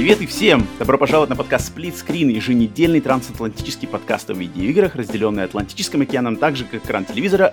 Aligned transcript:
Привет 0.00 0.22
и 0.22 0.26
всем! 0.26 0.66
Добро 0.78 0.96
пожаловать 0.96 1.28
на 1.28 1.36
подкаст 1.36 1.76
Split 1.76 1.92
Screen, 1.92 2.32
еженедельный 2.32 3.02
трансатлантический 3.02 3.86
подкаст 3.86 4.30
о 4.30 4.32
видеоиграх, 4.32 4.94
разделенный 4.94 5.44
Атлантическим 5.44 6.00
океаном, 6.00 6.36
так 6.36 6.56
же 6.56 6.64
как 6.64 6.82
экран 6.82 7.04
телевизора 7.04 7.52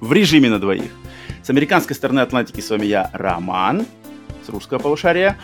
в 0.00 0.12
режиме 0.12 0.50
на 0.50 0.58
двоих. 0.58 0.90
С 1.44 1.50
американской 1.50 1.94
стороны 1.94 2.18
Атлантики 2.18 2.60
с 2.60 2.70
вами 2.70 2.86
я, 2.86 3.08
Роман, 3.12 3.86
с 4.44 4.48
русского 4.48 4.80
полушария. 4.80 5.38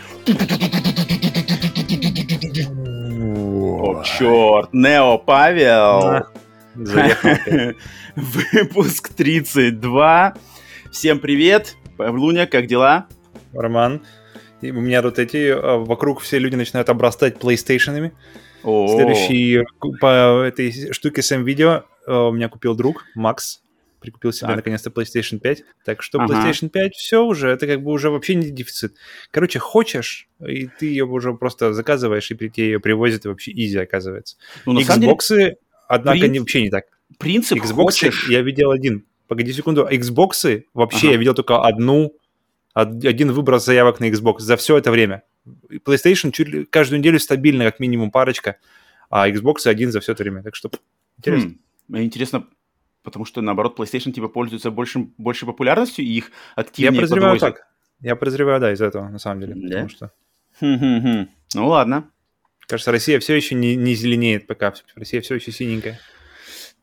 О, 3.77 4.03
черт, 4.03 4.75
Нео 4.75 5.19
Павел. 5.19 6.27
Выпуск 8.17 9.11
32. 9.11 10.35
Всем 10.91 11.21
привет. 11.21 11.77
Павлуня, 11.97 12.49
как 12.49 12.67
дела? 12.67 13.07
Роман. 13.53 14.03
И 14.63 14.71
у 14.71 14.81
меня 14.81 15.03
вот 15.03 15.19
эти, 15.19 15.51
а, 15.51 15.79
вокруг 15.79 16.21
все 16.21 16.39
люди 16.39 16.55
начинают 16.55 16.89
обрастать 16.89 17.37
PlayStation. 17.37 18.13
Следующий 18.63 19.65
по 20.01 20.45
этой 20.45 20.93
штуке 20.93 21.23
с 21.23 21.37
видео 21.37 21.85
у 22.07 22.33
меня 22.33 22.49
купил 22.49 22.75
друг, 22.75 23.05
Макс, 23.15 23.61
прикупил 24.01 24.33
себе 24.33 24.49
так. 24.49 24.57
наконец-то 24.57 24.91
PlayStation 24.91 25.39
5. 25.39 25.63
Так 25.85 26.03
что 26.03 26.21
ага. 26.21 26.33
PlayStation 26.33 26.69
5 26.69 26.95
все 26.95 27.25
уже, 27.25 27.49
это 27.49 27.67
как 27.67 27.83
бы 27.83 27.91
уже 27.91 28.11
вообще 28.11 28.35
не 28.35 28.51
дефицит. 28.51 28.95
Короче, 29.31 29.59
хочешь, 29.59 30.29
и 30.47 30.69
ты 30.69 30.87
ее 30.87 31.05
уже 31.05 31.35
просто 31.35 31.73
заказываешь, 31.73 32.31
и 32.31 32.37
тебе 32.37 32.67
ее 32.67 32.81
привозят, 32.81 33.25
и 33.25 33.29
вообще 33.29 33.53
изи 33.53 33.79
оказывается. 33.79 34.37
Ну, 34.65 34.81
Xbox, 34.81 35.29
деле, 35.29 35.57
однако, 35.89 36.19
принцип, 36.19 36.33
не, 36.33 36.39
вообще 36.39 36.63
не 36.63 36.71
так. 36.71 36.85
Принцип 37.19 37.59
Xbox 37.59 37.83
хочешь... 37.83 38.29
я 38.29 38.43
видел 38.43 38.71
один. 38.71 39.05
Погоди 39.27 39.53
секунду, 39.53 39.89
Xbox 39.91 40.63
вообще 40.73 41.07
ага. 41.09 41.13
я 41.13 41.17
видел 41.17 41.35
только 41.35 41.61
одну 41.61 42.13
один 42.83 43.33
выброс 43.33 43.65
заявок 43.65 44.01
на 44.01 44.11
Xbox 44.11 44.41
за 44.41 44.57
все 44.57 44.77
это 44.77 44.91
время. 44.91 45.23
PlayStation 45.71 46.31
чуть 46.33 46.49
ли 46.49 46.65
каждую 46.65 47.01
неделю 47.01 47.19
стабильно, 47.19 47.65
как 47.65 47.81
минимум 47.81 48.11
парочка, 48.11 48.57
а 49.09 49.29
Xbox 49.29 49.67
один 49.67 49.93
за 49.93 50.01
все 50.01 50.13
это 50.13 50.23
время. 50.23 50.43
Так 50.43 50.55
что 50.55 50.71
интересно. 51.19 51.55
Хм, 51.89 51.97
интересно, 51.99 52.47
потому 53.03 53.25
что, 53.25 53.41
наоборот, 53.41 53.79
PlayStation 53.79 54.13
типа 54.13 54.29
пользуется 54.29 54.71
большим, 54.71 55.15
большей 55.17 55.47
популярностью, 55.47 56.05
и 56.05 56.09
их 56.09 56.31
активнее 56.55 56.93
Я 56.93 57.01
подозреваю 57.01 57.33
подвозят. 57.35 57.57
так. 57.57 57.67
Я 58.01 58.17
подозреваю, 58.17 58.61
да, 58.61 58.73
из 58.73 58.81
этого, 58.83 59.09
на 59.09 59.19
самом 59.19 59.41
деле. 59.41 59.55
Да? 59.55 59.69
Потому 59.69 59.89
что... 59.89 60.13
Хм-хм-хм. 60.61 61.29
Ну, 61.55 61.69
ладно. 61.69 62.11
Кажется, 62.67 62.93
Россия 62.93 63.21
все 63.21 63.35
еще 63.35 63.55
не, 63.55 63.77
не 63.77 63.95
зеленеет 63.95 64.47
пока. 64.47 64.75
Россия 64.97 65.21
все 65.23 65.37
еще 65.37 65.53
синенькая. 65.53 65.99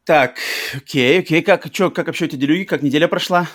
Так, 0.05 0.37
окей, 0.75 1.19
окей. 1.19 1.41
Как, 1.43 1.69
чё, 1.71 1.91
как 1.91 2.07
вообще 2.07 2.25
эти 2.25 2.35
делюги? 2.35 2.63
Как 2.63 2.81
неделя 2.81 3.07
прошла? 3.07 3.47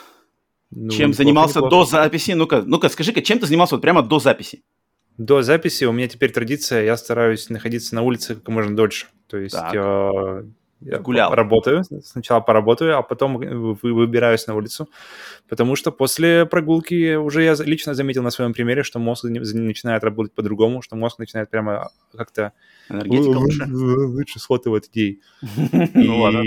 Ну, 0.70 0.91
чем 0.91 1.14
занимался 1.14 1.58
неплохо. 1.58 1.77
до 1.77 1.84
записи? 1.84 2.33
Ну-ка, 2.33 2.62
ну-ка, 2.62 2.88
скажи-ка, 2.88 3.22
чем 3.22 3.38
ты 3.38 3.47
занимался 3.47 3.77
вот 3.77 3.83
прямо 3.83 4.02
до 4.02 4.19
записи? 4.19 4.62
До 5.16 5.42
записи 5.42 5.84
у 5.84 5.92
меня 5.92 6.08
теперь 6.08 6.30
традиция, 6.30 6.84
я 6.84 6.97
стараюсь 6.97 7.48
находиться 7.50 7.94
на 7.94 8.02
улице 8.02 8.36
как 8.36 8.48
можно 8.48 8.77
дольше. 8.77 9.06
То 9.27 9.38
есть 9.38 9.56
э, 9.56 10.42
я 10.80 10.98
Гулял. 11.00 11.34
работаю, 11.34 11.83
сначала 12.05 12.41
поработаю, 12.41 12.98
а 12.98 13.02
потом 13.02 13.36
выбираюсь 13.36 14.47
на 14.47 14.55
улицу, 14.55 14.88
потому 15.48 15.75
что 15.75 15.91
после 15.91 16.47
прогулки 16.47 17.16
уже 17.16 17.42
я 17.42 17.55
лично 17.55 17.94
заметил 17.94 18.22
на 18.22 18.30
своем 18.30 18.53
примере, 18.53 18.84
что 18.84 19.00
мозг 19.00 19.25
начинает 19.25 20.05
работать 20.05 20.32
по-другому, 20.34 20.82
что 20.82 20.94
мозг 20.94 21.19
начинает 21.19 21.50
прямо 21.50 21.91
как-то. 22.16 22.53
Лучше 22.91 24.38
схватывать 24.38 24.88
идей. 24.88 25.20
Ну 25.94 26.20
ладно. 26.20 26.44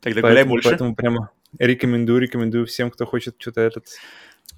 Тогда 0.00 0.20
гуляй 0.22 0.44
больше. 0.44 0.68
Поэтому 0.68 0.94
прямо 0.94 1.30
Рекомендую, 1.58 2.20
рекомендую 2.20 2.66
всем, 2.66 2.90
кто 2.90 3.06
хочет 3.06 3.36
что-то 3.38 3.60
этот... 3.60 3.86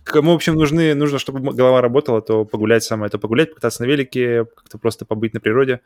Кому, 0.05 0.33
в 0.33 0.35
общем, 0.35 0.55
нужны, 0.55 0.95
нужно, 0.95 1.19
чтобы 1.19 1.53
голова 1.53 1.81
работала, 1.81 2.21
то 2.21 2.45
погулять 2.45 2.83
самое, 2.83 3.11
то 3.11 3.19
погулять, 3.19 3.51
покататься 3.51 3.83
на 3.83 3.87
велике, 3.87 4.47
как-то 4.47 4.79
просто 4.79 5.05
побыть 5.05 5.33
на 5.33 5.41
природе, 5.41 5.81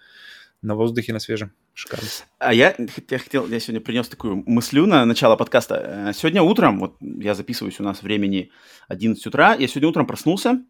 на 0.63 0.75
воздухе, 0.75 1.13
на 1.13 1.19
свежем. 1.19 1.53
Шикарно. 1.75 2.09
А 2.39 2.55
я, 2.55 2.75
я 3.11 3.19
хотел, 3.19 3.47
я 3.47 3.61
сегодня 3.61 3.81
принес 3.81 4.09
такую 4.09 4.43
мыслю 4.47 4.87
на 4.87 5.05
начало 5.05 5.37
подкаста. 5.37 6.09
Э, 6.09 6.13
сегодня 6.15 6.43
утром, 6.43 6.79
вот 6.81 6.97
я 7.01 7.35
записываюсь, 7.35 7.79
у 7.79 7.83
нас 7.83 8.03
времени 8.03 8.51
11 8.89 9.27
утра, 9.27 9.55
я 9.55 9.69
сегодня 9.69 9.89
утром 9.89 10.07
проснулся, 10.07 10.63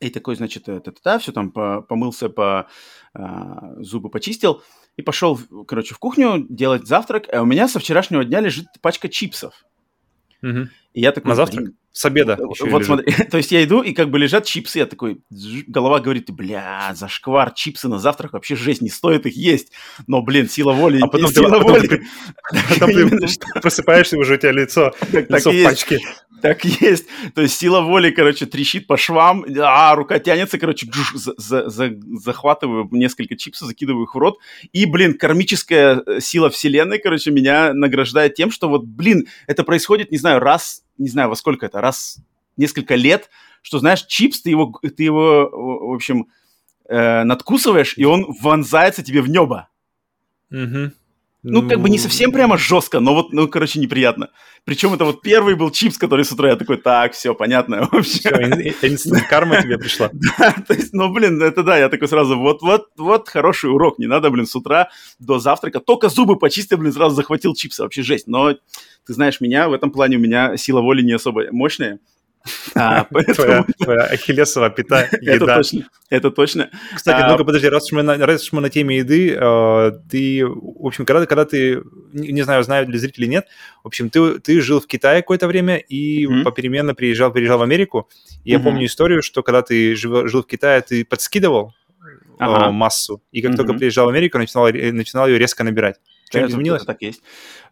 и 0.00 0.10
такой, 0.10 0.34
значит, 0.36 0.64
та-та-та, 0.64 1.18
все 1.18 1.32
там 1.32 1.50
помылся, 1.52 2.30
по 2.30 2.68
а, 3.12 3.74
зубы 3.82 4.08
почистил, 4.08 4.62
и 5.00 5.02
пошел, 5.02 5.40
короче, 5.66 5.94
в 5.94 5.98
кухню 5.98 6.46
делать 6.48 6.86
завтрак, 6.86 7.24
а 7.32 7.40
у 7.42 7.46
меня 7.46 7.68
со 7.68 7.80
вчерашнего 7.80 8.24
дня 8.24 8.40
лежит 8.40 8.66
пачка 8.82 9.08
чипсов. 9.08 9.64
Угу. 10.42 10.68
И 10.92 11.00
я 11.00 11.12
такой... 11.12 11.30
На 11.30 11.34
завтрак? 11.34 11.70
С 11.92 12.04
обеда 12.04 12.38
Вот 12.38 12.84
смотри, 12.84 13.12
то 13.30 13.36
есть 13.36 13.50
я 13.50 13.64
иду, 13.64 13.82
и 13.82 13.92
как 13.92 14.10
бы 14.10 14.18
лежат 14.18 14.44
чипсы, 14.44 14.78
я 14.78 14.86
такой, 14.86 15.22
голова 15.66 15.98
говорит, 15.98 16.30
бля, 16.30 16.92
зашквар, 16.94 17.52
чипсы 17.52 17.88
на 17.88 17.98
завтрак, 17.98 18.32
вообще 18.34 18.54
жесть, 18.54 18.80
не 18.80 18.90
стоит 18.90 19.26
их 19.26 19.36
есть. 19.36 19.72
Но, 20.06 20.22
блин, 20.22 20.48
сила 20.48 20.72
воли, 20.72 21.00
а 21.02 21.08
потом 21.08 21.32
сила 21.32 21.58
воли. 21.58 21.88
Ты, 21.88 22.06
потом 22.68 22.90
ты 22.90 23.28
просыпаешься, 23.60 24.18
уже 24.18 24.34
у 24.34 24.36
тебя 24.36 24.52
лицо, 24.52 24.92
лицо 25.10 25.50
в 25.50 25.64
пачке. 25.64 25.98
Так 26.42 26.64
есть. 26.64 27.06
То 27.34 27.42
есть 27.42 27.58
сила 27.58 27.80
воли, 27.80 28.10
короче, 28.10 28.46
трещит 28.46 28.86
по 28.86 28.96
швам, 28.96 29.44
а 29.60 29.94
рука 29.94 30.18
тянется, 30.18 30.58
короче, 30.58 30.86
джуш, 30.86 31.12
за, 31.14 31.34
за, 31.36 31.68
за, 31.68 31.90
захватываю 32.22 32.88
несколько 32.90 33.36
чипсов, 33.36 33.68
закидываю 33.68 34.04
их 34.04 34.14
в 34.14 34.18
рот. 34.18 34.38
И, 34.72 34.86
блин, 34.86 35.16
кармическая 35.16 36.02
э, 36.06 36.20
сила 36.20 36.50
вселенной, 36.50 36.98
короче, 36.98 37.30
меня 37.30 37.72
награждает 37.74 38.34
тем, 38.34 38.50
что 38.50 38.68
вот, 38.68 38.84
блин, 38.84 39.26
это 39.46 39.64
происходит, 39.64 40.10
не 40.10 40.18
знаю, 40.18 40.40
раз, 40.40 40.82
не 40.98 41.08
знаю, 41.08 41.28
во 41.28 41.36
сколько 41.36 41.66
это, 41.66 41.80
раз 41.80 42.18
несколько 42.56 42.94
лет, 42.94 43.30
что, 43.62 43.78
знаешь, 43.78 44.04
чипс, 44.06 44.42
ты 44.42 44.50
его, 44.50 44.78
ты 44.82 45.02
его 45.02 45.50
в 45.52 45.94
общем, 45.94 46.26
э, 46.88 47.24
надкусываешь, 47.24 47.94
и 47.96 48.04
он 48.04 48.26
вонзается 48.40 49.02
тебе 49.02 49.22
в 49.22 49.28
небо. 49.28 49.68
Угу. 50.50 50.92
Ну, 51.42 51.66
как 51.66 51.80
бы 51.80 51.88
не 51.88 51.98
совсем 51.98 52.32
прямо 52.32 52.58
жестко, 52.58 53.00
но 53.00 53.14
вот, 53.14 53.32
ну, 53.32 53.48
короче, 53.48 53.80
неприятно. 53.80 54.28
Причем 54.64 54.92
это 54.92 55.06
вот 55.06 55.22
первый 55.22 55.54
был 55.54 55.70
чипс, 55.70 55.96
который 55.96 56.24
с 56.24 56.32
утра 56.32 56.50
я 56.50 56.56
такой, 56.56 56.76
так, 56.76 57.14
все, 57.14 57.34
понятно 57.34 57.88
вообще. 57.92 58.30
Все, 58.96 59.20
карма 59.30 59.62
тебе 59.62 59.78
пришла. 59.78 60.10
Да, 60.38 60.54
то 60.66 60.74
есть, 60.74 60.92
ну, 60.92 61.10
блин, 61.10 61.42
это 61.42 61.62
да, 61.62 61.78
я 61.78 61.88
такой 61.88 62.08
сразу, 62.08 62.38
вот, 62.38 62.60
вот, 62.60 62.88
вот 62.98 63.28
хороший 63.28 63.70
урок, 63.70 63.98
не 63.98 64.06
надо, 64.06 64.30
блин, 64.30 64.46
с 64.46 64.54
утра 64.54 64.90
до 65.18 65.38
завтрака. 65.38 65.80
Только 65.80 66.08
зубы 66.10 66.36
почистил, 66.36 66.76
блин, 66.76 66.92
сразу 66.92 67.14
захватил 67.14 67.54
чипсы, 67.54 67.82
вообще 67.82 68.02
жесть. 68.02 68.26
Но, 68.26 68.52
ты 68.52 69.12
знаешь, 69.14 69.40
меня 69.40 69.68
в 69.68 69.72
этом 69.72 69.90
плане, 69.90 70.18
у 70.18 70.20
меня 70.20 70.56
сила 70.58 70.82
воли 70.82 71.02
не 71.02 71.12
особо 71.12 71.44
мощная. 71.52 72.00
А, 72.74 73.04
поэтому... 73.10 73.66
твоя, 73.78 74.02
ахиллесова 74.04 74.70
пята, 74.70 75.08
еда. 75.20 75.34
Это 75.34 75.46
точно, 75.46 75.88
это 76.08 76.30
точно. 76.30 76.70
Кстати, 76.94 77.22
а... 77.22 77.28
ну-ка, 77.28 77.44
подожди, 77.44 77.68
раз 77.68 77.84
уж, 77.86 77.92
мы 77.92 78.02
на, 78.02 78.16
раз 78.16 78.44
уж 78.44 78.52
мы 78.52 78.60
на 78.60 78.70
теме 78.70 78.98
еды, 78.98 79.34
э, 79.34 79.92
ты, 80.10 80.46
в 80.46 80.86
общем, 80.86 81.04
когда, 81.04 81.26
когда 81.26 81.44
ты, 81.44 81.82
не, 82.12 82.32
не 82.32 82.42
знаю, 82.42 82.62
знают 82.62 82.88
ли 82.88 82.98
зрители 82.98 83.26
нет, 83.26 83.46
в 83.82 83.88
общем, 83.88 84.10
ты, 84.10 84.38
ты 84.40 84.60
жил 84.60 84.80
в 84.80 84.86
Китае 84.86 85.22
какое-то 85.22 85.46
время 85.46 85.76
и 85.76 86.26
mm-hmm. 86.26 86.42
попеременно 86.44 86.94
приезжал, 86.94 87.30
приезжал 87.32 87.58
в 87.58 87.62
Америку. 87.62 88.08
И 88.44 88.50
mm-hmm. 88.50 88.52
я 88.52 88.60
помню 88.60 88.86
историю, 88.86 89.22
что 89.22 89.42
когда 89.42 89.62
ты 89.62 89.94
жил, 89.94 90.26
жил 90.28 90.42
в 90.42 90.46
Китае, 90.46 90.80
ты 90.80 91.04
подскидывал 91.04 91.74
ага. 92.38 92.68
э, 92.68 92.70
массу, 92.70 93.22
и 93.32 93.42
как 93.42 93.52
mm-hmm. 93.52 93.56
только 93.56 93.74
приезжал 93.74 94.06
в 94.06 94.08
Америку, 94.10 94.38
начинал, 94.38 94.68
начинал 94.68 95.28
ее 95.28 95.38
резко 95.38 95.64
набирать. 95.64 95.96
Что 96.30 96.46
изменилось? 96.46 96.84
Так 96.84 97.02
есть. 97.02 97.22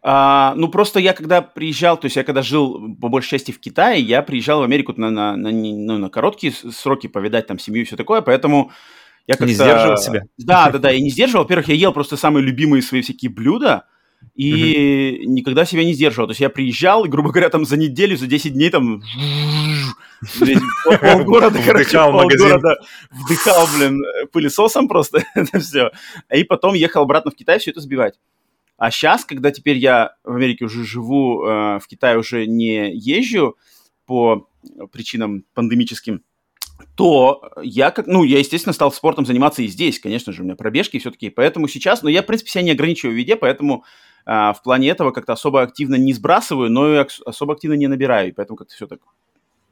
А, 0.02 0.52
ну, 0.56 0.68
просто 0.68 0.98
я 0.98 1.12
когда 1.12 1.42
приезжал, 1.42 1.96
то 1.96 2.06
есть 2.06 2.16
я 2.16 2.24
когда 2.24 2.42
жил 2.42 2.96
по 3.00 3.08
большей 3.08 3.30
части 3.30 3.52
в 3.52 3.60
Китае, 3.60 4.02
я 4.02 4.20
приезжал 4.22 4.60
в 4.60 4.64
Америку 4.64 4.92
на, 4.96 5.10
на, 5.10 5.36
на, 5.36 5.50
ну, 5.50 5.98
на 5.98 6.10
короткие 6.10 6.52
сроки 6.52 7.06
повидать 7.06 7.46
там 7.46 7.58
семью 7.58 7.82
и 7.82 7.84
все 7.84 7.96
такое, 7.96 8.20
поэтому 8.20 8.72
я 9.28 9.34
как-то... 9.34 9.46
Не 9.46 9.54
сдерживал 9.54 9.96
себя? 9.96 10.22
Да, 10.38 10.70
да, 10.70 10.78
да, 10.78 10.90
я 10.90 11.00
не 11.00 11.10
сдерживал. 11.10 11.44
Во-первых, 11.44 11.68
я 11.68 11.74
ел 11.74 11.92
просто 11.92 12.16
самые 12.16 12.44
любимые 12.44 12.82
свои 12.82 13.02
всякие 13.02 13.30
блюда, 13.30 13.84
и 14.34 15.20
угу. 15.20 15.32
никогда 15.32 15.64
себя 15.64 15.84
не 15.84 15.92
сдерживал. 15.92 16.26
То 16.28 16.32
есть 16.32 16.40
я 16.40 16.48
приезжал, 16.48 17.04
и, 17.04 17.08
грубо 17.08 17.30
говоря, 17.30 17.50
там 17.50 17.64
за 17.64 17.76
неделю, 17.76 18.16
за 18.16 18.26
10 18.26 18.54
дней 18.54 18.70
там 18.70 19.02
полгорода, 20.84 21.58
короче, 21.64 21.98
полгорода 21.98 22.76
вдыхал, 23.10 23.68
блин, 23.76 24.02
пылесосом 24.32 24.88
просто 24.88 25.24
это 25.34 25.58
все. 25.60 25.90
И 26.32 26.44
потом 26.44 26.74
ехал 26.74 27.02
обратно 27.02 27.30
в 27.30 27.34
Китай 27.34 27.58
все 27.58 27.70
это 27.70 27.80
сбивать. 27.80 28.14
А 28.78 28.90
сейчас, 28.92 29.24
когда 29.24 29.50
теперь 29.50 29.76
я 29.76 30.14
в 30.24 30.34
Америке 30.34 30.64
уже 30.64 30.84
живу, 30.84 31.44
э, 31.44 31.78
в 31.80 31.86
Китае 31.88 32.16
уже 32.16 32.46
не 32.46 32.90
езжу 32.94 33.56
по 34.06 34.48
причинам 34.92 35.44
пандемическим, 35.52 36.22
то 36.94 37.42
я 37.60 37.90
как, 37.90 38.06
ну, 38.06 38.22
я, 38.22 38.38
естественно, 38.38 38.72
стал 38.72 38.92
спортом 38.92 39.26
заниматься 39.26 39.62
и 39.62 39.66
здесь, 39.66 39.98
конечно 39.98 40.32
же, 40.32 40.42
у 40.42 40.44
меня 40.44 40.54
пробежки 40.54 40.98
все-таки, 40.98 41.28
поэтому 41.28 41.66
сейчас, 41.66 42.02
но 42.02 42.08
я, 42.08 42.22
в 42.22 42.26
принципе, 42.26 42.50
себя 42.50 42.62
не 42.62 42.70
ограничиваю 42.70 43.14
в 43.14 43.18
виде, 43.18 43.34
поэтому 43.36 43.84
а, 44.24 44.52
в 44.52 44.62
плане 44.62 44.88
этого 44.88 45.10
как-то 45.10 45.32
особо 45.32 45.62
активно 45.62 45.96
не 45.96 46.12
сбрасываю, 46.12 46.70
но 46.70 46.94
и 46.94 47.06
особо 47.26 47.54
активно 47.54 47.74
не 47.74 47.88
набираю, 47.88 48.28
и 48.28 48.32
поэтому 48.32 48.56
как-то 48.56 48.74
все 48.74 48.86
так 48.86 49.00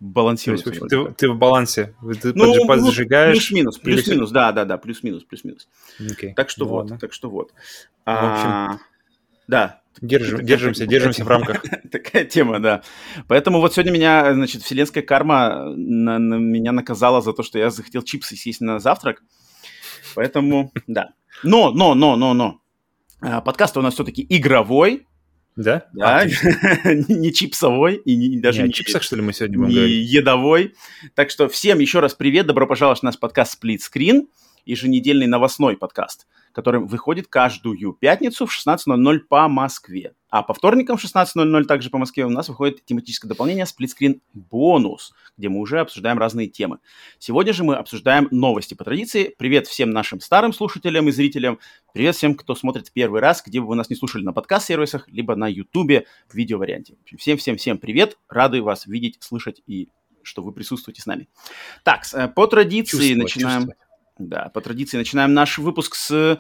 балансируется. 0.00 0.70
есть, 0.70 0.88
ты, 0.88 1.12
ты 1.12 1.30
в 1.30 1.38
балансе, 1.38 1.94
ты 2.20 2.32
ну, 2.34 2.66
поджигаешь. 2.66 3.36
Плюс-минус, 3.36 3.78
плюс-минус, 3.78 4.30
да, 4.30 4.52
да, 4.52 4.64
да, 4.64 4.78
плюс-минус, 4.78 5.24
плюс-минус. 5.24 5.68
Okay. 6.00 6.34
Так 6.34 6.50
что 6.50 6.64
ну, 6.64 6.70
вот, 6.70 6.82
ладно. 6.82 6.98
так 6.98 7.12
что 7.12 7.30
вот. 7.30 7.52
А, 8.04 8.14
в 8.14 8.32
общем... 8.32 8.86
Да, 9.48 9.80
Держим, 10.00 10.44
держимся, 10.44 10.86
держимся 10.86 11.24
в 11.24 11.28
рамках. 11.28 11.62
Такая 11.90 12.24
тема, 12.24 12.60
да. 12.60 12.82
Поэтому 13.28 13.60
вот 13.60 13.72
сегодня 13.72 13.92
меня, 13.92 14.34
значит, 14.34 14.62
вселенская 14.62 15.02
карма 15.02 15.72
на, 15.74 16.18
на 16.18 16.34
меня 16.34 16.72
наказала 16.72 17.22
за 17.22 17.32
то, 17.32 17.42
что 17.42 17.58
я 17.58 17.70
захотел 17.70 18.02
чипсы 18.02 18.36
съесть 18.36 18.60
на 18.60 18.78
завтрак. 18.78 19.22
Поэтому, 20.14 20.70
да. 20.86 21.14
Но, 21.42 21.70
но, 21.70 21.94
но, 21.94 22.16
но, 22.16 22.34
но. 22.34 22.60
А, 23.20 23.40
подкаст 23.40 23.76
у 23.78 23.82
нас 23.82 23.94
все-таки 23.94 24.26
игровой, 24.28 25.06
да? 25.56 25.86
Да, 25.94 26.20
а, 26.20 26.24
не 26.84 27.32
чипсовой 27.32 27.96
и 27.96 28.14
не, 28.14 28.38
даже 28.38 28.60
не, 28.62 28.68
не 28.68 28.74
чипсах, 28.74 29.02
что 29.02 29.16
ли, 29.16 29.22
мы 29.22 29.32
сегодня 29.32 29.56
будем 29.56 29.70
не 29.70 29.76
говорить? 29.76 30.10
едовой. 30.10 30.74
Так 31.14 31.30
что 31.30 31.48
всем 31.48 31.78
еще 31.78 32.00
раз 32.00 32.14
привет, 32.14 32.46
добро 32.46 32.66
пожаловать 32.66 33.00
в 33.00 33.02
наш 33.02 33.18
подкаст 33.18 33.62
Split 33.62 33.78
Screen, 33.78 34.26
еженедельный 34.66 35.26
новостной 35.26 35.78
подкаст 35.78 36.26
который 36.56 36.80
выходит 36.80 37.26
каждую 37.26 37.92
пятницу 37.92 38.46
в 38.46 38.50
16.00 38.50 39.18
по 39.28 39.46
Москве. 39.46 40.14
А 40.30 40.42
по 40.42 40.54
вторникам 40.54 40.96
в 40.96 41.04
16.00 41.04 41.64
также 41.64 41.90
по 41.90 41.98
Москве 41.98 42.24
у 42.24 42.30
нас 42.30 42.48
выходит 42.48 42.82
тематическое 42.82 43.28
дополнение 43.28 43.66
сплитскрин 43.66 44.22
бонус, 44.32 45.12
где 45.36 45.50
мы 45.50 45.60
уже 45.60 45.80
обсуждаем 45.80 46.18
разные 46.18 46.48
темы. 46.48 46.78
Сегодня 47.18 47.52
же 47.52 47.62
мы 47.62 47.74
обсуждаем 47.76 48.28
новости 48.30 48.72
по 48.72 48.84
традиции. 48.84 49.34
Привет 49.36 49.66
всем 49.66 49.90
нашим 49.90 50.18
старым 50.18 50.54
слушателям 50.54 51.10
и 51.10 51.12
зрителям. 51.12 51.58
Привет 51.92 52.16
всем, 52.16 52.34
кто 52.34 52.54
смотрит 52.54 52.90
первый 52.90 53.20
раз, 53.20 53.42
где 53.44 53.60
бы 53.60 53.66
вы 53.66 53.76
нас 53.76 53.90
не 53.90 53.96
слушали 53.96 54.24
на 54.24 54.32
подкаст-сервисах, 54.32 55.08
либо 55.08 55.36
на 55.36 55.48
ютубе 55.48 56.06
в 56.26 56.34
видеоварианте. 56.36 56.96
Всем-всем-всем 57.18 57.76
привет. 57.76 58.16
Рады 58.30 58.62
вас 58.62 58.86
видеть, 58.86 59.18
слышать 59.20 59.60
и 59.66 59.90
что 60.22 60.42
вы 60.42 60.52
присутствуете 60.52 61.02
с 61.02 61.06
нами. 61.06 61.28
Так, 61.84 62.02
э, 62.14 62.28
по 62.28 62.46
традиции 62.46 62.96
чувствовать, 62.96 63.18
начинаем... 63.18 63.60
Чувствовать. 63.60 63.85
Да, 64.18 64.50
по 64.54 64.62
традиции 64.62 64.96
начинаем 64.96 65.34
наш 65.34 65.58
выпуск 65.58 65.94
с 65.94 66.38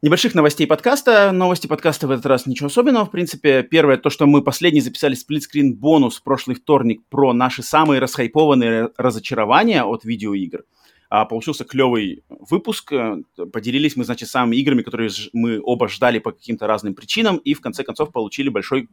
небольших 0.00 0.34
новостей 0.34 0.64
подкаста. 0.64 1.32
Новости 1.32 1.66
подкаста 1.66 2.06
в 2.06 2.12
этот 2.12 2.26
раз 2.26 2.46
ничего 2.46 2.68
особенного, 2.68 3.06
в 3.06 3.10
принципе. 3.10 3.64
Первое, 3.64 3.96
то, 3.96 4.10
что 4.10 4.26
мы 4.26 4.42
последний 4.42 4.80
записали 4.80 5.14
сплитскрин 5.14 5.74
бонус 5.74 6.20
прошлый 6.20 6.54
вторник 6.54 7.02
про 7.08 7.32
наши 7.32 7.64
самые 7.64 7.98
расхайпованные 7.98 8.90
разочарования 8.96 9.82
от 9.82 10.04
видеоигр. 10.04 10.62
А, 11.10 11.24
получился 11.24 11.64
клевый 11.64 12.22
выпуск. 12.28 12.92
Поделились 13.52 13.96
мы, 13.96 14.04
значит, 14.04 14.28
самыми 14.28 14.56
играми, 14.56 14.82
которые 14.82 15.10
мы 15.32 15.60
оба 15.60 15.88
ждали 15.88 16.20
по 16.20 16.30
каким-то 16.30 16.68
разным 16.68 16.94
причинам, 16.94 17.38
и 17.38 17.54
в 17.54 17.60
конце 17.60 17.82
концов 17.82 18.12
получили 18.12 18.50
большой 18.50 18.88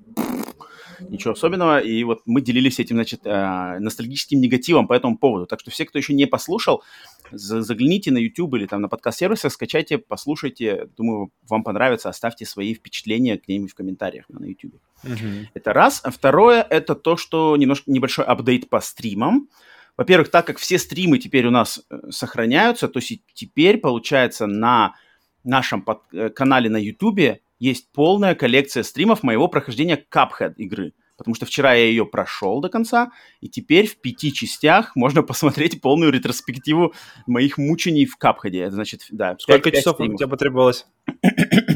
ничего 1.10 1.34
особенного. 1.34 1.80
И 1.80 2.04
вот 2.04 2.22
мы 2.26 2.42
делились 2.42 2.80
этим, 2.80 2.96
значит, 2.96 3.22
э, 3.26 3.80
ностальгическим 3.80 4.40
негативом 4.40 4.88
по 4.88 4.94
этому 4.94 5.18
поводу. 5.18 5.46
Так 5.46 5.60
что 5.60 5.72
все, 5.72 5.86
кто 5.86 5.98
еще 5.98 6.14
не 6.14 6.26
послушал, 6.26 6.84
загляните 7.32 8.12
на 8.12 8.18
YouTube 8.18 8.56
или 8.56 8.66
там 8.66 8.82
на 8.82 8.90
подкаст-сервисах, 8.90 9.52
скачайте, 9.54 9.98
послушайте. 9.98 10.90
Думаю, 10.98 11.32
вам 11.48 11.64
понравится. 11.64 12.10
Оставьте 12.10 12.46
свои 12.46 12.74
впечатления 12.74 13.38
к 13.38 13.48
ним 13.48 13.68
в 13.68 13.76
комментариях 13.76 14.26
на 14.30 14.46
YouTube. 14.46 14.76
Uh-huh. 15.04 15.48
Это 15.54 15.74
раз. 15.74 16.02
А 16.04 16.12
второе, 16.12 16.62
это 16.62 16.96
то, 16.96 17.18
что 17.18 17.56
немножко 17.58 17.92
небольшой 17.92 18.26
апдейт 18.26 18.70
по 18.70 18.82
стримам. 18.82 19.50
Во-первых, 19.98 20.30
так 20.32 20.48
как 20.48 20.58
все 20.58 20.80
стримы 20.80 21.20
теперь 21.20 21.46
у 21.46 21.52
нас 21.52 21.84
э, 21.90 22.00
сохраняются, 22.10 22.88
то 22.88 23.00
теперь, 23.34 23.78
получается, 23.78 24.48
на 24.48 24.96
нашем 25.44 25.82
под- 25.82 26.02
э, 26.14 26.30
канале 26.30 26.70
на 26.70 26.78
YouTube 26.78 27.42
есть 27.62 27.92
полная 27.92 28.34
коллекция 28.34 28.82
стримов 28.82 29.22
моего 29.22 29.48
прохождения 29.48 30.04
Cuphead 30.12 30.56
игры. 30.58 30.94
Потому 31.16 31.36
что 31.36 31.46
вчера 31.46 31.76
я 31.76 31.86
ее 31.86 32.08
прошел 32.08 32.60
до 32.62 32.70
конца, 32.70 33.12
и 33.42 33.48
теперь 33.48 33.86
в 33.86 33.98
пяти 33.98 34.34
частях 34.34 34.96
можно 34.96 35.22
посмотреть 35.24 35.80
полную 35.80 36.12
ретроспективу 36.12 36.96
моих 37.28 37.60
мучений 37.60 38.08
в 38.08 38.18
Капхеде. 38.18 38.62
Это 38.62 38.72
значит, 38.72 39.06
да. 39.12 39.36
Сколько 39.38 39.70
5, 39.70 39.80
часов 39.80 39.98
5 39.98 40.10
у 40.10 40.18
тебя 40.18 40.28
потребовалось? 40.28 40.88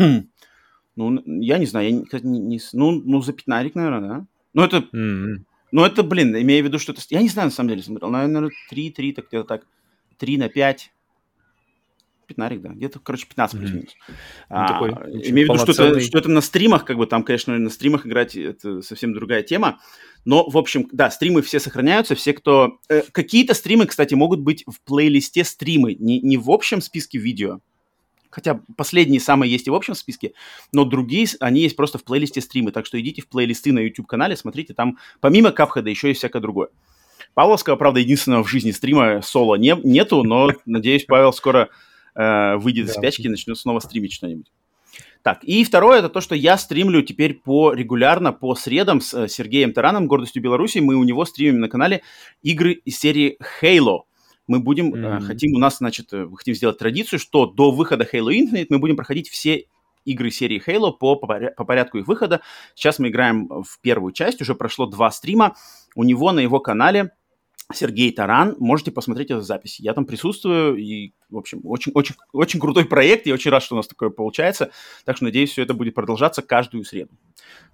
ну, 0.96 1.24
я 1.26 1.60
не 1.60 1.68
знаю, 1.68 2.08
я 2.12 2.20
не, 2.24 2.40
не, 2.40 2.60
ну, 2.74 2.92
ну, 2.92 3.22
за 3.22 3.34
пятнарик, 3.34 3.76
наверное, 3.76 4.10
да. 4.10 4.26
Ну, 4.56 4.64
это, 4.64 4.78
mm-hmm. 4.78 5.36
ну, 5.72 5.86
это, 5.86 6.02
блин, 6.02 6.36
имея 6.36 6.64
в 6.64 6.66
виду, 6.66 6.80
что 6.80 6.94
это... 6.94 7.04
Я 7.12 7.22
не 7.22 7.30
знаю, 7.30 7.50
на 7.50 7.52
самом 7.52 7.70
деле, 7.70 7.84
смотрел. 7.84 8.10
Наверное, 8.10 8.50
3, 8.72 8.90
3, 8.90 9.14
так 9.14 9.28
где-то 9.28 9.44
так. 9.44 9.68
3 10.18 10.38
на 10.40 10.50
5. 10.50 10.92
Пятнарик, 12.26 12.62
да, 12.62 12.70
где-то, 12.70 13.00
короче, 13.00 13.28
15 13.28 13.60
плюс-минус. 13.60 13.90
Mm-hmm. 13.90 14.14
А, 14.50 14.68
такой, 14.68 14.90
имею 15.30 15.52
в 15.52 15.54
виду, 15.54 15.74
что 15.74 15.84
это, 15.84 16.00
что 16.00 16.18
это 16.18 16.30
на 16.30 16.42
стримах, 16.42 16.86
как 16.86 16.98
бы 16.98 17.08
там, 17.08 17.24
конечно, 17.24 17.58
на 17.58 17.70
стримах 17.70 18.06
играть 18.06 18.36
это 18.36 18.82
совсем 18.82 19.14
другая 19.14 19.44
тема. 19.44 19.80
Но, 20.26 20.50
в 20.50 20.58
общем, 20.58 20.88
да, 20.92 21.12
стримы 21.12 21.42
все 21.42 21.60
сохраняются, 21.60 22.16
все, 22.16 22.34
кто... 22.34 22.80
Э, 22.90 23.04
какие-то 23.12 23.54
стримы, 23.54 23.86
кстати, 23.86 24.16
могут 24.16 24.40
быть 24.40 24.64
в 24.66 24.82
плейлисте 24.82 25.44
стримы, 25.44 25.96
не, 26.00 26.20
не 26.20 26.38
в 26.38 26.50
общем 26.50 26.82
списке 26.82 27.20
видео. 27.20 27.60
Хотя 28.36 28.60
последние 28.76 29.22
самые 29.22 29.50
есть 29.50 29.68
и 29.68 29.70
в 29.70 29.76
общем 29.76 29.96
списке, 29.96 30.34
но 30.74 30.84
другие, 30.84 31.26
они 31.40 31.62
есть 31.62 31.78
просто 31.78 32.00
в 32.00 32.04
плейлисте 32.04 32.42
стримы. 32.42 32.74
Так 32.74 32.86
что 32.86 33.00
идите 33.00 33.22
в 33.22 33.30
плейлисты 33.30 33.72
на 33.72 33.80
YouTube-канале, 33.80 34.36
смотрите, 34.36 34.74
там 34.74 34.98
помимо 35.22 35.52
Капхеда 35.52 35.90
еще 35.90 36.10
есть 36.10 36.20
всякое 36.20 36.42
другое. 36.42 36.68
Павловского, 37.34 37.76
правда, 37.78 38.02
единственного 38.02 38.44
в 38.44 38.50
жизни 38.50 38.72
стрима 38.72 39.22
соло 39.22 39.56
не, 39.56 39.76
нету, 39.84 40.24
но, 40.24 40.52
надеюсь, 40.66 41.06
Павел 41.06 41.32
скоро 41.32 41.70
э, 42.16 42.56
выйдет 42.58 42.88
да. 42.88 42.92
из 42.92 42.96
спячки 42.96 43.24
и 43.24 43.30
начнет 43.30 43.58
снова 43.58 43.80
стримить 43.80 44.14
что-нибудь. 44.14 44.52
Так, 45.26 45.44
и 45.44 45.64
второе, 45.64 46.00
это 46.00 46.10
то, 46.10 46.22
что 46.22 46.36
я 46.36 46.56
стримлю 46.56 47.02
теперь 47.02 47.34
по 47.34 47.74
регулярно 47.74 48.32
по 48.32 48.54
средам 48.54 49.02
с 49.02 49.12
э, 49.14 49.28
Сергеем 49.28 49.74
Тараном, 49.74 50.08
гордостью 50.08 50.44
Беларуси. 50.44 50.78
Мы 50.78 50.96
у 50.96 51.04
него 51.04 51.26
стримим 51.26 51.60
на 51.62 51.68
канале 51.68 52.04
игры 52.44 52.74
из 52.74 53.00
серии 53.00 53.40
Halo. 53.60 54.02
Мы 54.46 54.60
будем, 54.60 54.94
mm-hmm. 54.94 55.18
э, 55.18 55.22
хотим, 55.22 55.56
у 55.56 55.58
нас, 55.58 55.80
значит, 55.80 56.14
э, 56.14 56.28
хотим 56.36 56.54
сделать 56.54 56.78
традицию, 56.78 57.18
что 57.18 57.48
до 57.48 57.72
выхода 57.72 58.06
Halo 58.06 58.30
Infinite 58.30 58.68
мы 58.70 58.78
будем 58.78 58.96
проходить 58.96 59.28
все 59.30 59.66
игры 60.06 60.30
серии 60.30 60.62
Halo 60.64 60.92
по, 60.92 61.16
по 61.16 61.66
порядку 61.66 61.98
их 61.98 62.08
выхода. 62.08 62.42
Сейчас 62.76 63.00
мы 63.00 63.08
играем 63.08 63.48
в 63.48 63.82
первую 63.82 64.14
часть, 64.14 64.42
уже 64.42 64.54
прошло 64.54 64.86
два 64.86 65.10
стрима. 65.10 65.56
У 65.96 66.04
него 66.04 66.34
на 66.34 66.40
его 66.40 66.60
канале 66.60 67.14
Сергей 67.74 68.12
Таран. 68.12 68.56
Можете 68.60 68.92
посмотреть 68.92 69.32
эту 69.32 69.42
запись. 69.42 69.80
Я 69.80 69.94
там 69.94 70.06
присутствую, 70.06 70.76
и, 70.76 71.14
в 71.30 71.38
общем, 71.38 71.62
очень, 71.64 71.92
очень, 71.94 72.16
очень 72.32 72.60
крутой 72.60 72.86
проект. 72.86 73.26
Я 73.26 73.34
очень 73.34 73.52
рад, 73.52 73.64
что 73.64 73.76
у 73.76 73.78
нас 73.78 73.88
такое 73.88 74.10
получается. 74.10 74.72
Так 75.04 75.16
что, 75.16 75.26
надеюсь, 75.26 75.52
все 75.52 75.64
это 75.64 75.74
будет 75.74 75.96
продолжаться 75.96 76.42
каждую 76.42 76.84
среду. 76.84 77.12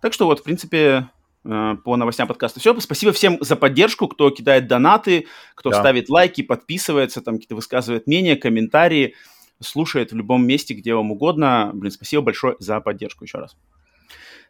Так 0.01 0.13
что 0.13 0.25
вот, 0.25 0.39
в 0.39 0.43
принципе, 0.43 1.09
э, 1.43 1.75
по 1.83 1.95
новостям 1.97 2.27
подкаста 2.27 2.59
все. 2.59 2.79
Спасибо 2.79 3.11
всем 3.11 3.37
за 3.41 3.55
поддержку, 3.55 4.07
кто 4.07 4.29
кидает 4.29 4.67
донаты, 4.67 5.27
кто 5.55 5.71
да. 5.71 5.79
ставит 5.79 6.09
лайки, 6.09 6.41
подписывается, 6.41 7.21
там 7.21 7.35
какие-то 7.35 7.55
высказывает 7.55 8.07
мнения, 8.07 8.37
комментарии, 8.37 9.15
слушает 9.59 10.11
в 10.11 10.15
любом 10.15 10.45
месте, 10.47 10.73
где 10.73 10.95
вам 10.95 11.11
угодно. 11.11 11.71
Блин, 11.73 11.91
спасибо 11.91 12.23
большое 12.23 12.55
за 12.59 12.79
поддержку 12.79 13.25
еще 13.25 13.39
раз. 13.39 13.57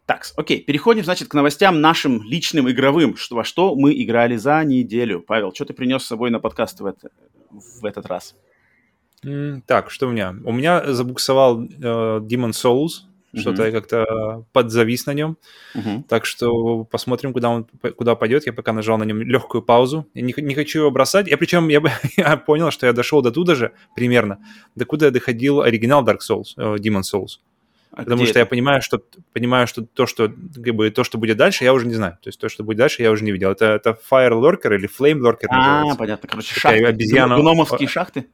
Так, 0.05 0.25
окей, 0.35 0.61
переходим, 0.61 1.03
значит, 1.03 1.27
к 1.27 1.33
новостям 1.33 1.79
нашим 1.79 2.23
личным 2.23 2.69
игровым. 2.69 3.15
Что, 3.15 3.35
во 3.35 3.43
что 3.43 3.75
мы 3.75 3.93
играли 3.93 4.35
за 4.35 4.63
неделю. 4.63 5.21
Павел, 5.21 5.53
что 5.53 5.65
ты 5.65 5.73
принес 5.73 6.03
с 6.03 6.07
собой 6.07 6.31
на 6.31 6.39
подкаст 6.39 6.79
в, 6.81 6.85
это, 6.85 7.09
в 7.49 7.85
этот 7.85 8.07
раз? 8.07 8.35
Mm, 9.23 9.61
так, 9.65 9.91
что 9.91 10.07
у 10.07 10.11
меня? 10.11 10.35
У 10.43 10.51
меня 10.51 10.93
забуксовал 10.93 11.63
э, 11.63 11.67
Demon 11.67 12.51
Souls. 12.51 13.05
Что-то 13.33 13.65
я 13.65 13.71
как-то 13.71 14.43
подзавис 14.51 15.05
на 15.05 15.13
нем. 15.13 15.37
Uh-huh. 15.73 16.03
Так 16.09 16.25
что 16.25 16.83
посмотрим, 16.83 17.31
куда 17.31 17.49
он 17.49 17.65
куда 17.97 18.15
пойдет. 18.15 18.45
Я 18.45 18.51
пока 18.51 18.73
нажал 18.73 18.97
на 18.97 19.03
нем 19.03 19.21
легкую 19.21 19.61
паузу. 19.61 20.05
Я 20.13 20.23
не, 20.23 20.33
не 20.35 20.53
хочу 20.53 20.79
его 20.79 20.91
бросать. 20.91 21.27
Я 21.27 21.37
причем 21.37 21.69
я, 21.69 21.81
я 22.17 22.35
понял, 22.35 22.71
что 22.71 22.87
я 22.87 22.93
дошел 22.93 23.21
до 23.21 23.31
туда 23.31 23.55
же 23.55 23.71
примерно, 23.95 24.39
до 24.75 24.85
куда 24.85 25.05
я 25.05 25.11
доходил 25.13 25.61
оригинал 25.61 26.03
Dark 26.03 26.19
Souls, 26.29 26.53
э, 26.57 26.75
Demon 26.75 27.03
Souls. 27.03 27.39
А 27.93 28.03
Потому 28.03 28.23
что 28.23 28.31
это? 28.31 28.39
я 28.39 28.45
понимаю, 28.45 28.81
что 28.81 29.01
понимаю, 29.33 29.67
что 29.67 29.81
то, 29.81 30.05
что 30.05 30.29
как 30.29 30.75
бы 30.75 30.89
то, 30.91 31.03
что 31.03 31.17
будет 31.17 31.35
дальше, 31.37 31.65
я 31.65 31.73
уже 31.73 31.85
не 31.85 31.93
знаю. 31.93 32.17
То 32.21 32.29
есть 32.29 32.39
то, 32.39 32.47
что 32.47 32.63
будет 32.63 32.77
дальше, 32.77 33.01
я 33.01 33.11
уже 33.11 33.23
не 33.25 33.31
видел. 33.31 33.51
Это, 33.51 33.65
это 33.65 33.97
Fire 34.09 34.31
Lurker 34.31 34.73
или 34.73 34.87
Flame 34.87 35.19
Lurker 35.19 35.47
а, 35.49 35.57
называется. 35.57 35.97
понятно. 35.97 36.29
Короче, 36.29 36.55
Такая 36.55 36.77
шахты. 36.77 36.89
Обезьяна... 36.89 37.35
Гномовские 37.37 37.89
шахты? 37.89 38.27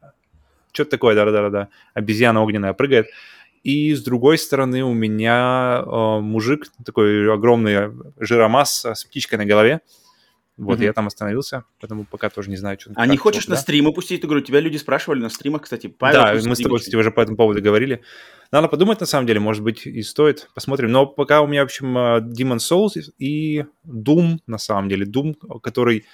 Что-то 0.71 0.91
такое, 0.91 1.15
да-да-да. 1.15 1.69
Обезьяна 1.95 2.43
огненная 2.43 2.73
прыгает. 2.73 3.07
И 3.63 3.95
с 3.95 4.03
другой 4.03 4.37
стороны 4.37 4.83
у 4.83 4.93
меня 4.93 5.83
э, 5.83 6.19
мужик, 6.21 6.67
такой 6.85 7.33
огромный 7.33 7.91
жиромасса 8.19 8.93
с 8.93 9.03
птичкой 9.03 9.39
на 9.39 9.45
голове. 9.45 9.81
Вот, 10.57 10.79
mm-hmm. 10.79 10.85
я 10.85 10.93
там 10.93 11.05
остановился, 11.05 11.65
поэтому 11.79 12.03
пока 12.03 12.31
тоже 12.31 12.49
не 12.49 12.57
знаю, 12.57 12.79
что... 12.79 12.91
А 12.95 13.05
не 13.05 13.15
хочешь 13.15 13.43
что, 13.43 13.51
на 13.51 13.57
да? 13.57 13.61
стримы 13.61 13.93
пустить 13.93 14.25
игру? 14.25 14.41
Тебя 14.41 14.59
люди 14.59 14.77
спрашивали 14.77 15.19
на 15.19 15.29
стримах, 15.29 15.61
кстати. 15.61 15.85
Павел 15.85 16.21
да, 16.21 16.33
мы 16.49 16.55
с 16.55 16.59
тобой, 16.59 16.79
кстати, 16.79 16.95
уже 16.95 17.11
по 17.11 17.21
этому 17.21 17.37
поводу 17.37 17.61
говорили. 17.61 18.01
Надо 18.51 18.67
подумать, 18.67 18.99
на 18.99 19.05
самом 19.05 19.27
деле, 19.27 19.39
может 19.39 19.63
быть, 19.63 19.85
и 19.85 20.01
стоит. 20.01 20.49
Посмотрим. 20.55 20.91
Но 20.91 21.05
пока 21.05 21.41
у 21.41 21.47
меня, 21.47 21.61
в 21.61 21.65
общем, 21.65 21.95
э, 21.95 22.21
Demon 22.21 22.57
Souls 22.57 22.99
и 23.19 23.65
Doom, 23.85 24.39
на 24.47 24.57
самом 24.57 24.89
деле. 24.89 25.05
Doom, 25.05 25.35
который... 25.61 26.05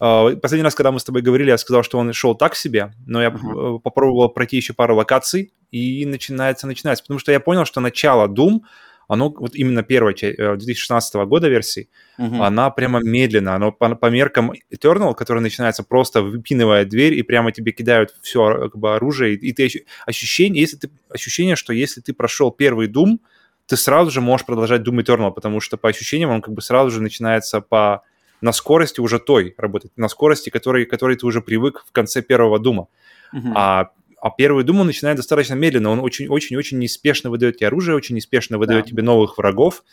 Э, 0.00 0.36
последний 0.36 0.62
раз, 0.64 0.76
когда 0.76 0.92
мы 0.92 1.00
с 1.00 1.04
тобой 1.04 1.22
говорили, 1.22 1.50
я 1.50 1.58
сказал, 1.58 1.82
что 1.82 1.98
он 1.98 2.12
шел 2.12 2.36
так 2.36 2.54
себе, 2.54 2.92
но 3.04 3.20
я 3.20 3.30
uh-huh. 3.30 3.80
попробовал 3.80 4.28
пройти 4.28 4.58
еще 4.58 4.74
пару 4.74 4.94
локаций, 4.94 5.52
и 5.72 6.06
начинается, 6.06 6.68
начинается. 6.68 7.02
Потому 7.02 7.18
что 7.18 7.32
я 7.32 7.40
понял, 7.40 7.64
что 7.64 7.80
начало 7.80 8.28
Doom— 8.28 8.60
оно 9.08 9.30
вот 9.30 9.54
именно 9.54 9.82
первая 9.82 10.14
часть 10.14 10.36
2016 10.36 11.14
э, 11.14 11.24
года 11.24 11.48
версии, 11.48 11.88
угу. 12.18 12.42
она 12.42 12.70
прямо 12.70 13.00
медленно, 13.02 13.54
оно 13.54 13.72
по, 13.72 13.94
по 13.94 14.06
меркам 14.10 14.52
Eternal, 14.70 15.14
который 15.14 15.40
начинается 15.40 15.82
просто 15.82 16.22
выпинывая 16.22 16.84
дверь 16.84 17.14
и 17.14 17.22
прямо 17.22 17.50
тебе 17.50 17.72
кидают 17.72 18.14
все 18.22 18.68
как 18.68 18.76
бы, 18.76 18.94
оружие, 18.94 19.34
и, 19.34 19.48
и 19.48 19.52
ты 19.52 19.86
ощущение, 20.06 20.60
если 20.60 20.76
ты 20.76 20.90
ощущение, 21.08 21.56
что 21.56 21.72
если 21.72 22.02
ты 22.02 22.12
прошел 22.12 22.50
первый 22.50 22.88
Doom, 22.88 23.18
ты 23.66 23.76
сразу 23.76 24.10
же 24.10 24.20
можешь 24.20 24.46
продолжать 24.46 24.82
Doom 24.82 25.02
Eternal, 25.02 25.32
потому 25.32 25.60
что 25.60 25.78
по 25.78 25.88
ощущениям 25.88 26.30
он 26.30 26.42
как 26.42 26.54
бы 26.54 26.60
сразу 26.60 26.90
же 26.90 27.02
начинается 27.02 27.60
по 27.60 28.02
на 28.40 28.52
скорости 28.52 29.00
уже 29.00 29.18
той 29.18 29.54
работать, 29.58 29.90
на 29.96 30.08
скорости, 30.08 30.50
которой, 30.50 30.84
которой 30.84 31.16
ты 31.16 31.26
уже 31.26 31.40
привык 31.40 31.84
в 31.86 31.92
конце 31.92 32.22
первого 32.22 32.60
Дума. 32.60 32.86
Uh-huh. 33.34 33.52
А, 33.56 33.90
а 34.20 34.30
первый 34.30 34.64
Дум 34.64 34.80
он 34.80 34.86
начинает 34.86 35.16
достаточно 35.16 35.54
медленно, 35.54 35.90
он 35.90 36.00
очень-очень-очень 36.00 36.78
неспешно 36.78 37.30
выдает 37.30 37.58
тебе 37.58 37.68
оружие, 37.68 37.96
очень 37.96 38.16
неспешно 38.16 38.58
выдает 38.58 38.84
да. 38.84 38.90
тебе 38.90 39.02
новых 39.02 39.38
врагов, 39.38 39.84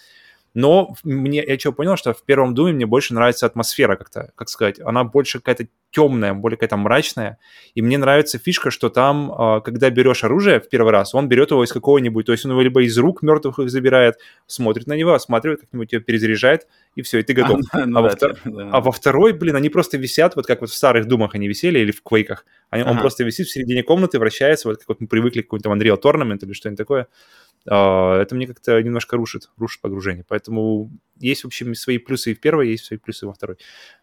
но 0.56 0.96
мне, 1.04 1.44
я 1.46 1.58
чего 1.58 1.74
понял, 1.74 1.98
что 1.98 2.14
в 2.14 2.24
первом 2.24 2.56
Думе 2.56 2.72
мне 2.72 2.86
больше 2.86 3.14
нравится 3.14 3.46
атмосфера 3.46 3.98
как-то, 3.98 4.32
как 4.36 4.50
сказать, 4.50 4.80
она 4.80 5.04
больше 5.04 5.40
какая-то 5.40 5.68
темная, 5.92 6.34
более 6.34 6.58
какая-то 6.58 6.78
мрачная. 6.78 7.38
И 7.74 7.82
мне 7.82 7.98
нравится 7.98 8.38
фишка, 8.38 8.72
что 8.72 8.90
там, 8.90 9.32
а, 9.32 9.62
когда 9.62 9.90
берешь 9.90 10.24
оружие 10.24 10.60
в 10.60 10.70
первый 10.70 10.92
раз, 10.92 11.14
он 11.14 11.28
берет 11.28 11.52
его 11.52 11.64
из 11.64 11.72
какого-нибудь, 11.72 12.26
то 12.26 12.32
есть 12.32 12.46
он 12.46 12.52
его 12.52 12.62
либо 12.62 12.84
из 12.84 12.98
рук 12.98 13.22
мертвых 13.22 13.60
их 13.60 13.70
забирает, 13.70 14.16
смотрит 14.46 14.88
на 14.88 14.94
него, 14.94 15.14
осматривает, 15.14 15.62
как-нибудь 15.62 15.92
его 15.92 16.04
перезаряжает, 16.04 16.68
и 16.96 17.02
все, 17.02 17.20
и 17.20 17.24
ты 17.24 17.34
готов. 17.34 17.60
А, 17.72 17.80
ну, 17.86 18.00
а, 18.00 18.02
да, 18.02 18.02
во 18.02 18.10
втор... 18.10 18.36
да. 18.46 18.70
а 18.72 18.82
во 18.82 18.92
второй, 18.92 19.34
блин, 19.34 19.58
они 19.58 19.70
просто 19.70 19.98
висят, 19.98 20.38
вот 20.38 20.46
как 20.48 20.62
вот 20.62 20.70
в 20.70 20.74
старых 20.74 21.06
думах 21.06 21.36
они 21.36 21.50
висели, 21.50 21.80
или 21.80 21.92
в 21.92 22.02
квейках. 22.02 22.46
Они, 22.70 22.84
ага. 22.84 22.92
Он 22.92 23.00
просто 23.00 23.26
висит 23.26 23.48
в 23.48 23.52
середине 23.52 23.84
комнаты, 23.84 24.20
вращается, 24.20 24.70
вот 24.70 24.78
как 24.78 24.88
вот 24.88 25.02
мы 25.02 25.08
привыкли 25.08 25.42
к 25.42 25.50
какому-то 25.50 25.70
Unreal 25.70 26.02
Tournament 26.02 26.40
или 26.46 26.54
что-нибудь 26.54 26.78
такое. 26.78 27.08
А, 27.70 28.22
это 28.22 28.36
мне 28.36 28.48
как-то 28.48 28.82
немножко 28.82 29.18
рушит, 29.18 29.50
рушит 29.58 29.82
погружение. 29.82 30.26
Поэтому 30.28 30.92
есть, 31.20 31.44
в 31.44 31.48
общем, 31.48 31.74
свои 31.76 31.98
плюсы 31.98 32.32
и 32.32 32.34
в 32.36 32.40
первой, 32.40 32.70
есть 32.70 32.86
свои 32.86 33.00
плюсы 33.00 33.26
и 33.26 33.28
во 33.28 33.34
второй. 33.34 33.58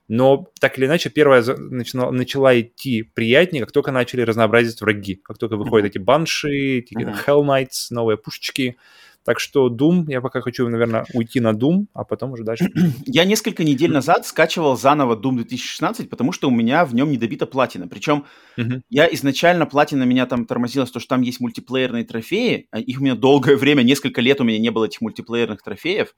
Но 0.09 0.51
так 0.61 0.79
или 0.79 0.87
иначе, 0.87 1.11
первая 1.11 1.45
начала, 1.45 2.11
начала 2.11 2.59
идти 2.59 3.03
приятнее, 3.03 3.63
как 3.63 3.73
только 3.73 3.93
начали 3.93 4.23
разнообразить 4.23 4.81
враги. 4.81 5.17
Как 5.17 5.39
только 5.39 5.57
выходят 5.57 5.87
mm-hmm. 5.87 5.91
эти 5.91 5.99
банши, 5.99 6.79
эти 6.79 6.95
mm-hmm. 6.95 7.27
Hell 7.27 7.45
Knights, 7.45 7.87
новые 7.91 8.17
пушечки, 8.17 8.77
так 9.25 9.39
что 9.39 9.69
Doom, 9.69 10.05
я 10.09 10.21
пока 10.21 10.41
хочу, 10.41 10.69
наверное, 10.69 11.07
уйти 11.15 11.41
на 11.41 11.53
Doom, 11.53 11.87
а 11.95 12.05
потом 12.05 12.33
уже 12.33 12.45
дальше. 12.45 12.71
Я 13.07 13.25
несколько 13.25 13.63
недель 13.63 13.93
назад 13.93 14.27
скачивал 14.27 14.77
заново 14.77 15.15
Doom 15.15 15.37
2016, 15.37 16.11
потому 16.11 16.33
что 16.33 16.49
у 16.49 16.51
меня 16.51 16.85
в 16.85 16.95
нем 16.95 17.11
не 17.11 17.19
добита 17.19 17.47
платина. 17.47 17.87
Причем 17.87 18.25
uh-huh. 18.57 18.81
я 18.91 19.07
изначально 19.15 19.67
платина 19.67 20.03
меня 20.03 20.27
там 20.27 20.45
тормозила, 20.45 20.87
то, 20.87 20.99
что 20.99 21.09
там 21.09 21.23
есть 21.23 21.41
мультиплеерные 21.41 22.05
трофеи. 22.05 22.67
А 22.71 22.81
их 22.81 23.01
у 23.01 23.05
меня 23.05 23.15
долгое 23.15 23.57
время, 23.63 23.83
несколько 23.83 24.21
лет 24.21 24.41
у 24.41 24.45
меня 24.45 24.59
не 24.59 24.71
было 24.71 24.87
этих 24.87 25.01
мультиплеерных 25.01 25.63
трофеев. 25.63 26.15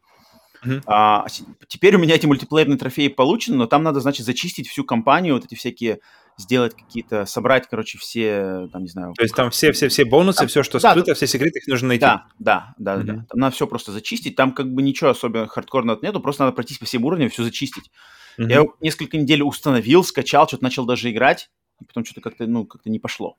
Uh-huh. 0.64 0.82
А, 0.86 1.26
теперь 1.68 1.96
у 1.96 1.98
меня 1.98 2.14
эти 2.14 2.26
мультиплеерные 2.26 2.78
трофеи 2.78 3.08
получены, 3.08 3.56
но 3.56 3.66
там 3.66 3.82
надо, 3.82 4.00
значит, 4.00 4.26
зачистить 4.26 4.68
всю 4.68 4.84
компанию, 4.84 5.34
вот 5.34 5.44
эти 5.44 5.54
всякие 5.54 6.00
сделать 6.36 6.74
какие-то, 6.74 7.26
собрать, 7.26 7.68
короче, 7.68 7.98
все, 7.98 8.68
там, 8.72 8.82
не 8.82 8.88
знаю... 8.88 9.14
То 9.14 9.22
есть 9.22 9.34
там 9.34 9.50
все-все-все 9.50 10.04
бонусы, 10.04 10.38
там, 10.38 10.48
все, 10.48 10.62
что 10.62 10.80
да, 10.80 10.90
скрыто, 10.90 11.14
все 11.14 11.26
секреты, 11.26 11.60
их 11.60 11.66
нужно 11.68 11.88
найти? 11.88 12.00
Да, 12.00 12.26
да, 12.38 12.74
да, 12.78 12.96
mm-hmm. 12.96 13.04
да. 13.04 13.26
Там 13.28 13.40
надо 13.40 13.54
все 13.54 13.66
просто 13.66 13.92
зачистить, 13.92 14.34
там 14.34 14.52
как 14.52 14.72
бы 14.72 14.82
ничего 14.82 15.10
особенно 15.10 15.46
хардкорного 15.46 15.98
нету, 16.02 16.20
просто 16.20 16.44
надо 16.44 16.54
пройтись 16.54 16.78
по 16.78 16.86
всем 16.86 17.04
уровням, 17.04 17.30
все 17.30 17.44
зачистить. 17.44 17.90
Mm-hmm. 18.38 18.50
Я 18.50 18.64
несколько 18.80 19.16
недель 19.16 19.42
установил, 19.42 20.02
скачал, 20.02 20.48
что-то 20.48 20.64
начал 20.64 20.86
даже 20.86 21.10
играть, 21.10 21.50
и 21.80 21.84
потом 21.84 22.04
что-то 22.04 22.20
как-то, 22.20 22.46
ну, 22.46 22.66
как-то 22.66 22.90
не 22.90 22.98
пошло. 22.98 23.36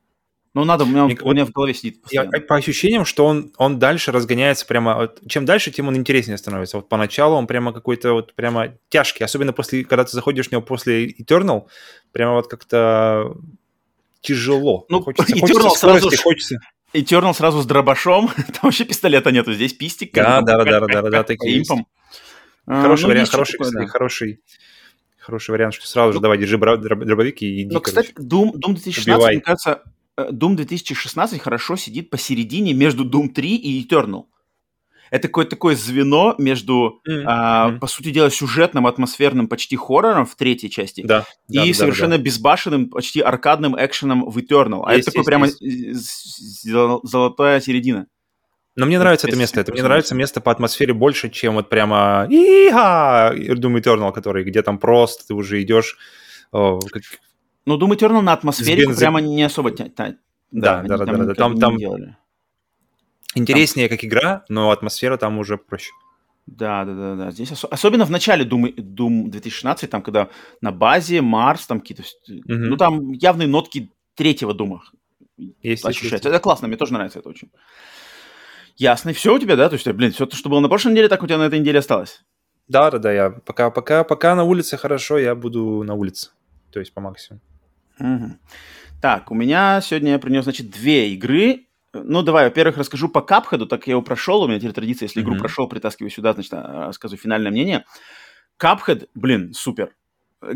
Ну, 0.55 0.63
надо, 0.63 0.85
у 0.85 0.87
меня, 0.87 1.03
Мне, 1.03 1.17
у 1.21 1.33
меня 1.33 1.45
в 1.45 1.51
голове 1.51 1.73
сидит 1.73 2.01
постоянно. 2.01 2.31
Я, 2.33 2.41
по 2.41 2.55
ощущениям, 2.55 3.03
что 3.03 3.25
он, 3.25 3.51
он 3.57 3.77
дальше 3.77 4.13
разгоняется 4.13 4.65
прямо... 4.65 4.95
Вот, 4.95 5.19
чем 5.27 5.43
дальше, 5.43 5.69
тем 5.69 5.89
он 5.89 5.97
интереснее 5.97 6.37
становится. 6.37 6.77
Вот 6.77 6.87
поначалу 6.87 7.35
он 7.35 7.45
прямо 7.45 7.73
какой-то 7.73 8.13
вот 8.13 8.33
прямо 8.35 8.73
тяжкий. 8.87 9.25
Особенно 9.25 9.51
после, 9.51 9.83
когда 9.83 10.05
ты 10.05 10.11
заходишь 10.11 10.47
в 10.47 10.53
него 10.53 10.61
после 10.61 11.07
Eternal, 11.07 11.65
прямо 12.13 12.35
вот 12.35 12.47
как-то 12.47 13.35
тяжело. 14.21 14.85
Ну, 14.87 15.01
хочется, 15.01 15.33
Eternal 15.33 15.39
хочется 15.41 15.69
скорости, 15.77 16.07
сразу 16.07 16.23
хочется... 16.23 16.59
Eternal 16.93 17.33
сразу 17.33 17.61
с 17.61 17.65
дробашом. 17.65 18.29
Там 18.37 18.61
вообще 18.63 18.85
пистолета 18.85 19.31
нету. 19.31 19.53
Здесь 19.53 19.73
пистик. 19.73 20.13
Да, 20.13 20.39
да, 20.39 20.63
да, 20.63 20.79
да, 20.79 20.87
да, 20.87 21.09
да, 21.09 21.23
такие 21.23 21.57
импом. 21.57 21.85
Хороший 22.65 23.03
ну, 23.03 23.09
вариант, 23.09 23.29
хороший, 23.29 23.87
хороший 23.87 24.39
хороший 25.25 25.51
вариант, 25.51 25.73
что 25.73 25.87
сразу 25.87 26.13
же 26.13 26.19
давай, 26.19 26.37
держи 26.37 26.57
дробовик 26.57 27.41
и 27.41 27.63
иди, 27.63 27.73
Ну, 27.73 27.81
кстати, 27.81 28.11
Doom, 28.11 28.53
Doom 28.53 28.73
2016, 28.73 29.27
мне 29.27 29.41
кажется, 29.41 29.81
Doom 30.17 30.55
2016 30.55 31.41
хорошо 31.41 31.75
сидит 31.75 32.09
посередине 32.09 32.73
между 32.73 33.05
Doom 33.05 33.29
3 33.29 33.55
и 33.55 33.85
Eternal. 33.85 34.25
Это 35.11 35.27
какое-то 35.27 35.51
такое 35.51 35.75
звено 35.75 36.35
между, 36.39 36.99
mm-hmm. 37.07 37.23
а, 37.27 37.71
по 37.79 37.87
сути 37.87 38.11
дела, 38.11 38.31
сюжетным, 38.31 38.87
атмосферным, 38.87 39.47
почти 39.47 39.75
хоррором 39.75 40.25
в 40.25 40.35
третьей 40.35 40.69
части 40.69 41.03
да, 41.05 41.25
и 41.47 41.71
да, 41.71 41.73
совершенно 41.73 42.17
да. 42.17 42.23
безбашенным, 42.23 42.89
почти 42.89 43.21
аркадным 43.21 43.75
экшеном 43.77 44.27
в 44.27 44.37
Eternal. 44.37 44.81
А 44.85 44.95
есть, 44.95 45.07
это 45.07 45.11
такой 45.11 45.19
есть, 45.19 45.27
прямо 45.27 45.47
есть. 45.59 47.09
золотая 47.09 47.61
середина. 47.61 48.07
Но 48.75 48.85
мне 48.85 48.99
нравится 48.99 49.27
это 49.27 49.37
место. 49.37 49.61
Это 49.61 49.71
мне 49.71 49.83
нравится 49.83 50.15
место 50.15 50.41
по 50.41 50.51
атмосфере 50.51 50.93
больше, 50.93 51.29
чем 51.29 51.53
вот 51.53 51.69
прямо 51.69 52.27
Иха! 52.29 53.33
Doom 53.33 53.79
Eternal, 53.79 54.11
который, 54.11 54.43
где 54.43 54.63
там 54.63 54.79
просто 54.79 55.27
ты 55.27 55.33
уже 55.33 55.61
идешь 55.61 55.97
как, 56.51 57.03
ну, 57.65 57.77
Doom 57.77 57.97
Eternal 57.97 58.21
на 58.21 58.33
атмосфере 58.33 58.85
бенз... 58.85 58.97
прямо 58.97 59.21
не 59.21 59.43
особо... 59.43 59.71
Та, 59.71 59.89
та, 59.89 60.15
да, 60.51 60.83
да, 60.83 60.97
да, 60.97 61.05
да, 61.05 61.23
да, 61.25 61.33
там, 61.33 61.57
там 61.59 61.77
делали. 61.77 62.15
интереснее 63.35 63.89
там... 63.89 63.97
как 63.97 64.05
игра, 64.05 64.45
но 64.49 64.71
атмосфера 64.71 65.17
там 65.17 65.39
уже 65.39 65.57
проще. 65.57 65.91
Да, 66.45 66.85
да, 66.85 66.93
да, 66.93 67.15
да. 67.15 67.31
Здесь 67.31 67.51
ос... 67.51 67.65
особенно 67.65 68.05
в 68.05 68.11
начале 68.11 68.45
Doom, 68.45 68.75
Doom 68.75 69.29
2016, 69.29 69.89
там, 69.89 70.01
когда 70.01 70.29
на 70.61 70.71
базе 70.71 71.21
Марс, 71.21 71.65
там 71.65 71.79
какие-то... 71.79 72.03
Угу. 72.03 72.43
Ну, 72.45 72.77
там 72.77 73.11
явные 73.11 73.47
нотки 73.47 73.91
третьего 74.15 74.53
Дума 74.53 74.83
есть, 75.37 75.85
ощущаются. 75.85 76.15
Есть. 76.15 76.25
Это 76.25 76.39
классно, 76.39 76.67
мне 76.67 76.77
тоже 76.77 76.93
нравится 76.93 77.19
это 77.19 77.29
очень. 77.29 77.49
Ясно. 78.77 79.13
Все 79.13 79.33
у 79.33 79.39
тебя, 79.39 79.55
да? 79.55 79.69
То 79.69 79.75
есть, 79.75 79.87
блин, 79.87 80.11
все 80.11 80.25
то, 80.25 80.35
что 80.35 80.49
было 80.49 80.59
на 80.59 80.69
прошлой 80.69 80.91
неделе, 80.91 81.07
так 81.07 81.23
у 81.23 81.27
тебя 81.27 81.37
на 81.37 81.47
этой 81.47 81.59
неделе 81.59 81.79
осталось? 81.79 82.23
Да, 82.67 82.91
да, 82.91 82.99
да. 82.99 83.11
Я 83.11 83.29
пока, 83.29 83.71
пока, 83.71 84.03
пока 84.03 84.35
на 84.35 84.43
улице 84.43 84.77
хорошо, 84.77 85.17
я 85.17 85.33
буду 85.35 85.83
на 85.83 85.93
улице. 85.93 86.31
То 86.71 86.79
есть 86.79 86.93
по 86.93 87.01
максимуму. 87.01 87.41
Угу. 87.99 88.37
Так, 89.01 89.31
у 89.31 89.35
меня 89.35 89.81
сегодня 89.81 90.13
я 90.13 90.19
принес, 90.19 90.43
значит, 90.43 90.69
две 90.69 91.11
игры. 91.11 91.67
Ну, 91.93 92.23
давай, 92.23 92.45
во-первых, 92.45 92.77
расскажу 92.77 93.07
по 93.07 93.21
капхеду, 93.21 93.67
так 93.67 93.87
я 93.87 93.91
его 93.91 94.01
прошел, 94.01 94.41
у 94.41 94.47
меня 94.47 94.59
теперь 94.59 94.73
традиция, 94.73 95.05
если 95.05 95.21
mm-hmm. 95.21 95.25
игру 95.25 95.37
прошел, 95.37 95.67
притаскиваю 95.69 96.09
сюда, 96.09 96.33
значит, 96.33 96.53
а, 96.53 96.87
рассказываю 96.87 97.21
финальное 97.21 97.51
мнение. 97.51 97.85
Капхед, 98.57 99.09
блин, 99.13 99.53
супер. 99.53 99.95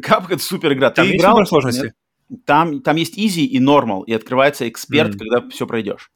Капхед 0.02 0.42
супер 0.42 0.74
игра. 0.74 0.90
Там 0.90 1.06
Ты 1.06 1.16
играл? 1.16 1.46
сложности? 1.46 1.94
Там, 2.46 2.82
там 2.82 2.96
есть 2.98 3.18
easy 3.18 3.44
и 3.44 3.60
normal, 3.60 4.04
и 4.06 4.14
открывается 4.14 4.68
эксперт, 4.68 5.16
mm-hmm. 5.16 5.18
когда 5.18 5.50
все 5.50 5.66
пройдешь. 5.66 6.12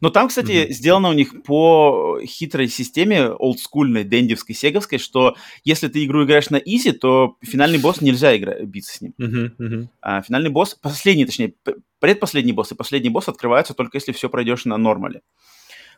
Но 0.00 0.10
там, 0.10 0.28
кстати, 0.28 0.50
mm-hmm. 0.50 0.70
сделано 0.70 1.08
у 1.08 1.12
них 1.12 1.42
по 1.42 2.20
хитрой 2.24 2.68
системе, 2.68 3.28
олдскульной, 3.28 4.04
дендевской, 4.04 4.54
сеговской, 4.54 4.98
что 4.98 5.36
если 5.64 5.88
ты 5.88 6.04
игру 6.04 6.24
играешь 6.24 6.50
на 6.50 6.56
изи, 6.56 6.92
то 6.92 7.36
финальный 7.42 7.78
босс 7.78 8.00
нельзя 8.00 8.36
игра- 8.36 8.60
биться 8.60 8.96
с 8.96 9.00
ним. 9.00 9.14
Mm-hmm. 9.18 9.56
Mm-hmm. 9.58 9.88
А 10.00 10.22
финальный 10.22 10.50
босс, 10.50 10.74
последний, 10.74 11.26
точнее, 11.26 11.54
предпоследний 12.00 12.52
босс 12.52 12.72
и 12.72 12.74
последний 12.74 13.10
босс 13.10 13.28
открываются 13.28 13.74
только 13.74 13.96
если 13.96 14.12
все 14.12 14.28
пройдешь 14.28 14.64
на 14.64 14.76
нормале. 14.76 15.22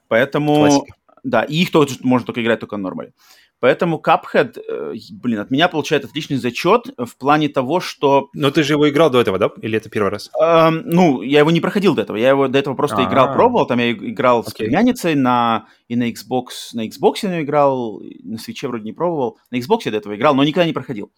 Поэтому... 0.08 0.54
Классика. 0.56 0.94
Да, 1.22 1.42
и 1.42 1.56
их 1.56 1.70
тоже 1.70 1.96
можно 2.00 2.24
только 2.24 2.42
играть 2.42 2.60
только 2.60 2.78
на 2.78 2.84
нормале. 2.84 3.12
Поэтому 3.60 4.02
Cuphead, 4.02 4.58
э, 4.58 4.94
блин, 5.12 5.38
от 5.38 5.50
меня 5.50 5.68
получает 5.68 6.06
отличный 6.06 6.38
зачет 6.38 6.86
в 6.96 7.14
плане 7.16 7.50
того, 7.50 7.80
что... 7.80 8.30
Но 8.32 8.50
ты 8.50 8.62
же 8.62 8.72
его 8.72 8.88
играл 8.88 9.10
до 9.10 9.20
этого, 9.20 9.38
да? 9.38 9.50
Или 9.60 9.76
это 9.76 9.90
первый 9.90 10.10
раз? 10.10 10.30
Э, 10.40 10.70
ну, 10.70 11.20
я 11.20 11.40
его 11.40 11.50
не 11.50 11.60
проходил 11.60 11.94
до 11.94 12.02
этого. 12.02 12.16
Я 12.16 12.30
его 12.30 12.48
до 12.48 12.58
этого 12.58 12.74
просто 12.74 12.96
А-а-а. 12.96 13.08
играл, 13.08 13.34
пробовал. 13.34 13.66
Там 13.66 13.78
я 13.78 13.92
играл 13.92 14.40
okay. 14.40 14.48
с 14.48 14.54
племянницей 14.54 15.14
на... 15.14 15.66
и 15.88 15.96
на 15.96 16.10
Xbox. 16.10 16.72
На 16.72 16.88
Xbox 16.88 17.16
я 17.22 17.42
играл, 17.42 18.00
на 18.22 18.36
Switch 18.36 18.66
вроде 18.66 18.84
не 18.84 18.94
пробовал. 18.94 19.38
На 19.50 19.56
Xbox 19.56 19.80
я 19.84 19.90
до 19.90 19.98
этого 19.98 20.16
играл, 20.16 20.34
но 20.34 20.42
никогда 20.42 20.66
не 20.66 20.72
проходил. 20.72 21.12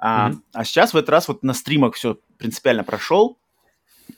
А, 0.00 0.30
mm-hmm. 0.30 0.38
а 0.52 0.64
сейчас 0.64 0.94
в 0.94 0.96
этот 0.96 1.10
раз 1.10 1.28
вот 1.28 1.44
на 1.44 1.54
стримах 1.54 1.94
все 1.94 2.18
принципиально 2.38 2.82
прошел. 2.82 3.38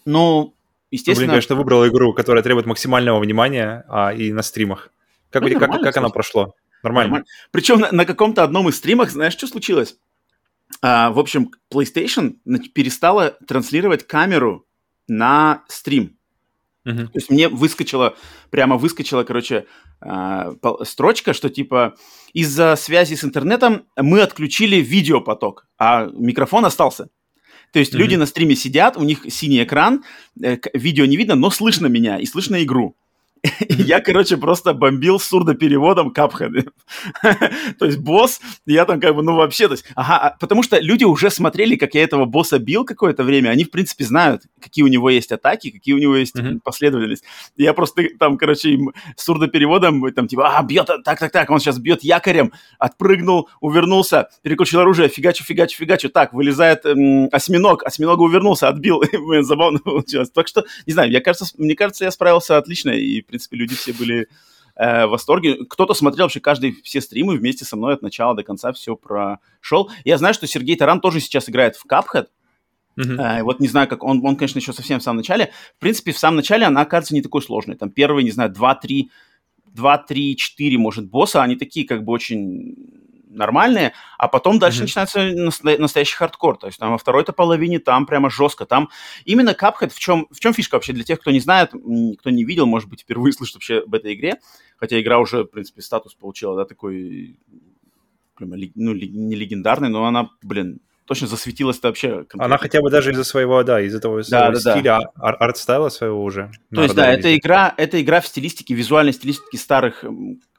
Ну, 0.06 0.54
естественно... 0.90 1.26
Ну, 1.26 1.26
блин, 1.26 1.30
конечно, 1.30 1.56
выбрал 1.56 1.86
игру, 1.86 2.14
которая 2.14 2.42
требует 2.42 2.64
максимального 2.64 3.20
внимания 3.20 3.84
а, 3.88 4.14
и 4.14 4.32
на 4.32 4.42
стримах. 4.42 4.90
Как, 5.28 5.42
ну, 5.42 5.58
как, 5.58 5.82
как 5.82 5.96
она 5.98 6.08
прошло? 6.08 6.54
Нормально. 6.86 7.10
Нормально. 7.10 7.26
Причем 7.50 7.80
на, 7.80 7.92
на 7.92 8.04
каком-то 8.04 8.42
одном 8.42 8.68
из 8.68 8.76
стримах, 8.76 9.10
знаешь, 9.10 9.32
что 9.32 9.46
случилось? 9.46 9.96
А, 10.82 11.10
в 11.10 11.18
общем, 11.18 11.50
PlayStation 11.72 12.36
перестала 12.74 13.36
транслировать 13.46 14.06
камеру 14.06 14.66
на 15.08 15.64
стрим. 15.68 16.16
Uh-huh. 16.86 17.06
То 17.06 17.12
есть 17.14 17.30
мне 17.30 17.48
выскочила, 17.48 18.16
прямо 18.50 18.76
выскочила, 18.76 19.24
короче, 19.24 19.66
а, 20.00 20.52
строчка, 20.84 21.32
что 21.32 21.48
типа 21.48 21.96
из-за 22.32 22.76
связи 22.76 23.14
с 23.14 23.24
интернетом 23.24 23.86
мы 23.96 24.20
отключили 24.20 24.76
видеопоток, 24.76 25.66
а 25.78 26.06
микрофон 26.06 26.64
остался. 26.64 27.08
То 27.72 27.80
есть 27.80 27.92
uh-huh. 27.92 27.98
люди 27.98 28.14
на 28.14 28.26
стриме 28.26 28.54
сидят, 28.54 28.96
у 28.96 29.02
них 29.02 29.24
синий 29.28 29.64
экран, 29.64 30.04
э, 30.40 30.58
видео 30.74 31.04
не 31.06 31.16
видно, 31.16 31.34
но 31.34 31.50
слышно 31.50 31.88
меня 31.88 32.18
и 32.18 32.26
слышно 32.26 32.62
игру. 32.62 32.96
я, 33.68 34.00
короче, 34.00 34.36
просто 34.36 34.74
бомбил 34.74 35.18
сурдопереводом 35.18 36.10
капхеды. 36.10 36.66
то 37.78 37.86
есть 37.86 37.98
босс, 37.98 38.40
я 38.66 38.84
там 38.84 39.00
как 39.00 39.14
бы, 39.14 39.22
ну 39.22 39.34
вообще, 39.34 39.68
то 39.68 39.74
есть, 39.74 39.84
ага, 39.94 40.18
а, 40.18 40.36
потому 40.38 40.62
что 40.62 40.78
люди 40.78 41.04
уже 41.04 41.30
смотрели, 41.30 41.76
как 41.76 41.94
я 41.94 42.02
этого 42.02 42.24
босса 42.24 42.58
бил 42.58 42.84
какое-то 42.84 43.24
время, 43.24 43.50
они, 43.50 43.64
в 43.64 43.70
принципе, 43.70 44.04
знают, 44.04 44.42
какие 44.60 44.84
у 44.84 44.88
него 44.88 45.10
есть 45.10 45.32
атаки, 45.32 45.70
какие 45.70 45.94
у 45.94 45.98
него 45.98 46.16
есть 46.16 46.36
mm-hmm. 46.36 46.60
последовательность. 46.62 47.24
Я 47.56 47.72
просто 47.72 48.04
там, 48.18 48.38
короче, 48.38 48.70
им 48.70 48.92
сурдопереводом, 49.16 50.12
там, 50.12 50.28
типа, 50.28 50.56
а, 50.56 50.62
бьет, 50.62 50.86
так, 51.04 51.18
так, 51.18 51.30
так, 51.30 51.50
он 51.50 51.60
сейчас 51.60 51.78
бьет 51.78 52.02
якорем, 52.02 52.52
отпрыгнул, 52.78 53.48
увернулся, 53.60 54.28
переключил 54.42 54.80
оружие, 54.80 55.08
фигачу, 55.08 55.44
фигачу, 55.44 55.76
фигачу, 55.76 56.08
так, 56.08 56.32
вылезает 56.32 56.84
м, 56.86 57.28
осьминог, 57.32 57.82
осьминога 57.84 58.22
увернулся, 58.22 58.68
отбил, 58.68 59.02
забавно 59.42 59.78
получилось. 59.78 60.30
Так 60.30 60.48
что, 60.48 60.64
не 60.86 60.92
знаю, 60.92 61.10
мне 61.10 61.20
кажется, 61.20 61.46
мне 61.58 61.74
кажется, 61.74 62.04
я 62.04 62.10
справился 62.10 62.56
отлично, 62.56 62.90
и, 62.90 63.22
в 63.22 63.26
принципе, 63.36 63.56
люди 63.56 63.74
все 63.74 63.92
были 63.92 64.28
э, 64.76 65.06
в 65.06 65.10
восторге. 65.10 65.64
Кто-то 65.68 65.94
смотрел 65.94 66.24
вообще 66.24 66.40
каждый, 66.40 66.80
все 66.82 67.00
стримы 67.00 67.36
вместе 67.36 67.64
со 67.64 67.76
мной 67.76 67.94
от 67.94 68.02
начала 68.02 68.34
до 68.34 68.42
конца 68.42 68.72
все 68.72 68.96
прошел. 68.96 69.90
Я 70.04 70.18
знаю, 70.18 70.34
что 70.34 70.46
Сергей 70.46 70.76
Таран 70.76 71.00
тоже 71.00 71.20
сейчас 71.20 71.48
играет 71.48 71.76
в 71.76 71.86
Cuphead. 71.86 72.26
Uh-huh. 72.98 73.40
Э, 73.40 73.42
вот 73.42 73.60
не 73.60 73.68
знаю, 73.68 73.88
как 73.88 74.02
он, 74.02 74.24
он, 74.24 74.36
конечно, 74.36 74.58
еще 74.58 74.72
совсем 74.72 75.00
в 75.00 75.02
самом 75.02 75.18
начале. 75.18 75.52
В 75.76 75.80
принципе, 75.80 76.12
в 76.12 76.18
самом 76.18 76.36
начале 76.36 76.64
она 76.64 76.84
кажется 76.84 77.14
не 77.14 77.22
такой 77.22 77.42
сложной. 77.42 77.76
Там 77.76 77.90
первые, 77.90 78.24
не 78.24 78.30
знаю, 78.30 78.50
2-3 78.52 79.08
2-3-4, 79.76 80.78
может, 80.78 81.08
босса, 81.10 81.42
они 81.42 81.54
такие 81.56 81.86
как 81.86 82.02
бы 82.02 82.12
очень 82.12 82.74
нормальные, 83.36 83.92
а 84.18 84.28
потом 84.28 84.58
дальше 84.58 84.80
mm-hmm. 84.80 84.82
начинается 84.82 85.78
настоящий 85.78 86.16
хардкор. 86.16 86.56
То 86.56 86.66
есть 86.66 86.78
там 86.78 86.92
во 86.92 86.98
второй-то 86.98 87.32
половине 87.32 87.78
там 87.78 88.06
прямо 88.06 88.30
жестко. 88.30 88.66
Там 88.66 88.88
именно 89.24 89.50
Cuphead, 89.50 89.90
в 89.90 89.98
чем, 89.98 90.26
в 90.30 90.40
чем 90.40 90.52
фишка 90.52 90.74
вообще 90.74 90.92
для 90.92 91.04
тех, 91.04 91.20
кто 91.20 91.30
не 91.30 91.40
знает, 91.40 91.70
кто 91.70 92.30
не 92.30 92.44
видел, 92.44 92.66
может 92.66 92.88
быть, 92.88 93.02
впервые 93.02 93.32
слышит 93.34 93.54
вообще 93.54 93.78
об 93.78 93.94
этой 93.94 94.14
игре, 94.14 94.40
хотя 94.76 95.00
игра 95.00 95.18
уже, 95.18 95.44
в 95.44 95.48
принципе, 95.48 95.82
статус 95.82 96.14
получила, 96.14 96.56
да, 96.56 96.64
такой, 96.64 97.38
ну, 98.38 98.94
не 98.94 99.34
легендарный, 99.34 99.88
но 99.88 100.06
она, 100.06 100.30
блин, 100.42 100.80
точно 101.06 101.28
засветилась-то 101.28 101.88
вообще. 101.88 102.08
Конкретно. 102.08 102.44
Она 102.44 102.58
хотя 102.58 102.80
бы 102.80 102.90
даже 102.90 103.12
из-за 103.12 103.24
своего, 103.24 103.62
да, 103.62 103.80
из-за 103.80 104.00
того 104.00 104.20
да, 104.28 104.50
да, 104.50 104.58
стиля, 104.58 104.82
да. 104.82 105.00
Ар- 105.16 105.36
art 105.40 105.55
style-а 105.55 105.88
своего 105.88 106.22
уже. 106.22 106.50
То 106.74 106.82
есть, 106.82 106.94
да, 106.94 107.10
это 107.10 107.34
игра, 107.36 107.72
это 107.76 108.02
игра 108.02 108.20
в 108.20 108.26
стилистике, 108.26 108.74
визуальной 108.74 109.12
стилистике 109.12 109.56
старых 109.56 110.04
э, 110.04 110.08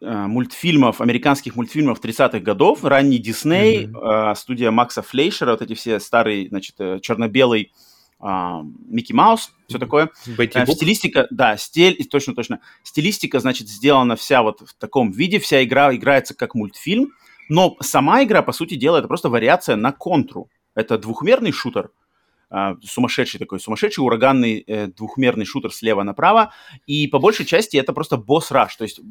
мультфильмов, 0.02 1.02
американских 1.02 1.56
мультфильмов 1.56 2.00
30-х 2.02 2.40
годов, 2.40 2.84
ранний 2.84 3.20
Дисней, 3.20 3.86
mm-hmm. 3.86 4.32
э, 4.32 4.36
студия 4.36 4.72
Макса 4.72 5.02
Флейшера, 5.02 5.52
вот 5.52 5.62
эти 5.62 5.76
все 5.76 6.00
старые, 6.00 6.48
значит, 6.50 6.76
э, 6.80 7.00
черно-белый 7.02 7.72
Э, 8.20 8.64
Микки 8.88 9.14
Маус, 9.14 9.52
все 9.68 9.78
такое. 9.78 10.10
Э, 10.26 10.66
стилистика, 10.74 11.28
да, 11.30 11.56
стиль, 11.56 12.04
точно, 12.10 12.34
точно. 12.34 12.62
Стилистика, 12.82 13.40
значит, 13.40 13.70
сделана 13.70 14.16
вся 14.16 14.42
вот 14.42 14.62
в 14.62 14.74
таком 14.74 15.12
виде, 15.12 15.38
вся 15.38 15.64
игра 15.64 15.96
играется 15.96 16.34
как 16.34 16.56
мультфильм, 16.56 17.12
но 17.50 17.78
сама 17.82 18.24
игра, 18.24 18.42
по 18.42 18.52
сути 18.52 18.76
дела, 18.76 18.98
это 18.98 19.08
просто 19.08 19.30
вариация 19.30 19.76
на 19.76 19.92
контру. 19.92 20.50
Это 20.76 20.98
двухмерный 20.98 21.52
шутер, 21.52 21.92
Uh, 22.50 22.78
сумасшедший 22.82 23.42
такой, 23.42 23.60
сумасшедший 23.60 24.06
ураганный 24.06 24.64
э, 24.66 24.88
двухмерный 24.88 25.44
шутер 25.44 25.74
слева 25.74 26.04
направо, 26.04 26.54
и 26.86 27.06
по 27.08 27.20
большей 27.20 27.46
части 27.46 27.76
это 27.76 27.92
просто 27.92 28.16
босс-раш, 28.16 28.74
то 28.78 28.86
есть 28.86 29.02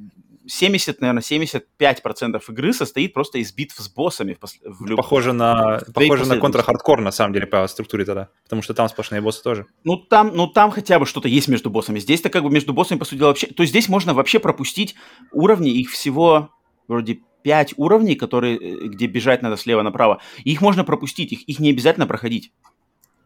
70, 0.47 1.01
наверное, 1.01 1.23
75% 1.23 2.43
игры 2.49 2.73
состоит 2.73 3.13
просто 3.13 3.39
из 3.39 3.53
битв 3.53 3.77
с 3.77 3.89
боссами. 3.89 4.35
В, 4.35 4.39
пос... 4.39 4.59
в 4.65 4.87
люб... 4.87 4.97
Похоже 4.97 5.33
на, 5.33 5.81
похоже 5.93 6.27
на 6.27 6.39
контр-хардкор, 6.39 7.01
на 7.01 7.11
самом 7.11 7.33
деле, 7.33 7.47
по 7.47 7.67
структуре 7.67 8.05
тогда, 8.05 8.29
потому 8.45 8.63
что 8.63 8.75
там 8.75 8.89
сплошные 8.89 9.21
боссы 9.21 9.43
тоже. 9.43 9.67
Ну 9.85 9.97
там, 9.97 10.31
ну, 10.35 10.47
там 10.47 10.71
хотя 10.71 10.99
бы 10.99 11.07
что-то 11.07 11.29
есть 11.29 11.49
между 11.49 11.71
боссами. 11.71 11.99
Здесь-то 11.99 12.31
как 12.31 12.43
бы 12.43 12.51
между 12.51 12.73
боссами, 12.73 12.99
по 12.99 13.05
сути 13.05 13.19
дела, 13.19 13.29
вообще... 13.29 13.49
То 13.49 13.63
есть 13.63 13.73
здесь 13.73 13.89
можно 13.89 14.15
вообще 14.15 14.39
пропустить 14.39 14.95
уровни, 15.33 15.71
их 15.71 15.91
всего 15.91 16.51
вроде 16.89 17.21
5 17.47 17.75
уровней, 17.77 18.17
которые, 18.17 18.57
э, 18.57 18.89
где 18.89 19.07
бежать 19.07 19.41
надо 19.41 19.57
слева 19.57 19.83
направо. 19.83 20.21
Их 20.43 20.61
можно 20.61 20.83
пропустить, 20.83 21.33
их, 21.33 21.43
их 21.43 21.61
не 21.61 21.71
обязательно 21.71 22.09
проходить. 22.09 22.51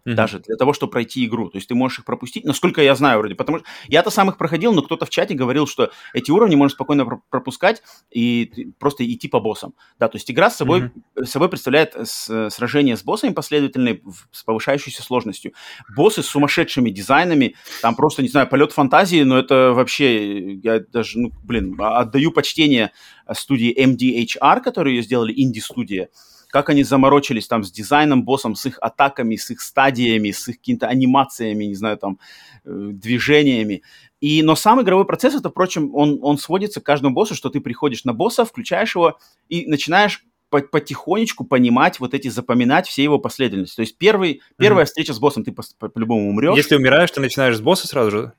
Mm-hmm. 0.07 0.15
Даже 0.15 0.39
для 0.41 0.57
того, 0.57 0.73
чтобы 0.73 0.93
пройти 0.93 1.25
игру. 1.27 1.51
То 1.51 1.59
есть 1.59 1.69
ты 1.69 1.75
можешь 1.75 1.99
их 1.99 2.05
пропустить, 2.05 2.45
насколько 2.45 2.83
я 2.83 2.95
знаю 2.95 3.19
вроде. 3.19 3.35
Потому 3.35 3.59
что 3.59 3.67
я-то 3.89 4.11
сам 4.11 4.31
их 4.31 4.39
проходил, 4.39 4.73
но 4.73 4.83
кто-то 4.83 5.05
в 5.05 5.11
чате 5.11 5.35
говорил, 5.35 5.67
что 5.67 5.91
эти 6.15 6.31
уровни 6.31 6.55
можно 6.55 6.75
спокойно 6.75 7.07
пропускать 7.29 7.83
и 8.11 8.73
просто 8.79 9.05
идти 9.05 9.29
по 9.29 9.41
боссам. 9.41 9.75
Да, 9.99 10.09
то 10.09 10.17
есть 10.17 10.31
игра 10.31 10.51
с 10.51 10.57
собой, 10.57 10.91
mm-hmm. 11.17 11.25
собой 11.25 11.49
представляет 11.49 11.95
с, 11.95 12.51
сражение 12.51 12.97
с 12.97 13.03
боссами 13.03 13.33
последовательные 13.33 14.01
с 14.33 14.43
повышающейся 14.43 15.03
сложностью. 15.03 15.53
Боссы 15.95 16.23
с 16.23 16.27
сумасшедшими 16.27 16.91
дизайнами, 16.91 17.55
там 17.83 17.95
просто, 17.95 18.23
не 18.23 18.29
знаю, 18.29 18.49
полет 18.49 18.73
фантазии, 18.73 19.23
но 19.23 19.39
это 19.39 19.73
вообще, 19.73 20.55
я 20.55 20.81
даже, 20.81 21.19
ну, 21.19 21.33
блин, 21.43 21.77
отдаю 21.79 22.33
почтение 22.33 22.93
студии 23.33 23.75
MDHR, 23.77 24.61
которые 24.61 24.97
ее 24.97 25.03
сделали, 25.03 25.33
инди-студия 25.37 26.09
как 26.51 26.69
они 26.69 26.83
заморочились 26.83 27.47
там 27.47 27.65
с 27.65 27.71
дизайном 27.71 28.25
боссом, 28.25 28.55
с 28.55 28.67
их 28.67 28.79
атаками, 28.81 29.37
с 29.37 29.51
их 29.51 29.61
стадиями, 29.61 30.31
с 30.31 30.49
их 30.49 30.59
какими-то 30.59 30.89
анимациями, 30.89 31.65
не 31.65 31.75
знаю, 31.75 31.97
там, 31.97 32.19
э, 32.65 32.91
движениями. 32.93 33.83
И, 34.21 34.43
но 34.43 34.57
сам 34.57 34.83
игровой 34.83 35.07
процесс, 35.07 35.35
это, 35.35 35.49
впрочем, 35.51 35.95
он, 35.95 36.19
он 36.23 36.39
сводится 36.39 36.81
к 36.81 36.85
каждому 36.85 37.15
боссу, 37.15 37.35
что 37.35 37.49
ты 37.49 37.61
приходишь 37.61 38.05
на 38.05 38.13
босса, 38.13 38.45
включаешь 38.45 38.95
его 38.95 39.19
и 39.49 39.67
начинаешь 39.67 40.25
потихонечку 40.51 41.45
понимать 41.45 42.01
вот 42.01 42.13
эти, 42.13 42.27
запоминать 42.27 42.89
все 42.89 43.05
его 43.05 43.21
последовательности. 43.21 43.77
То 43.77 43.83
есть 43.83 43.97
первый, 43.97 44.43
первая 44.57 44.85
mm-hmm. 44.85 44.89
встреча 44.89 45.15
с 45.15 45.21
боссом, 45.21 45.45
ты 45.45 45.53
по-любому 45.53 46.27
по, 46.27 46.31
умрешь. 46.31 46.57
Если 46.57 46.75
умираешь, 46.75 47.11
ты 47.13 47.21
начинаешь 47.21 47.57
с 47.57 47.61
босса 47.61 47.87
сразу 47.87 48.11
же? 48.11 48.33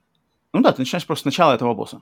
Ну 0.51 0.61
да, 0.61 0.73
ты 0.73 0.81
начинаешь 0.81 1.07
просто 1.07 1.23
с 1.23 1.25
начала 1.25 1.55
этого 1.55 1.73
босса. 1.73 2.01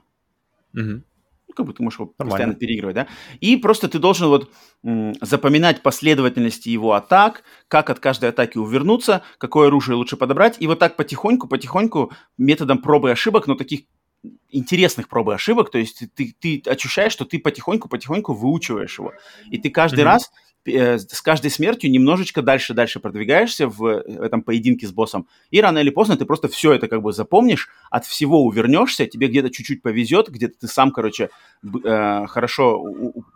Mm-hmm 0.74 1.02
ну, 1.50 1.54
как 1.54 1.66
бы 1.66 1.72
ты 1.72 1.82
можешь 1.82 1.98
его 1.98 2.14
Нормально. 2.18 2.30
постоянно 2.30 2.54
переигрывать, 2.54 2.94
да, 2.94 3.06
и 3.40 3.56
просто 3.56 3.88
ты 3.88 3.98
должен 3.98 4.28
вот 4.28 4.50
м, 4.84 5.14
запоминать 5.20 5.82
последовательности 5.82 6.68
его 6.68 6.92
атак, 6.92 7.42
как 7.68 7.90
от 7.90 7.98
каждой 7.98 8.30
атаки 8.30 8.56
увернуться, 8.58 9.22
какое 9.38 9.66
оружие 9.66 9.96
лучше 9.96 10.16
подобрать, 10.16 10.56
и 10.60 10.66
вот 10.66 10.78
так 10.78 10.96
потихоньку, 10.96 11.48
потихоньку 11.48 12.12
методом 12.38 12.78
пробы 12.78 13.08
и 13.08 13.12
ошибок, 13.12 13.48
но 13.48 13.56
таких 13.56 13.80
интересных 14.50 15.08
проб 15.08 15.30
и 15.30 15.32
ошибок, 15.32 15.70
то 15.70 15.78
есть 15.78 16.04
ты, 16.14 16.34
ты 16.38 16.62
ощущаешь, 16.66 17.12
что 17.12 17.24
ты 17.24 17.38
потихоньку-потихоньку 17.38 18.34
выучиваешь 18.34 18.98
его, 18.98 19.12
и 19.50 19.58
ты 19.58 19.70
каждый 19.70 20.00
mm-hmm. 20.00 20.04
раз 20.04 20.30
с 20.66 21.22
каждой 21.22 21.50
смертью 21.50 21.90
немножечко 21.90 22.42
дальше-дальше 22.42 23.00
продвигаешься 23.00 23.66
в, 23.66 23.86
этом 23.86 24.42
поединке 24.42 24.86
с 24.86 24.92
боссом. 24.92 25.26
И 25.50 25.60
рано 25.60 25.78
или 25.78 25.90
поздно 25.90 26.16
ты 26.16 26.24
просто 26.24 26.48
все 26.48 26.72
это 26.72 26.88
как 26.88 27.02
бы 27.02 27.12
запомнишь, 27.12 27.68
от 27.90 28.04
всего 28.04 28.44
увернешься, 28.44 29.06
тебе 29.06 29.28
где-то 29.28 29.50
чуть-чуть 29.50 29.82
повезет, 29.82 30.28
где-то 30.28 30.60
ты 30.60 30.68
сам, 30.68 30.90
короче, 30.90 31.30
э, 31.62 32.26
хорошо 32.26 32.84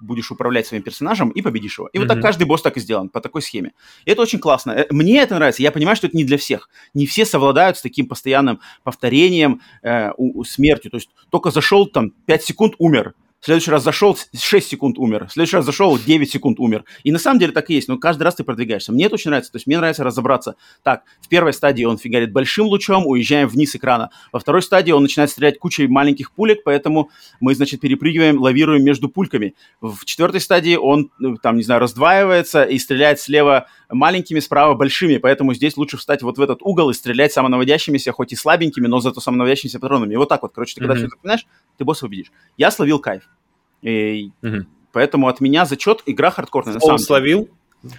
будешь 0.01 0.31
управлять 0.31 0.67
своим 0.67 0.83
персонажем 0.83 1.31
и 1.31 1.41
победишь 1.41 1.79
его. 1.79 1.89
И 1.89 1.97
mm-hmm. 1.97 2.01
вот 2.01 2.09
так 2.09 2.21
каждый 2.21 2.45
босс 2.47 2.63
так 2.63 2.77
и 2.77 2.81
сделан, 2.81 3.09
по 3.09 3.21
такой 3.21 3.43
схеме. 3.43 3.73
И 4.05 4.11
это 4.11 4.23
очень 4.23 4.39
классно. 4.39 4.73
Э, 4.73 4.87
мне 4.91 5.21
это 5.21 5.35
нравится. 5.35 5.63
Я 5.63 5.73
понимаю, 5.73 5.97
что 5.97 6.07
это 6.07 6.17
не 6.17 6.25
для 6.25 6.37
всех. 6.37 6.69
Не 6.93 7.07
все 7.07 7.25
совладают 7.25 7.79
с 7.79 7.83
таким 7.83 8.07
постоянным 8.07 8.61
повторением 8.83 9.61
э, 9.83 10.11
у, 10.17 10.41
у 10.41 10.45
смертью. 10.45 10.91
То 10.91 10.99
есть 10.99 11.09
только 11.31 11.51
зашел 11.51 11.87
там 11.87 12.11
5 12.27 12.45
секунд, 12.45 12.75
умер 12.79 13.15
в 13.45 13.47
следующий 13.47 13.71
раз 13.71 13.85
зашел, 13.85 14.17
6 14.35 14.67
секунд 14.67 14.97
умер, 14.99 15.27
в 15.29 15.33
следующий 15.33 15.57
раз 15.57 15.67
зашел, 15.67 15.99
9 15.99 16.31
секунд 16.31 16.59
умер. 16.59 16.87
И 17.03 17.13
на 17.13 17.19
самом 17.19 17.39
деле 17.39 17.53
так 17.53 17.69
и 17.69 17.75
есть, 17.75 17.89
но 17.89 17.99
каждый 17.99 18.23
раз 18.23 18.37
ты 18.37 18.43
продвигаешься. 18.43 18.91
Мне 18.91 19.05
это 19.05 19.17
очень 19.17 19.29
нравится, 19.29 19.53
то 19.53 19.57
есть 19.57 19.67
мне 19.67 19.77
нравится 19.77 20.03
разобраться. 20.03 20.57
Так, 20.83 21.03
в 21.21 21.29
первой 21.29 21.53
стадии 21.53 21.85
он 21.85 21.99
фигарит 21.99 22.33
большим 22.33 22.69
лучом, 22.69 23.07
уезжаем 23.07 23.47
вниз 23.49 23.77
экрана. 23.77 24.09
Во 24.33 24.41
второй 24.41 24.63
стадии 24.63 24.93
он 24.93 25.03
начинает 25.03 25.29
стрелять 25.29 25.59
кучей 25.59 25.87
маленьких 25.89 26.33
пулек, 26.33 26.63
поэтому 26.65 27.11
мы, 27.39 27.55
значит, 27.55 27.83
перепрыгиваем, 27.83 28.41
лавируем 28.41 28.83
между 28.83 29.11
пульками. 29.11 29.55
В 29.83 30.07
четвертой 30.07 30.41
стадии 30.41 30.77
он, 30.77 31.11
э, 31.23 31.35
там, 31.43 31.59
не 31.59 31.65
знаю, 31.65 31.83
раздваивается 31.83 32.63
и 32.63 32.79
стреляет 32.79 33.21
слева 33.21 33.67
маленькими, 33.91 34.41
справа 34.41 34.73
большими, 34.73 35.19
поэтому 35.19 35.53
здесь 35.53 35.77
лучше 35.77 35.99
встать 35.99 36.23
вот 36.23 36.39
в 36.39 36.41
этот 36.41 36.61
угол 36.63 36.89
и 36.89 36.95
стрелять 36.95 37.35
самонаводящимися, 37.35 38.11
хоть 38.13 38.33
и 38.33 38.37
слабенькими, 38.37 38.87
но 38.87 39.01
зато 39.01 39.21
самонаводящимися 39.21 39.81
патронами. 39.81 40.15
И 40.15 40.17
вот 40.17 40.31
так 40.31 40.41
вот, 40.41 40.55
короче, 40.55 40.77
ты 40.77 40.81
когда 40.81 40.95
mm-hmm. 40.95 40.97
все 40.97 41.09
запоминаешь, 41.09 41.47
ты 41.77 41.85
босса 41.85 42.07
увидишь. 42.07 42.33
Я 42.57 42.71
словил 42.71 42.99
кайф. 42.99 43.29
И 43.83 44.31
угу. 44.43 44.67
Поэтому 44.95 45.27
от 45.29 45.41
меня 45.41 45.67
зачет 45.67 46.03
игра 46.07 46.31
хардкорная. 46.31 46.79
Он 46.81 46.99
словил? 46.99 47.51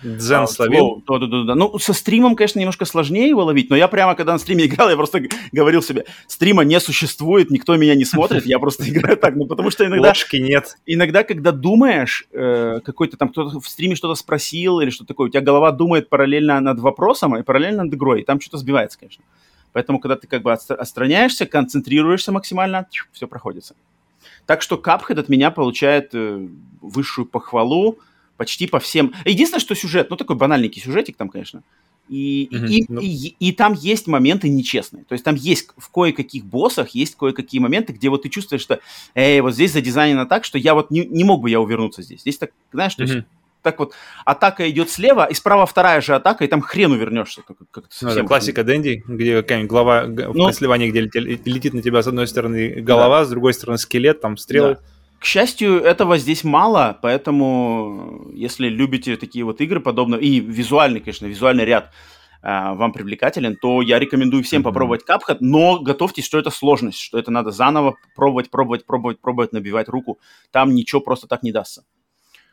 Дзен 0.01 0.43
а, 0.43 0.47
словил? 0.47 1.03
Да, 1.07 1.19
да, 1.19 1.27
да, 1.27 1.43
да. 1.43 1.55
Ну, 1.55 1.77
со 1.77 1.93
стримом, 1.93 2.35
конечно, 2.35 2.57
немножко 2.57 2.85
сложнее 2.85 3.29
его 3.29 3.43
ловить, 3.43 3.69
но 3.69 3.75
я 3.75 3.87
прямо, 3.87 4.15
когда 4.15 4.33
на 4.33 4.39
стриме 4.39 4.65
играл, 4.65 4.89
я 4.89 4.95
просто 4.95 5.21
говорил 5.51 5.83
себе, 5.83 6.05
стрима 6.27 6.63
не 6.63 6.79
существует, 6.79 7.51
никто 7.51 7.75
меня 7.75 7.93
не 7.93 8.05
смотрит, 8.05 8.45
я 8.45 8.57
просто 8.57 8.89
играю 8.89 9.17
так, 9.17 9.35
ну, 9.35 9.45
потому 9.45 9.69
что 9.69 9.85
иногда... 9.85 10.07
Ложки 10.07 10.37
нет. 10.37 10.77
Иногда, 10.87 11.23
когда 11.23 11.51
думаешь, 11.51 12.27
э, 12.31 12.79
какой-то 12.83 13.17
там 13.17 13.29
кто-то 13.29 13.59
в 13.59 13.67
стриме 13.67 13.95
что-то 13.95 14.15
спросил 14.15 14.79
или 14.79 14.89
что-то 14.89 15.09
такое, 15.09 15.27
у 15.27 15.29
тебя 15.29 15.41
голова 15.41 15.71
думает 15.71 16.09
параллельно 16.09 16.59
над 16.61 16.79
вопросом 16.79 17.37
и 17.37 17.43
параллельно 17.43 17.83
над 17.83 17.93
игрой, 17.93 18.21
и 18.21 18.25
там 18.25 18.41
что-то 18.41 18.57
сбивается, 18.57 18.97
конечно. 18.97 19.23
Поэтому, 19.75 19.99
когда 19.99 20.15
ты 20.15 20.25
как 20.25 20.41
бы 20.41 20.53
отстраняешься, 20.53 21.45
концентрируешься 21.45 22.31
максимально, 22.31 22.87
все 23.11 23.27
проходится. 23.27 23.75
Так 24.45 24.61
что 24.61 24.77
Cuphead 24.77 25.19
от 25.19 25.27
меня 25.27 25.51
получает 25.51 26.11
э, 26.13 26.47
высшую 26.79 27.25
похвалу 27.25 27.99
почти 28.37 28.67
по 28.67 28.79
всем. 28.79 29.13
Единственное, 29.25 29.59
что 29.59 29.75
сюжет, 29.75 30.09
ну 30.09 30.15
такой 30.15 30.37
банальненький 30.37 30.81
сюжетик 30.81 31.17
там, 31.17 31.27
конечно. 31.27 31.61
И, 32.07 32.47
mm-hmm. 32.49 32.67
и, 32.69 32.85
ну... 32.87 33.01
и, 33.01 33.05
и, 33.07 33.35
и 33.49 33.51
там 33.51 33.73
есть 33.73 34.07
моменты 34.07 34.47
нечестные. 34.47 35.03
То 35.03 35.11
есть 35.11 35.25
там 35.25 35.35
есть 35.35 35.67
в 35.75 35.91
кое-каких 35.91 36.45
боссах 36.45 36.91
есть 36.91 37.17
кое-какие 37.17 37.59
моменты, 37.59 37.91
где 37.91 38.07
вот 38.07 38.23
ты 38.23 38.29
чувствуешь, 38.29 38.61
что, 38.61 38.79
эй, 39.13 39.41
вот 39.41 39.55
здесь 39.55 39.73
задизайнено 39.73 40.25
так, 40.25 40.45
что 40.45 40.57
я 40.57 40.73
вот 40.73 40.89
не, 40.89 41.05
не 41.05 41.25
мог 41.25 41.41
бы 41.41 41.49
я 41.49 41.59
увернуться 41.59 42.01
здесь. 42.01 42.21
Здесь 42.21 42.37
так, 42.37 42.51
знаешь, 42.71 42.93
mm-hmm. 42.93 42.95
то 42.95 43.03
есть 43.03 43.25
так 43.65 43.79
вот 43.79 43.93
атака 44.25 44.69
идет 44.69 44.91
слева, 44.91 45.25
и 45.25 45.33
справа 45.33 45.65
вторая 45.65 45.99
же 45.99 46.13
атака, 46.13 46.45
и 46.45 46.47
там 46.47 46.61
хрен 46.61 46.91
увернешься. 46.91 47.41
Как, 47.41 47.57
ну, 48.01 48.09
это 48.09 48.23
классика 48.23 48.63
Дэнди, 48.63 49.03
где 49.07 49.41
какая-нибудь 49.41 49.71
глава 49.71 50.05
ну, 50.05 50.49
в 50.49 50.53
сливании, 50.53 50.91
где 50.91 51.01
летит 51.01 51.73
на 51.73 51.81
тебя 51.81 52.03
с 52.03 52.07
одной 52.07 52.27
стороны 52.27 52.75
голова, 52.81 53.19
да. 53.19 53.25
с 53.25 53.29
другой 53.29 53.55
стороны 53.55 53.79
скелет, 53.79 54.21
там 54.21 54.37
стрелы. 54.37 54.75
Да. 54.75 54.79
К 55.19 55.25
счастью, 55.25 55.81
этого 55.81 56.19
здесь 56.19 56.43
мало, 56.43 56.99
поэтому 57.01 58.29
если 58.35 58.67
любите 58.67 59.17
такие 59.17 59.43
вот 59.43 59.61
игры 59.61 59.79
подобные, 59.79 60.21
и 60.21 60.39
визуальный, 60.39 60.99
конечно, 60.99 61.25
визуальный 61.25 61.65
ряд 61.65 61.91
э, 62.43 62.47
вам 62.47 62.93
привлекателен, 62.93 63.55
то 63.55 63.81
я 63.81 63.97
рекомендую 63.97 64.43
всем 64.43 64.61
mm-hmm. 64.61 64.65
попробовать 64.65 65.01
Cuphead, 65.09 65.37
но 65.39 65.79
готовьтесь, 65.79 66.25
что 66.25 66.37
это 66.37 66.51
сложность, 66.51 66.99
что 66.99 67.17
это 67.17 67.31
надо 67.31 67.49
заново 67.49 67.95
пробовать, 68.15 68.51
пробовать, 68.51 68.85
пробовать, 68.85 69.19
пробовать, 69.19 69.53
набивать 69.53 69.89
руку. 69.89 70.19
Там 70.51 70.75
ничего 70.75 71.01
просто 71.01 71.25
так 71.25 71.41
не 71.41 71.51
дастся. 71.51 71.83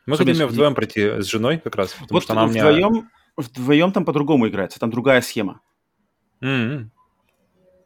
Мы 0.05 0.17
хотим 0.17 0.33
ее 0.33 0.47
вдвоем 0.47 0.75
пройти 0.75 1.21
с 1.21 1.25
женой 1.25 1.59
как 1.59 1.75
раз, 1.75 1.93
потому 1.93 2.07
вот 2.11 2.23
что 2.23 2.33
она 2.33 2.45
вдвоем, 2.47 2.91
меня... 2.91 3.07
вдвоем 3.37 3.91
там 3.91 4.05
по-другому 4.05 4.47
играется, 4.47 4.79
там 4.79 4.89
другая 4.89 5.21
схема. 5.21 5.61
Mm-hmm. 6.41 6.87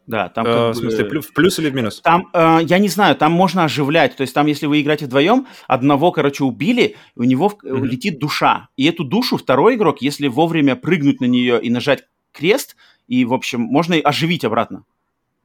Да, 0.07 0.29
там 0.29 0.45
э, 0.45 0.49
как 0.49 0.75
В 0.75 0.79
смысле, 0.79 1.21
в 1.21 1.33
плюс 1.33 1.59
или 1.59 1.69
в 1.69 1.75
минус? 1.75 1.99
Там, 2.01 2.29
э, 2.33 2.59
я 2.63 2.79
не 2.79 2.87
знаю, 2.87 3.15
там 3.17 3.33
можно 3.33 3.65
оживлять. 3.65 4.15
То 4.15 4.21
есть 4.21 4.33
там, 4.33 4.47
если 4.47 4.65
вы 4.65 4.81
играете 4.81 5.05
вдвоем, 5.05 5.47
одного, 5.67 6.13
короче, 6.13 6.45
убили, 6.45 6.95
у 7.17 7.23
него 7.23 7.49
mm-hmm. 7.49 7.85
летит 7.85 8.17
душа. 8.17 8.69
И 8.77 8.85
эту 8.85 9.03
душу 9.03 9.35
второй 9.35 9.75
игрок, 9.75 10.01
если 10.01 10.29
вовремя 10.29 10.77
прыгнуть 10.77 11.19
на 11.19 11.25
нее 11.25 11.61
и 11.61 11.69
нажать 11.69 12.05
крест, 12.31 12.77
и, 13.07 13.25
в 13.25 13.33
общем, 13.33 13.59
можно 13.61 13.97
оживить 13.97 14.45
обратно 14.45 14.85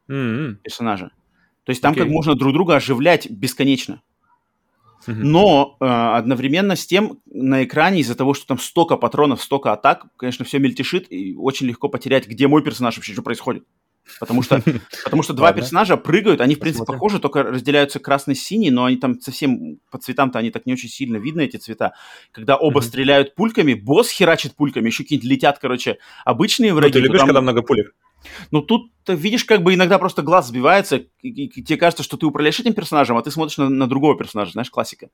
mm-hmm. 0.08 0.54
персонажа. 0.62 1.11
То 1.64 1.70
есть 1.70 1.82
там 1.82 1.94
okay. 1.94 1.98
как 1.98 2.08
можно 2.08 2.35
друг 2.37 2.52
друга 2.52 2.76
оживлять 2.76 3.28
бесконечно. 3.28 4.00
Но 5.07 5.77
э, 5.81 5.85
одновременно 5.85 6.77
с 6.77 6.87
тем 6.87 7.21
на 7.27 7.65
экране 7.65 8.01
из-за 8.01 8.15
того, 8.15 8.35
что 8.35 8.47
там 8.47 8.59
столько 8.59 8.97
патронов, 8.97 9.43
столько 9.43 9.73
атак, 9.73 10.07
конечно, 10.17 10.45
все 10.45 10.59
мельтешит, 10.59 11.11
и 11.11 11.35
очень 11.37 11.67
легко 11.67 11.88
потерять, 11.88 12.29
где 12.29 12.49
мой 12.49 12.62
персонаж 12.62 12.97
вообще, 12.97 13.12
что 13.12 13.23
происходит. 13.23 13.65
Потому 14.21 14.43
что, 14.43 14.62
потому 15.05 15.23
что 15.23 15.33
два 15.33 15.53
персонажа 15.53 15.97
прыгают, 15.97 16.41
они, 16.41 16.55
в 16.55 16.59
принципе, 16.59 16.85
похожи, 16.85 17.19
только 17.19 17.43
разделяются 17.43 17.99
красный 17.99 18.35
синий, 18.35 18.71
но 18.71 18.85
они 18.85 18.97
там 18.97 19.21
совсем 19.21 19.79
по 19.91 19.99
цветам-то 19.99 20.38
они 20.38 20.51
так 20.51 20.67
не 20.67 20.73
очень 20.73 20.88
сильно 20.88 21.17
видны, 21.17 21.43
эти 21.43 21.57
цвета. 21.57 21.95
Когда 22.33 22.57
оба 22.57 22.81
стреляют 22.81 23.35
пульками, 23.35 23.75
босс 23.75 24.11
херачит 24.11 24.55
пульками, 24.55 24.87
еще 24.87 25.05
какие-нибудь 25.05 25.31
летят, 25.31 25.59
короче, 25.59 25.99
обычные 26.25 26.75
враги. 26.75 26.95
Ну, 26.95 27.01
ты 27.01 27.01
любишь, 27.01 27.19
там... 27.21 27.29
когда 27.29 27.41
много 27.41 27.62
пулек? 27.62 27.95
Ну, 28.51 28.62
тут, 28.62 28.93
видишь, 29.09 29.45
как 29.45 29.62
бы 29.62 29.75
иногда 29.75 29.99
просто 29.99 30.23
глаз 30.23 30.49
сбивается, 30.49 30.97
и, 31.21 31.29
и, 31.29 31.62
тебе 31.62 31.79
кажется, 31.79 32.03
что 32.03 32.17
ты 32.17 32.27
управляешь 32.27 32.61
этим 32.61 32.75
персонажем, 32.75 33.17
а 33.17 33.23
ты 33.23 33.31
смотришь 33.31 33.59
на, 33.59 33.69
на 33.69 33.87
другого 33.87 34.17
персонажа, 34.17 34.53
знаешь, 34.53 34.71
классика. 34.71 35.09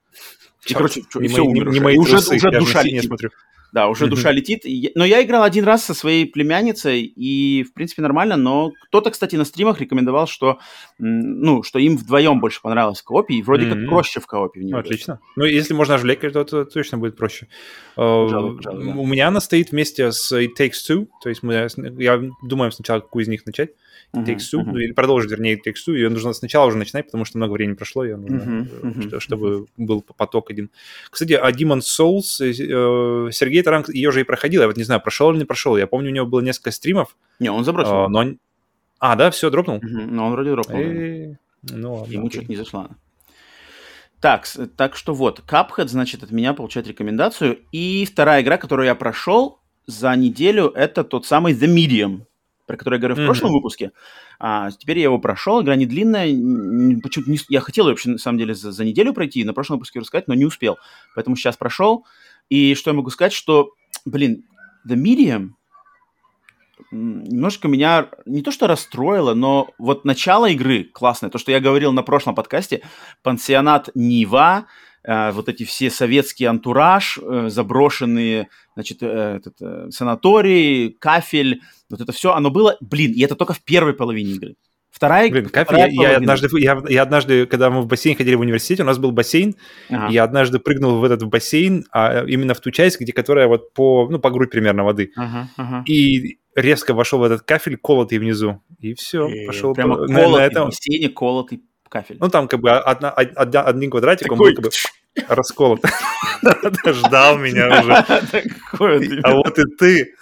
И, 0.66 0.74
короче, 0.74 1.02
не 1.14 1.26
и 1.26 1.28
все, 1.28 1.44
мои, 1.44 1.50
умер 1.50 1.68
не, 1.68 1.74
не 1.74 1.80
мои 1.80 1.96
уже, 1.96 2.12
трусы, 2.12 2.36
уже 2.36 2.50
душа 2.50 2.82
летит. 2.82 3.04
смотрю. 3.04 3.30
Да, 3.72 3.88
уже 3.88 4.06
mm-hmm. 4.06 4.08
душа 4.10 4.32
летит. 4.32 4.62
Но 4.94 5.04
я 5.04 5.22
играл 5.22 5.42
один 5.42 5.64
раз 5.64 5.84
со 5.84 5.94
своей 5.94 6.26
племянницей, 6.26 7.02
и, 7.02 7.62
в 7.64 7.74
принципе, 7.74 8.02
нормально. 8.02 8.36
Но 8.36 8.72
кто-то, 8.88 9.10
кстати, 9.10 9.36
на 9.36 9.44
стримах 9.44 9.80
рекомендовал, 9.80 10.26
что, 10.26 10.58
ну, 10.98 11.62
что 11.62 11.78
им 11.78 11.96
вдвоем 11.96 12.40
больше 12.40 12.60
понравилось 12.62 13.00
в 13.00 13.04
коопе, 13.04 13.34
и 13.34 13.42
вроде 13.42 13.66
mm-hmm. 13.66 13.80
как 13.80 13.88
проще 13.88 14.20
в 14.20 14.26
коопе 14.26 14.60
в. 14.60 14.76
Отлично. 14.76 15.20
Ну, 15.36 15.44
если 15.44 15.74
можно 15.74 15.94
оживлять, 15.94 16.20
то, 16.20 16.44
то 16.44 16.64
точно 16.64 16.98
будет 16.98 17.16
проще. 17.16 17.48
Пожалуй, 17.94 18.56
пожалуй, 18.56 18.84
да. 18.84 18.90
У 18.92 19.06
меня 19.06 19.28
она 19.28 19.40
стоит 19.40 19.72
вместе 19.72 20.12
с 20.12 20.32
It 20.32 20.52
Takes 20.58 20.88
Two, 20.88 21.08
то 21.22 21.28
есть 21.28 21.42
мы, 21.42 21.68
я 21.98 22.22
думаю 22.42 22.70
сначала, 22.72 23.00
какую 23.00 23.24
из 23.24 23.28
них 23.28 23.44
начать. 23.46 23.70
It 24.14 24.24
Takes 24.24 24.38
Two, 24.52 24.64
uh-huh. 24.64 24.80
или 24.80 24.92
продолжить, 24.92 25.30
вернее, 25.30 25.56
It 25.56 25.60
Takes 25.66 25.76
Two, 25.86 25.94
ее 25.94 26.08
нужно 26.08 26.32
сначала 26.32 26.66
уже 26.66 26.76
начинать, 26.76 27.06
потому 27.06 27.24
что 27.24 27.38
много 27.38 27.52
времени 27.52 27.74
прошло, 27.74 28.04
ее 28.04 28.16
нужно, 28.16 28.36
uh-huh. 28.36 28.82
Uh-huh. 28.82 29.20
чтобы 29.20 29.66
был 29.76 30.02
поток 30.02 30.50
один. 30.50 30.70
Кстати, 31.10 31.32
а 31.34 31.50
Demon's 31.50 31.80
Souls, 31.80 32.40
э, 32.40 32.50
э, 32.50 33.32
Сергей 33.32 33.62
Таранг 33.62 33.88
ее 33.88 34.10
же 34.12 34.20
и 34.20 34.24
проходил, 34.24 34.62
я 34.62 34.66
вот 34.66 34.76
не 34.76 34.84
знаю, 34.84 35.00
прошел 35.00 35.30
или 35.30 35.38
не 35.38 35.44
прошел, 35.44 35.76
я 35.76 35.86
помню, 35.86 36.10
у 36.10 36.14
него 36.14 36.26
было 36.26 36.40
несколько 36.40 36.70
стримов. 36.70 37.16
Не, 37.38 37.50
он 37.50 37.64
забросил. 37.64 37.94
А, 37.94 38.08
но... 38.08 38.34
А, 38.98 39.14
да, 39.16 39.30
все, 39.30 39.50
дропнул? 39.50 39.76
Uh-huh. 39.76 40.06
Ну, 40.06 40.26
он 40.26 40.32
вроде 40.32 40.50
дропнул. 40.52 40.80
И... 40.80 41.34
Ну, 41.62 41.94
ладно, 41.94 42.12
Ему 42.12 42.30
что-то 42.30 42.46
не 42.46 42.56
зашло. 42.56 42.88
Так, 44.20 44.48
так 44.76 44.96
что 44.96 45.14
вот, 45.14 45.44
Cuphead, 45.46 45.86
значит, 45.86 46.22
от 46.24 46.32
меня 46.32 46.52
получает 46.52 46.88
рекомендацию. 46.88 47.60
И 47.70 48.04
вторая 48.04 48.42
игра, 48.42 48.56
которую 48.56 48.86
я 48.86 48.96
прошел 48.96 49.60
за 49.86 50.14
неделю, 50.16 50.68
это 50.74 51.04
тот 51.04 51.24
самый 51.24 51.54
The 51.54 51.72
Medium 51.72 52.22
про 52.68 52.76
который 52.76 52.96
я 52.96 53.00
говорил 53.00 53.16
mm-hmm. 53.16 53.24
в 53.24 53.26
прошлом 53.26 53.52
выпуске. 53.52 53.92
А, 54.38 54.70
теперь 54.70 54.98
я 54.98 55.04
его 55.04 55.18
прошел, 55.18 55.60
игра 55.60 55.74
не 55.74 55.86
длинная. 55.86 56.26
Почему-то 57.02 57.30
не, 57.30 57.38
я 57.48 57.60
хотел 57.60 57.86
ее 57.86 57.92
вообще, 57.92 58.10
на 58.10 58.18
самом 58.18 58.38
деле, 58.38 58.54
за, 58.54 58.70
за 58.70 58.84
неделю 58.84 59.12
пройти, 59.12 59.42
на 59.42 59.54
прошлом 59.54 59.78
выпуске 59.78 59.98
рассказать, 59.98 60.28
но 60.28 60.34
не 60.34 60.44
успел. 60.44 60.76
Поэтому 61.16 61.34
сейчас 61.34 61.56
прошел. 61.56 62.06
И 62.48 62.74
что 62.74 62.90
я 62.90 62.94
могу 62.94 63.10
сказать, 63.10 63.32
что, 63.32 63.70
блин, 64.04 64.44
The 64.88 64.94
Medium 64.94 65.50
немножко 66.90 67.68
меня 67.68 68.08
не 68.24 68.42
то 68.42 68.50
что 68.50 68.66
расстроило, 68.66 69.34
но 69.34 69.70
вот 69.78 70.04
начало 70.04 70.46
игры 70.50 70.84
классное. 70.84 71.30
То, 71.30 71.38
что 71.38 71.50
я 71.50 71.60
говорил 71.60 71.92
на 71.92 72.02
прошлом 72.02 72.34
подкасте, 72.34 72.82
пансионат 73.22 73.90
Нива, 73.94 74.66
вот 75.08 75.48
эти 75.48 75.64
все 75.64 75.90
советские 75.90 76.50
антураж, 76.50 77.18
э, 77.22 77.48
заброшенные, 77.48 78.48
значит, 78.74 78.98
э, 79.02 79.36
этот, 79.36 79.54
э, 79.60 79.90
санаторий, 79.90 80.90
кафель, 81.00 81.62
вот 81.88 82.00
это 82.00 82.12
все, 82.12 82.32
оно 82.32 82.50
было, 82.50 82.76
блин, 82.80 83.12
и 83.12 83.22
это 83.22 83.34
только 83.34 83.54
в 83.54 83.62
первой 83.62 83.94
половине 83.94 84.32
игры. 84.32 84.54
Вторая, 84.90 85.30
Блин, 85.30 85.48
кафель, 85.48 85.66
вторая 85.66 85.90
я, 85.90 86.10
я, 86.10 86.16
однажды, 86.16 86.48
я, 86.58 86.82
я 86.88 87.02
однажды, 87.02 87.46
когда 87.46 87.70
мы 87.70 87.82
в 87.82 87.86
бассейн 87.86 88.16
ходили 88.16 88.34
в 88.34 88.40
университете, 88.40 88.82
у 88.82 88.86
нас 88.86 88.98
был 88.98 89.12
бассейн, 89.12 89.54
ага. 89.90 90.12
я 90.12 90.24
однажды 90.24 90.58
прыгнул 90.58 90.98
в 90.98 91.04
этот 91.04 91.22
бассейн, 91.24 91.84
а 91.92 92.24
именно 92.26 92.54
в 92.54 92.60
ту 92.60 92.70
часть, 92.70 93.00
где 93.00 93.12
которая 93.12 93.48
вот 93.48 93.72
по, 93.74 94.08
ну, 94.10 94.18
по 94.18 94.30
грудь 94.30 94.50
примерно 94.50 94.84
воды. 94.84 95.12
Ага, 95.14 95.48
ага. 95.56 95.84
И 95.86 96.38
резко 96.56 96.94
вошел 96.94 97.20
в 97.20 97.22
этот 97.22 97.42
кафель, 97.42 97.76
колотый 97.76 98.18
внизу, 98.18 98.62
и 98.80 98.94
все, 98.94 99.28
и 99.28 99.46
пошел 99.46 99.74
прямо 99.74 99.96
по, 99.96 100.06
колотый, 100.06 100.26
на, 100.26 100.38
на 100.38 100.42
этом. 100.42 100.62
в 100.64 100.66
бассейне 100.66 101.08
колотый 101.10 101.62
кафель. 101.88 102.16
Ну, 102.20 102.28
там 102.28 102.48
как 102.48 102.60
бы 102.60 102.70
одна, 102.70 103.10
одна, 103.10 103.62
один 103.62 103.90
квадратик, 103.90 104.28
Такой... 104.28 104.38
был 104.38 104.54
как 104.54 104.64
бы 104.64 104.70
расколот. 105.28 105.80
Ждал 106.84 107.38
меня 107.38 107.80
уже. 107.80 107.92
А 109.22 109.34
вот 109.34 109.58
и 109.58 109.64
ты, 109.78 110.14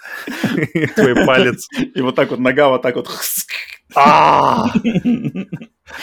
твой 0.95 1.25
палец. 1.25 1.67
И 1.95 2.01
вот 2.01 2.15
так 2.15 2.31
вот 2.31 2.39
нога 2.39 2.69
вот 2.69 2.81
так 2.81 2.95
вот. 2.95 3.09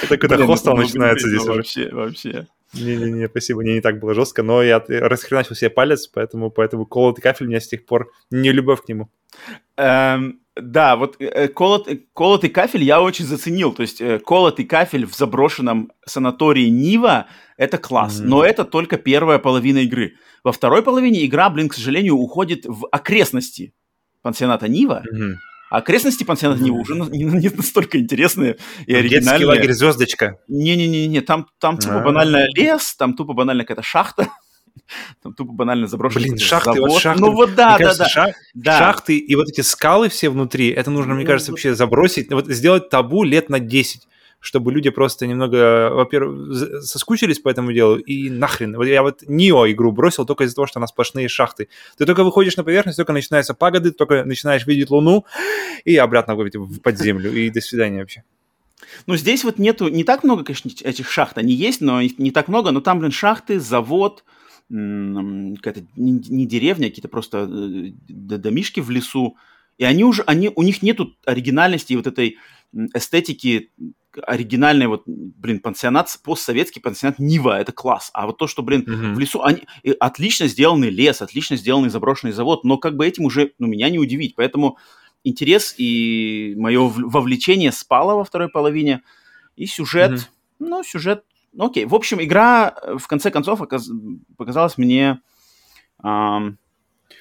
Это 0.03 0.17
какой-то 0.19 0.47
хостел 0.47 0.77
начинается 0.77 1.29
здесь 1.29 1.45
Вообще, 1.45 1.89
вообще. 1.91 2.47
Не-не-не, 2.75 3.29
спасибо, 3.29 3.61
мне 3.61 3.75
не 3.75 3.81
так 3.81 4.01
было 4.01 4.15
жестко, 4.15 4.43
но 4.43 4.63
я 4.63 4.83
расхреначил 4.89 5.55
себе 5.55 5.71
палец, 5.71 6.07
поэтому, 6.07 6.51
поэтому 6.51 6.87
колотый 6.87 7.23
кафель 7.23 7.47
у 7.47 7.51
меня 7.51 7.61
с 7.61 7.69
тех 7.69 7.87
пор 7.87 8.11
не 8.31 8.53
любовь 8.53 8.83
к 8.83 8.89
нему. 8.89 9.11
Эм, 9.77 10.41
да, 10.57 10.95
вот 10.97 11.17
э, 11.19 11.49
колот, 11.49 11.89
колотый 12.13 12.51
кафель 12.51 12.85
я 12.85 13.03
очень 13.03 13.25
заценил. 13.25 13.73
То 13.73 13.83
есть 13.83 14.01
э, 14.01 14.21
колотый 14.21 14.65
кафель 14.65 15.07
в 15.07 15.15
заброшенном 15.15 15.91
санатории 16.07 16.69
Нива– 16.69 17.27
это 17.57 17.79
класс. 17.79 18.21
Mm-hmm. 18.21 18.27
Но 18.27 18.45
это 18.45 18.65
только 18.65 18.97
первая 18.97 19.39
половина 19.39 19.79
игры. 19.79 20.15
Во 20.45 20.53
второй 20.53 20.83
половине 20.83 21.25
игра, 21.27 21.51
блин, 21.51 21.69
к 21.69 21.75
сожалению, 21.75 22.17
уходит 22.17 22.67
в 22.67 22.87
окрестности 22.93 23.75
пансионата 24.23 24.69
Нива. 24.69 25.03
Mm-hmm. 25.13 25.35
А 25.75 25.79
окрестности 25.79 26.23
пансионата 26.23 26.63
Нива 26.63 26.77
уже 26.77 26.95
не, 26.95 27.25
не 27.25 27.49
настолько 27.49 27.99
интересные 27.99 28.59
и 28.87 28.95
оригинальные. 28.95 29.23
Детский 29.25 29.45
лагерь 29.45 29.73
«Звездочка». 29.73 30.39
Не-не-не, 30.47 31.21
там, 31.21 31.49
там 31.59 31.79
тупо 31.79 31.97
А-а-а. 31.97 32.05
банально 32.05 32.47
лес, 32.55 32.95
там 32.95 33.15
тупо 33.15 33.33
банально 33.33 33.65
какая-то 33.65 33.83
шахта. 33.83 34.29
Там 35.23 35.35
тупо 35.35 35.53
банально 35.53 35.87
заброшенный 35.89 36.27
Блин, 36.29 36.39
шахты, 36.39 36.75
завод. 36.75 36.91
вот 36.91 37.03
шахты. 37.03 37.21
Ну 37.21 37.33
вот 37.33 37.55
да, 37.55 37.73
да, 37.73 37.79
кажется, 37.79 38.05
да. 38.05 38.09
Шах, 38.09 38.35
да. 38.55 38.79
Шахты 38.79 39.17
и 39.17 39.35
вот 39.35 39.49
эти 39.49 39.63
скалы 39.63 40.09
все 40.09 40.31
внутри, 40.31 40.69
это 40.69 40.91
нужно, 40.91 41.15
мне 41.15 41.23
ну, 41.25 41.29
кажется, 41.29 41.51
вообще 41.53 41.75
забросить, 41.75 42.31
вот 42.31 42.47
сделать 42.49 42.89
табу 42.91 43.25
лет 43.25 43.49
на 43.49 43.59
10 43.59 44.07
чтобы 44.45 44.73
люди 44.73 44.91
просто 44.91 45.27
немного, 45.27 45.91
во-первых, 45.91 46.85
соскучились 46.85 47.39
по 47.39 47.49
этому 47.49 47.73
делу, 47.73 47.97
и 47.97 48.29
нахрен. 48.29 48.77
Вот 48.77 48.85
я 48.85 49.03
вот 49.03 49.23
Нио 49.27 49.67
игру 49.71 49.91
бросил 49.91 50.27
только 50.27 50.45
из-за 50.45 50.57
того, 50.57 50.67
что 50.67 50.79
она 50.79 50.87
сплошные 50.87 51.29
шахты. 51.29 51.69
Ты 51.97 52.05
только 52.05 52.25
выходишь 52.25 52.57
на 52.57 52.63
поверхность, 52.63 52.99
только 52.99 53.15
начинаются 53.15 53.55
пагоды, 53.55 53.91
только 53.91 54.25
начинаешь 54.25 54.67
видеть 54.67 54.91
Луну, 54.91 55.25
и 55.85 55.97
обратно 55.97 56.37
в 56.37 56.79
под 56.81 56.99
землю, 56.99 57.33
и 57.33 57.49
до 57.49 57.63
свидания 57.63 58.01
вообще. 58.01 58.23
Ну, 59.07 59.17
здесь 59.17 59.45
вот 59.45 59.59
нету, 59.59 59.89
не 59.89 60.05
так 60.05 60.25
много, 60.25 60.45
конечно, 60.45 60.71
этих 60.85 61.11
шахт, 61.11 61.39
они 61.39 61.55
есть, 61.55 61.81
но 61.81 62.03
не 62.03 62.31
так 62.31 62.49
много, 62.49 62.71
но 62.71 62.83
там, 62.83 62.99
блин, 62.99 63.13
шахты, 63.13 63.59
завод, 63.59 64.25
какая-то 64.69 65.87
не, 65.97 66.13
не 66.29 66.47
деревня, 66.47 66.89
какие-то 66.89 67.09
просто 67.09 67.49
э, 67.51 67.93
домишки 68.09 68.81
в 68.81 68.91
лесу, 68.91 69.39
и 69.79 69.85
они 69.85 70.05
уже, 70.05 70.23
они, 70.27 70.53
у 70.55 70.63
них 70.63 70.83
нету 70.83 71.17
оригинальности 71.25 71.95
и 71.95 71.97
вот 71.97 72.07
этой 72.07 72.37
эстетики 72.95 73.71
оригинальный 74.23 74.87
вот, 74.87 75.03
блин, 75.07 75.61
пансионат, 75.61 76.17
постсоветский 76.23 76.81
пансионат 76.81 77.19
Нива, 77.19 77.59
это 77.59 77.73
класс. 77.73 78.11
А 78.13 78.27
вот 78.27 78.39
то, 78.39 78.47
что, 78.47 78.63
блин, 78.63 78.85
mm-hmm. 78.87 79.15
в 79.15 79.19
лесу, 79.19 79.43
они, 79.43 79.63
отлично 80.01 80.47
сделанный 80.47 80.91
лес, 80.91 81.23
отлично 81.23 81.57
сделанный 81.57 81.89
заброшенный 81.89 82.33
завод, 82.33 82.65
но 82.65 82.79
как 82.79 82.97
бы 82.97 83.07
этим 83.07 83.25
уже, 83.25 83.53
ну, 83.59 83.67
меня 83.67 83.91
не 83.91 83.99
удивить. 83.99 84.35
Поэтому 84.37 84.79
интерес 85.25 85.75
и 85.79 86.55
мое 86.57 86.81
вовлечение 86.87 87.73
спало 87.73 88.15
во 88.15 88.25
второй 88.25 88.49
половине. 88.49 89.03
И 89.57 89.67
сюжет, 89.67 90.13
mm-hmm. 90.13 90.29
ну, 90.61 90.85
сюжет, 90.85 91.25
ну, 91.53 91.67
окей. 91.67 91.87
В 91.87 91.95
общем, 91.95 92.23
игра, 92.23 92.75
э, 92.83 92.97
в 92.99 93.07
конце 93.07 93.31
концов, 93.31 93.61
оказ... 93.61 93.89
показалась 94.37 94.77
мне... 94.79 95.21
Эм, 96.03 96.59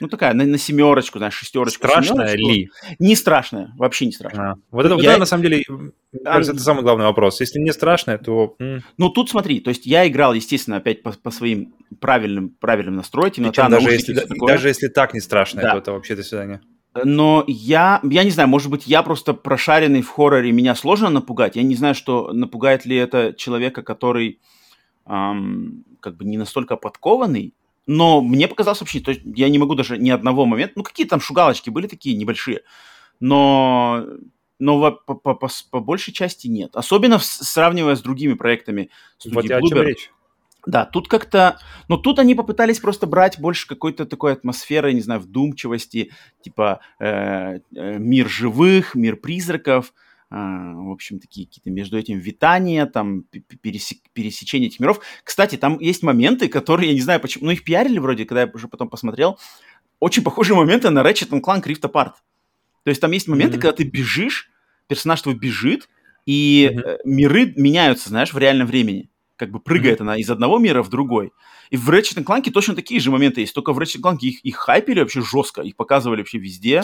ну, 0.04 0.10
такая, 0.10 0.34
на, 0.34 0.46
на 0.46 0.58
семерочку, 0.58 1.18
знаешь, 1.18 1.34
шестерочку. 1.34 1.88
Страшная 1.88 2.38
семерочку. 2.38 2.50
ли? 2.50 2.70
Не 3.00 3.16
страшная, 3.16 3.74
вообще 3.78 4.06
не 4.06 4.12
страшная. 4.12 4.52
А, 4.52 4.56
вот 4.72 4.86
это, 4.86 4.96
я... 4.96 5.12
это, 5.12 5.20
на 5.22 5.26
самом 5.26 5.44
деле, 5.44 5.64
а... 6.26 6.40
это 6.40 6.60
самый 6.60 6.84
главный 6.84 7.06
вопрос. 7.06 7.40
Если 7.40 7.60
не 7.60 7.72
страшная, 7.74 8.18
то... 8.18 8.56
Ну, 8.98 9.10
тут 9.10 9.30
смотри, 9.30 9.60
то 9.60 9.70
есть 9.70 9.86
я 9.86 10.08
играл, 10.08 10.34
естественно, 10.34 10.78
опять 10.78 11.04
по, 11.04 11.12
по 11.12 11.32
своим 11.32 11.74
правильным, 12.00 12.50
правильным 12.50 12.96
настройкам. 12.98 13.52
даже, 13.52 13.92
если, 13.92 14.20
даже 14.46 14.68
если 14.68 14.88
так 14.88 15.14
не 15.14 15.20
страшная, 15.20 15.64
да. 15.64 15.72
то 15.72 15.78
это 15.80 15.92
вообще 15.94 16.16
до 16.16 16.24
свидания. 16.24 16.62
Но 17.04 17.44
я, 17.48 18.02
я 18.04 18.24
не 18.24 18.30
знаю, 18.30 18.50
может 18.50 18.70
быть, 18.70 18.86
я 18.86 19.02
просто 19.02 19.34
прошаренный 19.34 20.02
в 20.02 20.10
хорроре, 20.10 20.52
меня 20.52 20.76
сложно 20.76 21.10
напугать. 21.10 21.56
Я 21.56 21.64
не 21.64 21.76
знаю, 21.76 21.96
что 21.96 22.32
напугает 22.34 22.86
ли 22.86 22.96
это 22.96 23.34
человека, 23.34 23.82
который 23.82 24.40
эм, 25.08 25.86
как 26.00 26.18
бы 26.18 26.26
не 26.26 26.38
настолько 26.38 26.76
подкованный, 26.76 27.56
но 27.86 28.22
мне 28.22 28.48
показалось 28.48 28.80
вообще, 28.80 29.00
то 29.00 29.12
есть 29.12 29.22
я 29.26 29.50
не 29.50 29.58
могу 29.58 29.76
даже 29.76 29.98
ни 29.98 30.10
одного 30.10 30.46
момента, 30.46 30.74
ну 30.76 30.84
какие 30.84 31.08
там 31.08 31.20
шугалочки 31.20 31.70
были 31.70 31.88
такие 31.88 32.16
небольшие, 32.16 32.62
но, 33.20 34.06
но 34.60 34.92
по, 34.92 35.16
по, 35.16 35.34
по, 35.34 35.50
по 35.72 35.80
большей 35.80 36.14
части 36.14 36.48
нет. 36.48 36.76
Особенно 36.76 37.18
в, 37.18 37.24
сравнивая 37.24 37.96
с 37.96 38.02
другими 38.02 38.34
проектами 38.34 38.90
студии 39.18 39.36
вот 39.36 39.46
Bloober. 39.46 39.58
о 39.58 39.70
чем 39.70 39.82
речь. 39.82 40.12
Да, 40.66 40.86
тут 40.86 41.10
как-то... 41.10 41.60
Но 41.90 41.98
тут 41.98 42.20
они 42.20 42.36
попытались 42.36 42.80
просто 42.80 43.06
брать 43.06 43.40
больше 43.40 43.68
какой-то 43.68 44.06
такой 44.06 44.32
атмосферы, 44.32 44.94
не 44.94 45.02
знаю, 45.02 45.20
вдумчивости, 45.20 46.12
типа 46.42 46.80
э, 47.00 47.60
э, 47.76 47.98
мир 47.98 48.30
живых, 48.30 48.96
мир 48.96 49.18
призраков, 49.18 49.94
в 50.34 50.92
общем, 50.92 51.20
такие 51.20 51.46
какие-то 51.46 51.70
между 51.70 51.98
этим 51.98 52.18
витания, 52.18 52.88
там, 52.88 53.24
пересек, 53.62 54.00
пересечение 54.14 54.70
этих 54.70 54.80
миров. 54.80 55.00
Кстати, 55.24 55.58
там 55.58 55.80
есть 55.80 56.02
моменты, 56.02 56.48
которые, 56.48 56.90
я 56.90 56.96
не 56.96 57.02
знаю 57.02 57.20
почему, 57.20 57.46
ну, 57.46 57.52
их 57.52 57.64
пиарили 57.64 58.00
вроде, 58.00 58.26
когда 58.26 58.42
я 58.42 58.52
уже 58.52 58.68
потом 58.68 58.90
посмотрел, 58.90 59.40
очень 60.00 60.24
похожие 60.24 60.58
моменты 60.58 60.90
на 60.90 61.00
Ratchet 61.00 61.30
Clank 61.30 61.64
Rift 61.66 61.82
Apart. 61.82 62.14
То 62.84 62.90
есть 62.90 63.00
там 63.00 63.12
есть 63.12 63.28
моменты, 63.28 63.58
mm-hmm. 63.58 63.62
когда 63.62 63.74
ты 63.74 63.84
бежишь, 63.84 64.50
персонаж 64.88 65.22
твой 65.22 65.36
бежит, 65.36 65.88
и 66.26 66.72
mm-hmm. 66.72 66.98
миры 67.06 67.54
меняются, 67.56 68.10
знаешь, 68.10 68.34
в 68.34 68.38
реальном 68.38 68.68
времени 68.68 69.10
как 69.36 69.52
бы 69.52 69.60
прыгает 69.60 70.00
mm-hmm. 70.00 70.04
она 70.04 70.18
из 70.18 70.30
одного 70.30 70.58
мира 70.58 70.82
в 70.84 70.90
другой. 70.90 71.32
И 71.70 71.78
в 71.78 71.90
Ratchet 71.90 72.24
Clank 72.24 72.50
точно 72.52 72.76
такие 72.76 73.00
же 73.00 73.12
моменты 73.12 73.42
есть, 73.42 73.54
только 73.54 73.74
в 73.74 73.80
Ratchet 73.80 74.02
Clank 74.02 74.20
их, 74.22 74.44
их 74.44 74.56
хайпили 74.56 75.00
вообще 75.00 75.22
жестко, 75.22 75.62
их 75.62 75.76
показывали 75.76 76.22
вообще 76.22 76.38
везде. 76.38 76.84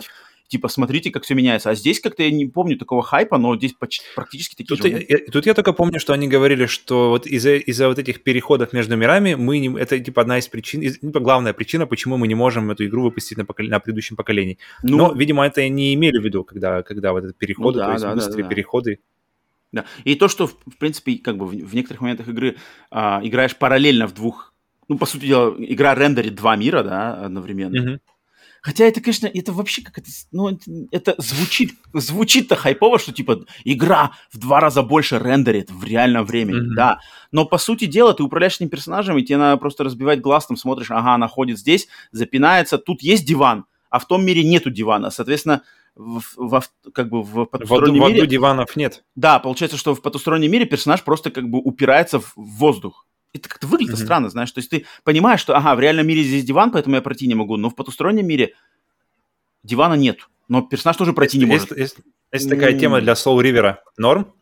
Типа, 0.49 0.67
смотрите, 0.67 1.11
как 1.11 1.23
все 1.23 1.35
меняется. 1.35 1.69
А 1.69 1.75
здесь 1.75 1.99
как-то 1.99 2.23
я 2.23 2.31
не 2.31 2.47
помню 2.47 2.75
такого 2.75 3.03
хайпа, 3.03 3.37
но 3.37 3.55
здесь 3.55 3.73
почти, 3.73 4.03
практически 4.15 4.55
такие 4.55 4.67
тут 4.67 4.81
же 4.81 5.05
я, 5.07 5.19
Тут 5.31 5.45
я 5.45 5.53
только 5.53 5.73
помню, 5.73 5.99
что 5.99 6.11
они 6.11 6.27
говорили, 6.27 6.65
что 6.65 7.09
вот 7.09 7.27
из-за 7.27 7.55
из 7.57 7.79
вот 7.79 7.99
этих 7.99 8.23
переходов 8.23 8.73
между 8.73 8.97
мирами 8.97 9.35
мы 9.35 9.59
не, 9.59 9.79
это 9.79 9.99
типа 9.99 10.23
одна 10.23 10.39
из 10.39 10.47
причин, 10.47 10.81
из, 10.81 10.97
типа 10.97 11.19
главная 11.19 11.53
причина, 11.53 11.85
почему 11.85 12.17
мы 12.17 12.27
не 12.27 12.33
можем 12.33 12.71
эту 12.71 12.83
игру 12.87 13.03
выпустить 13.03 13.37
на, 13.37 13.45
покол... 13.45 13.67
на 13.67 13.79
предыдущем 13.79 14.15
поколении. 14.15 14.57
Ну, 14.81 14.97
но, 14.97 15.13
видимо, 15.13 15.45
это 15.45 15.69
не 15.69 15.93
имели 15.93 16.17
в 16.17 16.25
виду, 16.25 16.43
когда, 16.43 16.81
когда 16.81 17.11
вот 17.13 17.25
этот 17.25 17.37
переход, 17.37 17.75
ну, 17.75 17.79
да, 17.81 17.85
то 17.85 17.91
есть 17.91 18.03
да, 18.03 18.15
быстрые 18.15 18.43
да, 18.43 18.49
да. 18.49 18.49
переходы. 18.49 18.99
Да. 19.71 19.85
И 20.03 20.15
то, 20.15 20.27
что, 20.27 20.47
в, 20.47 20.57
в 20.65 20.77
принципе, 20.79 21.19
как 21.19 21.37
бы 21.37 21.45
в, 21.45 21.51
в 21.51 21.75
некоторых 21.75 22.01
моментах 22.01 22.27
игры 22.27 22.57
а, 22.89 23.21
играешь 23.23 23.55
параллельно 23.55 24.07
в 24.07 24.15
двух... 24.15 24.51
Ну, 24.87 24.97
по 24.97 25.05
сути 25.05 25.27
дела, 25.27 25.55
игра 25.59 25.93
рендерит 25.93 26.33
два 26.33 26.55
мира, 26.55 26.81
да, 26.81 27.13
одновременно. 27.25 27.75
Mm-hmm. 27.75 27.99
Хотя 28.61 28.85
это, 28.85 29.01
конечно, 29.01 29.27
это 29.27 29.53
вообще 29.53 29.81
как 29.81 29.97
это, 29.97 30.09
ну, 30.31 30.49
это, 30.49 30.63
это 30.91 31.15
звучит, 31.17 31.73
звучит-то 31.93 32.55
хайпово, 32.55 32.99
что 32.99 33.13
типа 33.13 33.45
игра 33.63 34.11
в 34.31 34.37
два 34.37 34.59
раза 34.59 34.83
больше 34.83 35.17
рендерит 35.17 35.71
в 35.71 35.83
реальном 35.83 36.25
времени, 36.25 36.71
mm-hmm. 36.71 36.75
да. 36.75 36.99
Но 37.31 37.45
по 37.45 37.57
сути 37.57 37.85
дела 37.85 38.13
ты 38.13 38.23
управляешь 38.23 38.55
этим 38.55 38.69
персонажем, 38.69 39.17
и 39.17 39.23
тебе 39.23 39.37
надо 39.37 39.57
просто 39.57 39.83
разбивать 39.83 40.21
глаз, 40.21 40.47
там 40.47 40.57
смотришь, 40.57 40.91
ага, 40.91 41.13
она 41.13 41.27
ходит 41.27 41.57
здесь, 41.57 41.87
запинается, 42.11 42.77
тут 42.77 43.01
есть 43.01 43.25
диван, 43.25 43.65
а 43.89 43.99
в 43.99 44.07
том 44.07 44.25
мире 44.25 44.43
нету 44.43 44.69
дивана. 44.69 45.09
Соответственно, 45.09 45.63
в, 45.95 46.21
в, 46.37 46.63
как 46.93 47.09
бы 47.09 47.23
в 47.23 47.45
потустороннем 47.45 48.03
в, 48.03 48.07
мире... 48.07 48.23
В 48.23 48.27
диванов 48.27 48.75
нет. 48.75 49.03
Да, 49.15 49.39
получается, 49.39 49.77
что 49.77 49.95
в 49.95 50.01
потустороннем 50.01 50.51
мире 50.51 50.65
персонаж 50.65 51.03
просто 51.03 51.31
как 51.31 51.49
бы 51.49 51.59
упирается 51.59 52.19
в 52.19 52.33
воздух. 52.35 53.05
Это 53.33 53.47
как-то 53.47 53.67
выглядит 53.67 53.95
mm-hmm. 53.95 54.03
странно, 54.03 54.29
знаешь. 54.29 54.51
То 54.51 54.59
есть 54.59 54.69
ты 54.69 54.85
понимаешь, 55.03 55.39
что, 55.39 55.55
ага, 55.55 55.75
в 55.75 55.79
реальном 55.79 56.07
мире 56.07 56.23
здесь 56.23 56.43
диван, 56.43 56.71
поэтому 56.71 56.95
я 56.95 57.01
пройти 57.01 57.27
не 57.27 57.35
могу, 57.35 57.57
но 57.57 57.69
в 57.69 57.75
потустороннем 57.75 58.27
мире 58.27 58.55
дивана 59.63 59.93
нет. 59.93 60.27
Но 60.47 60.61
персонаж 60.63 60.97
тоже 60.97 61.13
пройти 61.13 61.37
есть, 61.37 61.47
не 61.47 61.51
может. 61.51 61.77
Есть, 61.77 61.97
есть, 62.31 62.49
такая 62.49 62.73
mm-hmm. 62.73 62.79
тема 62.79 63.01
для 63.01 63.13
Soul 63.13 63.41
River. 63.41 63.75
Норм? 63.97 64.33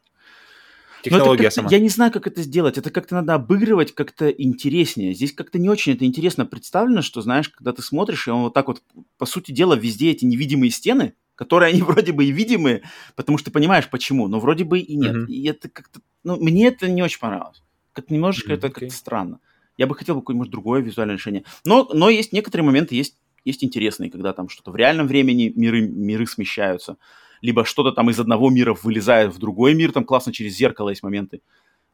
Технология 1.04 1.52
сама. 1.52 1.70
Я 1.70 1.80
не 1.80 1.90
знаю, 1.90 2.12
как 2.12 2.28
это 2.28 2.42
сделать. 2.42 2.78
Это 2.78 2.90
как-то 2.92 3.16
надо 3.16 3.36
обыгрывать 3.36 3.94
как-то 3.94 4.30
интереснее. 4.30 5.14
Здесь 5.14 5.34
как-то 5.34 5.60
не 5.60 5.70
очень 5.70 5.94
это 5.94 6.06
интересно 6.06 6.46
представлено, 6.46 7.02
что, 7.02 7.22
знаешь, 7.22 7.50
когда 7.50 7.74
ты 7.74 7.82
смотришь, 7.82 8.28
и 8.28 8.32
он 8.32 8.44
вот 8.44 8.54
так 8.54 8.68
вот, 8.68 8.82
по 9.18 9.26
сути 9.26 9.52
дела, 9.52 9.76
везде 9.76 10.12
эти 10.12 10.26
невидимые 10.26 10.72
стены, 10.72 11.14
которые 11.36 11.70
они 11.70 11.82
вроде 11.84 12.12
бы 12.12 12.26
и 12.26 12.32
видимые, 12.32 12.84
потому 13.16 13.38
что 13.38 13.46
ты 13.46 13.52
понимаешь, 13.52 13.90
почему, 13.90 14.28
но 14.28 14.40
вроде 14.40 14.64
бы 14.64 14.80
и 14.80 14.96
нет. 14.96 15.16
Mm-hmm. 15.16 15.28
И 15.28 15.48
это 15.48 15.70
как-то, 15.70 16.00
ну, 16.24 16.38
мне 16.38 16.68
это 16.68 16.90
не 16.90 17.04
очень 17.04 17.20
понравилось. 17.20 17.62
Как 17.98 18.12
немножечко 18.12 18.52
mm-hmm. 18.52 18.58
это 18.58 18.70
как-то 18.70 18.94
странно. 18.94 19.40
Я 19.76 19.88
бы 19.88 19.96
хотел 19.96 20.14
бы 20.14 20.22
какое-нибудь 20.22 20.52
другое 20.52 20.82
визуальное 20.82 21.16
решение. 21.16 21.46
Но, 21.66 21.90
но 21.92 22.12
есть 22.12 22.32
некоторые 22.32 22.64
моменты, 22.64 22.94
есть, 22.94 23.18
есть 23.44 23.64
интересные, 23.64 24.12
когда 24.12 24.34
там 24.34 24.50
что-то 24.50 24.70
в 24.70 24.76
реальном 24.76 25.08
времени 25.08 25.52
миры, 25.56 25.82
миры 25.82 26.28
смещаются, 26.28 26.98
либо 27.42 27.66
что-то 27.66 27.92
там 27.92 28.12
из 28.12 28.20
одного 28.20 28.52
мира 28.52 28.76
вылезает 28.76 29.34
в 29.34 29.40
другой 29.40 29.74
мир, 29.74 29.92
там 29.94 30.06
классно 30.06 30.32
через 30.32 30.56
зеркало 30.56 30.90
есть 30.90 31.02
моменты 31.02 31.42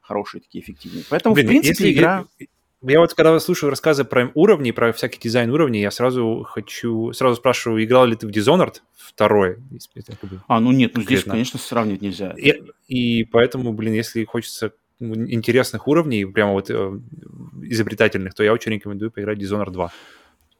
хорошие, 0.01 0.41
такие 0.41 0.61
эффективные. 0.61 1.05
Поэтому, 1.09 1.35
Блин, 1.35 1.47
в 1.47 1.49
принципе, 1.49 1.69
если, 1.69 1.93
игра... 1.93 2.25
Я 2.81 2.99
вот 2.99 3.13
когда 3.13 3.39
слушаю 3.39 3.69
рассказы 3.69 4.03
про 4.03 4.29
уровни, 4.33 4.71
про 4.71 4.91
всякий 4.91 5.21
дизайн 5.21 5.49
уровней, 5.49 5.79
я 5.79 5.89
сразу 5.89 6.45
хочу, 6.45 7.13
сразу 7.13 7.37
спрашиваю, 7.37 7.81
играл 7.81 8.05
ли 8.07 8.17
ты 8.17 8.27
в 8.27 8.29
Dishonored 8.29 8.81
второй? 8.93 9.59
А, 10.47 10.59
ну 10.59 10.73
нет, 10.73 10.97
ну 10.97 11.03
здесь, 11.03 11.23
конечно, 11.23 11.57
сравнивать 11.57 12.01
нельзя. 12.01 12.35
И, 12.37 12.61
и 12.89 13.23
поэтому, 13.23 13.71
блин, 13.71 13.93
если 13.93 14.25
хочется 14.25 14.73
интересных 14.99 15.87
уровней, 15.87 16.25
прямо 16.25 16.53
вот 16.53 16.69
э, 16.69 16.99
изобретательных, 17.63 18.33
то 18.33 18.43
я 18.43 18.53
очень 18.53 18.73
рекомендую 18.73 19.11
поиграть 19.11 19.39
Dishonored 19.39 19.71
2. 19.71 19.91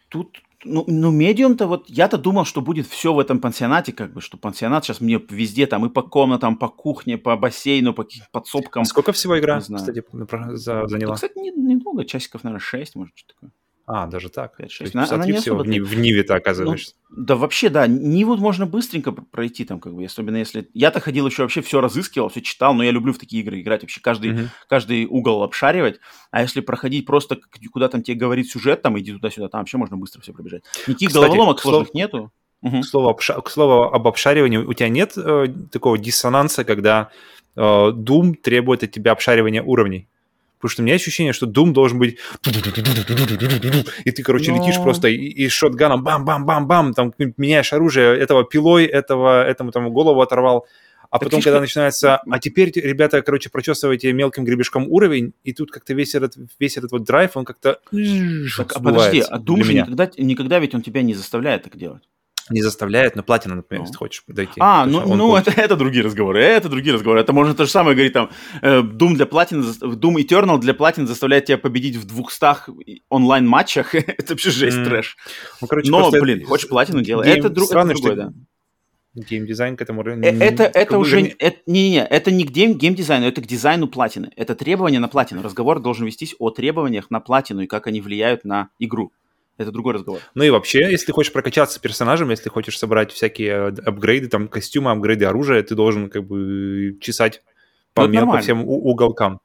Тут 0.10 0.42
ну, 0.66 0.86
ну 0.88 1.12
медиум-то 1.12 1.68
вот, 1.68 1.90
я-то 1.90 2.18
думал, 2.18 2.46
что 2.46 2.62
будет 2.62 2.88
все 2.88 3.14
в 3.14 3.20
этом 3.20 3.40
пансионате, 3.40 3.92
как 3.92 4.14
бы, 4.14 4.22
что 4.22 4.38
пансионат 4.38 4.86
сейчас 4.86 5.02
мне 5.02 5.22
везде 5.30 5.68
там 5.68 5.86
и 5.86 5.90
по 5.90 6.02
комнатам, 6.02 6.58
по 6.58 6.70
кухне, 6.70 7.18
по 7.18 7.36
бассейну, 7.36 7.94
по 7.94 8.04
каким-то 8.04 8.28
подсобкам. 8.32 8.86
Сколько 8.86 9.12
всего 9.12 9.38
игра, 9.40 9.60
кстати, 9.60 10.04
за, 10.52 10.88
заняла? 10.88 11.12
Ну, 11.12 11.16
кстати, 11.16 11.34
недолго, 11.38 12.06
часиков, 12.06 12.44
наверное, 12.44 12.62
6, 12.62 12.96
может, 12.96 13.14
что 13.16 13.34
такое. 13.34 13.52
А, 13.86 14.08
даже 14.08 14.30
так. 14.30 14.60
5-6. 14.60 14.92
Она, 14.94 15.08
она 15.10 15.26
не 15.26 15.34
всего 15.34 15.58
в, 15.58 15.64
в 15.64 15.96
Ниве-то 15.98 16.36
оказываешься. 16.36 16.96
Ну, 17.10 17.24
да 17.26 17.36
вообще, 17.36 17.70
да. 17.70 17.86
Ниву 17.86 18.38
можно 18.38 18.66
быстренько 18.66 19.12
пройти 19.12 19.66
там, 19.66 19.82
как 19.82 19.94
бы, 19.94 20.06
особенно 20.06 20.38
если... 20.38 20.70
Я-то 20.74 21.02
ходил 21.02 21.28
еще 21.28 21.42
вообще 21.42 21.62
все 21.62 21.82
разыскивал, 21.82 22.30
все 22.30 22.42
читал, 22.42 22.74
но 22.74 22.84
я 22.84 22.92
люблю 22.92 23.12
в 23.12 23.18
такие 23.18 23.44
игры 23.44 23.60
играть, 23.60 23.82
вообще 23.82 24.00
каждый, 24.00 24.32
uh-huh. 24.32 24.48
каждый 24.70 25.06
угол 25.06 25.44
обшаривать. 25.44 26.00
А 26.32 26.42
если 26.42 26.62
проходить 26.62 27.06
просто, 27.06 27.38
куда 27.72 27.90
там 27.90 28.04
тебе 28.04 28.16
говорит 28.16 28.50
сюжет, 28.50 28.82
там, 28.82 28.98
иди 28.98 29.12
туда-сюда, 29.12 29.50
там 29.50 29.62
вообще 29.62 29.78
можно 29.78 29.98
быстро 29.98 30.22
все 30.22 30.32
пробежать. 30.32 30.64
Никаких 30.88 31.10
Кстати, 31.10 31.26
головоломок 31.26 31.60
сложных 31.60 31.88
слов... 31.88 31.96
нету. 31.96 32.32
Угу. 32.62 32.82
К, 32.82 32.86
слову, 32.86 33.10
обша... 33.10 33.42
к 33.42 33.50
слову 33.50 33.84
об 33.94 34.08
обшаривании, 34.08 34.58
у 34.58 34.72
тебя 34.72 34.88
нет 34.88 35.18
э, 35.18 35.48
такого 35.72 35.98
диссонанса, 35.98 36.64
когда 36.64 37.10
э, 37.58 37.62
Doom 37.62 38.36
требует 38.36 38.84
от 38.84 38.92
тебя 38.92 39.12
обшаривания 39.12 39.62
уровней? 39.62 40.08
Потому 40.64 40.72
что 40.72 40.82
у 40.82 40.86
меня 40.86 40.96
ощущение, 40.96 41.34
что 41.34 41.46
Doom 41.46 41.74
должен 41.74 42.00
быть... 42.00 42.20
И 44.06 44.12
ты, 44.12 44.24
короче, 44.24 44.54
Но... 44.54 44.60
летишь 44.64 44.82
просто 44.82 45.10
и, 45.10 45.18
и 45.18 45.50
шотганом 45.50 46.06
бам-бам-бам-бам, 46.06 46.94
там 46.94 47.14
меняешь 47.36 47.74
оружие, 47.74 48.18
этого 48.18 48.46
пилой, 48.46 48.86
этого, 48.86 49.44
этому 49.44 49.72
там 49.72 49.92
голову 49.92 50.22
оторвал. 50.22 50.66
А 51.10 51.20
так 51.20 51.26
потом, 51.26 51.40
фишка... 51.42 51.50
когда 51.50 51.60
начинается, 51.60 52.22
а 52.26 52.40
теперь, 52.40 52.72
ребята, 52.76 53.22
короче, 53.22 53.50
прочесываете 53.50 54.14
мелким 54.14 54.46
гребешком 54.46 54.88
уровень, 54.88 55.34
и 55.44 55.52
тут 55.52 55.70
как-то 55.70 55.94
весь 55.94 56.16
этот, 56.16 56.36
весь 56.58 56.78
этот 56.78 56.94
вот 56.94 57.04
драйв, 57.04 57.36
он 57.36 57.44
как-то 57.44 57.82
так, 58.56 58.72
а 58.74 58.80
подожди, 58.80 59.20
а 59.20 59.40
Doom 59.40 59.64
же 59.66 59.74
никогда, 59.74 60.10
никогда 60.18 60.60
ведь 60.60 60.74
он 60.74 60.82
тебя 60.82 61.02
не 61.02 61.14
заставляет 61.14 61.64
так 61.64 61.76
делать 61.76 62.04
не 62.50 62.62
заставляет, 62.62 63.16
но 63.16 63.24
платина, 63.24 63.56
например, 63.56 63.82
ну. 63.82 63.86
если 63.88 63.98
хочешь 63.98 64.24
дойти. 64.28 64.54
А, 64.60 64.86
ну, 64.86 65.16
ну 65.16 65.36
это, 65.36 65.52
это 65.52 65.76
другие 65.76 66.04
разговоры, 66.04 66.42
это 66.42 66.70
другие 66.70 66.94
разговоры. 66.94 67.22
Это 67.22 67.34
можно 67.34 67.54
то 67.54 67.66
же 67.66 67.72
самое 67.72 67.96
говорить, 67.96 68.14
там, 68.14 68.30
э, 68.62 68.82
Doom 68.82 69.16
для 69.16 69.26
платины, 69.26 69.64
Doom 69.64 70.16
Eternal 70.16 70.60
для 70.60 70.74
платины 70.74 71.08
заставляет 71.08 71.46
тебя 71.46 71.58
победить 71.58 71.96
в 71.96 72.06
200 72.06 73.04
онлайн-матчах. 73.10 73.96
это 73.96 74.34
вообще 74.34 74.52
жесть, 74.52 74.78
мм. 74.78 74.86
трэш. 74.86 75.18
Ну, 75.62 75.68
короче, 75.68 75.90
но, 75.90 76.12
блин, 76.12 76.46
хочешь 76.46 76.68
платину 76.68 77.02
делай. 77.02 77.28
Это, 77.30 77.50
друг, 77.50 77.72
это 77.72 77.86
другое, 77.86 78.16
да. 78.16 78.34
геймдизайн 79.16 79.78
к 79.78 79.82
этому... 79.82 80.04
Э, 80.04 80.20
это, 80.22 80.64
это 80.64 80.98
уже... 80.98 81.22
Не, 81.22 81.30
это, 81.30 81.58
не, 81.66 81.92
не, 81.92 82.04
это 82.04 82.32
не 82.32 82.44
к 82.44 82.52
гейм, 82.52 82.78
геймдизайну, 82.78 83.26
это 83.26 83.42
к 83.42 83.48
дизайну 83.48 83.88
платины. 83.88 84.32
Это 84.36 84.56
требования 84.56 85.00
на 85.00 85.08
платину. 85.08 85.42
Разговор 85.42 85.80
должен 85.80 86.06
вестись 86.06 86.36
о 86.40 86.50
требованиях 86.50 87.10
на 87.10 87.20
платину 87.20 87.62
и 87.62 87.68
как 87.68 87.88
они 87.88 88.02
влияют 88.02 88.44
на 88.44 88.70
игру. 88.80 89.14
Это 89.58 89.72
другой 89.72 89.94
разговор. 89.94 90.20
Ну 90.34 90.44
и 90.44 90.50
вообще, 90.50 90.90
если 90.90 91.08
ты 91.08 91.12
хочешь 91.14 91.32
прокачаться 91.32 91.80
персонажем, 91.80 92.32
если 92.32 92.50
хочешь 92.50 92.78
собрать 92.78 93.12
всякие 93.12 93.52
э, 93.52 93.76
апгрейды, 93.86 94.28
там, 94.28 94.48
костюмы, 94.48 94.92
апгрейды 94.92 95.26
оружия, 95.26 95.62
ты 95.62 95.76
должен 95.76 96.10
как 96.10 96.26
бы 96.26 96.98
чесать 97.00 97.44
по, 97.94 98.08
ну, 98.08 98.32
по 98.32 98.40
всем 98.40 98.68
уголкам. 98.68 99.40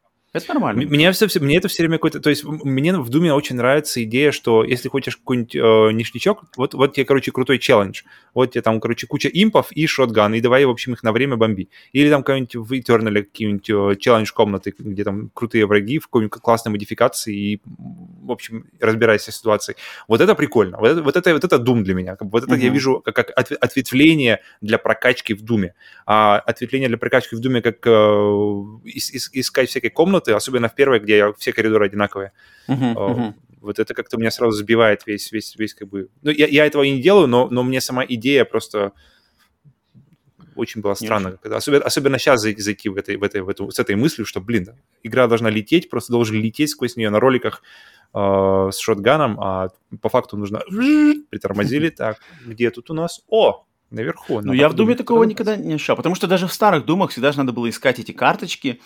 Это 0.45 0.55
нормально. 0.55 0.87
Мне, 0.87 1.13
все, 1.13 1.27
мне 1.41 1.57
это 1.57 1.69
все 1.69 1.83
время 1.83 1.97
какой-то... 1.97 2.21
То 2.21 2.31
есть 2.31 2.45
мне 2.45 2.97
в 2.97 3.09
Думе 3.09 3.33
очень 3.33 3.57
нравится 3.57 4.03
идея, 4.05 4.33
что 4.33 4.65
если 4.65 4.89
хочешь 4.89 5.17
какой-нибудь 5.17 5.55
э, 5.55 5.93
ништячок, 5.93 6.45
вот, 6.57 6.75
вот 6.75 6.95
тебе, 6.95 7.05
короче, 7.05 7.33
крутой 7.33 7.59
челлендж. 7.59 8.03
Вот 8.35 8.53
тебе 8.53 8.63
там, 8.63 8.81
короче, 8.81 9.07
куча 9.07 9.29
импов 9.29 9.73
и 9.73 9.87
шотган, 9.87 10.35
и 10.35 10.41
давай, 10.41 10.65
в 10.65 10.71
общем, 10.71 10.93
их 10.93 11.03
на 11.03 11.13
время 11.13 11.37
бомби. 11.37 11.69
Или 11.93 12.09
там 12.09 12.23
какой-нибудь 12.23 12.57
в 12.57 12.73
Eternal 12.73 13.23
какие-нибудь 13.23 13.71
э, 13.71 14.01
челлендж 14.01 14.33
комнаты, 14.33 14.75
где 14.79 15.05
там 15.05 15.31
крутые 15.35 15.67
враги 15.67 15.99
в 15.99 16.07
какой-нибудь 16.07 16.41
классной 16.41 16.71
модификации 16.71 17.35
и, 17.35 17.61
в 17.67 18.31
общем, 18.31 18.67
разбирайся 18.81 19.33
с 19.33 19.37
ситуацией. 19.37 19.77
Вот 20.07 20.21
это 20.21 20.35
прикольно. 20.35 20.79
Вот 20.79 20.89
это, 20.91 21.03
вот 21.03 21.17
это, 21.17 21.33
вот 21.33 21.45
это 21.45 21.57
Doom 21.57 21.83
для 21.83 21.95
меня. 21.95 22.17
Вот 22.21 22.45
это 22.45 22.55
mm-hmm. 22.55 22.61
я 22.61 22.69
вижу 22.71 23.03
как, 23.05 23.15
как 23.15 23.31
ответвление 23.37 24.41
для 24.61 24.79
прокачки 24.79 25.35
в 25.35 25.43
Думе. 25.43 25.75
А 26.07 26.39
ответвление 26.39 26.89
для 26.89 26.99
прокачки 26.99 27.37
в 27.37 27.41
Думе 27.41 27.61
как 27.61 27.87
э, 27.87 27.91
искать 28.85 29.69
всякие 29.69 29.91
комнаты, 29.91 30.28
комнаты, 30.29 30.33
особенно 30.33 30.69
в 30.69 30.75
первой, 30.75 31.01
где 31.01 31.33
все 31.39 31.53
коридоры 31.53 31.87
одинаковые. 31.87 32.33
Uh-huh, 32.69 32.95
uh-huh. 32.95 33.35
Вот 33.61 33.79
это 33.79 33.95
как-то 33.95 34.19
меня 34.19 34.31
сразу 34.31 34.53
сбивает 34.53 35.07
весь, 35.07 35.33
весь, 35.33 35.57
весь 35.57 35.75
как 35.75 35.89
бы... 35.89 36.09
Ну, 36.23 36.31
я, 36.31 36.47
я 36.47 36.67
этого 36.67 36.85
и 36.85 36.93
не 36.93 37.03
делаю, 37.03 37.27
но, 37.27 37.49
но 37.51 37.63
мне 37.63 37.81
сама 37.81 38.05
идея 38.05 38.45
просто 38.45 38.93
очень 40.55 40.81
была 40.81 40.95
странно. 40.95 41.39
Когда, 41.43 41.57
особенно, 41.57 41.85
особенно 41.85 42.19
сейчас 42.19 42.41
зайти, 42.41 42.63
зайти 42.63 42.89
в 42.89 42.97
этой, 42.97 43.17
в 43.17 43.23
этой, 43.23 43.43
в 43.43 43.49
эту, 43.49 43.71
с 43.71 43.79
этой 43.79 43.97
мыслью, 43.97 44.27
что, 44.27 44.41
блин, 44.41 44.69
игра 45.03 45.27
должна 45.27 45.51
лететь, 45.51 45.91
просто 45.91 46.13
должен 46.13 46.37
лететь 46.37 46.71
сквозь 46.71 46.97
нее 46.97 47.11
на 47.11 47.21
роликах 47.21 47.63
э, 48.15 48.71
с 48.73 48.79
шотганом, 48.79 49.41
а 49.41 49.69
по 50.01 50.09
факту 50.09 50.37
нужно... 50.37 50.63
Притормозили, 51.31 51.91
так, 51.91 52.19
где 52.47 52.71
тут 52.71 52.91
у 52.91 52.95
нас? 52.95 53.25
О, 53.29 53.65
наверху. 53.91 54.41
Ну, 54.41 54.53
я 54.53 54.69
в 54.69 54.75
Думе 54.75 54.95
такого 54.95 55.25
никогда 55.25 55.57
не 55.57 55.75
ощущал, 55.75 55.97
потому 55.97 56.15
что 56.15 56.27
даже 56.27 56.47
в 56.47 56.53
старых 56.53 56.85
Думах 56.85 57.11
всегда 57.11 57.33
же 57.33 57.39
надо 57.39 57.53
было 57.53 57.69
искать 57.69 57.99
эти 57.99 58.13
карточки, 58.13 58.81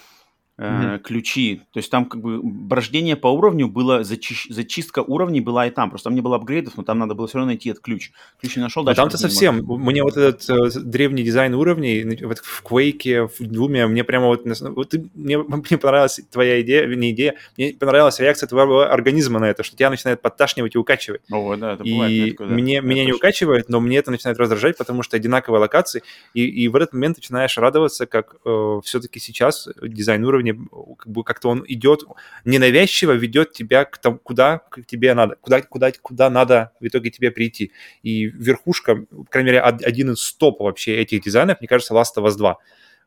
mm-hmm. 0.63 0.99
ключи. 1.01 1.63
То 1.73 1.79
есть 1.79 1.91
там 1.91 2.07
как 2.07 2.21
бы 2.21 2.41
брождение 2.43 3.17
по 3.17 3.29
уровню 3.29 3.69
было, 3.69 4.01
зачи- 4.01 4.51
зачистка 4.53 5.01
уровней 5.01 5.41
была 5.41 5.67
и 5.67 5.71
там. 5.71 5.91
Просто 5.91 6.09
там 6.09 6.15
не 6.15 6.21
было 6.21 6.37
апгрейдов, 6.37 6.77
но 6.77 6.83
там 6.83 6.99
надо 6.99 7.15
было 7.15 7.27
все 7.27 7.39
равно 7.39 7.51
найти 7.51 7.71
этот 7.71 7.83
ключ. 7.83 8.13
Ключ 8.41 8.57
не 8.57 8.63
нашел, 8.63 8.85
дальше... 8.85 9.01
Там-то 9.01 9.19
совсем. 9.19 9.65
Мне 9.65 10.03
вот 10.03 10.17
этот 10.17 10.49
э, 10.49 10.81
древний 10.81 11.23
дизайн 11.23 11.55
уровней 11.55 12.03
вот 12.25 12.39
в 12.39 12.63
Quake, 12.63 13.29
в 13.29 13.41
Doom, 13.41 13.87
мне 13.89 14.05
прямо 14.05 14.27
вот... 14.27 14.43
вот 14.45 14.95
мне, 15.15 15.39
мне 15.71 15.79
понравилась 15.79 16.21
твоя 16.31 16.61
идея, 16.63 16.87
не 16.87 17.11
идея, 17.11 17.35
мне 17.57 17.73
понравилась 17.73 18.19
реакция 18.21 18.47
твоего 18.47 18.81
организма 18.81 19.39
на 19.39 19.47
это, 19.47 19.63
что 19.63 19.77
тебя 19.77 19.91
начинает 19.91 20.21
подташнивать 20.21 20.75
и 20.75 20.79
укачивать. 20.79 21.23
О, 21.31 21.57
да, 21.57 21.75
это 21.75 21.85
бывает. 21.85 22.13
И 22.13 22.31
такое, 22.33 22.49
да. 22.49 22.55
мне, 22.55 22.79
это 22.79 22.87
меня 22.87 23.03
точно. 23.03 23.07
не 23.07 23.13
укачивает, 23.13 23.69
но 23.69 23.81
мне 23.81 23.99
это 23.99 24.11
начинает 24.11 24.39
раздражать, 24.39 24.77
потому 24.77 25.03
что 25.03 25.17
одинаковые 25.17 25.61
локации, 25.61 26.03
и, 26.35 26.45
и 26.45 26.69
в 26.69 26.77
этот 26.77 26.93
момент 26.93 27.17
начинаешь 27.17 27.57
радоваться, 27.59 28.07
как 28.07 28.37
э, 28.45 28.81
все-таки 28.85 29.19
сейчас 29.21 29.69
дизайн 29.83 30.25
уровня 30.25 30.52
уровне, 30.53 30.95
как 30.97 31.13
бы 31.13 31.25
как-то 31.25 31.49
он 31.49 31.65
идет 31.67 32.05
ненавязчиво, 32.45 33.13
ведет 33.13 33.53
тебя 33.53 33.85
к 33.85 33.99
тому, 33.99 34.19
куда 34.19 34.59
к 34.59 34.85
тебе 34.85 35.15
надо, 35.15 35.37
куда, 35.41 35.63
куда, 35.63 35.93
куда 35.93 36.31
надо 36.31 36.73
в 36.81 36.87
итоге 36.87 37.11
тебе 37.11 37.31
прийти. 37.31 37.73
И 38.03 38.27
верхушка, 38.27 38.97
по 38.97 39.25
крайней 39.25 39.51
мере, 39.51 39.61
один 39.61 40.13
из 40.13 40.33
топ 40.35 40.61
вообще 40.61 40.97
этих 40.97 41.23
дизайнов, 41.23 41.61
мне 41.61 41.69
кажется, 41.69 41.95
Last 41.95 42.17
of 42.17 42.27
Us 42.27 42.37
2 42.37 42.57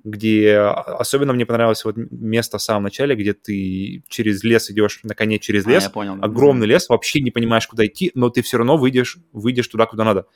где 0.06 0.56
особенно 0.56 1.34
мне 1.34 1.48
понравилось 1.48 1.84
вот 1.84 1.96
место 1.98 2.60
в 2.60 2.62
самом 2.62 2.84
начале, 2.84 3.16
где 3.16 3.34
ты 3.34 4.04
через 4.08 4.44
лес 4.44 4.70
идешь 4.70 5.00
на 5.02 5.16
коне 5.16 5.40
через 5.40 5.66
а, 5.66 5.70
лес, 5.72 5.88
а, 5.88 5.90
понял, 5.90 6.20
огромный 6.22 6.68
да. 6.68 6.74
лес, 6.74 6.90
вообще 6.90 7.22
не 7.22 7.32
понимаешь, 7.32 7.66
куда 7.66 7.88
идти, 7.88 8.12
но 8.14 8.30
ты 8.30 8.44
все 8.44 8.58
равно 8.58 8.78
выйдешь, 8.78 9.18
выйдешь 9.34 9.68
туда, 9.68 9.88
куда 9.88 10.04
надо. 10.04 10.28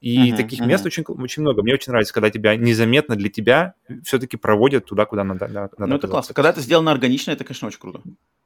И 0.00 0.30
uh-huh, 0.30 0.36
таких 0.36 0.60
uh-huh. 0.60 0.66
мест 0.66 0.86
очень, 0.86 1.02
очень 1.02 1.42
много. 1.42 1.62
Мне 1.62 1.74
очень 1.74 1.90
нравится, 1.90 2.14
когда 2.14 2.30
тебя 2.30 2.56
незаметно 2.56 3.16
для 3.16 3.28
тебя 3.28 3.74
все-таки 4.02 4.38
проводят 4.38 4.86
туда, 4.86 5.04
куда 5.04 5.24
надо. 5.24 5.46
надо 5.48 5.70
ну, 5.78 5.96
это 5.96 6.08
классно. 6.08 6.34
Когда 6.34 6.50
это 6.50 6.62
сделано 6.62 6.90
органично, 6.90 7.32
это, 7.32 7.44
конечно, 7.44 7.68
очень 7.68 7.80
круто. 7.80 8.00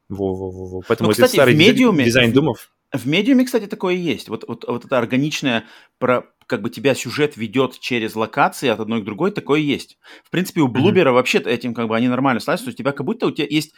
Во-во-во. 0.09 0.83
Поэтому 0.87 1.09
ну, 1.09 1.12
кстати, 1.12 1.33
старый 1.33 1.55
в 1.55 1.59
медиуме, 1.59 2.05
дизайн 2.05 2.33
думов. 2.33 2.71
В 2.93 3.07
медиуме, 3.07 3.45
кстати, 3.45 3.67
такое 3.67 3.95
есть. 3.95 4.29
Вот, 4.29 4.45
вот, 4.49 4.64
вот 4.67 4.85
это 4.85 4.99
органичное, 4.99 5.64
про, 5.99 6.25
как 6.47 6.61
бы 6.61 6.71
тебя 6.71 6.95
сюжет 6.95 7.37
ведет 7.37 7.79
через 7.79 8.17
локации 8.17 8.69
от 8.69 8.81
одной 8.81 9.03
к 9.03 9.05
другой, 9.05 9.31
такое 9.31 9.61
есть. 9.61 9.97
В 10.25 10.31
принципе, 10.31 10.61
у 10.61 10.69
Блубера 10.69 11.11
mm-hmm. 11.11 11.14
вообще 11.14 11.38
этим 11.38 11.73
как 11.73 11.87
бы 11.87 11.97
они 11.97 12.09
нормально 12.09 12.40
слазят. 12.40 12.64
То 12.64 12.69
есть 12.71 12.81
у 12.81 12.83
тебя 12.83 12.93
как 12.93 13.07
будто 13.07 13.27
у 13.27 13.31
тебя 13.31 13.47
есть 13.49 13.75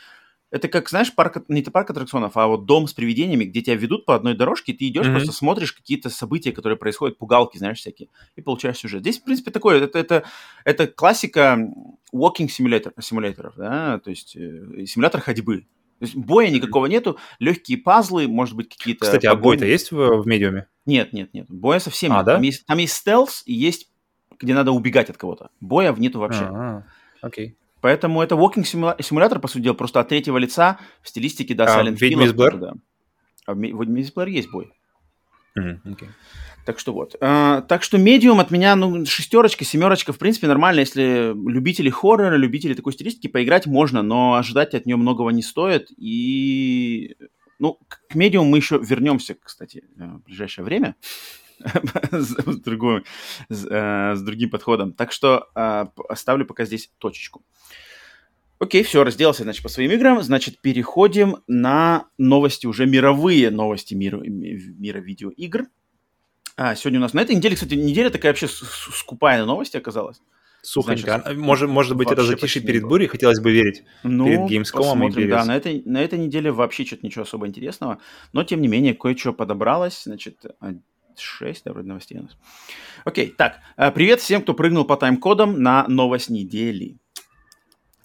это 0.56 0.68
как, 0.68 0.88
знаешь, 0.88 1.14
парк, 1.14 1.44
не 1.48 1.62
парк 1.62 1.90
аттракционов, 1.90 2.36
а 2.36 2.46
вот 2.46 2.66
дом 2.66 2.86
с 2.86 2.92
привидениями, 2.92 3.44
где 3.44 3.62
тебя 3.62 3.76
ведут 3.76 4.04
по 4.04 4.14
одной 4.14 4.34
дорожке, 4.34 4.72
и 4.72 4.76
ты 4.76 4.88
идешь, 4.88 5.06
mm-hmm. 5.06 5.12
просто 5.12 5.32
смотришь 5.32 5.72
какие-то 5.72 6.10
события, 6.10 6.52
которые 6.52 6.76
происходят, 6.76 7.18
пугалки, 7.18 7.58
знаешь, 7.58 7.78
всякие, 7.78 8.08
и 8.34 8.42
получаешь 8.42 8.78
сюжет. 8.78 9.02
Здесь, 9.02 9.18
в 9.18 9.24
принципе, 9.24 9.50
такое, 9.50 9.82
это, 9.82 9.98
это, 9.98 10.24
это 10.64 10.86
классика 10.86 11.58
walking 12.12 12.48
simulator, 12.48 12.92
симуляторов, 13.00 13.54
да, 13.56 13.98
то 14.00 14.10
есть 14.10 14.36
э, 14.36 14.86
симулятор 14.86 15.20
ходьбы. 15.20 15.66
То 15.98 16.04
есть 16.04 16.16
боя 16.16 16.50
никакого 16.50 16.86
нету, 16.86 17.18
легкие 17.38 17.78
пазлы, 17.78 18.28
может 18.28 18.54
быть, 18.54 18.68
какие-то... 18.68 19.06
Кстати, 19.06 19.26
погони. 19.26 19.38
а 19.38 19.42
бой-то 19.42 19.66
есть 19.66 19.92
в, 19.92 20.22
в 20.22 20.26
медиуме? 20.26 20.66
Нет, 20.84 21.12
нет, 21.12 21.32
нет. 21.32 21.46
Боя 21.48 21.78
совсем 21.78 22.12
а, 22.12 22.16
нет. 22.16 22.26
Да? 22.26 22.34
Там, 22.34 22.42
есть, 22.42 22.66
там 22.66 22.78
есть 22.78 22.94
стелс 22.94 23.42
и 23.46 23.54
есть, 23.54 23.90
где 24.38 24.52
надо 24.52 24.72
убегать 24.72 25.08
от 25.08 25.16
кого-то. 25.16 25.50
Боя 25.60 25.94
нету 25.94 26.20
вообще. 26.20 26.44
А, 26.44 26.84
окей. 27.22 27.56
Поэтому 27.80 28.22
это 28.22 28.34
walking 28.34 28.64
симулятор, 28.64 29.38
по 29.38 29.48
сути 29.48 29.64
дела, 29.64 29.74
просто 29.74 30.00
от 30.00 30.08
третьего 30.08 30.38
лица 30.38 30.78
в 31.02 31.08
стилистике, 31.08 31.54
да, 31.54 31.64
а, 31.64 31.82
Silent 31.82 31.96
Hill. 31.96 32.32
Blair? 32.32 32.56
Да. 32.56 32.72
А 33.46 33.54
в 33.54 33.58
Ведьмис 33.58 34.12
Blair 34.14 34.30
есть 34.30 34.50
бой. 34.50 34.72
Mm-hmm, 35.58 35.78
okay. 35.84 36.08
Так 36.66 36.80
что 36.80 36.92
вот. 36.92 37.14
А, 37.20 37.62
так 37.62 37.84
что 37.84 37.96
медиум 37.96 38.40
от 38.40 38.50
меня, 38.50 38.74
ну, 38.74 39.06
шестерочка, 39.06 39.64
семерочка, 39.64 40.12
в 40.12 40.18
принципе, 40.18 40.48
нормально. 40.48 40.80
Если 40.80 41.32
любители 41.48 41.90
хоррора, 41.90 42.36
любители 42.36 42.74
такой 42.74 42.92
стилистики, 42.92 43.28
поиграть 43.28 43.66
можно, 43.66 44.02
но 44.02 44.34
ожидать 44.34 44.74
от 44.74 44.84
нее 44.84 44.96
многого 44.96 45.30
не 45.30 45.42
стоит. 45.42 45.88
И, 45.96 47.14
ну, 47.60 47.78
к 47.86 48.14
медиуму 48.16 48.50
мы 48.50 48.58
еще 48.58 48.80
вернемся, 48.82 49.36
кстати, 49.40 49.84
в 49.94 50.24
ближайшее 50.24 50.64
время. 50.64 50.96
С, 52.12 52.34
другой, 52.60 53.04
с, 53.48 53.66
э, 53.66 54.14
с 54.14 54.22
другим 54.22 54.50
подходом. 54.50 54.92
Так 54.92 55.12
что 55.12 55.48
э, 55.54 55.86
оставлю 56.08 56.46
пока 56.46 56.64
здесь 56.64 56.90
точечку. 56.98 57.42
Окей, 58.58 58.82
все, 58.82 59.04
разделался, 59.04 59.42
значит, 59.42 59.62
по 59.62 59.68
своим 59.68 59.90
играм. 59.92 60.22
Значит, 60.22 60.60
переходим 60.60 61.38
на 61.46 62.06
новости, 62.16 62.66
уже 62.66 62.86
мировые 62.86 63.50
новости 63.50 63.94
мира, 63.94 64.18
мира 64.18 64.98
видеоигр. 64.98 65.66
А, 66.56 66.74
сегодня 66.74 66.98
у 66.98 67.02
нас 67.02 67.12
на 67.12 67.20
этой 67.20 67.36
неделе, 67.36 67.54
кстати, 67.54 67.74
неделя 67.74 68.08
такая 68.08 68.32
вообще 68.32 68.48
скупая 68.48 69.38
на 69.40 69.46
новости 69.46 69.76
оказалась. 69.76 70.22
Сухонько. 70.62 71.20
Значит, 71.22 71.36
может, 71.36 71.68
может 71.68 71.96
быть, 71.96 72.10
это 72.10 72.22
затишье 72.22 72.62
перед 72.62 72.82
бурей, 72.82 73.06
хотелось 73.06 73.40
бы 73.40 73.52
верить. 73.52 73.84
Ну, 74.02 74.24
перед 74.24 74.40
Gamescom 74.50 75.22
и 75.22 75.28
да, 75.28 75.44
на 75.44 75.56
этой, 75.56 75.82
на 75.84 76.02
этой 76.02 76.18
неделе 76.18 76.50
вообще 76.50 76.84
что-то 76.84 77.06
ничего 77.06 77.22
особо 77.22 77.46
интересного. 77.46 77.98
Но, 78.32 78.42
тем 78.42 78.62
не 78.62 78.68
менее, 78.68 78.94
кое-что 78.94 79.32
подобралось. 79.32 80.02
Значит, 80.04 80.44
6, 81.20 81.64
да, 81.64 81.72
вроде 81.72 81.88
новостей 81.88 82.18
у 82.18 82.22
нас. 82.22 82.36
Окей, 83.04 83.28
так, 83.28 83.60
э, 83.76 83.90
привет 83.90 84.20
всем, 84.20 84.42
кто 84.42 84.54
прыгнул 84.54 84.84
по 84.84 84.96
тайм-кодам 84.96 85.60
на 85.60 85.86
новость 85.88 86.30
недели. 86.30 86.98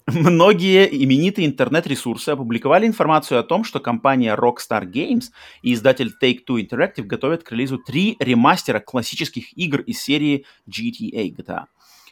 Многие 0.06 0.88
именитые 1.04 1.46
интернет-ресурсы 1.46 2.30
опубликовали 2.30 2.86
информацию 2.86 3.38
о 3.38 3.44
том, 3.44 3.62
что 3.62 3.78
компания 3.78 4.34
Rockstar 4.36 4.84
Games 4.84 5.26
и 5.62 5.74
издатель 5.74 6.12
Take-Two 6.20 6.60
Interactive 6.60 7.04
готовят 7.04 7.44
к 7.44 7.52
релизу 7.52 7.78
три 7.78 8.16
ремастера 8.18 8.80
классических 8.80 9.56
игр 9.56 9.80
из 9.80 10.02
серии 10.02 10.44
GTA 10.68 11.34
GTA. 11.34 11.64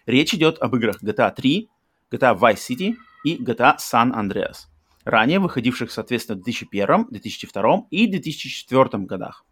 Речь 0.06 0.34
идет 0.34 0.58
об 0.60 0.76
играх 0.76 1.02
GTA 1.02 1.34
3, 1.34 1.68
GTA 2.12 2.38
Vice 2.38 2.56
City 2.56 2.94
и 3.24 3.36
GTA 3.36 3.76
San 3.78 4.14
Andreas, 4.14 4.68
ранее 5.04 5.40
выходивших, 5.40 5.90
соответственно, 5.90 6.38
в 6.38 6.44
2001, 6.44 7.06
2002 7.10 7.82
и 7.90 8.06
2004 8.06 9.04
годах. 9.04 9.44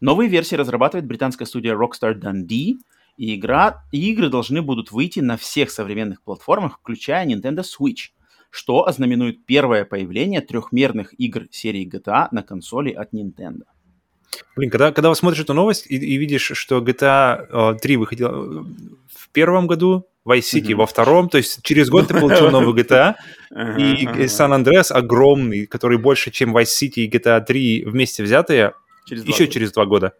Новые 0.00 0.28
версии 0.28 0.56
разрабатывает 0.56 1.06
британская 1.06 1.46
студия 1.46 1.74
Rockstar 1.74 2.14
Dundee, 2.14 2.74
и, 3.16 3.34
игра, 3.34 3.84
и 3.92 4.10
игры 4.10 4.28
должны 4.28 4.62
будут 4.62 4.92
выйти 4.92 5.20
на 5.20 5.36
всех 5.36 5.70
современных 5.70 6.22
платформах, 6.22 6.78
включая 6.80 7.26
Nintendo 7.26 7.62
Switch, 7.62 8.10
что 8.50 8.86
ознаменует 8.86 9.46
первое 9.46 9.84
появление 9.84 10.40
трехмерных 10.40 11.18
игр 11.18 11.46
серии 11.50 11.88
GTA 11.88 12.28
на 12.30 12.42
консоли 12.42 12.92
от 12.92 13.14
Nintendo. 13.14 13.64
Блин, 14.54 14.70
когда, 14.70 14.92
когда 14.92 15.14
смотришь 15.14 15.42
эту 15.42 15.54
новость 15.54 15.86
и, 15.88 15.96
и 15.96 16.16
видишь, 16.16 16.52
что 16.54 16.78
GTA 16.78 17.78
3 17.78 17.96
выходила 17.96 18.28
э, 18.28 18.64
в 19.08 19.30
первом 19.30 19.66
году, 19.66 20.06
Vice 20.26 20.40
City 20.40 20.68
mm-hmm. 20.68 20.74
во 20.74 20.86
втором, 20.86 21.28
то 21.28 21.38
есть 21.38 21.60
через 21.62 21.88
год 21.88 22.08
ты 22.08 22.14
получил 22.18 22.50
новый 22.50 22.74
GTA, 22.74 23.14
и 23.78 24.04
San 24.24 24.52
Andreas 24.60 24.90
огромный, 24.90 25.66
который 25.66 25.98
больше, 25.98 26.32
чем 26.32 26.56
Vice 26.56 26.64
City 26.64 27.04
и 27.04 27.08
GTA 27.08 27.40
3 27.44 27.84
вместе 27.84 28.24
взятые, 28.24 28.74
Через 29.06 29.24
еще 29.24 29.48
через 29.48 29.72
два 29.72 29.86
года. 29.86 30.12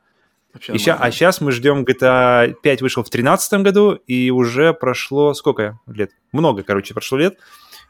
И 0.68 0.78
ща, 0.78 0.96
а 0.98 1.10
сейчас 1.10 1.40
мы 1.40 1.52
ждем 1.52 1.82
GTA 1.82 2.54
5 2.62 2.82
вышел 2.82 3.02
в 3.02 3.10
2013 3.10 3.60
году, 3.60 3.92
и 4.06 4.30
уже 4.30 4.72
прошло 4.72 5.34
сколько 5.34 5.78
лет? 5.86 6.12
Много, 6.32 6.62
короче, 6.62 6.94
прошло 6.94 7.18
лет. 7.18 7.38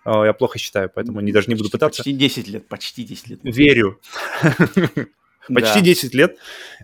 А, 0.05 0.25
я 0.25 0.33
плохо 0.33 0.59
считаю, 0.59 0.91
поэтому 0.93 1.21
не, 1.21 1.33
даже 1.33 1.49
не 1.49 1.55
буду 1.55 1.71
пытаться. 1.71 2.03
Почти 2.03 2.13
10 2.13 2.49
лет, 2.49 2.69
почти 2.69 3.05
10 3.05 3.29
лет. 3.29 3.41
Верю. 3.43 4.01
Почти 5.53 5.79
да. 5.79 5.81
10 5.81 6.15
лет. 6.15 6.39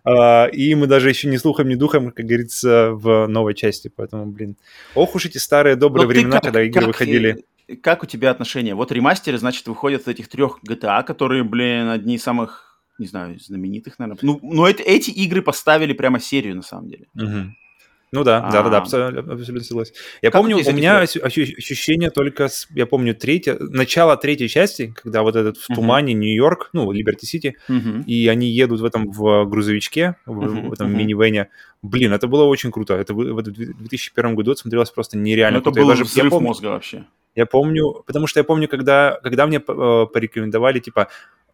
А, 0.05 0.47
и 0.47 0.75
мы 0.77 0.87
даже 0.87 1.09
еще 1.09 1.29
ни 1.29 1.37
слухом, 1.37 1.69
ни 1.69 1.75
духом, 1.75 2.13
как 2.13 2.27
говорится, 2.27 2.91
в 2.93 3.27
новой 3.27 3.55
части. 3.55 3.91
Поэтому, 3.95 4.27
блин. 4.27 4.57
Ох 4.95 5.17
уж 5.17 5.27
эти 5.27 5.39
старые 5.39 5.75
добрые 5.75 6.05
Но 6.05 6.09
времена, 6.09 6.37
как, 6.37 6.45
когда 6.45 6.63
игры 6.63 6.81
как, 6.81 6.87
выходили. 6.89 7.45
Как 7.83 8.05
у 8.05 8.07
тебя 8.07 8.31
отношения? 8.31 8.77
Вот 8.77 8.93
ремастеры, 8.93 9.39
значит, 9.39 9.67
выходят 9.67 10.03
из 10.03 10.09
этих 10.09 10.29
трех 10.29 10.61
GTA, 10.69 11.03
которые, 11.03 11.43
блин, 11.43 11.89
одни 11.89 12.17
из 12.17 12.23
самых 12.23 12.72
не 12.99 13.07
знаю, 13.07 13.39
знаменитых, 13.39 13.99
наверное. 13.99 14.21
Ну, 14.23 14.39
но 14.43 14.69
это, 14.69 14.83
эти 14.83 15.11
игры 15.11 15.43
поставили 15.43 15.93
прямо 15.93 16.21
серию, 16.21 16.57
на 16.57 16.63
самом 16.63 16.89
деле. 16.89 17.07
Угу. 17.15 17.55
Ну 18.13 18.25
да, 18.25 18.41
да, 18.41 18.63
да, 18.63 18.69
да, 18.69 18.79
абсолютно, 18.79 19.33
абсолютно 19.33 19.65
согласен. 19.65 19.95
Я 20.21 20.31
как 20.31 20.39
помню, 20.39 20.59
у 20.59 20.73
меня 20.73 20.99
ощущение 20.99 22.11
только, 22.11 22.49
с, 22.49 22.69
я 22.75 22.85
помню, 22.85 23.15
третье, 23.15 23.57
начало 23.59 24.19
третьей 24.19 24.51
части, 24.51 24.95
когда 25.03 25.23
вот 25.23 25.35
этот 25.35 25.57
в 25.57 25.75
тумане 25.75 26.13
Нью-Йорк, 26.13 26.69
ну, 26.75 26.93
Либерти-Сити, 26.93 27.57
и 28.07 28.29
они 28.29 28.51
едут 28.51 28.81
в 28.81 28.85
этом 28.85 29.11
в 29.11 29.47
грузовичке, 29.47 30.17
в, 30.27 30.75
этом 30.75 30.95
минивене. 30.95 31.49
Блин, 31.81 32.13
это 32.13 32.27
было 32.29 32.45
очень 32.45 32.71
круто. 32.71 32.95
Это 32.95 33.15
в 33.15 33.43
2001 33.43 34.35
году 34.35 34.55
смотрелось 34.55 34.91
просто 34.91 35.17
нереально 35.17 35.59
ну, 35.59 35.63
это 35.63 35.71
круто. 35.71 35.81
был 35.81 35.89
даже, 35.89 36.05
взрыв 36.05 36.33
мозга 36.39 36.67
вообще. 36.67 37.07
Я 37.35 37.47
помню, 37.47 38.05
потому 38.07 38.27
что 38.27 38.41
я 38.41 38.45
помню, 38.45 38.69
когда, 38.69 39.19
когда 39.23 39.47
мне 39.47 39.57
э, 39.57 40.07
порекомендовали, 40.13 40.81
типа, 40.81 41.09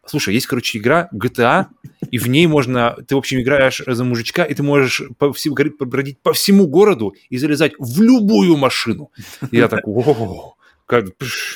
Слушай, 0.08 0.34
есть, 0.34 0.46
короче, 0.46 0.78
игра 0.78 1.08
GTA, 1.14 1.66
и 2.10 2.18
в 2.18 2.28
ней 2.28 2.46
можно... 2.46 2.96
Ты, 3.06 3.14
в 3.14 3.18
общем, 3.18 3.40
играешь 3.40 3.82
за 3.86 4.04
мужичка, 4.04 4.44
и 4.44 4.54
ты 4.54 4.62
можешь 4.62 5.02
по 5.18 5.32
всему, 5.32 5.56
бродить 5.80 6.18
по 6.20 6.32
всему 6.32 6.66
городу 6.66 7.14
и 7.28 7.36
залезать 7.38 7.74
в 7.78 8.00
любую 8.00 8.56
машину. 8.56 9.10
И 9.50 9.56
я 9.56 9.68
так, 9.68 9.86
о 9.86 10.54
как, 10.86 11.04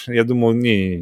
я 0.08 0.24
думал, 0.24 0.52
не, 0.52 0.96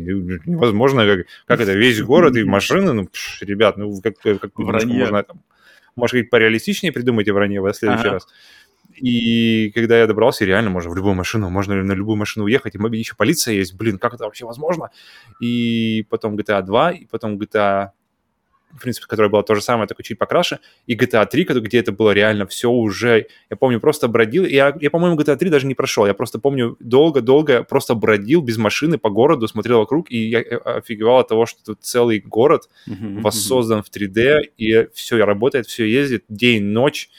невозможно, 0.46 1.04
как, 1.04 1.26
как 1.46 1.60
это, 1.60 1.72
весь 1.72 2.00
город 2.00 2.36
и 2.36 2.44
машины, 2.44 2.92
ну, 2.92 3.06
пш, 3.08 3.42
ребят, 3.42 3.76
ну, 3.76 4.00
как, 4.00 4.14
как 4.20 4.56
можно, 4.56 5.24
там, 5.24 5.42
может, 5.96 6.14
быть, 6.14 6.30
пореалистичнее 6.30 6.92
придумайте 6.92 7.32
вранье 7.32 7.60
в 7.60 7.72
следующий 7.72 8.02
ага. 8.02 8.12
раз. 8.12 8.28
И 9.00 9.70
когда 9.70 9.98
я 9.98 10.06
добрался, 10.06 10.44
реально 10.44 10.70
можно 10.70 10.90
в 10.90 10.96
любую 10.96 11.14
машину, 11.14 11.50
можно 11.50 11.74
на 11.82 11.92
любую 11.92 12.16
машину 12.16 12.44
уехать, 12.44 12.74
и 12.74 12.98
еще 12.98 13.14
полиция 13.16 13.54
есть, 13.54 13.74
блин, 13.74 13.98
как 13.98 14.14
это 14.14 14.24
вообще 14.24 14.44
возможно? 14.44 14.90
И 15.40 16.06
потом 16.10 16.36
GTA 16.36 16.62
2, 16.62 16.92
и 16.92 17.06
потом 17.06 17.38
GTA 17.38 17.90
в 18.72 18.80
принципе, 18.80 19.06
которая 19.08 19.30
была 19.30 19.42
то 19.42 19.54
же 19.54 19.62
самое, 19.62 19.88
только 19.88 20.02
чуть 20.02 20.18
покраше, 20.18 20.60
и 20.86 20.94
GTA 20.94 21.26
3, 21.26 21.44
где 21.44 21.78
это 21.80 21.92
было 21.92 22.12
реально 22.12 22.46
все 22.46 22.70
уже, 22.70 23.26
я 23.50 23.56
помню, 23.56 23.80
просто 23.80 24.08
бродил, 24.08 24.44
я, 24.44 24.76
я 24.80 24.90
по-моему, 24.90 25.18
GTA 25.18 25.36
3 25.36 25.50
даже 25.50 25.66
не 25.66 25.74
прошел, 25.74 26.06
я 26.06 26.14
просто 26.14 26.38
помню, 26.38 26.76
долго-долго 26.80 27.64
просто 27.64 27.94
бродил 27.94 28.42
без 28.42 28.58
машины 28.58 28.98
по 28.98 29.10
городу, 29.10 29.48
смотрел 29.48 29.78
вокруг, 29.78 30.10
и 30.10 30.18
я 30.18 30.40
офигевал 30.40 31.18
от 31.18 31.28
того, 31.28 31.46
что 31.46 31.64
тут 31.64 31.82
целый 31.82 32.20
город 32.20 32.68
воссоздан 32.86 33.82
в 33.82 33.90
3D, 33.90 34.42
и 34.56 34.88
все 34.94 35.24
работает, 35.24 35.66
все 35.66 35.84
ездит 35.84 36.24
день, 36.28 36.64
ночь, 36.64 37.10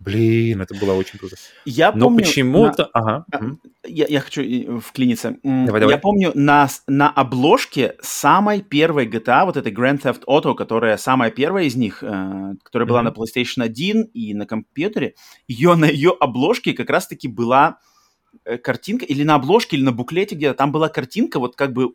Блин, 0.00 0.60
это 0.60 0.74
было 0.74 0.92
очень 0.94 1.18
круто. 1.18 1.36
Я 1.64 1.92
Но 1.92 2.06
помню, 2.06 2.24
почему-то... 2.24 2.90
На... 2.94 3.24
Ага. 3.30 3.56
Я, 3.86 4.06
я 4.06 4.20
хочу 4.20 4.80
вклиниться. 4.80 5.36
Давай, 5.42 5.80
давай. 5.80 5.94
Я 5.94 5.98
помню, 5.98 6.32
на, 6.34 6.68
на 6.86 7.08
обложке 7.10 7.96
самой 8.02 8.60
первой 8.60 9.06
GTA, 9.06 9.46
вот 9.46 9.56
этой 9.56 9.72
Grand 9.72 10.02
Theft 10.02 10.24
Auto, 10.26 10.54
которая 10.54 10.96
самая 10.96 11.30
первая 11.30 11.64
из 11.64 11.76
них, 11.76 12.02
э, 12.02 12.54
которая 12.62 12.86
была 12.86 13.00
mm-hmm. 13.00 13.04
на 13.04 13.08
PlayStation 13.08 13.62
1 13.62 14.02
и 14.12 14.34
на 14.34 14.46
компьютере, 14.46 15.14
ее 15.48 15.74
на 15.74 15.86
ее 15.86 16.14
обложке 16.18 16.74
как 16.74 16.90
раз-таки 16.90 17.28
была 17.28 17.78
э, 18.44 18.58
картинка, 18.58 19.06
или 19.06 19.22
на 19.22 19.36
обложке, 19.36 19.76
или 19.76 19.84
на 19.84 19.92
буклете 19.92 20.34
где-то, 20.34 20.54
там 20.54 20.70
была 20.70 20.88
картинка, 20.88 21.38
вот 21.38 21.56
как 21.56 21.72
бы 21.72 21.94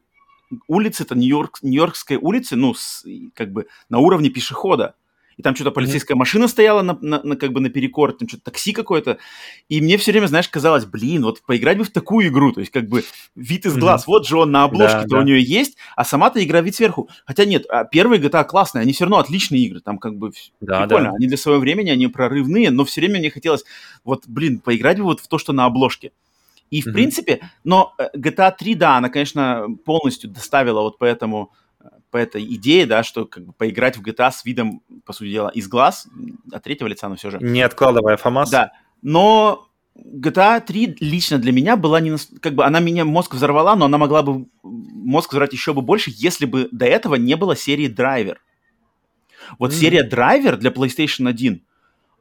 улицы-то 0.68 1.16
Нью-Йорк, 1.16 1.60
Нью-Йоркской 1.62 2.18
улицы, 2.18 2.56
ну, 2.56 2.74
с, 2.74 3.06
как 3.36 3.52
бы 3.52 3.68
на 3.90 4.00
уровне 4.00 4.30
пешехода 4.30 4.96
и 5.40 5.42
там 5.42 5.56
что-то 5.56 5.72
полицейская 5.72 6.16
mm-hmm. 6.16 6.20
машина 6.20 6.48
стояла 6.50 6.82
на, 6.82 6.98
на, 7.02 7.24
на, 7.24 7.38
как 7.38 7.54
бы 7.54 7.62
наперекор, 7.62 8.12
там 8.12 8.28
что-то 8.28 8.44
такси 8.44 8.74
какое-то, 8.74 9.20
и 9.70 9.80
мне 9.80 9.98
все 9.98 10.12
время, 10.12 10.28
знаешь, 10.28 10.50
казалось, 10.50 10.84
блин, 10.84 11.24
вот 11.24 11.42
поиграть 11.44 11.78
бы 11.78 11.86
в 11.86 11.92
такую 11.92 12.28
игру, 12.28 12.52
то 12.52 12.60
есть 12.60 12.74
как 12.74 12.90
бы 12.90 13.06
вид 13.36 13.66
из 13.66 13.78
глаз, 13.78 14.02
mm-hmm. 14.02 14.08
вот 14.08 14.28
же 14.28 14.38
он 14.38 14.52
на 14.52 14.66
обложке-то 14.66 15.08
да, 15.08 15.16
да. 15.16 15.20
у 15.20 15.22
нее 15.24 15.42
есть, 15.42 15.78
а 15.96 16.04
сама-то 16.04 16.44
игра 16.44 16.60
вид 16.60 16.76
сверху. 16.76 17.08
Хотя 17.26 17.46
нет, 17.46 17.66
а 17.70 17.86
первые 17.86 18.22
GTA 18.22 18.44
классные, 18.44 18.82
они 18.82 18.92
все 18.92 19.06
равно 19.06 19.20
отличные 19.20 19.62
игры, 19.62 19.80
там 19.80 19.98
как 19.98 20.18
бы 20.18 20.34
да, 20.60 20.82
прикольно, 20.82 21.12
да. 21.12 21.16
они 21.16 21.28
для 21.28 21.38
своего 21.38 21.62
времени, 21.62 21.90
они 21.90 22.08
прорывные, 22.10 22.70
но 22.70 22.84
все 22.84 23.00
время 23.00 23.20
мне 23.20 23.32
хотелось, 23.32 23.64
вот, 24.04 24.28
блин, 24.28 24.60
поиграть 24.60 24.98
бы 24.98 25.06
вот 25.06 25.22
в 25.22 25.28
то, 25.30 25.38
что 25.38 25.54
на 25.54 25.64
обложке. 25.64 26.12
И, 26.70 26.82
в 26.82 26.88
mm-hmm. 26.88 26.92
принципе, 26.92 27.40
но 27.64 27.94
э, 27.98 28.10
GTA 28.18 28.54
3, 28.60 28.76
да, 28.76 28.98
она, 28.98 29.08
конечно, 29.08 29.68
полностью 29.86 30.30
доставила 30.30 30.82
вот 30.82 30.98
по 30.98 31.06
этому 31.06 31.54
по 32.12 32.18
этой 32.18 32.44
идее, 32.44 32.86
да, 32.86 33.04
что 33.04 33.26
как 33.26 33.46
бы 33.46 33.54
поиграть 33.54 33.98
в 33.98 34.02
GTA 34.02 34.32
с 34.32 34.46
видом, 34.46 34.82
по 35.06 35.14
сути 35.14 35.32
дела, 35.32 35.50
из 35.50 35.68
глаз, 35.68 36.08
от 36.52 36.64
третьего 36.64 36.88
лица, 36.88 37.08
но 37.10 37.16
все 37.16 37.30
же. 37.30 37.38
Не 37.40 37.62
откладывая 37.62 38.18
ФАМАС. 38.18 38.50
Да, 38.50 38.72
но 39.02 39.68
GTA 39.96 40.62
3 40.62 40.98
лично 41.00 41.38
для 41.38 41.52
меня 41.52 41.76
была 41.76 42.00
не... 42.00 42.16
Как 42.40 42.56
бы 42.56 42.66
она 42.66 42.80
меня 42.80 43.06
мозг 43.06 43.34
взорвала, 43.34 43.76
но 43.76 43.86
она 43.86 43.98
могла 43.98 44.24
бы 44.24 44.48
мозг 44.64 45.32
взорвать 45.32 45.54
еще 45.54 45.74
бы 45.74 45.82
больше, 45.82 46.12
если 46.14 46.46
бы 46.46 46.70
до 46.72 46.86
этого 46.86 47.16
не 47.16 47.36
было 47.36 47.56
серии 47.56 47.88
Драйвер. 47.88 48.42
Вот 49.58 49.72
mm. 49.72 49.76
серия 49.76 50.04
Драйвер 50.04 50.58
для 50.58 50.72
PlayStation 50.72 51.28
1, 51.28 51.62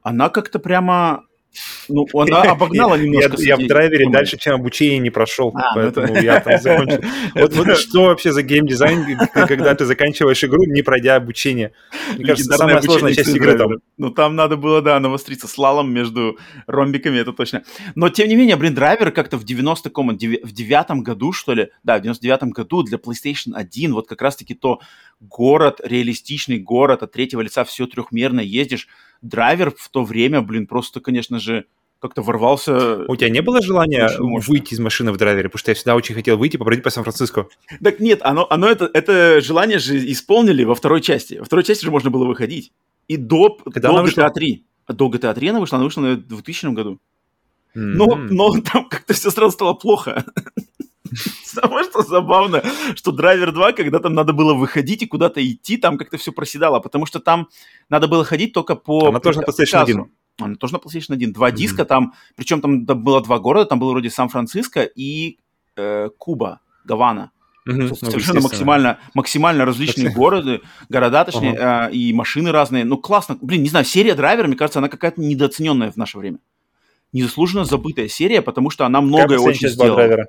она 0.02 0.28
как-то 0.28 0.58
прямо 0.58 1.24
ну, 1.88 2.06
она 2.14 2.42
обогнала 2.42 2.94
немножко. 2.98 3.36
Я, 3.38 3.56
я 3.56 3.56
в 3.56 3.66
драйвере 3.66 4.10
дальше, 4.10 4.36
чем 4.38 4.54
обучение 4.54 4.98
не 4.98 5.10
прошел, 5.10 5.52
а, 5.54 5.58
ну 5.58 5.64
поэтому 5.74 6.14
ну 6.14 6.20
я 6.20 6.40
там 6.40 6.58
закончил. 6.62 7.00
Вот, 7.34 7.54
вот 7.54 7.76
что 7.78 8.04
вообще 8.04 8.32
за 8.32 8.42
геймдизайн, 8.42 9.18
когда 9.32 9.74
ты 9.74 9.84
заканчиваешь 9.84 10.42
игру, 10.44 10.64
не 10.64 10.82
пройдя 10.82 11.16
обучение? 11.16 11.72
Мне 12.16 12.26
кажется, 12.26 12.56
самая 12.56 12.80
сложная 12.82 13.14
часть 13.14 13.34
игры 13.34 13.56
там. 13.56 13.70
Ну, 13.96 14.10
там 14.10 14.36
надо 14.36 14.56
было, 14.56 14.82
да, 14.82 14.98
навостриться 15.00 15.48
слалом 15.48 15.92
между 15.92 16.38
ромбиками, 16.66 17.18
это 17.18 17.32
точно. 17.32 17.64
Но, 17.94 18.08
тем 18.08 18.28
не 18.28 18.36
менее, 18.36 18.56
блин, 18.56 18.74
драйвер 18.74 19.10
как-то 19.10 19.38
в 19.38 19.44
90-ком, 19.44 20.10
в 20.10 20.52
девятом 20.52 21.02
году, 21.02 21.32
что 21.32 21.54
ли, 21.54 21.70
да, 21.82 21.98
в 21.98 22.02
99-м 22.02 22.50
году 22.50 22.82
для 22.82 22.98
PlayStation 22.98 23.54
1, 23.54 23.92
вот 23.92 24.08
как 24.08 24.22
раз-таки 24.22 24.54
то 24.54 24.80
город, 25.20 25.80
реалистичный 25.82 26.58
город, 26.58 27.02
от 27.02 27.12
третьего 27.12 27.40
лица 27.40 27.64
все 27.64 27.86
трехмерно 27.86 28.40
ездишь, 28.40 28.88
драйвер 29.22 29.72
в 29.76 29.88
то 29.88 30.04
время, 30.04 30.40
блин, 30.42 30.66
просто, 30.66 31.00
конечно 31.00 31.38
же, 31.38 31.66
как-то 32.00 32.22
ворвался. 32.22 33.04
У 33.08 33.16
тебя 33.16 33.30
не 33.30 33.42
было 33.42 33.60
желания 33.60 34.08
выйти 34.18 34.74
из 34.74 34.78
машины 34.78 35.12
в 35.12 35.16
драйвере? 35.16 35.48
Потому 35.48 35.58
что 35.58 35.70
я 35.70 35.74
всегда 35.74 35.96
очень 35.96 36.14
хотел 36.14 36.36
выйти, 36.36 36.56
побродить 36.56 36.84
по 36.84 36.90
Сан-Франциско. 36.90 37.48
Так 37.82 38.00
нет, 38.00 38.20
оно, 38.22 38.46
оно 38.50 38.68
это, 38.68 38.90
это 38.92 39.40
желание 39.40 39.78
же 39.78 39.98
исполнили 40.10 40.64
во 40.64 40.74
второй 40.74 41.00
части. 41.00 41.34
Во 41.34 41.44
второй 41.44 41.64
части 41.64 41.84
же 41.84 41.90
можно 41.90 42.10
было 42.10 42.24
выходить. 42.24 42.72
И 43.08 43.16
до, 43.16 43.50
Когда 43.50 43.88
до 43.88 44.04
GTA 44.04 44.30
3. 44.32 44.64
До 44.88 45.08
GTA 45.08 45.34
3 45.34 45.48
она 45.48 45.60
вышла, 45.60 45.76
она 45.76 45.84
вышла 45.84 46.02
в 46.02 46.16
2000 46.16 46.66
году. 46.74 47.00
Mm-hmm. 47.74 47.80
Но, 47.80 48.06
но 48.16 48.60
там 48.60 48.88
как-то 48.88 49.14
все 49.14 49.30
сразу 49.30 49.52
стало 49.52 49.74
плохо. 49.74 50.24
Самое 51.44 51.84
что 51.84 52.02
забавно, 52.02 52.62
что 52.94 53.12
Драйвер 53.12 53.52
2, 53.52 53.72
когда 53.72 53.98
там 53.98 54.14
надо 54.14 54.32
было 54.32 54.54
выходить 54.54 55.02
и 55.02 55.06
куда-то 55.06 55.46
идти, 55.46 55.76
там 55.76 55.98
как-то 55.98 56.18
все 56.18 56.32
проседало, 56.32 56.80
потому 56.80 57.06
что 57.06 57.18
там 57.18 57.48
надо 57.88 58.08
было 58.08 58.24
ходить 58.24 58.52
только 58.52 58.74
по... 58.74 59.08
Она 59.08 59.20
тоже 59.20 59.40
на 59.40 59.44
PlayStation 59.44 59.82
1. 59.82 60.10
Она 60.40 60.54
тоже 60.54 60.74
на 60.74 60.78
PlayStation 60.78 61.14
1. 61.14 61.32
Два 61.32 61.50
mm-hmm. 61.50 61.54
диска 61.54 61.84
там, 61.84 62.14
причем 62.36 62.60
там 62.60 62.84
было 62.84 63.20
два 63.20 63.38
города, 63.38 63.66
там 63.66 63.78
было 63.78 63.90
вроде 63.90 64.10
Сан-Франциско 64.10 64.82
и 64.82 65.38
э, 65.76 66.10
Куба, 66.18 66.60
Гавана. 66.84 67.32
Mm-hmm. 67.68 67.94
Совершенно 67.94 68.40
максимально, 68.40 68.98
максимально 69.14 69.64
различные 69.64 70.10
города, 70.10 70.60
города, 70.88 71.24
точнее, 71.24 71.54
uh-huh. 71.54 71.90
э, 71.90 71.92
и 71.92 72.12
машины 72.14 72.50
разные. 72.50 72.84
Ну, 72.84 72.96
классно. 72.96 73.36
Блин, 73.42 73.62
не 73.62 73.68
знаю, 73.68 73.84
серия 73.84 74.14
Драйвер, 74.14 74.46
мне 74.46 74.56
кажется, 74.56 74.78
она 74.78 74.88
какая-то 74.88 75.20
недооцененная 75.20 75.90
в 75.90 75.96
наше 75.96 76.16
время. 76.16 76.38
Незаслуженно 77.12 77.64
забытая 77.64 78.08
серия, 78.08 78.40
потому 78.40 78.70
что 78.70 78.86
она 78.86 79.02
многое 79.02 79.38
очень 79.38 79.68
сделала. 79.68 79.96
Драйвера? 79.96 80.28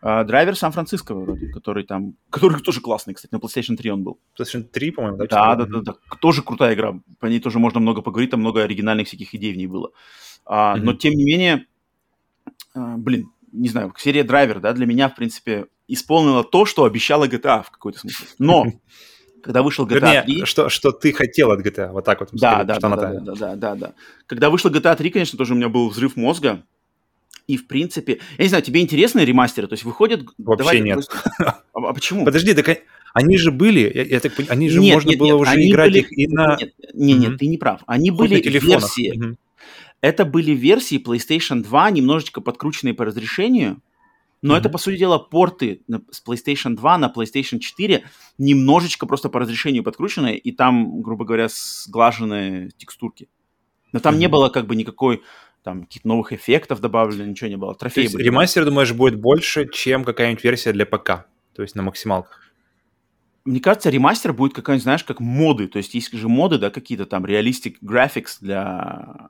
А, 0.00 0.24
драйвер 0.24 0.56
Сан-Франциско 0.56 1.14
вроде, 1.14 1.48
который 1.48 1.84
там, 1.84 2.14
который 2.30 2.60
тоже 2.60 2.80
классный, 2.80 3.14
кстати, 3.14 3.32
на 3.32 3.38
PlayStation 3.38 3.76
3 3.76 3.90
он 3.90 4.04
был. 4.04 4.20
PlayStation 4.38 4.62
3, 4.62 4.90
по-моему, 4.92 5.16
да? 5.18 5.26
Да, 5.26 5.54
да, 5.56 5.66
да, 5.66 5.80
да, 5.80 5.94
тоже 6.20 6.42
крутая 6.42 6.74
игра, 6.74 7.00
по 7.18 7.26
ней 7.26 7.40
тоже 7.40 7.58
можно 7.58 7.80
много 7.80 8.02
поговорить, 8.02 8.30
там 8.30 8.40
много 8.40 8.62
оригинальных 8.62 9.08
всяких 9.08 9.34
идей 9.34 9.52
в 9.52 9.56
ней 9.56 9.66
было. 9.66 9.90
А, 10.44 10.76
mm-hmm. 10.76 10.80
Но 10.82 10.94
тем 10.94 11.14
не 11.14 11.24
менее, 11.24 11.66
а, 12.74 12.96
блин, 12.96 13.30
не 13.52 13.68
знаю, 13.68 13.92
серия 13.98 14.24
Драйвер, 14.24 14.60
да, 14.60 14.72
для 14.72 14.86
меня, 14.86 15.08
в 15.08 15.16
принципе, 15.16 15.66
исполнила 15.88 16.44
то, 16.44 16.64
что 16.64 16.84
обещала 16.84 17.26
GTA 17.26 17.62
в 17.64 17.70
какой-то 17.70 17.98
смысле. 17.98 18.26
Но 18.38 18.66
когда 19.42 19.62
вышел 19.62 19.86
GTA 19.86 19.94
Вернее, 19.94 20.22
3... 20.22 20.44
что, 20.44 20.68
что 20.68 20.92
ты 20.92 21.12
хотел 21.12 21.50
от 21.50 21.64
GTA, 21.64 21.90
вот 21.90 22.04
так 22.04 22.20
вот. 22.20 22.30
Да, 22.32 22.64
да, 22.64 22.78
да, 22.78 22.88
да, 22.88 22.96
да, 22.96 23.34
да, 23.34 23.56
да, 23.56 23.74
да. 23.74 23.94
Когда 24.26 24.50
вышел 24.50 24.70
GTA 24.70 24.96
3, 24.96 25.10
конечно, 25.10 25.36
тоже 25.36 25.54
у 25.54 25.56
меня 25.56 25.68
был 25.68 25.88
взрыв 25.88 26.16
мозга, 26.16 26.64
и, 27.48 27.56
в 27.56 27.66
принципе, 27.66 28.20
я 28.36 28.44
не 28.44 28.48
знаю, 28.48 28.62
тебе 28.62 28.80
интересны 28.80 29.20
ремастеры? 29.20 29.66
То 29.66 29.72
есть 29.72 29.84
выходят... 29.84 30.20
Вообще 30.36 30.58
давай, 30.58 30.80
нет. 30.80 30.98
А, 31.40 31.62
а 31.72 31.92
почему? 31.94 32.24
Подожди, 32.24 32.54
так 32.54 32.82
они 33.14 33.38
же 33.38 33.50
были, 33.50 33.90
я, 33.92 34.04
я 34.04 34.20
так 34.20 34.34
понимаю, 34.34 34.52
они 34.52 34.68
же 34.68 34.80
нет, 34.80 34.94
можно 34.94 35.10
нет, 35.10 35.18
было 35.18 35.28
нет, 35.28 35.40
уже 35.40 35.68
играть 35.68 35.90
были, 35.90 36.00
их 36.00 36.12
и 36.12 36.26
на... 36.28 36.56
Нет, 36.60 36.74
нет, 36.92 37.18
нет, 37.18 37.32
mm-hmm. 37.32 37.36
ты 37.38 37.46
не 37.46 37.56
прав. 37.56 37.80
Они 37.86 38.10
были 38.10 38.40
версии... 38.40 39.16
Mm-hmm. 39.16 39.36
Это 40.00 40.24
были 40.24 40.52
версии 40.52 41.02
PlayStation 41.02 41.62
2, 41.62 41.90
немножечко 41.90 42.40
подкрученные 42.40 42.94
по 42.94 43.04
разрешению, 43.04 43.80
но 44.42 44.54
mm-hmm. 44.54 44.58
это, 44.60 44.68
по 44.68 44.78
сути 44.78 44.98
дела, 44.98 45.18
порты 45.18 45.80
с 46.10 46.22
PlayStation 46.24 46.76
2 46.76 46.98
на 46.98 47.12
PlayStation 47.14 47.58
4, 47.58 48.04
немножечко 48.36 49.06
просто 49.06 49.30
по 49.30 49.40
разрешению 49.40 49.82
подкрученные, 49.82 50.38
и 50.38 50.52
там, 50.52 51.02
грубо 51.02 51.24
говоря, 51.24 51.48
сглаженные 51.50 52.70
текстурки. 52.76 53.28
Но 53.92 54.00
там 54.00 54.14
mm-hmm. 54.14 54.18
не 54.18 54.28
было 54.28 54.48
как 54.50 54.66
бы 54.66 54.76
никакой 54.76 55.22
там 55.68 55.82
каких-то 55.82 56.08
новых 56.08 56.32
эффектов 56.32 56.80
добавлено, 56.80 57.26
ничего 57.26 57.50
не 57.50 57.56
было. 57.56 57.74
Трофеи 57.74 58.06
То 58.06 58.12
есть 58.12 58.18
ремастер, 58.18 58.64
думаешь, 58.64 58.90
будет 58.94 59.20
больше, 59.20 59.68
чем 59.68 60.02
какая-нибудь 60.02 60.42
версия 60.42 60.72
для 60.72 60.86
ПК? 60.86 61.26
То 61.54 61.60
есть 61.60 61.74
на 61.74 61.82
максималках? 61.82 62.40
Мне 63.44 63.60
кажется, 63.60 63.90
ремастер 63.90 64.32
будет 64.32 64.54
какая-нибудь, 64.54 64.82
знаешь, 64.82 65.04
как 65.04 65.20
моды. 65.20 65.68
То 65.68 65.76
есть 65.76 65.92
есть 65.92 66.10
же 66.10 66.28
моды, 66.28 66.56
да, 66.56 66.70
какие-то 66.70 67.04
там 67.04 67.26
realistic 67.26 67.74
graphics 67.82 68.38
для 68.40 69.28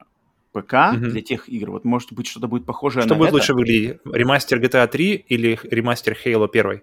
ПК, 0.52 0.74
mm-hmm. 0.74 1.08
для 1.10 1.22
тех 1.22 1.48
игр. 1.48 1.72
Вот 1.72 1.84
может 1.84 2.12
быть 2.12 2.28
что-то 2.28 2.46
будет 2.46 2.64
похожее 2.64 3.02
что 3.02 3.14
на 3.14 3.18
будет 3.18 3.30
это. 3.30 3.36
лучше 3.38 3.54
выглядеть? 3.54 3.98
Ремастер 4.04 4.60
GTA 4.60 4.86
3 4.86 5.24
или 5.28 5.58
ремастер 5.64 6.16
Halo 6.24 6.48
1? 6.48 6.82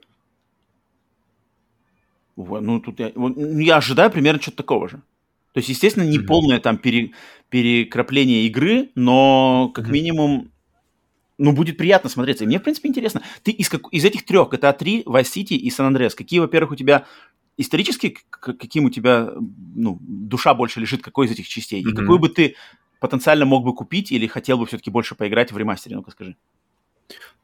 Ну, 2.35 2.79
тут 2.81 2.99
я, 2.99 3.13
ну, 3.15 3.59
я 3.59 3.77
ожидаю 3.77 4.11
примерно 4.11 4.41
что-то 4.41 4.57
такого 4.57 4.89
же. 4.89 5.01
То 5.55 5.59
есть, 5.59 5.69
естественно, 5.69 6.03
не 6.03 6.17
mm-hmm. 6.17 6.25
полное 6.25 6.59
там 6.59 6.77
пере, 6.77 7.11
перекрапление 7.49 8.45
игры, 8.45 8.89
но 8.93 9.71
как 9.73 9.85
mm-hmm. 9.85 9.91
минимум, 9.91 10.51
ну, 11.37 11.53
будет 11.53 11.77
приятно 11.77 12.09
смотреться. 12.09 12.43
И 12.43 12.47
мне, 12.47 12.59
в 12.59 12.61
принципе, 12.63 12.89
интересно. 12.89 13.21
Ты 13.41 13.51
из, 13.51 13.69
как, 13.69 13.83
из 13.93 14.03
этих 14.03 14.25
трех, 14.25 14.49
GTA 14.49 14.77
3, 14.77 15.03
Vice 15.03 15.21
City 15.23 15.55
и 15.55 15.69
San 15.69 15.89
Andreas, 15.89 16.13
какие, 16.13 16.41
во-первых, 16.41 16.71
у 16.71 16.75
тебя 16.75 17.05
исторически, 17.55 18.17
каким 18.29 18.83
у 18.83 18.89
тебя, 18.89 19.31
ну, 19.75 19.97
душа 20.01 20.53
больше 20.53 20.81
лежит, 20.81 21.01
какой 21.01 21.27
из 21.27 21.31
этих 21.31 21.47
частей? 21.47 21.81
Mm-hmm. 21.81 21.91
И 21.93 21.95
какую 21.95 22.19
бы 22.19 22.27
ты 22.27 22.57
потенциально 22.99 23.45
мог 23.45 23.63
бы 23.63 23.73
купить 23.73 24.11
или 24.11 24.27
хотел 24.27 24.57
бы 24.57 24.65
все-таки 24.65 24.89
больше 24.89 25.15
поиграть 25.15 25.53
в 25.53 25.57
ремастере? 25.57 25.95
Ну-ка 25.95 26.11
скажи. 26.11 26.35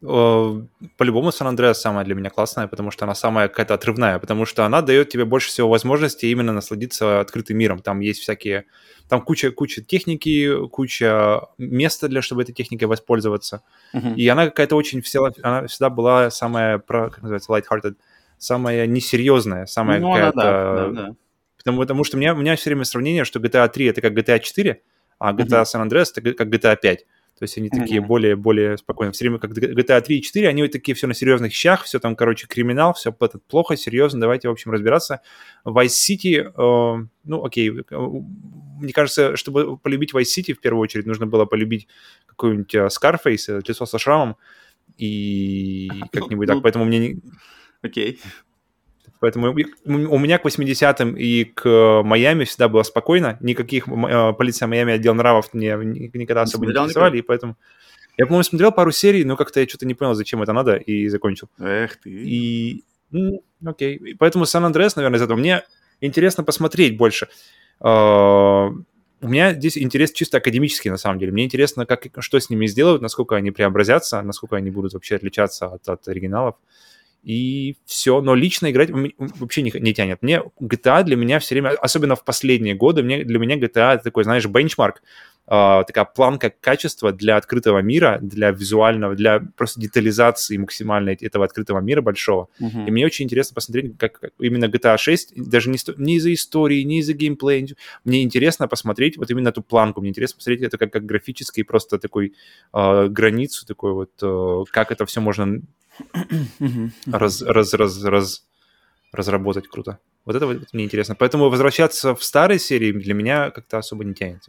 По-любому 0.02 1.30
San 1.30 1.56
Andreas 1.56 1.76
самая 1.76 2.04
для 2.04 2.16
меня 2.16 2.32
классная, 2.32 2.68
потому 2.68 2.89
что 2.89 3.06
она 3.06 3.14
самая 3.14 3.47
какая-то 3.47 3.76
отрывная, 3.76 4.18
потому 4.18 4.45
что 4.45 4.66
она 4.66 4.82
дает 4.82 5.10
тебе 5.10 5.26
больше 5.26 5.49
всего 5.49 5.70
возможности 5.70 6.26
именно 6.26 6.52
насладиться 6.54 7.20
открытым 7.20 7.58
миром. 7.58 7.80
Там 7.80 7.99
есть 7.99 8.22
всякие... 8.22 8.66
Там 9.10 9.22
куча, 9.22 9.52
куча 9.52 9.84
техники, 9.84 10.68
куча 10.70 11.41
места 11.60 12.08
для, 12.08 12.24
чтобы 12.24 12.41
этой 12.41 12.54
техникой 12.54 12.88
воспользоваться. 12.88 13.62
Uh-huh. 13.93 14.16
И 14.16 14.28
она 14.28 14.45
какая-то 14.45 14.76
очень... 14.76 15.02
Всегда, 15.04 15.32
она 15.43 15.68
всегда 15.68 15.89
была 15.91 16.32
самая, 16.32 16.80
как 16.80 17.22
называется, 17.22 17.52
light-hearted, 17.52 17.95
самая 18.39 18.88
несерьезная, 18.88 19.68
самая 19.68 19.99
ну, 19.99 20.14
какая-то... 20.14 20.36
Да, 20.36 20.76
да, 20.76 20.88
да. 20.88 21.16
Потому, 21.58 21.80
потому 21.80 22.04
что 22.06 22.18
у 22.18 22.20
меня, 22.20 22.34
у 22.34 22.38
меня 22.38 22.56
все 22.56 22.72
время 22.72 22.86
сравнение, 22.86 23.24
что 23.24 23.39
GTA 23.39 23.70
3 23.70 23.86
это 23.86 24.02
как 24.02 24.14
GTA 24.14 24.39
4, 24.39 24.82
а 25.20 25.34
GTA 25.34 25.45
uh-huh. 25.45 25.64
San 25.64 25.88
Andreas 25.88 26.08
это 26.16 26.34
как 26.34 26.47
GTA 26.47 26.76
5. 26.82 27.06
То 27.42 27.46
есть 27.46 27.58
они 27.58 27.70
mm-hmm. 27.70 27.80
такие 27.80 28.02
более-более 28.02 28.78
спокойные. 28.78 29.14
Все 29.14 29.24
время 29.24 29.39
как 29.39 29.50
GTA 29.50 30.00
3 30.00 30.16
и 30.16 30.22
4, 30.22 30.48
они 30.48 30.62
вот 30.62 30.72
такие 30.72 30.94
все 30.94 31.08
на 31.08 31.16
серьезных 31.16 31.52
щах, 31.54 31.86
все 31.86 31.98
там, 31.98 32.16
короче, 32.16 32.46
криминал, 32.46 32.94
все 32.94 33.10
этот 33.20 33.44
плохо, 33.48 33.76
серьезно, 33.76 34.22
давайте, 34.22 34.48
в 34.48 34.52
общем, 34.52 34.70
разбираться. 34.70 35.22
Vice 35.66 35.88
City, 35.88 36.36
э, 36.36 37.06
ну, 37.24 37.44
окей, 37.44 37.72
э, 37.72 37.96
мне 37.98 38.94
кажется, 38.94 39.36
чтобы 39.38 39.76
полюбить 39.76 40.14
Vice 40.14 40.38
City, 40.38 40.54
в 40.54 40.60
первую 40.60 40.84
очередь, 40.84 41.08
нужно 41.08 41.26
было 41.26 41.46
полюбить 41.46 41.88
какой-нибудь 42.28 42.76
uh, 42.76 42.89
Scarface, 42.89 43.64
лицо 43.68 43.88
со 43.88 43.98
шрамом, 43.98 44.38
и 45.00 45.89
как-нибудь 46.12 46.46
так, 46.46 46.58
ну, 46.58 46.62
поэтому 46.62 46.86
мне... 46.86 47.18
Окей. 47.82 48.20
Поэтому 49.22 49.51
у 49.86 50.17
меня 50.17 50.39
к 50.39 50.45
80-м 50.45 51.15
и 51.15 51.43
к 51.43 52.01
Майами 52.03 52.43
всегда 52.43 52.67
было 52.67 52.82
спокойно. 52.82 53.38
Никаких 53.39 53.88
э, 53.88 54.34
полиция 54.34 54.67
Майами, 54.67 54.93
отдел 54.93 55.13
нравов 55.13 55.53
мне 55.53 55.76
никогда 55.76 56.41
особо 56.41 56.65
не 56.65 56.72
интересовали, 56.72 57.19
и 57.19 57.22
поэтому... 57.22 57.55
Я, 58.17 58.26
по-моему, 58.26 58.43
смотрел 58.43 58.72
пару 58.72 58.91
серий, 58.91 59.24
но 59.24 59.38
как-то 59.38 59.59
я 59.59 59.67
что-то 59.67 59.86
не 59.86 59.93
понял, 59.93 60.15
зачем 60.15 60.41
это 60.41 60.53
надо, 60.53 60.76
и 60.76 61.07
закончил. 61.07 61.49
Эх 61.59 61.97
ты. 61.97 62.09
И... 62.09 62.84
Ну, 63.11 63.43
окей. 63.63 63.95
И 63.97 64.15
поэтому 64.15 64.47
Сан-Андреас, 64.47 64.95
наверное, 64.95 65.19
из 65.19 65.22
этого. 65.22 65.38
Мне 65.38 65.65
интересно 66.01 66.43
посмотреть 66.43 66.97
больше. 66.97 67.28
Uh, 67.80 68.74
у 69.22 69.28
меня 69.28 69.53
здесь 69.53 69.78
интерес 69.78 70.11
чисто 70.13 70.38
академический, 70.38 70.89
на 70.89 70.97
самом 70.97 71.19
деле. 71.19 71.32
Мне 71.32 71.45
интересно, 71.45 71.86
как, 71.86 72.07
что 72.19 72.39
с 72.39 72.49
ними 72.49 72.65
сделают, 72.65 73.03
насколько 73.03 73.36
они 73.36 73.51
преобразятся, 73.51 74.24
насколько 74.24 74.55
они 74.55 74.72
будут 74.72 74.93
вообще 74.93 75.15
отличаться 75.15 75.67
от, 75.67 75.88
от 75.88 76.07
оригиналов. 76.07 76.55
Uh, 76.55 76.91
и 77.24 77.78
все. 77.86 78.22
Но 78.22 78.36
лично 78.36 78.72
играть 78.72 78.89
вообще 79.17 79.61
не, 79.61 79.72
не 79.74 79.93
тянет. 79.93 80.22
Мне 80.22 80.41
GTA 80.59 81.03
для 81.03 81.15
меня 81.15 81.39
все 81.39 81.55
время, 81.55 81.69
особенно 81.69 82.15
в 82.15 82.24
последние 82.24 82.76
годы, 82.76 83.03
мне, 83.03 83.24
для 83.24 83.39
меня 83.39 83.57
GTA 83.57 83.95
это 83.95 84.03
такой, 84.05 84.24
знаешь, 84.24 84.45
бенчмарк, 84.45 85.03
э, 85.47 85.84
такая 85.86 86.05
планка 86.05 86.49
качества 86.49 87.11
для 87.11 87.38
открытого 87.38 87.80
мира, 87.80 88.17
для 88.22 88.49
визуального, 88.49 89.15
для 89.15 89.39
просто 89.55 89.80
детализации 89.80 90.57
максимальной 90.57 91.13
этого 91.13 91.45
открытого 91.45 91.80
мира 91.80 92.01
большого. 92.01 92.47
Uh-huh. 92.59 92.88
И 92.88 92.91
мне 92.91 93.05
очень 93.05 93.26
интересно 93.26 93.53
посмотреть, 93.53 93.97
как, 93.99 94.19
как 94.19 94.32
именно 94.39 94.65
GTA 94.65 94.97
6, 94.97 95.34
даже 95.36 95.69
не, 95.69 95.78
не 95.97 96.15
из-за 96.15 96.34
истории, 96.34 96.82
не 96.82 96.99
из-за 96.99 97.13
геймплея, 97.13 97.67
мне 98.03 98.24
интересно 98.24 98.67
посмотреть 98.67 99.17
вот 99.17 99.30
именно 99.30 99.49
эту 99.49 99.61
планку, 99.61 100.01
мне 100.01 100.09
интересно 100.09 100.38
посмотреть 100.38 100.63
это 100.63 100.80
как, 100.80 100.91
как 100.91 101.05
графический 101.05 101.63
просто 101.63 101.99
такой 101.99 102.34
э, 102.74 103.07
границу, 103.09 103.67
такой 103.67 103.93
вот, 103.93 104.11
э, 104.24 104.63
как 104.72 104.91
это 104.91 105.05
все 105.05 105.22
можно 105.22 105.61
раз, 107.06 107.41
раз, 107.41 107.74
раз, 107.74 108.04
раз, 108.04 108.43
разработать 109.12 109.68
круто. 109.68 109.99
Вот 110.26 110.36
это 110.36 110.47
вот 110.47 110.74
мне 110.74 110.86
интересно. 110.86 111.16
Поэтому 111.16 111.49
возвращаться 111.49 112.16
в 112.16 112.24
старые 112.24 112.60
серии 112.60 112.91
для 112.91 113.14
меня 113.14 113.49
как-то 113.52 113.78
особо 113.78 114.04
не 114.04 114.14
тянет. 114.14 114.43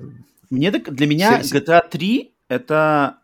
Мне 0.50 0.70
так, 0.70 0.92
для 0.94 1.06
меня 1.06 1.40
GTA 1.40 1.88
3 1.88 2.34
это 2.48 3.18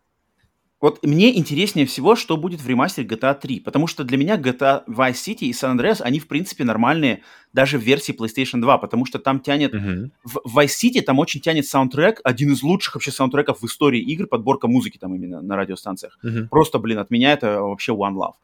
вот 0.81 1.05
мне 1.05 1.37
интереснее 1.37 1.87
всего, 1.87 2.15
что 2.15 2.37
будет 2.37 2.61
в 2.61 2.69
ремастере 2.69 3.07
GTA 3.07 3.39
3, 3.39 3.61
потому 3.61 3.89
что 3.89 4.05
для 4.05 4.17
меня 4.17 4.37
GTA 4.37 4.85
Vice 4.87 5.13
City 5.15 5.47
и 5.47 5.51
San 5.51 5.77
Andreas, 5.77 6.01
они, 6.03 6.21
в 6.21 6.29
принципе, 6.29 6.63
нормальные 6.63 7.23
даже 7.53 7.79
в 7.79 7.83
версии 7.83 8.15
PlayStation 8.15 8.61
2, 8.61 8.79
потому 8.79 9.05
что 9.05 9.19
там 9.19 9.41
тянет... 9.41 9.75
Uh-huh. 9.75 10.11
В 10.23 10.59
Vice 10.59 10.77
City 10.85 11.01
там 11.01 11.19
очень 11.19 11.41
тянет 11.41 11.67
саундтрек, 11.67 12.21
один 12.23 12.53
из 12.53 12.63
лучших 12.63 12.95
вообще 12.95 13.11
саундтреков 13.11 13.61
в 13.61 13.67
истории 13.67 14.01
игр, 14.01 14.29
подборка 14.29 14.69
музыки 14.69 14.99
там 14.99 15.15
именно 15.17 15.43
на 15.43 15.57
радиостанциях. 15.57 16.17
Uh-huh. 16.25 16.47
Просто, 16.49 16.79
блин, 16.79 16.99
от 16.99 17.11
меня 17.11 17.33
это 17.33 17.61
вообще 17.61 17.93
one 17.93 18.15
love. 18.15 18.35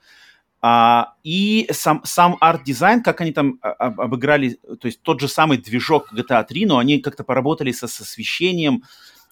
А, 0.67 1.13
и 1.23 1.69
сам, 1.71 2.01
сам 2.05 2.39
арт-дизайн, 2.41 3.03
как 3.03 3.21
они 3.21 3.33
там 3.33 3.59
а, 3.61 3.73
об, 3.73 4.01
обыграли, 4.01 4.59
то 4.81 4.87
есть 4.87 5.03
тот 5.03 5.21
же 5.21 5.29
самый 5.29 5.59
движок 5.59 6.11
GTA 6.13 6.43
3, 6.43 6.67
но 6.67 6.79
они 6.79 7.01
как-то 7.01 7.23
поработали 7.23 7.71
со, 7.71 7.87
с 7.87 8.01
освещением, 8.01 8.83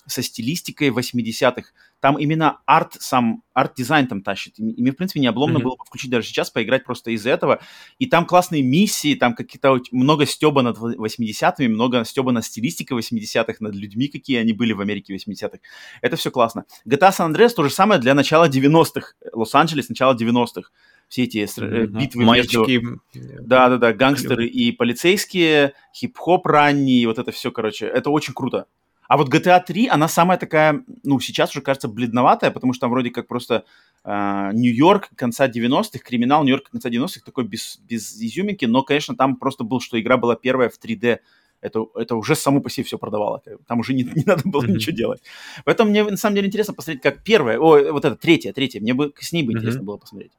со 0.06 0.22
стилистикой 0.22 0.88
80-х. 0.88 1.70
Там 2.00 2.18
именно 2.18 2.60
арт, 2.66 2.96
сам 3.00 3.42
арт-дизайн 3.54 4.08
там 4.08 4.22
тащит. 4.22 4.58
И, 4.58 4.62
мне, 4.62 4.90
в 4.90 4.96
принципе, 4.96 5.20
не 5.20 5.28
обломно 5.28 5.58
mm-hmm. 5.58 5.62
было 5.62 5.76
бы 5.76 5.84
включить 5.86 6.10
даже 6.10 6.26
сейчас, 6.26 6.50
поиграть 6.50 6.84
просто 6.84 7.12
из-за 7.12 7.30
этого. 7.30 7.60
И 7.98 8.06
там 8.06 8.26
классные 8.26 8.62
миссии, 8.62 9.14
там 9.14 9.34
какие-то 9.34 9.78
много 9.92 10.26
стеба 10.26 10.62
над 10.62 10.78
80-ми, 10.78 11.68
много 11.68 12.04
стеба 12.04 12.32
над 12.32 12.44
стилистикой 12.44 12.98
80-х, 12.98 13.56
над 13.60 13.74
людьми, 13.74 14.08
какие 14.08 14.38
они 14.38 14.52
были 14.52 14.72
в 14.72 14.80
Америке 14.80 15.14
80-х. 15.14 15.58
Это 16.00 16.16
все 16.16 16.30
классно. 16.30 16.64
GTA 16.86 17.10
San 17.10 17.32
Andreas 17.32 17.50
то 17.50 17.62
же 17.62 17.70
самое 17.70 18.00
для 18.00 18.14
начала 18.14 18.48
90-х. 18.48 19.14
Лос-Анджелес, 19.32 19.88
начала 19.88 20.16
90-х 20.16 20.70
все 21.12 21.24
эти 21.24 21.38
mm-hmm. 21.44 21.86
битвы 21.88 22.24
Мальчики. 22.24 22.78
между... 22.78 23.02
Да-да-да, 23.42 23.92
гангстеры 23.92 24.46
и 24.46 24.72
полицейские, 24.72 25.74
хип-хоп 25.94 26.46
ранний, 26.46 27.04
вот 27.04 27.18
это 27.18 27.32
все, 27.32 27.50
короче, 27.50 27.84
это 27.86 28.08
очень 28.08 28.32
круто. 28.32 28.66
А 29.12 29.18
вот 29.18 29.28
GTA 29.28 29.62
3, 29.62 29.88
она 29.88 30.08
самая 30.08 30.38
такая, 30.38 30.84
ну, 31.02 31.20
сейчас 31.20 31.50
уже 31.50 31.60
кажется 31.60 31.86
бледноватая, 31.86 32.50
потому 32.50 32.72
что 32.72 32.80
там 32.80 32.90
вроде 32.92 33.10
как 33.10 33.28
просто 33.28 33.66
э, 34.04 34.50
Нью-Йорк 34.54 35.10
конца 35.16 35.48
90-х, 35.48 35.98
криминал 35.98 36.44
Нью-Йорк 36.44 36.70
конца 36.70 36.88
90-х, 36.88 37.20
такой 37.22 37.44
без, 37.44 37.78
без 37.86 38.16
изюминки, 38.16 38.64
но, 38.64 38.82
конечно, 38.82 39.14
там 39.14 39.36
просто 39.36 39.64
был, 39.64 39.80
что 39.80 40.00
игра 40.00 40.16
была 40.16 40.34
первая 40.34 40.70
в 40.70 40.82
3D, 40.82 41.18
это, 41.60 41.84
это 41.94 42.16
уже 42.16 42.34
само 42.34 42.62
по 42.62 42.70
себе 42.70 42.84
все 42.84 42.96
продавало. 42.96 43.42
Там 43.66 43.80
уже 43.80 43.92
не, 43.92 44.04
не 44.04 44.24
надо 44.24 44.48
было 44.48 44.62
mm-hmm. 44.62 44.72
ничего 44.72 44.96
делать. 44.96 45.22
Поэтому 45.66 45.90
мне 45.90 46.04
на 46.04 46.16
самом 46.16 46.36
деле 46.36 46.48
интересно 46.48 46.72
посмотреть, 46.72 47.02
как 47.02 47.22
первая, 47.22 47.58
о, 47.58 47.92
вот 47.92 48.06
это 48.06 48.16
третья, 48.16 48.54
третья, 48.54 48.80
мне 48.80 48.94
бы 48.94 49.12
с 49.20 49.30
ней 49.32 49.42
бы 49.42 49.52
mm-hmm. 49.52 49.56
интересно 49.58 49.82
было 49.82 49.98
посмотреть. 49.98 50.32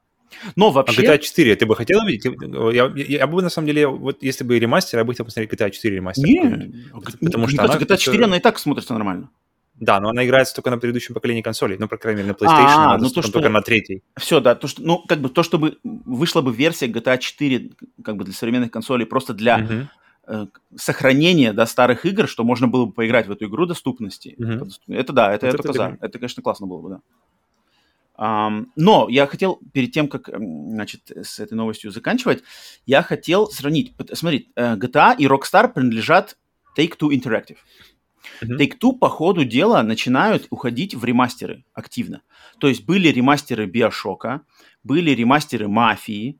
Но 0.55 0.71
вообще... 0.71 1.01
А 1.01 1.15
GTA 1.15 1.19
4 1.19 1.55
ты 1.55 1.65
бы 1.65 1.75
хотел 1.75 2.05
видеть? 2.05 2.25
Я, 2.73 2.91
я, 2.95 3.05
я 3.19 3.27
бы, 3.27 3.41
на 3.41 3.49
самом 3.49 3.67
деле, 3.67 3.87
вот 3.87 4.21
если 4.21 4.43
бы 4.43 4.57
ремастер, 4.59 4.99
я 4.99 5.05
бы 5.05 5.13
хотел 5.13 5.25
посмотреть 5.25 5.51
GTA 5.51 5.71
4 5.71 5.95
ремастер. 5.95 6.25
Не, 6.25 6.91
потому 7.19 7.47
что 7.47 7.63
она... 7.63 7.75
GTA 7.75 7.97
4, 7.97 8.23
она 8.25 8.37
и 8.37 8.39
так 8.39 8.59
смотрится 8.59 8.93
нормально. 8.93 9.29
Да, 9.75 9.99
но 9.99 10.09
она 10.09 10.25
играется 10.25 10.55
только 10.55 10.69
на 10.69 10.77
предыдущем 10.77 11.13
поколении 11.13 11.41
консолей, 11.41 11.77
ну, 11.79 11.87
по 11.87 11.97
крайней 11.97 12.21
мере, 12.21 12.33
на 12.33 12.35
PlayStation, 12.35 12.73
а, 12.75 12.97
ну, 12.97 13.09
то, 13.09 13.21
что... 13.21 13.31
только 13.31 13.49
на 13.49 13.61
третьей. 13.61 14.03
Все, 14.17 14.39
да, 14.39 14.55
то, 14.55 14.67
что, 14.67 14.81
ну, 14.83 14.99
как 14.99 15.19
бы 15.19 15.29
то, 15.29 15.41
чтобы 15.41 15.77
вышла 15.83 16.41
бы 16.41 16.53
версия 16.53 16.87
GTA 16.87 17.17
4, 17.17 17.71
как 18.03 18.15
бы 18.15 18.23
для 18.23 18.33
современных 18.33 18.71
консолей, 18.71 19.05
просто 19.05 19.33
для 19.33 19.59
uh-huh. 19.59 19.87
э, 20.27 20.45
сохранения, 20.75 21.53
да, 21.53 21.65
старых 21.65 22.05
игр, 22.05 22.27
что 22.27 22.43
можно 22.43 22.67
было 22.67 22.85
бы 22.85 22.93
поиграть 22.93 23.27
в 23.27 23.31
эту 23.31 23.45
игру 23.45 23.65
доступности. 23.65 24.35
Uh-huh. 24.37 24.69
Это 24.87 25.11
да, 25.11 25.33
это, 25.33 25.47
вот 25.47 25.55
это, 25.55 25.69
это, 25.69 25.83
это, 25.83 25.97
это, 26.05 26.19
конечно, 26.19 26.43
классно 26.43 26.67
было 26.67 26.81
бы, 26.81 26.89
да. 26.89 26.99
Um, 28.15 28.67
но 28.75 29.07
я 29.09 29.25
хотел, 29.25 29.59
перед 29.73 29.91
тем, 29.91 30.07
как, 30.07 30.29
значит, 30.29 31.09
с 31.09 31.39
этой 31.39 31.55
новостью 31.55 31.91
заканчивать, 31.91 32.43
я 32.85 33.01
хотел 33.01 33.49
сравнить. 33.49 33.95
Смотри, 34.13 34.51
э, 34.55 34.75
GTA 34.75 35.15
и 35.17 35.25
Rockstar 35.25 35.73
принадлежат 35.73 36.37
Take-Two 36.77 37.09
Interactive. 37.09 37.57
Mm-hmm. 38.41 38.57
Take-Two 38.59 38.97
по 38.99 39.09
ходу 39.09 39.45
дела 39.45 39.81
начинают 39.81 40.47
уходить 40.51 40.93
в 40.95 41.03
ремастеры 41.03 41.65
активно. 41.73 42.21
То 42.59 42.67
есть 42.67 42.85
были 42.85 43.07
ремастеры 43.07 43.65
Биошока, 43.65 44.41
были 44.83 45.11
ремастеры 45.11 45.67
Мафии, 45.67 46.39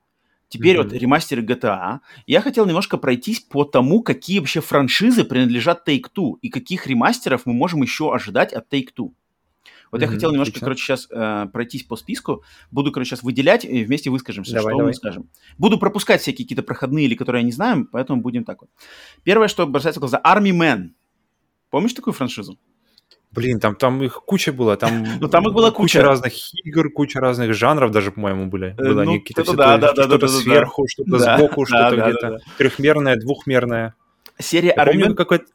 теперь 0.49 0.75
mm-hmm. 0.77 0.83
вот 0.83 0.93
ремастеры 0.93 1.41
GTA. 1.43 1.99
Я 2.27 2.41
хотел 2.41 2.67
немножко 2.67 2.97
пройтись 2.97 3.39
по 3.39 3.63
тому, 3.63 4.03
какие 4.03 4.39
вообще 4.39 4.61
франшизы 4.61 5.23
принадлежат 5.23 5.87
Take-Two 5.87 6.35
и 6.41 6.49
каких 6.49 6.85
ремастеров 6.85 7.45
мы 7.45 7.53
можем 7.53 7.81
еще 7.81 8.13
ожидать 8.13 8.53
от 8.53 8.71
Take-Two. 8.71 9.13
Вот 9.93 10.01
mm-hmm, 10.01 10.05
я 10.05 10.11
хотел 10.11 10.31
немножко, 10.31 10.53
отлично. 10.53 10.65
короче, 10.65 10.83
сейчас 10.83 11.07
э, 11.11 11.45
пройтись 11.53 11.83
по 11.83 11.95
списку. 11.95 12.43
Буду, 12.71 12.91
короче, 12.91 13.11
сейчас 13.11 13.21
выделять 13.21 13.63
и 13.63 13.83
вместе 13.83 14.09
выскажемся, 14.09 14.53
давай, 14.53 14.71
что 14.71 14.77
давай. 14.77 14.85
мы 14.87 14.93
скажем. 14.95 15.29
Буду 15.59 15.77
пропускать 15.77 16.21
всякие 16.21 16.45
какие-то 16.45 16.63
проходные 16.63 17.05
или 17.05 17.13
которые 17.13 17.41
я 17.41 17.45
не 17.45 17.51
знаю, 17.51 17.87
поэтому 17.91 18.19
будем 18.19 18.43
так 18.43 18.61
вот. 18.61 18.71
Первое, 19.21 19.47
что 19.47 19.67
бросается 19.67 19.99
в 19.99 20.01
глаза, 20.01 20.19
Army 20.25 20.49
Man. 20.49 20.89
Помнишь 21.69 21.93
такую 21.93 22.15
франшизу? 22.15 22.57
Блин, 23.29 23.59
там, 23.59 23.75
там 23.75 24.01
их 24.01 24.23
куча 24.25 24.51
было, 24.51 24.77
там, 24.77 25.05
ну, 25.19 25.27
там 25.27 25.47
их 25.47 25.53
была 25.53 25.69
куча. 25.69 25.99
куча 25.99 26.01
разных 26.01 26.33
игр, 26.65 26.91
куча 26.91 27.19
разных 27.19 27.53
жанров 27.53 27.91
даже, 27.91 28.11
по-моему, 28.11 28.47
были. 28.47 28.75
Э, 28.79 28.83
было 28.83 29.03
ну, 29.03 29.19
какие-то 29.19 29.43
все, 29.43 29.53
да, 29.53 29.77
да, 29.77 29.93
да, 29.93 30.03
что-то 30.05 30.25
да, 30.25 30.27
сверху, 30.27 30.81
да. 30.81 30.87
что-то 30.89 31.17
да, 31.19 31.37
сбоку, 31.37 31.61
да, 31.61 31.67
что-то 31.67 31.95
да, 31.95 32.09
где-то 32.09 32.21
да, 32.21 32.29
да. 32.31 32.43
трехмерное, 32.57 33.15
двухмерное. 33.17 33.93
Серия 34.39 34.73
какой-то 35.13 35.45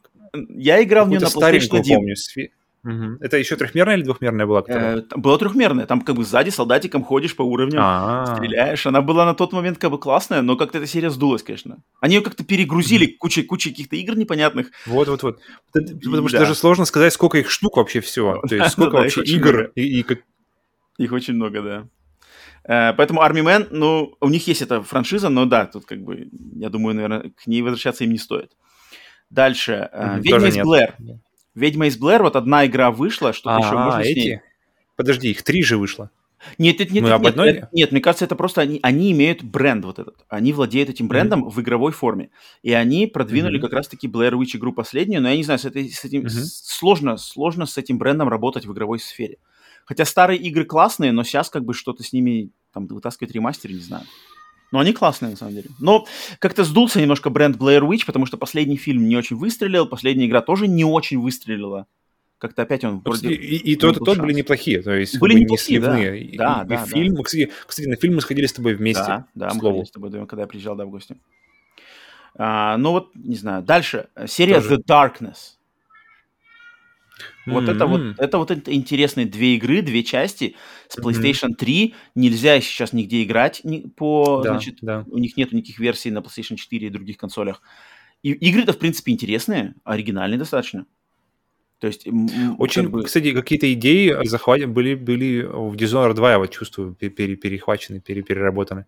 я 0.49 0.83
играл 0.83 1.05
в 1.05 1.09
нее 1.09 1.19
на 1.19 1.25
PlayStation 1.25 1.79
1. 1.79 1.95
помню. 1.95 2.15
Сфе- 2.15 2.49
Мгм. 2.83 3.17
Это 3.19 3.37
еще 3.37 3.55
трехмерная 3.57 3.95
или 3.97 4.03
двухмерная 4.03 4.45
была? 4.45 4.61
которая? 4.61 4.97
Э, 4.97 5.01
там 5.01 5.21
Была 5.21 5.37
трехмерная, 5.37 5.85
там 5.85 6.01
как 6.01 6.15
бы 6.15 6.23
сзади 6.23 6.49
солдатиком 6.49 7.03
ходишь 7.03 7.35
по 7.35 7.41
уровням, 7.41 7.81
А, 7.83 8.35
стреляешь. 8.35 8.85
Она 8.87 9.01
была 9.01 9.25
на 9.25 9.33
тот 9.33 9.51
момент 9.51 9.77
как 9.77 9.91
бы 9.91 9.99
классная, 9.99 10.41
но 10.41 10.55
как-то 10.55 10.77
эта 10.77 10.87
серия 10.87 11.09
сдулась, 11.09 11.43
конечно. 11.43 11.79
Они 11.99 12.15
ее 12.15 12.21
как-то 12.21 12.43
перегрузили 12.45 13.05
кучей 13.05 13.43
кучей 13.43 13.71
каких-то 13.71 13.95
игр 13.97 14.15
непонятных. 14.15 14.71
Вот, 14.85 15.07
вот, 15.09 15.23
вот. 15.23 15.39
Это- 15.73 15.93
Потому 15.95 16.29
что 16.29 16.37
да. 16.37 16.43
даже 16.45 16.55
сложно 16.55 16.85
сказать, 16.85 17.11
сколько 17.13 17.37
их 17.37 17.49
штук 17.51 17.77
вообще 17.77 17.99
всего. 17.99 18.41
То 18.47 18.55
есть 18.55 18.71
сколько 18.71 18.95
вообще 18.95 19.23
игр 19.23 19.71
и, 19.75 20.05
Их 20.97 21.11
очень 21.11 21.33
много, 21.33 21.61
да. 21.61 21.87
Э, 22.63 22.93
Поэтому 22.93 23.21
Army 23.21 23.43
Man, 23.43 23.67
ну, 23.71 24.15
у 24.21 24.29
них 24.29 24.47
есть 24.47 24.61
эта 24.61 24.81
франшиза, 24.81 25.29
но 25.29 25.45
да, 25.45 25.65
тут 25.65 25.85
как 25.85 26.01
бы, 26.01 26.29
я 26.55 26.69
думаю, 26.69 26.95
наверное, 26.95 27.31
к 27.31 27.47
ней 27.47 27.61
возвращаться 27.61 28.03
им 28.03 28.11
не 28.11 28.17
стоит. 28.17 28.51
Дальше. 29.29 29.89
э, 29.91 30.19
Ведьма 30.21 30.47
из. 30.47 30.57
Блэр. 30.57 30.95
Ведьма 31.55 31.87
из 31.87 31.97
Блэр, 31.97 32.23
вот 32.23 32.35
одна 32.35 32.65
игра 32.65 32.91
вышла, 32.91 33.33
что-то 33.33 33.57
еще 33.57 33.75
А, 33.75 33.85
можно 33.85 34.03
с 34.03 34.05
ней. 34.05 34.13
эти? 34.13 34.41
Подожди, 34.95 35.31
их 35.31 35.43
три 35.43 35.63
же 35.63 35.77
вышло. 35.77 36.09
Нет, 36.57 36.79
нет, 36.79 36.91
нет, 36.91 37.03
Мы 37.03 37.09
нет, 37.09 37.19
нет, 37.19 37.29
одной? 37.31 37.49
это- 37.49 37.69
нет, 37.73 37.91
мне 37.91 37.99
кажется, 37.99 38.23
это 38.23 38.35
просто 38.37 38.61
они, 38.61 38.79
они 38.81 39.11
имеют 39.11 39.43
бренд 39.43 39.83
вот 39.83 39.99
этот. 39.99 40.15
Они 40.29 40.53
владеют 40.53 40.89
этим 40.89 41.09
брендом 41.09 41.49
в 41.49 41.59
игровой 41.59 41.91
форме. 41.91 42.29
И 42.63 42.71
они 42.71 43.07
продвинули 43.07 43.57
Мгм. 43.57 43.63
как 43.63 43.73
раз-таки 43.73 44.07
Blair 44.07 44.31
Witch 44.33 44.55
игру 44.55 44.71
последнюю, 44.71 45.21
но 45.21 45.29
я 45.29 45.35
не 45.35 45.43
знаю, 45.43 45.59
с, 45.59 45.65
этой, 45.65 45.89
с 45.89 46.05
этим 46.05 46.29
с- 46.29 46.63
сложно, 46.65 47.17
сложно 47.17 47.65
с 47.65 47.77
этим 47.77 47.97
брендом 47.97 48.29
работать 48.29 48.65
в 48.65 48.71
игровой 48.71 48.99
сфере. 48.99 49.37
Хотя 49.85 50.05
старые 50.05 50.39
игры 50.39 50.63
классные, 50.63 51.11
но 51.11 51.23
сейчас 51.23 51.49
как 51.49 51.65
бы 51.65 51.73
что-то 51.73 52.03
с 52.03 52.13
ними 52.13 52.51
там 52.73 52.87
вытаскивать 52.87 53.33
ремастеры, 53.33 53.73
не 53.73 53.81
знаю. 53.81 54.05
Но 54.71 54.79
они 54.79 54.93
классные, 54.93 55.31
на 55.31 55.37
самом 55.37 55.53
деле. 55.53 55.69
Но 55.79 56.05
как-то 56.39 56.63
сдулся 56.63 57.01
немножко 57.01 57.29
бренд 57.29 57.57
Blair 57.57 57.81
Witch, 57.81 58.05
потому 58.05 58.25
что 58.25 58.37
последний 58.37 58.77
фильм 58.77 59.07
не 59.07 59.17
очень 59.17 59.35
выстрелил, 59.35 59.87
последняя 59.87 60.27
игра 60.27 60.41
тоже 60.41 60.67
не 60.67 60.85
очень 60.85 61.19
выстрелила. 61.19 61.87
Как-то 62.37 62.61
опять 62.61 62.85
он 62.85 62.99
вроде... 62.99 63.29
И, 63.33 63.57
и 63.57 63.75
тот, 63.75 63.97
и 63.97 64.05
тот 64.05 64.17
были 64.19 64.33
неплохие, 64.33 64.81
то 64.81 64.93
есть 64.93 65.19
Были 65.19 65.39
неплохие, 65.39 65.81
да. 65.81 65.97
не 65.97 66.03
сливные. 66.03 66.37
Да, 66.37 66.63
и, 66.63 66.67
да, 66.67 66.75
и 66.75 66.77
да. 66.77 66.85
фильм, 66.85 67.15
мы, 67.17 67.23
кстати, 67.23 67.51
кстати, 67.65 67.87
на 67.87 67.97
фильм 67.97 68.15
мы 68.15 68.21
сходили 68.21 68.45
с 68.45 68.53
тобой 68.53 68.75
вместе. 68.75 69.03
Да, 69.03 69.25
да, 69.35 69.47
мы 69.47 69.59
слову. 69.59 69.75
ходили 69.75 69.87
с 69.87 69.91
тобой 69.91 70.25
когда 70.25 70.43
я 70.43 70.47
приезжал, 70.47 70.75
да, 70.75 70.85
в 70.85 70.89
гости. 70.89 71.17
А, 72.35 72.77
ну 72.77 72.91
вот, 72.91 73.13
не 73.15 73.35
знаю. 73.35 73.61
Дальше. 73.63 74.07
Серия 74.27 74.61
Тоже. 74.61 74.75
The 74.75 74.83
Darkness. 74.87 75.58
Вот 77.53 77.69
это 77.69 77.85
вот, 77.85 78.01
это 78.17 78.37
вот 78.37 78.51
это 78.51 78.73
интересные 78.73 79.25
две 79.25 79.55
игры, 79.55 79.81
две 79.81 80.03
части 80.03 80.55
с. 80.87 80.97
PlayStation 80.97 81.53
3. 81.55 81.93
Нельзя 82.15 82.59
сейчас 82.61 82.93
нигде 82.93 83.23
играть 83.23 83.61
по, 83.95 84.41
Да, 84.43 84.51
значит, 84.51 84.77
да. 84.81 85.05
у 85.09 85.17
них 85.17 85.37
нет 85.37 85.51
никаких 85.51 85.79
версий 85.79 86.11
на 86.11 86.19
PlayStation 86.19 86.55
4 86.55 86.87
и 86.87 86.89
других 86.89 87.17
консолях. 87.17 87.61
И 88.23 88.31
игры-то, 88.31 88.73
в 88.73 88.77
принципе, 88.79 89.11
интересные, 89.13 89.75
оригинальные 89.83 90.37
достаточно. 90.37 90.85
То 91.79 91.87
есть, 91.87 92.05
Очень, 92.57 92.83
как 92.83 92.91
бы- 92.91 93.03
кстати, 93.03 93.31
какие-то 93.31 93.71
идеи 93.71 94.13
захват... 94.25 94.65
были, 94.65 94.95
были 94.95 95.43
в 95.43 95.75
Dishonored 95.75 96.13
2, 96.13 96.31
я 96.31 96.37
вот 96.39 96.51
чувствую, 96.51 96.93
пе- 96.93 97.09
пере- 97.09 97.37
перехвачены, 97.37 98.01
пере- 98.01 98.21
переработаны. 98.21 98.85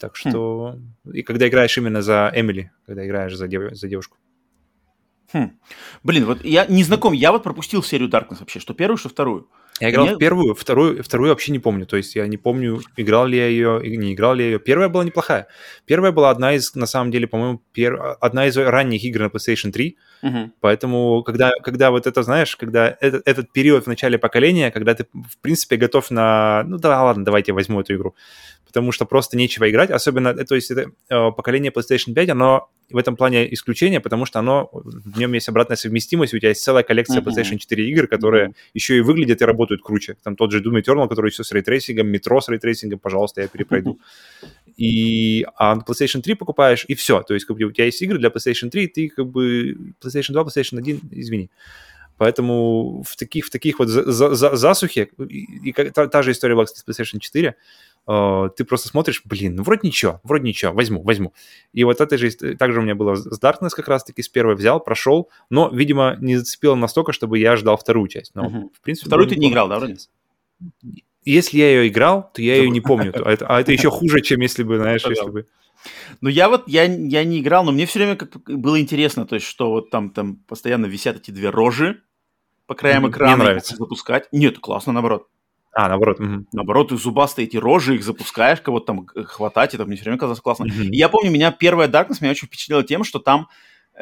Так 0.00 0.16
Хм. 0.16 0.28
что... 0.30 0.78
И 1.12 1.22
когда 1.22 1.46
играешь 1.46 1.78
именно 1.78 2.02
за 2.02 2.32
Эмили, 2.34 2.72
когда 2.86 3.06
играешь 3.06 3.36
за, 3.36 3.46
дев- 3.46 3.74
за 3.74 3.86
девушку. 3.86 4.16
Хм. 5.32 5.52
Блин, 6.02 6.24
вот 6.24 6.44
я 6.44 6.66
не 6.66 6.84
знаком, 6.84 7.12
я 7.12 7.32
вот 7.32 7.42
пропустил 7.42 7.82
серию 7.82 8.08
Darkness 8.08 8.38
вообще, 8.40 8.60
что 8.60 8.74
первую, 8.74 8.96
что 8.96 9.08
вторую. 9.08 9.48
Я 9.80 9.90
играл 9.90 10.06
Мне- 10.06 10.16
в 10.16 10.18
первую, 10.18 10.54
вторую, 10.54 11.02
вторую 11.02 11.30
вообще 11.30 11.52
не 11.52 11.58
помню. 11.58 11.86
То 11.86 11.96
есть 11.96 12.14
я 12.14 12.26
не 12.26 12.36
помню, 12.36 12.82
играл 12.98 13.26
ли 13.26 13.38
я 13.38 13.46
ее, 13.46 13.80
не 13.82 14.12
играл 14.12 14.34
ли 14.34 14.44
я 14.44 14.50
ее. 14.50 14.58
Первая 14.58 14.90
была 14.90 15.04
неплохая. 15.04 15.46
Первая 15.86 16.12
была 16.12 16.28
одна 16.28 16.52
из, 16.52 16.74
на 16.74 16.86
самом 16.86 17.10
деле, 17.10 17.26
по-моему, 17.26 17.62
пер... 17.72 17.98
одна 18.20 18.46
из 18.46 18.56
ранних 18.58 19.02
игр 19.04 19.20
на 19.20 19.26
PlayStation 19.28 19.72
3. 19.72 19.96
Мгм. 20.22 20.52
Поэтому, 20.60 21.22
когда, 21.22 21.52
когда 21.62 21.90
вот 21.90 22.06
это, 22.06 22.22
знаешь, 22.22 22.56
когда 22.56 22.94
этот, 23.00 23.26
этот 23.26 23.52
период 23.52 23.84
в 23.84 23.86
начале 23.86 24.18
поколения, 24.18 24.70
когда 24.70 24.94
ты, 24.94 25.06
в 25.14 25.38
принципе, 25.40 25.76
готов 25.76 26.10
на... 26.10 26.62
Ну 26.66 26.76
да, 26.76 27.02
ладно, 27.02 27.24
давайте 27.24 27.52
я 27.52 27.54
возьму 27.54 27.80
эту 27.80 27.94
игру. 27.94 28.14
Потому 28.72 28.92
что 28.92 29.04
просто 29.04 29.36
нечего 29.36 29.68
играть. 29.68 29.90
Особенно, 29.90 30.28
э, 30.28 30.44
то 30.44 30.54
есть 30.54 30.70
это 30.70 30.90
э, 31.08 31.30
поколение 31.36 31.72
PlayStation 31.72 32.14
5, 32.14 32.28
оно 32.30 32.68
в 32.90 32.96
этом 32.96 33.16
плане 33.16 33.52
исключение, 33.54 34.00
потому 34.00 34.26
что 34.26 34.38
оно, 34.38 34.68
в 34.72 35.18
нем 35.18 35.32
есть 35.34 35.48
обратная 35.48 35.76
совместимость, 35.76 36.34
у 36.34 36.38
тебя 36.38 36.48
есть 36.50 36.62
целая 36.62 36.82
коллекция. 36.82 37.20
PlayStation 37.20 37.58
4 37.58 37.88
игр, 37.90 38.06
которые 38.06 38.44
Мгм. 38.46 38.54
еще 38.74 38.96
и 38.96 39.00
выглядят 39.00 39.42
и 39.42 39.44
работают 39.44 39.82
круче. 39.82 40.16
Там 40.22 40.36
тот 40.36 40.52
же 40.52 40.60
Doom 40.62 40.80
Eternal, 40.82 41.08
который 41.08 41.30
все 41.30 41.42
с 41.42 41.52
ray 41.52 41.64
tracing-ом, 41.64 42.08
Метро 42.08 42.40
с 42.40 42.48
ray 42.48 42.59
tracing-ом, 42.59 42.98
пожалуйста, 42.98 43.42
я 43.42 43.48
перепройду. 43.48 43.98
И 44.76 45.46
а 45.56 45.74
на 45.74 45.80
PlayStation 45.82 46.20
3 46.22 46.34
покупаешь, 46.34 46.84
и 46.88 46.94
все. 46.94 47.22
То 47.22 47.34
есть 47.34 47.46
как 47.46 47.56
бы, 47.56 47.64
у 47.64 47.72
тебя 47.72 47.84
есть 47.86 48.02
игры 48.02 48.18
для 48.18 48.28
PlayStation 48.28 48.70
3, 48.70 48.86
ты 48.88 49.08
как 49.08 49.26
бы 49.26 49.76
PlayStation 50.02 50.32
2, 50.32 50.42
PlayStation 50.42 50.78
1, 50.78 51.00
извини. 51.12 51.50
Поэтому 52.18 53.02
в 53.06 53.16
таких, 53.16 53.46
в 53.46 53.50
таких 53.50 53.78
вот 53.78 53.88
за, 53.88 54.10
за- 54.12 54.34
за- 54.34 54.56
засухе, 54.56 55.08
и, 55.28 55.70
и 55.70 55.72
та, 55.72 56.06
та 56.06 56.22
же 56.22 56.32
история 56.32 56.54
была, 56.54 56.66
кстати, 56.66 56.80
с 56.80 56.86
PlayStation 57.00 57.18
4, 57.18 57.48
э, 57.48 57.52
ты 58.56 58.64
просто 58.64 58.88
смотришь, 58.88 59.22
блин, 59.24 59.56
ну 59.56 59.62
вроде 59.62 59.80
ничего, 59.88 60.20
вроде 60.24 60.44
ничего, 60.48 60.72
возьму, 60.72 61.02
возьму. 61.02 61.32
И 61.72 61.84
вот 61.84 62.00
это 62.00 62.18
же, 62.18 62.30
также 62.56 62.80
у 62.80 62.82
меня 62.82 62.94
было 62.94 63.14
с 63.14 63.40
Darkness 63.40 63.70
как 63.70 63.88
раз-таки, 63.88 64.22
с 64.22 64.28
первой 64.28 64.54
взял, 64.56 64.80
прошел, 64.80 65.28
но, 65.50 65.68
видимо, 65.68 66.16
не 66.20 66.36
зацепило 66.36 66.74
настолько, 66.74 67.12
чтобы 67.12 67.38
я 67.38 67.56
ждал 67.56 67.76
вторую 67.76 68.08
часть. 68.08 68.34
Но, 68.34 68.44
Мгм. 68.48 68.70
в 68.74 68.80
принципе, 68.80 69.06
Вторую 69.08 69.28
ты 69.28 69.36
не 69.36 69.50
играл, 69.50 69.68
да, 69.68 69.78
вроде? 69.78 69.96
Если 71.24 71.58
я 71.58 71.68
ее 71.70 71.88
играл, 71.88 72.30
то 72.32 72.42
я 72.42 72.56
ее 72.56 72.70
не 72.70 72.80
помню. 72.80 73.12
То 73.12 73.22
это- 73.22 73.46
а 73.46 73.60
это 73.60 73.72
еще 73.72 73.90
хуже, 73.90 74.20
чем 74.22 74.40
если 74.40 74.62
бы, 74.62 74.76
знаешь, 74.78 75.04
если 75.04 75.30
бы... 75.30 75.46
Ну, 76.20 76.28
я 76.28 76.48
вот, 76.48 76.64
я, 76.68 76.84
я 76.84 77.24
не 77.24 77.40
играл, 77.40 77.64
но 77.64 77.72
мне 77.72 77.86
все 77.86 78.00
время 78.00 78.16
как 78.16 78.30
было 78.44 78.78
интересно, 78.80 79.24
то 79.26 79.34
есть, 79.36 79.46
что 79.46 79.70
вот 79.70 79.90
там, 79.90 80.10
там 80.10 80.36
постоянно 80.36 80.86
висят 80.86 81.16
эти 81.16 81.30
две 81.30 81.48
рожи 81.50 82.02
по 82.66 82.74
краям 82.74 83.08
экрана. 83.08 83.34
Мне 83.36 83.44
нравится. 83.44 83.76
Запускать. 83.76 84.28
Нет, 84.32 84.58
классно, 84.58 84.92
наоборот. 84.92 85.28
А, 85.72 85.88
наоборот. 85.88 86.18
мгм. 86.18 86.46
Наоборот, 86.52 86.92
их 86.92 86.98
зубастые 86.98 87.46
эти 87.46 87.56
рожи, 87.56 87.94
их 87.94 88.02
запускаешь, 88.02 88.60
кого-то 88.60 88.86
там 88.86 89.06
э, 89.14 89.22
хватать, 89.22 89.74
это 89.74 89.84
мне 89.86 89.96
все 89.96 90.04
время 90.04 90.18
казалось 90.18 90.40
классно. 90.40 90.64
И 90.64 90.96
я 90.96 91.08
помню, 91.08 91.30
меня 91.30 91.52
первая 91.52 91.88
Darkness 91.88 92.18
меня 92.20 92.32
очень 92.32 92.48
впечатлила 92.48 92.82
тем, 92.82 93.04
что 93.04 93.18
там 93.18 93.48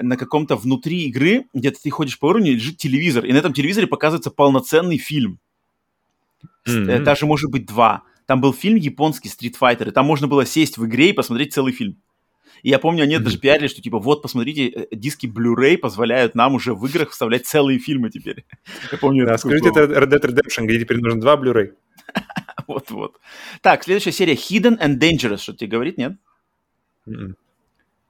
на 0.01 0.17
каком-то 0.17 0.57
внутри 0.57 1.05
игры, 1.05 1.47
где-то 1.53 1.81
ты 1.83 1.91
ходишь 1.91 2.19
по 2.19 2.27
уровню, 2.27 2.53
лежит 2.55 2.79
телевизор, 2.79 3.25
и 3.25 3.33
на 3.33 3.39
этом 3.39 3.53
телевизоре 3.53 3.87
показывается 3.87 4.31
полноценный 4.31 4.99
фильм. 4.99 5.41
Э, 6.67 6.71
Мгм. 6.71 7.05
Даже, 7.05 7.27
может 7.27 7.51
быть, 7.51 7.67
два. 7.67 8.03
Там 8.27 8.41
был 8.41 8.53
фильм 8.53 8.77
японский 8.77 9.29
Street 9.29 9.55
Fighter, 9.61 9.89
и 9.89 9.91
там 9.91 10.07
можно 10.07 10.29
было 10.29 10.45
сесть 10.47 10.79
в 10.79 10.87
игре 10.87 11.11
и 11.11 11.13
посмотреть 11.13 11.53
целый 11.55 11.73
фильм. 11.73 11.97
И 12.63 12.71
я 12.71 12.79
помню, 12.79 13.03
они 13.05 13.17
Мгм. 13.17 13.25
даже 13.25 13.39
пиарили, 13.39 13.69
что 13.69 13.81
типа, 13.83 13.99
вот, 13.99 14.23
посмотрите, 14.23 14.69
э, 14.69 14.87
диски 14.93 15.27
Blu-ray 15.27 15.79
позволяют 15.79 16.35
нам 16.35 16.55
уже 16.55 16.75
в 16.75 16.85
играх 16.87 17.11
вставлять 17.11 17.47
целые 17.47 17.79
фильмы 17.79 18.11
теперь. 18.11 18.45
Я 18.93 18.99
помню, 18.99 19.27
Да, 19.27 19.39
скажите, 19.39 19.69
это 19.69 19.85
Red 19.85 20.09
Dead 20.11 20.21
Redemption, 20.23 20.65
где 20.67 20.81
теперь 20.81 20.99
нужен 21.01 21.21
два 21.21 21.37
Blu-ray. 21.37 21.73
Вот-вот. 22.67 23.19
Так, 23.63 23.85
следующая 23.85 24.13
серия 24.13 24.35
Hidden 24.35 24.79
and 24.81 24.99
Dangerous. 24.99 25.39
Что 25.39 25.55
тебе 25.55 25.71
говорит, 25.71 25.99
нет? 25.99 26.13
Мгм. 27.07 27.37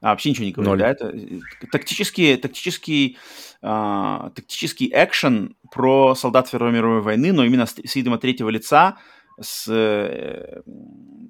А, 0.01 0.11
вообще 0.11 0.29
ничего 0.29 0.45
не 0.45 0.51
говорит, 0.51 0.69
Ноль. 0.69 0.79
да? 0.79 0.89
Это 0.89 1.07
э, 1.09 1.39
тактический, 1.71 2.37
тактический, 2.37 3.17
а, 3.61 4.29
тактический 4.29 4.89
экшен 4.93 5.55
про 5.71 6.15
солдат 6.15 6.47
Второй 6.47 6.71
мировой 6.71 7.01
войны, 7.01 7.33
но 7.33 7.43
именно 7.43 7.65
с, 7.65 7.75
от 7.77 8.21
третьего 8.21 8.47
лица, 8.49 8.97
с, 9.41 9.67
э, 9.67 10.61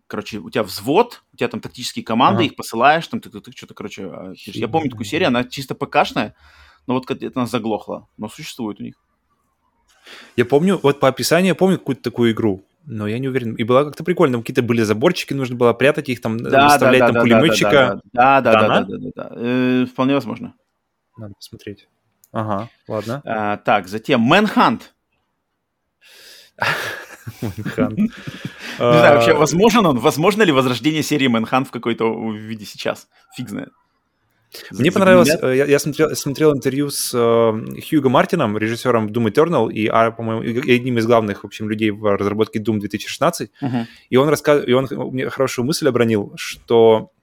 короче, 0.08 0.40
у 0.40 0.50
тебя 0.50 0.64
взвод, 0.64 1.24
у 1.34 1.38
тебя 1.38 1.48
там 1.48 1.60
тактические 1.60 2.04
команды, 2.04 2.44
Ага. 2.44 2.46
их 2.52 2.56
посылаешь, 2.56 3.08
там 3.08 3.22
ты, 3.22 3.30
ты- 3.30 3.42
ты 3.42 3.52
что-то, 3.52 3.74
короче, 3.74 4.06
а, 4.06 4.34
я 4.36 4.68
помню 4.68 4.90
такую 4.90 5.06
серию, 5.06 5.28
она 5.28 5.44
чисто 5.44 5.76
ПКшная, 5.76 6.36
но 6.88 6.96
вот 6.96 7.10
это 7.10 7.32
она 7.36 7.46
заглохла, 7.46 8.08
но 8.18 8.30
существует 8.30 8.80
у 8.80 8.84
них. 8.84 8.96
Я 10.36 10.46
помню, 10.46 10.80
вот 10.82 11.00
по 11.00 11.08
описанию, 11.08 11.50
я 11.50 11.56
помню 11.56 11.78
какую-то 11.78 12.02
такую 12.02 12.32
игру. 12.32 12.66
Но 12.86 13.08
я 13.08 13.20
не 13.20 13.28
уверен. 13.28 13.54
И 13.56 13.64
было 13.64 13.84
как-то 13.84 14.04
прикольно. 14.04 14.40
Какие-то 14.40 14.64
были 14.64 14.82
заборчики, 14.82 15.34
нужно 15.34 15.56
было 15.56 15.74
прятать 15.74 16.10
их, 16.10 16.22
там, 16.22 16.40
да, 16.40 16.66
выставлять 16.66 17.02
да, 17.02 17.06
там 17.08 17.16
да, 17.16 17.22
пулеметчика. 17.22 18.02
Да, 18.14 18.42
да, 18.42 18.42
да, 18.42 18.54
да, 18.54 18.68
да, 18.68 18.82
да, 18.84 18.98
да, 18.98 19.12
да. 19.16 19.32
Э, 19.36 19.86
вполне 19.86 20.16
возможно. 20.16 20.56
Надо 21.18 21.34
посмотреть. 21.36 21.88
Ага, 22.32 22.70
ладно. 22.88 23.22
А, 23.26 23.58
так, 23.58 23.88
затем 23.88 24.22
Мэнхант. 24.22 24.94
Мэнхант. 27.42 27.98
Не 27.98 28.10
знаю, 28.78 29.16
вообще, 29.16 29.34
возможен 29.34 29.86
он? 29.86 30.00
Возможно 30.00 30.44
ли 30.44 30.52
возрождение 30.52 31.04
серии 31.04 31.28
Мэнхант 31.28 31.68
в 31.68 31.72
какой-то 31.72 32.32
виде 32.32 32.66
сейчас? 32.66 33.08
Фиг 33.36 33.50
знает. 33.50 33.70
Мне 34.72 34.92
понравилось, 34.92 35.30
э, 35.42 35.56
я, 35.56 35.66
я 35.66 35.80
смотрел, 35.80 36.16
смотрел 36.16 36.56
интервью 36.56 36.90
с 36.90 37.12
э, 37.14 37.82
Хьюго 37.82 38.10
Мартином, 38.10 38.58
режиссером 38.58 39.08
Doom 39.08 39.32
Eternal 39.32 39.72
и, 39.72 39.88
а, 39.88 40.12
по-моему, 40.12 40.42
одним 40.42 40.98
из 40.98 41.06
главных, 41.06 41.44
в 41.44 41.46
общем, 41.46 41.70
людей 41.70 41.92
в 41.92 42.18
разработке 42.18 42.60
Doom 42.60 42.80
2016. 42.80 43.52
Uh-huh. 43.62 43.86
И 44.10 44.18
он 44.18 44.28
рассказывал, 44.28 44.68
и 44.68 44.74
он 44.74 44.88
мне 45.12 45.30
хорошую 45.30 45.66
мысль 45.66 45.88
обронил, 45.88 46.34
что 46.36 47.12
а, 47.12 47.19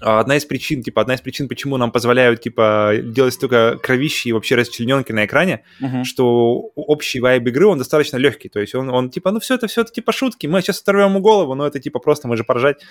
одна 0.00 0.36
из 0.36 0.44
причин, 0.44 0.82
типа, 0.82 1.02
одна 1.02 1.14
из 1.14 1.20
причин, 1.20 1.48
почему 1.48 1.76
нам 1.76 1.90
позволяют, 1.90 2.40
типа, 2.40 2.94
делать 3.02 3.34
столько 3.34 3.78
кровищи 3.82 4.28
и 4.28 4.32
вообще 4.32 4.54
расчлененки 4.54 5.12
на 5.12 5.24
экране, 5.24 5.62
uh-huh. 5.80 6.04
что 6.04 6.70
общий 6.74 7.20
вайб 7.20 7.46
игры, 7.46 7.66
он 7.66 7.78
достаточно 7.78 8.16
легкий, 8.16 8.48
то 8.48 8.60
есть 8.60 8.74
он, 8.74 8.90
он 8.90 9.10
типа, 9.10 9.30
ну 9.30 9.40
все 9.40 9.54
это, 9.54 9.66
все 9.66 9.82
это, 9.82 9.92
типа, 9.92 10.12
шутки, 10.12 10.46
мы 10.46 10.60
сейчас 10.60 10.80
оторвем 10.80 11.10
ему 11.10 11.20
голову, 11.20 11.54
но 11.54 11.66
это, 11.66 11.80
типа, 11.80 11.98
просто 11.98 12.28
мы 12.28 12.36
же 12.36 12.44
поражать. 12.44 12.82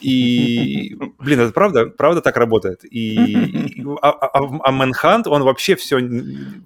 И, 0.00 0.96
блин, 1.18 1.40
это 1.40 1.52
правда, 1.52 1.86
правда 1.86 2.20
так 2.20 2.36
работает. 2.36 2.84
И, 2.84 3.76
а, 4.02 4.10
а, 4.10 4.38
а 4.62 4.72
Manhunt, 4.72 5.26
он 5.26 5.42
вообще 5.44 5.76
все, 5.76 5.98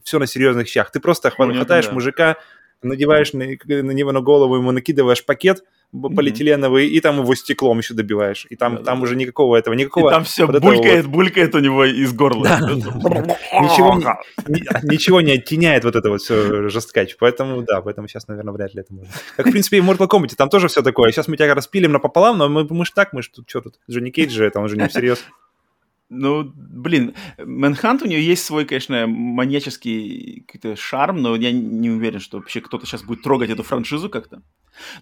все 0.03 0.19
на 0.19 0.27
серьезных 0.27 0.67
щах. 0.67 0.91
Ты 0.91 0.99
просто 0.99 1.31
хватаешь 1.31 1.93
мужика, 1.93 2.37
надеваешь 2.83 3.33
на, 3.35 3.45
на 3.45 3.91
него 3.93 4.13
на 4.13 4.21
голову, 4.21 4.57
ему 4.57 4.73
накидываешь 4.73 5.25
пакет, 5.25 5.63
полиэтиленовый, 5.93 6.87
mm-hmm. 6.87 6.91
и 6.91 7.01
там 7.01 7.21
его 7.21 7.35
стеклом 7.35 7.79
еще 7.79 7.95
добиваешь. 7.95 8.47
И 8.51 8.57
там, 8.57 8.77
да, 8.77 8.83
там 8.83 8.99
да. 8.99 9.05
уже 9.05 9.17
никакого 9.17 9.57
этого, 9.57 9.75
никакого... 9.75 10.11
И 10.11 10.13
там 10.13 10.25
все 10.25 10.47
вот 10.47 10.61
булькает, 10.61 11.07
вот... 11.07 11.13
булькает 11.13 11.55
у 11.55 11.59
него 11.61 11.85
из 11.85 12.13
горла. 12.13 12.59
ничего, 12.61 13.95
ничего 14.83 15.21
не 15.21 15.33
оттеняет 15.33 15.85
вот 15.85 15.97
это 15.97 16.11
вот 16.11 16.21
все 16.21 16.69
жесткач. 16.69 17.17
Поэтому, 17.19 17.63
да, 17.63 17.81
поэтому 17.81 18.07
сейчас, 18.09 18.29
наверное, 18.29 18.53
вряд 18.53 18.75
ли 18.75 18.81
это 18.81 18.93
можно. 18.93 19.13
Как, 19.37 19.47
в 19.47 19.51
принципе, 19.51 19.79
и 19.79 19.81
в 19.81 19.91
Mortal 19.91 20.09
Kombat, 20.09 20.35
там 20.37 20.51
тоже 20.51 20.69
все 20.69 20.83
такое. 20.83 21.11
Сейчас 21.11 21.29
мы 21.29 21.37
тебя 21.37 21.55
распилим 21.55 21.93
напополам, 21.93 22.39
но 22.39 22.49
мы, 22.49 22.67
мы 22.69 22.85
ж 22.85 22.91
так, 22.91 23.13
мы 23.13 23.23
ж 23.23 23.29
тут, 23.29 23.49
что 23.49 23.63
тут, 23.63 23.75
Джонни 23.91 24.11
Кейдж 24.11 24.31
же, 24.31 24.45
это 24.45 24.61
он 24.61 24.69
же 24.69 24.77
не 24.77 24.89
всерьез. 24.89 25.25
Ну, 26.11 26.51
блин, 26.55 27.15
Мэнхант 27.37 28.03
у 28.03 28.07
нее 28.07 28.25
есть 28.25 28.45
свой, 28.45 28.65
конечно, 28.65 29.07
маньяческий 29.07 30.45
какой-то 30.47 30.75
шарм, 30.75 31.21
но 31.21 31.37
я 31.37 31.53
не 31.53 31.91
уверен, 31.91 32.19
что 32.19 32.39
вообще 32.39 32.63
кто-то 32.63 32.87
сейчас 32.87 33.03
будет 33.03 33.23
трогать 33.23 33.51
эту 33.51 33.63
франшизу 33.63 34.09
как-то. 34.09 34.41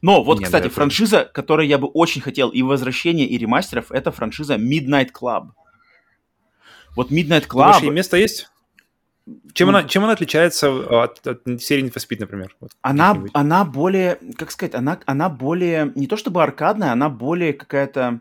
Но 0.03 0.25
вот, 0.25 0.39
Нет, 0.39 0.47
кстати, 0.47 0.69
франшиза, 0.69 1.25
которой 1.25 1.69
я 1.69 1.79
бы 1.79 1.87
очень 1.87 2.21
хотел 2.21 2.49
и 2.49 2.63
возвращения, 2.63 3.27
и 3.27 3.39
ремастеров, 3.39 3.93
это 3.93 4.11
франшиза 4.11 4.57
Midnight 4.57 5.11
Club. 5.13 5.51
Вот 6.97 7.13
Midnight 7.13 7.47
Club... 7.47 7.67
Думаешь, 7.67 7.83
ей 7.83 7.91
место 7.91 8.17
есть? 8.17 8.49
Чем, 9.53 9.71
ну, 9.71 9.79
она, 9.79 9.89
чем 9.89 10.05
она 10.05 10.13
отличается 10.13 10.71
от, 11.03 11.27
от 11.27 11.43
серии 11.61 11.85
Need 11.85 11.95
for 11.95 12.05
Speed, 12.05 12.19
например? 12.21 12.57
Вот, 12.61 12.73
она, 12.81 13.17
она 13.33 13.65
более, 13.65 14.19
как 14.37 14.51
сказать, 14.51 14.75
она, 14.75 14.99
она 15.05 15.29
более, 15.29 15.93
не 15.95 16.07
то 16.07 16.17
чтобы 16.17 16.43
аркадная, 16.43 16.93
она 16.93 17.09
более 17.09 17.53
какая-то 17.53 18.21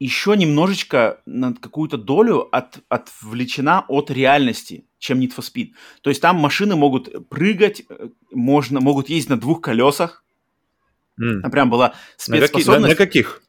еще 0.00 0.34
немножечко 0.34 1.20
на 1.26 1.54
какую-то 1.54 1.98
долю 1.98 2.48
от, 2.50 2.78
отвлечена 2.88 3.84
от 3.86 4.10
реальности, 4.10 4.86
чем 4.98 5.20
Need 5.20 5.36
for 5.36 5.44
Speed. 5.44 5.72
То 6.00 6.10
есть 6.10 6.22
там 6.22 6.36
машины 6.36 6.74
могут 6.74 7.28
прыгать, 7.28 7.82
э, 7.88 8.08
можно, 8.32 8.80
могут 8.80 9.10
ездить 9.10 9.28
на 9.28 9.38
двух 9.38 9.60
колесах. 9.60 10.24
Mm. 11.20 11.42
Там 11.42 11.50
прям 11.50 11.70
была 11.70 11.94
спецспособность. 12.16 12.66
На, 12.66 12.78
какие, 12.78 12.80
на, 12.80 12.88
на 12.88 12.94
каких? 12.94 13.42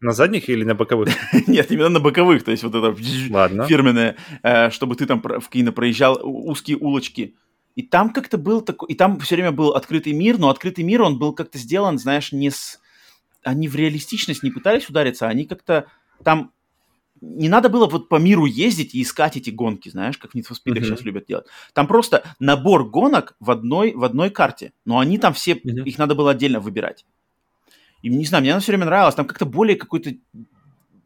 На 0.00 0.12
задних 0.12 0.48
или 0.48 0.62
на 0.62 0.76
боковых? 0.76 1.08
Нет, 1.48 1.72
именно 1.72 1.88
на 1.88 2.00
боковых. 2.00 2.44
То 2.44 2.52
есть 2.52 2.62
вот 2.62 2.76
это 2.76 2.96
Ладно. 3.30 3.66
фирменное, 3.66 4.16
э, 4.44 4.70
чтобы 4.70 4.94
ты 4.94 5.04
там 5.04 5.20
в 5.20 5.48
кино 5.48 5.72
проезжал 5.72 6.20
узкие 6.22 6.76
улочки. 6.76 7.34
И 7.74 7.82
там 7.82 8.10
как-то 8.10 8.38
был 8.38 8.60
такой... 8.60 8.88
И 8.90 8.94
там 8.94 9.18
все 9.18 9.34
время 9.34 9.50
был 9.50 9.70
открытый 9.70 10.12
мир, 10.12 10.38
но 10.38 10.48
открытый 10.48 10.84
мир, 10.84 11.02
он 11.02 11.18
был 11.18 11.32
как-то 11.32 11.58
сделан, 11.58 11.98
знаешь, 11.98 12.30
не 12.30 12.50
с 12.50 12.80
они 13.42 13.68
в 13.68 13.76
реалистичность 13.76 14.42
не 14.42 14.50
пытались 14.50 14.88
удариться, 14.88 15.28
они 15.28 15.44
как-то 15.44 15.86
там 16.24 16.52
не 17.20 17.48
надо 17.48 17.68
было 17.68 17.86
вот 17.86 18.08
по 18.08 18.16
миру 18.16 18.44
ездить 18.44 18.94
и 18.94 19.02
искать 19.02 19.36
эти 19.36 19.50
гонки, 19.50 19.88
знаешь, 19.88 20.18
как 20.18 20.32
в 20.32 20.34
Need 20.34 20.46
for 20.48 20.52
Speed 20.54 20.74
uh-huh. 20.74 20.84
сейчас 20.84 21.02
любят 21.02 21.26
делать. 21.26 21.46
Там 21.72 21.86
просто 21.86 22.22
набор 22.38 22.88
гонок 22.88 23.36
в 23.40 23.50
одной, 23.50 23.92
в 23.94 24.04
одной 24.04 24.30
карте, 24.30 24.72
но 24.84 24.98
они 24.98 25.18
там 25.18 25.32
все, 25.34 25.52
uh-huh. 25.52 25.84
их 25.84 25.98
надо 25.98 26.14
было 26.14 26.30
отдельно 26.30 26.60
выбирать. 26.60 27.04
И 28.02 28.08
не 28.08 28.24
знаю, 28.24 28.42
мне 28.42 28.52
она 28.52 28.60
все 28.60 28.72
время 28.72 28.86
нравилась, 28.86 29.14
там 29.14 29.26
как-то 29.26 29.46
более 29.46 29.76
какой-то, 29.76 30.12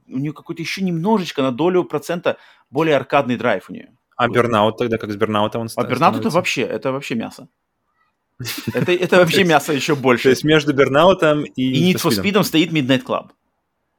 у 0.08 0.18
нее 0.18 0.32
какой-то 0.32 0.60
еще 0.60 0.82
немножечко 0.82 1.42
на 1.42 1.52
долю 1.52 1.84
процента 1.84 2.36
более 2.70 2.96
аркадный 2.96 3.36
драйв 3.36 3.70
у 3.70 3.72
нее. 3.72 3.92
А 4.16 4.28
Бернаут 4.28 4.76
тогда, 4.76 4.98
как 4.98 5.10
с 5.10 5.16
Бернаутом 5.16 5.62
он 5.62 5.68
А 5.74 5.84
Бернаут 5.84 6.16
это 6.16 6.28
вообще, 6.28 6.62
это 6.62 6.92
вообще 6.92 7.14
мясо. 7.14 7.48
Это, 8.74 8.92
это 8.92 9.16
вообще 9.16 9.44
мясо 9.44 9.72
еще 9.72 9.94
больше. 9.94 10.24
То 10.24 10.30
есть 10.30 10.44
между 10.44 10.72
Бернаутом 10.72 11.44
и... 11.44 11.62
И 11.62 11.92
Need 11.92 12.02
for 12.02 12.10
Speed 12.10 12.42
стоит 12.42 12.72
Midnight 12.72 13.04
Club. 13.04 13.30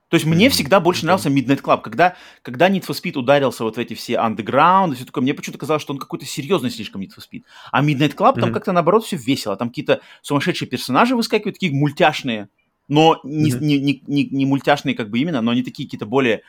То 0.10 0.16
есть 0.16 0.28
мне 0.28 0.50
всегда 0.50 0.80
больше 0.80 1.06
нравился 1.06 1.30
Midnight 1.30 1.62
Club. 1.62 1.82
Когда, 1.82 2.16
когда 2.44 2.70
Need 2.70 2.86
for 2.86 2.94
Speed 2.94 3.18
ударился 3.18 3.64
вот 3.64 3.78
в 3.78 3.80
эти 3.80 3.96
все 3.96 4.14
underground 4.14 4.92
и 4.92 4.96
все 4.96 5.06
такое, 5.06 5.24
мне 5.24 5.34
почему-то 5.34 5.58
казалось, 5.58 5.82
что 5.82 5.94
он 5.94 5.98
какой-то 5.98 6.26
серьезный 6.26 6.70
слишком 6.70 7.02
Need 7.02 7.12
for 7.18 7.24
Speed. 7.28 7.44
А 7.72 7.84
Midnight 7.84 8.16
Club, 8.16 8.40
там 8.40 8.54
как-то 8.54 8.72
наоборот 8.74 9.06
все 9.06 9.18
весело. 9.18 9.56
Там 9.56 9.70
какие-то 9.70 10.02
сумасшедшие 10.22 10.70
персонажи 10.70 11.16
выскакивают, 11.16 11.56
такие 11.56 11.72
мультяшные. 11.72 12.50
Но 12.88 13.20
не, 13.24 13.52
не, 13.54 13.80
не, 13.80 14.04
не, 14.06 14.26
не 14.26 14.46
мультяшные 14.46 14.94
как 14.94 15.10
бы 15.10 15.18
именно, 15.18 15.42
но 15.42 15.50
они 15.50 15.64
такие 15.64 15.88
какие-то 15.88 16.06
более 16.06 16.44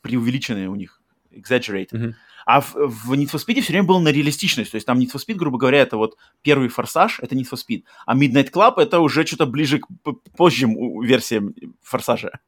преувеличенные 0.00 0.70
у 0.70 0.74
них. 0.74 1.00
Exaggerated. 1.32 2.14
А 2.46 2.60
в, 2.60 2.74
в 2.74 3.12
Need 3.12 3.32
for 3.32 3.44
Speed 3.44 3.60
все 3.60 3.72
время 3.72 3.88
было 3.88 3.98
на 3.98 4.08
реалистичность. 4.08 4.70
То 4.70 4.76
есть 4.76 4.86
там 4.86 5.00
Need 5.00 5.12
for 5.12 5.20
Speed, 5.20 5.34
грубо 5.34 5.58
говоря, 5.58 5.80
это 5.80 5.96
вот 5.96 6.16
первый 6.42 6.68
форсаж, 6.68 7.18
это 7.20 7.34
Need 7.34 7.48
for 7.52 7.58
Speed. 7.58 7.82
А 8.06 8.16
Midnight 8.16 8.52
Club 8.52 8.80
это 8.80 9.00
уже 9.00 9.26
что-то 9.26 9.46
ближе 9.46 9.80
к 9.80 9.86
позжим 10.36 11.02
версиям 11.02 11.54
форсажа. 11.82 12.38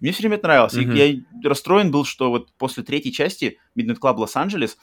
Мне 0.00 0.12
все 0.12 0.22
время 0.22 0.36
это 0.36 0.46
нравилось. 0.46 0.74
Mm-hmm. 0.74 1.24
я 1.42 1.48
расстроен 1.48 1.90
был, 1.90 2.04
что 2.04 2.30
вот 2.30 2.52
после 2.58 2.82
третьей 2.82 3.12
части 3.12 3.58
Midnight 3.74 3.98
Club 3.98 4.16
Лос-Анджелес 4.18 4.76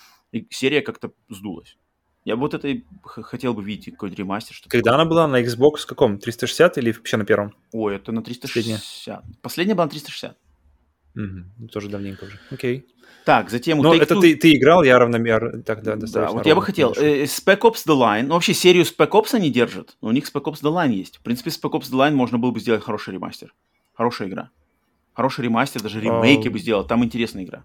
серия 0.50 0.82
как-то 0.82 1.12
сдулась. 1.30 1.78
Я 2.26 2.36
вот 2.36 2.56
это 2.56 2.68
и 2.70 2.84
хотел 3.04 3.54
бы 3.54 3.64
видеть 3.64 3.94
какой-то 3.94 4.16
ремастер. 4.16 4.56
Что 4.56 4.70
Когда 4.70 4.96
она 4.96 5.06
была 5.06 5.28
на 5.28 5.44
Xbox 5.44 5.86
каком? 5.86 6.18
360 6.18 6.78
или 6.80 6.92
вообще 6.94 7.18
на 7.18 7.26
первом? 7.26 7.54
Ой, 7.74 7.98
это 7.98 8.12
на 8.12 8.24
360. 8.24 9.22
Последняя, 9.22 9.40
Последняя 9.42 9.76
была 9.76 9.86
на 9.86 9.92
360. 9.92 10.38
Угу. 11.16 11.68
Тоже 11.70 11.90
давненько 11.90 12.26
уже. 12.26 12.40
Окей. 12.50 12.86
Так, 13.26 13.50
затем... 13.50 13.78
Ну, 13.78 13.94
это 13.94 14.20
ты, 14.20 14.36
ты 14.36 14.54
играл, 14.56 14.84
я 14.84 15.00
равномерно 15.00 15.64
тогда 15.64 15.96
достаточно. 15.96 16.34
Да, 16.34 16.38
вот 16.38 16.46
я 16.46 16.56
бы 16.56 16.62
хотел. 16.62 16.94
Э, 16.98 17.24
Spec 17.24 17.60
Ops 17.62 17.86
The 17.88 17.96
Line. 17.96 18.24
Ну, 18.24 18.34
вообще 18.34 18.54
серию 18.54 18.84
Spec 18.84 19.10
Ops 19.12 19.34
они 19.34 19.50
держат. 19.50 19.96
Но 20.02 20.10
у 20.10 20.12
них 20.12 20.26
Spec 20.26 20.44
Ops 20.44 20.62
The 20.62 20.74
Line 20.74 20.92
есть. 20.92 21.18
В 21.18 21.22
принципе, 21.22 21.50
Spec 21.50 21.72
Ops 21.72 21.90
The 21.92 21.98
Line 21.98 22.16
можно 22.16 22.38
было 22.38 22.52
бы 22.52 22.60
сделать 22.60 22.84
хороший 22.84 23.14
ремастер. 23.14 23.54
Хорошая 23.94 24.28
игра. 24.28 24.50
Хороший 25.14 25.46
ремастер, 25.46 25.82
даже 25.82 26.02
ремейки 26.02 26.48
uh, 26.48 26.52
бы 26.52 26.60
сделал. 26.60 26.86
Там 26.86 27.04
интересная 27.06 27.44
игра. 27.44 27.64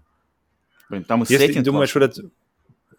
Блин, 0.89 1.03
там 1.03 1.23
и 1.23 1.25
Если 1.27 1.61
думаешь, 1.61 1.93
вот 1.93 2.03
этот 2.03 2.31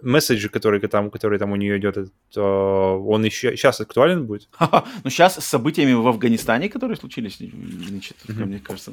месседж, 0.02 0.48
который 0.48 0.80
там, 0.80 1.10
который 1.10 1.38
там 1.38 1.52
у 1.52 1.56
нее 1.56 1.78
идет, 1.78 2.12
то 2.32 3.02
он 3.06 3.24
еще 3.24 3.56
сейчас 3.56 3.80
актуален 3.80 4.26
будет? 4.26 4.48
ну, 5.04 5.10
сейчас 5.10 5.36
с 5.36 5.44
событиями 5.44 5.92
в 5.92 6.06
Афганистане, 6.06 6.68
которые 6.68 6.96
случились, 6.96 7.38
значит, 7.38 8.16
mm-hmm. 8.26 8.44
мне 8.44 8.58
кажется, 8.58 8.92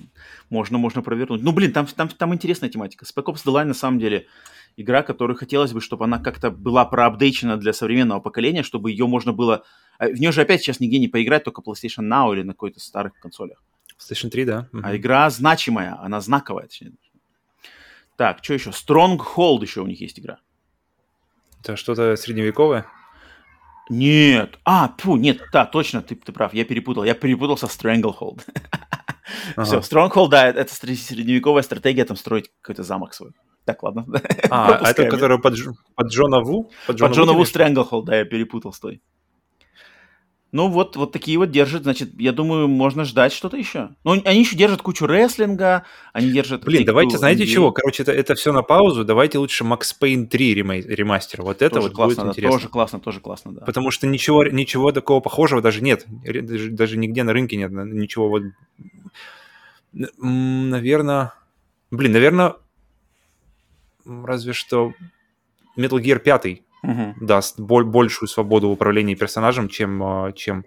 можно, 0.49 0.77
можно 0.77 1.01
провернуть. 1.01 1.41
Ну, 1.41 1.51
блин, 1.51 1.71
там, 1.71 1.85
там, 1.87 2.09
там 2.09 2.33
интересная 2.33 2.69
тематика. 2.69 3.05
Spec 3.05 3.25
Ops 3.25 3.45
The 3.45 3.53
Line, 3.53 3.65
на 3.65 3.73
самом 3.73 3.99
деле, 3.99 4.27
игра, 4.77 5.03
которую 5.03 5.37
хотелось 5.37 5.73
бы, 5.73 5.81
чтобы 5.81 6.05
она 6.05 6.19
как-то 6.19 6.51
была 6.51 6.85
проапдейчена 6.85 7.57
для 7.57 7.73
современного 7.73 8.19
поколения, 8.19 8.63
чтобы 8.63 8.91
ее 8.91 9.07
можно 9.07 9.33
было... 9.33 9.63
А, 9.97 10.07
в 10.07 10.19
нее 10.19 10.31
же 10.31 10.41
опять 10.41 10.61
сейчас 10.61 10.79
нигде 10.79 10.99
не 10.99 11.07
поиграть, 11.07 11.43
только 11.43 11.61
PlayStation 11.61 12.03
Now 12.03 12.33
или 12.33 12.43
на 12.43 12.53
какой-то 12.53 12.79
старых 12.79 13.13
консолях. 13.19 13.63
PlayStation 13.99 14.29
3, 14.29 14.45
да. 14.45 14.69
А 14.83 14.95
игра 14.95 15.29
значимая, 15.29 15.97
она 15.99 16.21
знаковая, 16.21 16.67
точнее. 16.67 16.93
Так, 18.15 18.39
что 18.43 18.53
еще? 18.53 18.71
Stronghold 18.71 19.61
еще 19.61 19.81
у 19.81 19.87
них 19.87 20.01
есть 20.01 20.19
игра. 20.19 20.39
Это 21.67 21.75
что-то 21.75 22.15
средневековое? 22.15 22.85
Нет. 23.89 24.57
А, 24.63 24.93
фу, 24.97 25.17
нет, 25.17 25.41
да, 25.51 25.65
точно, 25.65 26.01
ты, 26.01 26.15
ты 26.15 26.31
прав, 26.31 26.53
я 26.53 26.63
перепутал. 26.63 27.03
Я 27.03 27.13
перепутал 27.13 27.57
со 27.57 27.67
Stranglehold. 27.67 28.41
Ага. 29.57 29.65
Все, 29.65 29.79
Stronghold, 29.79 30.29
да, 30.29 30.47
это 30.47 30.73
средневековая 30.73 31.61
стратегия, 31.61 32.05
там 32.05 32.15
строить 32.15 32.49
какой-то 32.61 32.83
замок 32.83 33.13
свой. 33.13 33.31
Так, 33.65 33.83
ладно. 33.83 34.05
А, 34.49 34.75
а 34.81 34.91
это, 34.91 35.09
который 35.09 35.37
под, 35.37 35.57
под 35.95 36.07
Джона 36.07 36.39
Ву? 36.39 36.71
Под 36.85 36.95
Джона, 36.95 37.09
под 37.09 37.17
Джона 37.17 37.31
Ву, 37.33 37.39
Ву 37.39 37.43
Stranglehold, 37.43 38.05
да, 38.05 38.15
я 38.19 38.25
перепутал, 38.25 38.71
стой. 38.71 39.01
Ну 40.53 40.69
вот, 40.69 40.95
вот 40.95 41.11
такие 41.11 41.37
вот 41.37 41.51
держат, 41.51 41.83
значит, 41.83 42.09
я 42.17 42.31
думаю, 42.31 42.69
можно 42.69 43.03
ждать 43.03 43.33
что-то 43.33 43.57
еще. 43.57 43.89
Ну, 44.05 44.13
они 44.23 44.39
еще 44.39 44.55
держат 44.55 44.81
кучу 44.81 45.05
рестлинга, 45.05 45.83
они 46.13 46.31
держат... 46.31 46.63
Блин, 46.63 46.85
давайте, 46.85 47.17
знаете 47.17 47.43
NBA. 47.43 47.47
чего? 47.47 47.71
Короче, 47.73 48.03
это, 48.03 48.13
это 48.13 48.33
все 48.35 48.53
на 48.53 48.61
паузу, 48.61 49.03
давайте 49.03 49.39
лучше 49.39 49.65
Max 49.65 49.93
Payne 50.01 50.25
3 50.27 50.55
ремастер. 50.55 51.41
Вот 51.41 51.61
это 51.61 51.75
тоже 51.75 51.87
вот 51.89 51.95
классно, 51.95 52.15
будет 52.15 52.25
да, 52.25 52.31
интересно. 52.31 52.57
Тоже 52.57 52.69
классно, 52.69 52.99
тоже 53.01 53.19
классно, 53.19 53.53
да. 53.55 53.65
Потому 53.65 53.91
что 53.91 54.07
ничего, 54.07 54.45
ничего 54.45 54.93
такого 54.93 55.19
похожего 55.19 55.61
даже 55.61 55.81
нет. 55.81 56.05
Даже, 56.07 56.71
даже 56.71 56.97
нигде 56.97 57.23
на 57.23 57.33
рынке 57.33 57.57
нет 57.57 57.71
ничего 57.71 58.29
вот... 58.29 58.43
Наверное... 59.91 61.33
Блин, 61.91 62.13
наверное, 62.13 62.55
разве 64.05 64.53
что 64.53 64.93
Metal 65.77 66.01
Gear 66.01 66.19
5 66.19 66.61
угу. 66.83 67.15
даст 67.19 67.59
боль, 67.59 67.85
большую 67.85 68.29
свободу 68.29 68.69
в 68.69 68.71
управлении 68.71 69.15
персонажем, 69.15 69.69
чем, 69.69 70.03
а, 70.03 70.31
чем... 70.33 70.65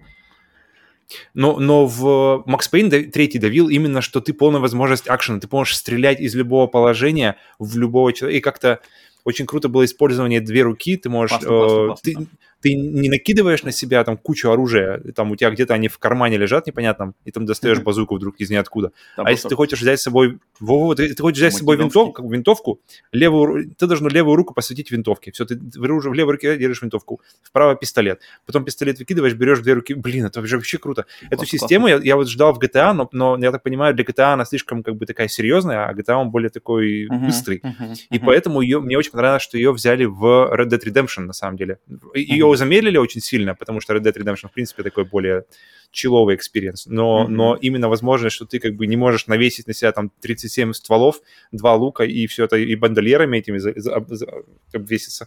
Но, 1.34 1.58
но 1.58 1.86
в 1.86 2.44
Max 2.46 2.70
Payne 2.72 3.10
3 3.10 3.38
давил 3.38 3.68
именно, 3.68 4.00
что 4.00 4.20
ты 4.20 4.32
полная 4.32 4.60
возможность 4.60 5.08
акшена, 5.08 5.40
ты 5.40 5.48
можешь 5.50 5.76
стрелять 5.76 6.20
из 6.20 6.34
любого 6.34 6.68
положения 6.68 7.36
в 7.58 7.76
любого 7.76 8.12
человека, 8.12 8.38
и 8.38 8.40
как-то 8.40 8.80
очень 9.24 9.46
круто 9.46 9.68
было 9.68 9.84
использование 9.84 10.40
две 10.40 10.62
руки, 10.62 10.96
ты 10.96 11.08
можешь... 11.08 11.36
Классно, 11.38 11.46
э, 11.46 11.86
классно, 11.86 11.96
ты, 12.02 12.26
ты 12.60 12.74
не 12.74 13.08
накидываешь 13.08 13.62
на 13.62 13.72
себя 13.72 14.04
там 14.04 14.16
кучу 14.16 14.50
оружия, 14.50 15.00
там 15.14 15.30
у 15.30 15.36
тебя 15.36 15.50
где-то 15.50 15.74
они 15.74 15.88
в 15.88 15.98
кармане 15.98 16.36
лежат 16.36 16.66
непонятно, 16.66 17.14
и 17.24 17.30
там 17.30 17.46
достаешь 17.46 17.80
базуку 17.80 18.16
вдруг 18.16 18.36
из 18.36 18.50
ниоткуда. 18.50 18.92
Там 19.16 19.26
а 19.26 19.30
если 19.30 19.48
ты 19.48 19.56
хочешь 19.56 19.80
взять 19.80 20.00
с 20.00 20.02
собой, 20.02 20.38
во, 20.58 20.94
ты, 20.94 21.14
ты 21.14 21.22
хочешь 21.22 21.38
взять 21.38 21.54
с 21.54 21.58
собой 21.58 21.76
винтовку, 21.76 22.28
винтовку, 22.28 22.80
левую, 23.12 23.74
ты 23.74 23.86
должен 23.86 24.08
левую 24.08 24.36
руку 24.36 24.54
посвятить 24.54 24.90
винтовке. 24.90 25.32
Все, 25.32 25.44
ты 25.44 25.56
в, 25.56 25.80
в 25.80 26.14
левой 26.14 26.32
руке 26.32 26.56
держишь 26.58 26.82
винтовку, 26.82 27.20
в 27.42 27.47
правой 27.47 27.74
пистолет. 27.74 28.20
Потом 28.46 28.64
пистолет 28.64 28.98
выкидываешь, 28.98 29.34
берешь 29.34 29.60
две 29.60 29.72
руки. 29.72 29.94
Блин, 29.94 30.26
это 30.26 30.40
вообще 30.40 30.78
круто. 30.78 31.02
Класс, 31.02 31.32
Эту 31.32 31.46
систему 31.46 31.86
я, 31.88 31.96
я 31.96 32.16
вот 32.16 32.28
ждал 32.28 32.52
в 32.52 32.58
GTA, 32.58 32.92
но, 32.92 33.08
но 33.12 33.38
я 33.38 33.52
так 33.52 33.62
понимаю, 33.62 33.94
для 33.94 34.04
GTA 34.04 34.34
она 34.34 34.44
слишком 34.44 34.82
как 34.82 34.96
бы 34.96 35.06
такая 35.06 35.28
серьезная, 35.28 35.86
а 35.86 35.94
GTA 35.94 36.14
он 36.14 36.30
более 36.30 36.50
такой 36.50 37.06
uh-huh, 37.06 37.26
быстрый. 37.26 37.58
Uh-huh, 37.58 37.96
и 38.10 38.16
uh-huh. 38.16 38.22
поэтому 38.24 38.60
ее, 38.60 38.80
мне 38.80 38.98
очень 38.98 39.12
понравилось, 39.12 39.42
что 39.42 39.56
ее 39.56 39.72
взяли 39.72 40.04
в 40.04 40.24
Red 40.24 40.68
Dead 40.68 40.84
Redemption 40.84 41.22
на 41.22 41.32
самом 41.32 41.56
деле. 41.56 41.78
Ее 42.14 42.49
uh-huh. 42.52 42.56
замедлили 42.56 42.98
очень 42.98 43.20
сильно, 43.20 43.54
потому 43.54 43.80
что 43.80 43.94
Red 43.94 44.02
Dead 44.02 44.16
Redemption, 44.16 44.48
в 44.48 44.52
принципе, 44.52 44.82
такой 44.82 45.04
более 45.04 45.44
чиловый 45.90 46.36
experience, 46.36 46.86
но, 46.86 47.24
mm-hmm. 47.24 47.28
но 47.28 47.56
именно 47.56 47.88
возможность, 47.88 48.36
что 48.36 48.46
ты 48.46 48.58
как 48.58 48.76
бы 48.76 48.86
не 48.86 48.96
можешь 48.96 49.26
навесить 49.26 49.66
на 49.66 49.74
себя 49.74 49.92
там 49.92 50.10
37 50.20 50.72
стволов, 50.72 51.20
два 51.52 51.74
лука 51.74 52.04
и 52.04 52.26
все 52.26 52.44
это, 52.44 52.56
и 52.56 52.74
бандольерами 52.76 53.38
этими 53.38 53.58
за, 53.58 53.72
за, 53.76 54.04
за, 54.08 54.26
обвеситься, 54.72 55.26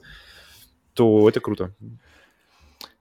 то 0.93 1.27
это 1.27 1.39
круто. 1.39 1.73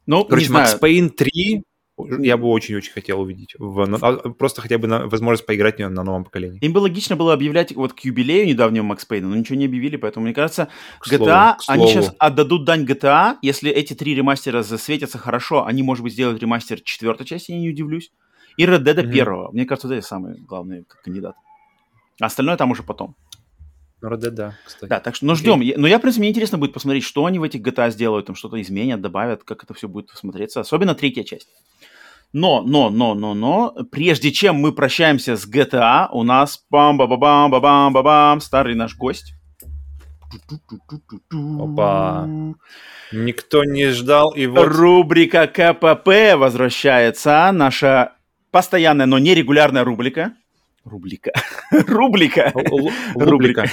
Ну, 0.06 0.24
Короче, 0.24 0.48
Max 0.48 0.80
Payne 0.80 1.10
3 1.10 1.62
я 1.98 2.36
бы 2.36 2.48
очень-очень 2.48 2.92
хотел 2.92 3.20
увидеть. 3.20 3.54
В, 3.58 3.82
а, 4.02 4.30
просто 4.30 4.62
хотя 4.62 4.78
бы 4.78 4.88
на, 4.88 5.06
возможность 5.06 5.46
поиграть 5.46 5.76
в 5.76 5.78
нее 5.78 5.88
на 5.88 6.02
новом 6.02 6.24
поколении. 6.24 6.58
Им 6.60 6.72
бы 6.72 6.78
логично 6.78 7.16
было 7.16 7.32
объявлять 7.34 7.74
вот 7.74 7.92
к 7.92 8.00
юбилею 8.00 8.46
недавнего 8.46 8.84
Макс 8.84 9.04
Пейна, 9.04 9.28
но 9.28 9.36
ничего 9.36 9.56
не 9.56 9.66
объявили, 9.66 9.96
поэтому 9.96 10.24
мне 10.24 10.34
кажется, 10.34 10.68
к 11.00 11.06
GTA, 11.06 11.12
слову, 11.12 11.56
к 11.56 11.62
они 11.68 11.88
сейчас 11.88 12.14
отдадут 12.18 12.64
дань 12.64 12.84
GTA, 12.84 13.36
если 13.42 13.70
эти 13.70 13.94
три 13.94 14.14
ремастера 14.14 14.62
засветятся 14.62 15.18
хорошо, 15.18 15.66
они, 15.66 15.82
может 15.82 16.02
быть, 16.02 16.14
сделают 16.14 16.40
ремастер 16.40 16.80
четвертой 16.80 17.26
части, 17.26 17.52
я 17.52 17.58
не 17.58 17.68
удивлюсь, 17.68 18.10
и 18.56 18.64
Red 18.64 18.84
Dead 18.84 18.96
mm-hmm. 18.96 19.12
первого. 19.12 19.52
Мне 19.52 19.66
кажется, 19.66 19.92
это 19.92 20.06
самый 20.06 20.40
главный 20.40 20.84
кандидат. 21.04 21.36
А 22.20 22.26
остальное 22.26 22.56
там 22.56 22.70
уже 22.70 22.82
потом. 22.82 23.14
Ну, 24.02 24.08
Red 24.10 24.18
Dead, 24.18 24.30
да, 24.30 24.54
кстати. 24.66 24.90
Да, 24.90 25.00
так 25.00 25.14
что, 25.14 25.26
ну, 25.26 25.36
ждем. 25.36 25.60
Okay. 25.60 25.74
Но 25.76 25.86
я, 25.86 25.98
в 25.98 26.00
принципе, 26.02 26.22
мне 26.22 26.30
интересно 26.30 26.58
будет 26.58 26.72
посмотреть, 26.72 27.04
что 27.04 27.24
они 27.24 27.38
в 27.38 27.44
этих 27.44 27.60
GTA 27.60 27.90
сделают, 27.90 28.26
там 28.26 28.34
что-то 28.34 28.60
изменят, 28.60 29.00
добавят, 29.00 29.44
как 29.44 29.62
это 29.62 29.74
все 29.74 29.86
будет 29.86 30.10
смотреться. 30.10 30.60
Особенно 30.60 30.96
третья 30.96 31.22
часть. 31.22 31.48
Но, 32.32 32.62
но, 32.62 32.90
но, 32.90 33.14
но, 33.14 33.34
но, 33.34 33.76
прежде 33.92 34.32
чем 34.32 34.56
мы 34.56 34.72
прощаемся 34.72 35.36
с 35.36 35.48
GTA, 35.48 36.08
у 36.10 36.24
нас 36.24 36.64
бам 36.68 36.96
ба 36.96 37.06
ба 37.06 37.16
бам 37.16 37.50
ба 37.50 37.60
бам 37.60 37.92
ба 37.92 38.02
бам 38.02 38.40
старый 38.40 38.74
наш 38.74 38.96
гость. 38.96 39.34
Опа. 41.60 42.26
Никто 43.12 43.64
не 43.64 43.90
ждал, 43.90 44.30
и 44.30 44.46
вот... 44.46 44.66
Рубрика 44.66 45.46
КПП 45.46 46.34
возвращается. 46.36 47.50
Наша 47.52 48.14
постоянная, 48.50 49.06
но 49.06 49.18
нерегулярная 49.18 49.84
рубрика. 49.84 50.32
Рубрика. 50.84 51.32
Рубрика. 51.70 52.52
Рубрика. 53.14 53.66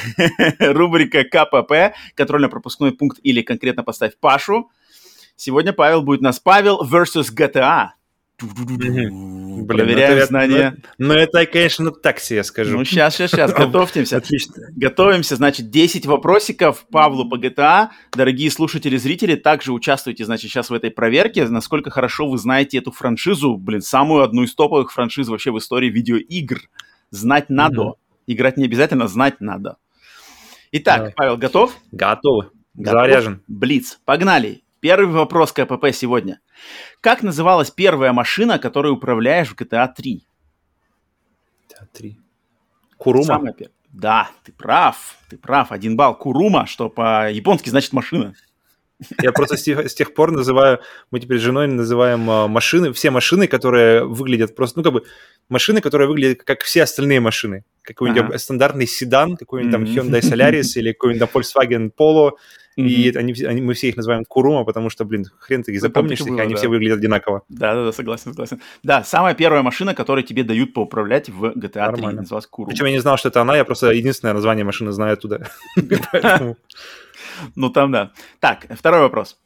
Рубрика 0.59 1.23
КПП. 1.23 1.95
Контрольно-пропускной 2.15 2.91
пункт 2.91 3.19
или 3.23 3.41
конкретно 3.41 3.83
поставь 3.83 4.17
Пашу. 4.19 4.69
Сегодня 5.35 5.73
Павел 5.73 6.01
будет 6.03 6.21
нас 6.21 6.39
Павел 6.39 6.83
versus 6.83 7.33
GTA. 7.33 7.89
Блин, 8.41 9.67
Проверяем 9.67 10.17
это, 10.17 10.25
знания. 10.27 10.77
Ну, 10.97 11.13
это, 11.13 11.45
конечно, 11.45 11.91
так 11.91 12.19
себе 12.19 12.43
скажу. 12.43 12.77
Ну, 12.77 12.85
сейчас, 12.85 13.15
сейчас, 13.15 13.31
сейчас, 13.31 13.53
готовьтесь. 13.57 14.13
Отлично. 14.13 14.67
Готовимся, 14.75 15.35
значит, 15.35 15.69
10 15.69 16.05
вопросиков 16.05 16.85
Павлу 16.89 17.27
по 17.27 17.35
GTA. 17.35 17.89
Дорогие 18.13 18.49
слушатели, 18.49 18.95
зрители, 18.95 19.35
также 19.35 19.73
участвуйте, 19.73 20.23
значит, 20.23 20.51
сейчас 20.51 20.69
в 20.69 20.73
этой 20.73 20.89
проверке, 20.89 21.45
насколько 21.47 21.89
хорошо 21.89 22.29
вы 22.29 22.37
знаете 22.37 22.77
эту 22.77 22.91
франшизу, 22.91 23.57
блин, 23.57 23.81
самую 23.81 24.23
одну 24.23 24.43
из 24.43 24.55
топовых 24.55 24.93
франшиз 24.93 25.27
вообще 25.27 25.51
в 25.51 25.57
истории 25.57 25.89
видеоигр. 25.89 26.61
Знать 27.11 27.49
надо. 27.49 27.81
Mm-hmm. 27.81 27.95
Играть 28.27 28.57
не 28.57 28.65
обязательно, 28.65 29.07
знать 29.07 29.41
надо. 29.41 29.77
Итак, 30.71 30.97
Давай. 30.97 31.13
Павел, 31.15 31.37
готов? 31.37 31.75
Готов. 31.91 32.45
Готов. 32.75 33.01
Заряжен. 33.01 33.43
Блиц. 33.47 33.99
Погнали. 34.05 34.63
Первый 34.79 35.13
вопрос 35.13 35.51
КПП 35.51 35.87
сегодня. 35.91 36.39
Как 37.01 37.23
называлась 37.23 37.71
первая 37.71 38.13
машина, 38.13 38.59
которой 38.59 38.93
управляешь 38.93 39.49
в 39.49 39.55
GTA 39.55 39.89
3? 39.93 40.23
GTA 41.67 41.87
3. 41.91 42.19
Курума? 42.97 43.25
Самая 43.25 43.53
первая. 43.53 43.73
Да, 43.91 44.29
ты 44.43 44.51
прав, 44.51 45.17
ты 45.29 45.37
прав. 45.37 45.71
Один 45.71 45.97
балл. 45.97 46.15
Курума, 46.15 46.67
что 46.67 46.89
по-японски 46.89 47.69
значит 47.69 47.91
машина. 47.91 48.35
Я 49.21 49.31
просто 49.31 49.55
с 49.57 49.93
тех, 49.93 50.13
пор 50.13 50.31
называю, 50.31 50.79
мы 51.11 51.19
теперь 51.19 51.39
с 51.39 51.41
женой 51.41 51.67
называем 51.67 52.29
а, 52.29 52.47
машины, 52.47 52.91
все 52.91 53.11
машины, 53.11 53.47
которые 53.47 54.03
выглядят 54.03 54.55
просто, 54.55 54.79
ну, 54.79 54.83
как 54.83 54.93
бы, 54.93 55.03
машины, 55.47 55.81
которые 55.81 56.07
выглядят 56.07 56.43
как 56.43 56.63
все 56.63 56.83
остальные 56.83 57.19
машины. 57.21 57.63
Какой-нибудь 57.81 58.21
ага. 58.21 58.37
стандартный 58.37 58.87
седан, 58.87 59.37
какой-нибудь 59.37 59.71
там 59.71 59.83
Hyundai 59.83 60.21
Solaris 60.21 60.71
или 60.75 60.91
какой-нибудь 60.91 61.29
Volkswagen 61.33 61.91
Polo 61.97 62.31
и 62.79 63.11
они, 63.15 63.33
они, 63.43 63.61
мы 63.61 63.73
все 63.73 63.89
их 63.89 63.97
называем 63.97 64.23
Курума, 64.25 64.63
потому 64.63 64.89
что, 64.89 65.03
блин, 65.03 65.25
хрен 65.39 65.63
ты 65.63 65.73
их 65.73 65.81
запомнишь, 65.81 66.21
их, 66.21 66.39
они 66.39 66.55
все 66.55 66.69
выглядят 66.69 66.99
одинаково. 66.99 67.43
Да-да-да, 67.49 67.91
согласен, 67.91 68.31
согласен. 68.31 68.61
Да, 68.83 69.03
самая 69.03 69.33
первая 69.33 69.63
машина, 69.63 69.93
которую 69.93 70.23
тебе 70.23 70.43
дают 70.43 70.73
поуправлять 70.73 71.29
в 71.29 71.45
GTA 71.45 71.79
Нормально. 71.79 72.09
3, 72.11 72.19
называлась 72.21 72.47
Курума. 72.47 72.69
Причем 72.69 72.85
я 72.85 72.91
не 72.93 72.99
знал, 72.99 73.17
что 73.17 73.29
это 73.29 73.41
она, 73.41 73.57
я 73.57 73.65
просто 73.65 73.91
единственное 73.91 74.33
название 74.33 74.63
машины 74.63 74.91
знаю 74.91 75.13
оттуда. 75.13 75.49
Ну 77.55 77.69
там 77.69 77.91
да. 77.91 78.11
Так, 78.39 78.67
второй 78.71 79.01
вопрос. 79.01 79.37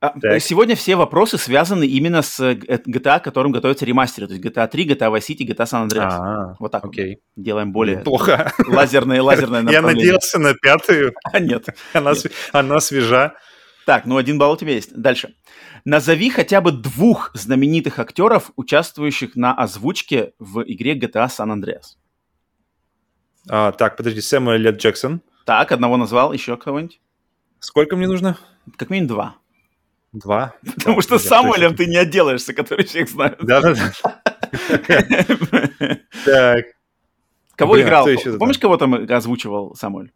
А, 0.00 0.38
сегодня 0.38 0.76
все 0.76 0.94
вопросы 0.94 1.38
связаны 1.38 1.84
именно 1.84 2.22
с 2.22 2.38
э, 2.38 2.54
GTA, 2.54 3.20
которым 3.20 3.50
готовятся 3.50 3.84
ремастеры. 3.84 4.28
То 4.28 4.34
есть 4.34 4.44
GTA 4.44 4.68
3, 4.68 4.86
GTA 4.90 5.12
Vice 5.12 5.26
City, 5.28 5.44
GTA 5.44 5.66
San 5.66 5.88
Andreas. 5.88 6.12
А, 6.12 6.54
вот 6.60 6.70
так 6.70 6.84
окей. 6.84 7.20
Вот. 7.34 7.44
Делаем 7.44 7.72
более 7.72 7.98
Плохо. 7.98 8.52
лазерные, 8.68 9.20
лазерные 9.20 9.64
Я 9.72 9.82
надеялся 9.82 10.38
на 10.38 10.54
пятую. 10.54 11.14
А 11.32 11.40
нет. 11.40 11.66
Она, 11.92 12.12
нет. 12.12 12.32
она 12.52 12.80
свежа. 12.80 13.34
Так, 13.86 14.06
ну 14.06 14.18
один 14.18 14.38
балл 14.38 14.52
у 14.52 14.56
тебя 14.56 14.72
есть. 14.72 14.94
Дальше. 14.94 15.34
Назови 15.84 16.30
хотя 16.30 16.60
бы 16.60 16.70
двух 16.70 17.30
знаменитых 17.34 17.98
актеров, 17.98 18.52
участвующих 18.56 19.34
на 19.34 19.52
озвучке 19.52 20.32
в 20.38 20.62
игре 20.62 20.94
GTA 20.94 21.26
San 21.26 21.52
Andreas. 21.52 21.96
А, 23.48 23.72
так, 23.72 23.96
подожди, 23.96 24.20
Сэмюэл. 24.20 24.76
Джексон. 24.76 25.22
Так, 25.48 25.72
одного 25.72 25.96
назвал, 25.96 26.34
еще 26.34 26.58
кого-нибудь? 26.58 27.00
Сколько 27.58 27.96
мне 27.96 28.06
нужно? 28.06 28.36
Как 28.76 28.90
минимум 28.90 29.08
два. 29.08 29.36
Два. 30.12 30.54
Потому 30.76 30.96
да, 30.96 31.00
что 31.00 31.18
с 31.18 31.22
Самуэлем 31.22 31.74
ты 31.74 31.86
не 31.86 31.96
отделаешься, 31.96 32.52
который 32.52 32.84
всех 32.84 33.08
знает. 33.08 33.38
Да-да-да. 33.40 33.92
Так. 36.26 36.66
Кого 37.56 37.80
играл? 37.80 38.06
Помнишь, 38.38 38.58
кого 38.58 38.76
там 38.76 39.06
озвучивал 39.10 39.74
Самуэль? 39.74 40.12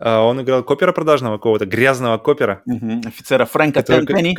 А, 0.00 0.22
он 0.22 0.42
играл 0.42 0.64
копера 0.64 0.90
продажного 0.90 1.36
какого-то, 1.36 1.66
грязного 1.66 2.18
копера. 2.18 2.64
Офицера 3.06 3.44
Фрэнка 3.44 3.84
Тенкани. 3.84 4.34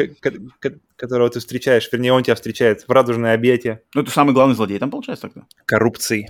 Которого 0.98 1.30
ты 1.30 1.40
встречаешь, 1.40 1.88
вернее, 1.90 2.12
он 2.12 2.24
тебя 2.24 2.36
встречает 2.36 2.86
в 2.86 2.92
радужное 2.92 3.34
объятие. 3.34 3.82
Ну, 3.96 4.02
это 4.02 4.12
самый 4.12 4.34
главный 4.34 4.56
злодей 4.56 4.78
там, 4.78 4.92
получается, 4.92 5.30
тогда? 5.30 5.48
Коррупции. 5.64 6.30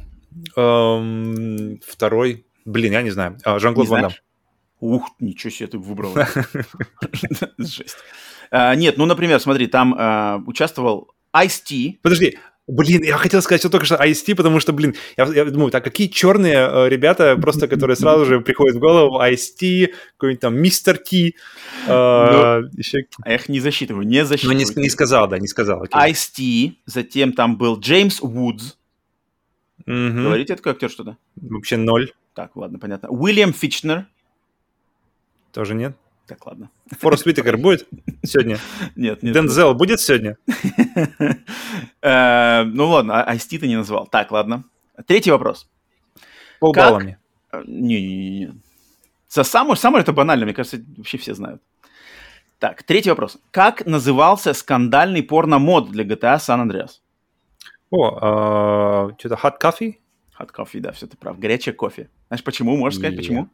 Эм, 0.55 1.79
второй, 1.83 2.45
блин, 2.69 2.93
я 2.93 3.01
не 3.01 3.11
знаю. 3.11 3.37
А, 3.43 3.59
Жан-Клод 3.59 3.87
Ван 3.87 4.01
Дам. 4.03 4.11
Ух, 4.79 5.09
ничего 5.19 5.49
себе 5.49 5.67
ты 5.67 5.77
выбрал. 5.77 6.13
Жесть. 7.57 7.97
А, 8.51 8.75
нет, 8.75 8.97
ну, 8.97 9.05
например, 9.05 9.39
смотри, 9.39 9.67
там 9.67 9.95
а, 9.97 10.41
участвовал 10.45 11.11
Ice-T. 11.33 11.99
Подожди, 12.01 12.37
Блин, 12.69 13.01
я 13.01 13.17
хотел 13.17 13.41
сказать 13.41 13.61
что 13.61 13.71
только 13.71 13.87
что 13.87 13.95
IST, 13.95 14.35
потому 14.35 14.59
что, 14.59 14.73
блин, 14.73 14.93
я, 15.17 15.25
я 15.25 15.45
думаю, 15.45 15.71
так 15.71 15.83
какие 15.83 16.07
черные 16.07 16.69
э, 16.69 16.89
ребята, 16.89 17.35
просто 17.35 17.67
которые 17.67 17.97
сразу 17.97 18.25
же 18.25 18.41
приходят 18.41 18.75
в 18.75 18.79
голову, 18.79 19.19
IST, 19.19 19.91
какой-нибудь 20.17 20.39
там 20.39 20.55
Мистер 20.55 20.99
T, 20.99 21.17
э, 21.27 21.31
ну, 21.87 22.69
еще... 22.77 23.07
Я 23.25 23.35
их 23.35 23.49
не 23.49 23.59
засчитываю, 23.59 24.05
не 24.05 24.23
засчитываю. 24.23 24.55
Ну, 24.55 24.63
не, 24.63 24.83
не 24.83 24.89
сказал, 24.89 25.27
да, 25.27 25.39
не 25.39 25.47
сказал. 25.47 25.83
IST, 25.85 26.73
затем 26.85 27.33
там 27.33 27.57
был 27.57 27.79
Джеймс 27.79 28.21
Вудс. 28.21 28.77
Угу. 29.87 30.21
Говорите, 30.21 30.53
это 30.53 30.61
какой 30.61 30.73
актер 30.73 30.91
что-то? 30.91 31.17
Вообще 31.37 31.77
ноль. 31.77 32.11
Так, 32.39 32.55
ладно, 32.55 32.79
понятно. 32.79 33.09
Уильям 33.09 33.51
Фичнер. 33.51 34.07
Тоже 35.51 35.75
нет? 35.75 35.97
Так, 36.25 36.45
ладно. 36.47 36.69
Форест 36.89 37.25
Уитакер 37.25 37.57
будет 37.61 37.85
сегодня? 38.23 38.57
Нет, 38.95 39.21
нет. 39.23 39.33
Дензел 39.33 39.73
будет 39.73 39.99
сегодня? 39.99 40.37
Э, 42.01 42.63
ну 42.63 42.87
ладно, 42.87 43.25
Айсти 43.25 43.57
ты 43.57 43.67
не 43.67 43.75
назвал. 43.75 44.07
Так, 44.07 44.31
ладно. 44.31 44.63
Третий 45.05 45.31
вопрос. 45.31 45.69
Полбалла 46.61 46.99
мне. 46.99 47.17
Не-не-не. 47.67 48.53
За 49.27 49.43
самое, 49.43 49.75
самое 49.75 50.03
это 50.03 50.13
банально, 50.13 50.45
мне 50.45 50.53
кажется, 50.53 50.81
вообще 50.95 51.17
все 51.17 51.33
знают. 51.33 51.61
Так, 52.57 52.83
третий 52.83 53.09
вопрос. 53.09 53.37
Как 53.51 53.85
назывался 53.85 54.53
скандальный 54.53 55.23
порно-мод 55.23 55.91
для 55.91 56.05
GTA 56.05 56.37
San 56.37 56.65
Andreas? 56.65 57.01
О, 57.89 58.17
а, 58.21 59.15
что-то 59.17 59.35
Hot 59.35 59.59
Coffee? 59.61 59.95
Hot 60.39 60.49
Coffee, 60.55 60.79
да, 60.79 60.91
все 60.91 61.07
ты 61.07 61.17
прав. 61.17 61.37
Горячее 61.39 61.73
кофе. 61.73 62.09
Знаешь, 62.27 62.43
почему? 62.43 62.77
Можешь 62.77 62.99
сказать, 62.99 63.17
почему? 63.17 63.49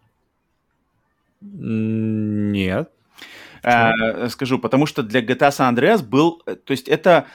Нет. 1.41 2.89
А, 3.63 4.29
скажу, 4.29 4.59
потому 4.59 4.85
что 4.85 5.03
для 5.03 5.21
GTA 5.21 5.49
San 5.49 5.73
Andreas 5.73 6.03
был... 6.03 6.41
Э, 6.45 6.55
то 6.55 6.71
есть 6.71 6.87
это 6.87 7.25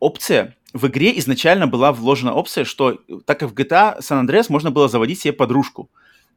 опция... 0.00 0.56
В 0.74 0.86
игре 0.86 1.18
изначально 1.18 1.66
была 1.66 1.92
вложена 1.92 2.32
опция, 2.32 2.64
что 2.64 2.98
так 3.26 3.40
как 3.40 3.50
в 3.50 3.54
GTA 3.54 3.98
San 4.00 4.26
Andreas 4.26 4.46
можно 4.48 4.70
было 4.70 4.88
заводить 4.88 5.20
себе 5.20 5.34
подружку. 5.34 5.90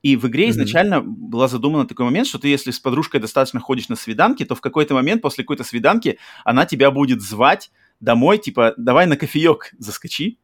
И 0.04 0.18
в 0.18 0.28
игре 0.28 0.48
mm-hmm. 0.48 0.52
изначально 0.52 1.02
была 1.02 1.48
задумана 1.48 1.88
такой 1.88 2.06
момент, 2.06 2.28
что 2.28 2.38
ты, 2.38 2.50
если 2.50 2.72
с 2.72 2.80
подружкой 2.80 3.22
достаточно 3.22 3.62
ходишь 3.62 3.88
на 3.88 3.96
свиданки, 3.96 4.44
то 4.44 4.54
в 4.54 4.62
какой-то 4.62 4.94
момент 4.94 5.22
после 5.22 5.44
какой-то 5.46 5.64
свиданки 5.64 6.20
она 6.44 6.66
тебя 6.66 6.92
будет 6.92 7.22
звать 7.22 7.72
домой, 8.02 8.38
типа, 8.38 8.74
давай 8.78 9.06
на 9.08 9.16
кофеек 9.16 9.72
заскочи. 9.80 10.38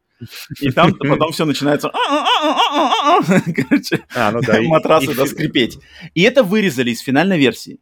И 0.60 0.72
там 0.72 0.94
потом 0.94 1.32
все 1.32 1.46
начинается... 1.46 1.90
Короче, 1.90 4.04
а, 4.16 4.32
ну 4.32 4.42
да, 4.42 4.62
матрасы 4.62 5.16
да, 5.16 5.26
скрипеть. 5.26 5.80
И 6.14 6.22
это 6.22 6.44
вырезали 6.44 6.92
из 6.92 7.00
финальной 7.00 7.38
версии. 7.38 7.80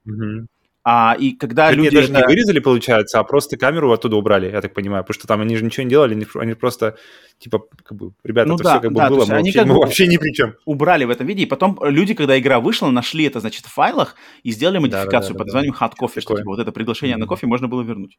А, 0.91 1.15
и 1.19 1.33
когда 1.33 1.67
так 1.67 1.75
люди... 1.75 1.89
даже 1.89 2.09
это... 2.09 2.19
не 2.19 2.25
вырезали, 2.25 2.59
получается, 2.59 3.19
а 3.19 3.23
просто 3.23 3.57
камеру 3.57 3.91
оттуда 3.91 4.15
убрали, 4.15 4.49
я 4.49 4.61
так 4.61 4.73
понимаю, 4.73 5.03
потому 5.03 5.19
что 5.19 5.27
там 5.27 5.41
они 5.41 5.57
же 5.57 5.65
ничего 5.65 5.83
не 5.83 5.89
делали, 5.89 6.25
они 6.35 6.53
просто, 6.53 6.97
типа, 7.37 7.63
как 7.83 7.97
бы, 7.97 8.13
ребята, 8.23 8.47
ну, 8.47 8.55
это 8.55 8.63
да, 8.63 8.71
все 8.71 8.81
как 8.83 8.93
да, 8.93 9.09
бы 9.09 9.15
было, 9.15 9.25
мы, 9.25 9.35
они 9.35 9.49
вообще, 9.49 9.59
как 9.59 9.67
мы 9.67 9.73
бы 9.73 9.79
вообще 9.81 10.07
ни 10.07 10.17
при 10.17 10.33
чем. 10.33 10.55
Убрали 10.65 11.03
в 11.03 11.09
этом 11.09 11.27
виде, 11.27 11.43
и 11.43 11.45
потом 11.45 11.77
люди, 11.83 12.13
когда 12.13 12.39
игра 12.39 12.61
вышла, 12.61 12.89
нашли 12.89 13.25
это, 13.25 13.41
значит, 13.41 13.65
в 13.65 13.73
файлах 13.73 14.15
и 14.43 14.51
сделали 14.51 14.77
модификацию 14.77 15.11
да, 15.11 15.19
да, 15.19 15.33
да, 15.33 15.37
под 15.37 15.47
названием 15.47 15.75
Hot 15.79 15.93
Coffee, 15.99 16.21
что 16.21 16.37
типа, 16.37 16.49
вот 16.49 16.59
это 16.59 16.71
приглашение 16.71 17.17
mm-hmm. 17.17 17.19
на 17.19 17.27
кофе 17.27 17.45
можно 17.45 17.67
было 17.67 17.83
вернуть. 17.83 18.17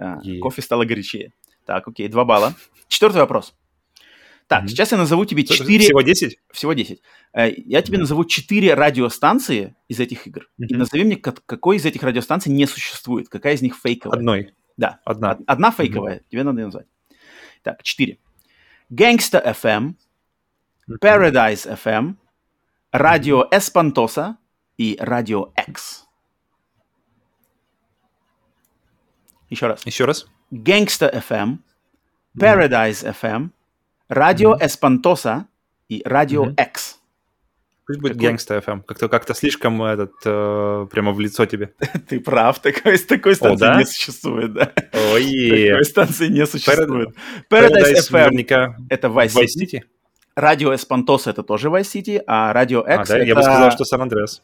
Yeah. 0.00 0.38
Кофе 0.38 0.62
стало 0.62 0.84
горячее. 0.84 1.32
Так, 1.64 1.86
окей, 1.86 2.08
два 2.08 2.24
балла. 2.24 2.54
Четвертый 2.88 3.18
вопрос. 3.18 3.54
Так, 4.50 4.64
mm-hmm. 4.64 4.68
сейчас 4.68 4.90
я 4.90 4.98
назову 4.98 5.24
тебе 5.24 5.44
4... 5.44 5.78
Всего 5.78 6.02
10? 6.02 6.38
Всего 6.50 6.72
10. 6.72 7.00
Э, 7.34 7.52
я 7.54 7.82
тебе 7.82 7.96
mm-hmm. 7.96 8.00
назову 8.00 8.24
4 8.24 8.74
радиостанции 8.74 9.76
из 9.86 10.00
этих 10.00 10.26
игр. 10.26 10.50
Mm-hmm. 10.60 10.66
И 10.66 10.74
назови 10.74 11.04
мне, 11.04 11.16
какой 11.16 11.76
из 11.76 11.86
этих 11.86 12.02
радиостанций 12.02 12.52
не 12.52 12.66
существует. 12.66 13.28
Какая 13.28 13.54
из 13.54 13.62
них 13.62 13.76
фейковая. 13.76 14.18
Одной. 14.18 14.54
Да. 14.76 14.98
Одна. 15.04 15.38
Одна 15.46 15.70
фейковая. 15.70 16.16
Mm-hmm. 16.16 16.24
Тебе 16.30 16.42
надо 16.42 16.60
ее 16.60 16.64
назвать. 16.66 16.86
Так, 17.62 17.82
4. 17.84 18.18
Gangsta 18.90 19.40
FM, 19.44 19.94
Paradise 21.00 21.78
FM, 21.80 22.16
Радио 22.90 23.46
Эспантоса 23.52 24.36
и 24.76 24.96
Радио 24.98 25.52
X. 25.68 26.06
Еще 29.48 29.68
раз. 29.68 29.86
Еще 29.86 30.06
раз. 30.06 30.26
Gangsta 30.50 31.12
FM, 31.12 31.58
Paradise 32.38 33.04
mm-hmm. 33.04 33.20
FM, 33.20 33.50
Радио 34.08 34.54
mm-hmm. 34.54 34.66
Эспантоса 34.66 35.46
и 35.88 36.02
Радио 36.04 36.46
mm-hmm. 36.46 36.66
X. 36.68 37.00
Пусть 37.90 38.00
будет 38.00 38.16
Гангста 38.18 38.58
FM. 38.58 38.82
Как-то 38.86 39.08
как 39.08 39.36
слишком 39.36 39.82
этот 39.82 40.12
э, 40.24 40.86
прямо 40.92 41.10
в 41.10 41.18
лицо 41.18 41.44
тебе. 41.44 41.72
Ты 42.08 42.20
прав, 42.20 42.60
такой, 42.60 42.98
такой 42.98 43.34
станции 43.34 43.66
О, 43.66 43.68
да? 43.68 43.78
не 43.78 43.84
существует, 43.84 44.52
да. 44.52 44.72
Ой. 45.12 45.24
Такой 45.70 45.84
станции 45.84 46.28
не 46.28 46.46
существует. 46.46 47.08
Paradise, 47.50 47.68
Paradise 47.68 48.08
FM 48.08 48.12
наверняка 48.12 48.76
это 48.88 49.08
Vice, 49.08 49.34
Vice 49.34 49.60
City. 49.60 49.80
Радио 50.36 50.72
Эспантоса 50.72 51.30
это 51.30 51.42
тоже 51.42 51.68
Vice 51.68 51.82
City, 51.82 52.22
а 52.28 52.52
Радио 52.52 52.80
X 52.82 52.88
а, 52.88 53.04
да? 53.04 53.16
это... 53.18 53.26
Я 53.26 53.34
бы 53.34 53.42
сказал, 53.42 53.72
что 53.72 53.84
Сан-Андреас. 53.84 54.42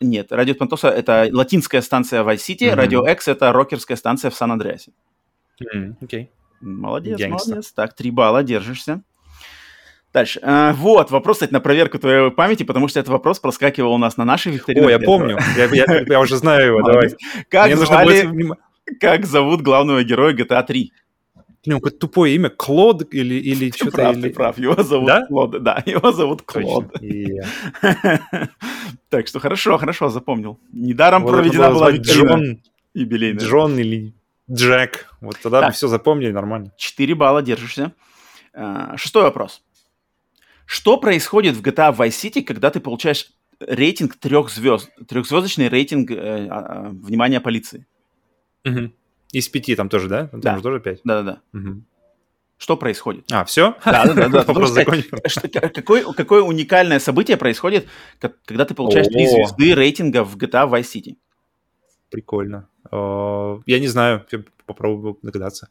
Нет, 0.00 0.30
Радио 0.30 0.54
Эспантоса 0.54 0.88
это 0.88 1.28
латинская 1.32 1.82
станция 1.82 2.22
Vice 2.22 2.36
City, 2.36 2.68
mm-hmm. 2.68 2.74
Радио 2.74 3.06
X 3.08 3.26
это 3.26 3.52
рокерская 3.52 3.96
станция 3.96 4.30
в 4.30 4.36
Сан-Андреасе. 4.36 4.92
Окей. 5.60 5.80
Mm, 5.80 5.96
okay. 6.00 6.28
Молодец, 6.60 7.18
Гангста. 7.18 7.50
молодец. 7.50 7.72
Так, 7.72 7.94
три 7.94 8.10
балла, 8.10 8.42
держишься. 8.42 9.02
Дальше. 10.12 10.40
А, 10.42 10.74
вот, 10.74 11.10
вопрос, 11.10 11.36
кстати, 11.38 11.52
на 11.52 11.60
проверку 11.60 11.98
твоей 11.98 12.30
памяти, 12.30 12.64
потому 12.64 12.88
что 12.88 13.00
этот 13.00 13.10
вопрос 13.10 13.40
проскакивал 13.40 13.94
у 13.94 13.98
нас 13.98 14.16
на 14.16 14.24
нашей 14.24 14.52
викторине. 14.52 14.86
О, 14.86 14.90
я 14.90 14.98
помню. 14.98 15.38
Я, 15.56 15.64
я, 15.66 16.04
я 16.06 16.20
уже 16.20 16.36
знаю 16.36 16.66
его, 16.66 16.82
давай. 16.82 17.14
Как, 17.48 17.66
Мне 17.66 17.76
звали, 17.76 18.26
будет... 18.26 18.58
как 19.00 19.24
зовут 19.24 19.62
главного 19.62 20.04
героя 20.04 20.34
GTA 20.34 20.64
3? 20.64 20.92
У 21.64 21.70
него 21.70 21.78
какое-то 21.78 21.98
тупое 21.98 22.34
имя, 22.34 22.50
Клод 22.50 23.14
или, 23.14 23.36
или 23.36 23.70
ты 23.70 23.76
что-то. 23.76 23.96
Прав, 23.96 24.16
или... 24.16 24.22
ты 24.22 24.30
прав, 24.34 24.58
его 24.58 24.82
зовут 24.82 25.06
да? 25.06 25.26
Клод. 25.26 25.62
Да, 25.62 25.82
его 25.86 26.12
зовут 26.12 26.42
Клод. 26.42 26.92
Так 29.08 29.28
что 29.28 29.40
хорошо, 29.40 29.78
хорошо, 29.78 30.08
запомнил. 30.08 30.58
Недаром 30.72 31.24
проведена 31.26 31.70
была 31.70 31.90
викторина 31.90 32.58
юбилейная. 32.94 33.44
Джон 33.44 33.78
или 33.78 34.12
Джек. 34.50 35.08
Вот 35.20 35.38
тогда 35.42 35.60
так. 35.60 35.70
мы 35.70 35.74
все 35.74 35.88
запомнили 35.88 36.32
нормально. 36.32 36.72
4 36.76 37.14
балла 37.14 37.42
держишься. 37.42 37.92
А, 38.54 38.96
шестой 38.96 39.22
вопрос. 39.22 39.62
Что 40.66 40.96
происходит 40.96 41.56
в 41.56 41.62
GTA 41.62 41.94
Vice 41.96 42.08
City, 42.08 42.42
когда 42.42 42.70
ты 42.70 42.80
получаешь 42.80 43.30
рейтинг 43.60 44.16
трех 44.16 44.50
звезд, 44.50 44.90
трехзвездочный 45.06 45.68
рейтинг 45.68 46.10
э, 46.10 46.14
э, 46.14 46.88
внимания 46.90 47.40
полиции? 47.40 47.86
Угу. 48.64 48.92
Из 49.32 49.48
пяти 49.48 49.76
там 49.76 49.88
тоже, 49.88 50.08
да? 50.08 50.28
Там 50.28 50.40
да. 50.40 50.60
тоже 50.60 50.80
пять? 50.80 51.00
Да-да-да. 51.04 51.40
Угу. 51.58 51.82
Что 52.58 52.76
происходит? 52.76 53.24
А, 53.32 53.44
все? 53.44 53.76
Да-да-да. 53.84 54.44
Какое, 55.70 56.04
какое 56.12 56.42
уникальное 56.42 57.00
событие 57.00 57.36
происходит, 57.36 57.88
когда 58.44 58.64
ты 58.64 58.74
получаешь 58.74 59.08
три 59.08 59.26
звезды 59.26 59.74
рейтинга 59.74 60.22
в 60.24 60.36
GTA 60.36 60.70
Vice 60.70 60.82
City? 60.82 61.16
Прикольно. 62.10 62.68
Э, 62.92 63.58
я 63.66 63.80
не 63.80 63.88
знаю, 63.88 64.24
я 64.30 64.42
попробую 64.66 65.18
догадаться. 65.22 65.68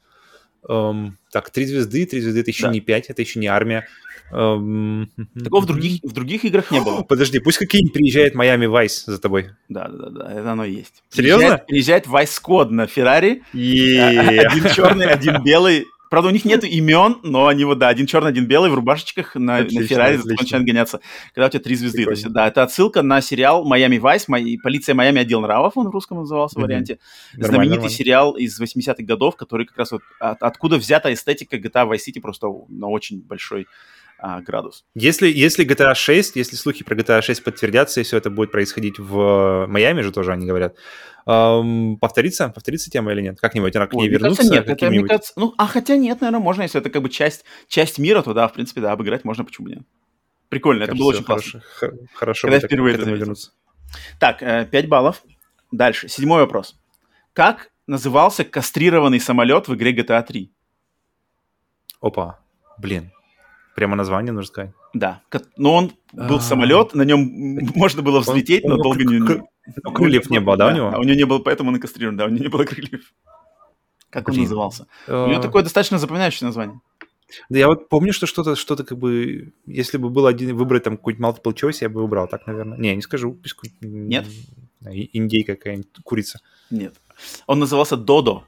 Um, 0.64 1.14
так, 1.32 1.50
три 1.50 1.66
звезды, 1.66 2.06
три 2.06 2.22
звезды, 2.22 2.42
это 2.42 2.52
еще 2.52 2.68
да. 2.68 2.72
не 2.72 2.82
пять, 2.82 3.10
это 3.10 3.22
еще 3.22 3.40
не 3.40 3.48
армия. 3.48 3.88
Um, 4.32 5.08
Такого 5.44 5.62
в 5.62 5.66
других, 5.66 6.02
в 6.04 6.12
других 6.14 6.46
играх 6.46 6.70
не 6.70 6.82
было. 6.82 7.02
Подожди, 7.02 7.40
пусть 7.40 7.58
какие-нибудь 7.58 7.94
приезжает 7.94 8.36
Майами 8.36 8.68
Вайс 8.68 9.06
за 9.06 9.20
тобой. 9.20 9.50
Да, 9.70 9.88
да, 9.88 10.10
да, 10.10 10.32
это 10.32 10.52
оно 10.52 10.64
есть. 10.64 11.04
Серьезно? 11.10 11.58
Приезжает, 11.68 12.06
Vice 12.06 12.40
Squad 12.42 12.70
на 12.70 12.86
Феррари. 12.86 13.44
Один 13.54 14.70
черный, 14.70 15.08
один 15.08 15.44
белый. 15.44 15.88
Правда, 16.12 16.28
у 16.28 16.34
них 16.34 16.44
нет 16.44 16.66
имен, 16.66 17.20
но 17.24 17.48
они 17.48 17.64
вот, 17.64 17.80
да, 17.80 17.88
один 17.88 18.06
черный, 18.06 18.32
один 18.32 18.46
белый 18.46 18.70
в 18.70 18.74
рубашечках 18.74 19.36
на, 19.36 19.60
отлично, 19.60 19.80
на 19.80 19.88
Феррари 19.88 20.20
начинают 20.26 20.68
гоняться, 20.68 21.00
когда 21.34 21.48
у 21.48 21.50
тебя 21.50 21.62
три 21.62 21.76
звезды. 21.76 22.04
То 22.04 22.12
есть, 22.12 22.28
да, 22.28 22.50
это 22.50 22.64
отсылка 22.64 23.02
на 23.02 23.22
сериал 23.22 23.64
«Майами 23.64 23.98
Вайс», 23.98 24.26
«Полиция 24.62 24.94
Майами. 24.94 25.22
Отдел 25.22 25.40
нравов», 25.40 25.78
он 25.78 25.88
в 25.88 25.92
русском 25.92 26.18
назывался 26.18 26.60
в 26.60 26.64
варианте. 26.64 26.96
Mm-hmm. 26.96 27.46
Знаменитый 27.46 27.78
нормально. 27.78 27.90
сериал 27.90 28.34
из 28.34 28.60
80-х 28.60 29.02
годов, 29.04 29.38
который 29.38 29.66
как 29.66 29.78
раз 29.78 29.92
вот 29.94 30.02
от, 30.20 30.44
откуда 30.44 30.76
взята 30.76 31.14
эстетика 31.14 31.56
GTA 31.56 31.90
Vice 31.90 32.00
City 32.10 32.20
просто 32.20 32.48
на 32.68 32.88
очень 32.88 33.22
большой 33.22 33.68
а, 34.22 34.40
градус. 34.42 34.86
Если, 34.94 35.28
если 35.28 35.66
GTA 35.66 35.96
6, 35.96 36.36
если 36.36 36.56
слухи 36.56 36.84
про 36.84 36.96
GTA 36.96 37.22
6 37.22 37.44
подтвердятся, 37.44 38.02
и 38.02 38.04
все 38.04 38.18
это 38.18 38.30
будет 38.30 38.52
происходить 38.52 39.00
в 39.00 39.66
Майами 39.68 40.02
же 40.02 40.12
тоже, 40.12 40.32
они 40.32 40.46
говорят, 40.46 40.76
эм, 41.26 41.98
повторится, 41.98 42.50
повторится 42.50 42.92
тема 42.92 43.12
или 43.14 43.22
нет? 43.22 43.42
Как-нибудь 43.42 43.76
она 43.76 43.88
к 43.88 43.94
ней 43.94 44.04
Ой, 44.04 44.10
вернуться? 44.10 44.44
Кажется, 44.44 44.54
нет, 44.54 44.70
это, 44.70 44.90
мне 44.92 45.04
кажется, 45.04 45.34
ну, 45.38 45.56
а 45.58 45.66
хотя 45.66 45.96
нет, 45.96 46.22
наверное, 46.22 46.40
можно, 46.40 46.62
если 46.62 46.80
это 46.80 46.92
как 46.92 47.02
бы 47.02 47.10
часть, 47.10 47.46
часть 47.68 47.98
мира, 47.98 48.22
то 48.22 48.34
да, 48.36 48.48
в 48.48 48.54
принципе, 48.54 48.82
да, 48.82 48.92
обыграть 48.92 49.26
можно, 49.26 49.44
почему 49.44 49.70
нет. 49.70 49.82
Прикольно, 50.50 50.86
кажется, 50.86 50.96
это 50.96 51.04
было 51.04 51.10
очень 51.10 51.24
хорошо, 51.24 51.60
классно. 51.80 52.08
Хорошо, 52.14 52.48
Когда 52.48 52.68
впервые 52.68 52.96
это 52.96 53.10
вернуться. 53.10 53.52
Так, 54.20 54.44
э, 54.44 54.68
5 54.70 54.88
баллов. 54.88 55.24
Дальше, 55.72 56.10
седьмой 56.10 56.42
вопрос. 56.42 56.76
Как 57.34 57.72
назывался 57.88 58.44
кастрированный 58.44 59.20
самолет 59.20 59.68
в 59.68 59.74
игре 59.74 59.96
GTA 59.96 60.24
3? 60.24 60.52
Опа, 62.02 62.40
блин, 62.78 63.12
Прямо 63.82 63.96
название 63.96 64.32
нужно 64.32 64.48
сказать. 64.48 64.72
Да. 64.94 65.24
Но 65.58 65.74
он 65.74 65.92
был 66.14 66.36
а. 66.36 66.40
самолет, 66.40 66.94
на 66.94 67.02
нем 67.02 67.58
можно 67.74 68.04
было 68.04 68.20
взлететь, 68.20 68.64
но 68.64 68.78
долго 68.78 69.04
не... 69.04 69.20
Крыльев 69.96 70.30
не 70.30 70.40
было, 70.40 70.56
да, 70.56 70.68
у 70.68 70.76
него? 70.76 70.92
А 70.94 71.00
у 71.00 71.02
него 71.02 71.16
не 71.16 71.26
было, 71.26 71.40
поэтому 71.40 71.72
он 71.72 71.78
и 71.78 71.80
кастрирован, 71.80 72.16
да, 72.16 72.26
у 72.26 72.30
него 72.30 72.44
не 72.44 72.48
было 72.50 72.64
крыльев. 72.64 73.12
Как 74.12 74.30
он 74.30 74.36
назывался? 74.36 74.86
У 75.08 75.12
него 75.12 75.40
а. 75.40 75.42
такое 75.42 75.64
достаточно 75.64 75.98
запоминающее 75.98 76.46
название. 76.46 76.80
Да 77.50 77.58
я 77.58 77.66
вот 77.66 77.90
помню, 77.90 78.14
что 78.14 78.28
что-то, 78.28 78.56
что-то 78.56 78.84
как 78.84 79.00
бы, 79.00 79.52
если 79.66 79.98
бы 79.98 80.12
был 80.12 80.28
один 80.28 80.56
выбрать 80.56 80.84
там 80.84 80.96
какой-нибудь 80.96 81.26
multiple 81.26 81.56
choice, 81.56 81.78
я 81.82 81.90
бы 81.90 82.02
выбрал 82.02 82.28
так, 82.28 82.46
наверное. 82.46 82.78
Не, 82.78 82.96
не 82.96 83.02
скажу. 83.02 83.40
Нет? 83.82 84.28
Индейка 84.84 85.56
какая-нибудь, 85.56 85.88
курица. 86.04 86.40
Нет. 86.70 86.94
Он 87.48 87.58
назывался 87.58 87.98
Додо. 87.98 88.44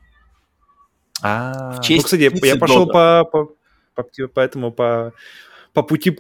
А, 1.24 1.72
в 1.72 1.82
честь 1.82 2.04
ну, 2.04 2.06
кстати, 2.06 2.46
я 2.46 2.56
пошел 2.56 2.86
по, 2.86 3.24
по, 3.24 3.46
по, 3.46 3.56
по 3.96 4.40
этому, 4.40 4.72
по, 4.72 5.14
по 5.74 5.84
пути 5.84 6.20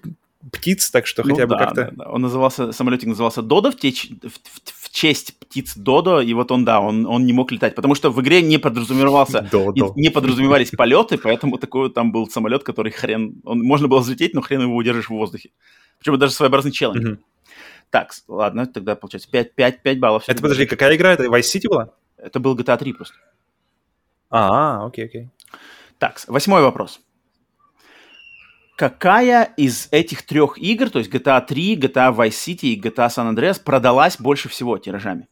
птиц, 0.52 0.92
так 0.92 1.08
что 1.08 1.24
ну, 1.26 1.34
хотя 1.34 1.48
бы 1.48 1.56
да, 1.56 1.66
как-то... 1.66 1.84
Да, 1.86 1.92
да. 2.06 2.12
Он 2.12 2.22
назывался, 2.22 2.72
самолетик 2.72 3.08
назывался 3.08 3.42
Додо 3.42 3.72
в, 3.72 3.78
теч, 3.78 4.10
в, 4.22 4.28
в, 4.28 4.88
в 4.88 4.92
честь 4.92 5.40
птиц 5.40 5.76
Додо, 5.76 6.22
и 6.22 6.34
вот 6.34 6.52
он, 6.52 6.66
да, 6.66 6.82
он, 6.82 7.06
он 7.06 7.26
не 7.26 7.34
мог 7.34 7.52
летать, 7.52 7.76
потому 7.76 7.96
что 7.96 8.12
в 8.12 8.22
игре 8.22 8.42
не 8.42 8.58
подразумевался, 8.58 9.48
не, 9.54 10.02
не 10.02 10.10
подразумевались 10.10 10.72
полеты, 10.72 11.18
поэтому 11.18 11.58
такой 11.58 11.90
там 11.92 12.12
был 12.12 12.30
самолет, 12.30 12.64
который 12.64 12.92
хрен, 12.92 13.42
он, 13.46 13.62
можно 13.62 13.88
было 13.88 14.00
взлететь, 14.00 14.34
но 14.34 14.42
хрен 14.42 14.62
его 14.62 14.76
удержишь 14.76 15.08
в 15.08 15.12
воздухе. 15.12 15.52
Причем 16.00 16.20
даже 16.20 16.34
своеобразный 16.34 16.72
челлендж. 16.72 17.14
Угу. 17.14 17.22
Так, 17.90 18.12
ладно, 18.28 18.66
тогда 18.66 18.96
получается 18.96 19.30
5, 19.30 19.56
5, 19.56 19.84
5 19.84 20.00
баллов. 20.00 20.24
Это, 20.28 20.42
подожди, 20.42 20.66
какая 20.66 20.96
игра? 20.96 21.14
Это 21.14 21.26
Vice 21.26 21.42
City 21.42 21.70
была? 21.70 21.92
Это 22.18 22.40
был 22.40 22.58
GTA 22.58 22.78
3 22.78 22.94
просто. 22.94 23.16
А, 24.30 24.86
окей, 24.86 25.06
окей. 25.06 25.30
Так, 26.00 26.20
восьмой 26.28 26.64
вопрос. 26.64 27.00
Какая 28.76 29.54
из 29.58 29.88
этих 29.92 30.24
трех 30.24 30.58
игр, 30.58 30.90
то 30.90 31.00
есть 31.00 31.12
GTA 31.12 31.46
3, 31.46 31.78
GTA 31.78 32.16
Vice 32.16 32.30
City 32.30 32.68
и 32.70 32.80
GTA 32.80 33.08
San 33.08 33.34
Andreas, 33.34 33.62
продалась 33.64 34.18
больше 34.18 34.50
всего 34.50 34.78
тиражами? 34.78 35.28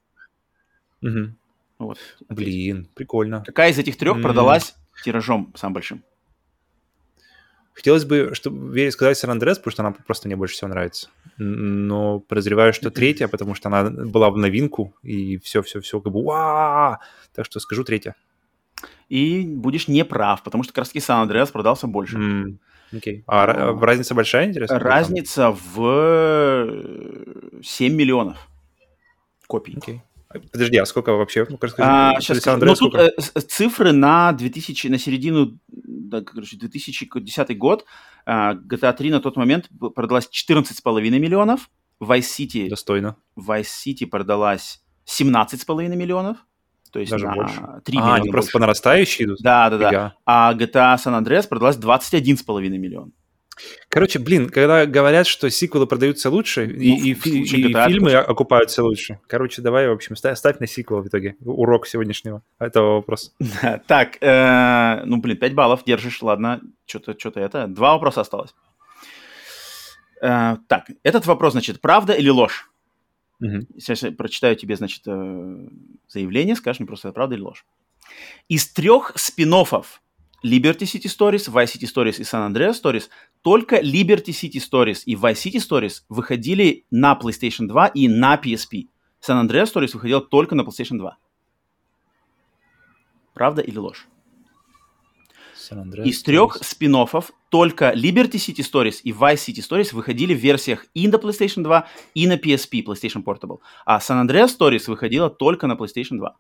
Угу. 1.01 1.33
Вот. 1.79 1.97
Блин, 2.29 2.87
прикольно. 2.93 3.43
Какая 3.45 3.71
из 3.71 3.79
этих 3.79 3.97
трех 3.97 4.17
mm. 4.17 4.21
продалась 4.21 4.75
тиражом 5.03 5.51
самым 5.55 5.73
большим? 5.73 6.03
Хотелось 7.73 8.05
бы, 8.05 8.31
чтобы 8.33 8.71
верить 8.71 8.93
сказать 8.93 9.17
San 9.17 9.35
Andreas, 9.35 9.55
потому 9.55 9.71
что 9.71 9.81
она 9.81 9.91
просто 9.91 10.27
мне 10.27 10.35
больше 10.35 10.53
всего 10.53 10.67
нравится. 10.67 11.09
Но 11.37 12.19
подозреваю, 12.19 12.73
что 12.73 12.91
третья, 12.91 13.27
потому 13.27 13.55
что 13.55 13.69
она 13.69 13.89
была 13.89 14.29
в 14.29 14.37
новинку, 14.37 14.93
и 15.01 15.37
все-все-все 15.39 15.99
как 15.99 16.13
бы 16.13 16.23
ва 16.23 16.99
Так 17.33 17.45
что 17.47 17.59
скажу 17.59 17.83
третья 17.83 18.15
и 19.11 19.43
будешь 19.45 19.89
неправ, 19.89 20.41
потому 20.41 20.63
что 20.63 20.71
как 20.71 20.85
раз 20.85 20.95
San 20.95 21.27
Andreas 21.27 21.51
продался 21.51 21.85
больше. 21.85 22.17
Mm. 22.17 22.57
Okay. 22.93 23.23
А 23.27 23.73
Но... 23.73 23.79
разница 23.79 24.13
большая, 24.15 24.47
интересно? 24.47 24.79
Разница 24.79 25.55
в 25.75 26.67
7 27.63 27.93
миллионов 27.93 28.47
копий. 29.51 29.75
Okay. 29.75 29.99
Подожди, 30.51 30.77
а 30.77 30.85
сколько 30.85 31.11
вообще? 31.13 31.45
Ну, 31.49 31.57
расскажи, 31.59 31.89
а, 31.89 32.21
сейчас, 32.21 32.47
Andreas, 32.47 32.77
ну, 32.79 32.89
тут 32.89 32.95
э, 32.95 33.11
цифры 33.41 33.91
на 33.91 34.31
2000, 34.31 34.87
на 34.87 34.97
середину, 34.97 35.59
да, 35.67 36.21
короче, 36.21 36.55
2010 36.55 37.57
год, 37.57 37.85
э, 38.25 38.31
GTA 38.31 38.93
3 38.93 39.11
на 39.11 39.19
тот 39.19 39.35
момент 39.35 39.69
продалась 39.93 40.29
14,5 40.29 41.19
миллионов, 41.19 41.69
Vice 42.01 42.29
City... 42.39 42.69
Достойно. 42.69 43.17
Vice 43.37 43.67
City 43.85 44.07
продалась 44.07 44.81
17,5 45.05 45.95
миллионов, 45.95 46.37
то 46.91 46.99
есть 46.99 47.11
Даже 47.11 47.25
на 47.27 47.33
больше. 47.33 47.61
3 47.85 47.97
а, 47.97 48.15
они 48.15 48.29
просто 48.29 48.51
по 48.51 48.59
нарастающей 48.59 49.25
идут? 49.25 49.39
Да, 49.41 49.69
да, 49.69 49.77
да. 49.77 50.15
А 50.25 50.53
GTA 50.53 50.97
San 50.97 51.19
Andreas 51.19 51.47
продалась 51.47 51.77
21,5 51.77 52.69
миллион. 52.69 53.13
Короче, 53.89 54.19
блин, 54.19 54.49
когда 54.49 54.85
говорят, 54.85 55.27
что 55.27 55.49
сиквелы 55.49 55.85
продаются 55.85 56.29
лучше, 56.29 56.65
ну, 56.65 56.73
и, 56.73 57.11
и, 57.11 57.11
и 57.11 57.45
фильмы 57.45 58.11
просто. 58.11 58.21
окупаются 58.21 58.83
лучше. 58.83 59.19
Короче, 59.27 59.61
давай, 59.61 59.87
в 59.87 59.91
общем, 59.91 60.15
ставь, 60.15 60.37
ставь 60.37 60.59
на 60.59 60.67
сиквел 60.67 61.01
в 61.01 61.07
итоге. 61.07 61.35
Урок 61.41 61.87
сегодняшнего 61.87 62.41
этого 62.59 62.95
вопроса. 62.95 63.31
так, 63.87 64.17
э, 64.21 65.03
ну, 65.05 65.17
блин, 65.17 65.37
5 65.37 65.53
баллов 65.53 65.83
держишь, 65.85 66.21
ладно. 66.21 66.61
Что-то 66.85 67.15
что 67.17 67.39
это. 67.39 67.67
Два 67.67 67.93
вопроса 67.93 68.21
осталось. 68.21 68.53
Э, 70.21 70.57
так, 70.67 70.85
этот 71.03 71.25
вопрос, 71.25 71.53
значит, 71.53 71.81
правда 71.81 72.13
или 72.13 72.29
ложь? 72.29 72.70
Угу. 73.41 73.79
Сейчас 73.79 74.03
я 74.03 74.11
прочитаю 74.11 74.55
тебе, 74.55 74.75
значит, 74.75 75.01
э, 75.07 75.67
заявление, 76.07 76.55
скажешь 76.55 76.79
мне 76.79 76.87
просто, 76.87 77.11
правда 77.11 77.35
или 77.35 77.41
ложь. 77.41 77.65
Из 78.47 78.71
трех 78.71 79.13
спин 79.15 79.53
Liberty 80.43 80.85
City 80.85 81.07
Stories, 81.07 81.49
Vice 81.51 81.75
City 81.75 81.87
Stories 81.87 82.19
и 82.19 82.23
San 82.23 82.51
Andreas 82.51 82.81
Stories 82.81 83.09
только 83.41 83.79
Liberty 83.79 84.31
City 84.31 84.57
Stories 84.57 85.03
и 85.05 85.15
Vice 85.15 85.33
City 85.33 85.57
Stories 85.57 86.01
выходили 86.09 86.85
на 86.91 87.17
PlayStation 87.21 87.67
2 87.67 87.87
и 87.87 88.07
на 88.07 88.35
PSP. 88.35 88.87
San 89.21 89.47
Andreas 89.47 89.71
Stories 89.73 89.93
выходил 89.93 90.21
только 90.21 90.55
на 90.55 90.61
PlayStation 90.61 90.97
2. 90.97 91.17
Правда 93.33 93.61
или 93.61 93.77
ложь? 93.77 94.07
Из 96.03 96.21
трех 96.23 96.57
спин 96.61 96.95
только 97.49 97.91
Liberty 97.93 98.33
City 98.33 98.59
Stories 98.59 99.01
и 99.03 99.11
Vice 99.11 99.47
City 99.47 99.61
Stories 99.61 99.95
выходили 99.95 100.33
в 100.33 100.39
версиях 100.39 100.85
и 100.93 101.07
на 101.07 101.15
PlayStation 101.15 101.63
2, 101.63 101.87
и 102.13 102.27
на 102.27 102.35
PSP, 102.35 102.83
PlayStation 102.83 103.23
Portable. 103.23 103.59
А 103.85 103.99
San 103.99 104.25
Andreas 104.25 104.49
Stories 104.57 104.83
выходила 104.87 105.29
только 105.29 105.67
на 105.67 105.73
PlayStation 105.73 106.17
2. 106.17 106.35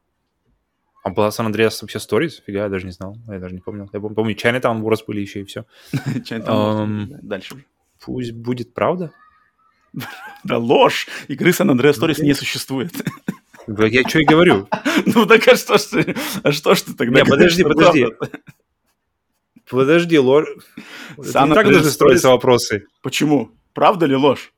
А 1.03 1.09
была 1.09 1.29
San 1.29 1.51
Andreas 1.51 1.77
вообще 1.81 1.99
Stories? 1.99 2.43
Фига, 2.45 2.59
я 2.59 2.69
даже 2.69 2.85
не 2.85 2.91
знал. 2.91 3.15
Я 3.27 3.39
даже 3.39 3.55
не 3.55 3.61
помнил. 3.61 3.89
Я 3.91 3.99
помню, 3.99 4.35
Chinatown 4.35 4.81
Wars 4.81 4.99
были 5.07 5.21
еще 5.21 5.41
и 5.41 5.45
все. 5.45 5.65
Дальше. 7.21 7.65
Пусть 7.99 8.31
будет 8.31 8.73
правда. 8.73 9.11
Да 10.43 10.57
ложь! 10.57 11.07
Игры 11.27 11.51
San 11.51 11.69
Andreas 11.71 11.99
Stories 11.99 12.23
не 12.23 12.33
существует. 12.33 12.91
Я 13.67 14.07
что 14.07 14.19
и 14.19 14.25
говорю. 14.25 14.67
Ну 15.05 15.25
так 15.25 15.47
а 15.47 15.55
что 15.55 15.77
ж 15.77 15.81
ты, 15.81 16.15
а 16.43 16.51
что 16.51 16.75
ж 16.75 16.81
ты 16.81 16.93
тогда 16.93 17.21
Не, 17.21 17.25
подожди, 17.25 17.63
подожди. 17.63 18.07
Подожди, 19.71 20.19
ложь. 20.19 20.47
Сам 21.21 21.49
не 21.49 21.55
так 21.55 21.69
должны 21.69 21.89
строиться 21.89 22.29
вопросы. 22.29 22.87
Почему? 23.01 23.51
Правда 23.73 24.05
ли 24.05 24.15
ложь? 24.15 24.53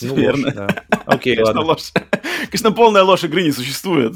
Ну, 0.00 0.14
Верно. 0.16 0.46
Ложь, 0.46 0.54
да. 0.54 0.84
Окей, 1.06 1.36
Конечно, 1.36 1.60
ладно. 1.60 1.72
ложь. 1.72 1.92
Конечно, 2.50 2.72
полная 2.72 3.02
ложь 3.02 3.24
игры 3.24 3.42
не 3.42 3.52
существует. 3.52 4.14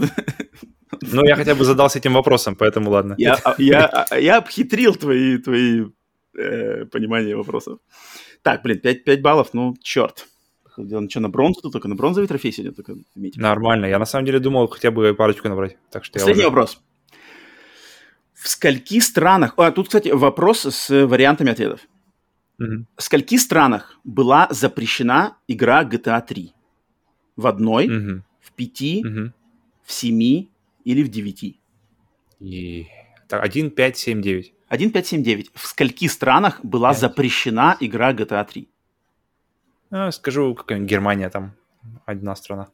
Ну, 1.00 1.24
я 1.24 1.36
хотя 1.36 1.54
бы 1.54 1.64
задался 1.64 1.98
этим 1.98 2.14
вопросом, 2.14 2.56
поэтому 2.56 2.90
ладно. 2.90 3.14
Я, 3.18 3.38
а, 3.44 3.54
я, 3.58 3.86
а, 3.86 4.18
я 4.18 4.38
обхитрил 4.38 4.94
твои, 4.94 5.38
твои 5.38 5.86
э, 6.38 6.84
понимания 6.86 7.34
вопросов. 7.34 7.80
Так, 8.42 8.62
блин, 8.62 8.78
5, 8.78 9.04
5 9.04 9.22
баллов, 9.22 9.48
ну, 9.52 9.74
черт. 9.82 10.26
Он 10.76 11.10
что, 11.10 11.20
на 11.20 11.28
бронзу 11.28 11.70
только 11.70 11.88
на 11.88 11.96
бронзовый 11.96 12.28
трофей 12.28 12.52
сегодня 12.52 12.74
только 12.74 12.94
Нормально. 13.14 13.86
Я 13.86 13.98
на 13.98 14.06
самом 14.06 14.24
деле 14.24 14.38
думал 14.38 14.68
хотя 14.68 14.90
бы 14.90 15.14
парочку 15.14 15.48
набрать. 15.48 15.76
Так 15.90 16.04
что 16.04 16.14
Последний 16.14 16.42
уже... 16.42 16.48
вопрос. 16.48 16.80
В 18.42 18.48
скольки 18.48 19.00
странах... 19.00 19.54
А, 19.56 19.70
тут, 19.70 19.86
кстати, 19.86 20.08
вопрос 20.08 20.66
с 20.66 21.06
вариантами 21.06 21.52
ответов. 21.52 21.80
Mm-hmm. 22.60 22.84
В 22.96 23.02
скольки 23.02 23.38
странах 23.38 24.00
была 24.02 24.48
запрещена 24.50 25.36
игра 25.46 25.84
GTA 25.84 26.20
3? 26.26 26.52
В 27.36 27.46
одной, 27.46 27.86
mm-hmm. 27.86 28.22
в 28.40 28.52
пяти, 28.52 29.04
mm-hmm. 29.04 29.30
в 29.84 29.92
семи 29.92 30.50
или 30.84 31.04
в 31.04 31.08
девяти? 31.08 31.60
И... 32.40 32.88
Так, 33.28 33.44
1, 33.44 33.70
5, 33.70 33.96
7, 33.96 34.22
9. 34.22 34.54
1, 34.68 34.90
5, 34.90 35.06
7, 35.06 35.22
9. 35.22 35.50
В 35.54 35.66
скольки 35.66 36.08
странах 36.08 36.64
была 36.64 36.90
5. 36.90 36.98
запрещена 36.98 37.76
игра 37.78 38.12
GTA 38.12 38.44
3? 38.44 38.68
А, 39.92 40.10
скажу, 40.10 40.54
какая-нибудь 40.56 40.90
Германия 40.90 41.30
там, 41.30 41.52
одна 42.06 42.34
страна. 42.34 42.66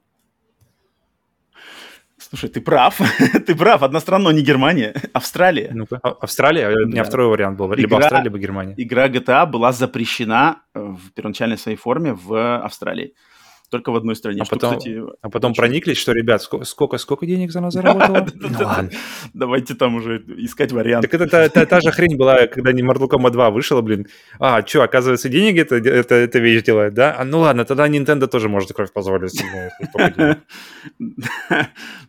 Слушай, 2.29 2.51
ты 2.51 2.61
прав, 2.61 3.01
ты 3.47 3.55
прав. 3.55 3.83
Одна 3.83 4.01
страна, 4.01 4.33
не 4.33 4.43
Германия, 4.43 4.95
Австралия. 5.14 5.70
ну 5.72 5.87
а, 6.03 6.09
Австралия? 6.20 6.68
У 6.68 6.87
меня 6.87 7.03
да. 7.03 7.09
второй 7.09 7.29
вариант 7.29 7.59
был. 7.59 7.72
Либо 7.72 7.89
игра, 7.89 7.99
Австралия, 7.99 8.24
либо 8.24 8.39
Германия. 8.39 8.74
Игра 8.76 9.09
GTA 9.09 9.47
была 9.47 9.72
запрещена 9.72 10.57
в 10.74 11.11
первоначальной 11.14 11.57
своей 11.57 11.79
форме 11.79 12.12
в 12.12 12.62
Австралии 12.64 13.14
только 13.70 13.92
в 13.92 13.96
одной 13.96 14.16
стране. 14.16 14.42
А 14.42 14.44
что, 14.44 14.56
потом, 14.56 14.78
кстати, 14.78 15.02
а 15.20 15.30
потом 15.30 15.52
очень... 15.52 15.60
прониклись, 15.60 15.98
что, 15.98 16.12
ребят, 16.12 16.42
сколько, 16.42 16.98
сколько 16.98 17.26
денег 17.26 17.52
за 17.52 17.60
нас 17.60 17.74
заработало? 17.74 18.26
Ну 18.34 18.48
ладно. 18.60 18.90
Давайте 19.34 19.74
там 19.74 19.96
уже 19.96 20.22
искать 20.38 20.72
вариант. 20.72 21.08
Так 21.08 21.20
это 21.20 21.66
та 21.66 21.80
же 21.80 21.90
хрень 21.90 22.16
была, 22.16 22.46
когда 22.46 22.72
не 22.72 22.82
Mortal 22.82 23.08
Kombat 23.08 23.30
2 23.30 23.50
вышла, 23.50 23.80
блин. 23.80 24.06
А, 24.38 24.66
что, 24.66 24.82
оказывается, 24.82 25.28
деньги 25.28 25.60
это, 25.60 26.38
вещь 26.38 26.62
делает, 26.62 26.94
да? 26.94 27.16
А, 27.18 27.24
ну 27.24 27.40
ладно, 27.40 27.64
тогда 27.64 27.88
Nintendo 27.88 28.26
тоже 28.26 28.48
может 28.48 28.72
кровь 28.72 28.92
позволить. 28.92 29.42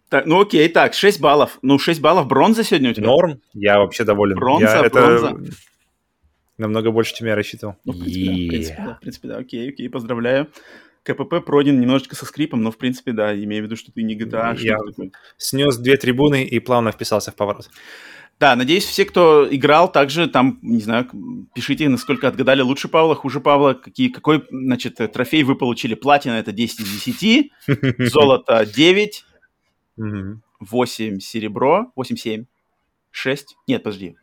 Так, 0.10 0.26
ну 0.26 0.41
окей, 0.41 0.68
так, 0.70 0.95
6 0.95 1.22
баллов. 1.22 1.60
Ну, 1.62 1.78
6 1.78 2.01
баллов 2.01 2.26
бронза 2.26 2.64
сегодня 2.64 2.89
у 2.89 2.93
тебя? 2.93 3.05
Норм, 3.05 3.41
я 3.53 3.78
вообще 3.78 4.03
доволен. 4.03 4.38
Бронза, 4.38 4.89
бронза. 4.91 5.38
Намного 6.57 6.91
больше, 6.91 7.16
чем 7.16 7.28
я 7.28 7.36
рассчитывал. 7.36 7.76
Ну, 7.86 7.94
в 7.94 7.99
принципе, 7.99 8.26
да, 8.26 8.34
в 8.34 8.49
принципе, 8.49 8.77
да, 8.84 8.95
в 8.95 8.99
принципе, 8.99 9.27
да, 9.27 9.38
окей, 9.38 9.69
окей, 9.69 9.90
поздравляю. 9.90 10.48
КПП 11.04 11.46
пройден 11.46 11.80
немножечко 11.80 12.16
со 12.16 12.26
скрипом, 12.26 12.62
но 12.62 12.72
в 12.72 12.78
принципе, 12.78 13.12
да, 13.12 13.36
имею 13.36 13.64
в 13.64 13.66
виду, 13.66 13.76
что 13.76 13.92
ты 13.92 14.04
не 14.04 14.18
GTA. 14.18 14.58
Я 14.60 14.78
снес 15.38 15.78
две 15.78 15.98
трибуны 15.98 16.44
и 16.44 16.60
плавно 16.60 16.92
вписался 16.92 17.32
в 17.32 17.36
поворот. 17.36 17.70
Да, 18.40 18.56
надеюсь, 18.56 18.86
все, 18.86 19.04
кто 19.04 19.48
играл, 19.54 19.92
также 19.92 20.28
там, 20.28 20.60
не 20.62 20.80
знаю, 20.80 21.10
пишите, 21.54 21.90
насколько 21.90 22.28
отгадали 22.28 22.62
лучше 22.62 22.88
Павла, 22.88 23.14
хуже 23.14 23.42
Павла, 23.42 23.74
какие, 23.74 24.08
какой, 24.08 24.46
значит, 24.50 24.96
трофей 25.12 25.44
вы 25.44 25.56
получили. 25.56 25.94
Платина 25.94 26.34
это 26.34 26.54
10 26.54 26.80
из 26.80 27.04
10, 27.04 27.52
золото 28.12 28.66
9, 28.66 29.26
8 29.98 31.20
серебро, 31.20 31.92
8-7, 31.98 32.46
6, 33.12 33.58
нет, 33.68 33.84
подожди, 33.84 34.16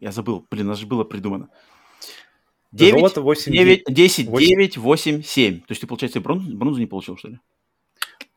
я 0.00 0.10
забыл, 0.10 0.44
блин, 0.50 0.66
у 0.66 0.70
нас 0.70 0.78
же 0.78 0.86
было 0.86 1.04
придумано. 1.04 1.48
9, 2.72 3.00
Золото 3.00 3.20
8, 3.20 3.52
9, 3.52 3.82
10, 3.88 4.28
8. 4.28 4.46
9, 4.48 4.76
8, 4.78 5.22
7. 5.22 5.60
То 5.60 5.66
есть 5.68 5.80
ты, 5.80 5.86
получается, 5.86 6.20
бронзу, 6.20 6.56
бронзу 6.56 6.80
не 6.80 6.86
получил, 6.86 7.16
что 7.16 7.28
ли? 7.28 7.38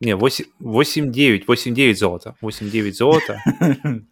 Не, 0.00 0.14
8, 0.14 0.44
8 0.58 1.10
9, 1.12 1.48
8 1.48 1.74
9 1.74 1.98
золота. 1.98 2.36
8 2.42 2.70
9 2.70 2.96
золота. 2.96 3.42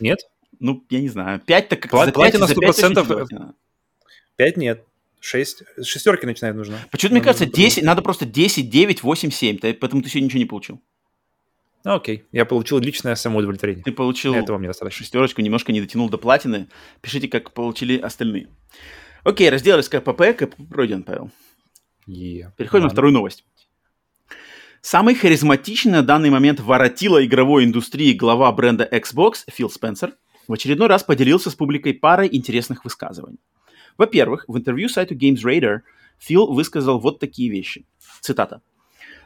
Нет? 0.00 0.20
Ну, 0.58 0.82
я 0.88 1.00
не 1.00 1.08
знаю. 1.08 1.40
5 1.40 1.68
так 1.68 1.80
как 1.80 1.92
Пла- 1.92 2.06
за 2.06 2.12
5, 2.12 2.14
Платина 2.14 2.44
100%. 2.44 3.54
5 4.36 4.56
нет. 4.56 4.84
6, 5.20 5.62
шестерки 5.82 6.26
начинает 6.26 6.56
нужно. 6.56 6.78
Почему-то, 6.90 7.14
мне 7.14 7.22
кажется, 7.22 7.46
10, 7.46 7.82
надо 7.82 8.02
просто 8.02 8.26
10, 8.26 8.68
9, 8.68 9.02
8, 9.02 9.30
7, 9.30 9.58
поэтому 9.58 10.02
ты 10.02 10.08
сегодня 10.08 10.26
ничего 10.26 10.38
не 10.38 10.44
получил. 10.44 10.80
Ну, 11.84 11.94
окей, 11.94 12.24
я 12.32 12.44
получил 12.46 12.78
личное 12.78 13.14
самоудовлетворение. 13.14 13.84
Ты 13.84 13.92
получил 13.92 14.34
Этого 14.34 14.58
мне 14.58 14.68
достаточно. 14.68 15.02
шестерочку, 15.04 15.42
немножко 15.42 15.72
не 15.72 15.80
дотянул 15.82 16.08
до 16.08 16.16
платины. 16.18 16.68
Пишите, 17.02 17.28
как 17.28 17.52
получили 17.52 17.98
остальные. 17.98 18.48
Окей, 19.24 19.48
разделались 19.48 19.88
КПП, 19.88 20.34
КПП 20.36 20.68
пройден, 20.68 21.02
Павел. 21.02 21.30
Yeah. 22.06 22.50
Переходим 22.56 22.84
Ладно. 22.84 22.88
на 22.88 22.90
вторую 22.90 23.12
новость. 23.14 23.44
Самый 24.82 25.14
харизматичный 25.14 25.92
на 25.92 26.02
данный 26.02 26.28
момент 26.28 26.60
воротила 26.60 27.24
игровой 27.24 27.64
индустрии 27.64 28.12
глава 28.12 28.52
бренда 28.52 28.86
Xbox 28.90 29.44
Фил 29.50 29.70
Спенсер 29.70 30.14
в 30.46 30.52
очередной 30.52 30.88
раз 30.88 31.02
поделился 31.02 31.48
с 31.48 31.54
публикой 31.54 31.94
парой 31.94 32.28
интересных 32.30 32.84
высказываний. 32.84 33.40
Во-первых, 33.96 34.44
в 34.46 34.58
интервью 34.58 34.90
сайту 34.90 35.14
Games 35.14 35.42
Radar 35.42 35.80
Фил 36.18 36.52
высказал 36.52 37.00
вот 37.00 37.18
такие 37.18 37.50
вещи. 37.50 37.86
Цитата. 38.20 38.60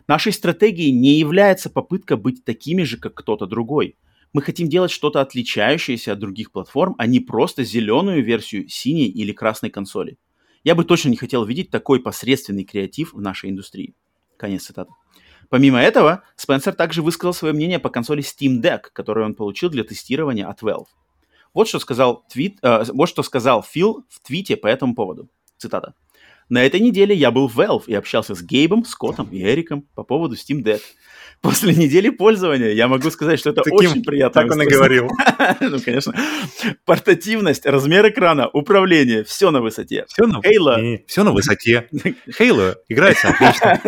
«Нашей 0.06 0.32
стратегией 0.32 0.92
не 0.92 1.18
является 1.18 1.70
попытка 1.70 2.16
быть 2.16 2.44
такими 2.44 2.84
же, 2.84 2.96
как 2.96 3.14
кто-то 3.14 3.46
другой. 3.46 3.96
Мы 4.32 4.42
хотим 4.42 4.68
делать 4.68 4.90
что-то 4.90 5.20
отличающееся 5.20 6.12
от 6.12 6.18
других 6.18 6.52
платформ, 6.52 6.94
а 6.98 7.06
не 7.06 7.20
просто 7.20 7.64
зеленую 7.64 8.22
версию 8.24 8.68
синей 8.68 9.08
или 9.08 9.32
красной 9.32 9.70
консоли. 9.70 10.18
Я 10.64 10.74
бы 10.74 10.84
точно 10.84 11.08
не 11.08 11.16
хотел 11.16 11.44
видеть 11.44 11.70
такой 11.70 12.00
посредственный 12.00 12.64
креатив 12.64 13.14
в 13.14 13.20
нашей 13.20 13.50
индустрии». 13.50 13.94
Конец 14.36 14.64
цитаты. 14.64 14.92
Помимо 15.48 15.80
этого, 15.80 16.24
Спенсер 16.36 16.74
также 16.74 17.02
высказал 17.02 17.32
свое 17.32 17.54
мнение 17.54 17.78
по 17.78 17.88
консоли 17.88 18.22
Steam 18.22 18.60
Deck, 18.60 18.90
которую 18.92 19.24
он 19.24 19.34
получил 19.34 19.70
для 19.70 19.82
тестирования 19.82 20.46
от 20.46 20.62
Valve. 20.62 20.88
Вот 21.54 21.68
что 21.68 21.78
сказал, 21.78 22.24
твит, 22.28 22.58
э, 22.62 22.84
вот 22.92 23.08
что 23.08 23.22
сказал 23.22 23.62
Фил 23.62 24.04
в 24.10 24.20
твите 24.20 24.56
по 24.56 24.66
этому 24.66 24.94
поводу. 24.94 25.28
Цитата. 25.56 25.94
На 26.48 26.64
этой 26.64 26.80
неделе 26.80 27.14
я 27.14 27.30
был 27.30 27.46
в 27.48 27.58
Valve 27.58 27.84
и 27.86 27.94
общался 27.94 28.34
с 28.34 28.42
Гейбом, 28.42 28.84
Скоттом 28.84 29.28
и 29.30 29.42
Эриком 29.42 29.82
по 29.94 30.02
поводу 30.02 30.34
Steam 30.34 30.62
Deck. 30.62 30.80
После 31.40 31.74
недели 31.74 32.08
пользования 32.08 32.70
я 32.70 32.88
могу 32.88 33.10
сказать, 33.10 33.38
что 33.38 33.50
это 33.50 33.62
Таким, 33.62 33.90
очень 33.90 34.02
приятно. 34.02 34.42
Так 34.42 34.50
он 34.50 34.62
и 34.62 34.66
говорил. 34.66 35.08
ну, 35.60 35.78
конечно. 35.80 36.14
Портативность, 36.84 37.64
размер 37.64 38.08
экрана, 38.08 38.48
управление, 38.48 39.24
все 39.24 39.50
на 39.50 39.60
высоте. 39.60 40.06
Все 40.08 40.26
на, 40.26 40.40
Halo... 40.40 41.04
все 41.06 41.22
на 41.22 41.32
высоте. 41.32 41.88
Halo 42.40 42.74
играется 42.88 43.28
отлично. 43.28 43.80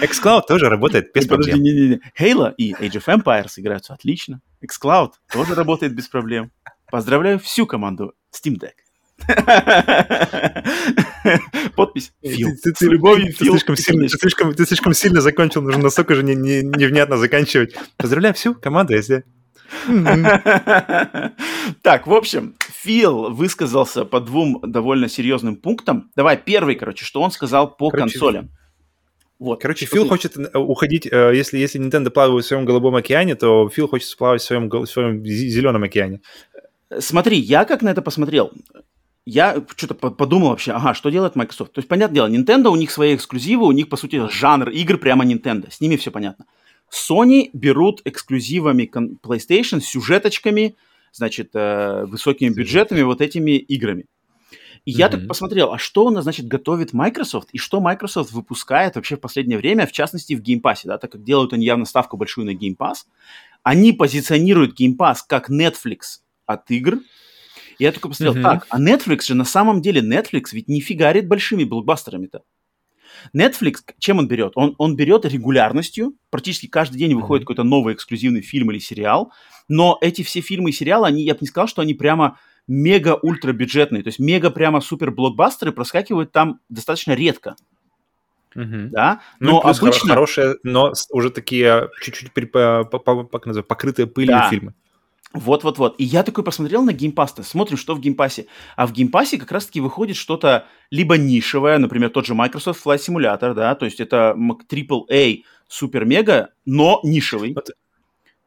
xCloud 0.00 0.42
тоже 0.48 0.68
работает 0.68 1.12
без 1.14 1.26
проблем. 1.26 1.60
не, 1.60 1.72
не, 1.72 1.88
не. 1.88 2.00
Halo 2.18 2.52
и 2.56 2.72
Age 2.72 3.02
of 3.02 3.22
Empires 3.22 3.52
играются 3.56 3.94
отлично. 3.94 4.40
xCloud 4.64 5.12
тоже 5.32 5.54
работает 5.54 5.94
без 5.94 6.08
проблем. 6.08 6.50
Поздравляю 6.90 7.38
всю 7.38 7.66
команду 7.66 8.14
Steam 8.34 8.58
Deck. 8.58 8.72
Подпись 11.76 12.12
Фил. 12.22 12.50
Ты, 12.62 12.72
ты, 12.72 12.86
любовью 12.86 13.32
Фил. 13.32 13.38
Ты 13.38 13.58
слишком, 13.58 13.76
сильно, 13.76 14.08
ты, 14.08 14.18
слишком, 14.18 14.54
ты 14.54 14.66
слишком 14.66 14.94
сильно 14.94 15.20
закончил, 15.20 15.62
нужно 15.62 15.84
настолько 15.84 16.14
же 16.14 16.22
не, 16.22 16.34
не, 16.34 16.62
невнятно 16.62 17.16
заканчивать. 17.16 17.74
Поздравляю 17.96 18.34
всю 18.34 18.54
команду, 18.54 18.94
если... 18.94 19.24
Так, 21.82 22.06
в 22.06 22.12
общем, 22.12 22.56
Фил 22.82 23.30
высказался 23.30 24.04
по 24.04 24.20
двум 24.20 24.60
довольно 24.62 25.08
серьезным 25.08 25.56
пунктам. 25.56 26.10
Давай 26.14 26.36
первый, 26.36 26.74
короче, 26.74 27.04
что 27.04 27.22
он 27.22 27.30
сказал 27.30 27.74
по 27.74 27.90
короче, 27.90 28.18
консолям. 28.18 28.50
Вот. 29.38 29.60
Короче, 29.60 29.86
Фил 29.86 30.08
хочет 30.08 30.36
э, 30.36 30.58
уходить, 30.58 31.06
э, 31.10 31.32
если, 31.34 31.58
если 31.58 31.80
Nintendo 31.80 32.10
плавает 32.10 32.44
в 32.44 32.48
своем 32.48 32.64
голубом 32.64 32.96
океане, 32.96 33.34
то 33.34 33.68
Фил 33.68 33.88
хочет 33.88 34.16
плавать 34.16 34.42
в 34.42 34.44
своем, 34.44 34.68
в 34.68 34.86
своем 34.86 35.24
зеленом 35.24 35.82
океане. 35.82 36.20
Смотри, 36.98 37.38
я 37.38 37.64
как 37.64 37.82
на 37.82 37.88
это 37.88 38.02
посмотрел 38.02 38.52
я 39.24 39.64
что-то 39.76 39.94
подумал 39.94 40.50
вообще, 40.50 40.72
ага, 40.72 40.94
что 40.94 41.10
делает 41.10 41.36
Microsoft? 41.36 41.72
То 41.72 41.78
есть, 41.78 41.88
понятное 41.88 42.14
дело, 42.14 42.28
Nintendo, 42.28 42.68
у 42.68 42.76
них 42.76 42.90
свои 42.90 43.14
эксклюзивы, 43.14 43.66
у 43.66 43.72
них, 43.72 43.88
по 43.88 43.96
сути, 43.96 44.28
жанр 44.28 44.70
игр 44.70 44.98
прямо 44.98 45.24
Nintendo, 45.24 45.70
с 45.70 45.80
ними 45.80 45.96
все 45.96 46.10
понятно. 46.10 46.46
Sony 46.92 47.48
берут 47.52 48.02
эксклюзивами 48.04 48.90
PlayStation, 49.22 49.80
сюжеточками, 49.80 50.76
значит, 51.12 51.50
э, 51.54 52.04
высокими 52.06 52.50
бюджетами, 52.50 53.02
вот 53.02 53.20
этими 53.20 53.52
играми. 53.52 54.06
И 54.84 54.90
mm-hmm. 54.90 54.94
я 54.96 55.08
так 55.08 55.28
посмотрел, 55.28 55.72
а 55.72 55.78
что 55.78 56.08
она, 56.08 56.22
значит, 56.22 56.48
готовит 56.48 56.92
Microsoft, 56.92 57.50
и 57.52 57.58
что 57.58 57.80
Microsoft 57.80 58.32
выпускает 58.32 58.96
вообще 58.96 59.16
в 59.16 59.20
последнее 59.20 59.56
время, 59.56 59.86
в 59.86 59.92
частности, 59.92 60.34
в 60.34 60.42
Game 60.42 60.60
Pass, 60.60 60.80
да, 60.84 60.98
так 60.98 61.12
как 61.12 61.22
делают 61.22 61.52
они 61.52 61.64
явно 61.64 61.84
ставку 61.84 62.16
большую 62.16 62.46
на 62.46 62.50
Game 62.50 62.76
Pass. 62.76 63.04
Они 63.62 63.92
позиционируют 63.92 64.78
Game 64.78 64.96
Pass 64.96 65.18
как 65.26 65.48
Netflix 65.48 66.20
от 66.46 66.68
игр, 66.72 66.98
я 67.78 67.92
только 67.92 68.08
посмотрел, 68.08 68.36
mm-hmm. 68.36 68.42
так, 68.42 68.66
а 68.70 68.80
Netflix 68.80 69.22
же 69.22 69.34
на 69.34 69.44
самом 69.44 69.82
деле, 69.82 70.00
Netflix 70.00 70.46
ведь 70.52 70.68
не 70.68 70.80
фигарит 70.80 71.28
большими 71.28 71.64
блокбастерами-то. 71.64 72.42
Netflix, 73.36 73.76
чем 73.98 74.18
он 74.18 74.28
берет? 74.28 74.52
Он, 74.56 74.74
он 74.78 74.96
берет 74.96 75.24
регулярностью, 75.24 76.16
практически 76.30 76.66
каждый 76.66 76.98
день 76.98 77.14
выходит 77.14 77.42
mm-hmm. 77.42 77.46
какой-то 77.46 77.62
новый 77.62 77.94
эксклюзивный 77.94 78.42
фильм 78.42 78.70
или 78.70 78.78
сериал, 78.78 79.32
но 79.68 79.98
эти 80.00 80.22
все 80.22 80.40
фильмы 80.40 80.70
и 80.70 80.72
сериалы, 80.72 81.06
они, 81.06 81.22
я 81.22 81.34
бы 81.34 81.38
не 81.42 81.46
сказал, 81.46 81.68
что 81.68 81.82
они 81.82 81.94
прямо 81.94 82.38
мега-ультра 82.66 83.52
бюджетные, 83.52 84.02
то 84.02 84.08
есть 84.08 84.18
мега 84.18 84.50
прямо 84.50 84.80
супер 84.80 85.10
блокбастеры 85.10 85.72
проскакивают 85.72 86.32
там 86.32 86.60
достаточно 86.68 87.12
редко. 87.12 87.56
Угу. 88.54 88.90
Да, 88.90 89.20
ну, 89.40 89.52
но 89.52 89.62
ну, 89.62 89.68
обычно... 89.68 90.10
хорошие, 90.10 90.56
но 90.62 90.92
уже 91.10 91.30
такие 91.30 91.88
чуть-чуть 92.02 92.32
по, 92.32 92.84
по, 92.84 92.98
по, 92.98 93.24
как 93.24 93.46
называется, 93.46 93.68
покрытые 93.68 94.06
пылью 94.06 94.32
да. 94.32 94.50
фильмы. 94.50 94.74
Вот-вот-вот. 95.34 95.94
И 95.98 96.04
я 96.04 96.22
такой 96.22 96.44
посмотрел 96.44 96.82
на 96.82 96.92
Game 96.92 97.11
Pass, 97.11 97.34
смотрим, 97.42 97.76
что 97.76 97.94
в 97.94 98.00
Game 98.00 98.18
Pass 98.18 98.37
е. 98.37 98.46
А 98.76 98.86
в 98.86 98.92
Game 98.92 99.12
Pass 99.12 99.33
е 99.33 99.38
как 99.38 99.52
раз-таки 99.52 99.80
выходит 99.80 100.16
что-то 100.16 100.66
либо 100.90 101.16
нишевое, 101.16 101.78
например, 101.78 102.10
тот 102.10 102.26
же 102.26 102.34
Microsoft 102.34 102.84
Flight 102.84 102.98
Simulator, 102.98 103.54
да, 103.54 103.74
то 103.74 103.84
есть 103.84 104.00
это 104.00 104.34
AAA 104.36 105.42
супер-мега, 105.68 106.50
но 106.66 107.00
нишевый. 107.02 107.54
Вот. 107.54 107.70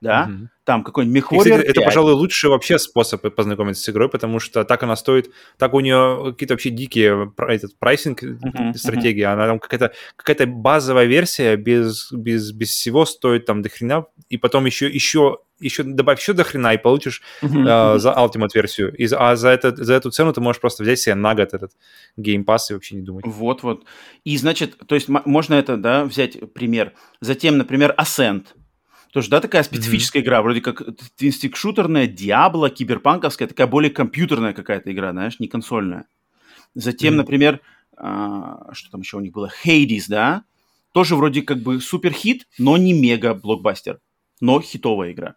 Да, 0.01 0.29
угу. 0.29 0.49
там 0.65 0.83
какой-нибудь 0.83 1.23
MechWarrior 1.23 1.61
Это, 1.61 1.81
пожалуй, 1.81 2.13
лучший 2.13 2.49
вообще 2.49 2.77
способ 2.77 3.21
познакомиться 3.33 3.81
с 3.81 3.89
игрой, 3.89 4.09
потому 4.09 4.39
что 4.39 4.63
так 4.63 4.83
она 4.83 4.95
стоит, 4.95 5.31
так 5.57 5.73
у 5.73 5.79
нее 5.79 6.31
какие-то 6.31 6.53
вообще 6.53 6.69
дикие 6.69 7.33
этот 7.47 7.79
pricing 7.79 8.21
uh-huh, 8.21 8.73
стратегии, 8.75 9.23
uh-huh. 9.23 9.33
она 9.33 9.47
там 9.47 9.59
какая-то 9.59 9.93
какая-то 10.15 10.45
базовая 10.47 11.05
версия 11.05 11.55
без 11.55 12.11
без 12.11 12.51
без 12.51 12.69
всего 12.69 13.05
стоит 13.05 13.45
там 13.45 13.61
до 13.63 13.69
хрена, 13.69 14.05
и 14.29 14.37
потом 14.37 14.65
еще 14.65 14.87
еще 14.87 15.39
еще 15.59 15.83
добавь 15.83 16.19
еще 16.19 16.33
до 16.33 16.43
хрена 16.43 16.73
и 16.73 16.77
получишь 16.77 17.21
uh-huh. 17.41 17.95
э, 17.95 17.99
за 17.99 18.11
Ultimate 18.11 18.49
версию. 18.53 18.95
И, 18.95 19.07
а 19.13 19.35
за, 19.35 19.49
это, 19.49 19.75
за 19.75 19.93
эту 19.93 20.11
цену 20.11 20.33
ты 20.33 20.41
можешь 20.41 20.61
просто 20.61 20.83
взять 20.83 20.99
себе 20.99 21.15
на 21.15 21.33
год 21.33 21.53
этот 21.53 21.71
Game 22.19 22.43
Pass 22.43 22.59
и 22.69 22.73
вообще 22.73 22.95
не 22.95 23.01
думать. 23.01 23.25
Вот-вот. 23.25 23.85
И 24.23 24.37
значит, 24.37 24.77
то 24.85 24.95
есть 24.95 25.07
можно 25.07 25.53
это, 25.53 25.77
да, 25.77 26.05
взять 26.05 26.53
пример. 26.53 26.93
Затем, 27.21 27.57
например, 27.57 27.95
Ascent. 27.97 28.47
Тоже, 29.13 29.29
да, 29.29 29.39
такая 29.39 29.63
специфическая 29.63 30.21
mm-hmm. 30.21 30.25
игра, 30.25 30.41
вроде 30.41 30.59
как 30.59 30.81
твинстик-шутерная, 31.17 32.05
Диабло, 32.05 32.69
киберпанковская, 32.69 33.47
такая 33.47 33.67
более 33.67 33.89
компьютерная 33.89 34.51
какая-то 34.51 34.91
игра, 34.91 35.13
знаешь, 35.13 35.39
не 35.39 35.47
консольная. 35.47 36.07
Затем, 36.73 37.13
mm-hmm. 37.13 37.17
например, 37.17 37.61
а, 37.95 38.73
что 38.73 38.91
там 38.91 38.99
еще 38.99 39.15
у 39.15 39.21
них 39.21 39.31
было, 39.31 39.49
Hades, 39.63 40.03
да, 40.09 40.43
тоже 40.91 41.15
вроде 41.15 41.43
как 41.43 41.59
бы 41.59 41.79
супер 41.79 42.11
хит, 42.11 42.45
но 42.57 42.75
не 42.75 42.91
мега 42.91 43.33
блокбастер, 43.33 44.01
но 44.41 44.59
хитовая 44.59 45.13
игра 45.13 45.35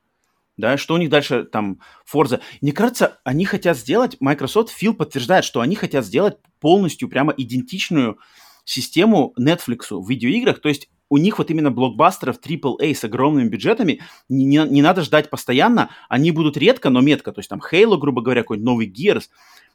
да, 0.58 0.76
что 0.76 0.94
у 0.94 0.98
них 0.98 1.08
дальше 1.08 1.44
там 1.44 1.80
Forza. 2.12 2.40
Мне 2.60 2.72
кажется, 2.72 3.18
они 3.24 3.46
хотят 3.46 3.78
сделать, 3.78 4.16
Microsoft, 4.20 4.70
Фил 4.70 4.92
подтверждает, 4.92 5.44
что 5.44 5.60
они 5.60 5.76
хотят 5.76 6.04
сделать 6.04 6.36
полностью 6.60 7.08
прямо 7.08 7.32
идентичную 7.34 8.18
систему 8.64 9.32
Netflix 9.40 9.86
в 9.90 10.06
видеоиграх, 10.06 10.60
то 10.60 10.68
есть 10.68 10.90
у 11.08 11.16
них 11.16 11.38
вот 11.38 11.50
именно 11.50 11.70
блокбастеров 11.70 12.38
AAA 12.38 12.94
с 12.94 13.02
огромными 13.04 13.48
бюджетами 13.48 14.02
не, 14.28 14.44
не, 14.44 14.58
не 14.68 14.82
надо 14.82 15.02
ждать 15.02 15.30
постоянно, 15.30 15.90
они 16.10 16.32
будут 16.32 16.58
редко, 16.58 16.90
но 16.90 17.00
метко, 17.00 17.32
то 17.32 17.38
есть 17.38 17.48
там 17.48 17.60
Halo, 17.60 17.96
грубо 17.96 18.20
говоря, 18.20 18.42
какой-нибудь 18.42 18.66
новый 18.66 18.92
Gears, 18.92 19.28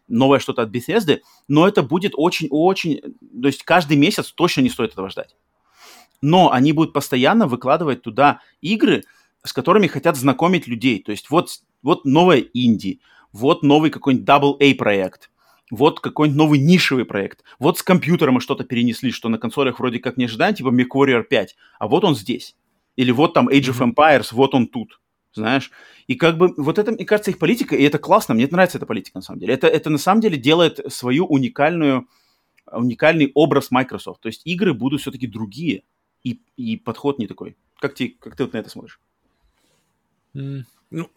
новое 0.07 0.39
что-то 0.39 0.61
от 0.61 0.69
Bethesda, 0.69 1.21
но 1.47 1.67
это 1.67 1.81
будет 1.81 2.11
очень-очень, 2.15 3.01
то 3.41 3.47
есть 3.47 3.63
каждый 3.63 3.97
месяц 3.97 4.31
точно 4.31 4.61
не 4.61 4.69
стоит 4.69 4.91
этого 4.91 5.09
ждать. 5.09 5.35
Но 6.21 6.51
они 6.51 6.71
будут 6.71 6.93
постоянно 6.93 7.47
выкладывать 7.47 8.01
туда 8.01 8.41
игры, 8.61 9.03
с 9.43 9.53
которыми 9.53 9.87
хотят 9.87 10.15
знакомить 10.15 10.67
людей. 10.67 11.01
То 11.01 11.11
есть 11.11 11.29
вот, 11.29 11.49
вот 11.81 12.05
новая 12.05 12.39
инди, 12.53 13.01
вот 13.31 13.63
новый 13.63 13.91
какой-нибудь 13.91 14.27
AA 14.27 14.75
проект, 14.75 15.29
вот 15.69 15.99
какой-нибудь 15.99 16.37
новый 16.37 16.59
нишевый 16.59 17.05
проект, 17.05 17.43
вот 17.59 17.77
с 17.77 17.83
компьютером 17.83 18.35
мы 18.35 18.41
что-то 18.41 18.63
перенесли, 18.63 19.11
что 19.11 19.29
на 19.29 19.37
консолях 19.37 19.79
вроде 19.79 19.99
как 19.99 20.17
не 20.17 20.25
ожидаем, 20.25 20.55
типа 20.55 20.69
MechWarrior 20.69 21.23
5, 21.23 21.55
а 21.79 21.87
вот 21.87 22.03
он 22.03 22.15
здесь. 22.15 22.55
Или 22.95 23.11
вот 23.11 23.33
там 23.33 23.49
Age 23.49 23.71
of 23.71 23.93
Empires, 23.93 24.27
вот 24.31 24.53
он 24.53 24.67
тут. 24.67 24.99
знаешь. 25.33 25.71
И 26.05 26.15
как 26.15 26.37
бы 26.37 26.53
вот 26.57 26.77
это, 26.77 26.91
мне 26.91 27.05
кажется, 27.05 27.31
их 27.31 27.39
политика, 27.39 27.75
и 27.75 27.83
это 27.83 27.97
классно, 27.97 28.35
мне 28.35 28.47
нравится 28.47 28.77
эта 28.77 28.85
политика, 28.85 29.17
на 29.17 29.23
самом 29.23 29.39
деле. 29.39 29.53
Это, 29.55 29.67
это 29.67 29.89
на 29.89 29.97
самом 29.97 30.21
деле 30.21 30.37
делает 30.37 30.79
свою 30.93 31.25
уникальную, 31.25 32.07
уникальный 32.71 33.31
образ 33.33 33.71
Microsoft. 33.71 34.21
То 34.21 34.27
есть 34.27 34.41
игры 34.45 34.73
будут 34.73 35.01
все-таки 35.01 35.25
другие, 35.27 35.83
и, 36.23 36.39
и 36.55 36.77
подход 36.77 37.19
не 37.19 37.27
такой. 37.27 37.57
Как 37.79 37.95
ты, 37.95 38.15
как 38.19 38.35
ты 38.35 38.43
вот 38.43 38.53
на 38.53 38.57
это 38.57 38.69
смотришь? 38.69 38.99
Ну, 40.33 41.09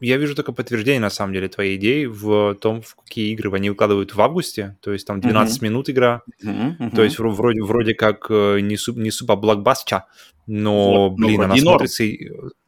я 0.00 0.16
вижу 0.16 0.34
только 0.34 0.52
подтверждение, 0.52 1.00
на 1.00 1.10
самом 1.10 1.34
деле, 1.34 1.48
твоей 1.48 1.76
идеи 1.76 2.06
в 2.06 2.54
том, 2.54 2.80
в 2.80 2.94
какие 2.96 3.32
игры 3.32 3.52
они 3.52 3.68
выкладывают 3.68 4.14
в 4.14 4.20
августе, 4.20 4.78
то 4.80 4.92
есть 4.92 5.06
там 5.06 5.20
12 5.20 5.60
mm-hmm. 5.60 5.64
минут 5.64 5.90
игра, 5.90 6.22
mm-hmm, 6.42 6.78
mm-hmm. 6.78 6.96
то 6.96 7.04
есть 7.04 7.18
вроде, 7.18 7.62
вроде 7.62 7.94
как 7.94 8.26
э, 8.30 8.60
не, 8.60 8.78
суп, 8.78 8.96
не 8.96 9.10
супа 9.10 9.36
блокбастча, 9.36 10.06
но, 10.46 11.10
вот, 11.10 11.18
ну, 11.18 11.26
блин, 11.26 11.42
она 11.42 11.56
смотрится, 11.56 12.04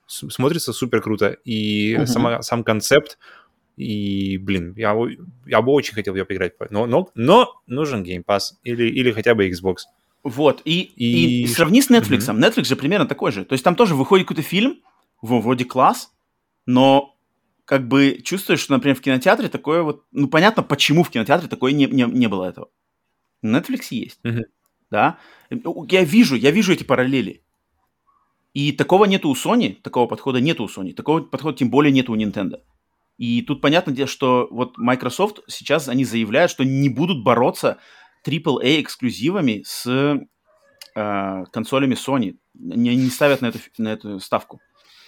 смотрится 0.06 0.72
супер 0.74 1.00
круто, 1.00 1.38
и 1.44 1.94
mm-hmm. 1.94 2.06
сама, 2.06 2.42
сам 2.42 2.64
концепт, 2.64 3.18
и, 3.78 4.36
блин, 4.36 4.74
я, 4.76 4.94
я 5.46 5.62
бы 5.62 5.72
очень 5.72 5.94
хотел 5.94 6.14
ее 6.14 6.26
поиграть, 6.26 6.52
но, 6.68 6.84
но, 6.84 7.08
но 7.14 7.62
нужен 7.66 8.02
Game 8.02 8.24
Pass 8.24 8.56
или, 8.62 8.90
или 8.90 9.10
хотя 9.10 9.34
бы 9.34 9.48
Xbox. 9.48 9.76
Вот, 10.22 10.60
и, 10.66 10.82
и... 10.82 11.44
и 11.44 11.46
сравни 11.46 11.80
с 11.80 11.90
Netflix. 11.90 12.28
Mm-hmm. 12.28 12.38
Netflix 12.38 12.64
же 12.66 12.76
примерно 12.76 13.06
такой 13.06 13.32
же. 13.32 13.44
То 13.44 13.54
есть 13.54 13.64
там 13.64 13.74
тоже 13.74 13.96
выходит 13.96 14.28
какой-то 14.28 14.46
фильм, 14.46 14.76
вроде 15.22 15.64
класс, 15.64 16.12
но 16.66 17.16
как 17.64 17.88
бы 17.88 18.20
чувствуешь, 18.22 18.60
что, 18.60 18.74
например, 18.74 18.96
в 18.96 19.00
кинотеатре 19.00 19.48
такое 19.48 19.82
вот... 19.82 20.04
Ну, 20.10 20.28
понятно, 20.28 20.62
почему 20.62 21.04
в 21.04 21.10
кинотеатре 21.10 21.48
такое 21.48 21.72
не, 21.72 21.86
не, 21.86 22.04
не 22.04 22.26
было 22.26 22.44
этого. 22.44 22.70
Netflix 23.44 23.86
есть, 23.90 24.20
mm-hmm. 24.24 24.42
да. 24.90 25.18
Я 25.88 26.04
вижу, 26.04 26.36
я 26.36 26.50
вижу 26.50 26.72
эти 26.72 26.84
параллели. 26.84 27.44
И 28.54 28.72
такого 28.72 29.06
нету 29.06 29.30
у 29.30 29.34
Sony, 29.34 29.80
такого 29.80 30.06
подхода 30.06 30.40
нету 30.40 30.64
у 30.64 30.68
Sony, 30.68 30.92
такого 30.92 31.22
подхода 31.22 31.56
тем 31.56 31.70
более 31.70 31.92
нету 31.92 32.12
у 32.12 32.16
Nintendo. 32.16 32.60
И 33.16 33.42
тут 33.42 33.60
понятно, 33.60 34.06
что 34.06 34.48
вот 34.50 34.76
Microsoft 34.78 35.40
сейчас 35.46 35.88
они 35.88 36.04
заявляют, 36.04 36.50
что 36.50 36.64
не 36.64 36.88
будут 36.88 37.24
бороться 37.24 37.78
AAA 38.26 38.82
эксклюзивами 38.82 39.62
с 39.64 39.86
э, 40.94 41.44
консолями 41.52 41.94
Sony. 41.94 42.36
Они 42.54 42.96
не 42.96 43.10
ставят 43.10 43.40
на 43.40 43.46
эту, 43.46 43.58
на 43.78 43.88
эту 43.88 44.20
ставку. 44.20 44.60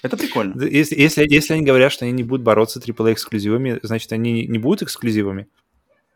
Это 0.05 0.19
прикольно. 0.19 0.63
Если, 0.63 1.01
если, 1.01 1.27
если 1.27 1.55
они 1.55 1.63
говорят, 1.63 1.91
что 1.91 2.05
они 2.05 2.13
не 2.13 2.25
будут 2.25 2.45
бороться 2.45 2.79
AAA 2.79 3.15
эксклюзивами, 3.15 3.81
значит, 3.83 4.13
они 4.13 4.47
не 4.47 4.59
будут 4.59 4.83
эксклюзивами? 4.83 5.49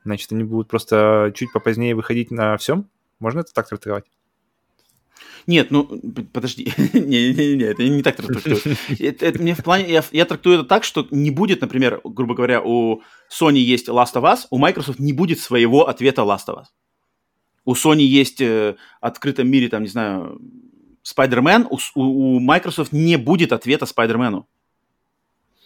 Значит, 0.05 0.31
они 0.31 0.45
будут 0.45 0.69
просто 0.69 1.33
чуть 1.35 1.51
попозднее 1.55 1.95
выходить 1.95 2.31
на 2.31 2.59
всем? 2.59 2.91
Можно 3.19 3.41
это 3.41 3.55
так 3.55 3.67
трактовать? 3.67 4.05
Нет, 5.47 5.71
ну, 5.71 5.85
подожди. 6.35 6.71
Не-не-не, 6.93 7.65
это 7.65 7.83
не 7.83 8.03
так 8.03 8.17
трактую. 8.17 8.59
это, 8.99 9.25
это 9.25 9.39
мне 9.41 9.55
в 9.55 9.65
плане, 9.65 9.91
я, 9.91 10.05
я 10.13 10.27
трактую 10.27 10.57
это 10.57 10.65
так, 10.65 10.85
что 10.85 11.09
не 11.11 11.31
будет, 11.31 11.63
например, 11.63 12.03
грубо 12.05 12.35
говоря, 12.35 12.61
у 12.63 13.01
Sony 13.31 13.57
есть 13.57 13.89
Last 13.89 14.13
of 14.17 14.25
Us, 14.25 14.41
у 14.51 14.59
Microsoft 14.59 14.99
не 14.99 15.15
будет 15.15 15.41
своего 15.41 15.89
ответа 15.89 16.21
Last 16.21 16.49
of 16.49 16.57
Us. 16.57 16.65
У 17.65 17.73
Sony 17.73 18.03
есть 18.03 18.43
э, 18.43 18.77
в 19.01 19.05
открытом 19.07 19.49
мире, 19.49 19.71
там, 19.71 19.83
не 19.83 19.89
знаю, 19.89 20.39
Spider-Man, 21.17 21.67
у, 21.71 22.01
у 22.01 22.41
Microsoft 22.41 22.93
не 22.93 23.17
будет 23.17 23.53
ответа 23.53 23.87
Spider-Man. 23.87 24.45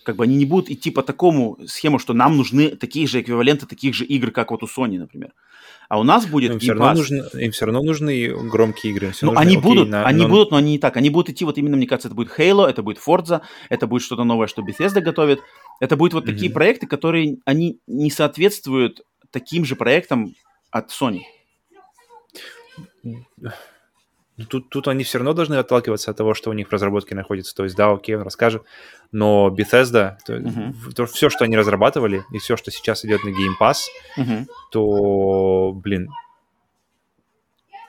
Как 0.04 0.16
бы 0.16 0.24
они 0.24 0.36
не 0.36 0.46
будут 0.46 0.70
идти 0.70 0.90
по 0.90 1.02
такому 1.02 1.58
схему, 1.66 1.98
что 1.98 2.12
нам 2.12 2.36
нужны 2.36 2.70
такие 2.70 3.06
же 3.06 3.20
эквиваленты 3.20 3.66
таких 3.66 3.94
же 3.94 4.04
игр, 4.04 4.32
как 4.32 4.50
вот 4.50 4.62
у 4.62 4.66
Sony, 4.66 4.98
например. 4.98 5.32
А 5.88 6.00
у 6.00 6.04
нас 6.04 6.26
будет 6.26 6.52
им 6.52 6.58
все, 6.58 6.72
равно 6.72 6.94
нужны, 6.94 7.22
им 7.34 7.52
все 7.52 7.66
равно 7.66 7.82
нужны 7.82 8.28
громкие 8.48 8.92
игры. 8.92 9.12
ну, 9.20 9.32
нужны, 9.32 9.40
они 9.40 9.56
окей, 9.56 9.62
будут, 9.62 9.88
на, 9.90 10.06
они 10.06 10.22
но... 10.22 10.28
будут, 10.28 10.50
но 10.50 10.56
они 10.56 10.72
не 10.72 10.78
так. 10.78 10.96
Они 10.96 11.10
будут 11.10 11.30
идти, 11.30 11.44
вот 11.44 11.58
именно, 11.58 11.76
мне 11.76 11.86
кажется, 11.86 12.08
это 12.08 12.14
будет 12.14 12.36
Halo, 12.36 12.66
это 12.66 12.82
будет 12.82 12.98
Forza, 12.98 13.42
это 13.68 13.86
будет 13.86 14.02
что-то 14.02 14.24
новое, 14.24 14.46
что 14.46 14.62
Bethesda 14.62 15.00
готовит. 15.00 15.40
Это 15.80 15.96
будут 15.96 16.14
вот 16.14 16.24
mm-hmm. 16.24 16.32
такие 16.32 16.50
проекты, 16.50 16.86
которые, 16.86 17.38
они 17.44 17.78
не 17.86 18.10
соответствуют 18.10 19.02
таким 19.30 19.64
же 19.64 19.76
проектам 19.76 20.34
от 20.70 20.90
Sony. 20.90 21.20
Ну, 24.38 24.46
тут, 24.46 24.70
тут 24.70 24.88
они 24.88 25.04
все 25.04 25.18
равно 25.18 25.34
должны 25.34 25.56
отталкиваться 25.56 26.10
от 26.10 26.16
того, 26.16 26.32
что 26.32 26.50
у 26.50 26.54
них 26.54 26.68
в 26.68 26.72
разработке 26.72 27.14
находится. 27.14 27.54
То 27.54 27.64
есть, 27.64 27.76
да, 27.76 27.92
окей, 27.92 28.16
он 28.16 28.22
расскажет, 28.22 28.62
но 29.10 29.48
Bethesda, 29.50 30.16
то, 30.24 30.36
uh-huh. 30.36 30.94
то, 30.94 31.06
все, 31.06 31.28
что 31.28 31.44
они 31.44 31.56
разрабатывали, 31.56 32.24
и 32.32 32.38
все, 32.38 32.56
что 32.56 32.70
сейчас 32.70 33.04
идет 33.04 33.24
на 33.24 33.28
Game 33.28 33.54
Pass, 33.60 33.76
uh-huh. 34.16 34.46
то, 34.70 35.72
блин, 35.72 36.08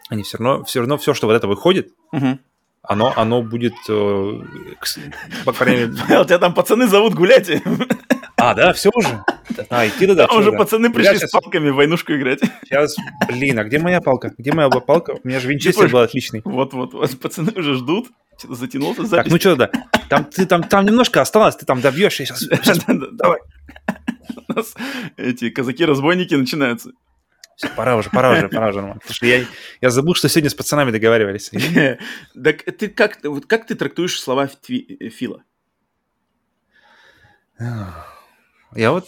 они 0.10 0.24
все 0.24 0.38
равно, 0.38 0.66
все 0.66 0.82
равно 0.82 0.98
все, 0.98 1.14
что 1.14 1.28
вот 1.28 1.34
это 1.34 1.48
выходит, 1.48 1.94
uh-huh. 2.14 2.38
оно, 2.82 3.14
оно 3.16 3.42
будет, 3.42 3.76
э, 3.88 4.42
по 5.46 5.54
крайней 5.54 5.86
мере... 5.86 5.94
Тебя 6.26 6.40
там 6.40 6.54
пацаны 6.54 6.88
зовут 6.88 7.14
гулять. 7.14 7.50
А, 8.50 8.54
да, 8.54 8.74
все 8.74 8.90
уже? 8.94 9.24
А, 9.70 9.88
идти 9.88 10.06
туда. 10.06 10.28
Уже 10.28 10.52
пацаны 10.52 10.92
пришли 10.92 11.18
с 11.18 11.30
палками 11.32 11.70
в 11.70 11.76
войнушку 11.76 12.14
играть. 12.14 12.42
Сейчас, 12.64 12.96
блин, 13.28 13.60
а 13.60 13.64
где 13.64 13.80
моя 13.80 14.02
палка? 14.02 14.34
Где 14.38 14.52
моя 14.52 14.70
палка? 14.70 15.16
У 15.24 15.28
меня 15.28 15.40
же 15.40 15.48
винчестер 15.48 15.90
был 15.90 16.00
отличный. 16.00 16.42
Вот-вот, 16.44 16.94
вот, 16.94 17.20
пацаны 17.20 17.52
уже 17.56 17.76
ждут. 17.76 18.10
Что-то 18.38 18.56
затянулся 18.56 19.06
запись. 19.06 19.24
Так, 19.24 19.32
ну 19.32 19.40
что, 19.40 19.56
да. 19.56 19.72
Там, 20.10 20.26
ты, 20.26 20.46
там, 20.46 20.64
там 20.64 20.86
немножко 20.86 21.22
осталось, 21.22 21.56
ты 21.56 21.66
там 21.66 21.82
добьешь. 21.82 22.16
Сейчас, 22.16 22.40
сейчас. 22.40 22.80
Давай. 22.88 23.40
У 24.48 24.54
нас 24.54 24.74
эти 25.18 25.50
казаки-разбойники 25.50 26.34
начинаются. 26.34 26.92
Все, 27.56 27.70
пора 27.70 27.96
уже, 27.96 28.10
пора 28.10 28.32
уже, 28.32 28.50
пора 28.50 28.70
уже, 28.70 28.82
Роман. 28.82 29.00
Потому 29.00 29.14
что 29.14 29.26
я, 29.28 29.46
я 29.82 29.90
забыл, 29.92 30.16
что 30.16 30.28
сегодня 30.28 30.50
с 30.50 30.56
пацанами 30.56 30.92
договаривались. 30.92 31.52
Так 32.44 32.64
ты 32.64 32.90
как, 32.90 33.20
вот 33.24 33.46
как 33.46 33.68
ты 33.68 33.76
трактуешь 33.76 34.20
слова 34.20 34.50
Фила? 34.68 35.44
Я 38.76 38.92
вот... 38.92 39.08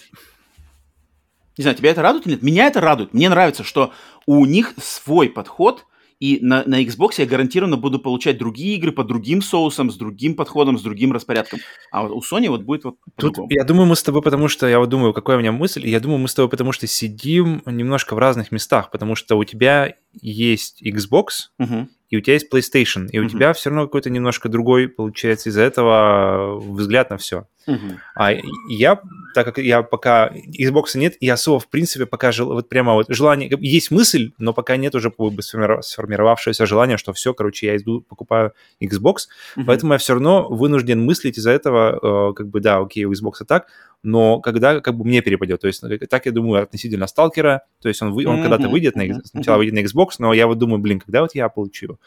Не 1.57 1.61
знаю, 1.61 1.77
тебя 1.77 1.91
это 1.91 2.01
радует 2.01 2.25
или 2.27 2.33
нет? 2.33 2.43
Меня 2.43 2.67
это 2.67 2.81
радует. 2.81 3.13
Мне 3.13 3.29
нравится, 3.29 3.63
что 3.63 3.93
у 4.25 4.45
них 4.45 4.73
свой 4.77 5.29
подход, 5.29 5.85
и 6.19 6.39
на, 6.41 6.63
на 6.65 6.81
Xbox 6.83 7.13
я 7.17 7.25
гарантированно 7.25 7.77
буду 7.77 7.99
получать 7.99 8.37
другие 8.37 8.75
игры 8.77 8.91
по 8.91 9.03
другим 9.03 9.41
соусам, 9.41 9.91
с 9.91 9.95
другим 9.95 10.35
подходом, 10.35 10.77
с 10.77 10.81
другим 10.81 11.11
распорядком. 11.11 11.59
А 11.91 12.03
вот 12.03 12.11
у 12.11 12.19
Sony 12.19 12.49
вот 12.49 12.63
будет 12.63 12.83
вот 12.83 12.95
Тут 13.17 13.37
я 13.49 13.63
думаю, 13.63 13.85
мы 13.85 13.95
с 13.95 14.03
тобой, 14.03 14.21
потому 14.21 14.47
что, 14.47 14.67
я 14.67 14.79
вот 14.79 14.89
думаю, 14.89 15.13
какая 15.13 15.37
у 15.37 15.39
меня 15.39 15.51
мысль, 15.51 15.87
я 15.87 15.99
думаю, 15.99 16.19
мы 16.19 16.27
с 16.27 16.33
тобой, 16.33 16.49
потому 16.49 16.71
что 16.71 16.87
сидим 16.87 17.61
немножко 17.65 18.15
в 18.15 18.17
разных 18.17 18.51
местах, 18.51 18.91
потому 18.91 19.15
что 19.15 19.37
у 19.37 19.43
тебя 19.43 19.95
есть 20.13 20.81
Xbox, 20.83 21.51
uh-huh 21.61 21.87
и 22.15 22.17
у 22.19 22.21
тебя 22.21 22.33
есть 22.33 22.51
PlayStation, 22.51 23.07
и 23.11 23.19
у 23.19 23.25
uh-huh. 23.25 23.29
тебя 23.29 23.53
все 23.53 23.69
равно 23.69 23.85
какой-то 23.85 24.09
немножко 24.09 24.47
другой, 24.47 24.87
получается, 24.87 25.49
из-за 25.49 25.61
этого 25.61 26.59
взгляд 26.59 27.09
на 27.09 27.17
все. 27.17 27.47
Uh-huh. 27.67 27.97
А 28.15 28.31
я, 28.69 29.01
так 29.33 29.45
как 29.45 29.57
я 29.57 29.81
пока 29.81 30.31
Xbox 30.57 30.95
нет, 30.95 31.15
я 31.19 31.33
особо, 31.33 31.59
в 31.59 31.67
принципе, 31.67 32.05
пока 32.05 32.31
жел, 32.31 32.53
вот 32.53 32.69
прямо 32.69 32.93
вот 32.93 33.07
желание, 33.09 33.51
есть 33.59 33.91
мысль, 33.91 34.31
но 34.37 34.53
пока 34.53 34.77
нет 34.77 34.95
уже 34.95 35.09
как 35.09 35.33
бы 35.33 35.41
сформировавшегося 35.41 36.65
желания, 36.65 36.97
что 36.97 37.11
все, 37.11 37.33
короче, 37.33 37.67
я 37.67 37.77
иду, 37.77 38.01
покупаю 38.01 38.53
Xbox, 38.81 39.15
uh-huh. 39.57 39.63
поэтому 39.67 39.93
я 39.93 39.99
все 39.99 40.13
равно 40.13 40.47
вынужден 40.47 41.03
мыслить 41.03 41.37
из-за 41.37 41.51
этого, 41.51 42.29
э, 42.31 42.33
как 42.33 42.47
бы, 42.47 42.61
да, 42.61 42.77
окей, 42.77 43.05
у 43.05 43.11
Xbox 43.11 43.43
так, 43.45 43.67
но 44.05 44.39
когда 44.39 44.79
как 44.79 44.95
бы 44.95 45.03
мне 45.03 45.21
перепадет. 45.21 45.61
То 45.61 45.67
есть 45.67 45.83
так 46.09 46.25
я 46.25 46.31
думаю 46.31 46.63
относительно 46.63 47.07
Сталкера, 47.07 47.63
то 47.81 47.89
есть 47.89 48.01
он, 48.01 48.13
вы, 48.13 48.25
он 48.25 48.37
mm-hmm. 48.37 48.41
когда-то 48.41 48.69
выйдет, 48.69 48.95
на, 48.95 49.21
сначала 49.25 49.57
выйдет 49.57 49.73
на 49.73 49.79
Xbox, 49.79 50.15
но 50.19 50.33
я 50.33 50.47
вот 50.47 50.57
думаю, 50.57 50.79
блин, 50.79 50.99
когда 50.99 51.21
вот 51.21 51.35
я 51.35 51.49
получу? 51.49 51.99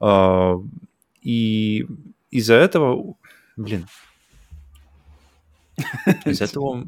Uh, 0.00 0.66
и 1.22 1.86
из-за 2.30 2.54
этого, 2.54 3.14
блин, 3.56 3.86
из 6.24 6.38
за 6.38 6.44
этого... 6.50 6.86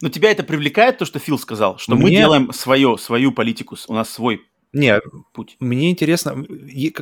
Но 0.00 0.08
тебя 0.08 0.30
это 0.30 0.42
привлекает, 0.42 0.98
то, 0.98 1.04
что 1.04 1.18
Фил 1.18 1.38
сказал, 1.38 1.78
что 1.78 1.94
мы 1.96 2.10
делаем 2.10 2.52
свое, 2.52 2.98
свою 2.98 3.32
политику, 3.32 3.76
у 3.88 3.94
нас 3.94 4.10
свой 4.10 4.42
нет, 4.74 5.04
путь. 5.32 5.56
Мне 5.60 5.90
интересно, 5.90 6.44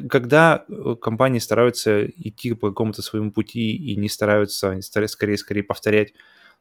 когда 0.09 0.65
э, 0.69 0.94
компании 1.01 1.39
стараются 1.39 2.07
идти 2.07 2.55
по 2.55 2.69
какому-то 2.69 3.03
своему 3.03 3.32
пути 3.32 3.74
и 3.74 3.97
не 3.97 4.09
стараются 4.09 4.78
скорее 5.09 5.39
скорее 5.39 5.62
повторять 5.62 6.12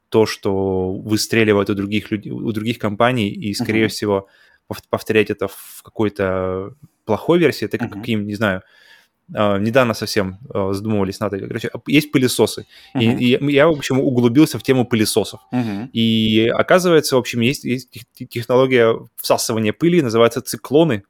то, 0.10 0.26
что 0.26 0.94
выстреливает 0.94 1.70
у 1.70 1.76
других 1.76 2.12
людей, 2.12 2.32
у 2.32 2.52
других 2.52 2.80
компаний, 2.80 3.30
и 3.30 3.54
скорее 3.54 3.86
uh-huh. 3.86 3.90
всего 3.90 4.28
повторять 4.90 5.30
это 5.30 5.48
в 5.48 5.82
какой-то 5.84 6.76
плохой 7.06 7.40
версии, 7.40 7.66
это 7.66 7.78
uh-huh. 7.78 7.90
каким, 7.90 8.26
не 8.26 8.36
знаю, 8.36 8.62
недавно 9.32 9.94
совсем 9.94 10.40
uh, 10.50 10.74
задумывались 10.74 11.20
над 11.20 11.34
этим. 11.34 11.48
Короче, 11.48 11.70
есть 11.88 12.12
пылесосы. 12.12 12.66
Uh-huh. 12.96 13.18
И, 13.18 13.36
и 13.36 13.54
я, 13.54 13.68
в 13.68 13.72
общем, 13.72 14.00
углубился 14.00 14.60
в 14.60 14.64
тему 14.64 14.86
пылесосов. 14.86 15.40
Uh-huh. 15.54 15.88
И 15.94 16.48
оказывается, 16.48 17.16
в 17.16 17.20
общем, 17.20 17.40
есть, 17.42 17.64
есть 17.64 17.90
технология 18.30 18.98
всасывания 19.16 19.74
пыли, 19.74 20.02
называется 20.02 20.42
циклоны. 20.42 21.04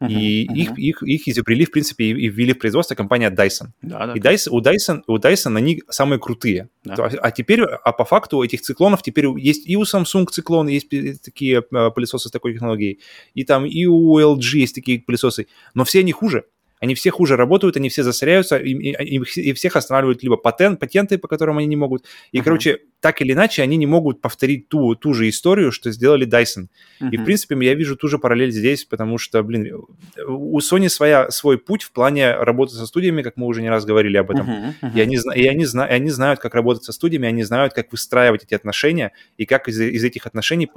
Uh-huh, 0.00 0.10
и 0.10 0.46
uh-huh. 0.46 0.54
Их, 0.54 0.78
их, 0.78 1.02
их 1.02 1.28
изобрели, 1.28 1.64
в 1.66 1.70
принципе, 1.70 2.04
и, 2.04 2.10
и 2.10 2.28
ввели 2.28 2.54
в 2.54 2.58
производство 2.58 2.94
компания 2.94 3.30
Dyson. 3.30 3.68
Да, 3.82 4.06
да, 4.06 4.14
и 4.14 4.20
Dyson, 4.20 4.48
у, 4.50 4.60
Dyson, 4.60 5.02
у 5.06 5.18
Dyson 5.18 5.56
они 5.56 5.82
самые 5.90 6.18
крутые. 6.18 6.68
Да. 6.84 6.94
А, 6.98 7.10
а 7.20 7.30
теперь, 7.30 7.62
а 7.62 7.92
по 7.92 8.04
факту 8.04 8.42
этих 8.42 8.62
циклонов 8.62 9.02
теперь 9.02 9.26
есть 9.38 9.68
и 9.68 9.76
у 9.76 9.82
Samsung 9.82 10.26
циклоны, 10.30 10.70
есть 10.70 10.88
такие 11.22 11.62
а, 11.72 11.90
пылесосы 11.90 12.28
с 12.28 12.32
такой 12.32 12.54
технологией, 12.54 13.00
и 13.34 13.44
там 13.44 13.66
и 13.66 13.86
у 13.86 14.18
LG 14.18 14.58
есть 14.58 14.74
такие 14.74 15.00
пылесосы, 15.00 15.46
но 15.74 15.84
все 15.84 16.00
они 16.00 16.12
хуже. 16.12 16.44
Они 16.86 16.94
все 16.94 17.10
хуже 17.10 17.36
работают, 17.36 17.76
они 17.76 17.88
все 17.88 18.02
засоряются, 18.02 18.56
и, 18.56 18.70
и, 18.70 19.16
и 19.16 19.52
всех 19.52 19.76
останавливают 19.76 20.22
либо 20.22 20.36
патент, 20.36 20.80
патенты, 20.80 21.18
по 21.18 21.28
которым 21.28 21.58
они 21.58 21.66
не 21.66 21.76
могут. 21.76 22.04
И, 22.32 22.38
uh-huh. 22.38 22.44
короче, 22.44 22.78
так 23.06 23.22
или 23.22 23.34
иначе, 23.34 23.62
они 23.62 23.76
не 23.76 23.86
могут 23.86 24.20
повторить 24.20 24.68
ту, 24.68 24.96
ту 24.96 25.14
же 25.14 25.28
историю, 25.28 25.70
что 25.70 25.92
сделали 25.92 26.26
Dyson. 26.26 26.66
Uh-huh. 27.00 27.10
И, 27.12 27.16
в 27.18 27.24
принципе, 27.24 27.56
я 27.64 27.74
вижу 27.74 27.94
ту 27.94 28.08
же 28.08 28.18
параллель 28.18 28.50
здесь, 28.50 28.84
потому 28.84 29.16
что, 29.16 29.44
блин, 29.44 29.80
у 30.26 30.58
Sony 30.58 30.88
своя, 30.88 31.30
свой 31.30 31.56
путь 31.56 31.84
в 31.84 31.92
плане 31.92 32.34
работы 32.34 32.74
со 32.74 32.84
студиями, 32.84 33.22
как 33.22 33.36
мы 33.36 33.46
уже 33.46 33.62
не 33.62 33.70
раз 33.70 33.84
говорили 33.84 34.16
об 34.16 34.32
этом. 34.32 34.50
Uh-huh. 34.50 34.74
Uh-huh. 34.82 34.96
И, 34.96 35.00
они, 35.00 35.18
и, 35.36 35.46
они, 35.46 35.64
и 35.64 35.92
они 35.92 36.10
знают, 36.10 36.40
как 36.40 36.56
работать 36.56 36.82
со 36.82 36.90
студиями, 36.90 37.28
они 37.28 37.44
знают, 37.44 37.74
как 37.74 37.92
выстраивать 37.92 38.42
эти 38.42 38.54
отношения 38.54 39.12
и 39.36 39.46
как 39.46 39.68
из, 39.68 39.80
из 39.80 40.02
этих 40.02 40.26
отношений 40.26 40.68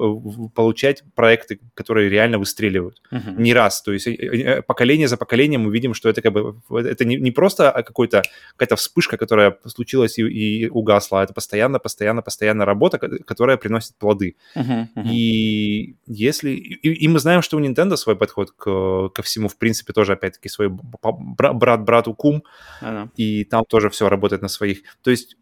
получать 0.54 1.04
проекты, 1.16 1.60
которые 1.74 2.10
реально 2.10 2.38
выстреливают. 2.38 3.02
Uh-huh. 3.12 3.42
Не 3.42 3.56
раз. 3.56 3.82
То 3.82 3.92
есть 3.92 4.06
э, 4.06 4.12
э, 4.12 4.62
поколение 4.62 5.08
за 5.08 5.18
поколением 5.18 5.62
мы 5.62 5.72
видим, 5.72 5.96
что 5.96 6.10
это 6.10 6.22
как 6.22 6.32
бы 6.32 6.62
это 6.70 7.06
не, 7.06 7.16
не 7.16 7.32
просто 7.32 7.72
какой-то, 7.88 8.22
какая-то 8.52 8.76
вспышка, 8.76 9.18
которая 9.18 9.58
случилась 9.66 10.20
и, 10.20 10.22
и 10.22 10.70
угасла, 10.70 11.22
а 11.22 11.24
это 11.24 11.34
постоянно, 11.34 11.80
постоянно, 11.80 12.19
постоянно 12.22 12.66
работа, 12.66 12.98
которая 12.98 13.58
приносит 13.58 13.96
плоды. 13.96 14.36
Uh-huh, 14.56 14.88
uh-huh. 14.96 15.10
И 15.12 15.96
если... 16.06 16.52
И, 16.52 17.06
и 17.06 17.08
мы 17.08 17.20
знаем, 17.20 17.42
что 17.42 17.58
у 17.58 17.60
Nintendo 17.60 17.96
свой 17.96 18.16
подход 18.16 18.52
к, 18.52 19.10
ко 19.10 19.22
всему, 19.22 19.48
в 19.48 19.58
принципе, 19.58 19.94
тоже, 19.94 20.14
опять-таки, 20.14 20.50
свой 20.50 20.70
брат 20.70 21.84
брату 21.84 22.14
кум, 22.14 22.44
uh-huh. 22.82 23.10
и 23.16 23.44
там 23.46 23.66
тоже 23.66 23.90
все 23.90 24.10
работает 24.10 24.42
на 24.42 24.48
своих. 24.48 24.82
То 25.02 25.12
есть 25.12 25.38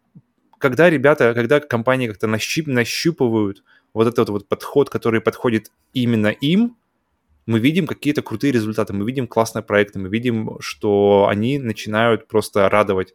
когда 0.59 0.89
ребята, 0.89 1.33
когда 1.33 1.59
компании 1.59 2.07
как-то 2.07 2.27
нащип, 2.27 2.67
нащупывают 2.67 3.63
вот 3.93 4.07
этот 4.07 4.29
вот 4.29 4.47
подход, 4.47 4.89
который 4.89 5.21
подходит 5.21 5.71
именно 5.93 6.27
им, 6.27 6.77
мы 7.45 7.59
видим 7.59 7.87
какие-то 7.87 8.21
крутые 8.21 8.51
результаты, 8.51 8.93
мы 8.93 9.05
видим 9.05 9.27
классные 9.27 9.63
проекты, 9.63 9.99
мы 9.99 10.09
видим, 10.09 10.57
что 10.59 11.27
они 11.29 11.59
начинают 11.59 12.27
просто 12.27 12.67
радовать. 12.69 13.13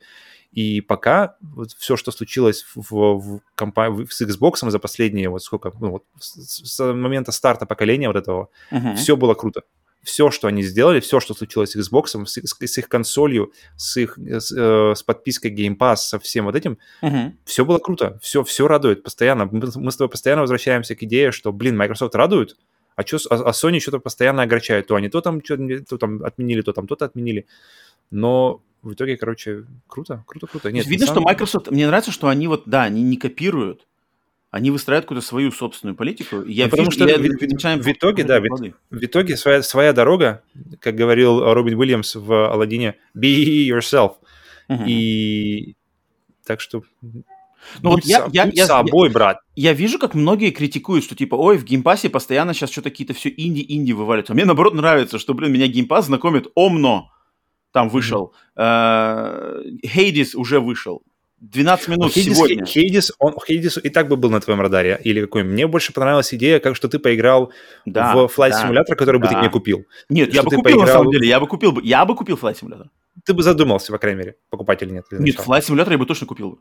И 0.52 0.80
пока 0.80 1.36
вот 1.40 1.72
все, 1.72 1.96
что 1.96 2.12
случилось 2.12 2.64
в, 2.74 2.92
в, 2.92 3.40
компа- 3.56 4.06
с 4.08 4.20
Xbox 4.20 4.70
за 4.70 4.78
последние 4.78 5.28
вот 5.28 5.42
сколько, 5.42 5.72
ну 5.80 5.90
вот 5.90 6.04
с, 6.18 6.64
с 6.64 6.92
момента 6.92 7.32
старта 7.32 7.66
поколения 7.66 8.08
вот 8.08 8.16
этого, 8.16 8.48
uh-huh. 8.70 8.96
все 8.96 9.16
было 9.16 9.34
круто 9.34 9.62
все, 10.02 10.30
что 10.30 10.48
они 10.48 10.62
сделали, 10.62 11.00
все, 11.00 11.20
что 11.20 11.34
случилось 11.34 11.72
с 11.72 11.76
Xbox, 11.76 12.26
с, 12.26 12.36
с 12.36 12.78
их 12.78 12.88
консолью, 12.88 13.52
с 13.76 13.96
их 13.96 14.18
с, 14.18 14.52
э, 14.52 14.94
с 14.96 15.02
подпиской 15.02 15.54
Game 15.54 15.76
Pass, 15.76 15.96
со 15.96 16.18
всем 16.18 16.46
вот 16.46 16.56
этим, 16.56 16.78
угу. 17.00 17.34
все 17.44 17.64
было 17.64 17.78
круто, 17.78 18.18
все, 18.20 18.42
все 18.42 18.66
радует 18.66 19.02
постоянно. 19.02 19.48
Мы, 19.50 19.70
мы 19.74 19.92
с 19.92 19.96
тобой 19.96 20.10
постоянно 20.10 20.42
возвращаемся 20.42 20.96
к 20.96 21.02
идее, 21.04 21.30
что, 21.30 21.52
блин, 21.52 21.76
Microsoft 21.76 22.14
радует, 22.14 22.56
а, 22.96 23.04
чё, 23.04 23.18
а, 23.30 23.36
а 23.36 23.50
Sony 23.52 23.78
что-то 23.78 24.00
постоянно 24.00 24.42
огорчает. 24.42 24.88
То 24.88 24.96
они 24.96 25.08
то 25.08 25.20
там, 25.20 25.42
что, 25.42 25.56
то 25.88 25.98
там 25.98 26.22
отменили, 26.24 26.62
то 26.62 26.72
там 26.72 26.86
то-то 26.86 27.04
отменили. 27.04 27.46
Но 28.10 28.62
в 28.82 28.94
итоге, 28.94 29.16
короче, 29.16 29.64
круто, 29.86 30.24
круто, 30.26 30.46
круто. 30.46 30.72
Нет, 30.72 30.86
видно, 30.86 31.06
самом... 31.06 31.22
что 31.22 31.28
Microsoft, 31.28 31.70
мне 31.70 31.86
нравится, 31.86 32.10
что 32.10 32.28
они 32.28 32.48
вот, 32.48 32.64
да, 32.66 32.82
они 32.82 33.02
не 33.02 33.16
копируют, 33.16 33.86
они 34.50 34.70
выстраивают 34.70 35.06
какую-то 35.06 35.26
свою 35.26 35.50
собственную 35.50 35.96
политику. 35.96 36.42
Я 36.44 36.64
ну, 36.64 36.70
потому 36.70 36.90
вижу, 36.90 36.98
что 36.98 37.08
я, 37.08 37.16
в, 37.16 37.22
в, 37.22 37.84
в 37.84 37.92
итоге, 37.92 38.24
да, 38.24 38.40
в, 38.40 38.44
в 38.90 39.04
итоге 39.04 39.36
своя, 39.36 39.62
своя 39.62 39.92
дорога, 39.92 40.42
как 40.80 40.94
говорил 40.94 41.40
Робин 41.54 41.78
Уильямс 41.78 42.16
в 42.16 42.50
Алладине, 42.50 42.96
be 43.16 43.66
yourself. 43.68 44.16
Угу. 44.68 44.84
И 44.86 45.76
так 46.44 46.60
что 46.60 46.82
ну, 47.80 47.92
будь, 47.92 48.04
вот 48.04 48.04
я, 48.04 48.28
я, 48.32 48.46
будь 48.46 48.56
я, 48.56 48.66
собой, 48.66 49.08
я, 49.08 49.14
брат. 49.14 49.38
Я 49.54 49.72
вижу, 49.72 49.98
как 49.98 50.14
многие 50.14 50.50
критикуют, 50.50 51.04
что 51.04 51.14
типа, 51.14 51.36
ой, 51.36 51.56
в 51.56 51.64
Game 51.64 51.85
Pass 51.85 52.05
е 52.05 52.10
постоянно 52.10 52.52
сейчас 52.54 52.70
что-то 52.70 52.90
какие-то 52.90 53.14
все 53.14 53.28
инди-инди 53.30 53.92
вываливаются. 53.92 54.32
А 54.32 54.34
мне 54.34 54.44
наоборот 54.44 54.74
нравится, 54.74 55.18
что, 55.18 55.34
блин, 55.34 55.52
меня 55.52 55.68
Game 55.68 55.87
Pass 55.87 56.06
знакомит 56.06 56.48
Omno, 56.54 57.10
там 57.72 57.88
вышел, 57.88 58.34
Хейдис 58.56 60.34
mm-hmm. 60.34 60.36
uh, 60.36 60.40
уже 60.40 60.60
вышел, 60.60 61.02
12 61.42 61.88
минут 61.88 62.12
Хейдис, 62.12 62.36
сегодня. 62.36 62.64
Хейдис, 62.64 63.12
он, 63.18 63.34
Хейдис 63.44 63.76
и 63.78 63.88
так 63.88 64.08
бы 64.08 64.16
был 64.16 64.30
на 64.30 64.40
твоем 64.40 64.60
радаре. 64.60 65.00
Или 65.02 65.22
какой? 65.22 65.42
Мне 65.42 65.66
больше 65.66 65.92
понравилась 65.92 66.32
идея, 66.32 66.60
как 66.60 66.76
что 66.76 66.88
ты 66.88 67.00
поиграл 67.00 67.52
да, 67.84 68.14
в 68.14 68.26
Flight 68.26 68.50
да, 68.50 68.62
Simulator, 68.62 68.94
который 68.94 69.20
да. 69.20 69.26
бы 69.26 69.34
ты 69.34 69.40
не 69.40 69.50
купил. 69.50 69.84
Нет, 70.08 70.28
что 70.28 70.36
я 70.36 70.42
бы 70.44 70.50
купил 70.50 70.62
поиграл... 70.62 70.86
на 70.86 70.92
самом 70.92 71.10
деле. 71.10 71.28
Я 71.28 71.40
бы 71.40 71.48
купил, 71.48 71.80
я 71.80 72.04
бы 72.04 72.14
купил 72.14 72.36
Flight 72.36 72.60
Simulator. 72.60 72.86
Ты 73.24 73.34
бы 73.34 73.42
задумался, 73.42 73.90
по 73.90 73.98
крайней 73.98 74.18
мере, 74.18 74.36
покупать 74.50 74.82
или 74.82 74.90
нет. 74.90 75.06
Нет, 75.10 75.36
Flight 75.36 75.62
Simulator 75.62 75.90
я 75.90 75.98
бы 75.98 76.06
точно 76.06 76.28
купил. 76.28 76.60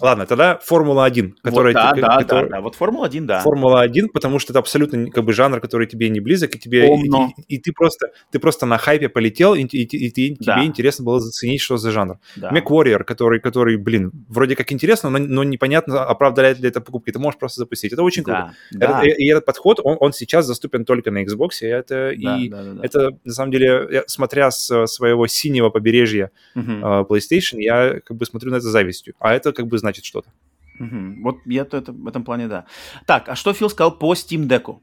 Ладно, 0.00 0.26
тогда 0.26 0.58
Формула-1, 0.64 1.32
которая... 1.42 1.74
Вот, 1.74 1.82
да, 1.82 1.92
ты, 1.92 2.00
да, 2.00 2.16
который... 2.18 2.48
да, 2.48 2.56
да, 2.56 2.60
вот 2.60 2.74
Формула-1, 2.76 3.20
да. 3.22 3.40
Формула-1, 3.40 4.08
потому 4.12 4.38
что 4.38 4.52
это 4.52 4.60
абсолютно 4.60 5.10
как 5.10 5.24
бы 5.24 5.32
жанр, 5.32 5.60
который 5.60 5.86
тебе 5.86 6.08
не 6.08 6.20
близок, 6.20 6.54
и 6.54 6.58
тебе... 6.58 6.88
И, 6.88 7.08
и, 7.08 7.54
и 7.56 7.58
ты, 7.58 7.72
просто, 7.72 8.10
ты 8.30 8.38
просто 8.38 8.66
на 8.66 8.78
хайпе 8.78 9.08
полетел, 9.08 9.54
и, 9.54 9.62
и, 9.62 9.82
и, 9.84 10.06
и 10.06 10.36
да. 10.38 10.54
тебе 10.54 10.66
интересно 10.66 11.04
было 11.04 11.20
заценить, 11.20 11.60
что 11.60 11.76
за 11.76 11.90
жанр. 11.90 12.18
Да. 12.36 12.50
MacWarrior, 12.50 13.04
который, 13.04 13.40
который, 13.40 13.76
блин, 13.76 14.12
вроде 14.28 14.56
как 14.56 14.72
интересно, 14.72 15.10
но, 15.10 15.18
но 15.18 15.44
непонятно, 15.44 16.04
оправдает 16.04 16.60
ли 16.60 16.68
это 16.68 16.80
покупки. 16.80 17.10
Ты 17.10 17.18
можешь 17.18 17.38
просто 17.38 17.60
запустить. 17.60 17.92
Это 17.92 18.02
очень 18.02 18.22
круто. 18.22 18.52
Да. 18.72 19.00
Это, 19.00 19.08
и, 19.08 19.24
и 19.24 19.30
этот 19.30 19.44
подход, 19.44 19.80
он, 19.82 19.96
он 20.00 20.12
сейчас 20.12 20.46
доступен 20.46 20.84
только 20.84 21.10
на 21.10 21.24
Xbox, 21.24 21.50
и 21.60 21.66
это, 21.66 22.12
да, 22.16 22.36
и 22.36 22.48
да, 22.48 22.62
да, 22.62 22.72
да. 22.74 22.80
это 22.82 23.10
на 23.24 23.32
самом 23.32 23.52
деле, 23.52 24.04
смотря 24.06 24.50
с 24.50 24.86
своего 24.86 25.26
синего 25.26 25.70
побережья 25.70 26.30
угу. 26.54 26.70
uh, 26.70 27.06
PlayStation, 27.06 27.60
я 27.60 28.00
как 28.04 28.16
бы 28.16 28.26
смотрю 28.26 28.50
на 28.50 28.56
это 28.56 28.68
завистью. 28.68 29.14
А 29.18 29.34
это 29.34 29.52
как 29.52 29.66
бы 29.66 29.78
значит 29.88 30.04
что-то. 30.04 30.30
Угу. 30.78 31.22
Вот 31.22 31.38
я 31.46 31.64
то 31.64 31.76
это, 31.76 31.92
в 31.92 32.06
этом 32.06 32.24
плане, 32.24 32.46
да. 32.48 32.66
Так, 33.06 33.28
а 33.28 33.34
что 33.34 33.52
Фил 33.52 33.70
сказал 33.70 33.98
по 33.98 34.12
Steam 34.14 34.46
Deck? 34.46 34.78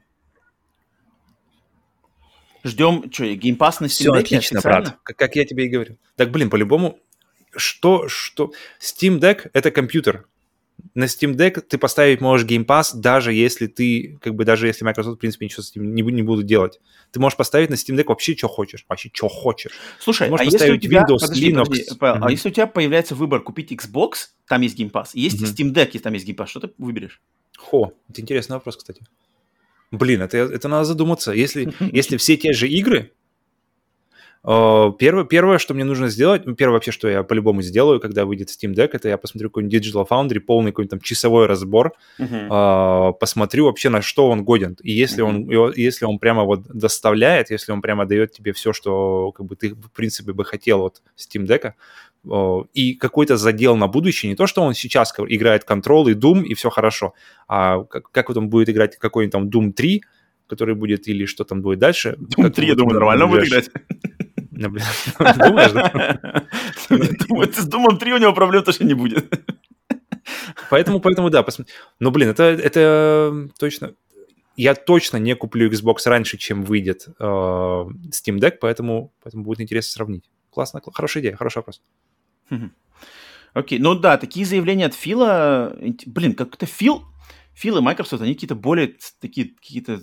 Ждем, 2.64 3.10
что, 3.12 3.24
геймпас 3.34 3.80
на 3.80 3.86
Steam 3.86 3.88
Все 3.88 4.14
Deck 4.14 4.18
отлично, 4.18 4.60
брат, 4.60 4.98
как, 5.02 5.16
как 5.16 5.36
я 5.36 5.44
тебе 5.44 5.66
и 5.66 5.68
говорю. 5.68 5.98
Так, 6.16 6.30
блин, 6.30 6.50
по-любому, 6.50 6.98
что, 7.56 8.08
что... 8.08 8.52
Steam 8.80 9.20
Deck— 9.20 9.50
это 9.52 9.70
компьютер, 9.70 10.26
на 10.94 11.04
Steam 11.04 11.34
Deck 11.34 11.60
ты 11.60 11.78
поставить 11.78 12.20
можешь 12.20 12.46
Game 12.46 12.64
Pass, 12.64 12.90
даже 12.94 13.32
если 13.32 13.66
ты, 13.66 14.18
как 14.20 14.34
бы, 14.34 14.44
даже 14.44 14.66
если 14.66 14.84
Microsoft, 14.84 15.16
в 15.16 15.20
принципе, 15.20 15.46
ничего 15.46 15.62
с 15.62 15.70
этим 15.70 15.94
не, 15.94 16.02
не 16.02 16.22
будут 16.22 16.46
делать. 16.46 16.80
Ты 17.12 17.20
можешь 17.20 17.36
поставить 17.36 17.70
на 17.70 17.74
Steam 17.74 17.96
Deck 17.96 18.06
вообще, 18.06 18.36
что 18.36 18.48
хочешь. 18.48 18.84
Вообще, 18.88 19.10
что 19.12 19.28
хочешь. 19.28 19.72
Слушай, 19.98 20.30
а 20.30 20.44
если 20.44 20.70
у 20.70 20.76
тебя, 20.76 21.02
Windows, 21.02 21.20
подожди, 21.20 21.50
Linux. 21.50 21.64
Подожди, 21.64 21.84
Павел, 21.98 22.16
mm-hmm. 22.16 22.26
а 22.26 22.30
если 22.30 22.48
у 22.48 22.52
тебя 22.52 22.66
появляется 22.66 23.14
выбор 23.14 23.42
купить 23.42 23.72
Xbox, 23.72 24.28
там 24.48 24.62
есть 24.62 24.78
Game 24.78 24.90
Pass, 24.90 25.10
есть 25.14 25.42
mm-hmm. 25.42 25.54
Steam 25.54 25.74
Deck, 25.74 25.90
если 25.92 25.98
там 25.98 26.14
есть 26.14 26.28
Game 26.28 26.36
Pass, 26.36 26.46
что 26.46 26.60
ты 26.60 26.70
выберешь? 26.78 27.20
Хо, 27.58 27.92
это 28.08 28.20
интересный 28.20 28.54
вопрос, 28.54 28.76
кстати. 28.76 29.02
Блин, 29.90 30.22
это, 30.22 30.36
это 30.38 30.68
надо 30.68 30.84
задуматься. 30.84 31.32
Если, 31.32 31.72
если 31.92 32.16
все 32.16 32.36
те 32.36 32.52
же 32.52 32.68
игры, 32.68 33.12
первое, 34.46 35.24
первое, 35.24 35.58
что 35.58 35.74
мне 35.74 35.84
нужно 35.84 36.08
сделать, 36.08 36.46
ну, 36.46 36.54
первое 36.54 36.74
вообще, 36.74 36.92
что 36.92 37.08
я 37.08 37.24
по-любому 37.24 37.62
сделаю, 37.62 37.98
когда 37.98 38.24
выйдет 38.24 38.48
Steam 38.48 38.74
Deck, 38.74 38.90
это 38.92 39.08
я 39.08 39.18
посмотрю 39.18 39.50
какой-нибудь 39.50 39.74
Digital 39.74 40.06
Foundry, 40.08 40.38
полный 40.38 40.70
какой-нибудь 40.70 40.90
там 40.90 41.00
часовой 41.00 41.46
разбор, 41.46 41.94
uh-huh. 42.20 43.14
посмотрю 43.14 43.64
вообще, 43.64 43.88
на 43.88 44.02
что 44.02 44.28
он 44.30 44.44
годен. 44.44 44.76
И 44.82 44.92
если, 44.92 45.24
uh-huh. 45.24 45.58
он, 45.58 45.72
если 45.74 46.04
он 46.04 46.20
прямо 46.20 46.44
вот 46.44 46.62
доставляет, 46.68 47.50
если 47.50 47.72
он 47.72 47.82
прямо 47.82 48.06
дает 48.06 48.32
тебе 48.32 48.52
все, 48.52 48.72
что 48.72 49.32
как 49.32 49.46
бы 49.46 49.56
ты, 49.56 49.74
в 49.74 49.90
принципе, 49.90 50.32
бы 50.32 50.44
хотел 50.44 50.84
от 50.84 51.02
Steam 51.16 51.46
Deck, 51.46 51.72
и 52.74 52.94
какой-то 52.94 53.36
задел 53.36 53.76
на 53.76 53.86
будущее, 53.86 54.30
не 54.30 54.36
то, 54.36 54.46
что 54.46 54.62
он 54.62 54.74
сейчас 54.74 55.12
играет 55.28 55.64
Control 55.68 56.10
и 56.10 56.14
Doom, 56.14 56.44
и 56.44 56.54
все 56.54 56.70
хорошо, 56.70 57.14
а 57.48 57.84
как, 57.84 58.10
как 58.10 58.28
вот 58.28 58.36
он 58.36 58.48
будет 58.48 58.68
играть 58.68 58.96
какой-нибудь 58.96 59.32
там 59.32 59.48
Doom 59.48 59.72
3, 59.72 60.02
который 60.48 60.74
будет, 60.74 61.08
или 61.08 61.26
что 61.26 61.44
там 61.44 61.62
будет 61.62 61.78
дальше. 61.78 62.16
Doom 62.18 62.50
3, 62.50 62.66
я 62.66 62.74
думаю, 62.74 62.94
нормально 62.94 63.26
будет 63.26 63.48
играть. 63.48 63.70
Думаешь, 65.18 65.72
да? 65.72 66.46
С 67.52 67.66
Думом 67.66 67.98
3 67.98 68.12
у 68.14 68.18
него 68.18 68.32
проблем 68.32 68.64
точно 68.64 68.84
не 68.84 68.94
будет. 68.94 69.32
Поэтому, 70.70 71.00
поэтому 71.00 71.30
да, 71.30 71.42
посмотри. 71.42 71.72
Но, 72.00 72.10
блин, 72.10 72.30
это, 72.30 72.44
это 72.44 73.48
точно... 73.58 73.94
Я 74.56 74.74
точно 74.74 75.18
не 75.18 75.34
куплю 75.36 75.70
Xbox 75.70 75.98
раньше, 76.06 76.38
чем 76.38 76.64
выйдет 76.64 77.08
э, 77.18 77.22
Steam 77.24 78.38
Deck, 78.38 78.52
поэтому, 78.58 79.12
поэтому 79.22 79.44
будет 79.44 79.60
интересно 79.60 79.92
сравнить. 79.92 80.30
Классно, 80.50 80.80
хорошая 80.94 81.22
идея, 81.22 81.36
хороший 81.36 81.58
вопрос. 81.58 81.82
Окей, 83.52 83.78
okay. 83.78 83.82
ну 83.82 83.94
да, 83.94 84.16
такие 84.16 84.46
заявления 84.46 84.86
от 84.86 84.94
Фила, 84.94 85.76
блин, 86.06 86.32
как-то 86.32 86.64
Фил, 86.64 87.04
Фил 87.52 87.76
и 87.76 87.80
Microsoft, 87.82 88.22
они 88.22 88.32
какие-то 88.32 88.54
более 88.54 88.96
такие, 89.20 89.50
какие-то 89.50 90.00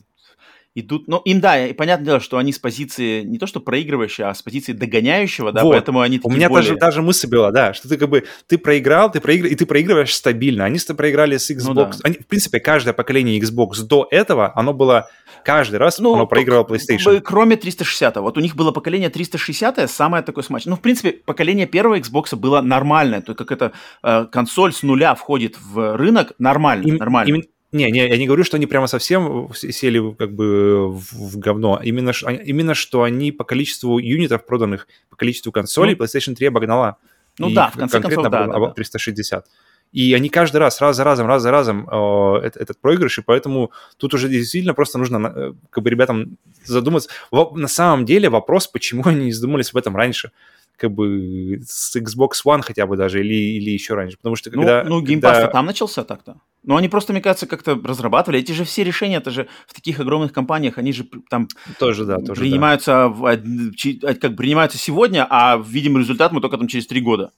идут, 0.75 1.07
ну, 1.07 1.19
им, 1.19 1.39
да, 1.39 1.67
и 1.67 1.73
понятное 1.73 2.05
дело, 2.05 2.19
что 2.19 2.37
они 2.37 2.51
с 2.51 2.59
позиции 2.59 3.21
не 3.21 3.37
то 3.37 3.45
что 3.45 3.59
проигрывающего, 3.59 4.29
а 4.29 4.33
с 4.33 4.41
позиции 4.41 4.73
догоняющего, 4.73 5.51
да, 5.51 5.63
вот. 5.63 5.71
поэтому 5.71 6.01
они 6.01 6.19
У 6.23 6.31
меня 6.31 6.49
более... 6.49 6.69
даже, 6.69 6.79
даже 6.79 7.01
мысль 7.01 7.27
была, 7.27 7.51
да, 7.51 7.73
что 7.73 7.87
ты 7.87 7.97
как 7.97 8.09
бы, 8.09 8.23
ты 8.47 8.57
проиграл, 8.57 9.11
ты 9.11 9.19
проигр... 9.19 9.47
и 9.47 9.55
ты 9.55 9.65
проигрываешь 9.65 10.13
стабильно. 10.13 10.65
Они 10.65 10.79
с 10.79 10.85
тобой 10.85 10.97
проиграли 10.97 11.37
с 11.37 11.51
Xbox. 11.51 11.63
Ну, 11.67 11.73
да. 11.73 11.91
они, 12.03 12.15
в 12.15 12.27
принципе, 12.27 12.59
каждое 12.59 12.93
поколение 12.93 13.39
Xbox 13.39 13.83
до 13.83 14.07
этого, 14.09 14.51
оно 14.55 14.73
было, 14.73 15.09
каждый 15.43 15.75
раз 15.75 15.99
ну, 15.99 16.15
оно 16.15 16.27
проигрывало 16.27 16.65
PlayStation. 16.65 17.21
Кроме 17.21 17.55
360 17.55 18.17
вот 18.17 18.37
у 18.37 18.41
них 18.41 18.55
было 18.55 18.71
поколение 18.71 19.09
360 19.09 19.89
самое 19.89 20.23
такое 20.23 20.43
смачное. 20.43 20.71
Ну, 20.71 20.77
в 20.77 20.81
принципе, 20.81 21.11
поколение 21.11 21.67
первого 21.67 21.99
Xbox 21.99 22.35
было 22.35 22.61
нормальное, 22.61 23.21
то 23.21 23.35
как 23.35 23.51
это 23.51 23.73
э, 24.01 24.25
консоль 24.31 24.73
с 24.73 24.81
нуля 24.83 25.13
входит 25.15 25.57
в 25.59 25.97
рынок, 25.97 26.33
нормально, 26.39 26.87
им, 26.87 26.95
нормально. 26.95 27.35
Им, 27.35 27.43
Не, 27.73 27.89
не, 27.89 28.07
я 28.07 28.17
не 28.17 28.27
говорю, 28.27 28.43
что 28.43 28.57
они 28.57 28.67
прямо 28.67 28.85
совсем 28.87 29.49
сели 29.53 30.13
как 30.13 30.31
бы 30.31 30.89
в, 30.91 31.37
говно. 31.39 31.81
Именно, 31.83 32.11
именно 32.45 32.75
что 32.75 33.01
они 33.01 33.31
по 33.31 33.43
количеству 33.43 33.97
юнитов 33.97 34.45
проданных, 34.45 34.87
по 35.09 35.15
количеству 35.15 35.51
консолей 35.51 35.95
ну, 35.97 36.05
PlayStation 36.05 36.35
3 36.35 36.47
обогнала. 36.47 36.97
Ну 37.39 37.49
да, 37.49 37.71
в 37.71 37.77
конце 37.77 37.99
концов, 37.99 38.23
да, 38.25 38.45
да, 38.45 38.59
да. 38.59 38.69
360. 38.69 39.47
И 39.91 40.13
они 40.13 40.29
каждый 40.29 40.57
раз, 40.57 40.81
раз 40.81 40.97
за 40.97 41.03
разом, 41.03 41.27
раз 41.27 41.41
за 41.41 41.51
разом 41.51 41.87
э, 41.89 42.39
этот, 42.43 42.61
этот 42.61 42.81
проигрыш, 42.81 43.19
и 43.19 43.21
поэтому 43.21 43.71
тут 43.97 44.13
уже 44.13 44.29
действительно 44.29 44.73
просто 44.73 44.97
нужно 44.97 45.33
э, 45.35 45.53
как 45.69 45.83
бы 45.83 45.89
ребятам 45.89 46.37
задуматься. 46.65 47.09
На 47.31 47.67
самом 47.67 48.05
деле 48.05 48.29
вопрос, 48.29 48.67
почему 48.67 49.03
они 49.05 49.25
не 49.25 49.31
задумались 49.31 49.71
об 49.71 49.77
этом 49.77 49.95
раньше 49.95 50.31
как 50.77 50.91
бы 50.91 51.61
с 51.67 51.95
Xbox 51.95 52.31
One 52.45 52.61
хотя 52.61 52.87
бы 52.87 52.97
даже, 52.97 53.19
или, 53.19 53.33
или 53.33 53.69
еще 53.69 53.93
раньше. 53.93 54.17
Потому 54.17 54.35
что 54.35 54.49
ну, 54.51 54.57
когда... 54.57 54.83
Ну, 54.83 55.01
Game 55.01 55.21
Pass 55.21 55.33
когда... 55.33 55.47
там 55.47 55.65
начался 55.65 56.03
так-то. 56.03 56.37
Но 56.63 56.77
они 56.77 56.89
просто, 56.89 57.13
мне 57.13 57.21
кажется, 57.21 57.45
как-то 57.45 57.79
разрабатывали. 57.83 58.39
Эти 58.39 58.53
же 58.53 58.63
все 58.63 58.83
решения, 58.83 59.17
это 59.17 59.31
же 59.31 59.47
в 59.67 59.73
таких 59.73 59.99
огромных 59.99 60.31
компаниях, 60.31 60.77
они 60.77 60.93
же 60.93 61.05
там 61.29 61.47
тоже, 61.77 62.05
да, 62.05 62.19
тоже, 62.19 62.39
принимаются, 62.39 62.91
да. 62.91 63.07
В, 63.09 64.15
как 64.19 64.35
принимаются 64.35 64.77
сегодня, 64.77 65.27
а 65.29 65.57
видим 65.57 65.97
результат 65.97 66.31
мы 66.31 66.41
только 66.41 66.57
там 66.57 66.67
через 66.67 66.87
три 66.87 67.01
года. 67.01 67.31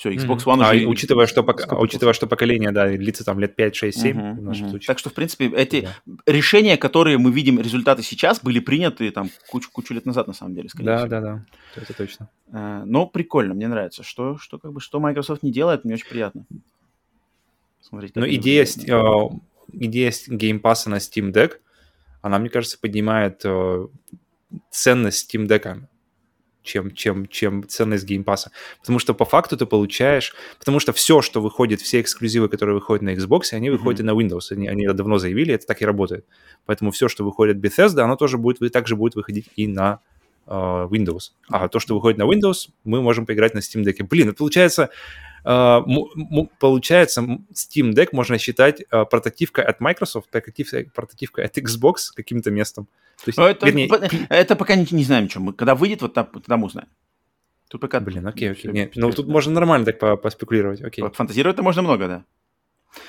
Все, 0.00 0.14
Xbox 0.14 0.44
One 0.46 0.60
mm-hmm. 0.60 0.76
уже... 0.76 0.84
А, 0.84 0.88
учитывая, 0.88 1.26
что, 1.26 1.42
пока, 1.42 1.76
учитывая, 1.76 2.14
что 2.14 2.26
поколение, 2.26 2.70
да, 2.72 2.88
длится 2.88 3.22
там 3.22 3.38
лет 3.38 3.54
5, 3.54 3.76
6, 3.76 4.00
7 4.00 4.16
mm-hmm. 4.16 4.32
в 4.32 4.42
нашем 4.42 4.66
mm-hmm. 4.66 4.70
случае. 4.70 4.86
Так 4.86 4.98
что, 4.98 5.10
в 5.10 5.12
принципе, 5.12 5.52
эти 5.54 5.82
да. 6.06 6.14
решения, 6.24 6.78
которые 6.78 7.18
мы 7.18 7.30
видим, 7.30 7.60
результаты 7.60 8.02
сейчас, 8.02 8.40
были 8.40 8.60
приняты 8.60 9.10
там 9.10 9.28
кучу, 9.50 9.68
кучу 9.70 9.92
лет 9.92 10.06
назад, 10.06 10.26
на 10.26 10.32
самом 10.32 10.54
деле, 10.54 10.70
скорее 10.70 10.86
да, 10.86 10.96
всего. 10.96 11.08
Да, 11.10 11.20
да, 11.20 11.44
да, 11.76 11.82
это 11.82 11.92
точно. 11.92 12.30
А, 12.50 12.82
но 12.86 13.04
прикольно, 13.04 13.52
мне 13.52 13.68
нравится. 13.68 14.02
Что, 14.02 14.38
что, 14.38 14.58
как 14.58 14.72
бы, 14.72 14.80
что 14.80 15.00
Microsoft 15.00 15.42
не 15.42 15.52
делает, 15.52 15.84
мне 15.84 15.92
очень 15.92 16.08
приятно. 16.08 16.46
Смотреть, 17.90 18.16
Но 18.16 18.26
идея, 18.28 18.64
э, 18.64 19.36
идея 19.72 20.10
Pass 20.10 20.88
на 20.88 20.96
Steam 20.96 21.32
Deck, 21.32 21.58
она, 22.22 22.38
мне 22.38 22.48
кажется, 22.48 22.78
поднимает 22.80 23.42
э, 23.44 23.86
ценность 24.70 25.34
Steam 25.34 25.46
Deck 25.46 25.86
чем, 26.62 26.90
чем, 26.92 27.26
чем 27.26 27.66
ценность 27.66 28.04
геймпаса. 28.04 28.52
Потому 28.80 28.98
что 28.98 29.14
по 29.14 29.24
факту 29.24 29.56
ты 29.56 29.66
получаешь... 29.66 30.34
Потому 30.58 30.78
что 30.78 30.92
все, 30.92 31.22
что 31.22 31.40
выходит, 31.40 31.80
все 31.80 32.00
эксклюзивы, 32.00 32.48
которые 32.48 32.74
выходят 32.74 33.02
на 33.02 33.14
Xbox, 33.14 33.52
они 33.52 33.70
выходят 33.70 34.00
mm-hmm. 34.00 34.04
на 34.04 34.20
Windows. 34.20 34.46
Они, 34.50 34.68
они 34.68 34.86
давно 34.86 35.18
заявили, 35.18 35.54
это 35.54 35.66
так 35.66 35.82
и 35.82 35.86
работает. 35.86 36.26
Поэтому 36.66 36.90
все, 36.90 37.08
что 37.08 37.24
выходит 37.24 37.56
Bethesda, 37.56 38.00
оно 38.00 38.16
тоже 38.16 38.38
будет, 38.38 38.72
также 38.72 38.96
будет 38.96 39.14
выходить 39.14 39.48
и 39.56 39.66
на 39.66 40.00
uh, 40.46 40.88
Windows. 40.88 41.32
А 41.48 41.68
то, 41.68 41.78
что 41.80 41.94
выходит 41.94 42.18
на 42.18 42.24
Windows, 42.24 42.68
мы 42.84 43.00
можем 43.02 43.26
поиграть 43.26 43.54
на 43.54 43.58
Steam 43.60 43.82
Deck. 43.82 44.04
Блин, 44.08 44.28
это 44.28 44.38
получается... 44.38 44.90
Uh, 45.44 46.48
получается, 46.58 47.22
Steam 47.54 47.92
Deck 47.92 48.08
можно 48.12 48.38
считать 48.38 48.82
uh, 48.90 49.06
портативкой 49.06 49.64
от 49.64 49.80
Microsoft, 49.80 50.30
портативкой 50.30 51.44
от 51.44 51.58
Xbox 51.58 51.94
каким-то 52.14 52.50
местом. 52.50 52.86
То 53.24 53.28
есть, 53.28 53.38
это, 53.38 53.66
вернее... 53.66 53.88
это 54.28 54.56
пока 54.56 54.74
не, 54.76 54.86
не 54.90 55.04
знаем, 55.04 55.28
мы. 55.36 55.52
Когда 55.52 55.74
выйдет, 55.74 56.02
вот 56.02 56.14
там, 56.14 56.26
тогда 56.26 56.56
мы 56.56 56.66
узнаем. 56.66 56.88
Тут 57.68 57.80
пока... 57.80 58.00
Блин, 58.00 58.26
окей, 58.26 58.50
окей. 58.50 58.70
Нет, 58.70 58.92
ну, 58.96 59.10
тут 59.12 59.28
можно 59.28 59.52
нормально 59.52 59.92
так 59.92 60.20
поспекулировать, 60.20 60.82
окей. 60.82 61.04
Фантазировать-то 61.08 61.62
можно 61.62 61.82
много, 61.82 62.08
да. 62.08 62.24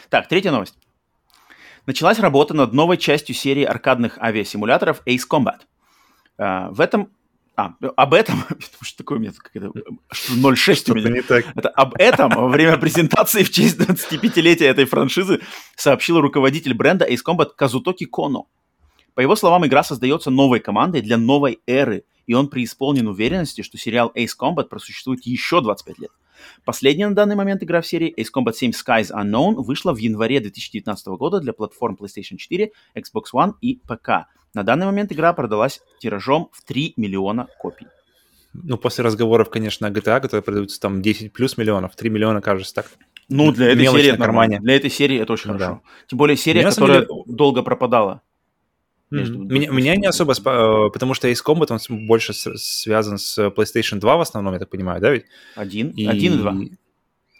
Так, 0.10 0.28
третья 0.28 0.52
новость. 0.52 0.78
Началась 1.88 2.20
работа 2.20 2.53
над 2.53 2.74
новой 2.74 2.98
частью 2.98 3.34
серии 3.36 3.64
аркадных 3.64 4.20
авиасимуляторов 4.20 5.02
Ace 5.06 5.28
Combat. 5.30 5.62
В 6.38 6.80
этом 6.80 7.10
а, 7.62 7.76
об 7.96 8.14
этом, 8.14 8.44
что 8.82 8.98
такое 8.98 9.18
у 9.18 9.22
меня 9.22 9.32
как 9.38 9.56
это, 9.56 9.68
0,6 9.68 10.92
у 10.92 10.96
меня. 10.96 11.10
Не 11.10 11.22
так. 11.22 11.46
Это 11.56 11.70
об 11.70 11.94
этом 12.00 12.32
во 12.32 12.48
время 12.48 12.78
презентации 12.78 13.44
в 13.44 13.52
честь 13.52 13.80
25-летия 13.80 14.68
этой 14.68 14.86
франшизы 14.86 15.42
сообщил 15.76 16.20
руководитель 16.22 16.74
бренда 16.74 17.06
Ace 17.06 17.22
Combat 17.26 17.50
Казутоки 17.56 18.06
Коно. 18.06 18.46
По 19.14 19.22
его 19.22 19.36
словам, 19.36 19.66
игра 19.66 19.84
создается 19.84 20.32
новой 20.32 20.60
командой 20.60 21.02
для 21.02 21.18
новой 21.18 21.60
эры, 21.68 22.04
и 22.28 22.34
он 22.34 22.48
преисполнен 22.48 23.08
уверенности, 23.08 23.62
что 23.62 23.78
сериал 23.78 24.12
Ace 24.16 24.38
Combat 24.40 24.66
просуществует 24.66 25.26
еще 25.26 25.62
25 25.62 26.00
лет. 26.00 26.12
Последняя 26.65 27.07
на 27.07 27.15
данный 27.15 27.35
момент 27.35 27.63
игра 27.63 27.81
в 27.81 27.88
серии 27.88 28.13
Ace 28.19 28.30
Combat 28.35 28.53
7 28.53 28.72
Skies 28.72 29.11
Unknown 29.11 29.55
вышла 29.55 29.93
в 29.93 29.97
январе 29.97 30.39
2019 30.39 31.07
года 31.07 31.39
для 31.39 31.53
платформ 31.53 31.97
PlayStation 31.99 32.38
4, 32.38 32.72
Xbox 32.95 33.23
One 33.34 33.53
и 33.61 33.81
ПК. 33.88 34.27
На 34.53 34.63
данный 34.63 34.85
момент 34.85 35.11
игра 35.11 35.34
продалась 35.34 35.81
тиражом 35.99 36.49
в 36.51 36.63
3 36.63 36.93
миллиона 36.97 37.47
копий. 37.59 37.88
Ну, 38.53 38.77
после 38.77 39.03
разговоров, 39.03 39.49
конечно, 39.49 39.88
о 39.88 39.91
GTA, 39.91 40.19
которые 40.19 40.43
продаются 40.43 40.80
там 40.80 41.01
10 41.01 41.31
плюс 41.31 41.57
миллионов, 41.57 41.95
3 41.95 42.09
миллиона, 42.09 42.41
кажется, 42.41 42.73
так 42.76 42.88
ну, 43.30 43.51
для 43.53 43.72
этой 43.72 43.88
серии 43.88 44.09
это 44.09 44.19
нормально. 44.19 44.59
Для 44.59 44.76
этой 44.76 44.89
серии 44.89 45.18
это 45.19 45.34
очень 45.34 45.51
ну, 45.51 45.53
хорошо. 45.57 45.81
Да. 45.84 45.89
Тем 46.07 46.18
более 46.18 46.35
серия, 46.35 46.63
которая 46.63 47.05
деле... 47.05 47.23
долго 47.27 47.63
пропадала. 47.63 48.22
Между 49.12 49.40
меня, 49.40 49.70
меня 49.70 49.96
не 49.98 50.08
особо, 50.08 50.34
спа- 50.34 50.88
э, 50.88 50.90
потому 50.92 51.14
что 51.14 51.28
Ace 51.30 51.44
Combat, 51.46 51.78
он 51.90 52.08
больше 52.08 52.34
с- 52.34 52.58
связан 52.58 53.18
с 53.18 53.38
PlayStation 53.38 54.00
2 54.00 54.18
в 54.18 54.22
основном, 54.22 54.54
я 54.54 54.60
так 54.60 54.70
понимаю, 54.70 55.02
да 55.02 55.12
ведь? 55.12 55.26
Один, 55.56 55.90
и... 55.90 56.06
один 56.08 56.36
и 56.36 56.38
два. 56.38 56.56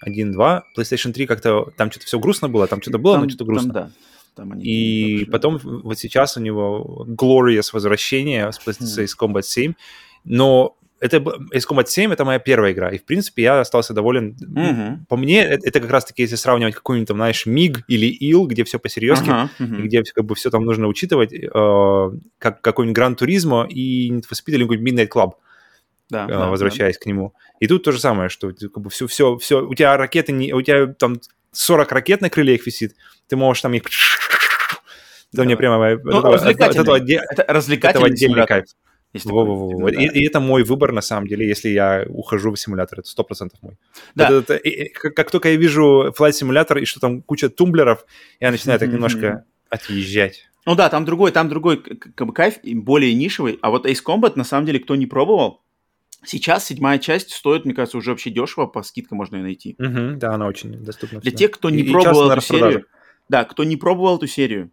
Один, 0.02 0.31
два. 0.31 0.64
PlayStation 0.77 1.14
3 1.14 1.26
как-то, 1.27 1.72
там 1.77 1.89
что-то 1.89 2.07
все 2.07 2.19
грустно 2.19 2.49
было, 2.49 2.68
там 2.68 2.81
что-то 2.81 2.98
было, 2.98 3.15
там, 3.15 3.23
но 3.23 3.30
что-то 3.30 3.45
грустно. 3.45 3.73
Там, 3.73 3.84
да. 3.84 3.91
Там 4.35 4.52
они 4.53 4.64
и 4.64 5.26
потом 5.26 5.60
вот 5.64 5.98
сейчас 5.99 6.38
у 6.38 6.39
него 6.39 7.06
Glorious 7.07 7.69
возвращение 7.73 8.52
с 8.52 8.60
PlayStation 8.60 9.06
mm. 9.06 9.18
Combat 9.19 9.41
7, 9.43 9.73
но 10.23 10.77
это 11.01 11.17
Combat 11.17 11.87
7 11.87 12.13
это 12.13 12.23
моя 12.23 12.37
первая 12.37 12.71
игра, 12.71 12.91
и 12.91 12.99
в 12.99 13.05
принципе 13.05 13.41
я 13.41 13.59
остался 13.59 13.93
доволен. 13.93 14.37
Mm-hmm. 14.39 15.07
По 15.09 15.17
мне 15.17 15.43
это, 15.43 15.67
это 15.67 15.79
как 15.79 15.89
раз-таки 15.89 16.21
если 16.21 16.35
сравнивать 16.35 16.75
какой-нибудь 16.75 17.07
там, 17.07 17.17
знаешь, 17.17 17.47
Миг 17.47 17.79
или 17.87 18.05
Ил, 18.05 18.45
где 18.45 18.63
все 18.63 18.77
по-серьезки, 18.77 19.27
uh-huh, 19.29 19.49
uh-huh. 19.59 19.79
и 19.79 19.81
где 19.81 20.03
как 20.03 20.25
бы 20.25 20.35
все 20.35 20.51
там 20.51 20.63
нужно 20.63 20.87
учитывать, 20.87 21.33
э, 21.33 22.11
как 22.37 22.61
какой-нибудь 22.61 22.95
Гран 22.95 23.15
Туризмо 23.15 23.65
и 23.67 24.11
Need 24.11 24.25
for 24.31 24.33
Speed 24.33 24.53
или 24.53 24.63
какой-нибудь 24.63 24.93
Midnight 24.93 25.09
Club. 25.09 25.31
Да, 26.09 26.25
э, 26.25 26.27
да, 26.27 26.49
возвращаясь 26.49 26.97
да. 26.97 27.01
к 27.01 27.05
нему. 27.07 27.33
И 27.59 27.67
тут 27.67 27.83
то 27.83 27.91
же 27.91 27.99
самое, 27.99 28.29
что 28.29 28.51
как 28.51 28.79
бы 28.83 28.91
все, 28.91 29.07
все, 29.07 29.37
все, 29.37 29.65
у 29.65 29.73
тебя 29.73 29.97
ракеты, 29.97 30.31
не, 30.33 30.53
у 30.53 30.61
тебя 30.61 30.85
там 30.85 31.19
40 31.51 31.91
ракет 31.91 32.21
на 32.21 32.29
крыльях 32.29 32.65
висит, 32.67 32.95
ты 33.27 33.35
можешь 33.35 33.61
там 33.61 33.73
их... 33.73 33.83
Да, 35.33 35.45
мне 35.45 35.55
прямо... 35.55 35.97
Ну, 36.03 36.19
это, 36.19 36.31
развлекательный. 36.31 37.15
Это, 37.15 37.41
это 37.41 37.53
развлекательный 37.53 38.05
это 38.07 38.13
отдельный 38.13 38.45
кайф. 39.19 39.25
Во, 39.25 39.45
во, 39.45 39.69
во. 39.69 39.89
И, 39.89 40.07
и 40.07 40.25
это 40.25 40.39
мой 40.39 40.63
выбор, 40.63 40.91
на 40.91 41.01
самом 41.01 41.27
деле, 41.27 41.47
если 41.47 41.69
я 41.69 42.05
ухожу 42.07 42.51
в 42.51 42.59
симулятор. 42.59 42.99
Это 42.99 43.09
сто 43.09 43.23
процентов 43.23 43.61
мой. 43.61 43.77
Да. 44.15 44.25
Это, 44.25 44.53
это, 44.53 44.55
и, 44.55 44.89
как, 44.89 45.15
как 45.15 45.31
только 45.31 45.49
я 45.49 45.55
вижу 45.55 46.13
Flight 46.17 46.33
симулятор 46.33 46.77
и 46.77 46.85
что 46.85 46.99
там 46.99 47.21
куча 47.21 47.49
тумблеров, 47.49 48.05
я 48.39 48.51
начинаю 48.51 48.79
так 48.79 48.89
немножко 48.89 49.45
отъезжать. 49.69 50.47
Ну 50.65 50.75
да, 50.75 50.89
там 50.89 51.05
другой, 51.05 51.31
там 51.31 51.49
другой 51.49 51.77
как 51.77 52.27
бы 52.27 52.33
кайф, 52.33 52.59
более 52.63 53.13
нишевый. 53.13 53.57
А 53.61 53.71
вот 53.71 53.85
Ace 53.85 54.03
Combat, 54.05 54.33
на 54.35 54.43
самом 54.43 54.65
деле, 54.65 54.79
кто 54.79 54.95
не 54.95 55.07
пробовал, 55.07 55.61
сейчас 56.23 56.65
седьмая 56.65 56.99
часть 56.99 57.31
стоит, 57.31 57.65
мне 57.65 57.73
кажется, 57.73 57.97
уже 57.97 58.11
вообще 58.11 58.29
дешево, 58.29 58.67
по 58.67 58.83
скидкам 58.83 59.17
можно 59.17 59.38
ее 59.38 59.43
найти. 59.43 59.75
Угу, 59.79 60.17
да, 60.17 60.33
она 60.33 60.47
очень 60.47 60.83
доступна. 60.83 61.19
Для 61.19 61.31
тех, 61.31 61.51
кто 61.51 61.69
не 61.69 61.81
и, 61.81 61.91
пробовал 61.91 62.29
и 62.29 62.33
эту 62.33 62.41
серию, 62.41 62.85
да, 63.27 63.43
кто 63.45 63.63
не 63.63 63.75
пробовал 63.75 64.17
эту 64.17 64.27
серию, 64.27 64.71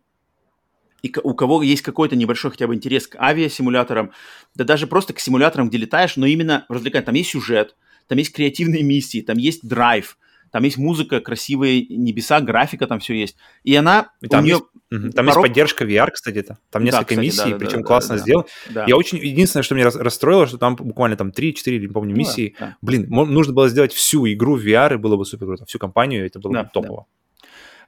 и 1.03 1.13
у 1.23 1.35
кого 1.35 1.63
есть 1.63 1.83
какой-то 1.83 2.17
небольшой 2.17 2.51
хотя 2.51 2.67
бы 2.67 2.75
интерес 2.75 3.07
к 3.07 3.17
авиасимуляторам, 3.17 4.13
да 4.55 4.65
даже 4.65 4.87
просто 4.87 5.13
к 5.13 5.21
симуляторам, 5.21 5.69
где 5.69 5.79
летаешь, 5.79 6.17
но 6.17 6.27
именно 6.27 6.67
развлекать. 6.69 7.05
Там 7.05 7.15
есть 7.15 7.31
сюжет, 7.31 7.77
там 8.09 8.19
есть 8.19 8.33
креативные 8.33 8.83
миссии, 8.83 9.21
там 9.21 9.39
есть 9.39 9.67
драйв, 9.67 10.19
там 10.51 10.65
есть 10.65 10.79
музыка, 10.79 11.21
красивые 11.21 11.87
небеса, 11.87 12.41
графика, 12.41 12.87
там 12.87 13.01
все 13.01 13.15
есть. 13.15 13.37
И 13.65 13.75
она 13.75 14.11
и 14.21 14.29
там 14.29 14.43
у 14.43 14.47
нее... 14.47 14.61
Есть, 14.91 15.15
там 15.15 15.27
порог... 15.27 15.45
есть 15.45 15.49
поддержка 15.49 15.85
VR, 15.85 16.11
кстати, 16.11 16.39
-то. 16.39 16.57
там 16.71 16.83
несколько 16.83 17.01
да, 17.01 17.05
кстати, 17.05 17.21
миссий, 17.21 17.51
да, 17.51 17.59
причем 17.59 17.83
да, 17.83 17.85
классно 17.85 18.17
да, 18.17 18.23
сделано. 18.23 18.47
Да. 18.71 18.85
Я 18.89 18.97
очень... 18.97 19.19
Единственное, 19.19 19.63
что 19.63 19.75
меня 19.75 19.91
расстроило, 19.91 20.47
что 20.47 20.57
там 20.57 20.77
буквально 20.77 21.17
там 21.17 21.29
3-4, 21.29 21.79
не 21.79 21.89
помню, 21.89 22.17
миссии. 22.17 22.57
Ну, 22.59 22.67
да, 22.67 22.67
да. 22.67 22.77
Блин, 22.81 23.07
нужно 23.09 23.53
было 23.53 23.69
сделать 23.69 23.93
всю 23.93 24.27
игру 24.27 24.57
в 24.57 24.67
VR, 24.67 24.95
и 24.95 24.97
было 24.97 25.17
бы 25.17 25.27
супер 25.27 25.47
круто. 25.47 25.67
Всю 25.67 25.79
компанию, 25.79 26.25
это 26.25 26.41
было 26.41 26.55
да, 26.55 26.63
бы 26.65 26.71
топово. 26.73 27.07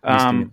Да. 0.02 0.30
Um, 0.30 0.50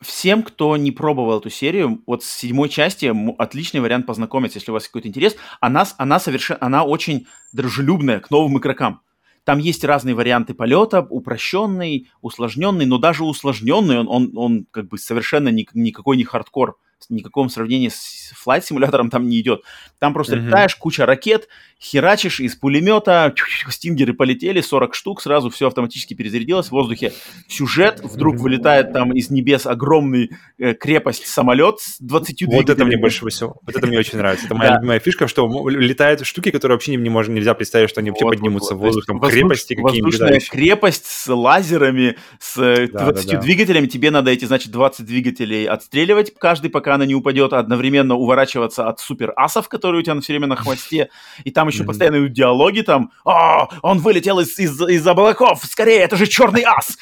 всем, 0.00 0.42
кто 0.42 0.76
не 0.76 0.92
пробовал 0.92 1.38
эту 1.38 1.50
серию, 1.50 2.02
вот 2.06 2.24
с 2.24 2.28
седьмой 2.28 2.68
части 2.68 3.12
отличный 3.38 3.80
вариант 3.80 4.06
познакомиться, 4.06 4.58
если 4.58 4.70
у 4.70 4.74
вас 4.74 4.86
какой-то 4.86 5.08
интерес. 5.08 5.36
Она, 5.60 5.86
она, 5.98 6.18
совершенно, 6.18 6.58
она 6.62 6.84
очень 6.84 7.26
дружелюбная 7.52 8.20
к 8.20 8.30
новым 8.30 8.58
игрокам. 8.58 9.02
Там 9.44 9.58
есть 9.58 9.84
разные 9.84 10.14
варианты 10.14 10.54
полета, 10.54 11.06
упрощенный, 11.08 12.10
усложненный, 12.20 12.86
но 12.86 12.98
даже 12.98 13.24
усложненный, 13.24 14.00
он, 14.00 14.08
он, 14.08 14.32
он 14.36 14.66
как 14.70 14.88
бы 14.88 14.98
совершенно 14.98 15.48
ни, 15.48 15.66
никакой 15.74 16.16
не 16.16 16.24
хардкор, 16.24 16.76
никаком 17.08 17.48
сравнении 17.48 17.88
с 17.88 18.32
Flight 18.44 18.62
симулятором 18.62 19.10
там 19.10 19.28
не 19.28 19.40
идет. 19.40 19.62
Там 20.00 20.14
просто 20.14 20.36
mm-hmm. 20.36 20.46
летаешь, 20.46 20.76
куча 20.76 21.04
ракет, 21.04 21.46
херачишь 21.78 22.40
из 22.40 22.56
пулемета, 22.56 23.34
стингеры 23.68 24.14
полетели, 24.14 24.62
40 24.62 24.94
штук, 24.94 25.20
сразу 25.20 25.50
все 25.50 25.66
автоматически 25.66 26.14
перезарядилось 26.14 26.68
в 26.68 26.72
воздухе. 26.72 27.12
Сюжет, 27.48 28.00
вдруг 28.02 28.36
вылетает 28.36 28.94
там 28.94 29.12
из 29.12 29.30
небес 29.30 29.66
огромный 29.66 30.30
э, 30.58 30.72
крепость 30.72 31.26
самолет 31.26 31.80
с 31.80 32.00
20 32.00 32.34
двигателями. 32.34 32.62
Вот 32.62 32.70
это 32.70 32.84
мне 32.86 32.96
больше 32.96 33.28
всего, 33.28 33.58
вот 33.64 33.76
это 33.76 33.86
мне 33.86 33.98
очень 33.98 34.16
нравится. 34.16 34.46
Это 34.46 34.54
моя 34.56 34.76
любимая 34.76 35.00
фишка, 35.00 35.28
что 35.28 35.68
летают 35.68 36.24
штуки, 36.24 36.50
которые 36.50 36.76
вообще 36.76 36.96
не 36.96 37.10
можно, 37.10 37.34
нельзя 37.34 37.52
представить, 37.52 37.90
что 37.90 38.00
они 38.00 38.08
вообще 38.10 38.24
поднимутся 38.24 38.74
в 38.74 38.78
воздух, 38.78 39.04
там 39.04 39.20
крепости 39.20 39.74
какие-нибудь. 39.74 40.18
Воздушная 40.18 40.40
крепость 40.40 41.04
с 41.06 41.30
лазерами, 41.30 42.16
с 42.38 42.88
20 42.88 43.40
двигателями, 43.40 43.86
тебе 43.86 44.10
надо 44.10 44.30
эти, 44.30 44.46
значит, 44.46 44.72
20 44.72 45.04
двигателей 45.04 45.66
отстреливать 45.66 46.32
каждый, 46.38 46.70
пока 46.70 46.94
она 46.94 47.04
не 47.04 47.14
упадет, 47.14 47.52
одновременно 47.52 48.14
уворачиваться 48.14 48.88
от 48.88 48.98
супер 48.98 49.34
асов, 49.36 49.68
которые 49.90 50.00
у 50.00 50.04
тебя 50.04 50.20
все 50.20 50.32
время 50.32 50.46
на 50.46 50.56
хвосте, 50.56 51.10
и 51.42 51.50
там 51.50 51.68
еще 51.68 51.82
mm-hmm. 51.82 51.86
постоянные 51.86 52.28
диалоги 52.28 52.82
там, 52.82 53.10
о, 53.24 53.68
он 53.82 53.98
вылетел 53.98 54.38
из, 54.38 54.56
из, 54.58 54.80
из 54.80 55.06
облаков, 55.06 55.64
скорее, 55.64 56.00
это 56.00 56.16
же 56.16 56.26
черный 56.26 56.62
ас! 56.62 56.96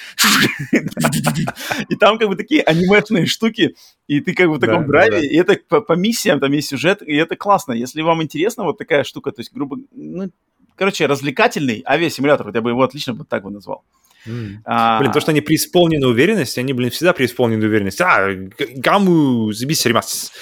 И 1.89 1.97
там 1.97 2.19
как 2.19 2.29
бы 2.29 2.37
такие 2.37 2.63
анимешные 2.63 3.27
штуки, 3.27 3.77
и 4.07 4.21
ты 4.21 4.35
как 4.35 4.49
бы 4.49 4.55
в 4.55 4.59
таком 4.59 4.87
драйве, 4.87 5.29
и 5.29 5.37
это 5.37 5.57
по 5.81 5.93
миссиям, 5.93 6.41
там 6.41 6.53
есть 6.53 6.69
сюжет, 6.69 7.03
и 7.03 7.15
это 7.15 7.37
классно. 7.37 7.73
Если 7.73 8.01
вам 8.01 8.23
интересно 8.23 8.65
вот 8.65 8.79
такая 8.79 9.05
штука, 9.05 9.33
то 9.33 9.41
есть, 9.41 9.53
грубо, 9.53 9.77
ну, 9.93 10.31
короче, 10.75 11.07
развлекательный 11.07 11.83
авиасимулятор, 11.87 12.47
вот 12.47 12.55
я 12.55 12.63
бы 12.63 12.71
его 12.71 12.83
отлично 12.83 13.13
вот 13.13 13.29
так 13.29 13.43
бы 13.43 13.51
назвал. 13.51 13.85
Mm. 14.27 14.57
А, 14.65 15.01
блин, 15.01 15.13
то, 15.13 15.21
что 15.21 15.31
они 15.31 15.41
преисполнены 15.41 16.07
уверенности, 16.07 16.61
они, 16.61 16.73
блин, 16.73 16.91
всегда 16.91 17.13
преисполнены 17.13 17.67
уверенности. 17.67 18.03
А, 18.03 18.29
гаму, 18.77 19.53
забись, 19.53 19.87
ремас. 19.87 20.33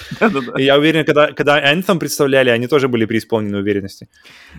Я 0.57 0.77
уверен, 0.77 1.05
когда, 1.05 1.31
когда 1.31 1.73
Anthem 1.73 1.99
представляли, 1.99 2.49
они 2.49 2.67
тоже 2.67 2.87
были 2.87 3.05
преисполнены 3.05 3.57
уверенности. 3.59 4.09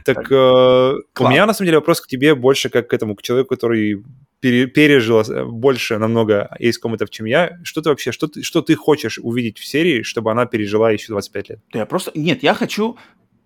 Так, 0.04 0.16
так 0.16 0.32
э, 0.32 0.34
у 0.34 1.28
меня, 1.28 1.46
на 1.46 1.54
самом 1.54 1.66
деле, 1.66 1.78
вопрос 1.78 2.00
к 2.00 2.06
тебе 2.06 2.34
больше 2.34 2.68
как 2.68 2.88
к 2.88 2.94
этому, 2.94 3.16
к 3.16 3.22
человеку, 3.22 3.54
который 3.54 4.02
пере, 4.40 4.66
пережил 4.66 5.20
э, 5.20 5.44
больше 5.44 5.98
намного 5.98 6.48
Ace 6.60 6.76
Combat, 6.82 7.06
чем 7.10 7.26
я. 7.26 7.58
Что 7.62 7.82
ты 7.82 7.90
вообще, 7.90 8.12
что 8.12 8.28
ты, 8.28 8.42
что 8.42 8.62
ты 8.62 8.74
хочешь 8.74 9.18
увидеть 9.18 9.58
в 9.58 9.64
серии, 9.64 10.02
чтобы 10.02 10.30
она 10.30 10.46
пережила 10.46 10.90
еще 10.90 11.08
25 11.08 11.48
лет? 11.50 11.60
Я 11.74 11.86
просто... 11.86 12.12
Нет, 12.14 12.42
я 12.42 12.54
хочу 12.54 12.96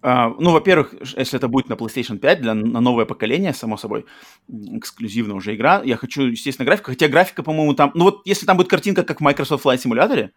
Uh, 0.03 0.35
ну, 0.41 0.51
во-первых, 0.51 0.95
если 1.17 1.37
это 1.39 1.47
будет 1.47 1.69
на 1.69 1.75
PlayStation 1.75 2.19
5, 2.19 2.41
для, 2.41 2.55
на 2.55 2.81
новое 2.81 3.05
поколение, 3.05 3.55
само 3.55 3.77
собой, 3.77 4.05
эксклюзивная 4.49 5.37
уже 5.37 5.55
игра, 5.55 5.81
я 5.85 5.97
хочу, 5.97 6.23
естественно, 6.23 6.67
графику, 6.67 6.91
хотя 6.91 7.07
графика, 7.07 7.45
по-моему, 7.45 7.75
там... 7.75 7.93
Ну, 7.95 8.05
вот 8.05 8.23
если 8.25 8.45
там 8.45 8.57
будет 8.57 8.69
картинка, 8.69 9.05
как 9.05 9.21
в 9.21 9.23
Microsoft 9.23 9.65
Flight 9.65 9.77
Simulator, 9.77 10.31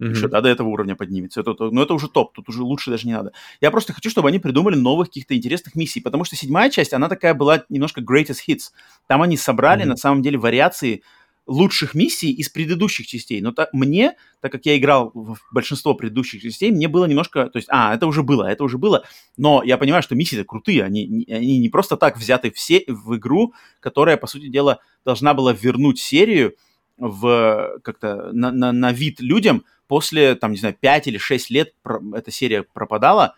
mm-hmm. 0.00 0.10
еще, 0.10 0.28
да, 0.28 0.40
до 0.40 0.48
этого 0.48 0.68
уровня 0.68 0.96
поднимется, 0.96 1.42
это, 1.42 1.50
это, 1.50 1.70
ну, 1.70 1.82
это 1.82 1.92
уже 1.92 2.08
топ, 2.08 2.32
тут 2.32 2.48
уже 2.48 2.62
лучше 2.62 2.90
даже 2.90 3.06
не 3.06 3.12
надо. 3.12 3.32
Я 3.60 3.70
просто 3.70 3.92
хочу, 3.92 4.08
чтобы 4.08 4.30
они 4.30 4.38
придумали 4.38 4.76
новых 4.76 5.08
каких-то 5.08 5.36
интересных 5.36 5.74
миссий, 5.74 6.00
потому 6.00 6.24
что 6.24 6.36
седьмая 6.36 6.70
часть, 6.70 6.94
она 6.94 7.10
такая 7.10 7.34
была 7.34 7.64
немножко 7.68 8.00
greatest 8.00 8.38
hits. 8.48 8.70
Там 9.06 9.20
они 9.20 9.36
собрали, 9.36 9.84
mm-hmm. 9.84 9.88
на 9.88 9.96
самом 9.96 10.22
деле, 10.22 10.38
вариации 10.38 11.02
лучших 11.46 11.94
миссий 11.94 12.30
из 12.32 12.48
предыдущих 12.48 13.06
частей. 13.06 13.40
Но 13.40 13.52
так, 13.52 13.72
мне, 13.72 14.14
так 14.40 14.52
как 14.52 14.66
я 14.66 14.76
играл 14.76 15.10
в 15.14 15.38
большинство 15.52 15.94
предыдущих 15.94 16.42
частей, 16.42 16.70
мне 16.70 16.88
было 16.88 17.06
немножко... 17.06 17.46
То 17.48 17.56
есть, 17.56 17.68
а, 17.70 17.94
это 17.94 18.06
уже 18.06 18.22
было, 18.22 18.44
это 18.44 18.64
уже 18.64 18.78
было. 18.78 19.04
Но 19.36 19.62
я 19.62 19.78
понимаю, 19.78 20.02
что 20.02 20.14
миссии-то 20.14 20.44
крутые. 20.44 20.84
Они, 20.84 21.26
они 21.28 21.58
не 21.58 21.68
просто 21.68 21.96
так 21.96 22.16
взяты 22.16 22.50
все 22.50 22.84
в 22.86 23.16
игру, 23.16 23.54
которая, 23.80 24.16
по 24.16 24.26
сути 24.26 24.48
дела, 24.48 24.78
должна 25.04 25.34
была 25.34 25.52
вернуть 25.52 25.98
серию 25.98 26.54
в 26.98 27.80
как-то 27.82 28.30
на, 28.32 28.52
на, 28.52 28.72
на 28.72 28.92
вид 28.92 29.20
людям 29.20 29.64
после, 29.88 30.36
там, 30.36 30.52
не 30.52 30.58
знаю, 30.58 30.76
5 30.78 31.08
или 31.08 31.18
6 31.18 31.50
лет 31.50 31.74
эта 32.14 32.30
серия 32.30 32.62
пропадала, 32.62 33.34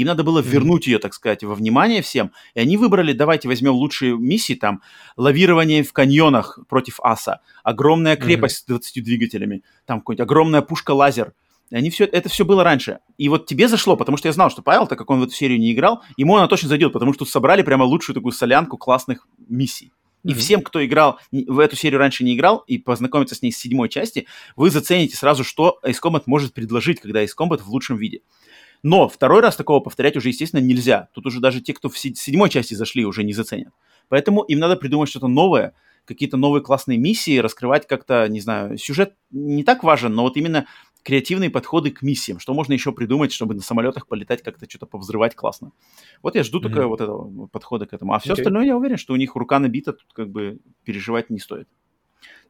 им 0.00 0.08
надо 0.08 0.24
было 0.24 0.40
вернуть 0.40 0.86
ее, 0.86 0.98
так 0.98 1.14
сказать, 1.14 1.42
во 1.42 1.54
внимание 1.54 2.02
всем. 2.02 2.32
И 2.54 2.60
они 2.60 2.76
выбрали, 2.76 3.14
давайте 3.14 3.48
возьмем 3.48 3.72
лучшие 3.72 4.18
миссии, 4.18 4.52
там, 4.52 4.82
лавирование 5.16 5.82
в 5.82 5.92
каньонах 5.94 6.58
против 6.68 7.00
аса, 7.02 7.40
огромная 7.64 8.16
крепость 8.16 8.68
mm-hmm. 8.68 8.76
с 8.76 8.80
20 8.80 9.04
двигателями, 9.04 9.62
там 9.86 10.00
какая-нибудь 10.00 10.20
огромная 10.20 10.60
пушка-лазер. 10.60 11.32
И 11.70 11.76
они 11.76 11.88
все, 11.88 12.04
это 12.04 12.28
все 12.28 12.44
было 12.44 12.62
раньше. 12.62 12.98
И 13.16 13.30
вот 13.30 13.46
тебе 13.46 13.68
зашло, 13.68 13.96
потому 13.96 14.18
что 14.18 14.28
я 14.28 14.32
знал, 14.32 14.50
что 14.50 14.60
Павел, 14.60 14.86
так 14.86 14.98
как 14.98 15.08
он 15.08 15.20
в 15.20 15.22
эту 15.22 15.32
серию 15.32 15.58
не 15.58 15.72
играл, 15.72 16.02
ему 16.18 16.36
она 16.36 16.46
точно 16.46 16.68
зайдет, 16.68 16.92
потому 16.92 17.14
что 17.14 17.20
тут 17.20 17.30
собрали 17.30 17.62
прямо 17.62 17.84
лучшую 17.84 18.14
такую 18.14 18.32
солянку 18.32 18.76
классных 18.76 19.26
миссий. 19.48 19.92
И 20.24 20.28
mm-hmm. 20.28 20.34
всем, 20.34 20.60
кто 20.60 20.84
играл 20.84 21.18
в 21.32 21.58
эту 21.58 21.74
серию 21.74 22.00
раньше 22.00 22.22
не 22.22 22.34
играл, 22.34 22.58
и 22.66 22.76
познакомиться 22.76 23.34
с 23.34 23.40
ней 23.40 23.50
с 23.50 23.56
седьмой 23.56 23.88
части, 23.88 24.26
вы 24.56 24.70
зацените 24.70 25.16
сразу, 25.16 25.42
что 25.42 25.78
Ace 25.82 26.00
Combat 26.02 26.24
может 26.26 26.52
предложить, 26.52 27.00
когда 27.00 27.24
Ace 27.24 27.30
Combat 27.38 27.62
в 27.62 27.68
лучшем 27.70 27.96
виде. 27.96 28.20
Но 28.86 29.08
второй 29.08 29.40
раз 29.40 29.56
такого 29.56 29.80
повторять 29.80 30.16
уже, 30.16 30.28
естественно, 30.28 30.60
нельзя. 30.60 31.08
Тут 31.12 31.26
уже 31.26 31.40
даже 31.40 31.60
те, 31.60 31.74
кто 31.74 31.88
в 31.88 31.98
седьмой 31.98 32.48
части 32.50 32.74
зашли, 32.74 33.04
уже 33.04 33.24
не 33.24 33.32
заценят. 33.32 33.72
Поэтому 34.08 34.42
им 34.42 34.60
надо 34.60 34.76
придумать 34.76 35.08
что-то 35.08 35.26
новое, 35.26 35.74
какие-то 36.04 36.36
новые 36.36 36.62
классные 36.62 36.96
миссии, 36.96 37.38
раскрывать 37.38 37.88
как-то, 37.88 38.28
не 38.28 38.40
знаю, 38.40 38.78
сюжет 38.78 39.16
не 39.32 39.64
так 39.64 39.82
важен, 39.82 40.14
но 40.14 40.22
вот 40.22 40.36
именно 40.36 40.68
креативные 41.02 41.50
подходы 41.50 41.90
к 41.90 42.02
миссиям. 42.02 42.38
Что 42.38 42.54
можно 42.54 42.74
еще 42.74 42.92
придумать, 42.92 43.32
чтобы 43.32 43.54
на 43.54 43.60
самолетах 43.60 44.06
полетать, 44.06 44.44
как-то 44.44 44.70
что-то 44.70 44.86
повзрывать 44.86 45.34
классно. 45.34 45.72
Вот 46.22 46.36
я 46.36 46.44
жду 46.44 46.58
mm-hmm. 46.58 46.62
только 46.62 46.86
вот 46.86 47.00
этого 47.00 47.48
подхода 47.48 47.86
к 47.86 47.92
этому. 47.92 48.12
А 48.12 48.20
все 48.20 48.34
okay. 48.34 48.38
остальное 48.38 48.66
я 48.66 48.76
уверен, 48.76 48.98
что 48.98 49.14
у 49.14 49.16
них 49.16 49.34
рука 49.34 49.58
набита, 49.58 49.94
тут 49.94 50.12
как 50.12 50.30
бы 50.30 50.60
переживать 50.84 51.28
не 51.28 51.40
стоит. 51.40 51.66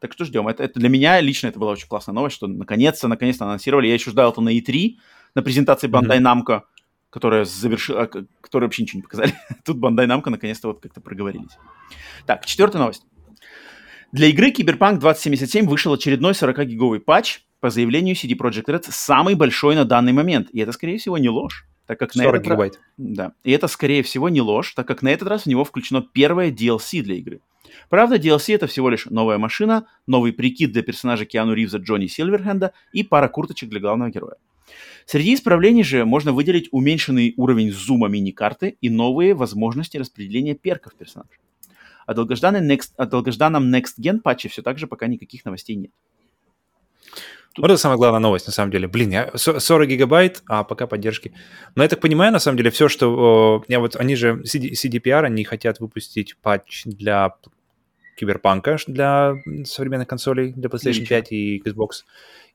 Так 0.00 0.12
что 0.12 0.26
ждем. 0.26 0.48
Это, 0.48 0.64
это 0.64 0.78
для 0.78 0.90
меня 0.90 1.18
лично 1.22 1.46
это 1.46 1.58
была 1.58 1.72
очень 1.72 1.88
классная 1.88 2.14
новость, 2.14 2.36
что 2.36 2.46
наконец-то, 2.46 3.08
наконец-то 3.08 3.46
анонсировали. 3.46 3.86
Я 3.86 3.94
еще 3.94 4.10
ждал 4.10 4.32
это 4.32 4.42
на 4.42 4.54
E3, 4.54 4.96
на 5.36 5.42
презентации 5.42 5.86
Bandai 5.86 6.18
Namco, 6.18 6.62
которая 7.10 7.44
завершила, 7.44 8.06
которая 8.40 8.66
вообще 8.66 8.82
ничего 8.82 8.98
не 8.98 9.02
показали. 9.02 9.34
Тут 9.64 9.76
Bandai 9.76 10.06
Namco 10.06 10.30
наконец-то 10.30 10.68
вот 10.68 10.80
как-то 10.80 11.00
проговорились. 11.00 11.58
Так, 12.24 12.44
четвертая 12.46 12.80
новость. 12.80 13.04
Для 14.12 14.28
игры 14.28 14.50
Cyberpunk 14.50 14.98
2077 14.98 15.66
вышел 15.66 15.92
очередной 15.92 16.32
40-гиговый 16.32 17.00
патч 17.00 17.40
по 17.60 17.68
заявлению 17.68 18.14
CD 18.14 18.34
Projekt 18.34 18.66
Red, 18.66 18.86
самый 18.88 19.34
большой 19.34 19.74
на 19.74 19.84
данный 19.84 20.12
момент. 20.12 20.48
И 20.52 20.60
это, 20.60 20.72
скорее 20.72 20.96
всего, 20.96 21.18
не 21.18 21.28
ложь. 21.28 21.66
Так 21.86 21.98
как 21.98 22.14
40 22.14 22.24
на 22.24 22.36
этот 22.36 22.44
гигабайт. 22.46 22.74
Раз... 22.74 22.82
Да. 22.96 23.32
И 23.44 23.52
это, 23.52 23.68
скорее 23.68 24.02
всего, 24.02 24.28
не 24.30 24.40
ложь, 24.40 24.72
так 24.74 24.88
как 24.88 25.02
на 25.02 25.08
этот 25.08 25.28
раз 25.28 25.42
в 25.42 25.46
него 25.46 25.64
включено 25.64 26.00
первое 26.00 26.50
DLC 26.50 27.02
для 27.02 27.16
игры. 27.16 27.40
Правда, 27.90 28.16
DLC 28.16 28.54
это 28.54 28.66
всего 28.66 28.88
лишь 28.88 29.06
новая 29.06 29.38
машина, 29.38 29.86
новый 30.06 30.32
прикид 30.32 30.72
для 30.72 30.82
персонажа 30.82 31.26
Киану 31.26 31.52
Ривза 31.52 31.78
Джонни 31.78 32.06
Сильверхенда 32.06 32.72
и 32.92 33.02
пара 33.02 33.28
курточек 33.28 33.68
для 33.68 33.80
главного 33.80 34.10
героя. 34.10 34.36
Среди 35.06 35.34
исправлений 35.34 35.84
же 35.84 36.04
можно 36.04 36.32
выделить 36.32 36.68
уменьшенный 36.72 37.34
уровень 37.36 37.72
зума 37.72 38.08
мини-карты 38.08 38.76
и 38.80 38.90
новые 38.90 39.34
возможности 39.34 39.96
распределения 39.96 40.54
перков 40.54 40.94
персонажа. 40.96 41.38
О, 42.06 42.12
next, 42.12 42.92
о 42.96 43.06
долгожданном 43.06 43.74
Next 43.74 43.98
Gen 44.00 44.20
патче 44.20 44.48
все 44.48 44.62
так 44.62 44.78
же 44.78 44.86
пока 44.86 45.06
никаких 45.06 45.44
новостей 45.44 45.76
нет. 45.76 45.90
Тут... 47.54 47.62
Вот 47.62 47.70
это 47.70 47.78
самая 47.78 47.96
главная 47.96 48.20
новость, 48.20 48.46
на 48.46 48.52
самом 48.52 48.70
деле. 48.70 48.86
Блин, 48.86 49.10
я 49.10 49.30
40 49.34 49.88
гигабайт, 49.88 50.42
а 50.46 50.62
пока 50.62 50.86
поддержки. 50.86 51.32
Но 51.74 51.82
я 51.82 51.88
так 51.88 52.00
понимаю, 52.00 52.32
на 52.32 52.38
самом 52.38 52.58
деле, 52.58 52.70
все, 52.70 52.88
что... 52.88 53.64
Я 53.66 53.80
вот, 53.80 53.96
они 53.96 54.14
же, 54.14 54.42
CD, 54.44 54.72
CDPR, 54.72 55.24
они 55.24 55.42
хотят 55.44 55.80
выпустить 55.80 56.36
патч 56.42 56.84
для 56.84 57.34
Киберпанка 58.16 58.78
для 58.86 59.34
современных 59.64 60.08
консолей, 60.08 60.52
для 60.52 60.68
PlayStation 60.68 61.06
5 61.06 61.32
и 61.32 61.62
Xbox 61.64 62.04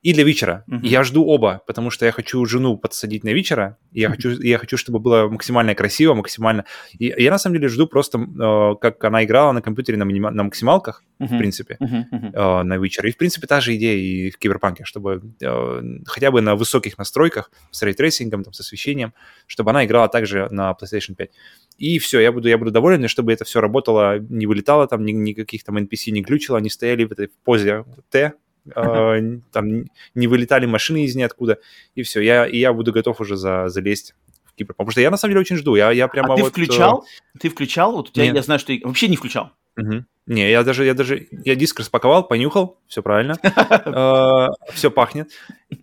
и 0.01 0.13
для 0.13 0.23
вечера. 0.23 0.63
Uh-huh. 0.67 0.79
Я 0.81 1.03
жду 1.03 1.25
оба, 1.25 1.61
потому 1.67 1.91
что 1.91 2.05
я 2.05 2.11
хочу 2.11 2.43
жену 2.45 2.77
подсадить 2.77 3.23
на 3.23 3.33
Witcher 3.33 3.68
а, 3.68 3.77
и 3.91 4.01
я 4.01 4.09
хочу, 4.09 4.31
я 4.41 4.57
хочу, 4.57 4.75
чтобы 4.77 4.99
было 4.99 5.27
максимально 5.29 5.75
красиво, 5.75 6.15
максимально... 6.15 6.65
И 6.97 7.13
я 7.17 7.29
на 7.29 7.37
самом 7.37 7.57
деле 7.57 7.67
жду 7.67 7.87
просто, 7.87 8.17
э, 8.17 8.75
как 8.81 9.03
она 9.03 9.23
играла 9.23 9.51
на 9.51 9.61
компьютере 9.61 9.97
на, 9.97 10.03
миним... 10.03 10.23
на 10.23 10.43
максималках, 10.43 11.03
uh-huh. 11.19 11.27
в 11.27 11.37
принципе, 11.37 11.77
uh-huh. 11.79 12.03
Uh-huh. 12.11 12.31
Э, 12.33 12.63
на 12.63 12.77
Witcher. 12.77 13.05
И, 13.05 13.11
в 13.11 13.17
принципе, 13.17 13.45
та 13.45 13.61
же 13.61 13.75
идея 13.75 13.97
и 13.97 14.31
в 14.31 14.39
Киберпанке, 14.39 14.85
чтобы 14.85 15.21
э, 15.39 15.81
хотя 16.05 16.31
бы 16.31 16.41
на 16.41 16.55
высоких 16.55 16.97
настройках, 16.97 17.51
с 17.69 17.83
ray 17.83 17.97
tracing 17.97 18.30
ом, 18.30 18.43
там, 18.43 18.53
с 18.53 18.59
освещением, 18.59 19.13
чтобы 19.45 19.69
она 19.69 19.85
играла 19.85 20.07
также 20.07 20.47
на 20.49 20.71
PlayStation 20.71 21.13
5. 21.15 21.29
И 21.77 21.99
все, 21.99 22.19
я 22.19 22.31
буду, 22.31 22.47
я 22.47 22.57
буду 22.57 22.71
доволен, 22.71 23.07
чтобы 23.07 23.33
это 23.33 23.45
все 23.45 23.61
работало, 23.61 24.17
не 24.17 24.47
вылетало 24.47 24.87
там, 24.87 25.05
ни, 25.05 25.11
никаких 25.11 25.63
там 25.63 25.77
NPC 25.77 26.11
не 26.11 26.21
глючило, 26.21 26.57
они 26.57 26.69
стояли 26.69 27.03
в 27.03 27.11
этой 27.11 27.29
позе 27.43 27.85
Т, 28.09 28.33
а, 28.75 29.17
там 29.51 29.85
не 30.15 30.27
вылетали 30.27 30.65
машины 30.65 31.05
из 31.05 31.15
ниоткуда, 31.15 31.59
и 31.95 32.03
все, 32.03 32.21
я, 32.21 32.45
и 32.45 32.57
я 32.57 32.73
буду 32.73 32.91
готов 32.91 33.19
уже 33.21 33.35
за, 33.35 33.67
залезть 33.67 34.15
в 34.45 34.53
Кипр. 34.55 34.73
Потому 34.73 34.91
что 34.91 35.01
я 35.01 35.11
на 35.11 35.17
самом 35.17 35.31
деле 35.31 35.41
очень 35.41 35.57
жду. 35.57 35.75
Я, 35.75 35.91
я 35.91 36.07
прямо 36.07 36.33
а 36.33 36.37
ты 36.37 36.43
вот, 36.43 36.51
включал? 36.51 37.05
Э... 37.35 37.39
Ты 37.39 37.49
включал? 37.49 37.93
Вот 37.93 38.09
у 38.09 38.11
тебя, 38.11 38.25
я 38.25 38.41
знаю, 38.41 38.59
что 38.59 38.67
ты 38.67 38.81
вообще 38.83 39.07
не 39.07 39.17
включал. 39.17 39.51
Угу. 39.77 40.05
Не, 40.27 40.49
я 40.49 40.63
даже, 40.63 40.85
я 40.85 40.93
даже, 40.93 41.27
я 41.31 41.55
диск 41.55 41.79
распаковал, 41.79 42.27
понюхал, 42.27 42.77
все 42.87 43.01
правильно, 43.01 43.37
а, 43.43 44.49
все 44.73 44.91
пахнет, 44.91 45.31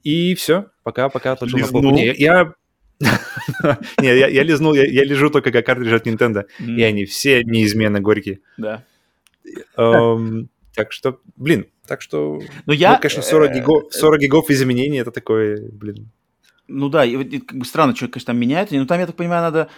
и 0.05 0.35
все, 0.35 0.67
пока, 0.85 1.09
пока 1.09 1.33
отложил 1.33 1.59
на 1.59 1.67
полку. 1.67 1.97
Я, 1.97 2.53
не, 4.01 4.07
я, 4.07 4.29
я 4.29 4.43
лизнул, 4.43 4.75
я, 4.75 5.05
лежу 5.05 5.31
только 5.31 5.51
как 5.51 5.67
картриджи 5.67 5.97
от 5.97 6.07
Nintendo, 6.07 6.47
и 6.61 6.83
они 6.83 7.05
все 7.05 7.43
неизменно 7.43 8.01
горькие. 8.01 8.41
Да. 8.57 8.85
Так 9.75 10.93
что, 10.93 11.19
блин, 11.37 11.67
так 11.89 12.03
что... 12.03 12.41
Ну, 12.67 12.73
я... 12.73 12.93
Ну, 12.93 12.99
конечно, 13.01 13.23
40 13.23 13.55
гигов, 13.55 13.93
40 13.93 14.21
гигов 14.21 14.51
изменений, 14.51 14.99
это 14.99 15.11
такое, 15.11 15.69
блин... 15.73 16.11
Ну 16.69 16.91
да, 16.91 17.05
и, 17.05 17.17
и 17.17 17.39
как 17.39 17.59
бы 17.59 17.65
странно, 17.65 17.97
что, 17.97 18.09
конечно, 18.09 18.27
там 18.27 18.39
меняется. 18.39 18.77
Но 18.77 18.85
там, 18.85 19.01
я 19.01 19.07
так 19.07 19.17
понимаю, 19.17 19.43
надо 19.43 19.69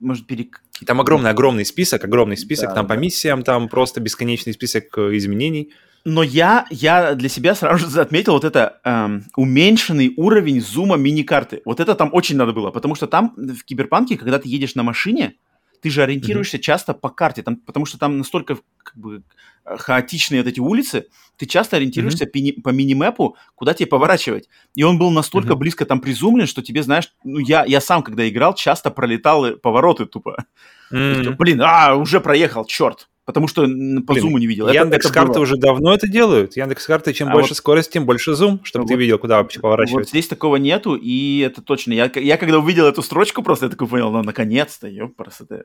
может, 0.00 0.26
перек... 0.26 0.62
Там 0.86 1.00
огромный-огромный 1.00 1.64
список, 1.64 2.04
огромный 2.04 2.36
список, 2.36 2.70
да, 2.70 2.74
там 2.74 2.86
да. 2.86 2.94
по 2.94 2.98
миссиям, 2.98 3.42
там 3.42 3.68
просто 3.68 4.00
бесконечный 4.00 4.52
список 4.52 4.96
э, 4.98 5.16
изменений. 5.16 5.72
Но 6.04 6.22
я, 6.22 6.66
я 6.70 7.14
для 7.14 7.28
себя 7.28 7.54
сразу 7.54 7.88
же 7.88 8.00
отметил 8.00 8.34
вот 8.34 8.44
это 8.44 8.80
эм, 8.84 9.24
уменьшенный 9.36 10.12
уровень 10.16 10.60
зума 10.60 10.96
мини-карты. 10.96 11.62
Вот 11.64 11.80
это 11.80 11.94
там 11.94 12.10
очень 12.12 12.36
надо 12.36 12.52
было, 12.52 12.70
потому 12.70 12.94
что 12.94 13.06
там 13.06 13.34
в 13.36 13.64
Киберпанке, 13.64 14.18
когда 14.18 14.38
ты 14.38 14.48
едешь 14.48 14.74
на 14.74 14.82
машине, 14.82 15.36
ты 15.84 15.90
же 15.90 16.02
ориентируешься 16.02 16.56
mm-hmm. 16.56 16.60
часто 16.60 16.94
по 16.94 17.10
карте, 17.10 17.42
там, 17.42 17.56
потому 17.56 17.84
что 17.84 17.98
там 17.98 18.16
настолько 18.16 18.56
как 18.82 18.96
бы 18.96 19.22
хаотичные 19.66 20.40
вот 20.40 20.48
эти 20.48 20.60
улицы, 20.60 21.08
ты 21.36 21.44
часто 21.44 21.76
ориентируешься 21.76 22.24
mm-hmm. 22.24 22.62
по 22.62 22.70
мини-мэпу, 22.70 23.36
куда 23.54 23.74
тебе 23.74 23.88
поворачивать. 23.88 24.48
И 24.74 24.82
он 24.82 24.98
был 24.98 25.10
настолько 25.10 25.52
mm-hmm. 25.52 25.56
близко 25.56 25.84
там 25.84 26.00
призумлен, 26.00 26.46
что 26.46 26.62
тебе, 26.62 26.82
знаешь, 26.82 27.12
ну 27.22 27.38
я, 27.38 27.66
я 27.66 27.82
сам, 27.82 28.02
когда 28.02 28.26
играл, 28.26 28.54
часто 28.54 28.90
пролетал 28.90 29.58
повороты 29.58 30.06
тупо. 30.06 30.46
Mm-hmm. 30.90 31.36
Блин, 31.36 31.60
а, 31.60 31.96
уже 31.96 32.18
проехал, 32.22 32.64
черт. 32.64 33.10
Потому 33.24 33.48
что 33.48 33.62
по 33.62 33.68
Блин, 33.68 34.20
зуму 34.20 34.38
не 34.38 34.46
видел. 34.46 34.68
Яндекс 34.68 35.10
карты 35.10 35.40
уже 35.40 35.56
давно 35.56 35.94
это 35.94 36.06
делают. 36.06 36.56
Яндекс 36.56 36.86
карты, 36.86 37.14
чем 37.14 37.28
а 37.28 37.32
больше 37.32 37.50
вот, 37.50 37.56
скорость, 37.56 37.90
тем 37.90 38.04
больше 38.04 38.34
зум, 38.34 38.60
чтобы 38.64 38.82
вот, 38.82 38.88
ты 38.88 38.96
видел, 38.96 39.18
куда 39.18 39.38
вообще 39.38 39.60
поворачивать. 39.60 40.04
Вот 40.04 40.08
здесь 40.10 40.28
такого 40.28 40.56
нету, 40.56 40.94
и 40.94 41.38
это 41.38 41.62
точно. 41.62 41.94
Я, 41.94 42.10
я 42.14 42.36
когда 42.36 42.58
увидел 42.58 42.86
эту 42.86 43.02
строчку, 43.02 43.42
просто 43.42 43.66
я 43.66 43.70
такой 43.70 43.88
понял, 43.88 44.10
ну 44.10 44.22
наконец-то, 44.22 44.88
ёпарас, 44.88 45.40
это 45.40 45.64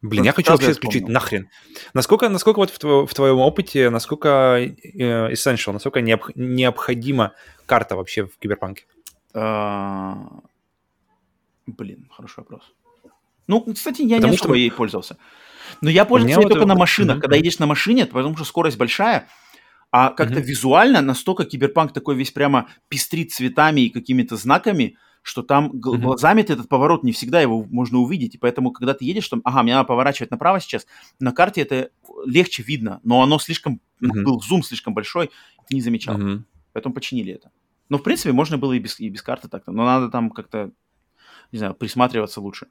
Блин, 0.00 0.22
я 0.22 0.32
хочу 0.32 0.52
вообще 0.52 0.70
исключить 0.70 1.08
нахрен. 1.08 1.48
Насколько, 1.92 2.28
насколько 2.28 2.58
вот 2.58 2.70
в, 2.70 2.78
тво, 2.78 3.04
в 3.06 3.12
твоем 3.14 3.38
опыте, 3.38 3.90
насколько 3.90 4.56
э, 4.58 5.32
essential, 5.32 5.72
насколько 5.72 6.00
необ, 6.00 6.30
необходима 6.36 7.32
карта 7.66 7.96
вообще 7.96 8.26
в 8.26 8.38
Киберпанке? 8.38 8.86
А, 9.34 10.40
блин, 11.66 12.08
хороший 12.12 12.38
вопрос. 12.38 12.62
Ну, 13.48 13.60
кстати, 13.74 14.02
я 14.02 14.16
Потому 14.16 14.32
не 14.32 14.36
особо 14.36 14.54
что... 14.54 14.58
ей 14.58 14.70
пользовался. 14.70 15.16
Но 15.80 15.90
я 15.90 16.02
ей 16.02 16.34
только 16.34 16.58
вот... 16.58 16.66
на 16.66 16.74
машинах. 16.74 17.16
Mm-hmm. 17.16 17.20
Когда 17.20 17.36
едешь 17.36 17.58
на 17.58 17.66
машине, 17.66 18.06
потому 18.06 18.36
что 18.36 18.44
скорость 18.44 18.78
большая, 18.78 19.28
а 19.90 20.10
как-то 20.10 20.40
mm-hmm. 20.40 20.42
визуально 20.42 21.00
настолько 21.00 21.44
Киберпанк 21.44 21.92
такой 21.92 22.16
весь 22.16 22.30
прямо 22.30 22.68
пестрит 22.88 23.32
цветами 23.32 23.82
и 23.82 23.90
какими-то 23.90 24.36
знаками, 24.36 24.96
что 25.22 25.42
там 25.42 25.70
mm-hmm. 25.70 25.98
глазами 25.98 26.42
ты 26.42 26.52
этот 26.52 26.68
поворот 26.68 27.04
не 27.04 27.12
всегда 27.12 27.40
его 27.40 27.64
можно 27.64 27.98
увидеть, 27.98 28.34
и 28.34 28.38
поэтому, 28.38 28.70
когда 28.70 28.94
ты 28.94 29.04
едешь, 29.04 29.28
там, 29.28 29.40
ага, 29.44 29.62
мне 29.62 29.74
надо 29.74 29.86
поворачивать 29.86 30.30
направо 30.30 30.60
сейчас, 30.60 30.86
на 31.20 31.32
карте 31.32 31.62
это 31.62 31.90
легче 32.24 32.62
видно, 32.62 33.00
но 33.02 33.22
оно 33.22 33.38
слишком, 33.38 33.80
mm-hmm. 34.02 34.22
был 34.22 34.40
зум 34.40 34.62
слишком 34.62 34.94
большой, 34.94 35.30
ты 35.68 35.74
не 35.74 35.80
замечал, 35.80 36.18
mm-hmm. 36.18 36.42
поэтому 36.72 36.94
починили 36.94 37.34
это. 37.34 37.50
Но, 37.88 37.98
в 37.98 38.02
принципе, 38.02 38.32
можно 38.32 38.58
было 38.58 38.74
и 38.74 38.78
без, 38.78 39.00
и 39.00 39.08
без 39.08 39.22
карты 39.22 39.48
так-то, 39.48 39.72
но 39.72 39.84
надо 39.84 40.10
там 40.10 40.30
как-то, 40.30 40.70
не 41.52 41.58
знаю, 41.58 41.74
присматриваться 41.74 42.40
лучше. 42.40 42.68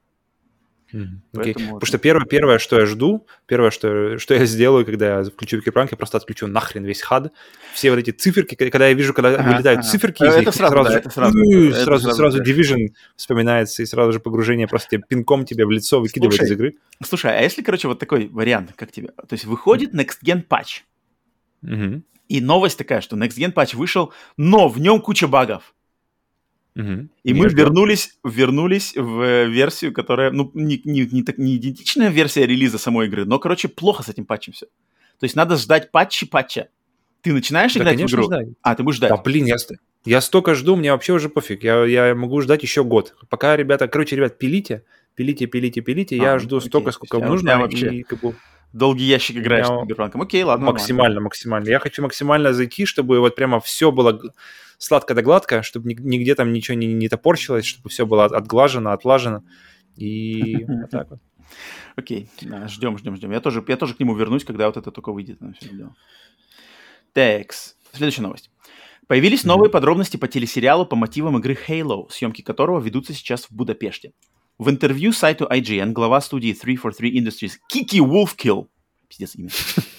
Okay. 0.92 1.52
Потому 1.52 1.84
что 1.84 1.98
первое, 1.98 2.24
первое, 2.24 2.58
что 2.58 2.80
я 2.80 2.86
жду, 2.86 3.26
первое, 3.46 3.70
что, 3.70 4.18
что 4.18 4.34
я 4.34 4.46
сделаю, 4.46 4.86
когда 4.86 5.18
я 5.18 5.24
включу 5.24 5.58
Википранк, 5.58 5.90
я 5.90 5.96
просто 5.96 6.16
отключу 6.16 6.46
нахрен 6.46 6.84
весь 6.84 7.02
хад. 7.02 7.32
Все 7.74 7.90
вот 7.90 7.98
эти 7.98 8.10
циферки, 8.10 8.54
когда 8.54 8.88
я 8.88 8.94
вижу, 8.94 9.12
когда 9.12 9.34
ага, 9.34 9.42
вылетают 9.42 9.80
ага. 9.80 9.88
циферки 9.88 10.22
из 10.22 10.30
это 10.30 10.40
них, 10.40 10.54
сразу, 10.54 10.72
сразу, 10.72 10.90
да, 10.90 10.98
это 10.98 11.10
сразу, 11.10 11.38
это 11.38 11.84
сразу, 11.84 12.12
сразу, 12.12 12.42
Division 12.42 12.88
вспоминается, 13.16 13.82
и 13.82 13.86
сразу 13.86 14.12
же 14.12 14.20
погружение 14.20 14.66
просто 14.66 14.88
тебе 14.90 15.02
пинком 15.06 15.44
тебе 15.44 15.66
в 15.66 15.70
лицо 15.70 16.00
выкидывает 16.00 16.36
слушай, 16.36 16.48
из 16.48 16.52
игры. 16.52 16.74
Слушай, 17.04 17.38
а 17.38 17.42
если, 17.42 17.62
короче, 17.62 17.88
вот 17.88 17.98
такой 17.98 18.28
вариант, 18.28 18.72
как 18.74 18.90
тебе? 18.90 19.08
То 19.08 19.32
есть 19.32 19.44
выходит 19.44 19.94
Next 19.94 20.18
Gen 20.24 20.42
патч, 20.42 20.84
mm-hmm. 21.62 22.02
и 22.28 22.40
новость 22.40 22.78
такая, 22.78 23.02
что 23.02 23.16
Next 23.16 23.36
Gen 23.36 23.52
патч 23.52 23.74
вышел, 23.74 24.12
но 24.36 24.68
в 24.68 24.80
нем 24.80 25.00
куча 25.00 25.28
багов. 25.28 25.74
Угу. 26.78 27.08
И 27.24 27.34
мы 27.34 27.48
вернулись, 27.48 28.18
вернулись 28.22 28.94
в 28.94 29.46
версию, 29.48 29.92
которая, 29.92 30.30
ну, 30.30 30.48
не, 30.54 30.80
не, 30.84 31.06
не, 31.06 31.22
так, 31.24 31.36
не 31.36 31.56
идентичная 31.56 32.08
версия 32.08 32.46
релиза 32.46 32.78
самой 32.78 33.08
игры, 33.08 33.24
но, 33.24 33.40
короче, 33.40 33.66
плохо 33.66 34.04
с 34.04 34.08
этим 34.08 34.24
патчем 34.24 34.52
все. 34.52 34.66
То 35.18 35.24
есть 35.24 35.34
надо 35.34 35.56
ждать 35.56 35.90
патчи 35.90 36.24
патча. 36.24 36.68
Ты 37.22 37.32
начинаешь 37.32 37.74
да, 37.74 37.80
играть 37.80 38.00
в 38.00 38.06
игру? 38.06 38.22
Ждать. 38.24 38.46
А, 38.62 38.76
ты 38.76 38.84
будешь 38.84 38.98
ждать. 38.98 39.10
Да, 39.10 39.16
блин, 39.16 39.46
я, 39.46 39.56
я 40.04 40.20
столько 40.20 40.54
жду, 40.54 40.76
мне 40.76 40.92
вообще 40.92 41.14
уже 41.14 41.28
пофиг. 41.28 41.64
Я, 41.64 41.84
я 41.84 42.14
могу 42.14 42.40
ждать 42.42 42.62
еще 42.62 42.84
год. 42.84 43.16
Пока, 43.28 43.56
ребята, 43.56 43.88
короче, 43.88 44.14
ребят, 44.14 44.38
пилите, 44.38 44.84
пилите, 45.16 45.46
пилите, 45.46 45.80
пилите. 45.80 46.16
А, 46.20 46.22
я 46.22 46.38
жду 46.38 46.58
окей. 46.58 46.68
столько, 46.68 46.92
сколько 46.92 47.18
нужно. 47.18 47.58
Вообще... 47.58 47.92
И, 47.92 48.02
как 48.04 48.20
бы, 48.20 48.36
долгий 48.72 49.06
ящик 49.06 49.38
играешь 49.38 49.66
с 49.66 49.82
Киберпанком. 49.82 50.22
Окей, 50.22 50.44
ладно. 50.44 50.66
Максимально, 50.66 51.14
ладно. 51.14 51.20
максимально. 51.22 51.68
Я 51.68 51.80
хочу 51.80 52.02
максимально 52.02 52.52
зайти, 52.52 52.84
чтобы 52.84 53.18
вот 53.18 53.34
прямо 53.34 53.58
все 53.58 53.90
было 53.90 54.20
сладко 54.78 55.14
да 55.14 55.22
гладко, 55.22 55.62
чтобы 55.62 55.92
нигде 55.92 56.34
там 56.34 56.52
ничего 56.52 56.76
не, 56.76 56.86
не 56.86 57.08
топорщилось, 57.08 57.66
чтобы 57.66 57.90
все 57.90 58.06
было 58.06 58.24
отглажено, 58.24 58.92
отлажено. 58.92 59.42
И 59.96 60.64
вот 60.68 60.90
так 60.90 61.10
вот. 61.10 61.20
Окей, 61.96 62.30
ждем, 62.40 62.98
ждем, 62.98 63.16
ждем. 63.16 63.32
Я 63.32 63.40
тоже, 63.40 63.64
я 63.66 63.76
тоже 63.76 63.94
к 63.94 64.00
нему 64.00 64.14
вернусь, 64.14 64.44
когда 64.44 64.66
вот 64.66 64.76
это 64.76 64.90
только 64.90 65.12
выйдет. 65.12 65.40
Текс. 67.14 67.76
Следующая 67.92 68.22
новость. 68.22 68.50
Появились 69.08 69.44
новые 69.44 69.70
подробности 69.70 70.18
по 70.18 70.28
телесериалу 70.28 70.84
по 70.84 70.94
мотивам 70.94 71.38
игры 71.38 71.56
Halo, 71.66 72.10
съемки 72.10 72.42
которого 72.42 72.78
ведутся 72.78 73.14
сейчас 73.14 73.46
в 73.46 73.52
Будапеште. 73.52 74.12
В 74.58 74.68
интервью 74.68 75.12
сайту 75.12 75.46
IGN 75.46 75.92
глава 75.92 76.20
студии 76.20 76.52
343 76.52 77.18
Industries 77.18 77.52
Кики 77.68 78.00
Wolfkill 78.00 78.66
Пиздец 79.08 79.36
имя. 79.36 79.48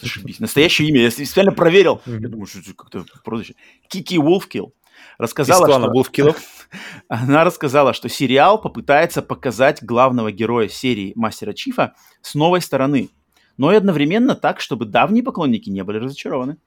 Зашибись. 0.02 0.40
Настоящее 0.40 0.90
имя. 0.90 1.02
Я 1.02 1.12
специально 1.12 1.52
проверил. 1.52 2.02
Я 2.06 2.28
думаю, 2.30 2.46
что 2.46 2.60
как-то 2.76 3.06
прозвище. 3.24 3.56
Кики 3.88 4.18
Wolfkill. 4.18 4.72
Рассказала, 5.18 5.66
Из 5.66 5.74
что... 5.74 5.92
Wolfkillов. 5.92 6.38
Она 7.08 7.44
рассказала, 7.44 7.94
что 7.94 8.10
сериал 8.10 8.62
попытается 8.62 9.22
показать 9.22 9.84
главного 9.84 10.32
героя 10.32 10.68
серии 10.68 11.14
Мастера 11.16 11.54
Чифа 11.54 11.96
с 12.22 12.36
новой 12.36 12.62
стороны, 12.62 13.10
но 13.58 13.72
и 13.74 13.76
одновременно 13.76 14.36
так, 14.36 14.60
чтобы 14.60 14.86
давние 14.86 15.24
поклонники 15.24 15.70
не 15.70 15.84
были 15.84 15.98
разочарованы. 15.98 16.58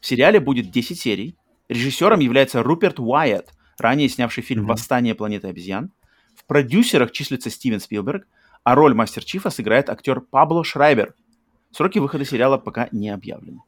В 0.00 0.06
сериале 0.06 0.40
будет 0.40 0.70
10 0.70 0.98
серий. 0.98 1.36
Режиссером 1.68 2.20
является 2.20 2.62
Руперт 2.62 2.98
Уайетт, 2.98 3.52
ранее 3.78 4.08
снявший 4.08 4.42
фильм 4.42 4.66
«Восстание 4.66 5.14
планеты 5.14 5.48
обезьян». 5.48 5.92
В 6.34 6.44
продюсерах 6.46 7.12
числится 7.12 7.50
Стивен 7.50 7.80
Спилберг, 7.80 8.26
а 8.64 8.74
роль 8.74 8.94
Мастер 8.94 9.24
Чифа 9.24 9.50
сыграет 9.50 9.88
актер 9.88 10.20
Пабло 10.20 10.64
Шрайбер. 10.64 11.14
Сроки 11.72 11.98
выхода 11.98 12.24
сериала 12.24 12.58
пока 12.58 12.88
не 12.92 13.10
объявлены. 13.10 13.60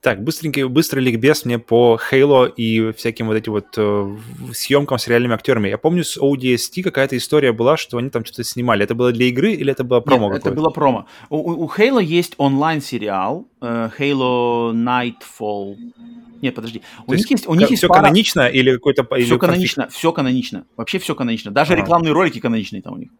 Так, 0.00 0.22
быстренький, 0.22 0.62
быстрый 0.62 1.00
ликбез 1.00 1.44
мне 1.44 1.58
по 1.58 1.98
Halo 2.10 2.48
и 2.48 2.92
всяким 2.92 3.26
вот 3.26 3.34
этим 3.34 3.52
вот 3.52 3.66
э, 3.76 4.16
съемкам 4.52 4.96
с 4.96 5.08
реальными 5.08 5.34
актерами. 5.34 5.68
Я 5.68 5.76
помню, 5.76 6.04
с 6.04 6.16
ODST 6.16 6.82
какая-то 6.84 7.16
история 7.16 7.52
была, 7.52 7.76
что 7.76 7.98
они 7.98 8.08
там 8.08 8.24
что-то 8.24 8.44
снимали. 8.44 8.84
Это 8.84 8.94
было 8.94 9.10
для 9.10 9.26
игры 9.26 9.54
или 9.54 9.72
это 9.72 9.82
было 9.82 9.98
промо 9.98 10.32
Нет, 10.32 10.46
это 10.46 10.52
было 10.52 10.70
промо. 10.70 11.06
У, 11.30 11.64
у 11.64 11.66
Halo 11.66 12.00
есть 12.02 12.34
онлайн-сериал 12.36 13.48
э, 13.60 13.90
Halo 13.98 14.72
Nightfall. 14.72 15.76
Нет, 16.42 16.54
подожди. 16.54 16.82
У 17.08 17.14
них 17.14 17.28
есть, 17.28 17.48
у 17.48 17.54
них 17.54 17.68
есть 17.68 17.80
все 17.80 17.88
пара... 17.88 18.02
канонично 18.02 18.46
или 18.46 18.74
какой-то... 18.74 19.02
Все 19.02 19.16
или 19.16 19.36
канонично, 19.36 19.82
конфликт? 19.82 19.98
все 19.98 20.12
канонично. 20.12 20.66
Вообще 20.76 20.98
все 21.00 21.14
канонично. 21.16 21.50
Даже 21.50 21.72
ага. 21.72 21.82
рекламные 21.82 22.12
ролики 22.12 22.38
каноничные 22.38 22.82
там 22.82 22.94
у 22.94 22.98
них. 22.98 23.10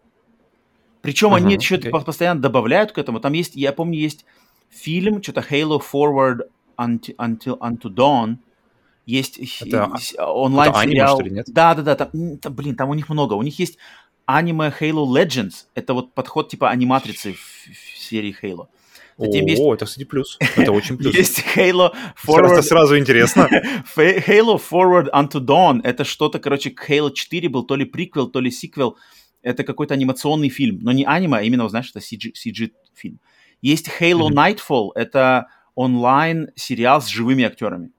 Причем 1.09 1.32
uh-huh, 1.32 1.36
они 1.36 1.55
еще 1.55 1.76
okay. 1.76 2.05
постоянно 2.05 2.39
добавляют 2.39 2.93
к 2.93 2.98
этому. 2.98 3.18
Там 3.18 3.32
есть, 3.32 3.56
я 3.56 3.72
помню, 3.72 3.98
есть 3.98 4.26
фильм, 4.68 5.22
что-то 5.22 5.40
Halo 5.40 5.80
Forward 5.80 6.40
Until, 6.76 7.16
Until, 7.16 7.59
Unto 7.60 7.89
Dawn. 7.89 8.36
Есть 9.06 9.39
это, 9.62 9.90
онлайн 10.18 10.70
это 10.70 10.82
сериал. 10.82 11.16
Аниме, 11.16 11.20
что 11.22 11.22
ли, 11.22 11.30
нет? 11.30 11.47
Да, 11.48 11.74
да, 11.74 11.80
да. 11.80 11.94
Там, 11.94 12.36
там, 12.36 12.52
блин, 12.55 12.76
там 12.76 12.90
у 12.90 12.94
них 12.94 13.09
много. 13.09 13.32
У 13.32 13.43
них 13.43 13.59
есть 13.59 13.78
аниме 14.26 14.70
Halo 14.78 15.06
Legends. 15.06 15.64
Это 15.74 15.94
вот 15.94 16.12
подход 16.12 16.51
типа 16.51 16.68
аниматрицы 16.68 17.32
в, 17.32 17.39
в 17.39 17.98
серии 17.98 18.36
Halo. 18.43 18.66
Затем 19.16 19.47
О, 19.47 19.48
есть... 19.48 19.62
это, 19.62 19.86
кстати, 19.86 20.05
плюс. 20.05 20.36
Это 20.56 20.72
очень 20.72 20.98
плюс. 20.98 21.14
Есть 21.14 21.43
Halo 21.56 21.94
Forward... 22.22 22.52
Это 22.52 22.60
сразу 22.60 22.98
интересно. 22.98 23.48
Halo 23.97 24.60
Forward 24.60 25.10
Unto 25.14 25.40
Dawn. 25.40 25.80
Это 25.85 26.05
что-то, 26.05 26.39
короче, 26.39 26.68
Halo 26.68 27.10
4 27.10 27.48
был 27.48 27.64
то 27.64 27.76
ли 27.76 27.86
приквел, 27.86 28.28
то 28.28 28.40
ли 28.40 28.51
сиквел 28.51 28.98
это 29.43 29.65
какой-то 29.65 29.94
анимационный 29.94 30.48
фильм, 30.48 30.81
но 30.82 30.93
не 30.93 31.05
аниме, 31.05 31.39
а 31.39 31.43
именно, 31.43 31.69
знаешь, 31.69 31.90
это 31.94 32.01
CG, 32.01 32.32
CG 32.35 32.73
фильм. 32.94 33.20
Есть 33.62 33.89
Halo 34.01 34.28
mm-hmm. 34.28 34.59
Nightfall, 34.69 34.90
это 34.94 35.48
онлайн 35.74 36.51
сериал 36.55 37.01
с 37.01 37.09
живыми 37.09 37.44
актерами, 37.44 37.90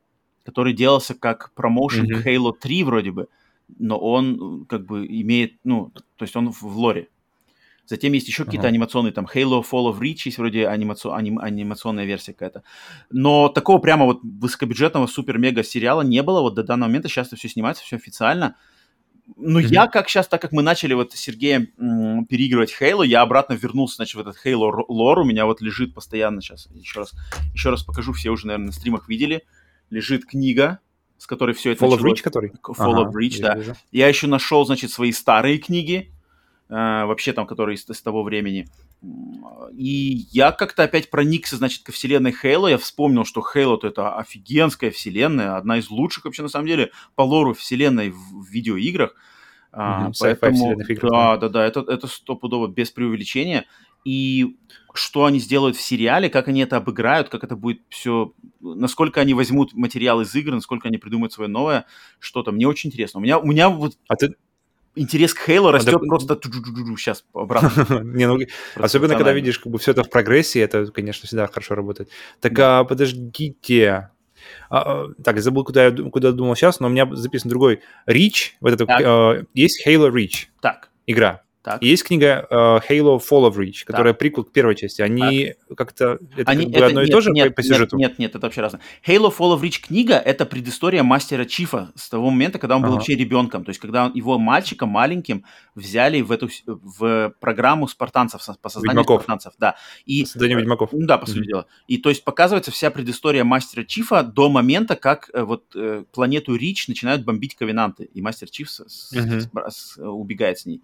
который 0.43 0.73
делался 0.73 1.15
как 1.15 1.53
промоушен 1.53 2.05
mm-hmm. 2.05 2.23
Halo 2.25 2.53
3 2.59 2.83
вроде 2.83 3.11
бы, 3.11 3.27
но 3.77 3.97
он 3.97 4.65
как 4.67 4.85
бы 4.85 5.05
имеет, 5.05 5.53
ну, 5.63 5.91
то 6.15 6.23
есть 6.23 6.35
он 6.35 6.51
в, 6.51 6.61
в 6.61 6.77
лоре. 6.77 7.07
Затем 7.89 8.13
есть 8.13 8.27
еще 8.27 8.43
uh-huh. 8.43 8.45
какие-то 8.45 8.67
анимационные, 8.67 9.11
там 9.11 9.25
Halo 9.25 9.63
Fall 9.63 9.91
of 9.91 9.99
Reach 9.99 10.21
есть 10.25 10.37
вроде 10.37 10.67
анимаци... 10.67 11.07
аним... 11.07 11.39
анимационная 11.39 12.05
версия 12.05 12.33
какая-то. 12.33 12.61
Но 13.09 13.49
такого 13.49 13.79
прямо 13.79 14.05
вот 14.05 14.19
высокобюджетного 14.21 15.07
супер-мега 15.07 15.63
сериала 15.63 16.03
не 16.03 16.21
было 16.21 16.41
вот 16.41 16.53
до 16.53 16.61
данного 16.61 16.89
момента. 16.89 17.09
Сейчас 17.09 17.27
это 17.27 17.37
все 17.37 17.49
снимается, 17.49 17.83
все 17.83 17.95
официально. 17.95 18.55
Ну, 19.35 19.59
mm-hmm. 19.59 19.67
я 19.67 19.87
как 19.87 20.09
сейчас, 20.09 20.27
так 20.27 20.41
как 20.41 20.51
мы 20.51 20.61
начали 20.61 20.93
вот 20.93 21.13
с 21.13 21.15
Сергеем 21.15 21.69
м, 21.77 22.25
переигрывать 22.25 22.71
Хейло, 22.71 23.03
я 23.03 23.21
обратно 23.21 23.53
вернулся, 23.53 23.97
значит, 23.97 24.15
в 24.15 24.19
этот 24.19 24.37
Хейло 24.37 24.85
лор, 24.87 25.19
у 25.19 25.23
меня 25.23 25.45
вот 25.45 25.61
лежит 25.61 25.93
постоянно 25.93 26.41
сейчас, 26.41 26.67
еще 26.71 27.01
раз, 27.01 27.11
еще 27.53 27.69
раз 27.69 27.83
покажу, 27.83 28.13
все 28.13 28.29
уже, 28.29 28.47
наверное, 28.47 28.67
на 28.67 28.71
стримах 28.71 29.07
видели, 29.07 29.43
лежит 29.89 30.25
книга 30.25 30.79
с 31.19 31.27
которой 31.27 31.53
все 31.53 31.71
это 31.71 31.85
Fall 31.85 31.97
of 31.97 32.01
Reach, 32.01 32.21
который? 32.21 32.51
Fall 32.65 32.75
ага, 32.77 33.09
of 33.09 33.11
Reach, 33.11 33.41
да. 33.41 33.55
Вижу. 33.55 33.75
Я 33.91 34.07
еще 34.07 34.27
нашел, 34.27 34.65
значит, 34.65 34.89
свои 34.89 35.11
старые 35.11 35.57
книги, 35.57 36.13
э, 36.69 36.73
вообще 36.73 37.33
там, 37.33 37.45
которые 37.45 37.77
с, 37.77 37.85
с 37.85 38.01
того 38.01 38.23
времени. 38.23 38.69
И 39.01 40.27
я 40.31 40.51
как-то 40.51 40.83
опять 40.83 41.09
проникся, 41.09 41.55
значит, 41.55 41.83
ко 41.83 41.91
вселенной 41.91 42.33
Хейла. 42.33 42.67
Я 42.67 42.77
вспомнил, 42.77 43.23
что 43.23 43.41
Хейла 43.41 43.79
это 43.81 44.17
офигенская 44.17 44.91
вселенная, 44.91 45.55
одна 45.55 45.77
из 45.77 45.89
лучших 45.89 46.25
вообще, 46.25 46.41
на 46.41 46.49
самом 46.49 46.67
деле, 46.67 46.91
по 47.15 47.21
лору 47.21 47.53
вселенной 47.53 48.09
в, 48.09 48.45
видеоиграх. 48.49 49.15
Mm-hmm, 49.71 50.13
поэтому, 50.19 50.75
да, 51.01 51.37
да, 51.37 51.49
да, 51.49 51.65
это, 51.65 51.85
это 51.87 52.07
стопудово 52.07 52.67
без 52.67 52.91
преувеличения. 52.91 53.65
И 54.03 54.57
что 54.93 55.25
они 55.25 55.39
сделают 55.39 55.77
в 55.77 55.81
сериале, 55.81 56.29
как 56.29 56.47
они 56.47 56.61
это 56.61 56.77
обыграют, 56.77 57.29
как 57.29 57.43
это 57.43 57.55
будет 57.55 57.81
все, 57.89 58.33
насколько 58.59 59.21
они 59.21 59.33
возьмут 59.33 59.73
материал 59.73 60.21
из 60.21 60.33
игр, 60.33 60.51
насколько 60.51 60.87
они 60.87 60.97
придумают 60.97 61.31
свое 61.31 61.49
новое 61.49 61.85
что-то. 62.19 62.51
Мне 62.51 62.67
очень 62.67 62.89
интересно. 62.89 63.19
У 63.19 63.23
меня, 63.23 63.37
у 63.37 63.45
меня 63.45 63.69
вот 63.69 63.97
а 64.07 64.15
ты... 64.15 64.35
интерес 64.95 65.33
к 65.33 65.39
Хейлу 65.39 65.71
растет 65.71 65.95
а 65.95 65.99
просто 65.99 66.39
сейчас 66.97 67.23
обратно. 67.33 67.99
Не, 68.03 68.27
ну, 68.27 68.39
особенно, 68.75 69.15
когда 69.15 69.31
видишь 69.31 69.59
как 69.59 69.71
бы 69.71 69.79
все 69.79 69.91
это 69.91 70.03
в 70.03 70.09
прогрессии, 70.09 70.61
это, 70.61 70.85
конечно, 70.87 71.27
всегда 71.27 71.47
хорошо 71.47 71.75
работает. 71.75 72.09
Так, 72.39 72.57
а, 72.59 72.83
подождите, 72.83 74.09
а, 74.69 75.03
а, 75.03 75.07
так, 75.23 75.35
я 75.35 75.41
забыл, 75.41 75.63
куда 75.63 75.85
я 75.85 75.91
куда 75.91 76.31
думал 76.31 76.55
сейчас, 76.55 76.79
но 76.79 76.87
у 76.87 76.89
меня 76.89 77.07
записан 77.13 77.49
другой. 77.49 77.81
Reach, 78.07 78.51
вот 78.61 78.73
это, 78.73 78.85
э, 78.85 79.43
есть 79.53 79.85
Halo 79.85 80.11
Reach. 80.11 80.47
Так. 80.61 80.89
Игра. 81.07 81.41
Так. 81.61 81.83
есть 81.83 82.05
книга 82.05 82.47
uh, 82.49 82.81
Halo 82.89 83.19
Fall 83.19 83.49
of 83.49 83.57
Reach, 83.57 83.83
которая 83.85 84.13
так. 84.13 84.19
приквел 84.19 84.45
к 84.45 84.51
первой 84.53 84.75
части. 84.75 85.01
Они 85.01 85.53
так. 85.67 85.77
как-то... 85.77 86.19
Это 86.37 86.49
Они, 86.49 86.63
как 86.63 86.71
бы 86.71 86.77
это, 86.77 86.85
одно 86.85 87.01
нет, 87.01 87.09
и 87.09 87.11
то 87.11 87.21
же 87.21 87.31
нет, 87.31 87.53
по, 87.53 87.61
сюжету? 87.61 87.97
Нет, 87.97 88.11
нет, 88.11 88.19
нет, 88.19 88.35
это 88.35 88.47
вообще 88.47 88.61
разное. 88.61 88.81
Halo 89.05 89.33
Fall 89.35 89.57
of 89.57 89.61
Reach 89.61 89.81
книга— 89.81 90.15
это 90.25 90.45
предыстория 90.45 91.03
мастера 91.03 91.43
Чифа 91.43 91.91
с 91.95 92.07
того 92.09 92.29
момента, 92.29 92.59
когда 92.59 92.77
он 92.77 92.81
был 92.81 92.89
ага. 92.89 92.95
вообще 92.95 93.15
ребенком. 93.15 93.65
То 93.65 93.69
есть 93.71 93.81
когда 93.81 94.09
его 94.13 94.39
мальчиком 94.39 94.89
маленьким 94.89 95.43
взяли 95.75 96.21
в 96.21 96.31
эту 96.31 96.49
в 96.65 97.33
программу 97.41 97.89
спартанцев, 97.89 98.41
по 98.61 98.69
созданию 98.69 99.01
Ведьмаков. 99.01 99.23
спартанцев. 99.23 99.53
Да. 99.57 99.75
И, 100.05 100.23
Создание 100.25 100.57
Ведьмаков. 100.57 100.91
Да, 100.93 101.17
по 101.17 101.25
сути 101.25 101.39
mm-hmm. 101.39 101.45
дела. 101.45 101.65
И 101.87 101.97
то 101.97 102.09
есть 102.09 102.23
показывается 102.23 102.71
вся 102.71 102.89
предыстория 102.89 103.43
мастера 103.43 103.83
Чифа 103.83 104.23
до 104.23 104.49
момента, 104.49 104.95
как 104.95 105.29
э, 105.33 105.43
вот 105.43 105.65
э, 105.75 106.05
планету 106.13 106.55
Рич 106.55 106.87
начинают 106.87 107.25
бомбить 107.25 107.55
ковенанты, 107.55 108.05
и 108.05 108.21
мастер 108.21 108.49
Чиф 108.49 108.69
с, 108.69 109.11
mm-hmm. 109.13 109.69
с, 109.69 109.75
с, 109.75 109.97
убегает 109.97 110.59
с 110.59 110.65
ней. 110.65 110.81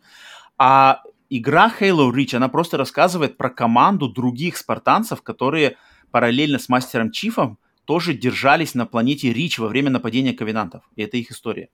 А 0.57 1.01
игра 1.29 1.71
Halo 1.79 2.11
Reach, 2.11 2.35
она 2.35 2.49
просто 2.49 2.77
рассказывает 2.77 3.37
про 3.37 3.49
команду 3.49 4.07
других 4.07 4.57
спартанцев, 4.57 5.21
которые 5.21 5.77
параллельно 6.11 6.59
с 6.59 6.69
Мастером 6.69 7.11
Чифом 7.11 7.57
тоже 7.85 8.13
держались 8.13 8.73
на 8.73 8.85
планете 8.85 9.31
Рич 9.31 9.59
во 9.59 9.67
время 9.67 9.89
нападения 9.89 10.33
ковенантов. 10.33 10.83
И 10.95 11.03
это 11.03 11.17
их 11.17 11.31
история. 11.31 11.69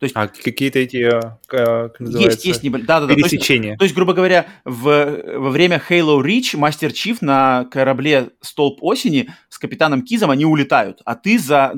То 0.00 0.04
есть, 0.04 0.16
а 0.16 0.28
какие-то 0.28 0.78
эти, 0.78 0.96
э, 0.96 1.36
как 1.46 2.00
есть, 2.00 2.46
есть 2.46 2.62
небольшие, 2.62 2.86
да, 2.86 3.00
да, 3.00 3.06
да. 3.06 3.14
пересечения. 3.14 3.62
То 3.62 3.68
есть, 3.68 3.78
то 3.78 3.84
есть, 3.84 3.94
грубо 3.94 4.14
говоря, 4.14 4.46
в, 4.64 4.82
во 5.36 5.50
время 5.50 5.80
Halo 5.90 6.22
Reach 6.22 6.56
Мастер 6.56 6.90
Чиф 6.92 7.20
на 7.20 7.66
корабле 7.66 8.30
Столб 8.40 8.78
Осени 8.82 9.28
с 9.50 9.58
капитаном 9.58 10.00
Кизом 10.00 10.30
они 10.30 10.46
улетают, 10.46 11.02
а 11.04 11.16
ты 11.16 11.38
за 11.38 11.74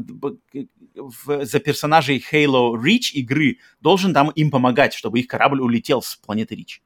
в, 0.94 1.44
за 1.44 1.60
персонажей 1.60 2.22
Halo 2.32 2.74
Reach 2.74 3.12
игры 3.12 3.58
должен 3.80 4.14
там 4.14 4.30
им 4.30 4.50
помогать, 4.50 4.94
чтобы 4.94 5.20
их 5.20 5.26
корабль 5.26 5.60
улетел 5.60 6.02
с 6.02 6.16
планеты 6.16 6.54
Reach. 6.54 6.80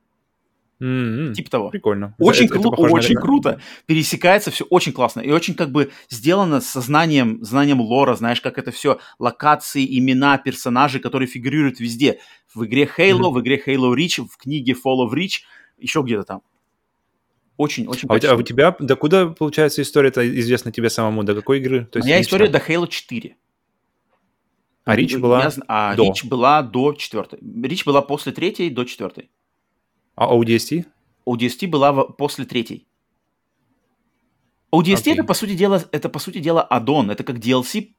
Mm-hmm. 0.80 1.32
Типа 1.32 1.50
того. 1.50 1.70
Прикольно. 1.70 2.14
Очень, 2.18 2.46
это, 2.46 2.56
кру- 2.56 2.72
это 2.74 2.82
очень 2.82 3.14
круто. 3.14 3.60
Пересекается 3.86 4.50
все 4.50 4.64
очень 4.64 4.92
классно. 4.92 5.20
И 5.20 5.30
очень 5.30 5.54
как 5.54 5.72
бы 5.72 5.90
сделано 6.10 6.60
со 6.60 6.80
знанием, 6.82 7.42
знанием 7.42 7.80
лора, 7.80 8.14
знаешь, 8.14 8.42
как 8.42 8.58
это 8.58 8.70
все, 8.72 8.98
локации, 9.18 9.98
имена, 9.98 10.36
персонажи, 10.36 11.00
которые 11.00 11.28
фигурируют 11.28 11.80
везде. 11.80 12.18
В 12.54 12.66
игре 12.66 12.84
Halo, 12.84 13.20
mm-hmm. 13.20 13.32
в 13.32 13.40
игре 13.40 13.62
Halo 13.66 13.94
Reach, 13.94 14.22
в 14.22 14.36
книге 14.36 14.72
Fall 14.72 15.08
of 15.08 15.14
Reach, 15.14 15.40
еще 15.78 16.02
где-то 16.02 16.24
там. 16.24 16.42
Очень, 17.56 17.86
очень 17.86 18.06
а 18.10 18.14
у, 18.14 18.18
тебя, 18.18 18.32
а 18.32 18.36
у 18.36 18.42
тебя, 18.42 18.76
докуда, 18.78 19.28
получается, 19.28 19.80
история-то 19.80 20.28
известна 20.40 20.72
тебе 20.72 20.90
самому? 20.90 21.24
До 21.24 21.34
какой 21.34 21.58
игры? 21.58 21.86
То 21.86 21.98
есть, 21.98 22.06
Моя 22.06 22.20
история 22.20 22.48
до 22.48 22.58
Halo 22.58 22.86
4. 22.86 23.34
А 24.86 24.94
Рич 24.94 25.16
была 25.16 25.42
я, 25.42 25.50
а 25.66 25.96
до? 25.96 26.04
Рич 26.04 26.24
была 26.24 26.62
до 26.62 26.92
четвертой. 26.92 27.40
Рич 27.42 27.84
была 27.84 28.02
после 28.02 28.32
третьей 28.32 28.70
до 28.70 28.84
четвертой. 28.84 29.30
А 30.14 30.32
ODST? 30.32 30.86
ODST 31.26 31.66
была 31.66 31.92
в, 31.92 32.12
после 32.12 32.44
третьей. 32.44 32.86
ODST 34.72 35.06
okay. 35.06 35.12
это 35.14 35.24
по 35.24 35.34
сути 35.34 35.56
дела 35.56 35.82
это 35.90 36.08
по 36.08 36.20
сути 36.20 36.38
дела 36.38 36.62
аддон, 36.62 37.10
это 37.10 37.24
как 37.24 37.38
DLC, 37.38 37.94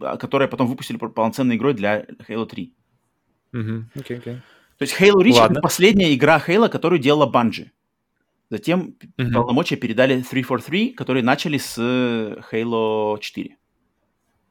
а, 0.00 0.16
которое 0.16 0.48
потом 0.48 0.66
выпустили 0.66 0.96
полноценной 0.96 1.56
игрой 1.56 1.74
для 1.74 2.06
Halo 2.26 2.46
3. 2.46 2.74
Угу, 3.52 3.60
uh-huh. 3.60 3.84
окей, 3.96 4.16
okay, 4.16 4.20
окей. 4.20 4.32
Okay. 4.32 4.40
То 4.78 4.82
есть 4.82 4.98
Halo 4.98 5.22
Reach 5.22 5.34
Ладно. 5.34 5.52
это 5.52 5.60
последняя 5.60 6.14
игра 6.14 6.42
Halo, 6.46 6.70
которую 6.70 7.00
делала 7.00 7.30
Bungie. 7.30 7.68
Затем 8.48 8.96
uh-huh. 9.18 9.32
полномочия 9.34 9.76
передали 9.76 10.22
343, 10.22 10.94
которые 10.94 11.22
начали 11.22 11.58
с 11.58 11.76
Halo 12.50 13.20
4. 13.20 13.56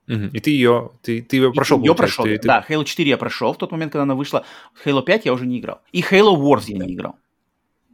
Угу. 0.10 0.30
И 0.34 0.40
ты 0.40 0.50
ее, 0.50 0.92
ты, 1.04 1.22
ты 1.22 1.38
ее 1.38 1.54
прошел, 1.54 1.80
Ее 1.80 1.94
прошел, 1.94 2.26
ты, 2.26 2.40
да. 2.40 2.66
Halo 2.68 2.84
4 2.84 3.10
я 3.10 3.18
прошел 3.18 3.54
в 3.54 3.58
тот 3.58 3.72
момент, 3.72 3.92
когда 3.92 4.04
она 4.04 4.16
вышла. 4.16 4.44
Halo 4.84 5.04
5 5.04 5.26
я 5.26 5.34
уже 5.34 5.46
не 5.46 5.60
играл. 5.60 5.82
И 5.92 6.02
Halo 6.02 6.36
Wars 6.36 6.64
я 6.68 6.80
не 6.80 6.96
играл. 6.96 7.16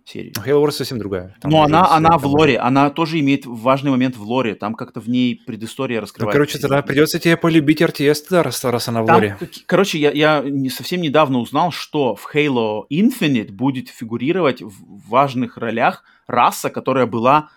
Серию. 0.06 0.34
Halo 0.34 0.64
Wars 0.64 0.72
совсем 0.72 1.00
другая. 1.00 1.36
Там 1.42 1.52
Но 1.52 1.64
она, 1.64 1.92
она 1.92 2.18
в 2.18 2.26
лоре, 2.28 2.58
она 2.60 2.92
тоже 2.92 3.20
имеет 3.20 3.46
важный 3.46 3.90
момент 3.90 4.16
в 4.16 4.22
лоре. 4.22 4.54
Там 4.56 4.76
как-то 4.76 5.02
в 5.02 5.10
ней 5.10 5.42
предыстория 5.46 6.00
раскрывается. 6.00 6.38
Ну, 6.38 6.46
короче, 6.46 6.60
тогда 6.60 6.82
придется 6.84 7.20
тебе 7.20 7.36
полюбить 7.36 7.82
RTS, 7.82 8.28
да, 8.30 8.44
раз, 8.44 8.64
раз 8.64 8.88
она 8.88 9.02
в 9.02 9.08
Там, 9.08 9.16
лоре. 9.16 9.38
Короче, 9.66 10.00
я, 10.00 10.12
я 10.12 10.42
не, 10.46 10.70
совсем 10.70 11.02
недавно 11.02 11.40
узнал, 11.40 11.72
что 11.72 12.16
в 12.16 12.34
Halo 12.34 12.84
Infinite 12.90 13.52
будет 13.52 13.90
фигурировать 13.90 14.62
в 14.62 15.10
важных 15.10 15.58
ролях 15.58 16.04
раса, 16.28 16.70
которая 16.70 17.08
была, 17.08 17.50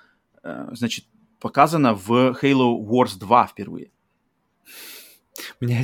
э, 0.42 0.68
значит, 0.72 1.04
показана 1.38 1.94
в 1.94 2.36
Halo 2.42 2.76
Wars 2.78 3.18
2 3.18 3.46
впервые. 3.46 3.90
Меня, 5.60 5.82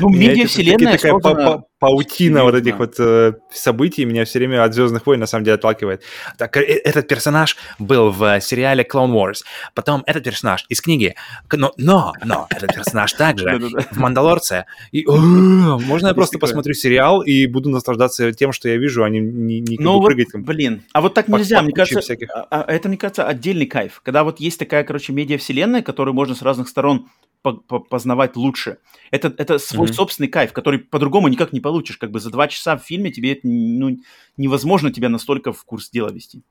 ну, 0.00 0.08
медиа-вселенная 0.08 0.96
такая 0.96 1.12
создана... 1.12 1.64
паутина 1.78 2.44
вот 2.44 2.54
этих 2.54 2.78
вот 2.78 2.94
э, 2.98 3.34
событий 3.52 4.04
меня 4.04 4.24
все 4.24 4.38
время 4.38 4.64
от 4.64 4.74
«Звездных 4.74 5.06
войн» 5.06 5.20
на 5.20 5.26
самом 5.26 5.44
деле 5.44 5.56
отталкивает. 5.56 6.02
Так, 6.38 6.56
э, 6.56 6.60
этот 6.62 7.08
персонаж 7.08 7.56
был 7.78 8.10
в 8.10 8.40
сериале 8.40 8.86
Clone 8.90 9.12
Wars, 9.12 9.42
потом 9.74 10.02
этот 10.06 10.24
персонаж 10.24 10.64
из 10.68 10.80
книги, 10.80 11.14
но, 11.52 11.72
но, 11.76 12.12
но 12.24 12.46
этот 12.50 12.74
персонаж 12.74 13.12
также 13.12 13.58
в 13.90 13.96
«Мандалорце». 13.98 14.66
И, 14.92 15.04
можно 15.06 16.08
я 16.08 16.14
просто 16.14 16.38
посмотрю 16.38 16.74
сериал 16.74 17.22
и 17.22 17.46
буду 17.46 17.70
наслаждаться 17.70 18.32
тем, 18.32 18.52
что 18.52 18.68
я 18.68 18.76
вижу, 18.76 19.04
а 19.04 19.10
не, 19.10 19.20
не, 19.20 19.60
не 19.60 19.76
ну, 19.78 19.98
вот, 19.98 20.06
прыгать. 20.06 20.28
Блин, 20.34 20.82
а 20.92 21.00
вот 21.00 21.14
так 21.14 21.28
нельзя, 21.28 21.62
мне 21.62 21.72
кажется, 21.72 22.16
а, 22.34 22.46
а, 22.50 22.72
это, 22.72 22.88
мне 22.88 22.96
кажется, 22.96 23.26
отдельный 23.26 23.66
кайф. 23.66 24.00
Когда 24.02 24.24
вот 24.24 24.40
есть 24.40 24.58
такая, 24.58 24.84
короче, 24.84 25.12
медиа-вселенная, 25.12 25.82
которую 25.82 26.14
можно 26.14 26.34
с 26.34 26.42
разных 26.42 26.68
сторон 26.68 27.08
познавать 27.52 28.36
лучше. 28.36 28.78
Это, 29.10 29.32
это 29.36 29.58
свой 29.58 29.88
mm-hmm. 29.88 29.92
собственный 29.92 30.28
кайф, 30.28 30.52
который 30.52 30.78
по-другому 30.78 31.28
никак 31.28 31.52
не 31.52 31.60
получишь. 31.60 31.98
Как 31.98 32.10
бы 32.10 32.18
за 32.20 32.30
два 32.30 32.48
часа 32.48 32.76
в 32.76 32.82
фильме 32.82 33.12
тебе 33.12 33.32
это 33.32 33.42
ну, 33.44 33.98
невозможно 34.36 34.92
тебя 34.92 35.08
настолько 35.08 35.52
в 35.52 35.64
курс 35.64 35.90
дела 35.90 36.10
вести. 36.10 36.42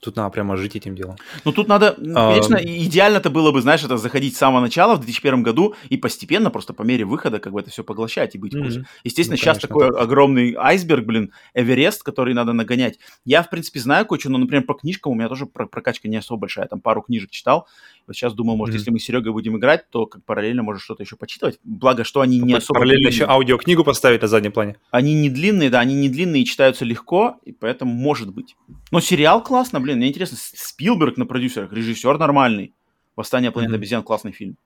Тут 0.00 0.16
надо 0.16 0.30
прямо 0.30 0.56
жить 0.56 0.76
этим 0.76 0.96
делом. 0.96 1.16
Ну, 1.44 1.52
тут 1.52 1.68
надо, 1.68 1.94
а... 2.14 2.30
конечно, 2.30 2.56
идеально-то 2.56 3.28
было 3.28 3.52
бы, 3.52 3.60
знаешь, 3.60 3.84
это 3.84 3.98
заходить 3.98 4.34
с 4.34 4.38
самого 4.38 4.60
начала 4.60 4.94
в 4.94 5.00
2001 5.00 5.42
году 5.42 5.74
и 5.90 5.98
постепенно, 5.98 6.50
просто 6.50 6.72
по 6.72 6.82
мере 6.82 7.04
выхода, 7.04 7.38
как 7.38 7.52
бы 7.52 7.60
это 7.60 7.70
все 7.70 7.84
поглощать 7.84 8.34
и 8.34 8.38
быть 8.38 8.54
mm-hmm. 8.54 8.84
Естественно, 9.04 9.34
ну, 9.34 9.42
сейчас 9.42 9.58
такой 9.58 9.88
так. 9.88 10.00
огромный 10.00 10.54
айсберг, 10.56 11.04
блин, 11.04 11.32
Эверест, 11.52 12.02
который 12.02 12.32
надо 12.32 12.54
нагонять. 12.54 12.98
Я, 13.26 13.42
в 13.42 13.50
принципе, 13.50 13.78
знаю 13.80 14.06
кое-что, 14.06 14.30
но, 14.30 14.38
например, 14.38 14.64
по 14.64 14.74
книжкам 14.74 15.12
у 15.12 15.14
меня 15.14 15.28
тоже 15.28 15.44
прокачка 15.46 16.08
не 16.08 16.16
особо 16.16 16.40
большая. 16.40 16.66
там 16.66 16.80
пару 16.80 17.02
книжек 17.02 17.30
читал. 17.30 17.68
Вот 18.06 18.16
сейчас 18.16 18.32
думаю, 18.32 18.56
может, 18.56 18.74
mm-hmm. 18.74 18.78
если 18.78 18.90
мы 18.90 18.98
с 18.98 19.04
Серегой 19.04 19.32
будем 19.32 19.58
играть, 19.58 19.88
то 19.90 20.06
как 20.06 20.24
параллельно 20.24 20.62
может 20.62 20.82
что-то 20.82 21.02
еще 21.02 21.16
почитывать. 21.16 21.58
Благо, 21.62 22.04
что 22.04 22.22
они 22.22 22.40
не 22.40 22.54
особо... 22.54 22.80
Параллельно 22.80 23.08
длинные. 23.08 23.14
еще 23.14 23.24
аудиокнигу 23.26 23.84
поставить 23.84 24.22
на 24.22 24.28
заднем 24.28 24.52
плане. 24.52 24.76
Они 24.90 25.14
не 25.14 25.28
длинные, 25.28 25.68
да, 25.70 25.80
они 25.80 25.94
не 25.94 26.08
длинные 26.08 26.42
и 26.42 26.44
читаются 26.46 26.84
легко, 26.84 27.36
и 27.44 27.52
поэтому 27.52 27.92
может 27.92 28.32
быть. 28.32 28.56
Но 28.90 29.00
сериал 29.00 29.42
классно, 29.44 29.80
блин, 29.80 29.89
мне 29.96 30.08
интересно, 30.08 30.38
Спилберг 30.38 31.16
на 31.16 31.26
продюсерах, 31.26 31.72
режиссер 31.72 32.18
нормальный. 32.18 32.72
«Восстание 33.16 33.50
планеты 33.50 33.74
обезьян» 33.74 34.02
классный 34.02 34.32
фильм. 34.32 34.56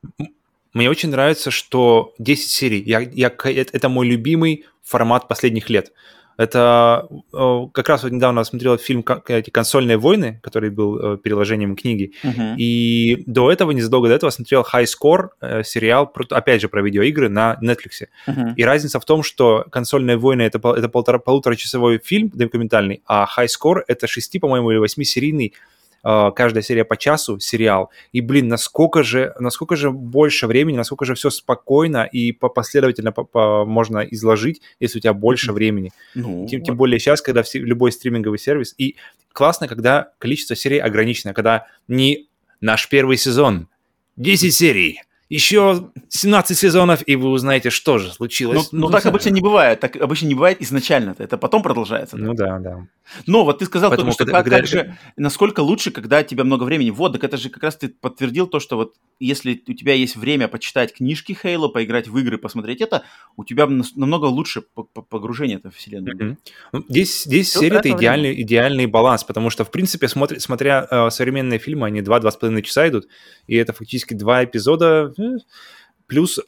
Мне 0.75 0.91
очень 0.91 1.09
нравится, 1.09 1.51
что 1.51 2.15
10 2.19 2.51
серий. 2.51 2.83
Я, 2.83 3.01
я, 3.01 3.33
это 3.45 3.89
мой 3.89 4.07
любимый 4.09 4.65
формат 4.83 5.29
последних 5.29 5.71
лет. 5.71 5.93
Это 6.37 7.09
как 7.75 7.89
раз 7.89 8.03
вот 8.03 8.13
недавно 8.13 8.45
смотрел 8.45 8.77
фильм 8.77 9.05
эти 9.29 9.51
«Консольные 9.51 9.97
войны», 9.97 10.41
который 10.43 10.71
был 10.71 10.99
э, 10.99 11.19
переложением 11.19 11.77
книги. 11.77 12.13
Uh-huh. 12.23 12.57
И 12.57 13.23
до 13.27 13.53
этого, 13.53 13.71
незадолго 13.71 14.09
до 14.09 14.15
этого, 14.15 14.31
смотрел 14.31 14.63
High 14.63 14.87
Score, 14.87 15.29
э, 15.41 15.63
сериал, 15.63 16.13
опять 16.31 16.61
же, 16.61 16.69
про 16.69 16.83
видеоигры 16.83 17.29
на 17.29 17.57
Netflix. 17.63 18.07
Uh-huh. 18.27 18.55
И 18.57 18.65
разница 18.65 18.99
в 18.99 19.05
том, 19.05 19.23
что 19.23 19.67
«Консольные 19.71 20.17
войны»— 20.17 20.43
это, 20.43 20.59
это 20.59 20.89
полтора, 20.89 21.19
полуторачасовой 21.19 22.01
фильм 22.03 22.31
документальный, 22.35 23.03
а 23.07 23.27
High 23.37 23.49
Score— 23.49 23.83
это 23.87 24.07
шести, 24.07 24.39
по-моему, 24.39 24.71
или 24.73 24.79
восьмисерийный 24.79 25.47
э, 25.47 25.57
каждая 26.05 26.63
серия 26.63 26.85
по 26.85 26.97
часу 26.97 27.41
сериал. 27.41 27.91
И, 28.13 28.21
блин, 28.21 28.49
насколько 28.49 29.03
же, 29.03 29.35
насколько 29.39 29.75
же 29.75 29.91
больше 29.91 30.47
времени, 30.47 30.77
насколько 30.77 31.05
же 31.05 31.15
все 31.15 31.31
спокойно 31.31 32.05
и 32.05 32.33
последовательно 32.33 33.11
по 33.13 33.23
-по 33.23 33.65
можно 33.65 34.01
изложить, 34.01 34.61
если 34.81 34.99
у 34.99 35.01
тебя 35.01 35.15
больше 35.15 35.53
времени. 35.53 35.93
Ну, 36.15 36.47
тем, 36.47 36.63
тем 36.63 36.77
более 36.77 36.99
сейчас, 36.99 37.23
когда 37.23 37.43
все, 37.43 37.59
любой 37.59 37.91
стриминговый 37.91 38.39
сервис. 38.39 38.75
И 38.77 38.97
классно, 39.33 39.67
когда 39.67 40.11
количество 40.19 40.55
серий 40.55 40.79
ограничено, 40.79 41.33
когда 41.33 41.67
не 41.89 42.29
наш 42.61 42.89
первый 42.89 43.17
сезон, 43.17 43.69
10 44.17 44.55
серий, 44.55 45.01
еще 45.29 45.91
17 46.09 46.57
сезонов, 46.57 47.03
и 47.07 47.17
вы 47.17 47.31
узнаете, 47.31 47.71
что 47.71 47.99
же 47.99 48.13
случилось. 48.13 48.73
Ну, 48.73 48.79
ну, 48.79 48.87
ну 48.87 48.93
так 48.93 49.07
обычно 49.07 49.31
не 49.31 49.41
бывает. 49.41 49.81
Так 49.81 49.97
обычно 49.97 50.27
не 50.27 50.35
бывает 50.35 50.61
изначально. 50.61 51.15
Это 51.19 51.39
потом 51.39 51.63
продолжается. 51.63 52.17
Ну 52.17 52.35
да, 52.35 52.59
да. 52.59 52.87
Но 53.27 53.45
вот 53.45 53.59
ты 53.59 53.67
сказал 53.67 53.91
Поэтому, 53.91 54.13
только 54.13 54.25
что, 54.25 54.25
когда, 54.25 54.39
как, 54.39 54.45
когда... 54.45 54.57
как 54.59 54.67
же, 54.67 54.99
насколько 55.17 55.61
лучше, 55.61 55.91
когда 55.91 56.21
у 56.21 56.23
тебя 56.23 56.45
много 56.45 56.65
времени. 56.65 56.91
Вот, 56.91 57.13
так 57.13 57.25
это 57.25 57.37
же 57.37 57.51
как 57.51 57.63
раз 57.63 57.77
ты 57.77 57.89
подтвердил 57.89 58.47
то, 58.47 58.61
что 58.61 58.77
вот 58.77 58.95
если 59.21 59.63
у 59.69 59.73
тебя 59.73 59.95
есть 59.95 60.17
время 60.17 60.49
почитать 60.49 60.93
книжки 60.93 61.37
Хейла, 61.41 61.69
поиграть 61.69 62.09
в 62.09 62.19
игры, 62.19 62.39
посмотреть 62.39 62.81
это, 62.81 63.05
у 63.37 63.45
тебя 63.45 63.67
намного 63.67 64.27
лучше 64.27 64.63
погружение 65.09 65.61
в 65.63 65.71
вселенную. 65.71 66.17
Mm-hmm. 66.17 66.37
Ну, 66.73 66.85
здесь 66.89 67.25
здесь 67.25 67.53
серия 67.53 67.79
это 67.79 67.91
идеальный, 67.91 68.41
идеальный 68.43 68.87
баланс, 68.87 69.25
потому 69.25 69.51
что, 69.51 69.65
в 69.65 69.71
принципе, 69.71 70.09
смотря, 70.09 70.41
смотря 70.41 70.87
э, 70.91 71.11
современные 71.11 71.59
фильмы, 71.59 71.87
они 71.87 72.01
2-2,5 72.01 72.63
часа 72.63 72.89
идут, 72.89 73.07
и 73.47 73.57
это 73.57 73.73
фактически 73.73 74.15
два 74.15 74.45
эпизода, 74.45 75.14
плюс 76.07 76.41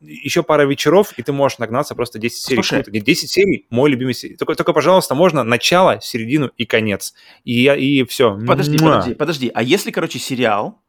еще 0.00 0.42
пара 0.42 0.66
вечеров, 0.66 1.12
и 1.16 1.22
ты 1.22 1.32
можешь 1.32 1.58
нагнаться 1.58 1.94
просто 1.94 2.18
10 2.18 2.36
серий. 2.36 2.56
Слушай, 2.56 2.82
Круто. 2.82 3.00
10 3.00 3.30
серий, 3.30 3.66
мой 3.70 3.90
любимый 3.90 4.14
серий. 4.14 4.36
Только, 4.36 4.54
только, 4.54 4.72
пожалуйста, 4.72 5.14
можно 5.14 5.44
начало, 5.44 6.00
середину 6.00 6.50
и 6.56 6.64
конец. 6.64 7.14
И, 7.44 7.64
и 7.64 8.04
все. 8.04 8.38
Подожди, 8.46 8.78
Муа. 8.78 8.92
подожди, 8.92 9.14
подожди. 9.14 9.50
А 9.54 9.62
если, 9.62 9.90
короче, 9.90 10.18
сериал, 10.18 10.80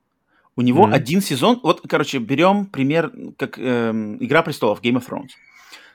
у 0.56 0.62
него 0.62 0.88
mm-hmm. 0.88 0.94
один 0.94 1.22
сезон, 1.22 1.60
вот, 1.64 1.82
короче, 1.88 2.20
берем 2.20 2.66
пример, 2.66 3.12
как 3.38 3.60
э, 3.60 3.92
«Игра 4.20 4.42
престолов», 4.42 4.82
Game 4.82 4.96
of 4.96 5.08
Thrones. 5.08 5.32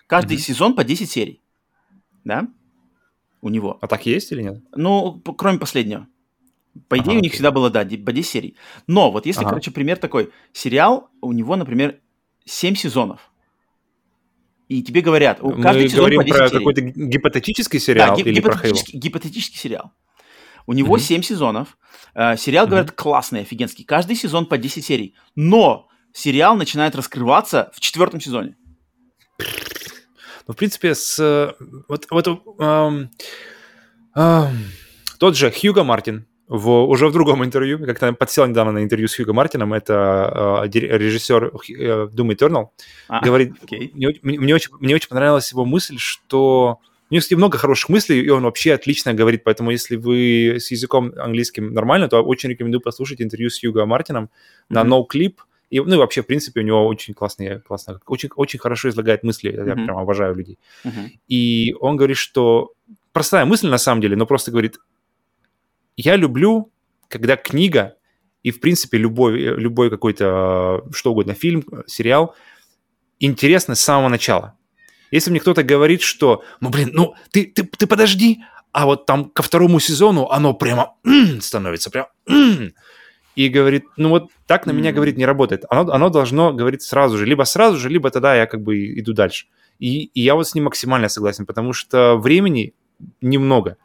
Каждый 0.06 0.36
mm-hmm. 0.36 0.40
сезон 0.40 0.74
по 0.74 0.84
10 0.84 1.10
серий, 1.10 1.40
да, 2.24 2.48
у 3.40 3.48
него. 3.48 3.78
А 3.80 3.86
так 3.86 4.04
есть 4.06 4.32
или 4.32 4.42
нет? 4.42 4.62
Ну, 4.74 5.22
кроме 5.36 5.58
последнего. 5.58 6.06
По 6.88 6.96
идее, 6.96 7.02
ага, 7.02 7.10
у 7.10 7.14
них 7.14 7.30
окей. 7.30 7.30
всегда 7.32 7.50
было, 7.50 7.70
да, 7.70 7.84
по 7.84 8.12
10 8.12 8.26
серий. 8.26 8.56
Но 8.86 9.10
вот 9.10 9.26
если, 9.26 9.40
ага. 9.40 9.50
короче, 9.50 9.70
пример 9.70 9.96
такой, 9.96 10.30
сериал, 10.52 11.10
у 11.20 11.32
него, 11.32 11.56
например, 11.56 12.00
7 12.44 12.74
сезонов. 12.74 13.30
И 14.68 14.82
тебе 14.82 15.00
говорят, 15.00 15.42
у 15.42 15.50
каждый 15.50 15.82
Мы 15.82 15.88
сезон 15.88 16.00
говорим 16.00 16.20
по 16.20 16.24
10 16.24 16.36
про 16.36 16.48
серий. 16.48 16.58
какой-то 16.58 16.80
гипотетический 16.80 17.80
сериал 17.80 18.16
да, 18.16 18.22
или 18.22 18.32
гипотетический, 18.32 18.92
про 18.92 18.98
гипотетический 19.00 19.58
сериал. 19.58 19.92
У 20.66 20.72
него 20.72 20.96
mm-hmm. 20.96 21.00
7 21.00 21.22
сезонов. 21.22 21.76
Э, 22.14 22.36
сериал, 22.36 22.66
mm-hmm. 22.66 22.70
говорят, 22.70 22.92
классный, 22.92 23.40
офигенский. 23.40 23.84
Каждый 23.84 24.14
сезон 24.14 24.46
по 24.46 24.58
10 24.58 24.84
серий. 24.84 25.16
Но 25.34 25.88
сериал 26.12 26.54
начинает 26.54 26.94
раскрываться 26.94 27.72
в 27.74 27.80
четвертом 27.80 28.20
сезоне. 28.20 28.56
Ну, 30.46 30.54
в 30.54 30.56
принципе, 30.56 30.94
с... 30.94 31.56
Вот, 31.88 32.06
вот 32.10 32.26
эм, 32.60 33.10
эм, 34.14 34.58
тот 35.18 35.36
же 35.36 35.50
Хьюго 35.50 35.82
Мартин, 35.82 36.26
в, 36.50 36.68
уже 36.88 37.06
в 37.06 37.12
другом 37.12 37.44
интервью, 37.44 37.78
как-то 37.78 38.12
подсел 38.12 38.44
недавно 38.44 38.72
на 38.72 38.82
интервью 38.82 39.06
с 39.06 39.14
Хьюго 39.14 39.32
Мартином, 39.32 39.72
это 39.72 40.64
э, 40.64 40.78
режиссер 40.78 41.44
э, 41.44 42.08
Doom 42.12 42.34
Eternal, 42.34 42.66
а, 43.08 43.24
говорит, 43.24 43.52
okay. 43.62 43.92
мне, 43.94 44.38
мне, 44.38 44.54
очень, 44.54 44.70
мне 44.80 44.96
очень 44.96 45.08
понравилась 45.08 45.52
его 45.52 45.64
мысль, 45.64 45.96
что 45.98 46.80
у 47.08 47.14
него, 47.14 47.20
кстати, 47.20 47.34
много 47.34 47.56
хороших 47.56 47.88
мыслей, 47.88 48.20
и 48.20 48.28
он 48.30 48.42
вообще 48.42 48.72
отлично 48.72 49.14
говорит, 49.14 49.44
поэтому 49.44 49.70
если 49.70 49.94
вы 49.94 50.56
с 50.58 50.72
языком 50.72 51.12
английским 51.16 51.72
нормально, 51.72 52.08
то 52.08 52.20
очень 52.20 52.50
рекомендую 52.50 52.80
послушать 52.80 53.22
интервью 53.22 53.48
с 53.48 53.60
Хьюго 53.60 53.86
Мартином 53.86 54.24
mm-hmm. 54.24 54.28
на 54.70 54.80
NoClip, 54.82 55.34
и, 55.70 55.78
ну 55.78 55.94
и 55.94 55.98
вообще, 55.98 56.22
в 56.22 56.26
принципе, 56.26 56.62
у 56.62 56.64
него 56.64 56.84
очень 56.84 57.14
классные, 57.14 57.60
классно, 57.60 58.00
очень, 58.06 58.28
очень 58.34 58.58
хорошо 58.58 58.88
излагает 58.88 59.22
мысли, 59.22 59.52
mm-hmm. 59.52 59.68
я 59.68 59.74
прям 59.74 59.98
обожаю 59.98 60.34
людей. 60.34 60.58
Mm-hmm. 60.84 61.10
И 61.28 61.76
он 61.78 61.94
говорит, 61.94 62.16
что 62.16 62.72
простая 63.12 63.44
мысль 63.44 63.68
на 63.68 63.78
самом 63.78 64.00
деле, 64.00 64.16
но 64.16 64.26
просто 64.26 64.50
говорит, 64.50 64.78
я 65.96 66.16
люблю, 66.16 66.72
когда 67.08 67.36
книга 67.36 67.96
и, 68.42 68.50
в 68.50 68.60
принципе, 68.60 68.98
любой, 68.98 69.38
любой 69.38 69.90
какой-то, 69.90 70.84
что 70.92 71.12
угодно, 71.12 71.34
фильм, 71.34 71.64
сериал, 71.86 72.34
интересно 73.18 73.74
с 73.74 73.80
самого 73.80 74.08
начала. 74.08 74.56
Если 75.10 75.30
мне 75.30 75.40
кто-то 75.40 75.62
говорит, 75.62 76.02
что, 76.02 76.42
ну, 76.60 76.70
блин, 76.70 76.90
ну, 76.92 77.14
ты, 77.32 77.44
ты, 77.44 77.64
ты 77.64 77.86
подожди, 77.86 78.42
а 78.72 78.86
вот 78.86 79.06
там 79.06 79.30
ко 79.30 79.42
второму 79.42 79.80
сезону 79.80 80.28
оно 80.28 80.54
прямо 80.54 80.94
становится, 81.40 81.90
прям 81.90 82.06
и 83.34 83.48
говорит, 83.48 83.84
ну 83.96 84.10
вот 84.10 84.30
так 84.46 84.66
на 84.66 84.72
меня, 84.72 84.92
говорит, 84.92 85.16
не 85.16 85.26
работает. 85.26 85.64
Оно, 85.70 85.92
оно 85.92 86.10
должно 86.10 86.52
говорить 86.52 86.82
сразу 86.82 87.16
же, 87.16 87.26
либо 87.26 87.44
сразу 87.44 87.78
же, 87.78 87.88
либо 87.88 88.10
тогда 88.10 88.34
я 88.34 88.46
как 88.46 88.62
бы 88.62 88.98
иду 88.98 89.12
дальше. 89.12 89.46
И, 89.78 90.04
и 90.04 90.20
я 90.20 90.34
вот 90.34 90.46
с 90.46 90.54
ним 90.54 90.64
максимально 90.64 91.08
согласен, 91.08 91.46
потому 91.46 91.72
что 91.72 92.16
времени 92.16 92.74
немного 93.20 93.76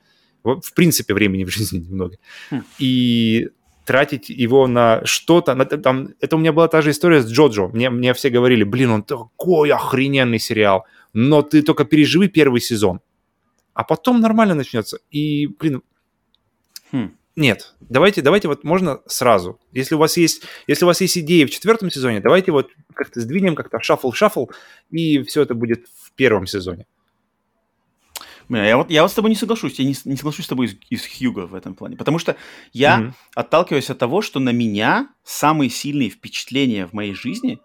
в 0.45 0.73
принципе, 0.73 1.13
времени 1.13 1.43
в 1.43 1.49
жизни 1.49 1.80
немного. 1.89 2.17
Хм. 2.51 2.63
И 2.80 3.49
тратить 3.85 4.30
его 4.30 4.67
на 4.67 5.05
что-то. 5.05 5.55
На, 5.55 5.65
там, 5.65 6.09
это 6.19 6.35
у 6.35 6.39
меня 6.39 6.51
была 6.51 6.67
та 6.67 6.81
же 6.81 6.91
история 6.91 7.22
с 7.22 7.31
Джоджо. 7.31 7.67
Мне, 7.67 7.89
мне 7.89 8.13
все 8.13 8.30
говорили, 8.30 8.63
блин, 8.63 8.91
он 8.91 9.03
такой 9.03 9.72
охрененный 9.72 10.39
сериал, 10.39 10.85
но 11.13 11.41
ты 11.41 11.61
только 11.61 11.85
переживи 11.85 12.27
первый 12.27 12.61
сезон, 12.61 12.99
а 13.73 13.84
потом 13.84 14.22
нормально 14.22 14.55
начнется. 14.55 14.99
И, 15.11 15.47
блин, 15.47 15.81
хм. 16.91 17.15
нет, 17.35 17.76
давайте, 17.80 18.22
давайте 18.22 18.47
вот 18.47 18.63
можно 18.63 19.01
сразу. 19.05 19.59
Если 19.72 19.95
у 19.95 19.99
вас 19.99 20.17
есть, 20.17 20.43
если 20.67 20.85
у 20.85 20.88
вас 20.88 21.01
есть 21.01 21.17
идеи 21.17 21.45
в 21.45 21.51
четвертом 21.51 21.91
сезоне, 21.91 22.22
давайте 22.22 22.51
вот 22.51 22.72
как-то 22.93 23.22
сдвинем, 23.22 23.55
как-то 23.55 23.77
шаффл-шаффл, 23.77 24.49
и 24.89 25.22
все 25.23 25.43
это 25.43 25.53
будет 25.53 25.85
в 26.01 26.11
первом 26.13 26.47
сезоне. 26.47 26.85
Я 28.49 28.77
вот, 28.77 28.91
я 28.91 29.01
вот 29.01 29.11
с 29.11 29.13
тобой 29.13 29.30
не 29.30 29.35
соглашусь. 29.35 29.80
Я 29.80 29.85
не, 29.85 29.95
не 30.05 30.15
соглашусь 30.15 30.45
с 30.45 30.49
тобой 30.49 30.67
из, 30.67 30.76
из 30.89 31.07
Хьюга 31.07 31.47
в 31.47 31.55
этом 31.55 31.76
плане. 31.76 31.97
Потому 31.97 32.19
что 32.19 32.35
я 32.73 32.99
mm-hmm. 32.99 33.13
отталкиваюсь 33.35 33.89
от 33.89 33.97
того, 33.97 34.22
что 34.22 34.39
на 34.39 34.51
меня 34.51 35.09
самые 35.23 35.69
сильные 35.69 36.09
впечатления 36.09 36.85
в 36.85 36.93
моей 36.93 37.13
жизни 37.13 37.59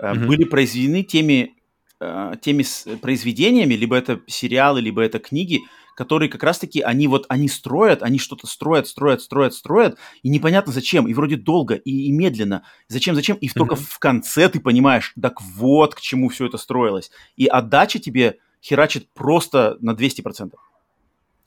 э, 0.00 0.12
mm-hmm. 0.12 0.26
были 0.26 0.44
произведены 0.44 1.02
теми, 1.02 1.54
э, 2.00 2.34
теми 2.40 2.64
произведениями, 2.96 3.74
либо 3.74 3.96
это 3.96 4.20
сериалы, 4.26 4.80
либо 4.80 5.02
это 5.02 5.20
книги, 5.20 5.60
которые 5.94 6.28
как 6.28 6.42
раз-таки, 6.42 6.80
они 6.80 7.06
вот, 7.08 7.26
они 7.28 7.46
строят, 7.48 8.02
они 8.02 8.18
что-то 8.18 8.46
строят, 8.46 8.88
строят, 8.88 9.22
строят, 9.22 9.54
строят, 9.54 9.98
и 10.22 10.28
непонятно 10.28 10.72
зачем, 10.72 11.06
и 11.06 11.14
вроде 11.14 11.36
долго, 11.36 11.74
и, 11.74 12.06
и 12.06 12.10
медленно. 12.10 12.64
Зачем, 12.88 13.14
зачем? 13.14 13.36
И 13.36 13.46
mm-hmm. 13.46 13.52
только 13.54 13.76
в 13.76 13.98
конце 13.98 14.48
ты 14.48 14.60
понимаешь, 14.60 15.12
так 15.20 15.40
вот 15.42 15.94
к 15.94 16.00
чему 16.00 16.30
все 16.30 16.46
это 16.46 16.58
строилось. 16.58 17.10
И 17.36 17.46
отдача 17.46 17.98
тебе 17.98 18.38
херачит 18.62 19.08
просто 19.12 19.76
на 19.80 19.92
200%. 19.92 20.52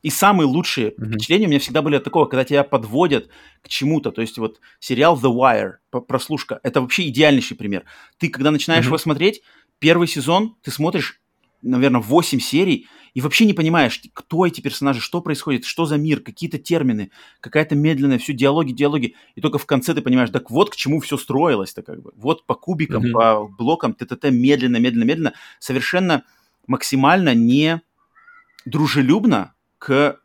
И 0.03 0.09
самые 0.09 0.47
лучшие 0.47 0.89
mm-hmm. 0.89 1.07
впечатления 1.07 1.45
у 1.45 1.49
меня 1.49 1.59
всегда 1.59 1.81
были 1.81 1.95
от 1.95 2.03
такого, 2.03 2.25
когда 2.25 2.43
тебя 2.43 2.63
подводят 2.63 3.29
к 3.61 3.69
чему-то. 3.69 4.11
То 4.11 4.21
есть 4.21 4.37
вот 4.37 4.59
сериал 4.79 5.17
The 5.17 5.33
Wire, 5.33 6.01
прослушка, 6.07 6.59
это 6.61 6.81
вообще 6.81 7.07
идеальнейший 7.07 7.55
пример. 7.55 7.85
Ты, 8.17 8.29
когда 8.29 8.51
начинаешь 8.51 8.83
mm-hmm. 8.83 8.87
его 8.87 8.97
смотреть, 8.97 9.41
первый 9.79 10.09
сезон, 10.09 10.55
ты 10.61 10.71
смотришь, 10.71 11.21
наверное, 11.61 12.01
8 12.01 12.39
серий, 12.39 12.87
и 13.13 13.21
вообще 13.21 13.45
не 13.45 13.53
понимаешь, 13.53 14.01
кто 14.13 14.45
эти 14.45 14.59
персонажи, 14.59 14.99
что 14.99 15.21
происходит, 15.21 15.65
что 15.65 15.85
за 15.85 15.97
мир, 15.97 16.19
какие-то 16.19 16.57
термины, 16.57 17.11
какая-то 17.39 17.75
медленная, 17.75 18.17
все 18.17 18.33
диалоги, 18.33 18.71
диалоги. 18.71 19.15
И 19.35 19.41
только 19.41 19.59
в 19.59 19.65
конце 19.65 19.93
ты 19.93 20.01
понимаешь, 20.01 20.31
так 20.31 20.49
вот 20.49 20.71
к 20.71 20.75
чему 20.75 20.99
все 20.99 21.17
строилось-то 21.17 21.83
как 21.83 22.01
бы. 22.01 22.11
Вот 22.15 22.45
по 22.45 22.55
кубикам, 22.55 23.05
mm-hmm. 23.05 23.11
по 23.11 23.47
блокам, 23.47 23.93
ТТТ, 23.93 24.31
медленно, 24.31 24.77
медленно, 24.77 25.03
медленно. 25.03 25.33
Совершенно 25.59 26.23
максимально 26.67 27.33
не 27.33 27.81
дружелюбно 28.65 29.53
к 29.77 30.19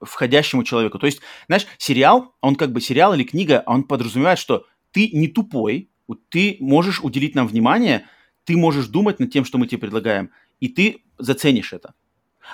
входящему 0.00 0.64
человеку. 0.64 0.98
То 0.98 1.06
есть, 1.06 1.20
знаешь, 1.46 1.66
сериал, 1.78 2.34
он 2.40 2.56
как 2.56 2.72
бы 2.72 2.80
сериал 2.80 3.14
или 3.14 3.24
книга, 3.24 3.62
он 3.66 3.84
подразумевает, 3.84 4.38
что 4.38 4.66
ты 4.92 5.10
не 5.10 5.28
тупой, 5.28 5.90
ты 6.28 6.56
можешь 6.60 7.00
уделить 7.00 7.34
нам 7.34 7.46
внимание, 7.46 8.06
ты 8.44 8.56
можешь 8.56 8.86
думать 8.86 9.20
над 9.20 9.30
тем, 9.30 9.44
что 9.44 9.58
мы 9.58 9.66
тебе 9.66 9.78
предлагаем, 9.78 10.30
и 10.58 10.68
ты 10.68 11.02
заценишь 11.18 11.72
это. 11.72 11.94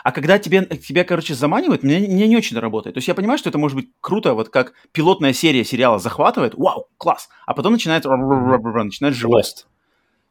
А 0.02 0.12
когда 0.12 0.38
тебе, 0.38 0.66
тебя, 0.66 1.04
короче, 1.04 1.34
заманивают, 1.34 1.82
мне, 1.82 1.98
мне 2.00 2.28
не 2.28 2.36
очень 2.36 2.58
работает. 2.58 2.94
То 2.94 2.98
есть 2.98 3.08
я 3.08 3.14
понимаю, 3.14 3.38
что 3.38 3.48
это 3.48 3.58
может 3.58 3.76
быть 3.76 3.88
круто, 4.00 4.34
вот 4.34 4.50
как 4.50 4.74
пилотная 4.92 5.32
серия 5.32 5.64
сериала 5.64 5.98
захватывает, 5.98 6.54
вау, 6.54 6.88
класс, 6.98 7.28
а 7.46 7.54
потом 7.54 7.72
начинает, 7.72 8.04
начинает 8.84 9.14
жевать. 9.14 9.66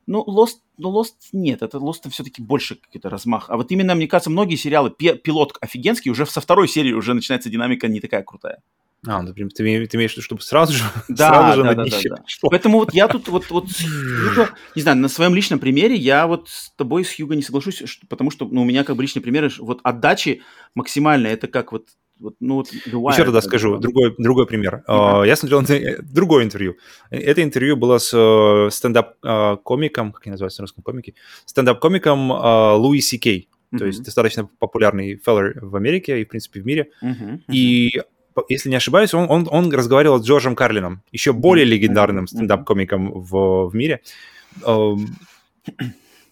Ну, 0.08 0.24
Lost, 0.28 0.58
ну, 0.78 0.92
Lost 0.92 1.16
нет, 1.32 1.62
это 1.62 1.78
Lost 1.78 2.10
все-таки 2.12 2.42
больше 2.42 2.76
какой-то 2.76 3.10
размах. 3.10 3.50
А 3.50 3.58
вот 3.58 3.72
именно, 3.72 3.96
мне 3.96 4.08
кажется, 4.08 4.30
многие 4.30 4.56
сериалы, 4.56 4.92
пилот 4.92 5.58
офигенский, 5.62 6.12
уже 6.12 6.26
со 6.26 6.42
второй 6.42 6.68
серии 6.68 6.94
уже 6.94 7.14
начинается 7.14 7.50
динамика 7.50 7.88
не 7.88 8.00
такая 8.00 8.24
крутая. 8.24 8.62
А, 9.08 9.22
ну, 9.22 9.34
ты, 9.34 9.48
ты, 9.50 9.88
ты 9.88 9.98
имеешь 9.98 10.12
в 10.12 10.14
виду, 10.16 10.22
чтобы 10.22 10.42
сразу 10.42 10.74
же, 10.74 10.84
да, 11.10 11.30
сразу 11.30 11.58
же 11.58 11.64
да, 11.64 11.70
на 11.70 11.76
да, 11.76 11.84
да, 11.86 11.98
да. 12.10 12.24
Поэтому 12.50 12.80
вот 12.80 12.94
я 12.94 13.08
тут 13.08 13.28
вот, 13.28 13.50
вот 13.50 13.68
Хьюго, 13.70 14.50
не 14.76 14.82
знаю, 14.82 14.98
на 14.98 15.10
своем 15.10 15.36
личном 15.36 15.60
примере 15.60 15.96
я 15.96 16.28
вот 16.28 16.50
с 16.50 16.72
тобой 16.72 17.06
с 17.06 17.16
Хьюго 17.16 17.36
не 17.36 17.44
соглашусь, 17.44 17.84
что, 17.86 18.08
потому 18.08 18.32
что 18.32 18.48
ну, 18.48 18.62
у 18.62 18.66
меня 18.66 18.84
как 18.84 18.96
бы 18.96 19.04
личный 19.04 19.22
пример, 19.22 19.52
вот 19.60 19.80
отдачи 19.84 20.42
максимально, 20.74 21.28
это 21.28 21.48
как 21.48 21.72
вот 21.72 21.90
вот, 22.20 22.36
ну, 22.40 22.56
вот 22.56 22.72
Еще 22.72 23.24
тогда 23.24 23.42
скажу, 23.42 23.78
другой, 23.78 24.16
другой 24.18 24.46
пример. 24.48 24.84
Uh-huh. 24.88 25.28
Я 25.28 25.36
смотрел 25.36 25.64
другое 26.02 26.46
интервью. 26.46 26.76
Это 27.10 27.44
интервью 27.44 27.76
было 27.76 27.98
с 27.98 28.12
э, 28.14 28.70
стендап-комиком, 28.72 30.12
как 30.12 30.26
они 30.26 30.32
называются 30.32 30.62
на 30.62 30.64
русском 30.64 30.84
комике, 30.84 31.14
стендап-комиком 31.46 32.32
Луи 32.80 33.02
Си 33.02 33.18
Кей. 33.18 33.50
То 33.78 33.86
есть 33.86 34.04
достаточно 34.04 34.50
популярный 34.60 35.18
феллер 35.18 35.60
в 35.62 35.76
Америке 35.76 36.22
и, 36.22 36.26
в 36.26 36.30
принципе, 36.30 36.62
в 36.62 36.66
мире. 36.66 36.90
Uh-huh. 37.04 37.12
Uh-huh. 37.12 37.40
И 37.52 38.02
если 38.50 38.70
не 38.70 38.76
ошибаюсь, 38.76 39.14
он, 39.14 39.30
он, 39.30 39.48
он 39.50 39.74
разговаривал 39.74 40.20
с 40.22 40.26
Джорджем 40.26 40.56
Карлином, 40.56 41.02
еще 41.12 41.34
более 41.34 41.66
легендарным 41.66 42.28
стендап-комиком 42.28 43.12
в, 43.12 43.70
в 43.70 43.76
мире. 43.76 44.02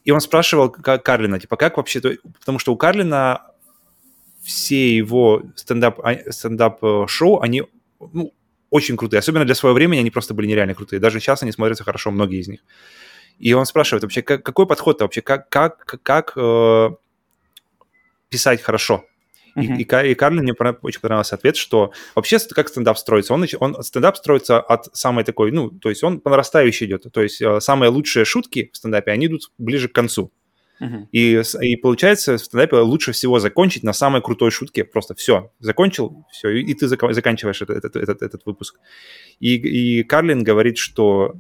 И 0.06 0.12
он 0.12 0.20
спрашивал 0.20 0.70
как 0.70 1.04
Карлина, 1.04 1.40
типа, 1.40 1.56
как 1.56 1.78
вообще... 1.78 2.02
Потому 2.40 2.60
что 2.60 2.74
у 2.74 2.78
Карлина 2.78 3.42
все 4.44 4.96
его 4.96 5.44
стендап, 5.56 6.00
а, 6.04 6.32
стендап-шоу, 6.32 7.42
они 7.42 7.64
ну, 8.00 8.34
очень 8.70 8.98
крутые. 8.98 9.20
Особенно 9.20 9.46
для 9.46 9.56
своего 9.56 9.76
времени 9.76 10.00
они 10.00 10.12
просто 10.12 10.34
были 10.34 10.48
нереально 10.48 10.76
крутые. 10.76 11.00
Даже 11.00 11.20
сейчас 11.20 11.44
они 11.44 11.52
смотрятся 11.52 11.84
хорошо, 11.84 12.12
многие 12.12 12.40
из 12.40 12.48
них. 12.48 12.60
И 13.40 13.54
он 13.54 13.66
спрашивает 13.66 14.04
вообще, 14.04 14.22
как, 14.22 14.44
какой 14.44 14.68
подход 14.68 15.02
вообще, 15.02 15.22
как, 15.22 15.50
как, 15.50 15.86
как 16.04 16.34
э, 16.36 16.90
писать 18.30 18.62
хорошо? 18.62 19.06
Mm-hmm. 19.56 19.78
И, 19.78 20.08
и, 20.08 20.12
и 20.12 20.16
Карлин 20.16 20.44
мне 20.44 20.54
очень 20.82 21.00
понравился 21.00 21.36
ответ, 21.36 21.56
что 21.56 21.94
вообще 22.16 22.40
как 22.40 22.70
стендап 22.70 22.98
строится? 22.98 23.34
Он, 23.34 23.46
он 23.60 23.84
стендап 23.84 24.18
строится 24.18 24.60
от 24.60 24.96
самой 24.96 25.24
такой, 25.24 25.52
ну, 25.52 25.70
то 25.70 25.90
есть 25.90 26.04
он 26.04 26.20
по 26.20 26.30
нарастающей 26.30 26.86
идет. 26.88 27.06
То 27.12 27.22
есть 27.22 27.42
э, 27.42 27.60
самые 27.60 27.90
лучшие 27.90 28.26
шутки 28.26 28.72
в 28.74 28.78
стендапе, 28.78 29.12
они 29.12 29.28
идут 29.28 29.52
ближе 29.58 29.88
к 29.88 29.94
концу. 29.94 30.32
И, 31.12 31.42
и 31.62 31.76
получается 31.78 32.38
в 32.38 32.44
стендапе 32.44 32.78
лучше 32.78 33.12
всего 33.14 33.40
закончить 33.40 33.84
на 33.84 33.94
самой 33.94 34.22
крутой 34.22 34.52
шутке. 34.52 34.84
Просто 34.84 35.16
все, 35.16 35.52
закончил, 35.60 36.26
все, 36.32 36.50
и, 36.50 36.62
и 36.62 36.74
ты 36.74 36.88
зак- 36.88 37.14
заканчиваешь 37.14 37.62
этот, 37.62 37.78
этот, 37.78 37.96
этот, 37.96 38.22
этот 38.22 38.46
выпуск. 38.46 38.80
И, 39.40 39.56
и 39.56 40.04
Карлин 40.04 40.44
говорит, 40.44 40.78
что 40.78 41.36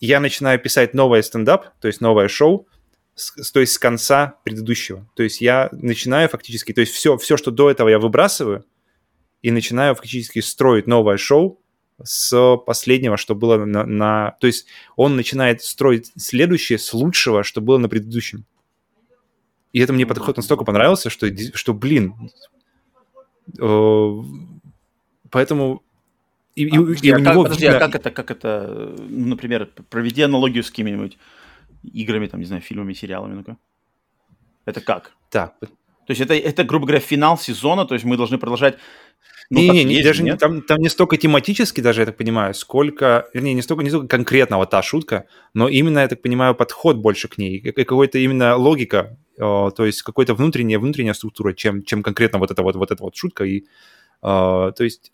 я 0.00 0.20
начинаю 0.20 0.58
писать 0.58 0.94
новое 0.94 1.22
стендап, 1.22 1.78
то 1.80 1.88
есть 1.88 2.00
новое 2.00 2.28
шоу, 2.28 2.68
с, 3.14 3.50
то 3.50 3.60
есть 3.60 3.72
с 3.72 3.78
конца 3.78 4.38
предыдущего. 4.44 5.08
То 5.16 5.22
есть 5.22 5.40
я 5.40 5.70
начинаю 5.72 6.28
фактически, 6.28 6.72
то 6.72 6.82
есть 6.82 6.92
все, 6.92 7.16
все, 7.16 7.36
что 7.36 7.50
до 7.50 7.70
этого 7.70 7.88
я 7.88 7.98
выбрасываю, 7.98 8.64
и 9.42 9.50
начинаю 9.50 9.94
фактически 9.94 10.40
строить 10.40 10.86
новое 10.86 11.16
шоу 11.16 11.62
с 12.02 12.56
последнего, 12.66 13.16
что 13.16 13.34
было 13.34 13.64
на, 13.64 13.86
на... 13.86 14.36
То 14.40 14.48
есть 14.48 14.66
он 14.96 15.16
начинает 15.16 15.62
строить 15.62 16.12
следующее 16.16 16.78
с 16.78 16.92
лучшего, 16.92 17.42
что 17.42 17.60
было 17.60 17.78
на 17.78 17.88
предыдущем. 17.88 18.44
И 19.72 19.80
это 19.80 19.92
мне 19.92 20.06
подход 20.06 20.36
настолько 20.36 20.64
понравился, 20.64 21.10
что, 21.10 21.28
что 21.54 21.74
блин, 21.74 22.30
э, 23.58 24.22
поэтому 25.30 25.82
и, 26.54 26.64
и, 26.64 26.70
подожди, 26.70 27.08
и 27.08 27.12
у 27.12 27.16
а 27.16 27.20
него... 27.20 27.42
Подожди, 27.42 27.66
а 27.66 27.78
как 27.78 27.94
это, 27.94 28.10
как 28.10 28.30
это, 28.30 28.94
ну, 28.98 29.26
например, 29.28 29.68
проведи 29.90 30.22
аналогию 30.22 30.64
с 30.64 30.70
какими-нибудь 30.70 31.18
играми, 31.82 32.26
там, 32.26 32.40
не 32.40 32.46
знаю, 32.46 32.62
фильмами, 32.62 32.94
сериалами, 32.94 33.34
ну-ка. 33.34 33.58
Это 34.64 34.80
как? 34.80 35.12
Да. 35.30 35.52
То 35.60 36.10
есть 36.10 36.20
это, 36.20 36.34
это, 36.34 36.64
грубо 36.64 36.86
говоря, 36.86 37.00
финал 37.00 37.36
сезона, 37.36 37.84
то 37.84 37.94
есть 37.94 38.06
мы 38.06 38.16
должны 38.16 38.38
продолжать 38.38 38.78
ну, 39.50 39.60
не, 39.60 39.68
не, 39.68 39.84
не, 39.84 40.02
даже 40.02 40.22
нет? 40.22 40.38
там, 40.40 40.62
там 40.62 40.78
не 40.78 40.88
столько 40.88 41.16
тематически 41.16 41.80
даже, 41.80 42.00
я 42.00 42.06
так 42.06 42.16
понимаю, 42.16 42.52
сколько, 42.54 43.28
вернее, 43.32 43.54
не 43.54 43.62
столько, 43.62 43.84
не 43.84 43.90
столько 43.90 44.08
конкретно 44.08 44.56
вот 44.56 44.70
та 44.70 44.82
шутка, 44.82 45.26
но 45.54 45.68
именно, 45.68 46.00
я 46.00 46.08
так 46.08 46.20
понимаю, 46.20 46.54
подход 46.54 46.96
больше 46.96 47.28
к 47.28 47.38
ней, 47.38 47.60
какой-то 47.60 48.18
именно 48.18 48.56
логика, 48.56 49.16
то 49.36 49.84
есть 49.84 50.02
какая-то 50.02 50.34
внутренняя, 50.34 50.78
внутренняя 50.78 51.14
структура, 51.14 51.52
чем, 51.52 51.82
чем 51.82 52.02
конкретно 52.02 52.38
вот 52.38 52.50
эта 52.50 52.62
вот, 52.62 52.76
вот 52.76 52.90
эта 52.90 53.02
вот 53.02 53.16
шутка. 53.16 53.44
И, 53.44 53.60
э, 53.60 53.64
то 54.22 54.74
есть 54.80 55.12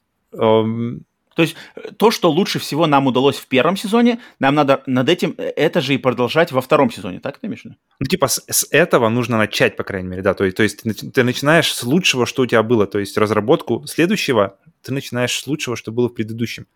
то 1.35 1.43
есть 1.43 1.57
э, 1.77 1.93
то, 1.97 2.11
что 2.11 2.31
лучше 2.31 2.59
всего 2.59 2.87
нам 2.87 3.07
удалось 3.07 3.37
в 3.37 3.47
первом 3.47 3.77
сезоне, 3.77 4.21
нам 4.39 4.55
надо 4.55 4.83
над 4.87 5.09
этим 5.09 5.35
э, 5.39 5.53
это 5.57 5.81
же 5.81 5.95
и 5.95 5.99
продолжать 5.99 6.53
во 6.53 6.61
втором 6.61 6.91
сезоне, 6.91 7.21
так 7.21 7.39
ты 7.39 7.47
имеешь? 7.47 7.65
Ну, 7.65 8.07
типа 8.07 8.29
с, 8.29 8.45
с 8.49 8.67
этого 8.71 9.09
нужно 9.09 9.39
начать, 9.39 9.77
по 9.77 9.85
крайней 9.85 10.09
мере, 10.09 10.23
да. 10.23 10.35
То 10.35 10.45
есть, 10.45 10.57
то 10.57 10.63
есть 10.63 10.83
ты, 10.83 10.93
ты 10.93 11.25
начинаешь 11.25 11.73
с 11.73 11.83
лучшего, 11.83 12.27
что 12.27 12.43
у 12.43 12.47
тебя 12.47 12.63
было. 12.63 12.87
То 12.87 12.99
есть 12.99 13.17
разработку 13.17 13.87
следующего 13.87 14.59
ты 14.83 14.93
начинаешь 14.93 15.39
с 15.39 15.47
лучшего, 15.47 15.77
что 15.77 15.93
было 15.93 16.09
в 16.09 16.15
предыдущем. 16.15 16.67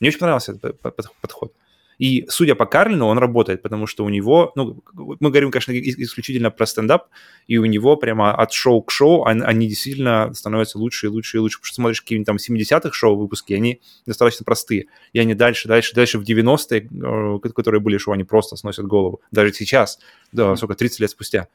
Мне 0.00 0.08
очень 0.08 0.18
понравился 0.18 0.52
этот 0.52 0.80
подход. 0.80 1.52
И 1.98 2.26
судя 2.28 2.54
по 2.54 2.66
Карлину, 2.66 3.06
он 3.06 3.18
работает, 3.18 3.62
потому 3.62 3.86
что 3.86 4.04
у 4.04 4.08
него, 4.08 4.52
ну, 4.54 4.82
мы 4.94 5.30
говорим, 5.30 5.50
конечно, 5.50 5.72
исключительно 5.72 6.50
про 6.50 6.66
стендап, 6.66 7.08
и 7.46 7.58
у 7.58 7.64
него 7.64 7.96
прямо 7.96 8.34
от 8.34 8.52
шоу 8.52 8.82
к 8.82 8.90
шоу 8.90 9.24
они 9.24 9.68
действительно 9.68 10.32
становятся 10.34 10.78
лучше 10.78 11.06
и 11.06 11.08
лучше 11.08 11.38
и 11.38 11.40
лучше. 11.40 11.58
Потому 11.58 11.66
что 11.66 11.74
смотришь 11.74 12.02
какие-нибудь 12.02 12.26
там 12.26 12.36
70-х 12.36 12.92
шоу 12.92 13.16
выпуски, 13.16 13.54
они 13.54 13.80
достаточно 14.04 14.44
простые. 14.44 14.86
И 15.12 15.18
они 15.18 15.34
дальше, 15.34 15.68
дальше, 15.68 15.94
дальше 15.94 16.18
в 16.18 16.22
90-е, 16.22 16.88
э, 16.90 17.48
которые 17.54 17.80
были 17.80 17.98
шоу, 17.98 18.14
они 18.14 18.24
просто 18.24 18.56
сносят 18.56 18.86
голову. 18.86 19.20
Даже 19.30 19.52
сейчас, 19.52 19.98
да, 20.32 20.56
сколько, 20.56 20.74
30 20.74 21.00
лет 21.00 21.10
спустя. 21.10 21.48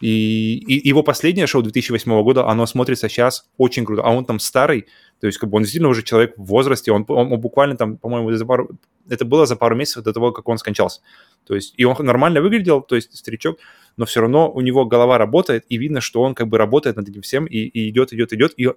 И, 0.00 0.56
и 0.56 0.88
его 0.88 1.02
последнее 1.02 1.46
шоу 1.46 1.62
2008 1.62 2.22
года, 2.22 2.46
оно 2.46 2.66
смотрится 2.66 3.08
сейчас 3.08 3.48
очень 3.56 3.84
круто. 3.84 4.02
А 4.02 4.10
он 4.10 4.24
там 4.24 4.38
старый, 4.38 4.86
то 5.20 5.26
есть 5.26 5.38
как 5.38 5.50
бы 5.50 5.56
он 5.56 5.62
действительно 5.62 5.88
уже 5.88 6.02
человек 6.02 6.34
в 6.36 6.44
возрасте, 6.44 6.92
он, 6.92 7.04
он, 7.08 7.32
он 7.32 7.40
буквально 7.40 7.76
там, 7.76 7.96
по-моему, 7.96 8.32
за 8.32 8.44
пару, 8.44 8.70
это 9.08 9.24
было 9.24 9.46
за 9.46 9.56
пару 9.56 9.76
месяцев 9.76 10.04
до 10.04 10.12
того, 10.12 10.32
как 10.32 10.48
он 10.48 10.58
скончался. 10.58 11.00
То 11.46 11.54
есть 11.54 11.74
и 11.76 11.84
он 11.84 11.96
нормально 12.04 12.40
выглядел, 12.40 12.82
то 12.82 12.96
есть 12.96 13.16
старичок, 13.16 13.58
но 13.96 14.04
все 14.04 14.20
равно 14.20 14.50
у 14.50 14.60
него 14.60 14.84
голова 14.84 15.18
работает, 15.18 15.64
и 15.68 15.78
видно, 15.78 16.00
что 16.00 16.22
он 16.22 16.34
как 16.34 16.48
бы 16.48 16.58
работает 16.58 16.96
над 16.96 17.08
этим 17.08 17.22
всем, 17.22 17.46
и, 17.46 17.58
и 17.58 17.88
идет, 17.90 18.12
идет, 18.12 18.32
идет. 18.32 18.54
И 18.56 18.68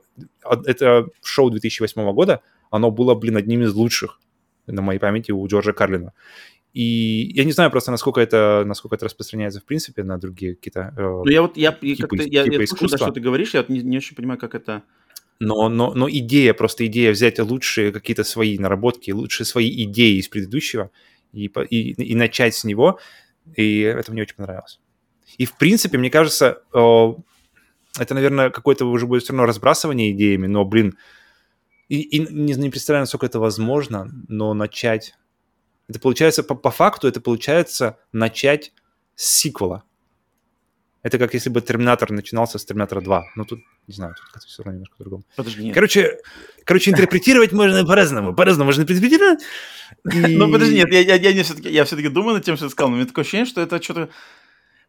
это 0.66 1.08
шоу 1.24 1.50
2008 1.50 2.14
года, 2.14 2.42
оно 2.70 2.92
было, 2.92 3.16
блин, 3.16 3.38
одним 3.38 3.64
из 3.64 3.74
лучших 3.74 4.20
на 4.68 4.82
моей 4.82 5.00
памяти 5.00 5.32
у 5.32 5.48
Джорджа 5.48 5.74
Карлина. 5.74 6.14
И 6.74 7.32
я 7.34 7.44
не 7.44 7.54
знаю 7.54 7.72
просто, 7.72 7.92
насколько 7.92 8.22
это, 8.22 8.64
насколько 8.66 8.96
это 8.96 9.06
распространяется 9.06 9.60
в 9.60 9.66
принципе 9.66 10.04
на 10.04 10.20
другие 10.20 10.56
какие-то 10.56 10.94
э, 10.96 11.02
Ну, 11.02 11.26
я 11.26 11.42
вот, 11.42 11.58
я, 11.58 11.72
типы, 11.72 12.18
я, 12.18 12.44
типа 12.44 12.62
я 12.62 12.68
слушаю, 12.68 12.90
да, 12.90 12.98
что 12.98 13.12
ты 13.12 13.20
говоришь, 13.20 13.54
я 13.54 13.62
вот 13.62 13.70
не, 13.70 13.80
не 13.82 13.98
очень 13.98 14.16
понимаю, 14.16 14.40
как 14.40 14.54
это... 14.54 14.84
Но, 15.40 15.70
но, 15.70 15.94
но 15.94 16.10
идея, 16.10 16.54
просто 16.54 16.88
идея 16.88 17.12
взять 17.12 17.40
лучшие 17.40 17.92
какие-то 17.92 18.24
свои 18.24 18.58
наработки, 18.58 19.12
лучшие 19.12 19.46
свои 19.46 19.70
идеи 19.84 20.18
из 20.18 20.28
предыдущего 20.28 20.90
и, 21.32 21.46
и, 21.46 21.92
и 21.92 22.16
начать 22.16 22.56
с 22.56 22.64
него, 22.64 23.00
и 23.56 23.82
это 23.82 24.12
мне 24.12 24.24
очень 24.24 24.36
понравилось. 24.36 24.80
И, 25.38 25.46
в 25.46 25.56
принципе, 25.58 25.98
мне 25.98 26.10
кажется, 26.10 26.64
это, 26.72 28.14
наверное, 28.14 28.50
какое-то 28.50 28.86
уже 28.86 29.06
будет 29.06 29.24
все 29.24 29.34
равно 29.34 29.46
разбрасывание 29.46 30.12
идеями, 30.12 30.48
но, 30.48 30.66
блин, 30.66 30.98
и, 31.88 32.02
и 32.02 32.20
не, 32.20 32.54
не 32.54 32.70
представляю, 32.70 33.04
насколько 33.04 33.28
это 33.28 33.40
возможно, 33.40 34.10
но 34.28 34.54
начать 34.54 35.14
это 35.88 36.00
получается, 36.00 36.44
по, 36.44 36.56
по 36.56 36.72
факту, 36.72 37.08
это 37.08 37.22
получается 37.22 37.98
начать 38.12 38.74
с 39.16 39.26
сиквела. 39.26 39.84
Это 41.04 41.18
как 41.18 41.34
если 41.34 41.50
бы 41.50 41.62
Терминатор 41.62 42.12
начинался 42.12 42.58
с 42.58 42.66
Терминатора 42.66 43.02
2. 43.02 43.24
Ну, 43.36 43.46
тут, 43.46 43.60
не 43.88 43.94
знаю, 43.94 44.16
тут 44.34 44.44
все 44.44 44.64
равно 44.64 44.74
немножко 44.74 44.98
по-другому. 44.98 45.24
Подожди, 45.36 45.64
нет. 45.64 45.74
Короче, 45.74 46.18
короче, 46.64 46.92
интерпретировать 46.92 47.52
можно 47.52 47.86
по-разному. 47.86 48.34
По-разному 48.34 48.68
можно 48.68 48.82
интерпретировать. 48.82 49.40
Ну, 50.04 50.52
подожди, 50.52 50.76
нет, 50.76 50.92
я, 50.92 51.00
я, 51.00 51.30
я, 51.30 51.44
все-таки, 51.44 51.70
я 51.70 51.86
все-таки 51.86 52.10
думаю 52.10 52.36
над 52.36 52.46
тем, 52.46 52.58
что 52.58 52.66
ты 52.66 52.72
сказал, 52.72 52.90
но 52.90 52.96
у 52.96 52.98
меня 52.98 53.08
такое 53.08 53.24
ощущение, 53.24 53.46
что 53.46 53.62
это 53.62 53.82
что-то 53.82 54.10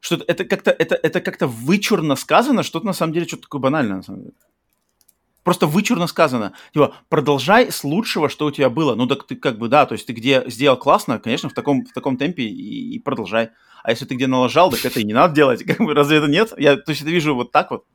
что 0.01 0.17
это 0.27 0.45
как-то 0.45 0.71
это, 0.71 0.95
это 0.95 1.21
как-то 1.21 1.47
вычурно 1.47 2.17
сказано, 2.17 2.63
что-то 2.63 2.87
на 2.87 2.93
самом 2.93 3.13
деле 3.13 3.27
что-то 3.27 3.43
такое 3.43 3.61
банальное, 3.61 3.97
на 3.97 4.03
самом 4.03 4.21
деле. 4.23 4.35
Просто 5.49 5.67
вычурно 5.67 6.07
сказано. 6.09 6.53
Типа, 6.75 6.95
продолжай 7.09 7.73
с 7.73 7.83
лучшего, 7.83 8.29
что 8.29 8.45
у 8.45 8.51
тебя 8.51 8.69
было. 8.69 8.95
Ну, 8.95 9.07
так 9.07 9.27
ты 9.27 9.35
как 9.35 9.57
бы, 9.57 9.69
да, 9.69 9.87
то 9.87 9.95
есть 9.95 10.05
ты 10.05 10.13
где 10.13 10.45
сделал 10.45 10.77
классно, 10.77 11.19
конечно, 11.19 11.49
в 11.49 11.55
таком, 11.55 11.87
в 11.87 11.95
таком 11.95 12.19
темпе 12.19 12.43
и, 12.43 12.97
и 12.97 12.99
продолжай. 12.99 13.49
А 13.83 13.91
если 13.91 14.05
ты 14.05 14.15
где 14.15 14.27
налажал, 14.27 14.71
так 14.71 14.85
это 14.85 15.01
и 15.01 15.05
не 15.05 15.15
надо 15.15 15.35
делать. 15.35 15.65
Как 15.67 15.79
бы, 15.79 15.95
разве 15.95 16.19
это 16.19 16.27
нет? 16.27 16.53
Я, 16.59 16.77
то 16.77 16.91
есть 16.91 17.01
это 17.01 17.11
вижу 17.11 17.35
вот 17.35 17.51
так 17.51 17.71
вот. 17.71 17.87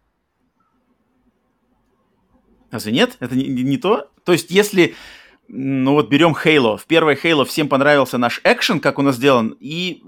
Разве 2.71 2.91
нет? 2.91 3.17
Это 3.19 3.35
не, 3.35 3.47
не 3.47 3.77
то? 3.77 4.09
То 4.25 4.31
есть 4.31 4.49
если, 4.49 4.95
ну 5.47 5.91
вот 5.91 6.09
берем 6.09 6.33
Halo. 6.33 6.79
В 6.79 6.87
первой 6.87 7.13
Halo 7.13 7.45
всем 7.45 7.67
понравился 7.67 8.17
наш 8.17 8.41
экшен, 8.43 8.79
как 8.79 8.97
у 8.97 9.03
нас 9.03 9.17
сделан, 9.17 9.55
и 9.59 10.01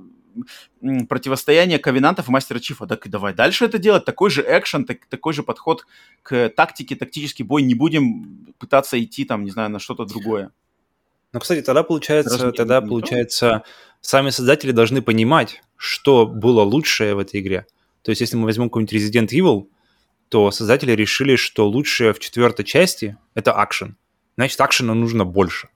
противостояние 1.07 1.79
ковенантов 1.79 2.27
и 2.27 2.31
мастера 2.31 2.59
Чифа. 2.59 2.87
Так 2.87 3.05
и 3.05 3.09
давай 3.09 3.33
дальше 3.33 3.65
это 3.65 3.77
делать. 3.77 4.05
Такой 4.05 4.29
же 4.29 4.43
экшен, 4.47 4.85
так, 4.85 5.05
такой 5.07 5.33
же 5.33 5.43
подход 5.43 5.85
к 6.23 6.49
тактике, 6.49 6.95
тактический 6.95 7.43
бой. 7.43 7.61
Не 7.61 7.75
будем 7.75 8.53
пытаться 8.57 9.01
идти 9.01 9.25
там, 9.25 9.43
не 9.43 9.51
знаю, 9.51 9.69
на 9.69 9.79
что-то 9.79 10.05
другое. 10.05 10.51
Ну, 11.33 11.39
кстати, 11.39 11.61
тогда 11.61 11.83
получается, 11.83 12.35
Разве 12.35 12.51
тогда 12.53 12.81
получается, 12.81 13.63
то? 13.65 13.71
сами 13.99 14.29
создатели 14.29 14.71
должны 14.71 15.01
понимать, 15.01 15.61
что 15.75 16.25
было 16.25 16.61
лучшее 16.61 17.13
в 17.15 17.19
этой 17.19 17.41
игре. 17.41 17.65
То 18.03 18.11
есть, 18.11 18.21
если 18.21 18.37
мы 18.37 18.45
возьмем 18.45 18.69
какой-нибудь 18.69 18.93
Resident 18.93 19.29
Evil, 19.29 19.67
то 20.29 20.51
создатели 20.51 20.91
решили, 20.93 21.35
что 21.35 21.67
лучшее 21.67 22.13
в 22.13 22.19
четвертой 22.19 22.63
части— 22.63 23.17
это 23.33 23.51
акшен. 23.53 23.97
Значит, 24.37 24.61
акшена 24.61 24.93
нужно 24.93 25.25
больше. 25.25 25.69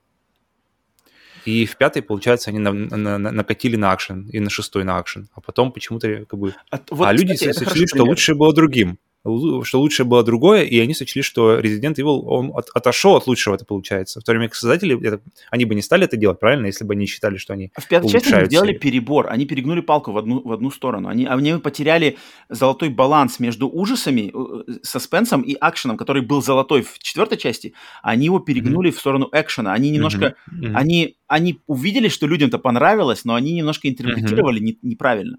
И 1.45 1.65
в 1.65 1.77
пятой, 1.77 2.01
получается, 2.01 2.49
они 2.49 2.59
на, 2.59 2.71
на, 2.71 3.17
на, 3.17 3.31
накатили 3.31 3.75
на 3.75 3.91
акшен, 3.91 4.27
и 4.29 4.39
на 4.39 4.49
шестой 4.49 4.83
на 4.83 4.97
акшен. 4.97 5.29
А 5.33 5.41
потом 5.41 5.71
почему-то 5.71 6.25
как 6.25 6.39
бы... 6.39 6.53
А, 6.71 6.79
вот, 6.89 7.05
а 7.07 7.13
люди 7.13 7.33
кстати, 7.33 7.57
сочли, 7.57 7.87
что 7.87 8.03
лучше 8.03 8.35
было 8.35 8.53
другим. 8.53 8.99
Что 9.23 9.81
лучшее 9.81 10.05
было 10.05 10.23
другое, 10.23 10.63
и 10.63 10.79
они 10.79 10.93
сочли, 10.93 11.21
что 11.21 11.59
Resident 11.59 11.95
Evil, 11.95 12.21
он 12.21 12.51
от, 12.55 12.69
отошел 12.73 13.17
от 13.17 13.27
лучшего, 13.27 13.55
это 13.55 13.65
получается. 13.65 14.21
В 14.21 14.23
то 14.23 14.31
время 14.31 14.47
как 14.47 14.55
создатели, 14.55 14.97
это, 15.05 15.21
они 15.51 15.65
бы 15.65 15.75
не 15.75 15.81
стали 15.81 16.05
это 16.05 16.15
делать, 16.15 16.39
правильно, 16.39 16.67
если 16.67 16.85
бы 16.85 16.93
они 16.93 17.05
считали, 17.05 17.37
что 17.37 17.53
они 17.53 17.71
В 17.77 17.87
пятой 17.87 18.09
части 18.09 18.33
они 18.33 18.45
сделали 18.45 18.73
перебор, 18.73 19.27
они 19.29 19.45
перегнули 19.45 19.81
палку 19.81 20.13
в 20.13 20.17
одну, 20.17 20.41
в 20.41 20.51
одну 20.51 20.71
сторону. 20.71 21.09
Они, 21.09 21.25
они 21.25 21.53
потеряли 21.59 22.17
золотой 22.47 22.89
баланс 22.89 23.39
между 23.39 23.67
ужасами, 23.67 24.31
э, 24.33 24.79
саспенсом 24.83 25.41
и 25.41 25.53
акшеном, 25.59 25.97
который 25.97 26.21
был 26.21 26.41
золотой 26.41 26.81
в 26.81 26.97
четвертой 26.99 27.37
части, 27.37 27.73
они 28.01 28.25
его 28.25 28.39
перегнули 28.39 28.89
mm-hmm. 28.89 28.95
в 28.95 28.99
сторону 28.99 29.29
экшена. 29.33 29.73
Они 29.73 29.89
немножко, 29.89 30.35
mm-hmm. 30.49 30.61
Mm-hmm. 30.61 30.73
они, 30.75 31.17
они 31.27 31.59
увидели, 31.67 32.07
что 32.07 32.25
людям 32.25 32.47
это 32.47 32.57
понравилось, 32.57 33.25
но 33.25 33.35
они 33.35 33.53
немножко 33.53 33.89
интерпретировали 33.89 34.61
mm-hmm. 34.61 34.77
не, 34.81 34.89
неправильно. 34.89 35.37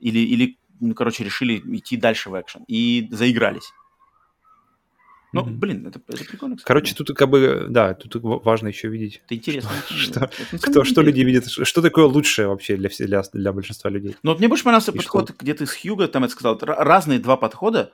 Или, 0.00 0.18
или 0.18 0.58
ну, 0.82 0.94
короче, 0.94 1.24
решили 1.24 1.62
идти 1.76 1.96
дальше 1.96 2.30
в 2.30 2.40
экшен 2.40 2.64
и 2.66 3.08
заигрались. 3.10 3.72
Ну, 5.32 5.40
mm-hmm. 5.40 5.50
блин, 5.52 5.86
это, 5.86 5.98
это 6.08 6.24
прикольно. 6.24 6.56
Кстати. 6.56 6.68
Короче, 6.68 6.94
тут 6.94 7.16
как 7.16 7.30
бы, 7.30 7.66
да, 7.70 7.94
тут 7.94 8.22
важно 8.22 8.68
еще 8.68 8.88
видеть. 8.88 9.22
Это 9.24 9.34
интересно. 9.34 9.70
Что, 9.88 10.30
это 10.52 10.58
кто, 10.58 10.84
что 10.84 11.00
люди 11.00 11.22
видят, 11.22 11.48
что 11.48 11.80
такое 11.80 12.04
лучшее 12.04 12.48
вообще 12.48 12.76
для, 12.76 12.90
для, 12.98 13.22
для 13.32 13.52
большинства 13.52 13.88
людей. 13.88 14.14
Ну, 14.22 14.32
вот 14.32 14.40
мне 14.40 14.48
больше 14.48 14.64
понравился 14.64 14.92
и 14.92 14.96
подход, 14.96 15.30
что? 15.30 15.38
где 15.38 15.54
ты 15.54 15.64
с 15.64 15.74
Хьюго 15.74 16.06
там 16.08 16.24
это 16.24 16.32
сказал, 16.32 16.58
разные 16.60 17.18
два 17.18 17.38
подхода. 17.38 17.92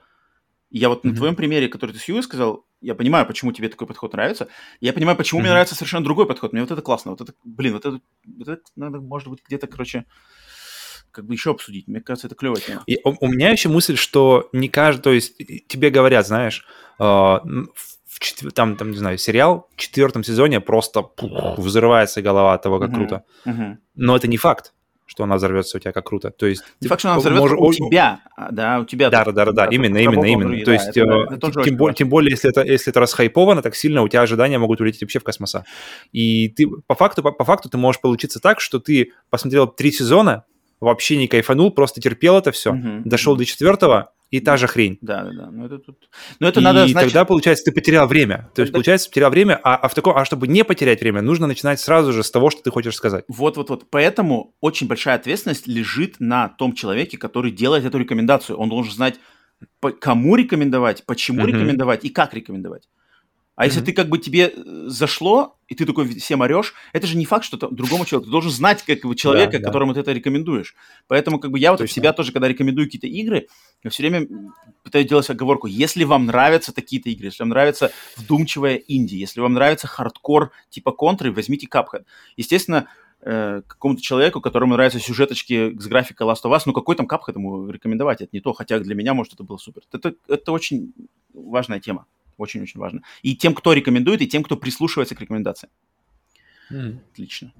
Я 0.71 0.89
вот 0.89 1.05
mm-hmm. 1.05 1.11
на 1.11 1.17
твоем 1.17 1.37
примере, 1.37 1.69
который 1.69 1.93
ты 1.93 2.01
с 2.01 2.05
Хьюго 2.05 2.23
сказал, 2.23 2.67
я 2.81 2.97
понимаю, 2.97 3.25
почему 3.25 3.53
тебе 3.53 3.69
такой 3.69 3.87
подход 3.87 4.15
нравится. 4.15 4.49
Я 4.81 4.93
понимаю, 4.93 5.17
почему 5.17 5.39
mm-hmm. 5.39 5.43
мне 5.43 5.51
нравится 5.51 5.77
совершенно 5.77 6.05
другой 6.05 6.27
подход. 6.27 6.53
Мне 6.53 6.63
вот 6.63 6.73
это 6.73 6.83
классно. 6.83 7.13
Вот 7.13 7.21
это, 7.21 7.35
блин, 7.45 7.75
вот 7.75 7.87
это, 7.87 8.01
вот 8.27 8.49
это 8.49 8.63
надо, 8.75 9.01
может 9.01 9.29
быть, 9.29 9.41
где-то, 9.47 9.69
короче, 9.69 10.07
как 11.19 11.27
бы 11.27 11.35
еще 11.35 11.51
обсудить. 11.51 11.89
Мне 11.89 12.01
кажется, 12.01 12.29
это 12.29 12.37
клевая 12.37 12.61
тема. 12.61 12.85
И 12.87 13.01
у, 13.03 13.13
у 13.19 13.29
меня 13.29 13.51
еще 13.51 13.69
мысль, 13.69 13.97
что 13.97 14.49
не 14.53 14.69
каждый, 14.69 15.03
то 15.03 15.13
есть 15.13 15.37
тебе 15.67 15.91
говорят, 15.91 16.29
знаешь, 16.29 16.65
э, 17.01 17.03
в 17.03 18.21
четвер... 18.21 18.53
там, 18.53 18.77
там, 18.77 18.93
не 18.93 18.97
знаю, 18.97 19.19
сериал 19.19 19.69
в 19.75 19.81
четвертом 19.81 20.23
сезоне 20.23 20.61
просто 20.61 21.03
пух, 21.03 21.59
взрывается 21.59 22.23
голова 22.23 22.55
от 22.55 22.63
того, 22.63 22.79
как 22.79 22.91
uh-huh, 22.91 22.95
круто. 22.95 23.25
Uh-huh. 23.45 23.79
Но 23.97 24.15
это 24.15 24.29
не 24.29 24.37
факт 24.37 24.73
что 25.11 25.25
она 25.25 25.37
взорвется 25.37 25.79
у 25.79 25.81
тебя 25.81 25.91
как 25.93 26.07
круто. 26.07 26.31
То 26.31 26.45
есть 26.47 26.63
не 26.83 26.87
факт, 26.87 27.01
что 27.01 27.09
она 27.09 27.19
взорвется 27.19 27.57
мож... 27.57 27.77
у 27.77 27.89
тебя, 27.89 28.21
да, 28.53 28.79
у 28.81 28.85
тебя. 28.85 29.09
Да, 29.09 29.25
да, 29.25 29.33
да, 29.33 29.45
да, 29.47 29.53
да 29.53 29.65
именно, 29.67 29.97
именно, 29.97 30.27
именно. 30.27 30.49
Другие, 30.49 30.65
То 30.67 30.71
да, 30.71 30.75
есть 30.75 30.89
это, 30.97 31.01
э, 31.01 31.35
это 31.35 31.65
тем, 31.65 31.77
более, 31.77 31.95
тем 31.95 32.09
более, 32.11 32.31
если 32.33 32.51
это 32.51 32.63
если 32.63 32.91
это 32.93 33.01
расхайповано 33.01 33.63
так 33.63 33.75
сильно, 33.75 34.03
у 34.03 34.09
тебя 34.09 34.21
ожидания 34.21 34.59
могут 34.59 34.83
улететь 34.83 35.01
вообще 35.01 35.19
в 35.19 35.25
космоса. 35.25 35.65
И 36.13 36.51
ты 36.51 36.69
по 36.87 36.95
факту 36.95 37.23
по, 37.23 37.33
по 37.33 37.45
факту 37.45 37.71
ты 37.71 37.79
можешь 37.79 38.03
получиться 38.03 38.39
так, 38.39 38.61
что 38.61 38.81
ты 38.81 39.13
посмотрел 39.31 39.67
три 39.67 39.93
сезона, 39.93 40.45
вообще 40.81 41.17
не 41.17 41.29
кайфанул, 41.29 41.71
просто 41.71 42.01
терпел 42.01 42.39
это 42.39 42.53
все, 42.53 42.73
угу, 42.73 43.03
дошел 43.05 43.37
до 43.37 43.45
четвертого, 43.45 44.13
и 44.31 44.41
та 44.41 44.57
же 44.57 44.67
хрень. 44.67 44.99
Да, 45.01 45.25
да, 45.25 45.33
да. 45.33 45.51
Но 45.51 45.67
это 45.67 45.79
тут. 45.79 46.11
Но 46.39 46.49
это 46.49 46.61
и 46.61 46.63
надо. 46.63 46.87
Значит... 46.87 47.13
тогда 47.13 47.25
получается 47.25 47.65
ты 47.65 47.73
потерял 47.73 48.07
время. 48.07 48.51
То 48.55 48.61
есть 48.61 48.73
получается 48.73 49.09
потерял 49.09 49.31
время, 49.31 49.59
а, 49.63 49.77
а 49.77 49.89
в 49.89 49.95
таком, 49.95 50.17
а 50.17 50.25
чтобы 50.27 50.49
не 50.49 50.65
потерять 50.65 51.01
время, 51.01 51.23
нужно 51.23 51.47
начинать 51.47 51.81
сразу 51.81 52.13
же 52.13 52.23
с 52.23 52.31
того, 52.31 52.51
что 52.51 52.63
ты 52.63 52.71
хочешь 52.71 52.95
сказать. 52.95 53.25
Вот, 53.29 53.57
вот, 53.57 53.71
вот. 53.71 53.87
Поэтому 53.91 54.55
очень 54.61 54.87
большая 54.87 55.15
ответственность 55.15 55.67
лежит 55.67 56.17
на 56.19 56.49
том 56.49 56.75
человеке, 56.75 57.17
который 57.17 57.51
делает 57.51 57.87
эту 57.87 57.99
рекомендацию. 57.99 58.59
Он 58.59 58.69
должен 58.69 58.93
знать, 58.93 59.19
кому 59.99 60.37
рекомендовать, 60.37 61.05
почему 61.07 61.43
uh-huh. 61.43 61.47
рекомендовать 61.47 62.05
и 62.05 62.11
как 62.11 62.35
рекомендовать. 62.35 62.87
А 63.59 63.63
mm-hmm. 63.63 63.67
если 63.67 63.81
ты 63.81 63.93
как 63.93 64.09
бы 64.09 64.19
тебе 64.19 64.53
э, 64.55 64.85
зашло, 64.87 65.59
и 65.67 65.75
ты 65.75 65.85
такой 65.85 66.07
всем 66.07 66.43
орешь, 66.43 66.75
это 66.93 67.09
же 67.09 67.17
не 67.17 67.25
факт, 67.25 67.45
что 67.45 67.57
там, 67.57 67.75
другому 67.75 68.05
человеку. 68.05 68.27
Ты 68.27 68.31
должен 68.31 68.53
знать 68.53 68.85
как 68.85 69.01
бы, 69.01 69.17
человека, 69.17 69.55
да, 69.55 69.59
да. 69.59 69.65
которому 69.65 69.95
ты 69.95 70.01
это 70.01 70.13
рекомендуешь. 70.13 70.77
Поэтому 71.09 71.41
как 71.41 71.51
бы 71.51 71.59
я 71.59 71.73
вот 71.73 71.79
Точно. 71.79 71.93
себя 71.93 72.13
тоже, 72.13 72.31
когда 72.31 72.47
рекомендую 72.47 72.87
какие-то 72.87 73.09
игры, 73.09 73.49
я 73.83 73.91
все 73.91 74.05
время 74.05 74.29
пытаюсь 74.85 75.09
делать 75.09 75.29
оговорку. 75.29 75.67
Если 75.67 76.05
вам 76.05 76.27
нравятся 76.27 76.73
такие-то 76.73 77.11
игры, 77.11 77.27
если 77.27 77.43
вам 77.43 77.49
нравится 77.49 77.91
вдумчивая 78.17 78.77
инди, 78.77 79.17
если 79.17 79.41
вам 79.41 79.55
нравится 79.55 79.89
хардкор 79.89 80.53
типа 80.71 80.93
контры, 80.93 81.33
возьмите 81.33 81.67
Cuphead. 81.67 82.05
Естественно, 82.37 82.87
э, 83.23 83.63
какому-то 83.67 84.01
человеку, 84.01 84.41
которому 84.41 84.75
нравятся 84.75 85.01
сюжеточки 85.01 85.77
с 85.77 85.87
графикой 85.89 86.29
Last 86.29 86.45
of 86.45 86.55
Us, 86.55 86.63
ну 86.65 86.73
какой 86.73 86.95
там 86.95 87.07
Cuphead 87.07 87.35
ему 87.35 87.69
рекомендовать? 87.69 88.21
Это 88.21 88.31
не 88.33 88.41
то, 88.41 88.53
хотя 88.53 88.79
для 88.79 88.95
меня, 88.95 89.15
может, 89.15 89.33
это 89.33 89.43
было 89.43 89.57
супер. 89.57 89.83
Это, 89.91 90.15
это 90.29 90.53
очень 90.53 90.93
важная 91.35 91.81
тема. 91.81 92.07
Очень-очень 92.39 92.81
важно. 92.81 93.03
И 93.23 93.37
тем, 93.37 93.55
кто 93.55 93.75
рекомендует, 93.75 94.23
и 94.23 94.27
тем, 94.27 94.43
кто 94.43 94.57
прислушивается 94.57 95.15
к 95.15 95.21
рекомендациям. 95.21 95.71
Mm. 96.73 97.01
Отлично. 97.13 97.53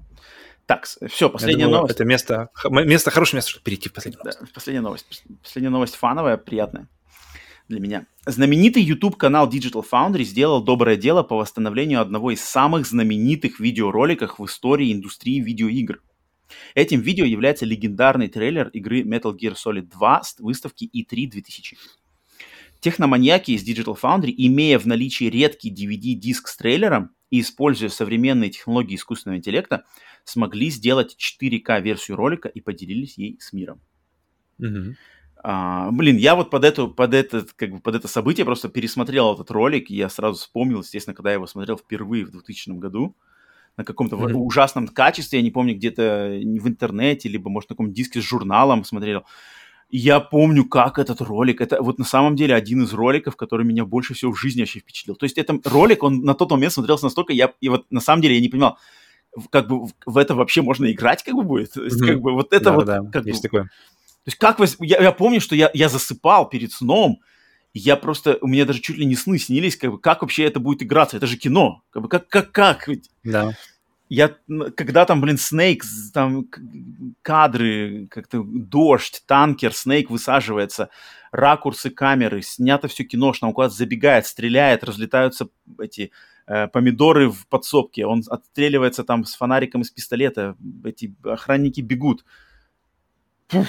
Так, 0.65 0.85
все, 0.85 1.29
последняя 1.29 1.65
думаю, 1.65 1.81
новость. 1.81 1.95
Это 1.95 2.05
место, 2.05 2.49
место, 2.69 3.11
хорошее 3.11 3.37
место, 3.37 3.51
чтобы 3.51 3.63
перейти 3.63 3.89
в 3.89 3.93
последнюю 3.93 4.23
новость. 4.23 4.39
Да, 4.39 4.47
последняя 4.53 4.81
новость. 4.81 5.23
Последняя 5.43 5.69
новость 5.69 5.95
фановая, 5.95 6.37
приятная 6.37 6.87
для 7.69 7.79
меня. 7.79 8.07
Знаменитый 8.25 8.83
YouTube-канал 8.83 9.49
Digital 9.49 9.85
Foundry 9.89 10.23
сделал 10.23 10.63
доброе 10.63 10.95
дело 10.95 11.23
по 11.23 11.37
восстановлению 11.37 12.01
одного 12.01 12.31
из 12.31 12.41
самых 12.41 12.85
знаменитых 12.85 13.59
видеороликов 13.59 14.39
в 14.39 14.45
истории 14.45 14.91
индустрии 14.91 15.39
видеоигр. 15.39 16.01
Этим 16.73 17.01
видео 17.01 17.25
является 17.25 17.65
легендарный 17.65 18.27
трейлер 18.27 18.69
игры 18.69 19.01
Metal 19.01 19.35
Gear 19.35 19.55
Solid 19.55 19.89
2 19.91 20.23
с 20.23 20.39
выставки 20.39 20.85
E3 20.85 21.29
2000. 21.29 21.77
Техноманьяки 22.79 23.51
из 23.51 23.67
Digital 23.67 23.97
Foundry, 24.01 24.33
имея 24.35 24.79
в 24.79 24.85
наличии 24.85 25.25
редкий 25.25 25.71
DVD-диск 25.71 26.47
с 26.47 26.57
трейлером 26.57 27.11
и 27.29 27.41
используя 27.41 27.89
современные 27.89 28.49
технологии 28.49 28.95
искусственного 28.95 29.37
интеллекта, 29.37 29.85
смогли 30.23 30.69
сделать 30.69 31.17
4К-версию 31.17 32.15
ролика 32.15 32.47
и 32.47 32.61
поделились 32.61 33.17
ей 33.17 33.37
с 33.39 33.51
миром. 33.53 33.81
Mm-hmm. 34.61 34.93
А, 35.41 35.91
блин, 35.91 36.17
я 36.17 36.35
вот 36.35 36.49
под, 36.49 36.63
эту, 36.65 36.89
под, 36.89 37.13
этот, 37.13 37.53
как 37.53 37.71
бы 37.71 37.79
под 37.79 37.95
это 37.95 38.07
событие 38.07 38.45
просто 38.45 38.69
пересмотрел 38.69 39.33
этот 39.33 39.51
ролик, 39.51 39.89
и 39.89 39.95
я 39.95 40.09
сразу 40.09 40.37
вспомнил, 40.37 40.81
естественно, 40.81 41.15
когда 41.15 41.29
я 41.29 41.35
его 41.35 41.47
смотрел 41.47 41.77
впервые 41.77 42.25
в 42.25 42.31
2000 42.31 42.71
году, 42.77 43.15
на 43.77 43.85
каком-то 43.85 44.17
mm-hmm. 44.17 44.33
ужасном 44.33 44.87
качестве, 44.89 45.39
я 45.39 45.43
не 45.43 45.51
помню, 45.51 45.75
где-то 45.75 46.37
в 46.41 46.67
интернете, 46.67 47.29
либо, 47.29 47.49
может, 47.49 47.69
на 47.69 47.75
каком-то 47.75 47.93
диске 47.93 48.21
с 48.21 48.25
журналом 48.25 48.83
смотрел 48.83 49.25
я 49.89 50.19
помню, 50.19 50.65
как 50.65 50.99
этот 50.99 51.19
ролик, 51.21 51.61
это 51.61 51.81
вот 51.81 51.97
на 51.97 52.05
самом 52.05 52.35
деле 52.35 52.53
один 52.53 52.83
из 52.83 52.93
роликов, 52.93 53.35
который 53.35 53.65
меня 53.65 53.85
больше 53.85 54.13
всего 54.13 54.31
в 54.31 54.39
жизни 54.39 54.61
вообще 54.61 54.79
впечатлил. 54.79 55.15
То 55.15 55.25
есть 55.25 55.37
это 55.37 55.59
ролик, 55.65 56.03
он 56.03 56.21
на 56.21 56.35
тот 56.35 56.51
момент 56.51 56.73
смотрелся 56.73 57.05
настолько, 57.05 57.33
я, 57.33 57.53
и 57.59 57.69
вот 57.69 57.85
на 57.89 57.99
самом 57.99 58.21
деле 58.21 58.35
я 58.35 58.41
не 58.41 58.49
понимал, 58.49 58.77
как 59.49 59.67
бы 59.67 59.87
в, 59.87 59.93
в 60.05 60.17
это 60.17 60.35
вообще 60.35 60.61
можно 60.61 60.91
играть, 60.91 61.23
как 61.23 61.33
бы 61.33 61.41
будет. 61.41 61.73
То 61.73 61.83
есть, 61.83 62.01
mm-hmm. 62.01 62.07
как 62.07 62.21
бы 62.21 62.33
вот 62.33 62.53
это 62.53 62.65
да, 62.65 62.71
вот... 62.71 62.85
Да, 62.85 62.99
как 63.11 63.25
есть 63.25 63.41
бы, 63.41 63.43
такое. 63.43 63.63
То 63.63 64.27
есть 64.27 64.37
как 64.37 64.59
вы... 64.59 64.67
Я, 64.79 65.01
я 65.01 65.11
помню, 65.11 65.41
что 65.41 65.55
я, 65.55 65.71
я 65.73 65.89
засыпал 65.89 66.47
перед 66.47 66.71
сном, 66.71 67.21
я 67.73 67.95
просто... 67.95 68.37
У 68.41 68.47
меня 68.47 68.65
даже 68.65 68.81
чуть 68.81 68.97
ли 68.97 69.05
не 69.05 69.15
сны 69.15 69.39
снились, 69.39 69.75
как 69.75 69.91
бы, 69.91 69.99
как 69.99 70.21
вообще 70.21 70.43
это 70.43 70.59
будет 70.59 70.83
играться? 70.83 71.17
Это 71.17 71.25
же 71.25 71.37
кино. 71.37 71.81
Как 71.89 72.03
бы, 72.03 72.09
как, 72.09 72.27
как, 72.27 72.51
как? 72.51 72.87
Ведь... 72.87 73.09
Да 73.23 73.53
я, 74.09 74.35
когда 74.75 75.05
там, 75.05 75.21
блин, 75.21 75.37
Снейк, 75.37 75.83
там 76.13 76.47
кадры, 77.21 78.07
как-то 78.09 78.43
дождь, 78.43 79.23
танкер, 79.27 79.71
Снейк 79.73 80.09
высаживается, 80.09 80.89
ракурсы 81.31 81.91
камеры, 81.91 82.41
снято 82.41 82.87
все 82.87 83.03
киношно, 83.03 83.47
он 83.47 83.53
куда-то 83.53 83.75
забегает, 83.75 84.25
стреляет, 84.25 84.83
разлетаются 84.83 85.49
эти 85.79 86.11
э, 86.47 86.67
помидоры 86.67 87.29
в 87.29 87.47
подсобке, 87.47 88.07
он 88.07 88.23
отстреливается 88.27 89.03
там 89.03 89.25
с 89.25 89.35
фонариком 89.35 89.81
из 89.81 89.91
пистолета, 89.91 90.57
эти 90.83 91.15
охранники 91.23 91.81
бегут. 91.81 92.25
Фух, 93.49 93.67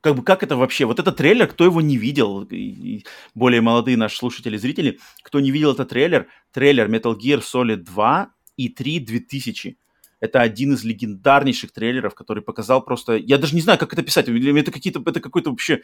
как 0.00 0.16
бы 0.16 0.22
как 0.24 0.42
это 0.42 0.56
вообще? 0.56 0.86
Вот 0.86 1.00
этот 1.00 1.18
трейлер, 1.18 1.46
кто 1.46 1.64
его 1.64 1.82
не 1.82 1.98
видел, 1.98 2.44
и 2.50 3.04
более 3.34 3.60
молодые 3.60 3.98
наши 3.98 4.16
слушатели, 4.16 4.56
зрители, 4.56 4.98
кто 5.22 5.38
не 5.38 5.50
видел 5.50 5.72
этот 5.72 5.90
трейлер, 5.90 6.28
трейлер 6.50 6.88
Metal 6.88 7.14
Gear 7.14 7.42
Solid 7.42 7.84
2 7.84 8.32
и 8.56 8.68
3 8.68 9.00
2000 9.00 9.76
это 10.22 10.40
один 10.40 10.72
из 10.74 10.84
легендарнейших 10.84 11.72
трейлеров, 11.72 12.14
который 12.14 12.44
показал 12.44 12.80
просто... 12.80 13.14
Я 13.16 13.38
даже 13.38 13.56
не 13.56 13.60
знаю, 13.60 13.76
как 13.76 13.92
это 13.92 14.02
писать. 14.02 14.28
Это, 14.28 14.70
какие-то, 14.70 15.02
это 15.04 15.18
какое-то 15.18 15.50
вообще 15.50 15.82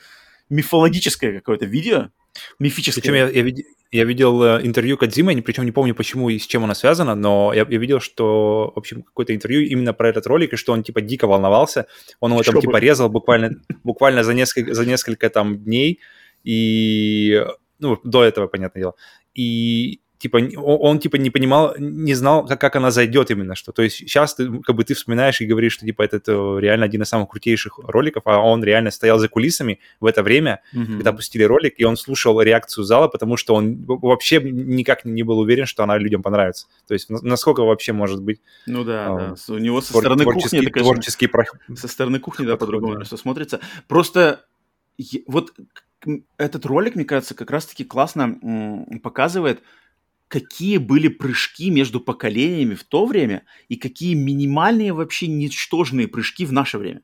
мифологическое 0.48 1.32
какое-то 1.32 1.66
видео. 1.66 2.10
Мифическое. 2.60 3.02
Причем 3.02 3.14
я, 3.14 3.28
я, 3.28 3.52
я 3.90 4.04
видел 4.04 4.40
э, 4.44 4.60
интервью 4.62 4.96
Кадзимы, 4.96 5.42
причем 5.42 5.64
не 5.64 5.72
помню, 5.72 5.92
почему 5.92 6.30
и 6.30 6.38
с 6.38 6.46
чем 6.46 6.62
оно 6.62 6.74
связано, 6.74 7.16
но 7.16 7.52
я, 7.52 7.66
я 7.68 7.78
видел, 7.78 7.98
что, 7.98 8.72
в 8.76 8.78
общем, 8.78 9.02
какое-то 9.02 9.34
интервью 9.34 9.62
именно 9.62 9.92
про 9.92 10.08
этот 10.08 10.28
ролик, 10.28 10.52
и 10.52 10.56
что 10.56 10.72
он, 10.72 10.84
типа, 10.84 11.00
дико 11.00 11.26
волновался. 11.26 11.86
Он 12.20 12.30
его 12.30 12.42
там, 12.44 12.60
типа, 12.60 12.76
резал 12.76 13.08
буквально, 13.08 13.60
буквально 13.82 14.22
за 14.22 14.34
несколько, 14.34 14.72
за 14.72 14.86
несколько 14.86 15.28
там 15.30 15.58
дней, 15.58 15.98
и... 16.44 17.44
Ну, 17.80 17.98
до 18.04 18.24
этого, 18.24 18.46
понятное 18.46 18.82
дело. 18.82 18.94
И 19.34 20.00
типа, 20.18 20.40
он, 20.56 20.98
типа, 20.98 21.16
не 21.16 21.30
понимал, 21.30 21.74
не 21.78 22.14
знал, 22.14 22.46
как, 22.46 22.60
как 22.60 22.76
она 22.76 22.90
зайдет 22.90 23.30
именно 23.30 23.54
что. 23.54 23.72
То 23.72 23.82
есть 23.82 23.96
сейчас 23.96 24.34
ты, 24.34 24.50
как 24.62 24.76
бы, 24.76 24.84
ты 24.84 24.94
вспоминаешь 24.94 25.40
и 25.40 25.46
говоришь, 25.46 25.74
что, 25.74 25.86
типа, 25.86 26.02
это, 26.02 26.16
это 26.16 26.58
реально 26.58 26.86
один 26.86 27.02
из 27.02 27.08
самых 27.08 27.28
крутейших 27.28 27.78
роликов, 27.84 28.22
а 28.26 28.40
он 28.40 28.64
реально 28.64 28.90
стоял 28.90 29.18
за 29.18 29.28
кулисами 29.28 29.80
в 30.00 30.06
это 30.06 30.22
время, 30.22 30.62
mm-hmm. 30.74 30.96
когда 30.96 31.12
пустили 31.12 31.44
ролик, 31.44 31.74
и 31.78 31.84
он 31.84 31.96
слушал 31.96 32.40
реакцию 32.40 32.84
зала, 32.84 33.08
потому 33.08 33.36
что 33.36 33.54
он 33.54 33.84
вообще 33.86 34.40
никак 34.40 35.04
не 35.04 35.22
был 35.22 35.38
уверен, 35.38 35.66
что 35.66 35.82
она 35.82 35.96
людям 35.98 36.22
понравится. 36.22 36.66
То 36.86 36.94
есть 36.94 37.08
насколько 37.10 37.62
вообще 37.62 37.92
может 37.92 38.22
быть... 38.22 38.40
Ну 38.66 38.84
да, 38.84 39.34
э, 39.34 39.34
да. 39.48 39.54
У 39.54 39.58
него 39.58 39.80
со 39.80 39.92
стороны 39.92 40.24
кухни... 40.24 40.58
Это, 40.58 40.70
конечно, 40.70 40.82
творческий 40.82 41.30
Со 41.76 41.88
стороны 41.88 42.18
кухни, 42.18 42.44
да, 42.44 42.56
по-другому 42.56 43.04
все 43.04 43.16
смотрится. 43.16 43.60
Просто 43.86 44.44
вот 45.26 45.52
этот 46.36 46.66
ролик, 46.66 46.94
мне 46.94 47.04
кажется, 47.04 47.34
как 47.34 47.50
раз-таки 47.50 47.84
классно 47.84 48.38
показывает, 49.02 49.62
какие 50.28 50.76
были 50.76 51.08
прыжки 51.08 51.70
между 51.70 52.00
поколениями 52.00 52.74
в 52.74 52.84
то 52.84 53.06
время 53.06 53.44
и 53.68 53.76
какие 53.76 54.14
минимальные 54.14 54.92
вообще 54.92 55.26
ничтожные 55.26 56.06
прыжки 56.06 56.44
в 56.44 56.52
наше 56.52 56.78
время. 56.78 57.02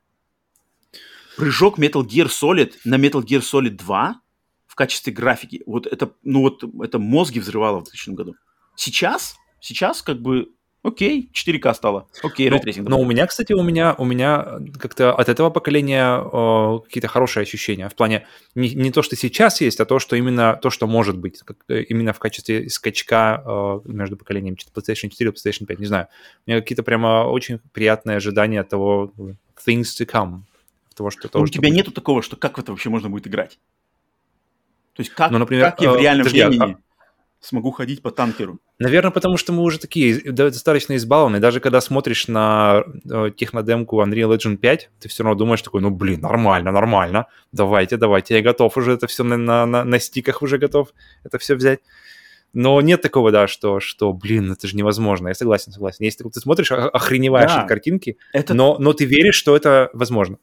Прыжок 1.36 1.78
Metal 1.78 2.02
Gear 2.02 2.28
Solid 2.28 2.74
на 2.84 2.96
Metal 2.96 3.22
Gear 3.22 3.40
Solid 3.40 3.76
2 3.76 4.20
в 4.66 4.74
качестве 4.74 5.12
графики, 5.12 5.62
вот 5.66 5.86
это, 5.86 6.14
ну 6.22 6.40
вот, 6.40 6.62
это 6.82 6.98
мозги 6.98 7.40
взрывало 7.40 7.80
в 7.80 7.84
2000 7.84 8.10
году. 8.10 8.34
Сейчас, 8.76 9.36
сейчас 9.60 10.02
как 10.02 10.20
бы 10.20 10.48
Окей, 10.84 11.30
4К 11.32 11.72
стало. 11.72 12.06
Окей, 12.22 12.50
но, 12.50 12.56
ray 12.56 12.64
tracing. 12.64 12.86
Но 12.86 13.00
у 13.00 13.06
меня, 13.06 13.26
кстати, 13.26 13.54
у 13.54 13.62
меня, 13.62 13.94
у 13.96 14.04
меня 14.04 14.60
как-то 14.78 15.14
от 15.14 15.30
этого 15.30 15.48
поколения 15.48 16.20
э, 16.22 16.78
какие-то 16.84 17.08
хорошие 17.08 17.42
ощущения. 17.42 17.88
В 17.88 17.94
плане 17.94 18.26
не, 18.54 18.74
не 18.74 18.92
то, 18.92 19.02
что 19.02 19.16
сейчас 19.16 19.62
есть, 19.62 19.80
а 19.80 19.86
то, 19.86 19.98
что 19.98 20.14
именно 20.14 20.58
то, 20.60 20.68
что 20.68 20.86
может 20.86 21.16
быть. 21.16 21.40
Как, 21.40 21.56
э, 21.68 21.84
именно 21.84 22.12
в 22.12 22.18
качестве 22.18 22.68
скачка 22.68 23.42
э, 23.46 23.80
между 23.86 24.18
поколениями 24.18 24.58
PlayStation 24.74 25.08
4 25.08 25.30
и 25.30 25.32
PlayStation 25.32 25.64
5. 25.64 25.78
Не 25.78 25.86
знаю. 25.86 26.08
У 26.46 26.50
меня 26.50 26.60
какие-то 26.60 26.82
прямо 26.82 27.24
очень 27.24 27.60
приятные 27.72 28.18
ожидания 28.18 28.60
от 28.60 28.68
того 28.68 29.10
things 29.66 29.84
to 29.84 30.04
come. 30.04 30.40
Того, 30.94 31.10
что, 31.10 31.28
того, 31.28 31.44
ну, 31.44 31.48
у 31.48 31.48
тебя 31.48 31.68
будет. 31.68 31.76
нету 31.76 31.92
такого, 31.92 32.20
что 32.20 32.36
как 32.36 32.58
в 32.58 32.60
это 32.60 32.72
вообще 32.72 32.90
можно 32.90 33.08
будет 33.08 33.26
играть? 33.26 33.58
То 34.92 35.00
есть 35.00 35.10
как, 35.14 35.30
ну, 35.30 35.38
например, 35.38 35.70
как 35.70 35.80
я 35.80 35.92
в 35.92 35.96
реальном 35.98 36.24
подожди, 36.24 36.40
а 36.42 36.48
времени... 36.50 36.72
А 36.72 36.76
смогу 37.44 37.70
ходить 37.70 38.02
по 38.02 38.10
танкеру? 38.10 38.58
Наверное, 38.78 39.10
потому 39.10 39.36
что 39.36 39.52
мы 39.52 39.62
уже 39.62 39.78
такие 39.78 40.20
достаточно 40.32 40.96
избалованы. 40.96 41.40
Даже 41.40 41.60
когда 41.60 41.80
смотришь 41.80 42.28
на 42.28 42.84
э, 43.10 43.30
технодемку 43.36 44.02
Unreal 44.02 44.36
Engine 44.36 44.56
5, 44.56 44.90
ты 45.00 45.08
все 45.08 45.22
равно 45.22 45.38
думаешь 45.38 45.62
такой, 45.62 45.80
ну, 45.80 45.90
блин, 45.90 46.20
нормально, 46.20 46.72
нормально. 46.72 47.26
Давайте, 47.52 47.96
давайте, 47.96 48.36
я 48.36 48.42
готов 48.42 48.76
уже 48.76 48.92
это 48.92 49.06
все 49.06 49.24
на, 49.24 49.36
на, 49.36 49.66
на, 49.66 49.84
на 49.84 49.98
стиках 49.98 50.42
уже 50.42 50.58
готов 50.58 50.88
это 51.22 51.38
все 51.38 51.54
взять. 51.54 51.80
Но 52.54 52.80
нет 52.80 53.02
такого, 53.02 53.32
да, 53.32 53.48
что, 53.48 53.80
что, 53.80 54.12
блин, 54.12 54.52
это 54.52 54.68
же 54.68 54.76
невозможно. 54.76 55.28
Я 55.28 55.34
согласен, 55.34 55.72
согласен. 55.72 56.04
Если 56.04 56.22
ты 56.22 56.40
смотришь, 56.40 56.70
охреневаешь 56.70 57.50
да, 57.50 57.62
от 57.62 57.68
картинки, 57.68 58.16
это... 58.32 58.54
но, 58.54 58.78
но 58.78 58.92
ты 58.92 59.04
веришь, 59.04 59.34
что 59.34 59.56
это 59.56 59.90
возможно. 59.92 60.38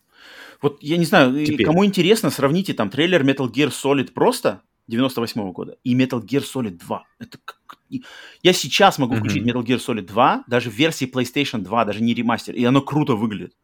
Вот 0.62 0.78
я 0.82 0.98
не 0.98 1.06
знаю, 1.06 1.46
Теперь. 1.46 1.66
кому 1.66 1.86
интересно, 1.86 2.30
сравните 2.30 2.74
там 2.74 2.90
трейлер 2.90 3.24
Metal 3.24 3.50
Gear 3.50 3.72
Solid 3.72 4.12
просто 4.12 4.62
98 4.88 5.42
-го 5.42 5.52
года 5.52 5.78
и 5.84 5.96
Metal 5.96 6.22
Gear 6.22 6.44
Solid 6.44 6.78
2. 6.78 7.04
Это 7.20 7.38
как... 7.44 7.60
Я 8.42 8.54
сейчас 8.54 9.00
могу 9.00 9.16
включить 9.16 9.44
mm-hmm. 9.44 9.54
Metal 9.54 9.64
Gear 9.64 9.78
Solid 9.78 10.06
2, 10.06 10.46
даже 10.48 10.70
в 10.70 10.74
версии 10.74 11.06
PlayStation 11.06 11.60
2, 11.60 11.86
даже 11.86 12.02
не 12.02 12.14
ремастер, 12.14 12.56
и 12.56 12.64
оно 12.64 12.82
круто 12.82 13.16
выглядит. 13.16 13.56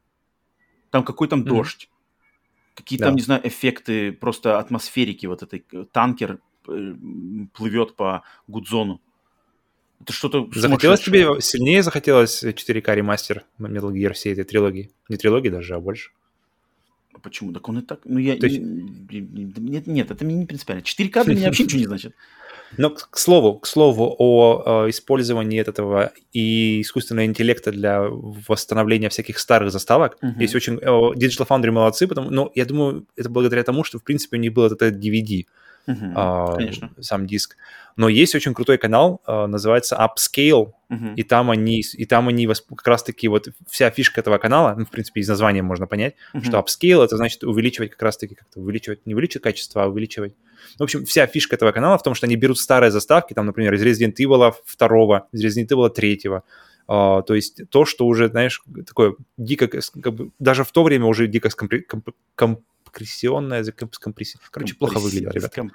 Там 0.89 1.03
какой 1.03 1.27
там 1.27 1.41
mm-hmm. 1.41 1.49
дождь, 1.49 1.89
какие 2.75 2.99
да. 2.99 3.05
там, 3.05 3.15
не 3.15 3.21
знаю, 3.21 3.41
эффекты, 3.47 4.11
просто 4.11 4.59
атмосферики, 4.59 5.25
вот 5.25 5.43
этой 5.43 5.65
э, 5.71 5.85
танкер 5.91 6.39
э, 6.67 6.93
плывет 7.53 7.95
по 7.95 8.23
Гудзону. 8.47 9.01
Это 9.99 10.13
что-то 10.13 10.47
Захотелось 10.53 11.01
тебе, 11.01 11.41
сильнее 11.41 11.81
захотелось 11.83 12.43
4К 12.43 12.95
ремастер 12.95 13.45
Metal 13.59 13.91
Gear 13.91 14.13
всей 14.13 14.33
этой 14.33 14.43
трилогии? 14.43 14.91
Не 15.09 15.17
трилогии 15.17 15.49
даже, 15.49 15.75
а 15.75 15.79
больше? 15.79 16.11
Почему? 17.21 17.53
Так 17.53 17.67
он 17.69 17.79
и 17.79 17.81
так... 17.81 18.01
Ну, 18.05 18.19
я... 18.19 18.33
есть... 18.33 18.59
Нет, 18.59 19.87
нет, 19.87 20.11
это 20.11 20.25
мне 20.25 20.35
не 20.35 20.45
принципиально. 20.45 20.81
4К 20.81 21.25
для 21.25 21.35
меня 21.35 21.47
вообще 21.47 21.63
ничего 21.63 21.79
не 21.79 21.87
значит. 21.87 22.15
Но 22.77 22.89
к 22.89 23.17
слову, 23.17 23.59
к 23.59 23.67
слову 23.67 24.15
о, 24.19 24.63
о 24.65 24.89
использовании 24.89 25.59
этого 25.59 26.11
и 26.33 26.81
искусственного 26.81 27.25
интеллекта 27.25 27.71
для 27.71 28.01
восстановления 28.01 29.09
всяких 29.09 29.39
старых 29.39 29.71
заставок, 29.71 30.17
uh-huh. 30.21 30.39
есть 30.39 30.55
очень 30.55 30.75
Digital 30.75 31.47
Foundry 31.47 31.71
молодцы, 31.71 32.07
потому, 32.07 32.29
но 32.29 32.51
я 32.55 32.65
думаю, 32.65 33.07
это 33.15 33.29
благодаря 33.29 33.63
тому, 33.63 33.83
что 33.83 33.99
в 33.99 34.03
принципе 34.03 34.37
у 34.37 34.39
них 34.39 34.53
был 34.53 34.65
этот 34.65 34.95
DVD, 34.95 35.45
uh-huh. 35.87 36.11
а, 36.15 36.55
Конечно. 36.55 36.91
сам 36.99 37.25
диск. 37.25 37.57
Но 37.95 38.09
есть 38.09 38.35
очень 38.35 38.53
крутой 38.53 38.77
канал, 38.77 39.21
а, 39.25 39.47
называется 39.47 39.95
Upscale, 39.95 40.71
uh-huh. 40.89 41.15
и 41.15 41.23
там 41.23 41.49
они, 41.49 41.81
и 41.81 42.05
там 42.05 42.27
они 42.27 42.47
как 42.47 42.87
раз-таки 42.87 43.27
вот 43.27 43.49
вся 43.69 43.89
фишка 43.89 44.21
этого 44.21 44.37
канала, 44.37 44.75
ну, 44.77 44.85
в 44.85 44.89
принципе, 44.89 45.21
из 45.21 45.27
названия 45.27 45.61
можно 45.63 45.87
понять, 45.87 46.15
uh-huh. 46.33 46.43
что 46.43 46.59
Upscale 46.59 47.03
это 47.03 47.17
значит 47.17 47.43
увеличивать 47.43 47.91
как 47.91 48.01
раз-таки 48.01 48.35
как-то 48.35 48.59
увеличивать, 48.59 49.05
не 49.05 49.13
увеличивать 49.13 49.43
качество, 49.43 49.83
а 49.83 49.87
увеличивать. 49.87 50.35
В 50.77 50.83
общем, 50.83 51.05
вся 51.05 51.25
фишка 51.27 51.55
этого 51.55 51.71
канала 51.71 51.97
в 51.97 52.03
том, 52.03 52.13
что 52.13 52.25
они 52.25 52.35
берут 52.35 52.59
старые 52.59 52.91
заставки, 52.91 53.33
там, 53.33 53.45
например, 53.45 53.73
из 53.73 53.83
Resident 53.83 54.15
Evil 54.19 54.53
2, 54.77 55.27
из 55.31 55.45
Resident 55.45 55.67
Evil 55.69 55.89
3, 55.89 56.21
Uh, 56.87 57.21
то 57.21 57.35
есть 57.35 57.69
то, 57.69 57.83
что 57.83 58.07
уже, 58.07 58.29
знаешь, 58.29 58.63
такое 58.85 59.15
дико, 59.35 59.67
как 59.67 60.13
бы, 60.13 60.31
даже 60.39 60.63
в 60.63 60.71
то 60.71 60.83
время 60.83 61.05
уже 61.05 61.27
дико 61.27 61.49
скомпри... 61.49 61.85
комп... 62.35 62.61
компрессионное, 62.97 63.63
скомпресси... 63.91 64.37
Короче, 64.51 64.75
плохо 64.75 64.99
выглядело, 64.99 65.31
ребята 65.31 65.69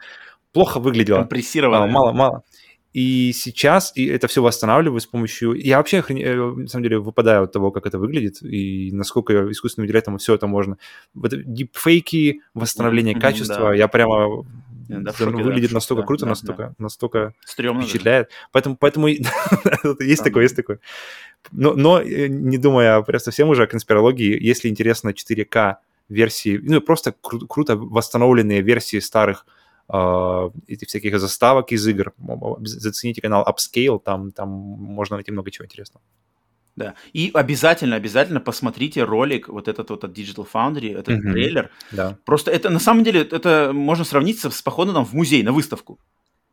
плохо 0.52 0.80
выглядело. 0.80 1.18
Компрессировано. 1.18 1.84
А, 1.84 1.86
мало, 1.88 2.12
мало. 2.12 2.44
И 2.92 3.32
сейчас 3.32 3.92
и 3.96 4.04
это 4.04 4.28
все 4.28 4.42
восстанавливаю 4.42 5.00
с 5.00 5.06
помощью... 5.06 5.54
Я 5.54 5.78
вообще, 5.78 6.04
э, 6.06 6.36
на 6.36 6.68
самом 6.68 6.82
деле, 6.82 6.98
выпадаю 6.98 7.44
от 7.44 7.52
того, 7.52 7.70
как 7.70 7.86
это 7.86 7.98
выглядит 7.98 8.42
и 8.42 8.90
насколько 8.92 9.50
искусственным 9.50 9.86
интеллектом 9.86 10.18
все 10.18 10.34
это 10.34 10.46
можно. 10.46 10.76
Вот 11.14 11.32
дипфейки, 11.32 12.42
восстановление 12.52 13.14
mm-hmm, 13.14 13.20
качества, 13.20 13.68
да. 13.68 13.74
я 13.74 13.88
прямо... 13.88 14.44
Да, 14.88 15.10
шоке, 15.14 15.30
выглядит 15.30 15.70
да, 15.70 15.76
настолько 15.76 16.02
да, 16.02 16.06
круто, 16.06 16.24
да, 16.26 16.30
настолько, 16.30 16.62
да. 16.62 16.74
настолько 16.76 17.34
Стремно 17.46 17.82
впечатляет. 17.82 18.26
Даже. 18.26 18.48
Поэтому, 18.52 18.76
поэтому 18.76 19.08
есть 20.00 20.22
такое, 20.22 20.42
есть 20.42 20.56
такое. 20.56 20.80
Но, 21.50 21.72
но 21.72 21.98
э, 21.98 22.26
не 22.26 22.58
думая 22.58 23.00
просто 23.00 23.30
совсем 23.30 23.48
уже 23.48 23.62
о 23.62 23.66
конспирологии, 23.66 24.38
если 24.38 24.68
интересно 24.68 25.10
4К 25.10 25.76
версии, 26.12 26.60
ну 26.62 26.80
просто 26.80 27.14
кру- 27.22 27.46
круто 27.48 27.76
восстановленные 27.76 28.62
версии 28.62 29.00
старых 29.00 29.46
э, 29.88 30.50
этих 30.68 30.88
всяких 30.88 31.18
заставок 31.18 31.72
из 31.72 31.86
игр. 31.86 32.12
Зацените 32.60 33.20
канал 33.20 33.46
Upscale, 33.48 34.00
там, 34.04 34.32
там 34.32 34.48
можно 34.48 35.16
найти 35.16 35.32
много 35.32 35.50
чего 35.50 35.66
интересного. 35.66 36.02
Да. 36.74 36.94
И 37.12 37.30
обязательно, 37.34 37.96
обязательно 37.96 38.40
посмотрите 38.40 39.04
ролик, 39.04 39.48
вот 39.48 39.68
этот 39.68 39.90
вот 39.90 40.04
от 40.04 40.16
Digital 40.16 40.46
Foundry, 40.50 40.98
этот 40.98 41.18
mm-hmm. 41.18 41.32
трейлер. 41.32 41.70
Да. 41.90 42.16
Просто 42.24 42.50
это, 42.50 42.70
на 42.70 42.78
самом 42.78 43.04
деле, 43.04 43.20
это 43.20 43.72
можно 43.74 44.04
сравнить 44.04 44.40
с, 44.40 44.50
с 44.50 44.62
походом 44.62 45.04
в 45.04 45.12
музей, 45.12 45.42
на 45.42 45.52
выставку. 45.52 45.98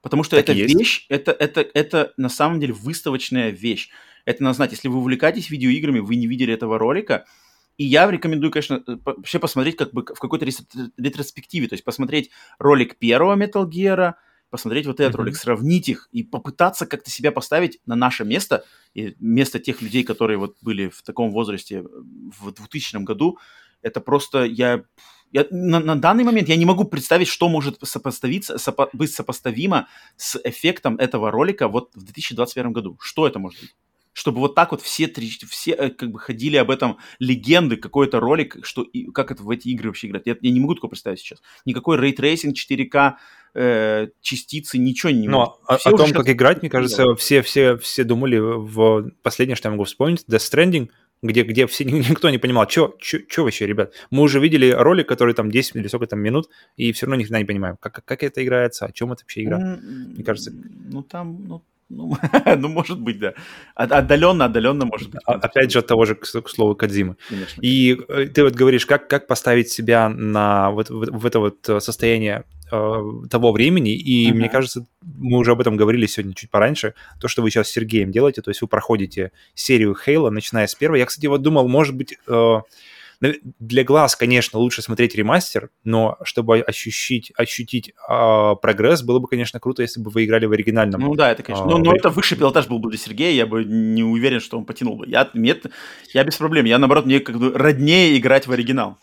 Потому 0.02 0.23
что 0.23 0.36
так 0.36 0.44
эта 0.44 0.53
вещь, 0.53 1.06
это, 1.10 1.31
это, 1.31 1.65
это 1.73 2.14
на 2.18 2.30
самом 2.30 2.60
деле 2.60 2.73
выставочная 2.73 3.49
вещь. 3.49 3.90
Это 4.26 4.44
надо 4.44 4.56
знать, 4.56 4.72
если 4.72 4.88
вы 4.88 4.98
увлекаетесь 4.98 5.49
видеоиграми, 5.49 5.99
вы 5.99 6.15
не 6.15 6.27
видели 6.27 6.53
этого 6.53 6.77
ролика, 6.77 7.26
и 7.80 7.86
я 7.86 8.12
рекомендую, 8.12 8.52
конечно, 8.52 8.84
э, 8.86 8.98
вообще 9.06 9.40
посмотреть 9.40 9.78
как 9.78 9.94
бы 9.94 10.02
в 10.04 10.20
какой-то 10.20 10.46
ретроспективе, 10.46 11.68
то 11.70 11.74
есть 11.74 11.86
посмотреть 11.86 12.30
ролик 12.60 12.98
первого 12.98 13.38
Metal 13.38 13.66
Gear, 13.66 14.16
посмотреть 14.50 14.86
вот 14.86 15.00
этот 15.00 15.14
mm-hmm. 15.14 15.18
ролик, 15.18 15.36
сравнить 15.38 15.88
их 15.88 16.10
и 16.12 16.24
попытаться 16.24 16.86
как-то 16.86 17.10
себя 17.10 17.32
поставить 17.32 17.80
на 17.86 17.96
наше 17.96 18.26
место, 18.26 18.66
и 18.94 19.16
место 19.20 19.60
тех 19.60 19.82
людей, 19.82 20.04
которые 20.04 20.38
вот 20.38 20.58
были 20.62 20.90
в 20.90 21.02
таком 21.04 21.32
возрасте 21.32 21.78
э, 21.78 21.84
в 22.40 22.52
2000 22.52 22.98
году, 23.04 23.40
это 23.82 24.02
просто 24.02 24.44
я... 24.44 24.84
Я, 25.32 25.46
на, 25.52 25.80
на 25.80 25.96
данный 25.96 26.24
момент 26.24 26.50
я 26.50 26.56
не 26.58 26.66
могу 26.66 26.86
представить, 26.86 27.28
что 27.28 27.48
может 27.50 27.78
сопоставиться, 27.84 28.58
сопо, 28.58 28.90
быть 28.94 29.14
сопоставимо 29.14 29.88
с 30.18 30.42
эффектом 30.44 30.98
этого 30.98 31.30
ролика 31.32 31.68
вот 31.68 31.96
в 31.96 32.04
2021 32.04 32.74
году. 32.74 32.98
Что 33.00 33.28
это 33.28 33.38
может 33.38 33.62
быть? 33.62 33.76
Чтобы 34.14 34.40
вот 34.40 34.56
так 34.56 34.72
вот 34.72 34.81
все, 34.81 35.07
три, 35.07 35.30
все 35.30 35.72
э, 35.72 35.90
как 35.90 36.11
бы 36.11 36.19
ходили 36.19 36.57
об 36.57 36.72
этом 36.72 36.98
легенды, 37.19 37.77
какой-то 37.77 38.19
ролик, 38.19 38.57
что, 38.64 38.81
и, 38.81 39.11
как 39.11 39.31
это 39.31 39.44
в 39.44 39.49
эти 39.49 39.69
игры 39.69 39.90
вообще 39.90 40.07
играть. 40.07 40.23
Я, 40.26 40.36
я 40.41 40.52
не 40.52 40.60
могу 40.60 40.76
такого 40.76 40.90
представить 40.90 41.19
сейчас. 41.19 41.41
Никакой 41.65 41.98
ray 41.98 42.13
tracing, 42.13 42.56
4К, 42.56 43.14
э, 43.53 44.07
частицы, 44.22 44.77
ничего 44.77 45.11
не 45.11 45.27
Но 45.27 45.60
о, 45.68 45.76
о 45.76 45.91
том, 45.91 46.11
как 46.11 46.30
играть, 46.30 46.61
мне 46.61 46.69
кажется, 46.69 47.15
все, 47.15 47.41
все, 47.41 47.77
все 47.77 48.03
думали 48.03 48.38
в... 48.38 49.11
Последнее, 49.22 49.56
что 49.56 49.69
я 49.69 49.72
могу 49.72 49.86
вспомнить, 49.86 50.26
Death 50.27 50.52
Stranding, 50.52 50.90
где, 51.22 51.44
где 51.44 51.68
все, 51.68 51.84
никто 51.86 52.30
не 52.30 52.38
понимал, 52.38 52.69
что 52.69 52.98
вообще, 53.38 53.68
ребят. 53.68 53.94
Мы 54.10 54.23
уже 54.23 54.40
видели 54.40 54.72
ролик, 54.72 55.07
который 55.07 55.34
там 55.34 55.52
10 55.52 55.76
или 55.76 55.88
сколько 55.88 56.07
там 56.07 56.19
минут, 56.19 56.49
и 56.77 56.91
все 56.91 57.06
равно 57.06 57.22
ни 57.22 57.38
не 57.38 57.45
понимаем, 57.45 57.77
как, 57.80 58.03
как 58.03 58.23
это 58.23 58.44
играется, 58.44 58.86
о 58.86 58.91
чем 58.91 59.11
это 59.11 59.23
вообще 59.23 59.44
игра. 59.44 59.57
Мне 59.60 60.23
кажется... 60.23 60.52
Ну, 60.52 61.03
там, 61.03 61.45
ну, 61.48 61.64
ну, 61.90 62.16
ну, 62.57 62.70
может 62.70 62.99
быть, 62.99 63.20
да. 63.20 63.34
Отдаленно, 63.76 64.45
отдаленно, 64.45 64.86
может 64.86 65.10
быть. 65.10 65.22
А, 65.26 65.34
опять 65.34 65.72
же, 65.72 65.80
от 65.80 65.88
того 65.88 66.06
же, 66.06 66.16
к, 66.16 66.26
слову, 66.26 66.76
Кадзимы. 66.76 67.16
Конечно. 67.28 67.61
И 67.61 67.98
э, 68.07 68.26
ты 68.28 68.44
вот 68.44 68.53
говоришь, 68.53 68.86
как, 68.86 69.07
как 69.07 69.28
поставить 69.28 69.70
себя 69.70 70.10
на 70.10 70.72
вот, 70.72 70.90
в, 70.90 71.20
в 71.20 71.26
это 71.26 71.40
вот 71.40 71.68
э, 71.68 71.80
состояние 71.80 72.44
э, 72.72 73.03
того 73.30 73.52
времени, 73.52 73.95
и 73.95 74.30
uh-huh. 74.30 74.34
мне 74.36 74.49
кажется, 74.49 74.86
мы 75.02 75.40
уже 75.40 75.52
об 75.52 75.61
этом 75.61 75.78
говорили 75.78 76.06
сегодня 76.06 76.36
чуть 76.36 76.52
пораньше, 76.52 76.94
то, 77.20 77.28
что 77.28 77.41
вы 77.41 77.49
сейчас 77.49 77.68
с 77.68 77.72
Сергеем 77.72 78.11
делаете, 78.11 78.41
то 78.41 78.52
есть 78.52 78.61
вы 78.61 78.68
проходите 78.68 79.32
серию 79.56 79.95
Хейла, 79.95 80.30
начиная 80.30 80.68
с 80.68 80.76
первой. 80.76 80.99
Я, 80.99 81.06
кстати, 81.06 81.26
вот 81.26 81.41
думал, 81.41 81.68
может 81.68 81.95
быть... 81.95 82.18
Э, 82.28 82.61
для 83.22 83.84
глаз, 83.84 84.16
конечно, 84.16 84.60
лучше 84.60 84.82
смотреть 84.82 85.16
ремастер, 85.16 85.70
но 85.84 86.18
чтобы 86.24 86.60
ощутить, 86.60 87.32
ощутить 87.36 87.90
э, 88.10 88.56
прогресс, 88.62 89.04
было 89.04 89.20
бы, 89.20 89.28
конечно, 89.28 89.60
круто, 89.60 89.82
если 89.82 90.02
бы 90.02 90.10
вы 90.10 90.26
играли 90.26 90.46
в 90.46 90.52
оригинальном. 90.54 91.02
Ну 91.02 91.16
да, 91.16 91.32
это, 91.32 91.44
конечно. 91.44 91.66
Э, 91.66 91.70
но, 91.70 91.78
но 91.80 91.94
это 91.94 92.10
высший 92.10 92.38
пилотаж 92.38 92.68
был 92.68 92.80
бы 92.80 92.90
для 92.90 92.98
Сергея, 92.98 93.34
я 93.34 93.46
бы 93.46 93.66
не 93.66 94.04
уверен, 94.04 94.40
что 94.40 94.58
он 94.58 94.66
потянул 94.66 94.96
бы. 94.96 95.08
Я, 95.08 95.30
мне, 95.34 95.56
я 96.14 96.24
без 96.24 96.38
проблем. 96.38 96.66
Я, 96.66 96.80
наоборот, 96.80 97.06
мне 97.06 97.20
как 97.20 97.38
бы 97.38 97.52
роднее 97.54 98.18
играть 98.18 98.48
в 98.48 98.52
оригинал. 98.52 98.98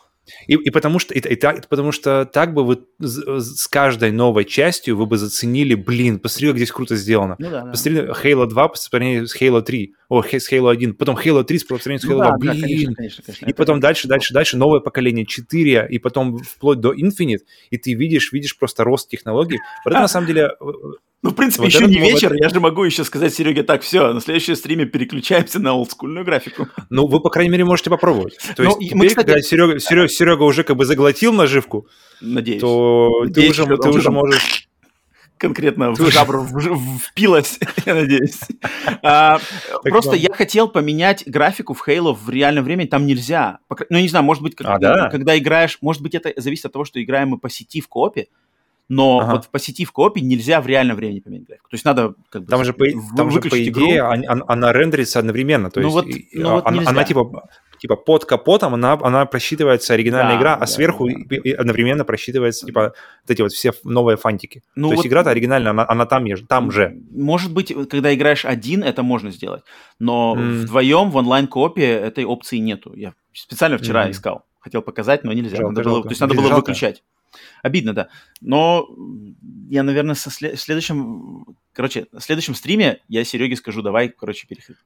И, 0.46 0.54
и 0.54 0.70
потому 0.70 0.98
что 0.98 1.14
и, 1.14 1.18
и 1.18 1.36
так, 1.36 1.68
потому 1.68 1.92
что 1.92 2.24
так 2.24 2.54
бы 2.54 2.64
вы 2.64 2.84
с 2.98 3.66
каждой 3.68 4.12
новой 4.12 4.44
частью 4.44 4.96
вы 4.96 5.06
бы 5.06 5.18
заценили, 5.18 5.74
блин, 5.74 6.18
посмотри, 6.18 6.48
как 6.48 6.56
здесь 6.56 6.72
круто 6.72 6.96
сделано. 6.96 7.36
Ну, 7.38 7.50
да, 7.50 7.62
да. 7.62 7.70
Посмотри 7.70 8.02
Halo 8.02 8.46
2 8.46 8.68
по 8.68 8.76
сравнению 8.76 9.26
с 9.26 9.40
Halo 9.40 9.62
3, 9.62 9.94
о, 10.08 10.22
с 10.22 10.52
Halo 10.52 10.70
1, 10.70 10.94
потом 10.94 11.16
Halo 11.16 11.44
3 11.44 11.58
по 11.68 11.78
сравнению 11.78 12.00
с 12.00 12.04
Halo 12.04 12.18
ну, 12.18 12.18
2, 12.18 12.30
да, 12.30 12.36
блин. 12.36 12.54
Да, 12.54 12.66
конечно, 12.66 12.94
конечно, 12.94 13.24
конечно. 13.24 13.46
И 13.46 13.52
потом 13.52 13.80
дальше, 13.80 14.08
дальше, 14.08 14.34
дальше 14.34 14.56
новое 14.56 14.80
поколение 14.80 15.26
4, 15.26 15.88
и 15.90 15.98
потом 15.98 16.38
вплоть 16.38 16.80
до 16.80 16.92
Infinite, 16.92 17.40
и 17.70 17.78
ты 17.78 17.94
видишь, 17.94 18.32
видишь 18.32 18.56
просто 18.58 18.84
рост 18.84 19.08
технологий. 19.08 19.58
Вот 19.84 19.92
это 19.92 20.00
на 20.00 20.08
самом 20.08 20.26
деле 20.26 20.50
ну, 21.26 21.30
в 21.30 21.34
принципе, 21.34 21.64
вот 21.64 21.72
еще 21.72 21.86
не 21.86 21.98
вечер, 21.98 22.28
вот... 22.28 22.38
я 22.40 22.48
же 22.48 22.60
могу 22.60 22.84
еще 22.84 23.02
сказать 23.02 23.34
Сереге, 23.34 23.64
так, 23.64 23.82
все, 23.82 24.12
на 24.12 24.20
следующем 24.20 24.54
стриме 24.54 24.84
переключаемся 24.84 25.58
на 25.58 25.74
олдскульную 25.74 26.24
графику. 26.24 26.68
Ну, 26.88 27.08
вы, 27.08 27.20
по 27.20 27.30
крайней 27.30 27.50
мере, 27.50 27.64
можете 27.64 27.90
попробовать. 27.90 28.38
То 28.54 28.62
ну, 28.62 28.64
есть 28.64 28.78
теперь, 28.78 28.96
мы, 28.96 29.08
кстати... 29.08 29.26
когда 29.26 29.42
Серега, 29.42 29.80
Серега, 29.80 30.08
Серега 30.16 30.42
уже 30.42 30.64
как 30.64 30.76
бы 30.76 30.84
заглотил 30.84 31.32
наживку, 31.32 31.86
Надеюсь. 32.20 32.60
то 32.60 33.10
Надеюсь, 33.24 33.56
ты 33.56 33.62
уже, 33.62 33.76
ты 33.82 33.88
уже 33.90 34.10
можешь 34.10 34.68
конкретно 35.38 35.92
в 35.92 36.10
жабру 36.10 36.46
впилась, 36.98 37.58
я 37.86 37.94
надеюсь. 37.94 38.40
А, 39.02 39.38
просто 39.82 40.16
я 40.16 40.32
хотел 40.32 40.68
поменять 40.68 41.24
графику 41.26 41.74
в 41.74 41.86
Halo 41.86 42.14
в 42.14 42.28
реальном 42.30 42.64
времени, 42.64 42.86
там 42.86 43.06
нельзя. 43.06 43.58
Ну, 43.90 43.98
не 43.98 44.08
знаю, 44.08 44.24
может 44.24 44.42
быть, 44.42 44.54
а, 44.62 45.10
когда 45.10 45.38
играешь, 45.38 45.78
может 45.80 46.02
быть, 46.02 46.14
это 46.14 46.32
зависит 46.36 46.66
от 46.66 46.72
того, 46.72 46.84
что 46.84 47.02
играем 47.02 47.30
мы 47.30 47.38
по 47.38 47.50
сети 47.50 47.80
в 47.80 47.88
коопе, 47.88 48.28
но 48.88 49.18
ага. 49.18 49.32
вот 49.32 49.48
по 49.48 49.58
сети 49.58 49.84
в 49.84 49.92
коопе 49.92 50.20
нельзя 50.20 50.60
в 50.60 50.66
реальном 50.66 50.96
времени 50.96 51.20
поменять 51.20 51.46
графику. 51.46 51.68
То 51.70 51.74
есть 51.74 51.84
надо 51.84 52.14
как 52.30 52.44
бы 52.44 52.48
там 52.48 52.64
же 52.64 52.72
по, 52.72 52.84
там 53.16 53.30
же, 53.30 53.40
по 53.40 53.60
идее 53.60 53.68
игру. 53.68 54.04
она, 54.04 54.44
она 54.46 54.72
рендерится 54.72 55.18
одновременно. 55.18 55.70
То 55.70 55.80
ну 55.80 55.86
есть 55.86 55.94
вот, 55.94 56.06
ну 56.34 56.50
вот 56.52 56.66
она, 56.66 56.82
она 56.86 57.04
типа 57.04 57.48
типа 57.78 57.96
под 57.96 58.24
капотом 58.24 58.74
она, 58.74 58.92
она 59.02 59.26
просчитывается 59.26 59.94
оригинальная 59.94 60.34
да, 60.34 60.40
игра, 60.40 60.54
а 60.54 60.60
да, 60.60 60.66
сверху 60.66 61.08
да. 61.08 61.36
Одновременно 61.58 62.04
просчитывается 62.04 62.66
типа 62.66 62.94
вот 63.22 63.30
эти 63.30 63.42
вот 63.42 63.52
все 63.52 63.72
новые 63.84 64.16
фантики. 64.16 64.62
Ну, 64.74 64.88
То 64.88 64.88
вот, 64.88 64.96
есть 64.96 65.06
игра-то 65.06 65.30
оригинальная, 65.30 65.70
она, 65.70 65.86
она 65.88 66.06
там, 66.06 66.24
там 66.48 66.70
же. 66.70 66.96
Может 67.10 67.52
быть, 67.52 67.72
когда 67.88 68.14
играешь 68.14 68.44
один, 68.44 68.82
это 68.82 69.02
можно 69.02 69.30
сделать, 69.30 69.62
но 69.98 70.34
mm. 70.36 70.62
вдвоем 70.62 71.10
в 71.10 71.16
онлайн-коопе 71.16 71.82
этой 71.84 72.24
опции 72.24 72.58
нету. 72.58 72.92
Я 72.94 73.14
специально 73.32 73.78
вчера 73.78 74.06
mm. 74.06 74.10
искал, 74.12 74.44
хотел 74.60 74.82
показать, 74.82 75.24
но 75.24 75.32
нельзя. 75.32 75.56
Жалко, 75.56 75.72
надо 75.72 75.88
было, 75.88 76.02
то 76.02 76.08
есть 76.08 76.20
надо 76.20 76.34
было 76.34 76.48
жалко. 76.48 76.70
выключать. 76.70 77.02
Обидно, 77.62 77.92
да. 77.94 78.08
Но 78.40 78.88
я, 79.68 79.82
наверное, 79.82 80.14
со 80.14 80.30
след... 80.30 80.58
в 80.58 80.60
следующем, 80.60 81.44
короче, 81.72 82.06
в 82.12 82.20
следующем 82.20 82.54
стриме 82.54 83.00
я 83.08 83.24
Сереге 83.24 83.56
скажу, 83.56 83.82
давай, 83.82 84.08
короче, 84.08 84.46
переход. 84.46 84.76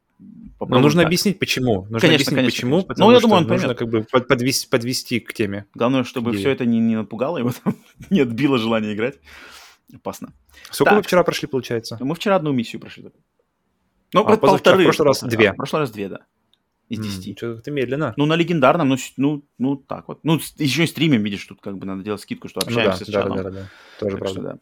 Но 0.60 0.78
нужно 0.78 1.02
так. 1.02 1.08
объяснить, 1.08 1.38
почему. 1.38 1.82
Нужно 1.82 2.00
конечно, 2.00 2.14
объяснить, 2.14 2.36
конечно, 2.36 2.50
почему, 2.50 2.70
конечно. 2.70 2.88
потому 2.88 3.10
ну, 3.10 3.14
я 3.14 3.20
думаю, 3.20 3.42
он 3.42 3.48
нужно 3.48 3.74
поймет. 3.74 3.78
как 3.78 3.88
бы 3.88 4.26
подвести, 4.26 4.68
подвести 4.68 5.20
к 5.20 5.32
теме. 5.32 5.66
Главное, 5.74 6.04
чтобы 6.04 6.32
все 6.32 6.50
это 6.50 6.64
не, 6.64 6.78
не 6.78 6.96
напугало 6.96 7.38
его, 7.38 7.52
не 8.10 8.20
отбило 8.20 8.58
желание 8.58 8.94
играть. 8.94 9.16
Опасно. 9.92 10.32
Сколько 10.70 10.90
так. 10.90 10.96
вы 10.98 11.02
вчера 11.02 11.24
прошли, 11.24 11.48
получается? 11.48 11.98
Мы 12.00 12.14
вчера 12.14 12.36
одну 12.36 12.52
миссию 12.52 12.80
прошли. 12.80 13.10
Ну, 14.12 14.20
а, 14.24 14.36
полторы. 14.36 14.82
В 14.82 14.86
прошлый 14.86 15.06
раз 15.06 15.22
две. 15.22 15.52
в 15.52 15.56
прошлый 15.56 15.80
раз 15.80 15.90
две, 15.90 16.08
да 16.08 16.20
из 16.90 16.98
10. 16.98 17.28
Mm, 17.28 17.36
что-то 17.36 17.70
медленно. 17.70 18.12
Ну, 18.16 18.26
на 18.26 18.34
легендарном, 18.34 18.88
ну, 18.88 18.96
ну, 19.16 19.44
ну, 19.58 19.76
так 19.76 20.08
вот. 20.08 20.20
Ну, 20.24 20.40
еще 20.58 20.84
и 20.84 20.86
стримим, 20.86 21.22
видишь, 21.22 21.46
тут 21.46 21.60
как 21.60 21.78
бы 21.78 21.86
надо 21.86 22.02
делать 22.02 22.20
скидку, 22.20 22.48
что 22.48 22.60
общаемся 22.60 23.04
ну, 23.06 23.12
да, 23.12 23.20
с 23.20 23.22
чатом. 23.22 23.36
Да, 23.36 23.42
да, 23.44 23.50
да, 23.50 23.68
Тоже 23.98 24.16
так 24.16 24.18
правда. 24.18 24.40
Что, 24.40 24.42
да. 24.42 24.58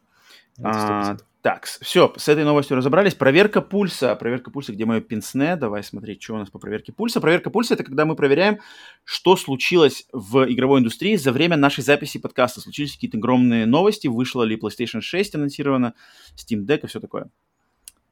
А, 0.62 1.16
так, 1.40 1.64
все, 1.64 2.12
с 2.16 2.28
этой 2.28 2.44
новостью 2.44 2.76
разобрались. 2.76 3.14
Проверка 3.14 3.62
пульса. 3.62 4.14
Проверка 4.14 4.50
пульса, 4.50 4.72
где 4.72 4.84
мое 4.84 5.00
пинсне. 5.00 5.56
Давай 5.56 5.82
смотреть, 5.82 6.22
что 6.22 6.34
у 6.34 6.38
нас 6.38 6.50
по 6.50 6.58
проверке 6.58 6.92
пульса. 6.92 7.20
Проверка 7.20 7.48
пульса– 7.48 7.74
это 7.74 7.84
когда 7.84 8.04
мы 8.04 8.14
проверяем, 8.14 8.58
что 9.04 9.34
случилось 9.36 10.06
в 10.12 10.44
игровой 10.52 10.80
индустрии 10.80 11.16
за 11.16 11.32
время 11.32 11.56
нашей 11.56 11.82
записи 11.82 12.18
подкаста. 12.18 12.60
Случились 12.60 12.92
какие-то 12.92 13.16
огромные 13.16 13.64
новости, 13.64 14.08
вышла 14.08 14.42
ли 14.42 14.56
PlayStation 14.56 15.00
6 15.00 15.36
анонсирована, 15.36 15.94
Steam 16.36 16.66
Deck 16.66 16.80
и 16.82 16.86
все 16.88 17.00
такое. 17.00 17.30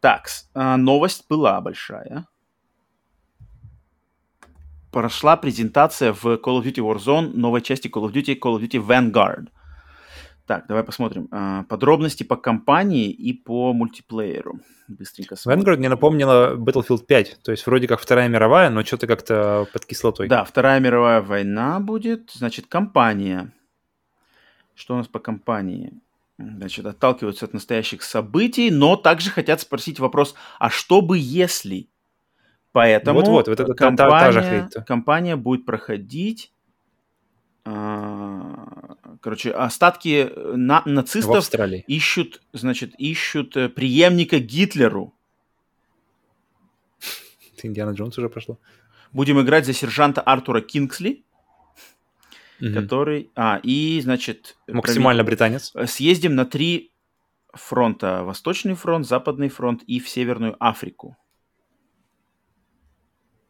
Так, 0.01 0.29
а, 0.55 0.79
новость 0.79 1.27
была 1.29 1.61
большая 1.61 2.27
прошла 4.97 5.37
презентация 5.37 6.15
в 6.15 6.25
Call 6.25 6.59
of 6.59 6.65
Duty 6.65 6.81
Warzone 6.81 7.37
новой 7.37 7.61
части 7.61 7.87
Call 7.87 8.09
of 8.09 8.13
Duty, 8.15 8.39
Call 8.41 8.57
of 8.57 8.63
Duty 8.63 8.81
Vanguard. 8.83 9.49
Так, 10.47 10.65
давай 10.69 10.85
посмотрим. 10.85 11.29
А, 11.31 11.65
подробности 11.65 12.23
по 12.23 12.37
кампании 12.37 13.11
и 13.11 13.35
по 13.35 13.75
мультиплееру. 13.75 14.61
Быстренько 14.89 15.37
смотрим. 15.37 15.63
Vanguard 15.63 15.77
мне 15.77 15.91
напомнила 15.91 16.57
Battlefield 16.57 17.05
5. 17.05 17.41
То 17.43 17.51
есть 17.51 17.67
вроде 17.67 17.87
как 17.87 18.01
Вторая 18.01 18.29
мировая, 18.29 18.71
но 18.71 18.83
что-то 18.85 19.07
как-то 19.07 19.67
под 19.71 19.85
кислотой. 19.85 20.29
Да, 20.29 20.45
Вторая 20.45 20.81
мировая 20.81 21.21
война 21.21 21.79
будет. 21.79 22.31
Значит, 22.33 22.67
кампания. 22.67 23.53
Что 24.75 24.95
у 24.95 24.97
нас 24.97 25.09
по 25.09 25.19
кампании? 25.19 25.93
Значит, 26.39 26.87
отталкиваются 26.87 27.45
от 27.45 27.53
настоящих 27.53 28.03
событий, 28.03 28.71
но 28.71 28.97
также 28.97 29.29
хотят 29.29 29.61
спросить 29.61 29.99
вопрос, 29.99 30.35
а 30.59 30.71
что 30.71 31.03
бы 31.03 31.19
если? 31.19 31.91
Поэтому 32.77 33.21
вот, 33.21 33.29
вот, 33.29 33.49
вот 33.49 33.61
это 33.61 33.75
компания, 33.75 34.69
та, 34.69 34.69
та 34.69 34.83
компания 34.83 35.35
будет 35.35 35.65
проходить 35.65 36.53
а, 37.65 38.97
короче, 39.23 39.51
остатки 39.51 40.31
на, 40.55 40.83
нацистов 40.85 41.51
ищут, 41.87 42.43
значит, 42.53 42.95
ищут 42.99 43.57
э, 43.57 43.71
преемника 43.71 44.39
Гитлеру. 44.41 45.15
Индиана 47.63 47.93
Джонс 47.93 48.19
уже 48.19 48.29
прошло. 48.29 48.59
Будем 49.11 49.41
играть 49.41 49.65
за 49.65 49.73
сержанта 49.73 50.21
Артура 50.21 50.61
Кингсли, 50.61 51.25
угу. 52.61 52.75
который... 52.75 53.31
А, 53.35 53.59
и, 53.63 54.03
значит... 54.03 54.59
Максимально 54.69 55.25
провед... 55.25 55.39
британец. 55.39 55.73
Съездим 55.87 56.35
на 56.35 56.45
три 56.45 56.93
фронта. 57.55 58.23
Восточный 58.23 58.75
фронт, 58.75 59.07
Западный 59.07 59.49
фронт 59.49 59.83
и 59.87 59.99
в 59.99 60.11
Северную 60.11 60.57
Африку. 60.61 61.17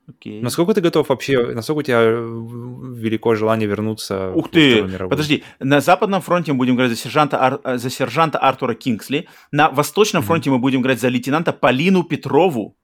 Окей. 0.09 0.41
Насколько 0.41 0.73
ты 0.75 0.81
готов 0.81 1.09
вообще, 1.09 1.53
насколько 1.53 1.81
у 1.81 1.83
тебя 1.83 2.01
э, 2.01 2.15
велико 2.15 3.35
желание 3.35 3.69
вернуться 3.69 4.31
Ух 4.33 4.51
ты, 4.51 4.85
подожди, 4.85 5.43
на 5.59 5.81
Западном 5.81 6.23
фронте 6.23 6.53
мы 6.53 6.59
будем 6.59 6.77
играть 6.77 6.91
за 6.91 6.97
сержанта, 6.97 7.43
Ар... 7.43 7.61
Э, 7.65 7.77
за 7.77 7.91
сержанта 7.91 8.39
Артура 8.39 8.75
Кингсли, 8.75 9.29
на 9.51 9.69
Восточном 9.69 10.23
mm-hmm. 10.23 10.27
фронте 10.27 10.51
мы 10.51 10.59
будем 10.59 10.83
играть 10.83 11.01
за 11.01 11.09
лейтенанта 11.09 11.53
Полину 11.53 12.05
Петрову, 12.05 12.77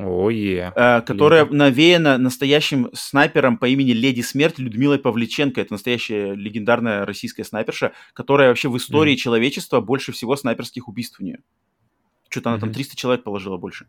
oh, 0.00 0.28
yeah. 0.28 0.72
э, 0.74 1.02
которая 1.02 1.44
yeah. 1.44 1.52
навеяна 1.52 2.18
настоящим 2.18 2.90
снайпером 2.94 3.56
по 3.56 3.68
имени 3.68 3.92
Леди 3.92 4.22
Смерть 4.22 4.58
Людмилой 4.58 4.98
Павличенко. 4.98 5.60
Это 5.60 5.74
настоящая 5.74 6.34
легендарная 6.34 7.06
российская 7.06 7.44
снайперша, 7.44 7.92
которая 8.12 8.48
вообще 8.48 8.68
в 8.68 8.76
истории 8.76 9.12
mm-hmm. 9.12 9.16
человечества 9.16 9.80
больше 9.80 10.10
всего 10.10 10.34
снайперских 10.34 10.88
убийств 10.88 11.20
у 11.20 11.24
нее. 11.24 11.38
Что-то 12.28 12.48
mm-hmm. 12.48 12.52
она 12.54 12.60
там 12.60 12.72
300 12.72 12.96
человек 12.96 13.22
положила 13.22 13.56
больше. 13.56 13.86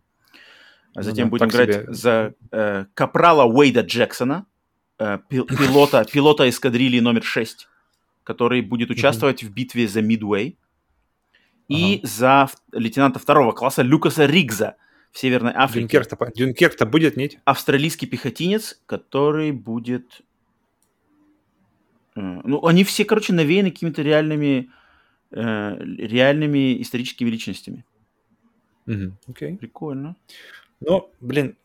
А 0.93 0.99
ну 0.99 1.03
затем 1.03 1.29
ну, 1.29 1.37
да, 1.37 1.45
будем 1.45 1.49
играть 1.49 1.73
себе. 1.73 1.93
за 1.93 2.33
э, 2.51 2.85
капрала 2.93 3.45
Уэйда 3.45 3.81
Джексона, 3.81 4.45
э, 4.99 5.19
пилота, 5.29 6.05
пилота 6.05 6.49
эскадрильи 6.49 6.99
номер 6.99 7.23
6, 7.23 7.67
который 8.23 8.61
будет 8.61 8.89
участвовать 8.89 9.41
mm-hmm. 9.41 9.47
в 9.47 9.53
битве 9.53 9.87
за 9.87 10.01
Мидуэй. 10.01 10.57
И 11.69 11.99
ага. 11.99 12.07
за 12.07 12.49
лейтенанта 12.73 13.19
второго 13.19 13.53
класса 13.53 13.81
Люкаса 13.81 14.25
Ригза 14.25 14.75
в 15.11 15.19
Северной 15.19 15.53
Африке. 15.55 15.87
Дюнкерк-то, 15.87 16.31
Дюнкерк-то 16.35 16.85
будет, 16.85 17.15
нет? 17.15 17.37
Австралийский 17.45 18.07
пехотинец, 18.07 18.81
который 18.85 19.53
будет... 19.53 20.21
Э, 22.15 22.41
ну, 22.43 22.65
они 22.65 22.83
все, 22.83 23.05
короче, 23.05 23.31
навеяны 23.31 23.71
какими-то 23.71 24.01
реальными, 24.01 24.69
э, 25.31 25.77
реальными 25.81 26.81
историческими 26.81 27.29
личностями. 27.29 27.85
Угу, 28.87 29.13
окей. 29.27 29.55
Прикольно. 29.55 30.17
Ну, 30.81 31.11
блин, 31.19 31.55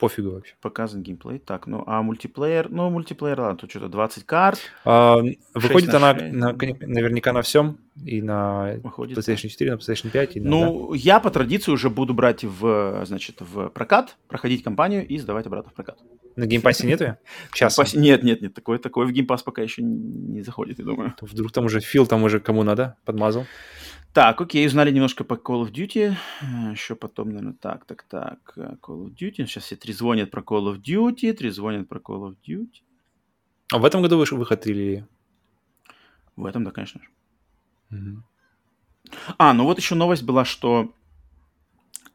пофигу 0.00 0.30
вообще. 0.30 0.54
Показан 0.60 1.02
геймплей. 1.02 1.38
Так, 1.38 1.66
ну 1.66 1.84
а 1.86 2.02
мультиплеер? 2.02 2.68
Ну, 2.70 2.90
мультиплеер, 2.90 3.40
ладно, 3.40 3.58
тут 3.58 3.70
что-то 3.70 3.88
20 3.88 4.24
карт. 4.24 4.58
А, 4.84 5.18
выходит 5.54 5.92
на 5.92 6.10
она 6.10 6.14
на, 6.14 6.52
наверняка 6.52 7.32
на 7.32 7.42
всем. 7.42 7.78
И 8.04 8.22
на 8.22 8.76
выходит, 8.82 9.18
PlayStation 9.18 9.48
4, 9.48 9.72
на 9.72 9.76
PlayStation 9.76 10.10
5. 10.10 10.36
И 10.36 10.40
на, 10.40 10.50
ну, 10.50 10.90
да. 10.90 10.96
я 10.96 11.20
по 11.20 11.30
традиции 11.30 11.70
уже 11.70 11.90
буду 11.90 12.14
брать 12.14 12.42
в, 12.42 13.02
значит, 13.04 13.36
в 13.40 13.68
прокат, 13.68 14.16
проходить 14.26 14.64
кампанию 14.64 15.06
и 15.06 15.18
сдавать 15.18 15.46
обратно 15.46 15.70
в 15.70 15.74
прокат. 15.74 15.98
На 16.36 16.46
Game 16.46 16.64
Pass 16.64 16.82
е 16.82 16.86
нету? 16.86 17.16
Сейчас. 17.52 17.94
Нет, 17.94 18.22
нет, 18.22 18.40
нет, 18.40 18.54
такое, 18.54 18.78
такое 18.78 19.06
в 19.06 19.12
Game 19.12 19.27
Pass 19.27 19.42
пока 19.42 19.60
еще 19.62 19.82
не 19.82 20.42
заходит, 20.42 20.78
я 20.78 20.84
думаю. 20.84 21.14
Вдруг 21.20 21.52
там 21.52 21.66
уже 21.66 21.80
фил, 21.80 22.06
там 22.06 22.22
уже 22.22 22.40
кому 22.40 22.62
надо, 22.62 22.96
подмазал. 23.04 23.44
Так, 24.12 24.40
окей, 24.40 24.66
узнали 24.66 24.90
немножко 24.90 25.22
по 25.22 25.34
Call 25.34 25.64
of 25.64 25.72
Duty. 25.72 26.16
Э, 26.42 26.72
Еще 26.72 26.96
потом, 26.96 27.28
наверное, 27.28 27.52
так, 27.52 27.84
так, 27.84 28.02
так. 28.02 28.54
Call 28.56 29.06
of 29.06 29.14
Duty. 29.14 29.46
Сейчас 29.46 29.64
все 29.64 29.76
трезвонят 29.76 30.30
про 30.30 30.42
Call 30.42 30.72
of 30.72 30.82
Duty, 30.82 31.32
трезвонят 31.32 31.88
про 31.88 32.00
Call 32.00 32.28
of 32.28 32.36
Duty. 32.46 32.82
А 33.72 33.78
в 33.78 33.84
этом 33.84 34.02
году 34.02 34.18
вышел 34.18 34.36
выход 34.36 34.66
или... 34.66 35.06
В 36.34 36.44
этом, 36.44 36.64
да, 36.64 36.72
конечно 36.72 37.00
же. 37.00 37.96
Угу. 37.96 38.22
А, 39.38 39.52
ну 39.52 39.64
вот 39.64 39.78
еще 39.78 39.94
новость 39.94 40.24
была, 40.24 40.44
что 40.44 40.92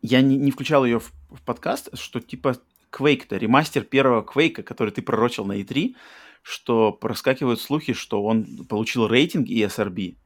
я 0.01 0.21
не, 0.21 0.37
не 0.37 0.51
включал 0.51 0.85
ее 0.85 0.99
в, 0.99 1.11
в 1.29 1.41
подкаст, 1.43 1.97
что 1.97 2.19
типа 2.19 2.57
Quake-то, 2.91 3.37
ремастер 3.37 3.83
первого 3.83 4.21
Quake, 4.21 4.63
который 4.63 4.91
ты 4.91 5.01
пророчил 5.01 5.45
на 5.45 5.61
E3, 5.61 5.95
что 6.41 6.91
проскакивают 6.91 7.61
слухи, 7.61 7.93
что 7.93 8.23
он 8.23 8.65
получил 8.67 9.07
рейтинг 9.07 9.47
ESRB. 9.47 10.17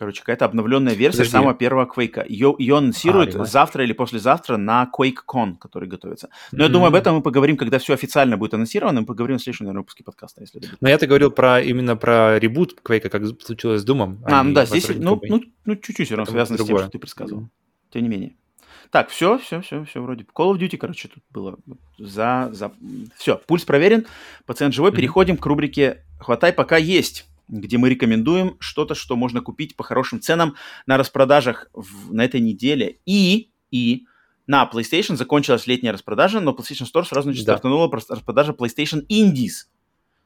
Короче, 0.00 0.20
какая-то 0.20 0.46
обновленная 0.46 0.94
версия 0.94 1.18
Подожди. 1.18 1.32
самого 1.32 1.52
первого 1.52 1.84
Quake. 1.84 2.24
Ее, 2.26 2.56
ее 2.58 2.78
анонсируют 2.78 3.34
а, 3.34 3.44
завтра 3.44 3.84
или 3.84 3.92
послезавтра 3.92 4.56
на 4.56 4.90
QuakeCon, 4.90 5.58
который 5.58 5.90
готовится. 5.90 6.30
Но 6.52 6.60
mm-hmm. 6.60 6.62
я 6.62 6.68
думаю, 6.70 6.88
об 6.88 6.94
этом 6.94 7.16
мы 7.16 7.20
поговорим, 7.20 7.58
когда 7.58 7.78
все 7.78 7.92
официально 7.92 8.38
будет 8.38 8.54
анонсировано. 8.54 9.02
Мы 9.02 9.06
поговорим 9.06 9.36
в 9.36 9.42
следующем, 9.42 9.66
наверное, 9.66 9.82
выпуске 9.82 10.02
подкаста, 10.02 10.40
если 10.40 10.62
Но 10.80 10.88
я-то 10.88 11.06
говорил 11.06 11.30
про 11.30 11.60
именно 11.60 11.96
про 11.96 12.38
ребут 12.38 12.78
Quake, 12.82 13.10
как 13.10 13.26
случилось 13.44 13.82
с 13.82 13.84
Думом. 13.84 14.24
А, 14.24 14.40
а 14.40 14.42
ну 14.42 14.54
да, 14.54 14.64
здесь 14.64 14.88
ну, 14.88 15.20
ну, 15.22 15.42
ну, 15.66 15.76
чуть-чуть 15.76 16.06
все 16.06 16.16
равно 16.16 16.32
связано 16.32 16.56
другое. 16.56 16.76
с 16.76 16.78
тем, 16.78 16.84
что 16.84 16.92
ты 16.92 16.98
предсказывал. 16.98 17.42
Mm-hmm. 17.42 17.92
Тем 17.92 18.02
не 18.02 18.08
менее. 18.08 18.36
Так, 18.90 19.10
все, 19.10 19.36
все, 19.36 19.60
все, 19.60 19.84
все 19.84 20.00
вроде. 20.00 20.24
Call 20.34 20.54
of 20.54 20.58
Duty, 20.58 20.78
короче, 20.78 21.08
тут 21.08 21.22
было 21.28 21.58
за... 21.98 22.48
за... 22.52 22.72
Все, 23.18 23.36
пульс 23.36 23.66
проверен, 23.66 24.06
пациент 24.46 24.72
живой. 24.72 24.92
Mm-hmm. 24.92 24.96
Переходим 24.96 25.36
к 25.36 25.44
рубрике 25.44 26.04
«Хватай, 26.18 26.54
пока 26.54 26.78
есть» 26.78 27.26
где 27.50 27.78
мы 27.78 27.90
рекомендуем 27.90 28.56
что-то, 28.60 28.94
что 28.94 29.16
можно 29.16 29.40
купить 29.40 29.76
по 29.76 29.84
хорошим 29.84 30.20
ценам 30.20 30.54
на 30.86 30.96
распродажах 30.96 31.68
в, 31.72 32.12
на 32.14 32.24
этой 32.24 32.40
неделе. 32.40 32.98
И, 33.06 33.50
и 33.70 34.04
на 34.46 34.68
PlayStation 34.72 35.16
закончилась 35.16 35.66
летняя 35.66 35.92
распродажа, 35.92 36.40
но 36.40 36.52
PlayStation 36.52 36.86
Store 36.92 37.04
сразу 37.04 37.32
да. 37.32 37.40
стартанула 37.40 37.90
распродажа 38.08 38.52
PlayStation 38.52 39.06
Indies, 39.08 39.66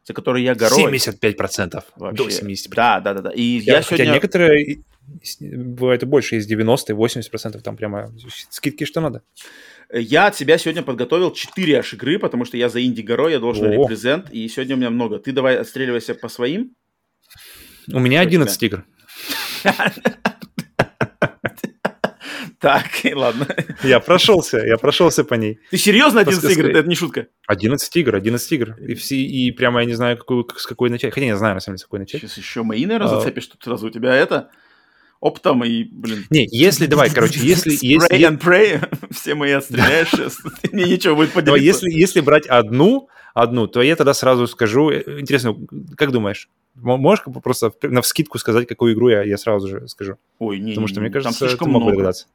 за 0.04 0.12
которые 0.12 0.44
я 0.44 0.54
горой. 0.54 0.92
75%. 0.94 1.84
Вообще. 1.96 2.24
До 2.24 2.28
70%. 2.28 2.74
Да, 2.74 3.00
да, 3.00 3.14
да. 3.14 3.20
да. 3.22 3.30
И 3.30 3.42
я, 3.42 3.76
я 3.76 3.82
сегодня... 3.82 4.12
Некоторые, 4.12 4.82
бывает 5.40 6.02
и 6.02 6.06
больше, 6.06 6.36
есть 6.36 6.48
90 6.48 6.92
80%, 6.92 7.60
там 7.60 7.76
прямо 7.76 8.12
скидки 8.50 8.84
что 8.84 9.00
надо. 9.00 9.22
Я 9.92 10.26
от 10.26 10.36
себя 10.36 10.58
сегодня 10.58 10.82
подготовил 10.82 11.30
4 11.32 11.78
аж 11.78 11.94
игры, 11.94 12.18
потому 12.18 12.44
что 12.44 12.56
я 12.56 12.68
за 12.68 12.82
инди 12.82 13.02
горой, 13.02 13.32
я 13.32 13.38
должен 13.38 13.66
О. 13.66 13.72
репрезент, 13.72 14.30
и 14.30 14.48
сегодня 14.48 14.76
у 14.76 14.78
меня 14.78 14.90
много. 14.90 15.18
Ты 15.18 15.32
давай 15.32 15.56
отстреливайся 15.56 16.14
по 16.14 16.28
своим. 16.28 16.74
У 17.92 17.98
меня 17.98 18.20
11 18.20 18.62
игр. 18.62 18.84
Так, 22.60 22.86
ладно. 23.12 23.46
Я 23.82 24.00
прошелся, 24.00 24.56
я 24.58 24.78
прошелся 24.78 25.22
по 25.22 25.34
ней. 25.34 25.58
Ты 25.70 25.76
серьезно 25.76 26.22
11 26.22 26.50
игр? 26.50 26.70
Это 26.70 26.88
не 26.88 26.94
шутка. 26.94 27.26
11 27.46 27.96
игр, 27.96 28.16
11 28.16 28.52
игр. 28.52 28.76
И, 28.80 28.94
все, 28.94 29.16
и 29.16 29.50
прямо 29.50 29.80
я 29.80 29.86
не 29.86 29.92
знаю, 29.92 30.16
какую, 30.16 30.48
с 30.56 30.66
какой 30.66 30.88
начать. 30.88 31.12
Хотя 31.12 31.26
не 31.26 31.36
знаю, 31.36 31.54
на 31.54 31.60
самом 31.60 31.76
деле, 31.76 31.82
с 31.82 31.84
какой 31.84 31.98
начать. 31.98 32.22
Сейчас 32.22 32.38
еще 32.38 32.62
мои, 32.62 32.86
наверное, 32.86 33.12
а. 33.12 33.20
зацепишь, 33.20 33.48
тут 33.48 33.62
сразу 33.62 33.88
у 33.88 33.90
тебя 33.90 34.14
это 34.14 34.48
оптом 35.20 35.64
и, 35.64 35.84
блин... 35.84 36.26
Не, 36.30 36.46
если, 36.50 36.86
давай, 36.86 37.10
короче, 37.10 37.40
если... 37.40 37.72
Spray 37.72 38.16
если... 38.16 38.28
and 38.28 38.40
pray, 38.40 38.82
все 39.10 39.34
мои 39.34 39.52
отстреляешь 39.52 40.12
мне 40.72 40.84
нечего 40.84 41.14
будет 41.14 41.32
поделиться. 41.32 41.62
Если, 41.62 41.90
если 41.90 42.20
брать 42.20 42.46
одну, 42.46 43.08
одну, 43.34 43.66
то 43.66 43.82
я 43.82 43.96
тогда 43.96 44.14
сразу 44.14 44.46
скажу... 44.46 44.90
Э, 44.90 45.20
интересно, 45.20 45.56
как 45.96 46.12
думаешь, 46.12 46.48
Можешь 46.74 47.24
просто 47.42 47.72
на 47.82 48.02
вскидку 48.02 48.38
сказать, 48.38 48.66
какую 48.66 48.94
игру 48.94 49.08
я, 49.08 49.22
я 49.22 49.38
сразу 49.38 49.68
же 49.68 49.88
скажу? 49.88 50.16
Ой, 50.38 50.58
не, 50.58 50.72
Потому 50.72 50.88
что, 50.88 51.00
мне 51.00 51.10
кажется, 51.10 51.38
там 51.38 51.48
слишком 51.48 51.70
много. 51.70 51.92
догадаться. 51.92 52.26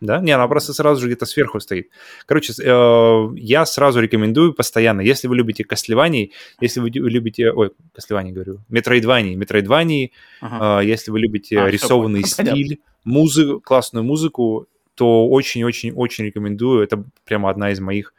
Да? 0.00 0.18
Не, 0.20 0.32
она 0.32 0.48
просто 0.48 0.72
сразу 0.72 1.00
же 1.00 1.08
где-то 1.08 1.26
сверху 1.26 1.60
стоит. 1.60 1.90
Короче, 2.24 2.54
э, 2.58 3.28
я 3.36 3.66
сразу 3.66 4.00
рекомендую 4.00 4.54
постоянно, 4.54 5.02
если 5.02 5.28
вы 5.28 5.36
любите 5.36 5.62
Костлеваний, 5.62 6.32
если 6.60 6.80
вы 6.80 6.88
любите... 6.88 7.50
Ой, 7.50 7.72
Костлеваний 7.94 8.32
говорю. 8.32 8.60
Метроидваний. 8.70 9.34
Метроидваний, 9.34 10.12
ага. 10.40 10.80
э, 10.80 10.86
если 10.86 11.10
вы 11.10 11.20
любите 11.20 11.60
а, 11.60 11.68
рисованный 11.68 12.22
все, 12.22 12.44
стиль, 12.44 12.80
музыку, 13.04 13.60
классную 13.60 14.02
музыку, 14.04 14.68
то 14.94 15.28
очень-очень-очень 15.28 16.24
рекомендую. 16.24 16.82
Это 16.82 17.04
прямо 17.26 17.50
одна 17.50 17.70
из 17.70 17.80
моих 17.80 18.14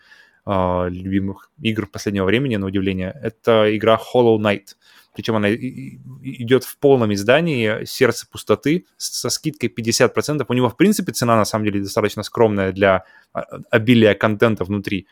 э, 0.45 0.87
любимых 0.89 1.49
игр 1.61 1.87
последнего 1.87 2.25
времени, 2.25 2.57
на 2.57 2.67
удивление. 2.67 3.19
Это 3.23 3.75
игра 3.75 3.99
Hollow 4.13 4.37
Knight 4.37 4.75
причем 5.13 5.35
она 5.35 5.53
идет 5.53 6.63
в 6.63 6.77
полном 6.77 7.13
издании 7.13 7.85
«Сердце 7.85 8.25
пустоты» 8.29 8.85
со 8.97 9.29
скидкой 9.29 9.69
50%. 9.69 10.45
У 10.47 10.53
него, 10.53 10.69
в 10.69 10.77
принципе, 10.77 11.11
цена, 11.11 11.35
на 11.35 11.45
самом 11.45 11.65
деле, 11.65 11.81
достаточно 11.81 12.23
скромная 12.23 12.71
для 12.71 13.03
а, 13.33 13.43
обилия 13.69 14.13
контента 14.13 14.63
внутри. 14.63 15.07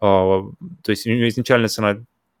А, 0.00 0.42
то 0.82 0.90
есть 0.90 1.06
у 1.06 1.10
него 1.10 1.28
изначальная 1.28 1.68
цена 1.68 1.90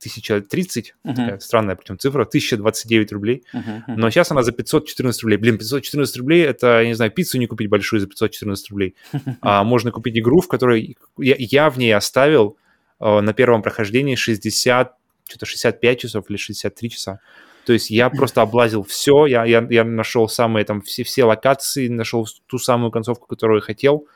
1030, 0.02 0.94
uh-huh. 1.04 1.14
такая 1.14 1.38
странная 1.38 1.76
причем 1.76 1.98
цифра, 1.98 2.22
1029 2.22 3.12
рублей, 3.12 3.44
uh-huh, 3.54 3.62
uh-huh. 3.62 3.94
но 3.96 4.10
сейчас 4.10 4.32
она 4.32 4.42
за 4.42 4.52
514 4.52 5.22
рублей. 5.22 5.36
Блин, 5.36 5.58
514 5.58 6.16
рублей, 6.16 6.44
это, 6.44 6.80
я 6.80 6.86
не 6.88 6.94
знаю, 6.94 7.12
пиццу 7.12 7.38
не 7.38 7.46
купить 7.46 7.68
большую 7.68 8.00
за 8.00 8.06
514 8.06 8.70
рублей. 8.70 8.94
А 9.40 9.64
можно 9.64 9.90
купить 9.90 10.18
игру, 10.18 10.40
в 10.40 10.48
которой 10.48 10.96
я, 11.18 11.36
я 11.38 11.70
в 11.70 11.78
ней 11.78 11.94
оставил 11.94 12.56
э, 13.00 13.20
на 13.20 13.32
первом 13.32 13.62
прохождении 13.62 14.14
60 14.14 14.96
что-то 15.32 15.46
65 15.46 16.00
часов 16.00 16.30
или 16.30 16.36
63 16.36 16.90
часа. 16.90 17.20
То 17.64 17.72
есть 17.72 17.90
я 17.90 18.10
просто 18.10 18.42
облазил 18.42 18.82
все, 18.82 19.26
я, 19.26 19.44
я, 19.44 19.66
я 19.70 19.84
нашел 19.84 20.28
самые 20.28 20.64
там 20.64 20.82
все, 20.82 21.04
все 21.04 21.24
локации, 21.24 21.88
нашел 21.88 22.26
ту 22.46 22.58
самую 22.58 22.90
концовку, 22.90 23.26
которую 23.26 23.58
я 23.58 23.62
хотел. 23.62 24.06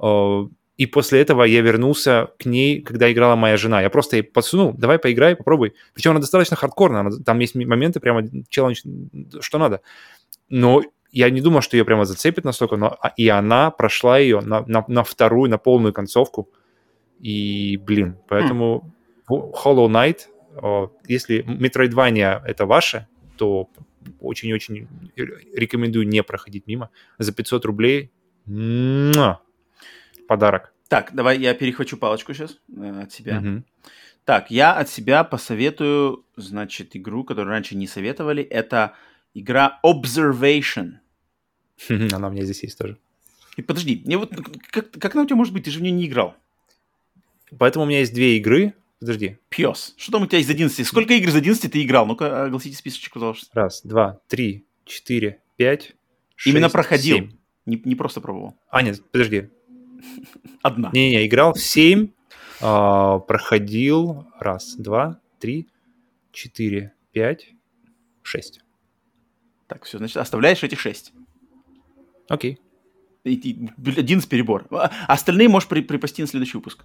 Э, 0.00 0.42
и 0.76 0.86
после 0.86 1.20
этого 1.20 1.44
я 1.44 1.60
вернулся 1.60 2.30
к 2.38 2.44
ней, 2.44 2.80
когда 2.82 3.10
играла 3.10 3.36
моя 3.36 3.56
жена. 3.56 3.80
Я 3.80 3.90
просто 3.90 4.16
ей 4.16 4.22
подсунул, 4.22 4.74
давай 4.74 4.98
поиграй, 4.98 5.36
попробуй. 5.36 5.74
Причем 5.94 6.12
она 6.12 6.20
достаточно 6.20 6.56
хардкорная, 6.56 7.10
там 7.24 7.38
есть 7.38 7.54
моменты 7.54 8.00
прямо 8.00 8.22
челлендж, 8.48 8.82
что 9.40 9.58
надо. 9.58 9.80
Но 10.48 10.82
я 11.12 11.30
не 11.30 11.40
думал, 11.40 11.60
что 11.60 11.76
ее 11.76 11.84
прямо 11.84 12.04
зацепит 12.04 12.44
настолько, 12.44 12.76
но 12.76 12.96
а, 13.00 13.12
и 13.16 13.28
она 13.28 13.70
прошла 13.70 14.18
ее 14.18 14.40
на, 14.40 14.64
на, 14.66 14.84
на 14.88 15.04
вторую, 15.04 15.50
на 15.50 15.58
полную 15.58 15.92
концовку. 15.92 16.48
И, 17.20 17.76
блин, 17.76 18.16
поэтому 18.28 18.92
Hollow 19.30 19.88
Knight 19.88 20.31
если 21.06 21.44
Metroidvania 21.44 22.42
это 22.44 22.66
ваше, 22.66 23.06
то 23.36 23.68
очень-очень 24.20 24.88
рекомендую 25.16 26.06
не 26.06 26.22
проходить 26.22 26.66
мимо. 26.66 26.90
За 27.18 27.32
500 27.32 27.64
рублей 27.64 28.10
подарок. 30.28 30.72
Так, 30.88 31.14
давай 31.14 31.38
я 31.38 31.54
перехвачу 31.54 31.96
палочку 31.96 32.34
сейчас 32.34 32.58
э, 32.76 33.02
от 33.02 33.12
себя. 33.12 33.38
Угу. 33.38 33.62
Так, 34.24 34.50
я 34.50 34.74
от 34.74 34.90
себя 34.90 35.24
посоветую, 35.24 36.24
значит, 36.36 36.94
игру, 36.96 37.24
которую 37.24 37.50
раньше 37.50 37.76
не 37.76 37.86
советовали. 37.86 38.42
Это 38.42 38.94
игра 39.34 39.80
Observation. 39.84 40.98
Она 41.88 42.28
у 42.28 42.30
меня 42.30 42.44
здесь 42.44 42.62
есть 42.62 42.78
тоже. 42.78 42.98
И 43.56 43.62
подожди, 43.62 44.02
мне 44.04 44.18
вот 44.18 44.30
как, 44.70 44.90
как 44.90 45.14
она 45.14 45.24
у 45.24 45.26
тебя 45.26 45.36
может 45.36 45.52
быть? 45.52 45.64
Ты 45.64 45.70
же 45.70 45.78
в 45.78 45.82
нее 45.82 45.92
не 45.92 46.06
играл. 46.06 46.36
Поэтому 47.58 47.84
у 47.84 47.88
меня 47.88 48.00
есть 48.00 48.14
две 48.14 48.36
игры. 48.36 48.74
Подожди. 49.02 49.36
Пес. 49.48 49.94
Что 49.96 50.12
там 50.12 50.22
у 50.22 50.26
тебя 50.26 50.38
из 50.38 50.48
11? 50.48 50.86
Сколько 50.86 51.14
игр 51.14 51.28
из 51.28 51.34
11 51.34 51.72
ты 51.72 51.82
играл? 51.82 52.06
Ну-ка, 52.06 52.44
огласите 52.44 52.76
списочек, 52.76 53.12
пожалуйста. 53.12 53.50
Раз, 53.52 53.82
два, 53.82 54.20
три, 54.28 54.64
четыре, 54.84 55.42
пять, 55.56 55.96
шесть, 56.36 56.54
Именно 56.54 56.70
проходил. 56.70 57.16
Семь. 57.16 57.32
Не, 57.66 57.82
не 57.84 57.96
просто 57.96 58.20
пробовал. 58.20 58.56
А, 58.70 58.80
нет, 58.80 59.02
подожди. 59.10 59.50
Одна. 60.62 60.90
Не-не, 60.92 61.26
играл 61.26 61.52
в 61.52 61.58
семь, 61.58 62.10
э, 62.60 63.18
проходил 63.26 64.24
раз, 64.38 64.76
два, 64.76 65.18
три, 65.40 65.66
четыре, 66.30 66.92
пять, 67.10 67.48
шесть. 68.22 68.60
Так, 69.66 69.82
все, 69.82 69.98
значит, 69.98 70.18
оставляешь 70.18 70.62
эти 70.62 70.76
шесть. 70.76 71.12
Окей. 72.28 72.60
Один 73.24 74.20
с 74.20 74.26
перебор. 74.26 74.68
А 74.70 74.92
остальные 75.08 75.48
можешь 75.48 75.68
при, 75.68 75.80
припасти 75.80 76.20
на 76.20 76.28
следующий 76.28 76.56
выпуск. 76.56 76.84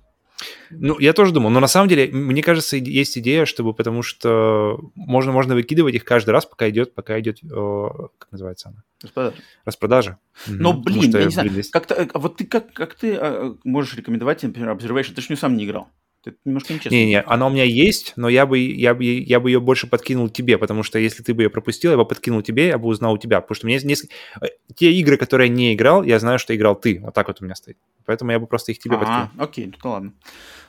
Ну, 0.70 1.00
я 1.00 1.14
тоже 1.14 1.32
думал, 1.32 1.50
но 1.50 1.60
на 1.60 1.68
самом 1.68 1.90
деле, 1.90 2.10
мне 2.12 2.44
кажется, 2.44 2.78
есть 2.78 3.18
идея, 3.18 3.46
чтобы, 3.46 3.74
потому 3.74 4.04
что 4.04 4.80
можно, 4.96 5.32
можно 5.32 5.56
выкидывать 5.56 5.96
их 5.96 6.04
каждый 6.04 6.32
раз, 6.32 6.46
пока 6.46 6.70
идет, 6.70 6.94
пока 6.94 7.20
идет, 7.20 7.40
о, 7.52 8.10
как 8.18 8.32
называется 8.32 8.70
она? 8.70 8.84
Распродажа. 9.02 9.38
Распродажа. 9.66 10.18
Но, 10.48 10.72
угу. 10.72 10.82
блин, 10.82 11.12
я 11.16 11.26
не 11.26 11.32
знаю, 11.32 11.52
как-то, 11.72 11.96
э, 11.96 12.08
вот 12.14 12.38
ты 12.38 12.46
как, 12.46 12.74
как 12.74 12.96
ты 12.96 13.16
а, 13.16 13.56
можешь 13.64 13.96
рекомендовать, 13.96 14.44
например, 14.44 14.72
Observation? 14.72 15.14
Ты 15.14 15.22
же 15.22 15.28
не 15.30 15.36
сам 15.36 15.56
не 15.56 15.66
играл. 15.66 15.90
Это 16.28 16.38
немножко 16.46 16.74
нечестно. 16.74 16.96
Не-не, 16.96 17.22
она 17.22 17.48
у 17.48 17.50
меня 17.50 17.64
есть, 17.64 18.14
но 18.16 18.28
я 18.28 18.46
бы, 18.46 18.60
я, 18.60 18.94
бы, 18.94 19.04
я 19.04 19.40
бы 19.40 19.50
ее 19.50 19.60
больше 19.60 19.88
подкинул 19.88 20.30
тебе, 20.30 20.58
потому 20.58 20.84
что 20.84 21.00
если 21.00 21.24
ты 21.24 21.34
бы 21.34 21.44
ее 21.44 21.50
пропустил, 21.50 21.92
я 21.92 21.98
бы 21.98 22.06
подкинул 22.06 22.42
тебе, 22.42 22.68
я 22.68 22.78
бы 22.78 22.88
узнал 22.88 23.14
у 23.14 23.18
тебя. 23.18 23.40
Потому 23.42 23.56
что 23.56 23.66
у 23.66 23.68
меня 23.68 23.76
есть 23.76 23.86
несколько... 23.86 24.14
Э, 24.42 24.48
те 24.76 24.92
игры, 24.94 25.18
которые 25.18 25.50
я 25.50 25.56
не 25.56 25.74
играл, 25.74 26.04
я 26.04 26.20
знаю, 26.20 26.40
что 26.40 26.56
играл 26.56 26.76
ты. 26.76 27.00
Вот 27.02 27.14
так 27.14 27.28
вот 27.28 27.42
у 27.42 27.46
меня 27.46 27.56
стоит. 27.56 27.78
Поэтому 28.06 28.32
я 28.32 28.40
бы 28.40 28.48
просто 28.48 28.72
их 28.72 28.80
тебе 28.80 28.96
а, 28.96 29.00
подкинул. 29.00 29.30
окей, 29.38 29.74
ну 29.84 29.90
ладно. 29.90 30.14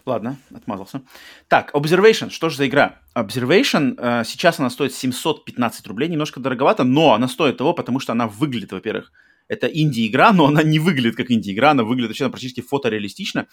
Ладно, 0.06 0.38
отмазался. 0.54 1.02
Так, 1.48 1.74
Observation, 1.74 2.30
что 2.30 2.48
же 2.48 2.56
за 2.56 2.66
игра? 2.66 3.00
Observation, 3.14 3.94
э, 3.98 4.24
сейчас 4.24 4.58
она 4.58 4.70
стоит 4.70 4.94
715 4.94 5.86
рублей, 5.86 6.08
немножко 6.08 6.40
дороговато, 6.40 6.84
но 6.84 7.12
она 7.12 7.28
стоит 7.28 7.58
того, 7.58 7.74
потому 7.74 8.00
что 8.00 8.12
она 8.12 8.26
выглядит, 8.26 8.72
во-первых, 8.72 9.12
это 9.48 9.66
инди-игра, 9.66 10.32
но 10.32 10.46
она 10.46 10.62
не 10.62 10.78
выглядит 10.78 11.16
как 11.16 11.30
инди-игра, 11.30 11.72
она 11.72 11.82
выглядит 11.82 12.10
вообще 12.10 12.28
практически 12.28 12.60
фотореалистично. 12.60 13.48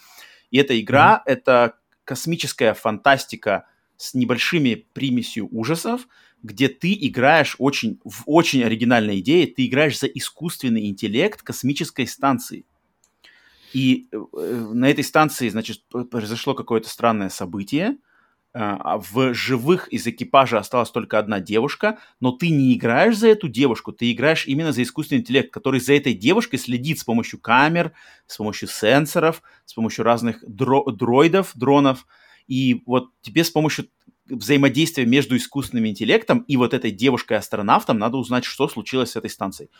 И 0.50 0.58
эта 0.58 0.78
игра, 0.80 1.22
mm-hmm. 1.26 1.32
это 1.32 1.74
космическая 2.06 2.72
фантастика 2.72 3.66
с 3.98 4.14
небольшими 4.14 4.86
примесью 4.94 5.48
ужасов, 5.50 6.08
где 6.42 6.68
ты 6.68 6.94
играешь 6.94 7.56
очень, 7.58 8.00
в 8.04 8.22
очень 8.26 8.62
оригинальной 8.62 9.20
идее, 9.20 9.46
ты 9.46 9.66
играешь 9.66 9.98
за 9.98 10.06
искусственный 10.06 10.86
интеллект 10.86 11.42
космической 11.42 12.06
станции. 12.06 12.64
И 13.72 14.08
э, 14.12 14.16
на 14.72 14.88
этой 14.88 15.04
станции, 15.04 15.48
значит, 15.48 15.82
произошло 16.10 16.54
какое-то 16.54 16.88
странное 16.88 17.28
событие, 17.28 17.98
в 18.56 19.34
живых 19.34 19.88
из 19.88 20.06
экипажа 20.06 20.58
осталась 20.58 20.90
только 20.90 21.18
одна 21.18 21.40
девушка, 21.40 21.98
но 22.20 22.32
ты 22.32 22.48
не 22.48 22.72
играешь 22.72 23.18
за 23.18 23.28
эту 23.28 23.48
девушку, 23.48 23.92
ты 23.92 24.10
играешь 24.10 24.46
именно 24.46 24.72
за 24.72 24.82
искусственный 24.82 25.20
интеллект, 25.20 25.52
который 25.52 25.78
за 25.78 25.92
этой 25.92 26.14
девушкой 26.14 26.56
следит 26.56 26.98
с 26.98 27.04
помощью 27.04 27.38
камер, 27.38 27.92
с 28.26 28.38
помощью 28.38 28.68
сенсоров, 28.68 29.42
с 29.66 29.74
помощью 29.74 30.04
разных 30.04 30.42
дро- 30.42 30.90
дроидов, 30.90 31.52
дронов. 31.54 32.06
И 32.46 32.82
вот 32.86 33.10
тебе 33.20 33.44
с 33.44 33.50
помощью 33.50 33.88
взаимодействия 34.24 35.04
между 35.04 35.36
искусственным 35.36 35.86
интеллектом 35.86 36.40
и 36.40 36.56
вот 36.56 36.72
этой 36.72 36.90
девушкой-астронавтом 36.90 37.98
надо 37.98 38.16
узнать, 38.16 38.44
что 38.44 38.68
случилось 38.68 39.10
с 39.10 39.16
этой 39.16 39.30
станцией. 39.30 39.70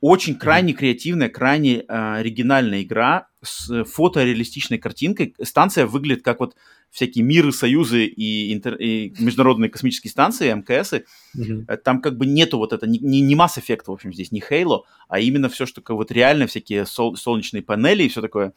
Очень 0.00 0.36
крайне 0.36 0.74
креативная, 0.74 1.28
крайне 1.28 1.78
э, 1.78 1.84
оригинальная 1.88 2.82
игра 2.82 3.28
с 3.42 3.84
фотореалистичной 3.84 4.78
картинкой. 4.78 5.34
Станция 5.42 5.86
выглядит 5.86 6.22
как 6.22 6.38
вот 6.38 6.54
всякие 6.90 7.24
миры, 7.24 7.52
союзы 7.52 8.06
и, 8.06 8.52
интер... 8.52 8.76
и 8.76 9.12
международные 9.18 9.70
космические 9.70 10.10
станции, 10.10 10.52
МКСы. 10.52 11.04
Mm-hmm. 11.36 11.76
Там 11.78 12.00
как 12.00 12.16
бы 12.16 12.26
нету 12.26 12.58
вот 12.58 12.72
это, 12.72 12.86
не, 12.86 12.98
не 12.98 13.34
Mass 13.34 13.58
Effect, 13.58 13.84
в 13.86 13.92
общем, 13.92 14.12
здесь, 14.12 14.32
не 14.32 14.40
Halo, 14.40 14.82
а 15.08 15.20
именно 15.20 15.48
все, 15.48 15.66
что 15.66 15.82
вот 15.88 16.12
реально 16.12 16.46
всякие 16.46 16.86
сол... 16.86 17.16
солнечные 17.16 17.62
панели 17.62 18.04
и 18.04 18.08
все 18.08 18.20
такое. 18.20 18.52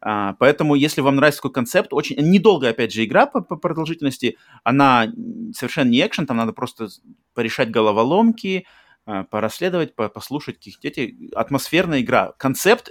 А, 0.00 0.34
поэтому, 0.34 0.74
если 0.74 1.00
вам 1.00 1.16
нравится 1.16 1.38
такой 1.38 1.52
концепт, 1.52 1.92
очень 1.92 2.16
недолгая, 2.16 2.72
опять 2.72 2.92
же, 2.92 3.04
игра 3.04 3.26
по, 3.26 3.40
по 3.40 3.56
продолжительности, 3.56 4.36
она 4.64 5.12
совершенно 5.54 5.90
не 5.90 6.04
экшен, 6.04 6.26
там 6.26 6.36
надо 6.36 6.52
просто 6.52 6.88
порешать 7.34 7.70
головоломки, 7.70 8.66
порасследовать, 9.04 9.94
послушать 9.94 10.56
каких-то 10.56 10.88
эти... 10.88 11.30
Атмосферная 11.34 12.00
игра. 12.00 12.32
Концепт... 12.38 12.90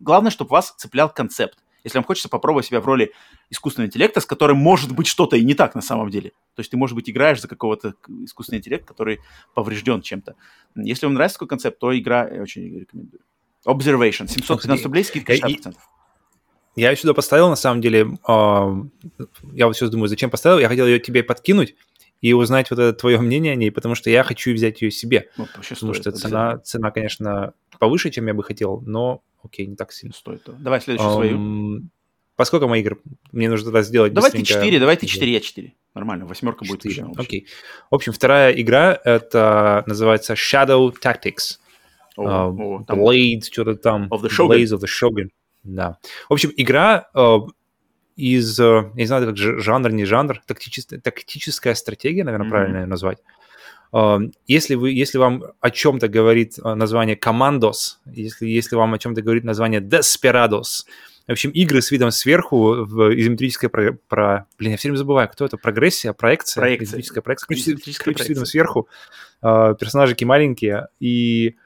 Главное, 0.00 0.30
чтобы 0.30 0.50
вас 0.50 0.74
цеплял 0.76 1.08
концепт. 1.08 1.58
Если 1.84 1.98
вам 1.98 2.04
хочется 2.04 2.28
попробовать 2.28 2.66
себя 2.66 2.80
в 2.80 2.86
роли 2.86 3.12
искусственного 3.50 3.88
интеллекта, 3.88 4.20
с 4.20 4.26
которым 4.26 4.56
может 4.56 4.92
быть 4.92 5.08
что-то 5.08 5.36
и 5.36 5.44
не 5.44 5.54
так 5.54 5.74
на 5.74 5.80
самом 5.82 6.10
деле. 6.10 6.30
То 6.54 6.60
есть 6.60 6.70
ты, 6.70 6.76
может 6.76 6.94
быть, 6.94 7.10
играешь 7.10 7.40
за 7.40 7.48
какого-то 7.48 7.94
искусственного 8.24 8.60
интеллекта, 8.60 8.86
который 8.86 9.18
поврежден 9.52 10.00
чем-то. 10.00 10.36
Если 10.76 11.06
вам 11.06 11.14
нравится 11.14 11.38
такой 11.38 11.48
концепт, 11.48 11.80
то 11.80 11.98
игра 11.98 12.28
я 12.28 12.42
очень 12.42 12.78
рекомендую. 12.78 13.20
Observation. 13.66 14.28
715 14.28 14.84
рублей, 14.84 15.02
скидка 15.02 15.34
60%. 15.34 15.74
Я 16.76 16.90
ее 16.90 16.96
сюда 16.96 17.14
поставил, 17.14 17.48
на 17.48 17.56
самом 17.56 17.80
деле. 17.80 18.16
Я 18.28 19.66
вот 19.66 19.76
сейчас 19.76 19.90
думаю, 19.90 20.08
зачем 20.08 20.30
поставил. 20.30 20.58
Я 20.60 20.68
хотел 20.68 20.86
ее 20.86 21.00
тебе 21.00 21.24
подкинуть, 21.24 21.74
и 22.22 22.32
узнать 22.32 22.70
вот 22.70 22.78
это 22.78 22.96
твое 22.96 23.20
мнение 23.20 23.52
о 23.52 23.56
ней, 23.56 23.70
потому 23.70 23.94
что 23.94 24.08
я 24.08 24.22
хочу 24.22 24.54
взять 24.54 24.80
ее 24.80 24.90
себе. 24.90 25.28
Ну, 25.36 25.46
потому 25.46 25.92
что 25.92 26.12
цена, 26.12 26.58
цена, 26.58 26.90
конечно, 26.92 27.52
повыше, 27.78 28.10
чем 28.10 28.28
я 28.28 28.34
бы 28.34 28.44
хотел, 28.44 28.80
но 28.86 29.22
окей, 29.44 29.66
не 29.66 29.74
так 29.74 29.92
сильно. 29.92 30.14
Стоит. 30.14 30.42
Давай 30.46 30.80
следующую 30.80 31.10
um, 31.10 31.14
свою. 31.14 31.82
Поскольку 32.36 32.68
мои 32.68 32.80
игры? 32.80 32.98
Мне 33.32 33.50
нужно 33.50 33.66
тогда 33.66 33.82
сделать 33.82 34.14
Давай 34.14 34.30
ты 34.30 34.42
4, 34.42 34.78
давай 34.78 34.96
ты 34.96 35.06
4, 35.06 35.32
я 35.32 35.40
4. 35.40 35.74
Нормально, 35.94 36.26
восьмерка 36.26 36.64
4. 36.64 36.68
будет 36.72 36.84
лишняя. 36.84 37.12
Окей. 37.16 37.46
В 37.90 37.94
общем, 37.94 38.12
вторая 38.12 38.52
игра, 38.52 38.98
это 39.04 39.82
называется 39.86 40.34
Shadow 40.34 40.92
Tactics. 40.92 41.58
Oh, 42.16 42.54
uh, 42.54 42.86
oh, 42.86 42.96
Blade, 42.96 43.42
что-то 43.50 43.74
там. 43.74 44.08
Of 44.10 44.22
the 44.22 44.28
Shogun. 44.28 44.62
Of 44.62 44.80
the 44.80 44.86
Shogun. 44.86 45.28
Да. 45.64 45.98
В 46.28 46.32
общем, 46.32 46.52
игра 46.56 47.08
uh, 47.14 47.48
из, 48.16 48.58
э, 48.58 48.64
я 48.64 48.90
не 48.94 49.06
знаю, 49.06 49.26
как 49.26 49.36
жанр, 49.36 49.90
не 49.90 50.04
жанр, 50.04 50.40
тактическая, 50.46 51.00
тактическая 51.00 51.74
стратегия, 51.74 52.24
наверное, 52.24 52.46
mm-hmm. 52.46 52.50
правильно 52.50 52.76
ее 52.78 52.86
назвать. 52.86 53.18
Эм, 53.92 54.32
если, 54.46 54.74
вы, 54.74 54.90
если 54.92 55.18
вам 55.18 55.44
о 55.60 55.70
чем-то 55.70 56.08
говорит 56.08 56.58
э, 56.58 56.74
название 56.74 57.16
Commandos, 57.16 57.96
если, 58.06 58.46
если 58.46 58.76
вам 58.76 58.94
о 58.94 58.98
чем-то 58.98 59.22
говорит 59.22 59.44
название 59.44 59.80
Desperados, 59.80 60.84
в 61.26 61.32
общем, 61.32 61.50
игры 61.50 61.80
с 61.80 61.90
видом 61.90 62.10
сверху 62.10 62.84
в 62.84 63.14
изометрической 63.14 63.68
про, 63.68 63.92
про... 64.08 64.46
Блин, 64.58 64.72
я 64.72 64.76
все 64.76 64.88
время 64.88 64.98
забываю, 64.98 65.28
кто 65.28 65.44
это? 65.44 65.56
Прогрессия, 65.56 66.12
проекция? 66.12 66.60
Проекция. 66.60 66.86
Изометрическая 66.86 67.22
проекция. 67.22 67.46
Ключ, 67.46 67.60
изометрическая 67.60 68.14
ключ 68.14 68.24
с 68.24 68.28
видом 68.28 68.46
сверху. 68.46 68.88
Э, 69.42 69.74
персонажики 69.78 70.24
маленькие. 70.24 70.88
И 70.98 71.56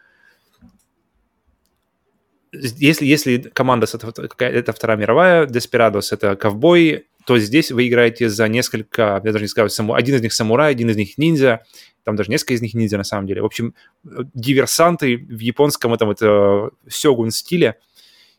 если, 2.61 3.07
если 3.07 3.39
команда 3.39 3.87
это, 3.93 4.13
это 4.39 4.73
Вторая 4.73 4.97
мировая, 4.97 5.47
Desperados 5.47 6.09
это 6.11 6.37
ковбой, 6.37 7.07
то 7.27 7.39
здесь 7.39 7.73
вы 7.73 7.89
играете 7.89 8.29
за 8.29 8.47
несколько, 8.49 9.21
я 9.25 9.33
даже 9.33 9.45
не 9.45 9.49
скажу, 9.49 9.69
саму, 9.69 9.95
один 9.95 10.15
из 10.15 10.23
них 10.23 10.33
самурай, 10.33 10.71
один 10.71 10.91
из 10.91 10.97
них 10.97 11.19
ниндзя, 11.19 11.65
там 12.05 12.15
даже 12.15 12.31
несколько 12.31 12.55
из 12.55 12.63
них 12.63 12.75
ниндзя 12.75 12.99
на 12.99 13.05
самом 13.05 13.27
деле. 13.27 13.43
В 13.43 13.47
общем, 13.47 13.75
диверсанты 14.05 15.17
в 15.17 15.41
японском 15.41 15.93
этом 15.93 16.11
это 16.11 16.71
сёгун 16.89 17.33
стиле, 17.33 17.77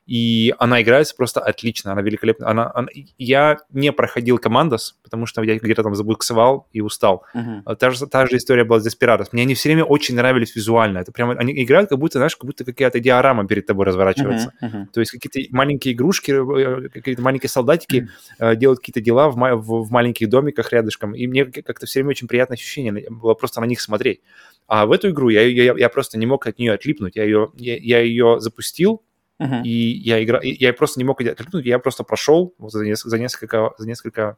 и 0.08 0.56
она 0.58 0.82
играется 0.82 1.14
просто 1.16 1.42
отлично, 1.42 1.92
она 1.92 2.02
великолепна. 2.02 2.50
Она, 2.50 2.72
она, 2.74 2.88
я 3.18 3.58
не 3.72 3.92
проходил 3.92 4.38
Командос, 4.38 4.98
потому 5.04 5.26
что 5.26 5.44
я 5.44 5.58
где-то 5.58 5.84
там 5.84 5.96
забуксовал 5.96 6.68
и 6.72 6.80
устал. 6.80 7.26
Uh-huh. 7.36 7.76
Та, 7.76 7.92
же, 7.92 8.08
та 8.08 8.26
же 8.26 8.38
история 8.38 8.64
была 8.64 8.80
с 8.80 8.88
Desperados. 8.88 9.28
Мне 9.34 9.44
они 9.44 9.54
все 9.54 9.68
время 9.68 9.84
очень 9.84 10.16
нравились 10.16 10.56
визуально. 10.56 11.00
Это 11.00 11.12
прямо, 11.12 11.34
они 11.34 11.62
играют 11.62 11.90
как 11.90 12.00
будто, 12.00 12.20
знаешь, 12.20 12.38
как 12.38 12.46
будто 12.46 12.64
какая-то 12.64 13.02
диорама 13.02 13.46
перед 13.46 13.66
тобой 13.66 13.86
разворачивается. 13.86 14.54
Uh-huh. 14.64 14.70
Uh-huh. 14.70 14.86
То 14.94 15.02
есть 15.02 15.12
какие-то 15.12 15.54
маленькие 15.54 15.94
игрушки, 15.94 16.32
э, 16.32 16.90
какие-то 16.90 17.22
маленькие 17.22 17.50
солдатики 17.50 18.08
uh-huh. 18.40 18.56
делают 18.56 18.80
какие-то 18.80 19.02
дела 19.02 19.30
в, 19.30 19.36
в, 19.36 19.84
в 19.84 19.92
маленьких 19.92 20.30
домиках 20.30 20.72
рядышком, 20.72 21.16
и 21.16 21.28
мне 21.28 21.44
как-то 21.46 21.86
все 21.86 22.00
время 22.00 22.12
очень 22.12 22.30
приятное 22.30 22.56
ощущение 22.56 23.10
было 23.10 23.34
просто 23.34 23.60
на 23.60 23.66
них 23.66 23.82
смотреть. 23.82 24.22
А 24.68 24.86
в 24.86 24.92
эту 24.92 25.10
игру 25.10 25.30
я, 25.30 25.42
я, 25.42 25.74
я 25.78 25.90
просто 25.90 26.18
не 26.18 26.26
мог 26.26 26.46
от 26.46 26.60
нее 26.60 26.74
отлипнуть. 26.74 27.16
Я 27.16 27.24
ее, 27.24 27.52
я, 27.56 27.78
я 27.78 28.00
ее 28.00 28.40
запустил, 28.40 29.02
Uh-huh. 29.42 29.64
И 29.64 29.70
я 29.70 30.24
играл, 30.24 30.42
я 30.42 30.74
просто 30.74 31.00
не 31.00 31.04
мог 31.04 31.22
откликнуть, 31.22 31.66
я 31.66 31.80
просто 31.80 32.04
прошел 32.04 32.56
вот 32.58 32.72
за, 32.72 32.84
несколько, 32.84 33.10
за 33.10 33.20
несколько, 33.20 33.74
за 33.78 33.88
несколько 33.88 34.38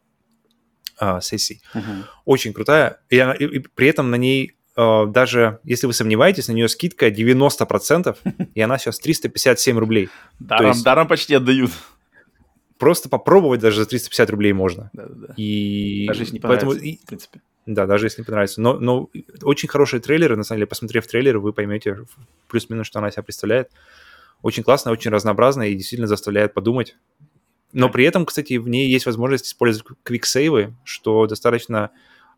а, 0.97 1.21
сессий. 1.21 1.61
Uh-huh. 1.73 2.03
Очень 2.25 2.53
крутая. 2.53 2.99
И, 3.09 3.17
она, 3.17 3.33
и, 3.33 3.45
и 3.45 3.59
при 3.59 3.87
этом 3.87 4.11
на 4.11 4.15
ней 4.15 4.57
а, 4.75 5.05
даже, 5.05 5.59
если 5.63 5.87
вы 5.87 5.93
сомневаетесь, 5.93 6.47
на 6.47 6.53
нее 6.53 6.69
скидка 6.69 7.09
90%, 7.09 8.17
и 8.55 8.61
она 8.61 8.77
сейчас 8.77 8.99
357 8.99 9.77
рублей. 9.77 10.09
Даром, 10.39 10.67
есть, 10.67 10.83
даром 10.83 11.07
почти 11.07 11.35
отдают. 11.35 11.71
Просто 12.77 13.09
попробовать 13.09 13.59
даже 13.59 13.81
за 13.81 13.85
350 13.85 14.29
рублей 14.29 14.53
можно. 14.53 14.89
Да-да-да. 14.93 15.33
И 15.35 16.05
даже 16.07 16.21
если 16.21 16.35
не 16.35 16.39
понравится, 16.39 16.67
Поэтому, 16.67 16.85
и, 16.85 16.97
в 16.97 17.05
принципе. 17.05 17.41
Да, 17.65 17.85
даже 17.87 18.05
если 18.05 18.21
не 18.21 18.25
понравится. 18.25 18.61
Но, 18.61 18.79
но 18.79 19.09
очень 19.43 19.67
хорошие 19.67 19.99
трейлеры, 19.99 20.37
на 20.37 20.43
самом 20.43 20.59
деле, 20.59 20.67
посмотрев 20.67 21.05
трейлер, 21.07 21.39
вы 21.39 21.51
поймете 21.51 22.05
плюс-минус, 22.47 22.87
что 22.87 22.99
она 22.99 23.11
себя 23.11 23.23
представляет 23.23 23.69
очень 24.41 24.63
классная, 24.63 24.93
очень 24.93 25.11
разнообразная 25.11 25.69
и 25.69 25.75
действительно 25.75 26.07
заставляет 26.07 26.53
подумать. 26.53 26.95
Но 27.71 27.89
при 27.89 28.05
этом, 28.05 28.25
кстати, 28.25 28.57
в 28.57 28.67
ней 28.67 28.89
есть 28.89 29.05
возможность 29.05 29.47
использовать 29.47 29.87
квиксейвы, 30.03 30.75
что 30.83 31.27
достаточно 31.27 31.91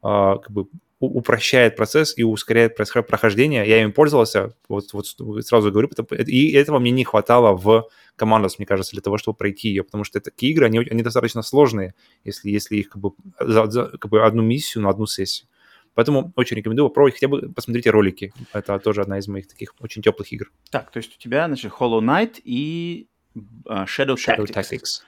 э, 0.03 0.07
как 0.41 0.51
бы 0.51 0.67
упрощает 0.99 1.75
процесс 1.75 2.13
и 2.15 2.23
ускоряет 2.23 2.75
прохождение. 2.75 3.67
Я 3.67 3.81
им 3.81 3.91
пользовался, 3.91 4.53
вот, 4.69 4.93
вот 4.93 5.07
сразу 5.43 5.71
говорю, 5.71 5.89
и 6.27 6.51
этого 6.51 6.77
мне 6.77 6.91
не 6.91 7.03
хватало 7.03 7.55
в 7.55 7.89
командах, 8.15 8.59
мне 8.59 8.67
кажется, 8.67 8.91
для 8.91 9.01
того, 9.01 9.17
чтобы 9.17 9.35
пройти 9.35 9.69
ее, 9.69 9.83
потому 9.83 10.03
что 10.03 10.19
такие 10.19 10.51
игры, 10.51 10.67
они, 10.67 10.77
они 10.79 11.01
достаточно 11.01 11.41
сложные, 11.41 11.95
если, 12.23 12.51
если 12.51 12.75
их 12.77 12.89
как 12.89 13.01
бы, 13.01 13.11
за, 13.39 13.65
за, 13.65 13.85
как 13.97 14.11
бы 14.11 14.23
одну 14.23 14.43
миссию 14.43 14.83
на 14.83 14.89
одну 14.89 15.07
сессию. 15.07 15.47
Поэтому 15.93 16.31
очень 16.35 16.57
рекомендую 16.57 16.89
попробовать, 16.89 17.15
хотя 17.15 17.27
бы 17.27 17.51
посмотрите 17.53 17.89
ролики. 17.89 18.33
Это 18.53 18.79
тоже 18.79 19.01
одна 19.01 19.19
из 19.19 19.27
моих 19.27 19.47
таких 19.47 19.73
очень 19.79 20.01
теплых 20.01 20.31
игр. 20.31 20.51
Так, 20.69 20.91
то 20.91 20.97
есть 20.97 21.15
у 21.15 21.19
тебя, 21.19 21.47
значит, 21.47 21.73
Hollow 21.79 21.99
Knight 21.99 22.41
и 22.43 23.07
uh, 23.35 23.85
Shadow, 23.85 24.15
Shadow 24.15 24.45
Tactics. 24.45 24.53
Tactics. 24.53 25.01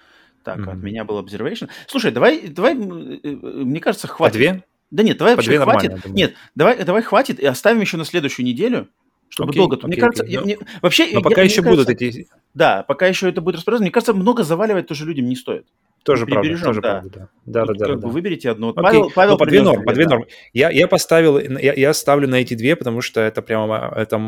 Так, 0.44 0.60
mm-hmm. 0.60 0.72
от 0.72 0.78
меня 0.78 1.06
был 1.06 1.24
Observation. 1.24 1.70
Слушай, 1.88 2.12
давай, 2.12 2.48
давай, 2.48 2.76
э, 2.76 3.20
э, 3.24 3.30
мне 3.30 3.80
кажется, 3.80 4.08
хватит. 4.08 4.34
По 4.34 4.38
две? 4.38 4.64
Да 4.92 5.04
нет, 5.04 5.18
давай 5.18 5.36
По 5.36 5.38
вообще 5.38 5.60
хватит. 5.60 6.06
Нет, 6.06 6.36
давай, 6.54 6.84
давай 6.84 7.02
хватит 7.02 7.40
и 7.40 7.46
оставим 7.46 7.80
еще 7.80 7.98
на 7.98 8.04
следующую 8.04 8.46
неделю, 8.46 8.90
чтобы 9.30 9.52
окей, 9.52 9.60
долго. 9.60 9.78
Окей, 9.78 9.88
мне 9.88 9.94
окей, 9.94 10.02
кажется, 10.02 10.24
окей. 10.24 10.34
Я, 10.34 10.42
мне, 10.42 10.58
вообще. 10.82 11.06
Но 11.06 11.12
я, 11.12 11.22
пока 11.22 11.42
я, 11.42 11.46
еще 11.46 11.62
будут 11.62 11.88
кажется, 11.88 12.06
эти. 12.06 12.28
Да, 12.54 12.84
пока 12.84 13.08
еще 13.08 13.30
это 13.30 13.40
будет 13.40 13.56
распространено. 13.56 13.86
Мне 13.86 13.92
кажется, 13.92 14.14
много 14.14 14.44
заваливать 14.44 14.88
тоже 14.88 15.06
людям 15.06 15.26
не 15.26 15.36
стоит. 15.36 15.66
Тоже 16.04 16.26
правда, 16.26 16.58
тоже 16.62 16.82
да. 16.82 16.92
правда, 16.92 17.10
да. 17.10 17.30
Да, 17.46 17.66
да, 17.66 17.74
да, 17.74 17.96
да. 17.96 18.08
выберите 18.08 18.50
одну. 18.50 18.70
Окей. 18.70 18.84
Павел, 18.84 19.12
Павел 19.12 19.32
ну, 19.34 19.38
по 19.38 19.46
две 19.46 19.62
нормы, 19.62 19.86
по 19.86 19.94
две 19.94 20.06
нормы. 20.06 20.28
Я, 20.52 20.70
я 20.70 20.88
поставил, 20.88 21.40
я, 21.40 21.74
я 21.74 21.94
ставлю 21.94 22.28
на 22.28 22.36
эти 22.36 22.56
две, 22.56 22.76
потому 22.76 23.02
что 23.02 23.22
это 23.22 23.42
прямо, 23.42 23.94
это, 23.96 24.22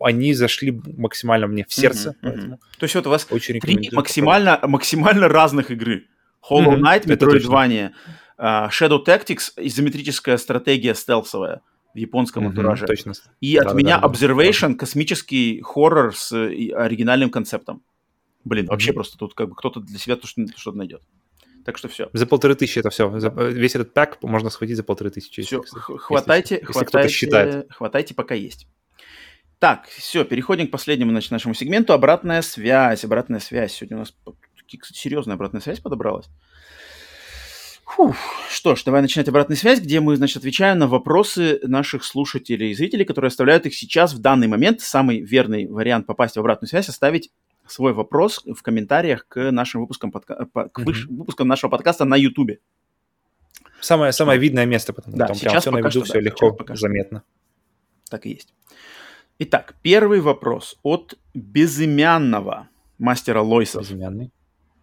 они 0.00 0.32
зашли 0.32 0.80
максимально 0.96 1.46
мне 1.46 1.66
в 1.68 1.72
сердце. 1.74 2.16
Mm-hmm, 2.22 2.34
mm-hmm. 2.34 2.56
То 2.78 2.84
есть 2.84 2.94
вот 2.94 3.06
у 3.06 3.10
вас 3.10 3.26
Очень 3.30 3.60
три 3.60 3.90
максимально, 3.92 4.60
максимально 4.62 5.28
разных 5.28 5.70
игры. 5.70 6.06
Hollow 6.50 6.78
Knight, 6.78 7.04
mm-hmm, 7.04 7.18
Metroidvania, 7.18 7.90
uh, 8.38 8.70
Shadow 8.70 9.04
Tactics, 9.04 9.52
изометрическая 9.56 10.38
стратегия 10.38 10.94
стелсовая 10.94 11.60
в 11.94 11.98
японском 11.98 12.46
антураже. 12.46 12.86
Точно. 12.86 13.12
И 13.40 13.56
да, 13.56 13.62
от 13.62 13.68
да, 13.68 13.74
меня 13.74 13.98
да, 13.98 14.06
Observation, 14.06 14.70
да. 14.70 14.74
космический 14.76 15.60
хоррор 15.62 16.16
с 16.16 16.32
оригинальным 16.32 17.30
концептом. 17.30 17.82
Блин, 18.44 18.66
вообще 18.66 18.90
mm-hmm. 18.90 18.94
просто 18.94 19.18
тут 19.18 19.34
как 19.34 19.48
бы 19.48 19.54
кто-то 19.54 19.80
для 19.80 19.98
себя 19.98 20.16
что-то 20.56 20.76
найдет. 20.76 21.02
Так 21.64 21.76
что 21.76 21.88
все. 21.88 22.08
За 22.12 22.26
полторы 22.26 22.54
тысячи 22.54 22.78
это 22.78 22.90
все. 22.90 23.18
За, 23.18 23.28
весь 23.28 23.74
этот 23.74 23.92
пак 23.92 24.22
можно 24.22 24.48
схватить 24.50 24.76
за 24.76 24.82
полторы 24.82 25.10
тысячи. 25.10 25.42
Все, 25.42 25.60
если, 25.62 25.78
хватайте, 25.78 26.54
если, 26.54 26.72
хватайте, 26.72 26.98
если 27.08 27.16
считает. 27.16 27.66
хватайте, 27.70 28.14
пока 28.14 28.34
есть. 28.34 28.66
Так, 29.58 29.86
все, 29.88 30.24
переходим 30.24 30.68
к 30.68 30.70
последнему 30.70 31.10
значит, 31.10 31.30
нашему 31.30 31.52
сегменту. 31.52 31.92
Обратная 31.92 32.40
связь. 32.40 33.04
Обратная 33.04 33.40
связь. 33.40 33.72
Сегодня 33.72 33.98
у 33.98 34.00
нас, 34.00 34.14
кстати, 34.78 34.98
серьезная 34.98 35.34
обратная 35.34 35.60
связь 35.60 35.80
подобралась. 35.80 36.28
Фух. 37.84 38.16
Что 38.48 38.76
ж, 38.76 38.84
давай 38.84 39.02
начинать 39.02 39.28
обратную 39.28 39.58
связь, 39.58 39.80
где 39.80 40.00
мы, 40.00 40.16
значит, 40.16 40.38
отвечаем 40.38 40.78
на 40.78 40.86
вопросы 40.86 41.60
наших 41.64 42.04
слушателей 42.04 42.70
и 42.70 42.74
зрителей, 42.74 43.04
которые 43.04 43.28
оставляют 43.28 43.66
их 43.66 43.74
сейчас 43.74 44.14
в 44.14 44.20
данный 44.20 44.46
момент. 44.46 44.80
Самый 44.80 45.20
верный 45.20 45.66
вариант 45.66 46.06
попасть 46.06 46.36
в 46.36 46.40
обратную 46.40 46.68
связь– 46.70 46.88
оставить 46.88 47.30
свой 47.72 47.92
вопрос 47.92 48.42
в 48.44 48.62
комментариях 48.62 49.26
к 49.28 49.50
нашим 49.50 49.82
выпускам, 49.82 50.10
подка... 50.10 50.46
к 50.46 50.78
выш... 50.80 51.06
mm-hmm. 51.06 51.16
выпускам 51.16 51.48
нашего 51.48 51.70
подкаста 51.70 52.04
на 52.04 52.16
YouTube. 52.16 52.58
Самое, 53.80 54.12
самое 54.12 54.38
видное 54.38 54.66
место, 54.66 54.92
потому 54.92 55.16
да, 55.16 55.26
там 55.28 55.36
сейчас 55.36 55.62
все 55.62 55.70
на 55.70 55.78
виду, 55.78 55.90
что, 55.90 56.04
все 56.04 56.14
да, 56.14 56.20
легко, 56.20 56.52
пока 56.52 56.76
заметно. 56.76 57.22
Так 58.10 58.26
и 58.26 58.30
есть. 58.30 58.52
Итак, 59.38 59.74
первый 59.82 60.20
вопрос 60.20 60.78
от 60.82 61.18
безымянного 61.32 62.68
мастера 62.98 63.40
Лойса. 63.40 63.80
Безымянный. 63.80 64.32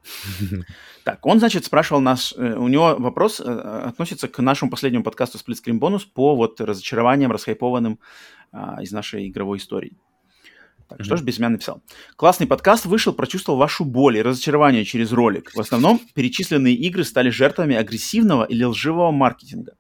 Так, 1.04 1.26
он, 1.26 1.40
значит, 1.40 1.64
спрашивал 1.64 2.02
нас, 2.02 2.34
э, 2.36 2.56
у 2.56 2.68
него 2.68 2.98
вопрос 3.00 3.40
э, 3.40 3.44
относится 3.44 4.28
к 4.28 4.40
нашему 4.40 4.70
последнему 4.70 5.06
подкасту 5.06 5.38
Split 5.38 5.56
Screen 5.64 5.80
Bonus 5.80 6.02
по 6.14 6.36
вот 6.36 6.60
разочарованиям, 6.60 7.32
расхайпованным 7.32 8.00
а, 8.52 8.84
из 8.84 8.92
нашей 8.92 9.30
игровой 9.30 9.60
истории. 9.60 9.98
Так, 10.88 11.00
mm-hmm. 11.00 11.04
что 11.04 11.18
же 11.18 11.24
Безымян 11.24 11.52
написал? 11.52 11.82
Классный 12.16 12.48
подкаст 12.48 12.86
вышел, 12.86 13.14
прочувствовал 13.14 13.60
вашу 13.60 13.84
боль 13.84 14.18
и 14.18 14.22
разочарование 14.22 14.86
через 14.86 15.12
ролик. 15.12 15.52
В 15.54 15.60
основном 15.60 16.00
перечисленные 16.14 16.76
игры 16.76 17.04
стали 17.04 17.30
жертвами 17.30 17.76
агрессивного 17.76 18.46
или 18.46 18.64
лживого 18.64 19.12
маркетинга. 19.12 19.74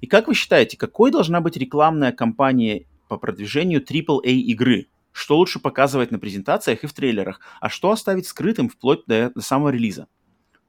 И 0.00 0.06
как 0.06 0.28
вы 0.28 0.34
считаете, 0.34 0.76
какой 0.76 1.10
должна 1.10 1.40
быть 1.40 1.56
рекламная 1.56 2.12
кампания 2.12 2.86
по 3.08 3.18
продвижению 3.18 3.82
AAA 3.82 4.32
игры? 4.32 4.86
Что 5.12 5.38
лучше 5.38 5.58
показывать 5.58 6.10
на 6.10 6.18
презентациях 6.18 6.84
и 6.84 6.86
в 6.86 6.92
трейлерах, 6.92 7.40
а 7.60 7.70
что 7.70 7.90
оставить 7.90 8.26
скрытым 8.26 8.68
вплоть 8.68 9.06
до, 9.06 9.30
до 9.34 9.40
самого 9.40 9.70
релиза? 9.70 10.08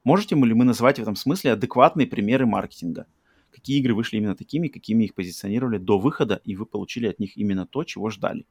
Можете 0.05 0.35
ли 0.35 0.53
мы 0.53 0.63
назвать 0.63 0.99
в 0.99 1.01
этом 1.01 1.17
смысле 1.17 1.51
адекватные 1.51 2.07
примеры 2.07 2.45
маркетинга? 2.45 3.07
Какие 3.51 3.79
игры 3.79 3.93
вышли 3.93 4.17
именно 4.17 4.35
такими, 4.35 4.69
какими 4.69 5.05
их 5.05 5.15
позиционировали 5.15 5.77
до 5.77 5.99
выхода, 5.99 6.39
и 6.45 6.55
вы 6.55 6.65
получили 6.65 7.07
от 7.07 7.19
них 7.19 7.35
именно 7.35 7.65
то, 7.65 7.83
чего 7.83 8.09
ждали? 8.09 8.45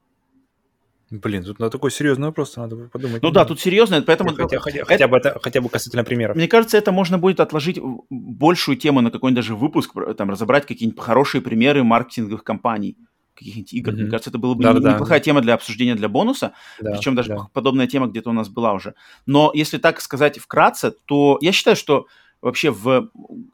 Блин, 1.11 1.45
тут 1.45 1.61
на 1.61 1.71
такой 1.71 1.93
серьезный 1.93 2.27
вопрос 2.27 2.57
надо 2.57 2.89
подумать. 2.89 3.23
Ну 3.23 3.31
да, 3.31 3.45
тут 3.45 3.61
серьезно, 3.61 4.03
поэтому... 4.03 4.35
Хотя, 4.35 4.59
хотя, 4.59 4.79
это, 4.79 4.87
хотя, 4.87 5.09
бы 5.09 5.17
это, 5.17 5.39
хотя 5.41 5.61
бы 5.61 5.69
касательно 5.69 6.03
примеров. 6.03 6.35
Мне 6.35 6.49
кажется, 6.49 6.77
это 6.77 6.91
можно 6.91 7.17
будет 7.17 7.39
отложить 7.39 7.79
большую 8.11 8.77
тему 8.77 9.01
на 9.03 9.13
какой-нибудь 9.13 9.37
даже 9.37 9.55
выпуск, 9.55 9.95
там, 10.17 10.31
разобрать 10.31 10.67
какие-нибудь 10.67 11.01
хорошие 11.01 11.43
примеры 11.43 11.85
маркетинговых 11.85 12.43
компаний, 12.43 12.97
каких-нибудь 13.35 13.73
игр. 13.73 13.91
Mm-hmm. 13.93 13.95
Мне 13.95 14.11
кажется, 14.11 14.31
это 14.31 14.39
была 14.39 14.55
бы 14.57 14.65
да, 14.65 14.73
не, 14.73 14.81
да, 14.81 14.95
неплохая 14.95 15.21
да. 15.21 15.25
тема 15.25 15.43
для 15.43 15.55
обсуждения 15.55 15.95
для 15.95 16.09
бонуса, 16.09 16.55
да, 16.81 16.91
причем 16.91 17.15
даже 17.15 17.29
да. 17.29 17.47
подобная 17.53 17.87
тема 17.87 18.09
где-то 18.09 18.31
у 18.31 18.33
нас 18.33 18.49
была 18.49 18.73
уже. 18.73 18.95
Но 19.27 19.53
если 19.55 19.79
так 19.79 20.01
сказать 20.01 20.39
вкратце, 20.39 20.91
то 20.91 21.39
я 21.41 21.53
считаю, 21.53 21.77
что 21.77 22.07
вообще 22.43 22.73
в 22.73 23.11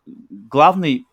главный 0.07 1.07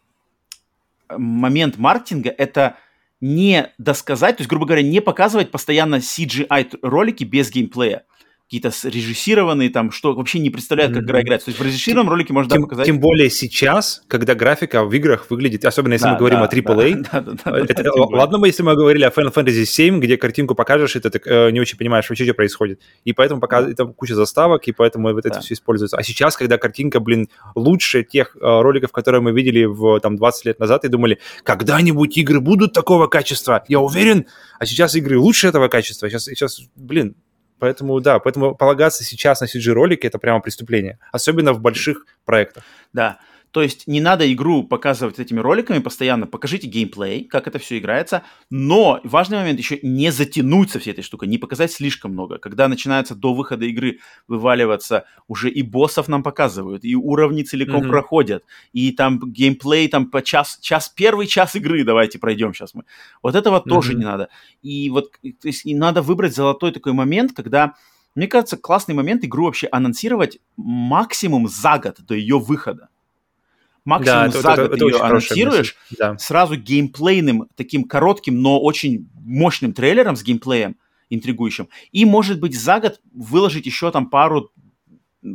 момент 1.10 1.78
маркетинга– 1.78 2.30
это– 2.38 2.78
не 3.22 3.72
досказать, 3.78 4.38
то 4.38 4.42
есть, 4.42 4.50
грубо 4.50 4.66
говоря, 4.66 4.84
не 4.84 5.02
показывать 5.02 5.52
постоянно 5.52 5.96
CGI-ролики 5.96 7.24
без 7.24 7.52
геймплея 7.52 8.04
какие-то 8.50 8.72
срежиссированные, 8.72 9.70
там, 9.70 9.92
что 9.92 10.16
вообще 10.16 10.40
не 10.40 10.50
представляют, 10.50 10.92
как 10.92 11.04
mm-hmm. 11.04 11.06
игра 11.06 11.22
играется. 11.22 11.46
То 11.46 11.50
есть 11.52 11.62
в 11.62 11.64
режиссированном 11.64 12.10
ролике 12.10 12.34
можно 12.34 12.52
тем, 12.52 12.64
показать. 12.64 12.88
Тем 12.88 13.00
более 13.00 13.30
сейчас, 13.30 14.02
когда 14.08 14.34
графика 14.34 14.84
в 14.84 14.92
играх 14.92 15.30
выглядит, 15.30 15.64
особенно 15.66 15.94
если 15.94 16.06
да, 16.06 16.14
мы 16.14 16.18
говорим 16.18 16.40
да, 16.40 16.46
о 16.46 16.50
AAA. 16.50 17.06
Да, 17.12 17.22
да, 17.22 17.34
да, 17.46 17.60
это, 17.60 17.84
да, 17.84 17.92
ладно, 17.94 18.44
если 18.46 18.64
мы 18.64 18.74
говорили 18.74 19.04
о 19.04 19.10
Final 19.10 19.32
Fantasy 19.32 19.66
VII, 19.66 20.00
где 20.00 20.18
картинку 20.18 20.56
покажешь, 20.56 20.96
и 20.96 21.00
ты 21.00 21.12
так, 21.12 21.28
э, 21.28 21.52
не 21.52 21.60
очень 21.60 21.78
понимаешь 21.78 22.10
вообще, 22.10 22.26
что 22.26 22.34
происходит. 22.34 22.82
И 23.04 23.14
поэтому 23.14 23.40
пока 23.40 23.72
там 23.74 23.94
куча 23.94 24.16
заставок, 24.16 24.68
и 24.68 24.72
поэтому 24.72 25.14
вот 25.14 25.28
это 25.28 25.36
да. 25.36 25.42
все 25.42 25.54
используется. 25.54 25.98
А 25.98 26.02
сейчас, 26.02 26.36
когда 26.36 26.58
картинка, 26.58 27.00
блин, 27.00 27.30
лучше 27.54 28.04
тех 28.04 28.36
э, 28.36 28.40
роликов, 28.42 28.92
которые 28.92 29.22
мы 29.22 29.32
видели 29.32 29.66
в, 29.66 30.00
там 30.00 30.16
20 30.16 30.46
лет 30.46 30.60
назад, 30.60 30.86
и 30.86 30.88
думали, 30.88 31.20
когда-нибудь 31.44 32.18
игры 32.18 32.40
будут 32.40 32.74
такого 32.74 33.06
качества, 33.06 33.64
я 33.68 33.80
уверен. 33.80 34.26
А 34.58 34.66
сейчас 34.66 34.96
игры 34.96 35.20
лучше 35.20 35.48
этого 35.48 35.68
качества. 35.68 36.10
Сейчас, 36.10 36.24
сейчас 36.24 36.62
блин, 36.76 37.16
Поэтому, 37.60 38.00
да, 38.00 38.20
поэтому 38.20 38.56
полагаться 38.56 39.04
сейчас 39.04 39.42
на 39.42 39.46
CG-ролики– 39.46 40.08
это 40.08 40.18
прямо 40.18 40.40
преступление, 40.40 40.98
особенно 41.12 41.54
в 41.54 41.60
больших 41.60 42.06
проектах. 42.26 42.64
Да, 42.94 43.20
то 43.52 43.64
есть 43.64 43.88
не 43.88 44.00
надо 44.00 44.32
игру 44.32 44.64
показывать 44.64 45.18
этими 45.18 45.40
роликами 45.40 45.80
постоянно. 45.80 46.28
Покажите 46.28 46.68
геймплей, 46.68 47.24
как 47.24 47.48
это 47.48 47.58
все 47.58 47.80
играется. 47.80 48.24
Но 48.52 49.00
важный 49.04 49.38
момент 49.38 49.58
еще 49.58 49.80
не 49.82 50.12
затянуть 50.12 50.70
со 50.70 50.80
всей 50.80 50.92
этой 50.92 51.04
штукой, 51.04 51.28
не 51.28 51.40
показать 51.40 51.72
слишком 51.72 52.12
много. 52.12 52.38
Когда 52.38 52.68
начинается 52.68 53.16
до 53.16 53.34
выхода 53.34 53.66
игры 53.66 54.00
вываливаться, 54.28 55.06
уже 55.28 55.50
и 55.50 55.64
боссов 55.64 56.08
нам 56.08 56.22
показывают, 56.22 56.86
и 56.86 56.96
уровни 56.96 57.42
целиком 57.42 57.84
mm-hmm. 57.84 57.90
проходят, 57.90 58.44
и 58.72 58.92
там 58.92 59.20
геймплей 59.20 59.88
там 59.88 60.12
по 60.12 60.22
час, 60.22 60.60
час, 60.62 60.90
первый 60.90 61.26
час 61.26 61.56
игры 61.56 61.84
давайте 61.84 62.20
пройдем 62.20 62.54
сейчас 62.54 62.76
мы. 62.76 62.84
Вот 63.24 63.34
этого 63.34 63.58
mm-hmm. 63.58 63.70
тоже 63.70 63.96
не 63.96 64.06
надо. 64.06 64.30
И 64.62 64.92
вот 64.92 65.12
то 65.22 65.48
есть, 65.48 65.66
и 65.66 65.74
надо 65.74 66.04
выбрать 66.04 66.36
золотой 66.36 66.72
такой 66.72 66.94
момент, 66.94 67.34
когда 67.34 67.74
мне 68.14 68.28
кажется, 68.28 68.58
классный 68.58 68.96
момент 68.96 69.24
игру 69.24 69.46
вообще 69.46 69.68
анонсировать 69.72 70.40
максимум 70.58 71.48
за 71.48 71.80
год 71.80 71.98
до 72.02 72.16
ее 72.16 72.38
выхода 72.38 72.90
максимум 73.86 74.30
да, 74.30 74.42
за 74.42 74.52
это, 74.52 74.68
год 74.68 74.74
это, 74.74 74.86
ее 74.86 74.98
анонсируешь, 74.98 75.76
да. 75.98 76.18
сразу 76.18 76.56
геймплейным, 76.56 77.48
таким 77.56 77.84
коротким, 77.84 78.42
но 78.42 78.60
очень 78.60 79.10
мощным 79.14 79.74
трейлером 79.74 80.16
с 80.16 80.24
геймплеем 80.24 80.78
интригующим. 81.10 81.70
И, 81.92 82.06
может 82.06 82.40
быть, 82.40 82.60
за 82.60 82.80
год 82.80 83.02
выложить 83.12 83.66
еще 83.66 83.92
там 83.92 84.10
пару, 84.10 84.52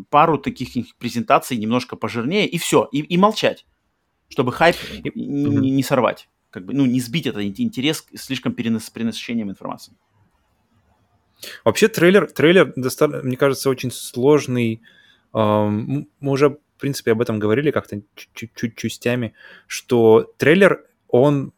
пару 0.08 0.38
таких 0.38 0.96
презентаций 0.96 1.56
немножко 1.56 1.96
пожирнее, 1.96 2.46
и 2.46 2.58
все, 2.58 2.88
и, 2.92 3.00
и 3.00 3.16
молчать, 3.16 3.66
чтобы 4.28 4.52
хайп 4.52 4.76
и, 4.90 5.10
не, 5.14 5.70
не 5.70 5.82
сорвать, 5.82 6.28
как 6.50 6.64
бы, 6.64 6.74
ну, 6.74 6.86
не 6.86 7.00
сбить 7.00 7.26
этот 7.26 7.42
интерес 7.42 8.06
слишком 8.14 8.54
перенос, 8.54 8.88
перенасыщением 8.90 9.50
информации. 9.50 9.94
Вообще 11.64 11.88
трейлер, 11.88 12.30
трейлер, 12.30 12.72
мне 12.76 13.36
кажется, 13.36 13.68
очень 13.68 13.90
сложный. 13.90 14.80
Мы 15.32 16.06
уже 16.20 16.58
в 16.76 16.80
принципе, 16.80 17.12
об 17.12 17.20
этом 17.20 17.38
говорили 17.38 17.70
как-то 17.70 18.00
чуть-чуть 18.34 18.76
частями, 18.76 19.34
что 19.66 20.32
трейлер, 20.38 20.84
он 21.08 21.52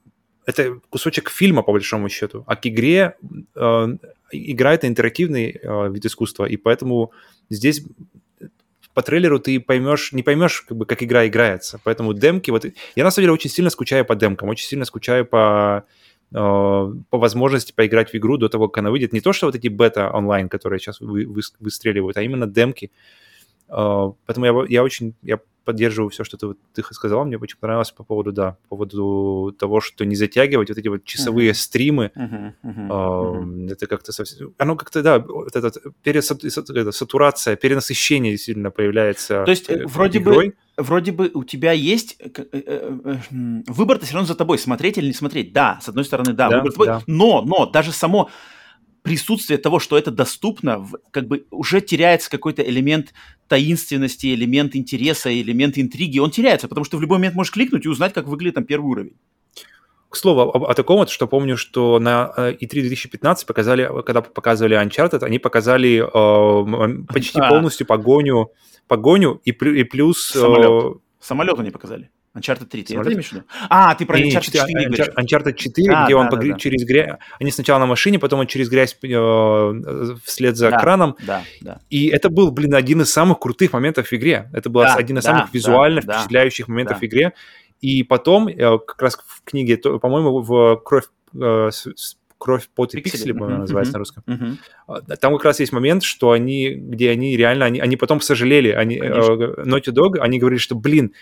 это 0.47 0.81
кусочек 0.91 1.31
фильма, 1.31 1.63
по 1.63 1.73
большому 1.73 2.09
счету, 2.09 2.45
а 2.47 2.55
к 2.57 2.67
игре 2.67 3.17
э, 3.57 3.89
игра— 4.31 4.75
это 4.75 4.87
интерактивный 4.87 5.59
э, 5.61 5.91
вид 5.91 6.07
искусства, 6.07 6.45
и 6.45 6.57
поэтому 6.57 7.13
здесь 7.51 7.83
по 8.95 9.03
трейлеру 9.03 9.39
ты 9.39 9.61
поймешь, 9.61 10.13
не 10.13 10.23
поймешь, 10.23 10.63
как, 10.63 10.77
бы, 10.79 10.87
как 10.87 11.03
игра 11.03 11.27
играется. 11.27 11.79
Поэтому 11.85 12.15
демки, 12.15 12.51
вот 12.51 12.65
я 12.95 13.05
на 13.05 13.11
самом 13.11 13.25
деле 13.25 13.33
очень 13.35 13.51
сильно 13.51 13.71
скучаю 13.71 14.07
по 14.07 14.17
демкам, 14.17 14.49
очень 14.49 14.67
сильно 14.67 14.87
скучаю 14.87 15.27
по 15.27 15.85
э, 16.33 16.35
по 16.35 17.19
возможности 17.19 17.73
поиграть 17.73 18.11
в 18.11 18.17
игру 18.17 18.39
до 18.39 18.49
того, 18.49 18.69
как 18.69 18.79
она 18.79 18.91
выйдет. 18.91 19.13
Не 19.13 19.21
то, 19.21 19.35
что 19.35 19.47
вот 19.47 19.55
эти 19.55 19.69
бета 19.69 20.11
онлайн, 20.11 20.49
которые 20.49 20.79
сейчас 20.79 21.01
вы, 21.01 21.27
вы, 21.27 21.43
выстреливают, 21.61 22.17
а 22.17 22.23
именно 22.23 22.47
демки, 22.47 22.91
поэтому 23.69 24.47
я, 24.47 24.65
я 24.69 24.83
очень 24.83 25.15
я 25.23 25.39
поддерживаю 25.67 26.11
все, 26.11 26.25
что 26.25 26.37
ты, 26.39 26.55
ты 26.73 26.83
сказал. 26.95 27.25
Мне 27.27 27.37
очень 27.37 27.59
понравилось 27.59 27.91
по 27.91 28.05
поводу, 28.05 28.33
да, 28.33 28.57
по 28.69 28.77
поводу 28.77 29.55
того, 29.59 29.81
что 29.81 30.05
не 30.05 30.15
затягивать 30.15 30.69
вот 30.69 30.79
эти 30.79 30.89
вот 30.89 31.05
часовые 31.05 31.51
uh-huh. 31.51 31.55
стримы. 31.55 32.13
Uh-huh. 32.15 32.53
Uh-huh. 32.63 32.89
Uh-huh. 32.89 33.73
Это 33.73 33.87
как-то 33.89 34.13
совсем... 34.13 34.55
Оно 34.59 34.77
как-то, 34.77 35.03
да, 35.03 35.19
вот 35.19 35.55
этот 35.55 35.79
пересатурация, 36.03 37.57
перенасыщение 37.57 38.33
действительно 38.33 38.71
появляется 38.71 39.45
То 39.45 39.51
есть 39.51 39.69
э, 39.69 39.85
вроде 39.87 40.21
игрой. 40.21 40.49
бы 40.49 40.55
вроде 40.77 41.11
бы 41.11 41.31
у 41.35 41.43
тебя 41.43 41.73
есть 41.73 42.17
э, 42.21 42.29
э, 42.53 42.99
выбор-то 43.67 44.05
все 44.05 44.15
равно 44.15 44.29
за 44.29 44.37
тобой, 44.37 44.59
смотреть 44.59 44.99
или 44.99 45.09
не 45.09 45.15
смотреть. 45.15 45.53
Да, 45.53 45.81
с 45.83 45.89
одной 45.89 46.05
стороны, 46.05 46.33
да, 46.33 46.49
да 46.49 46.59
выбор 46.59 46.73
тобой. 46.73 46.87
Да. 46.87 47.03
Но, 47.09 47.43
но 47.43 47.67
даже 47.67 47.93
само 47.93 48.31
присутствие 49.07 49.57
того, 49.57 49.79
что 49.79 49.97
это 49.97 50.11
доступно, 50.11 50.85
как 51.13 51.29
бы 51.29 51.47
уже 51.53 51.81
теряется 51.81 52.29
какой-то 52.29 52.63
элемент 52.63 53.15
таинственности, 53.47 54.35
элемент 54.35 54.75
интереса, 54.75 55.33
элемент 55.33 55.79
интриги. 55.79 56.19
Он 56.19 56.33
теряется, 56.33 56.67
потому 56.67 56.85
что 56.85 56.97
в 56.97 57.03
любой 57.03 57.19
момент 57.19 57.37
можешь 57.37 57.53
кликнуть 57.53 57.85
и 57.85 57.89
узнать, 57.89 58.13
как 58.13 58.27
выглядит 58.27 58.57
там 58.57 58.65
первый 58.65 58.87
уровень. 58.87 59.17
К 60.09 60.17
слову, 60.17 60.41
о, 60.41 60.71
о 60.71 60.75
таком 60.75 60.97
вот, 60.97 61.11
что 61.11 61.29
помню, 61.29 61.57
что 61.57 62.01
на 62.01 62.33
E3 62.37 62.59
э, 62.61 62.81
2015 62.81 63.47
показали, 63.47 63.89
когда 64.03 64.23
показывали 64.23 64.77
Uncharted, 64.77 65.23
они 65.23 65.39
показали 65.39 66.03
э, 66.03 67.05
почти 67.07 67.39
а. 67.39 67.49
полностью 67.49 67.87
погоню, 67.87 68.51
погоню 68.89 69.41
и, 69.45 69.51
и 69.51 69.85
плюс... 69.85 70.27
Самолет. 70.27 70.97
Э, 70.97 70.99
Самолет 71.21 71.61
они 71.61 71.71
показали. 71.71 72.11
Uncharted 72.37 72.67
3, 72.67 72.83
ты 72.83 72.97
это 72.97 73.13
имеешь 73.13 73.29
в 73.29 73.33
виду? 73.33 73.45
А, 73.71 73.95
ты 73.95 74.05
про 74.05 74.19
Uncharted 74.19 74.41
4 74.41 74.65
Uncharted, 74.65 74.85
говоришь. 74.87 75.09
Uncharted 75.17 75.55
4, 75.55 75.95
а, 75.95 76.05
где 76.05 76.15
да, 76.15 76.21
он 76.21 76.29
да, 76.29 76.37
да. 76.37 76.59
через 76.59 76.85
грязь... 76.85 77.19
Они 77.41 77.51
сначала 77.51 77.79
на 77.79 77.87
машине, 77.87 78.19
потом 78.19 78.41
он 78.41 78.47
через 78.47 78.69
грязь 78.69 78.97
э, 79.03 80.15
вслед 80.25 80.57
за 80.57 80.71
да, 80.71 80.79
краном. 80.79 81.17
Да, 81.27 81.43
да. 81.61 81.81
И 81.89 82.09
это 82.09 82.29
был, 82.29 82.51
блин, 82.51 82.75
один 82.75 83.03
из 83.03 83.13
самых 83.13 83.39
крутых 83.39 83.73
моментов 83.73 84.09
в 84.09 84.13
игре. 84.13 84.51
Это 84.53 84.69
был 84.69 84.83
да, 84.83 84.95
один 84.95 85.19
из 85.19 85.25
да, 85.25 85.33
самых 85.33 85.55
визуально 85.55 86.03
да, 86.03 86.15
впечатляющих 86.15 86.69
моментов 86.69 86.99
да. 86.99 87.01
в 87.01 87.05
игре. 87.09 87.33
И 87.81 88.03
потом, 88.03 88.49
э, 88.49 88.79
как 88.79 89.01
раз 89.01 89.17
в 89.27 89.43
книге, 89.45 89.77
по-моему, 89.77 90.41
в 90.41 90.77
«Кровь, 90.85 91.05
э, 91.35 91.71
кровь, 92.39 92.69
пот 92.75 92.95
и 92.95 93.01
пиксели, 93.01 93.33
по 93.33 93.45
uh-huh, 93.45 93.59
называется 93.59 93.91
uh-huh, 93.91 93.95
на 93.95 93.99
русском. 93.99 94.25
Uh-huh. 94.27 95.17
Там 95.17 95.33
как 95.35 95.45
раз 95.45 95.61
есть 95.61 95.73
момент, 95.73 96.03
что 96.03 96.33
они, 96.33 96.71
где 96.75 97.11
они 97.11 97.37
реально, 97.37 97.65
они, 97.65 97.81
они 97.81 97.97
потом 97.97 98.21
сожалели, 98.21 98.71
они, 98.71 98.99
uh, 98.99 99.65
Naughty 99.65 99.93
Dog, 99.93 100.19
они 100.19 100.39
говорили, 100.39 100.59
что, 100.59 100.75
блин, 100.75 101.13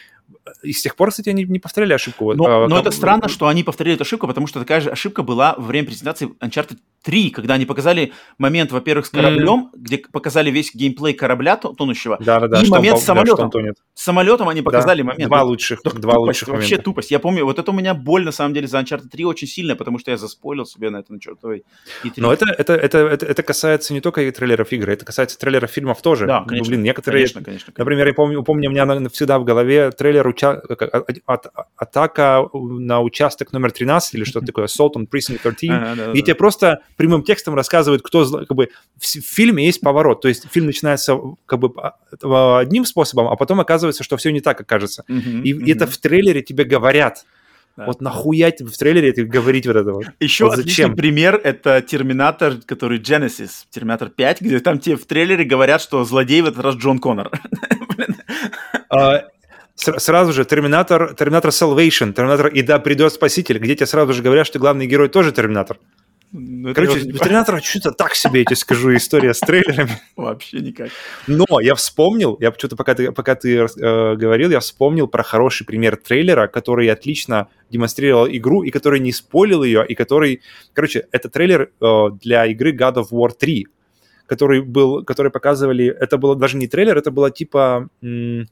и 0.62 0.72
с 0.72 0.82
тех 0.82 0.96
пор, 0.96 1.10
кстати, 1.10 1.28
они 1.28 1.44
не 1.44 1.58
повторяли 1.58 1.92
ошибку. 1.92 2.34
Но, 2.34 2.44
а, 2.44 2.68
но 2.68 2.76
там... 2.76 2.78
это 2.78 2.90
странно, 2.90 3.28
что 3.28 3.46
они 3.46 3.62
повторили 3.62 3.94
эту 3.94 4.04
ошибку, 4.04 4.26
потому 4.26 4.46
что 4.46 4.60
такая 4.60 4.80
же 4.80 4.90
ошибка 4.90 5.22
была 5.22 5.54
во 5.56 5.64
время 5.64 5.86
презентации 5.86 6.28
Uncharted 6.40 6.78
3, 7.02 7.30
когда 7.30 7.54
они 7.54 7.66
показали 7.66 8.12
момент, 8.38 8.72
во-первых, 8.72 9.06
с 9.06 9.10
кораблем, 9.10 9.70
mm. 9.74 9.78
где 9.78 9.98
показали 9.98 10.50
весь 10.50 10.74
геймплей 10.74 11.14
корабля 11.14 11.56
тонущего, 11.56 12.16
да, 12.20 12.40
да, 12.40 12.48
да, 12.48 12.62
и 12.62 12.68
момент 12.68 12.96
он, 12.96 13.00
с 13.00 13.04
самолетом. 13.04 13.50
Да, 13.50 13.60
с 13.94 14.02
самолетом 14.02 14.48
они 14.48 14.62
показали 14.62 15.02
да, 15.02 15.08
момент. 15.08 15.28
Два 15.28 15.42
лучших, 15.42 15.82
Только 15.82 15.98
два 15.98 16.14
тупость, 16.14 16.26
лучших 16.42 16.48
Вообще 16.48 16.74
момента. 16.74 16.84
тупость. 16.84 17.10
Я 17.10 17.18
помню, 17.18 17.44
вот 17.44 17.58
это 17.58 17.70
у 17.70 17.74
меня 17.74 17.94
боль, 17.94 18.24
на 18.24 18.32
самом 18.32 18.54
деле, 18.54 18.66
за 18.66 18.78
Uncharted 18.80 19.08
3 19.10 19.24
очень 19.24 19.46
сильная, 19.46 19.76
потому 19.76 19.98
что 19.98 20.10
я 20.10 20.16
заспойлил 20.16 20.64
себе 20.64 20.90
на 20.90 20.98
этом 20.98 21.20
чертовой 21.20 21.64
E3. 22.04 22.12
Но 22.16 22.32
это, 22.32 22.46
это, 22.46 22.74
это, 22.74 22.98
это, 22.98 23.26
это 23.26 23.42
касается 23.42 23.92
не 23.92 24.00
только 24.00 24.30
трейлеров 24.32 24.72
игры, 24.72 24.94
это 24.94 25.04
касается 25.04 25.38
трейлеров 25.38 25.70
фильмов 25.70 26.00
тоже. 26.00 26.26
Да, 26.26 26.44
конечно. 26.44 26.70
Блин, 26.70 26.82
некоторые... 26.82 27.22
Конечно, 27.22 27.42
конечно, 27.42 27.72
конечно. 27.72 27.84
Например, 27.84 28.06
я 28.06 28.14
помню, 28.14 28.42
помню, 28.42 28.70
у 28.70 28.72
меня 28.72 29.08
всегда 29.10 29.38
в 29.38 29.44
голове 29.44 29.90
трейлер 29.90 30.13
уча... 30.22 30.62
от, 31.26 31.46
атака 31.76 32.48
на 32.52 33.00
участок 33.00 33.52
номер 33.52 33.72
13 33.72 34.14
или 34.14 34.24
что-то 34.24 34.46
такое, 34.46 34.66
Assault 34.66 34.94
on 34.94 35.08
Precinct 35.08 35.40
13, 35.42 35.70
ага, 35.70 35.94
да, 35.96 36.12
где 36.12 36.20
да. 36.20 36.26
тебе 36.26 36.34
просто 36.34 36.80
прямым 36.96 37.22
текстом 37.22 37.54
рассказывают, 37.54 38.02
кто... 38.02 38.24
Как 38.24 38.56
бы, 38.56 38.68
в 38.96 39.04
фильме 39.04 39.66
есть 39.66 39.80
поворот, 39.80 40.20
то 40.20 40.28
есть 40.28 40.46
фильм 40.50 40.66
начинается 40.66 41.18
как 41.46 41.58
бы 41.58 41.72
одним 42.58 42.84
способом, 42.84 43.28
а 43.28 43.36
потом 43.36 43.60
оказывается, 43.60 44.04
что 44.04 44.16
все 44.16 44.30
не 44.30 44.40
так, 44.40 44.58
как 44.58 44.66
кажется. 44.66 45.04
И 45.08 45.70
это 45.70 45.86
в 45.86 45.96
трейлере 45.98 46.42
тебе 46.42 46.64
говорят. 46.64 47.24
Да. 47.76 47.86
Вот 47.86 48.00
нахуя 48.00 48.52
в 48.56 48.78
трейлере 48.78 49.10
это 49.10 49.24
говорить 49.24 49.66
вот 49.66 49.74
это 49.74 49.92
вот? 49.92 50.04
Еще 50.20 50.44
вот 50.44 50.56
зачем? 50.56 50.94
пример— 50.94 51.40
это 51.44 51.82
Терминатор, 51.82 52.54
который 52.64 53.00
Genesis, 53.00 53.64
Терминатор 53.70 54.10
5, 54.10 54.42
где 54.42 54.60
там 54.60 54.78
тебе 54.78 54.96
в 54.96 55.04
трейлере 55.06 55.44
говорят, 55.44 55.80
что 55.80 56.04
злодей 56.04 56.40
в 56.42 56.46
этот 56.46 56.62
раз 56.62 56.76
Джон 56.76 56.98
Коннор. 56.98 57.30
А, 58.90 59.24
сразу 59.74 60.32
же 60.32 60.44
Терминатор, 60.44 61.14
Терминатор 61.14 61.50
Salvation, 61.50 62.12
Терминатор 62.12 62.48
«И 62.48 62.62
да, 62.62 62.78
придет 62.78 63.12
Спаситель», 63.12 63.58
где 63.58 63.74
тебе 63.74 63.86
сразу 63.86 64.12
же 64.12 64.22
говорят, 64.22 64.46
что 64.46 64.58
главный 64.58 64.86
герой 64.86 65.08
тоже 65.08 65.32
Терминатор. 65.32 65.78
Ну, 66.36 66.74
Короче, 66.74 66.98
у 66.98 67.12
Терминатора 67.12 67.60
что-то 67.60 67.92
так 67.92 68.16
себе, 68.16 68.40
я 68.40 68.44
тебе 68.44 68.56
скажу, 68.56 68.96
история 68.96 69.34
с 69.34 69.38
трейлерами. 69.38 70.00
Вообще 70.16 70.58
никак. 70.58 70.88
Но 71.28 71.60
я 71.60 71.76
вспомнил, 71.76 72.36
я 72.40 72.52
что-то 72.52 72.74
пока 72.74 72.96
ты, 72.96 73.12
пока 73.12 73.36
ты 73.36 73.56
э, 73.58 73.66
говорил, 74.16 74.50
я 74.50 74.58
вспомнил 74.58 75.06
про 75.06 75.22
хороший 75.22 75.64
пример 75.64 75.96
трейлера, 75.96 76.48
который 76.48 76.88
отлично 76.90 77.46
демонстрировал 77.70 78.26
игру 78.26 78.64
и 78.64 78.70
который 78.70 78.98
не 78.98 79.12
спойлил 79.12 79.62
ее, 79.62 79.86
и 79.86 79.94
который... 79.94 80.42
Короче, 80.72 81.06
это 81.12 81.28
трейлер 81.28 81.70
э, 81.80 82.06
для 82.20 82.46
игры 82.46 82.72
God 82.72 82.94
of 82.94 83.10
War 83.12 83.30
3, 83.38 83.68
который 84.26 84.60
был, 84.60 85.04
который 85.04 85.30
показывали... 85.30 85.86
Это 85.86 86.18
было 86.18 86.34
даже 86.34 86.56
не 86.56 86.66
трейлер, 86.66 86.98
это 86.98 87.12
было 87.12 87.30
типа 87.30 87.88
м- 88.02 88.48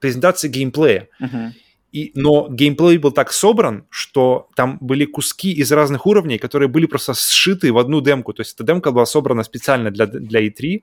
презентация 0.00 0.48
геймплея. 0.48 1.08
Uh-huh. 1.20 1.50
И, 1.92 2.12
но 2.14 2.48
геймплей 2.50 2.98
был 2.98 3.12
так 3.12 3.32
собран, 3.32 3.86
что 3.88 4.48
там 4.54 4.78
были 4.80 5.06
куски 5.06 5.52
из 5.52 5.72
разных 5.72 6.06
уровней, 6.06 6.38
которые 6.38 6.68
были 6.68 6.86
просто 6.86 7.14
сшиты 7.14 7.72
в 7.72 7.78
одну 7.78 8.00
демку. 8.00 8.34
То 8.34 8.42
есть 8.42 8.54
эта 8.54 8.64
демка 8.64 8.90
была 8.92 9.06
собрана 9.06 9.42
специально 9.42 9.90
для, 9.90 10.06
для 10.06 10.46
E3. 10.46 10.82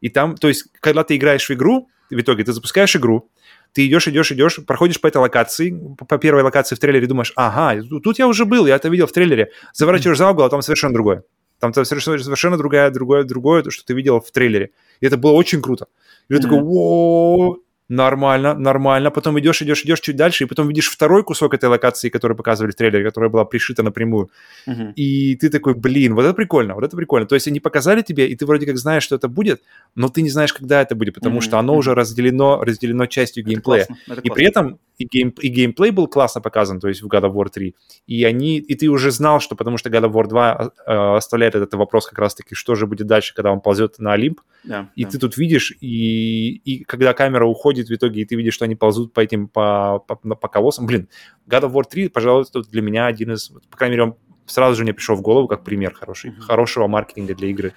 И 0.00 0.08
там, 0.08 0.34
то 0.36 0.48
есть, 0.48 0.66
когда 0.80 1.04
ты 1.04 1.16
играешь 1.16 1.46
в 1.48 1.52
игру, 1.52 1.88
в 2.10 2.18
итоге 2.18 2.44
ты 2.44 2.52
запускаешь 2.52 2.96
игру, 2.96 3.30
ты 3.72 3.86
идешь, 3.86 4.08
идешь, 4.08 4.32
идешь, 4.32 4.60
проходишь 4.66 5.00
по 5.00 5.08
этой 5.08 5.18
локации, 5.18 5.78
по 6.08 6.16
первой 6.16 6.42
локации 6.42 6.74
в 6.74 6.78
трейлере, 6.78 7.06
думаешь, 7.06 7.32
ага, 7.36 7.82
тут 8.02 8.18
я 8.18 8.26
уже 8.26 8.46
был, 8.46 8.66
я 8.66 8.76
это 8.76 8.88
видел 8.88 9.06
в 9.06 9.12
трейлере. 9.12 9.50
Заворачиваешь 9.74 10.16
за 10.16 10.30
угол, 10.30 10.44
а 10.44 10.48
там 10.48 10.62
совершенно 10.62 10.94
другое. 10.94 11.24
Там 11.58 11.74
совершенно, 11.74 12.18
совершенно 12.18 12.56
другое, 12.56 12.90
другое, 12.90 13.24
другое, 13.24 13.68
что 13.68 13.84
ты 13.84 13.94
видел 13.94 14.20
в 14.20 14.30
трейлере. 14.30 14.70
И 15.00 15.06
это 15.06 15.18
было 15.18 15.32
очень 15.32 15.60
круто. 15.60 15.88
И 16.28 16.34
ты 16.34 16.38
mm-hmm. 16.38 16.42
такой, 16.42 17.60
Нормально, 17.88 18.54
нормально. 18.54 19.10
Потом 19.10 19.38
идешь, 19.38 19.62
идешь, 19.62 19.84
идешь 19.84 20.00
чуть 20.00 20.16
дальше, 20.16 20.44
и 20.44 20.46
потом 20.46 20.68
видишь 20.68 20.90
второй 20.90 21.22
кусок 21.22 21.54
этой 21.54 21.68
локации, 21.68 22.08
который 22.08 22.36
показывали 22.36 22.72
в 22.72 22.74
трейлере, 22.74 23.04
которая 23.04 23.30
была 23.30 23.44
пришита 23.44 23.82
напрямую. 23.84 24.28
Uh-huh. 24.66 24.92
И 24.94 25.36
ты 25.36 25.50
такой, 25.50 25.74
блин, 25.74 26.14
вот 26.14 26.24
это 26.24 26.34
прикольно, 26.34 26.74
вот 26.74 26.84
это 26.84 26.96
прикольно. 26.96 27.26
То 27.26 27.36
есть 27.36 27.46
они 27.46 27.60
показали 27.60 28.02
тебе, 28.02 28.26
и 28.26 28.34
ты 28.34 28.44
вроде 28.44 28.66
как 28.66 28.76
знаешь, 28.76 29.04
что 29.04 29.14
это 29.14 29.28
будет, 29.28 29.62
но 29.94 30.08
ты 30.08 30.22
не 30.22 30.30
знаешь, 30.30 30.52
когда 30.52 30.82
это 30.82 30.96
будет, 30.96 31.14
потому 31.14 31.38
uh-huh. 31.38 31.42
что 31.42 31.58
оно 31.58 31.74
uh-huh. 31.74 31.78
уже 31.78 31.94
разделено, 31.94 32.60
разделено 32.64 33.06
частью 33.06 33.44
это 33.44 33.50
геймплея. 33.50 33.86
Классно, 33.86 34.12
это 34.12 34.20
и 34.22 34.30
при 34.30 34.46
этом 34.46 34.78
и, 34.98 35.04
гейм, 35.04 35.30
и 35.30 35.48
геймплей 35.48 35.90
был 35.90 36.08
классно 36.08 36.40
показан, 36.40 36.80
то 36.80 36.88
есть 36.88 37.02
в 37.02 37.06
God 37.06 37.22
of 37.22 37.34
War 37.34 37.48
3. 37.48 37.74
И 38.06 38.24
они, 38.24 38.58
и 38.58 38.74
ты 38.74 38.88
уже 38.88 39.10
знал, 39.10 39.40
что 39.40 39.54
потому 39.54 39.76
что 39.78 39.90
God 39.90 40.10
of 40.10 40.12
War 40.12 40.26
2 40.26 40.72
э, 40.86 41.16
оставляет 41.16 41.54
этот 41.54 41.74
вопрос 41.74 42.06
как 42.06 42.18
раз-таки, 42.18 42.54
что 42.54 42.74
же 42.74 42.86
будет 42.86 43.06
дальше, 43.06 43.34
когда 43.34 43.52
он 43.52 43.60
ползет 43.60 43.98
на 43.98 44.14
Олимп. 44.14 44.40
Yeah, 44.64 44.86
и 44.96 45.04
yeah. 45.04 45.10
ты 45.10 45.18
тут 45.18 45.36
видишь, 45.36 45.72
и, 45.80 46.56
и 46.64 46.84
когда 46.84 47.12
камера 47.12 47.44
уходит 47.44 47.75
в 47.84 47.94
итоге, 47.94 48.22
и 48.22 48.24
ты 48.24 48.34
видишь, 48.36 48.54
что 48.54 48.64
они 48.64 48.74
ползут 48.74 49.12
по 49.12 49.20
этим, 49.20 49.48
по, 49.48 49.98
по, 50.00 50.16
по 50.16 50.48
колоссам. 50.48 50.86
Блин, 50.86 51.08
God 51.46 51.62
of 51.62 51.72
War 51.72 51.84
3, 51.88 52.08
пожалуй, 52.08 52.44
тут 52.50 52.68
для 52.68 52.82
меня 52.82 53.06
один 53.06 53.32
из, 53.32 53.48
по 53.70 53.76
крайней 53.76 53.96
мере, 53.96 54.02
он 54.04 54.16
сразу 54.46 54.76
же 54.76 54.82
мне 54.82 54.94
пришел 54.94 55.16
в 55.16 55.22
голову 55.22 55.48
как 55.48 55.64
пример 55.64 55.94
хороший, 55.94 56.30
mm-hmm. 56.30 56.40
хорошего 56.40 56.86
маркетинга 56.86 57.34
для 57.34 57.48
игры. 57.48 57.74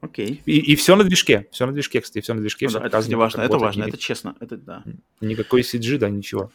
Окей. 0.00 0.40
И, 0.46 0.58
и 0.72 0.76
все 0.76 0.96
на 0.96 1.04
движке. 1.04 1.46
Все 1.50 1.66
на 1.66 1.72
движке, 1.72 2.00
кстати, 2.00 2.22
все 2.22 2.32
на 2.32 2.40
движке. 2.40 2.66
Ну, 2.66 2.70
все 2.70 2.80
да, 2.80 2.86
это 2.86 3.08
не 3.08 3.14
важно, 3.14 3.42
это 3.42 3.58
важно, 3.58 3.84
это 3.84 3.98
честно. 3.98 4.34
Это, 4.40 4.56
да. 4.56 4.82
Никакой 5.20 5.60
CG, 5.60 5.98
да, 5.98 6.08
ничего. 6.08 6.50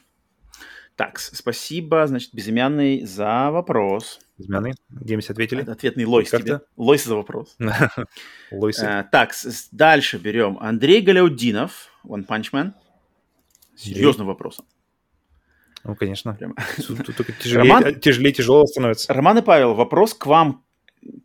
Так, 0.95 1.19
спасибо, 1.19 2.07
значит, 2.07 2.33
безымянный 2.33 3.03
за 3.05 3.51
вопрос. 3.51 4.19
Безымянный? 4.37 4.75
Геймс 4.89 5.29
ответили? 5.29 5.61
Ответный 5.69 6.05
Лойс 6.05 6.29
Карта? 6.29 6.45
тебе. 6.45 6.59
Лойс 6.77 7.03
за 7.03 7.15
вопрос. 7.15 7.57
Лойс. 8.51 8.79
Э, 8.79 9.05
так, 9.11 9.33
дальше 9.73 10.17
берем. 10.17 10.57
Андрей 10.59 11.01
Галяудинов, 11.01 11.89
One 12.05 12.25
Punch 12.25 12.51
Man. 12.53 12.73
Серьезным 13.75 14.27
вопросом. 14.27 14.65
Ну, 15.83 15.95
конечно. 15.95 16.33
Прямо. 16.33 16.55
Тут 16.77 17.15
только 17.15 17.31
тяжелее, 17.39 17.71
Роман... 17.71 17.99
тяжелее 17.99 18.33
тяжело 18.33 18.65
становится. 18.65 19.13
Роман 19.13 19.37
и 19.37 19.41
Павел, 19.41 19.75
вопрос 19.75 20.13
к 20.13 20.25
вам. 20.25 20.63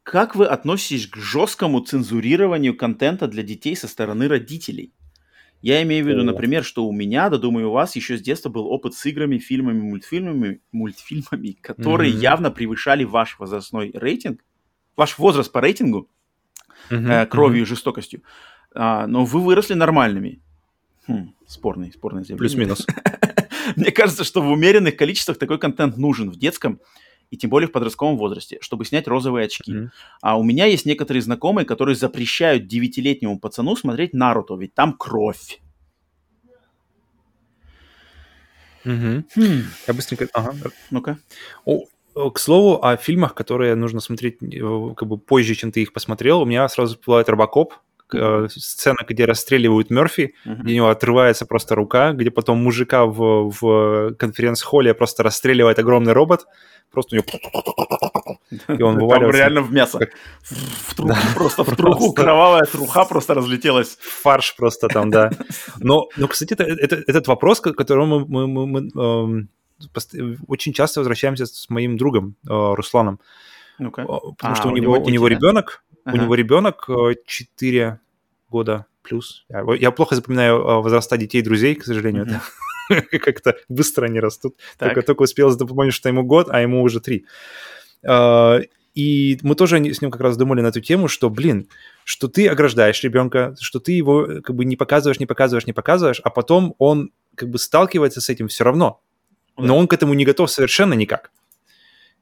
Как 0.03 0.37
вы 0.37 0.47
относитесь 0.47 1.07
к 1.07 1.17
жесткому 1.17 1.81
цензурированию 1.81 2.77
контента 2.77 3.27
для 3.27 3.43
детей 3.43 3.75
со 3.75 3.89
стороны 3.89 4.29
родителей? 4.29 4.93
Я 5.63 5.83
имею 5.83 6.05
в 6.05 6.09
виду, 6.09 6.23
например, 6.23 6.65
что 6.65 6.87
у 6.87 6.93
меня, 6.93 7.29
да 7.29 7.37
думаю, 7.37 7.69
у 7.69 7.73
вас 7.73 7.95
еще 7.95 8.17
с 8.17 8.23
детства 8.23 8.49
был 8.49 8.67
опыт 8.67 8.95
с 8.95 9.05
играми, 9.05 9.39
фильмами, 9.39 9.81
мультфильмами, 9.81 10.61
мультфильмами, 10.73 11.53
которые 11.61 12.13
mm-hmm. 12.13 12.19
явно 12.19 12.51
превышали 12.51 13.05
ваш 13.05 13.39
возрастной 13.39 13.91
рейтинг, 13.93 14.43
ваш 14.97 15.19
возраст 15.19 15.53
по 15.53 15.61
рейтингу, 15.61 16.09
mm-hmm. 16.91 17.11
э, 17.11 17.27
кровью 17.27 17.61
mm-hmm. 17.61 17.67
и 17.67 17.69
жестокостью. 17.69 18.23
А, 18.75 19.07
но 19.07 19.25
вы 19.25 19.41
выросли 19.41 19.75
нормальными. 19.75 20.41
Хм, 21.07 21.35
спорный, 21.47 21.93
спорный 21.93 22.25
заявление. 22.25 22.39
Плюс-минус. 22.39 22.87
Мне 23.77 23.91
кажется, 23.91 24.25
что 24.25 24.43
в 24.43 24.51
умеренных 24.51 24.97
количествах 24.97 25.39
такой 25.39 25.59
контент 25.59 25.97
нужен 25.97 26.31
в 26.31 26.37
детском 26.37 26.81
и 27.31 27.37
тем 27.37 27.51
более 27.51 27.69
в 27.69 27.73
подростковом 27.73 28.17
возрасте, 28.17 28.59
чтобы 28.61 28.85
снять 28.85 29.07
розовые 29.07 29.47
очки. 29.47 29.73
Mm-hmm. 29.73 29.89
А 30.23 30.39
у 30.39 30.43
меня 30.43 30.67
есть 30.67 30.85
некоторые 30.85 31.23
знакомые, 31.23 31.65
которые 31.65 31.95
запрещают 31.95 32.67
девятилетнему 32.67 33.39
пацану 33.39 33.77
смотреть 33.77 34.13
Наруто, 34.15 34.57
ведь 34.57 34.75
там 34.75 34.97
кровь. 34.97 35.61
Угу. 38.85 39.25
Хм. 39.37 39.63
Я 39.87 39.95
быстренько... 39.95 40.29
Ага. 40.33 40.55
Ну-ка. 40.91 41.19
О, 41.67 41.85
к 42.31 42.39
слову, 42.39 42.83
о 42.83 42.97
фильмах, 42.97 43.35
которые 43.35 43.75
нужно 43.75 44.01
смотреть 44.01 44.39
э, 44.43 44.95
как 44.97 45.07
бы 45.07 45.19
позже, 45.19 45.55
чем 45.55 45.71
ты 45.71 45.83
их 45.83 45.93
посмотрел, 45.93 46.41
у 46.41 46.45
меня 46.47 46.69
сразу 46.69 46.97
всплывает 46.97 47.29
Робокоп, 47.29 47.75
сцена, 48.49 48.99
где 49.09 49.25
расстреливают 49.25 49.91
Мерфи, 49.91 50.35
uh-huh. 50.45 50.57
где 50.57 50.73
у 50.73 50.77
него 50.77 50.89
отрывается 50.91 51.47
просто 51.47 51.75
рука, 51.75 52.13
где 52.13 52.31
потом 52.31 52.59
мужика 52.59 53.07
в, 53.07 53.51
в 53.61 54.15
конференц-холле 54.15 54.95
просто 54.95 55.23
расстреливает 55.23 55.79
огромный 55.79 56.13
робот, 56.13 56.47
просто 56.91 57.17
у 57.17 57.19
него... 57.19 58.39
И 58.79 58.83
он 58.83 58.99
вываливается. 58.99 59.39
реально 59.39 59.63
в 59.63 59.73
мясо. 59.73 59.99
В 60.43 60.95
труху, 60.97 61.35
просто 61.35 61.65
в 61.65 61.77
труху, 61.77 62.13
кровавая 62.13 62.65
труха 62.65 63.05
просто 63.05 63.35
разлетелась. 63.35 63.97
Фарш 64.01 64.57
просто 64.57 64.89
там, 64.89 65.11
да. 65.11 65.31
Но, 65.79 66.09
но 66.17 66.27
кстати, 66.29 66.55
это, 66.55 66.65
это, 66.65 66.97
этот 67.07 67.29
вопрос, 67.29 67.61
к 67.61 67.73
которому 67.73 68.27
мы, 68.27 68.47
мы, 68.47 68.67
мы, 68.67 68.81
мы 68.83 69.49
э, 70.15 70.37
очень 70.49 70.73
часто 70.73 71.01
возвращаемся 71.01 71.47
с 71.47 71.71
моим 71.71 71.97
другом 71.97 72.37
э, 72.45 72.49
Русланом. 72.51 73.21
Ну-ка. 73.79 74.05
Потому 74.05 74.53
а, 74.53 74.55
что 74.57 74.69
у, 74.69 74.73
у 74.73 74.77
него, 74.77 74.97
него, 74.97 75.07
у 75.07 75.11
него 75.11 75.29
да? 75.29 75.35
ребенок, 75.35 75.83
ага. 76.05 76.17
у 76.17 76.21
него 76.21 76.35
ребенок 76.35 76.89
4 77.27 77.81
э, 77.81 77.99
года 78.49 78.87
плюс. 79.03 79.45
Я, 79.49 79.91
плохо 79.91 80.15
запоминаю 80.15 80.57
э, 80.57 80.81
возраста 80.81 81.17
детей 81.17 81.39
и 81.39 81.43
друзей, 81.43 81.75
к 81.75 81.85
сожалению. 81.85 82.27
Mm-hmm. 82.27 83.19
как-то 83.19 83.57
быстро 83.69 84.07
они 84.07 84.21
растут. 84.21 84.57
Только, 84.79 85.03
только 85.03 85.23
успел 85.23 85.51
запомнить, 85.51 85.95
что 85.95 86.09
ему 86.09 86.23
год, 86.23 86.49
а 86.51 86.61
ему 86.61 86.83
уже 86.83 87.01
три. 87.01 87.27
А, 88.07 88.61
и 88.95 89.39
мы 89.43 89.55
тоже 89.55 89.77
с 89.93 90.01
ним 90.03 90.11
как 90.11 90.21
раз 90.21 90.37
думали 90.37 90.61
на 90.61 90.69
эту 90.69 90.81
тему, 90.81 91.09
что, 91.09 91.31
блин, 91.31 91.69
что 92.05 92.29
ты 92.29 92.49
ограждаешь 92.49 93.03
ребенка, 93.03 93.55
что 93.61 93.79
ты 93.79 93.93
его 93.93 94.27
как 94.43 94.57
бы 94.57 94.65
не 94.65 94.77
показываешь, 94.77 95.21
не 95.21 95.27
показываешь, 95.27 95.67
не 95.67 95.73
показываешь, 95.73 96.21
а 96.25 96.31
потом 96.31 96.75
он 96.79 97.13
как 97.37 97.51
бы 97.51 97.59
сталкивается 97.59 98.21
с 98.21 98.29
этим 98.29 98.49
все 98.49 98.65
равно. 98.65 99.01
Но 99.57 99.77
он 99.77 99.87
к 99.87 99.93
этому 99.93 100.15
не 100.15 100.25
готов 100.25 100.51
совершенно 100.51 100.95
никак. 100.95 101.31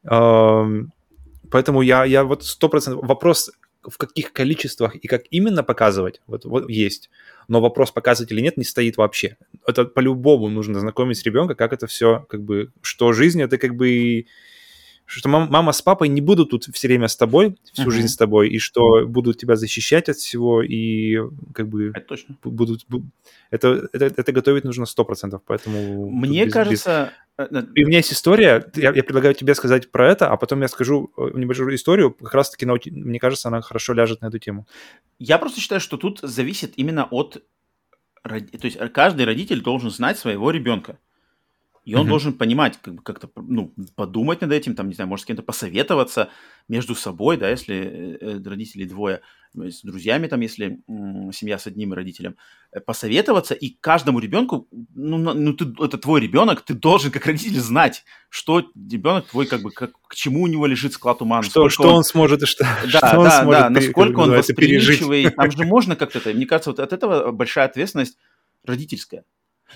поэтому 0.02 1.82
я, 1.82 2.04
я 2.04 2.24
вот 2.24 2.44
сто 2.44 2.68
процентов... 2.68 3.06
Вопрос 3.06 3.50
в 3.88 3.98
каких 3.98 4.32
количествах 4.32 4.94
и 4.96 5.08
как 5.08 5.22
именно 5.30 5.62
показывать, 5.62 6.20
вот, 6.26 6.44
вот 6.44 6.68
есть. 6.68 7.10
Но 7.48 7.60
вопрос 7.60 7.90
показывать 7.90 8.32
или 8.32 8.40
нет 8.40 8.56
не 8.56 8.64
стоит 8.64 8.96
вообще. 8.96 9.36
Это 9.66 9.84
по-любому 9.84 10.48
нужно 10.48 10.80
знакомить 10.80 11.18
с 11.18 11.24
ребенком, 11.24 11.56
как 11.56 11.72
это 11.72 11.86
все, 11.86 12.26
как 12.28 12.42
бы, 12.42 12.70
что 12.82 13.12
жизнь 13.12 13.42
это 13.42 13.58
как 13.58 13.74
бы 13.74 14.26
что 15.08 15.30
мама, 15.30 15.46
мама 15.50 15.72
с 15.72 15.80
папой 15.80 16.08
не 16.08 16.20
будут 16.20 16.50
тут 16.50 16.64
все 16.64 16.86
время 16.86 17.08
с 17.08 17.16
тобой, 17.16 17.56
всю 17.72 17.88
uh-huh. 17.88 17.90
жизнь 17.90 18.08
с 18.08 18.16
тобой, 18.16 18.50
и 18.50 18.58
что 18.58 19.06
будут 19.06 19.38
тебя 19.38 19.56
защищать 19.56 20.10
от 20.10 20.16
всего, 20.18 20.62
и 20.62 21.16
как 21.54 21.68
бы 21.68 21.92
это 21.94 22.06
точно. 22.06 22.36
будут... 22.44 22.84
Это, 23.50 23.88
это, 23.94 24.04
это 24.04 24.32
готовить 24.32 24.64
нужно 24.64 24.84
сто 24.84 25.06
процентов, 25.06 25.40
поэтому... 25.46 26.10
Мне 26.10 26.44
без, 26.44 26.52
кажется... 26.52 27.10
Без... 27.10 27.27
Э, 27.38 27.46
и 27.74 27.84
у 27.84 27.86
меня 27.86 27.98
есть 27.98 28.12
история, 28.12 28.70
я, 28.74 28.92
я 28.92 29.04
предлагаю 29.04 29.34
тебе 29.34 29.54
сказать 29.54 29.90
про 29.90 30.10
это, 30.10 30.28
а 30.28 30.36
потом 30.36 30.60
я 30.60 30.68
скажу 30.68 31.12
э, 31.16 31.30
небольшую 31.34 31.74
историю, 31.74 32.12
как 32.12 32.34
раз-таки, 32.34 32.66
мне 32.90 33.18
кажется, 33.18 33.48
она 33.48 33.60
хорошо 33.60 33.92
ляжет 33.94 34.20
на 34.20 34.26
эту 34.26 34.38
тему. 34.38 34.66
Я 35.18 35.38
просто 35.38 35.60
считаю, 35.60 35.80
что 35.80 35.96
тут 35.96 36.20
зависит 36.22 36.74
именно 36.76 37.04
от... 37.10 37.42
То 38.22 38.36
есть 38.62 38.78
каждый 38.92 39.24
родитель 39.24 39.62
должен 39.62 39.90
знать 39.90 40.18
своего 40.18 40.50
ребенка. 40.50 40.98
И 41.88 41.94
он 41.94 42.04
mm-hmm. 42.04 42.08
должен 42.10 42.32
понимать, 42.34 42.78
как 42.82 42.96
бы 42.96 43.02
как-то, 43.02 43.30
ну, 43.36 43.72
подумать 43.96 44.42
над 44.42 44.52
этим, 44.52 44.74
там, 44.74 44.88
не 44.88 44.94
знаю, 44.94 45.08
может, 45.08 45.24
с 45.24 45.26
кем-то 45.26 45.42
посоветоваться 45.42 46.28
между 46.68 46.94
собой, 46.94 47.38
да, 47.38 47.48
если 47.48 47.76
э, 47.76 48.18
э 48.20 48.42
родители 48.44 48.84
двое, 48.84 49.22
с 49.54 49.80
друзьями, 49.80 50.26
там, 50.26 50.42
если 50.42 50.82
семья 51.32 51.58
с 51.58 51.66
одним 51.66 51.94
родителем, 51.94 52.36
э, 52.72 52.80
посоветоваться, 52.80 53.54
и 53.54 53.70
каждому 53.70 54.18
ребенку, 54.18 54.68
ну, 54.94 55.16
ну 55.16 55.54
ты, 55.54 55.64
это 55.82 55.96
твой 55.96 56.20
ребенок, 56.20 56.60
ты 56.60 56.74
должен, 56.74 57.10
как 57.10 57.24
родитель, 57.24 57.58
знать, 57.58 58.04
что 58.28 58.70
ребенок 58.74 59.24
твой, 59.24 59.46
как 59.46 59.62
бы, 59.62 59.70
как, 59.70 59.92
к 60.08 60.14
чему 60.14 60.42
у 60.42 60.46
него 60.46 60.66
лежит 60.66 60.92
склад 60.92 61.22
ума. 61.22 61.42
Что, 61.42 61.70
что 61.70 61.88
он, 61.88 61.94
он 61.94 62.04
сможет, 62.04 62.46
что, 62.46 62.66
да, 62.92 62.98
что 62.98 63.18
он 63.18 63.24
да, 63.24 63.42
сможет, 63.42 63.60
да, 63.62 63.70
насколько 63.70 64.18
он 64.18 64.32
восприимчивый. 64.32 65.30
Там 65.30 65.50
же 65.50 65.64
можно 65.64 65.96
как-то, 65.96 66.34
мне 66.34 66.44
кажется, 66.44 66.68
вот 66.68 66.80
от 66.80 66.92
этого 66.92 67.32
большая 67.32 67.64
ответственность 67.64 68.18
родительская. 68.62 69.24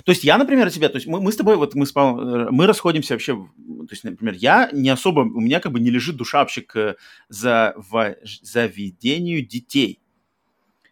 То 0.04 0.12
есть 0.12 0.24
я, 0.24 0.38
например, 0.38 0.70
тебя, 0.70 0.88
то 0.88 0.96
есть 0.96 1.06
мы, 1.06 1.20
мы 1.20 1.32
с 1.32 1.36
тобой, 1.36 1.56
вот 1.56 1.74
мы, 1.74 1.84
с, 1.84 1.94
э, 1.94 2.46
мы 2.50 2.66
расходимся 2.66 3.14
вообще, 3.14 3.34
то 3.34 3.88
есть, 3.90 4.04
например, 4.04 4.34
я 4.34 4.70
не 4.72 4.88
особо, 4.88 5.20
у 5.20 5.40
меня 5.40 5.60
как 5.60 5.72
бы 5.72 5.80
не 5.80 5.90
лежит 5.90 6.16
душа 6.16 6.38
вообще 6.38 6.62
к 6.62 6.96
за, 7.28 7.74
в, 7.76 8.16
заведению 8.42 9.46
детей. 9.46 10.00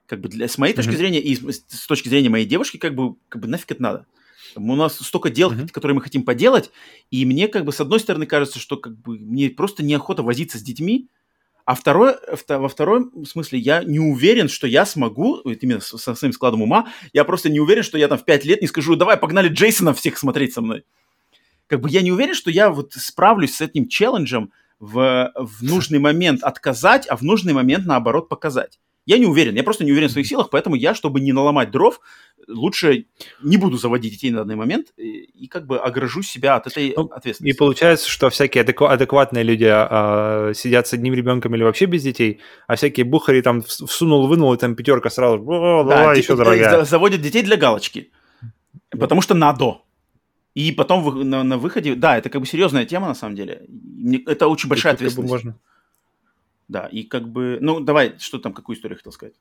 Как 0.06 0.20
бы 0.20 0.28
для, 0.28 0.48
с 0.48 0.58
моей 0.58 0.72
mm-hmm. 0.72 0.76
точки 0.76 0.96
зрения 0.96 1.20
и 1.20 1.34
с, 1.34 1.64
с 1.66 1.86
точки 1.86 2.08
зрения 2.08 2.28
моей 2.28 2.46
девушки, 2.46 2.76
как 2.76 2.94
бы, 2.94 3.14
как 3.28 3.40
бы 3.40 3.48
нафиг 3.48 3.70
это 3.70 3.82
надо. 3.82 4.06
У 4.54 4.76
нас 4.76 4.96
столько 4.96 5.30
дел, 5.30 5.50
mm-hmm. 5.50 5.68
которые 5.68 5.94
мы 5.94 6.02
хотим 6.02 6.24
поделать, 6.24 6.70
и 7.10 7.24
мне 7.24 7.48
как 7.48 7.64
бы 7.64 7.72
с 7.72 7.80
одной 7.80 8.00
стороны 8.00 8.26
кажется, 8.26 8.58
что 8.58 8.76
как 8.76 9.00
бы 9.00 9.18
мне 9.18 9.48
просто 9.48 9.82
неохота 9.82 10.22
возиться 10.22 10.58
с 10.58 10.62
детьми, 10.62 11.08
а 11.64 11.74
второе, 11.74 12.18
во 12.48 12.68
втором 12.68 13.24
смысле 13.24 13.58
я 13.58 13.82
не 13.84 13.98
уверен, 13.98 14.48
что 14.48 14.66
я 14.66 14.86
смогу, 14.86 15.40
именно 15.40 15.80
со 15.80 16.14
своим 16.14 16.32
складом 16.32 16.62
ума, 16.62 16.88
я 17.12 17.24
просто 17.24 17.48
не 17.48 17.60
уверен, 17.60 17.82
что 17.82 17.98
я 17.98 18.08
там 18.08 18.18
в 18.18 18.24
пять 18.24 18.44
лет 18.44 18.60
не 18.60 18.68
скажу, 18.68 18.96
давай, 18.96 19.16
погнали 19.16 19.48
Джейсона 19.48 19.94
всех 19.94 20.18
смотреть 20.18 20.52
со 20.52 20.60
мной. 20.60 20.84
Как 21.66 21.80
бы 21.80 21.88
я 21.88 22.02
не 22.02 22.10
уверен, 22.10 22.34
что 22.34 22.50
я 22.50 22.70
вот 22.70 22.94
справлюсь 22.94 23.54
с 23.54 23.60
этим 23.60 23.86
челленджем 23.88 24.52
в, 24.80 25.30
в 25.36 25.62
нужный 25.62 25.98
момент 25.98 26.42
отказать, 26.42 27.06
а 27.06 27.16
в 27.16 27.22
нужный 27.22 27.52
момент, 27.52 27.86
наоборот, 27.86 28.28
показать. 28.28 28.80
Я 29.06 29.18
не 29.18 29.26
уверен, 29.26 29.54
я 29.54 29.62
просто 29.62 29.84
не 29.84 29.92
уверен 29.92 30.08
в 30.08 30.12
своих 30.12 30.26
силах, 30.26 30.50
поэтому 30.50 30.76
я, 30.76 30.94
чтобы 30.94 31.20
не 31.20 31.32
наломать 31.32 31.70
дров, 31.70 32.00
лучше 32.50 33.06
не 33.42 33.56
буду 33.56 33.78
заводить 33.78 34.12
детей 34.12 34.30
на 34.30 34.38
данный 34.38 34.56
момент 34.56 34.88
и, 34.96 35.22
и 35.44 35.46
как 35.46 35.66
бы 35.66 35.78
огражу 35.78 36.22
себя 36.22 36.56
от 36.56 36.66
этой 36.66 36.92
ну, 36.96 37.04
ответственности. 37.04 37.54
И 37.54 37.58
получается, 37.58 38.08
что 38.08 38.28
всякие 38.30 38.64
адеку- 38.64 38.88
адекватные 38.88 39.44
люди 39.44 39.66
а, 39.68 40.52
сидят 40.54 40.86
с 40.86 40.92
одним 40.92 41.14
ребенком 41.14 41.54
или 41.54 41.62
вообще 41.62 41.86
без 41.86 42.02
детей, 42.02 42.40
а 42.66 42.76
всякие 42.76 43.04
бухари 43.04 43.42
там 43.42 43.62
всунул, 43.62 44.26
вынул, 44.26 44.52
и 44.54 44.58
там 44.58 44.74
пятерка 44.74 45.10
сразу, 45.10 45.42
О, 45.46 45.84
да, 45.84 45.96
давай 45.96 46.18
еще, 46.18 46.36
дорогая. 46.36 46.84
Заводят 46.84 47.20
детей 47.20 47.42
для 47.42 47.56
галочки, 47.56 48.10
потому 48.90 49.22
что 49.22 49.34
надо. 49.34 49.82
И 50.54 50.72
потом 50.72 51.28
на, 51.30 51.44
на 51.44 51.58
выходе, 51.58 51.94
да, 51.94 52.18
это 52.18 52.28
как 52.28 52.40
бы 52.40 52.46
серьезная 52.46 52.84
тема 52.84 53.06
на 53.08 53.14
самом 53.14 53.36
деле. 53.36 53.66
Это 54.26 54.48
очень 54.48 54.68
большая 54.68 54.94
ответственность. 54.94 55.32
Как 55.32 55.42
бы 55.42 55.48
можно 55.50 55.60
да, 56.70 56.86
и 56.86 57.02
как 57.02 57.28
бы... 57.28 57.58
Ну, 57.60 57.80
давай, 57.80 58.14
что 58.18 58.38
там, 58.38 58.52
какую 58.52 58.76
историю 58.76 58.96
хотел 58.96 59.10
сказать? 59.10 59.34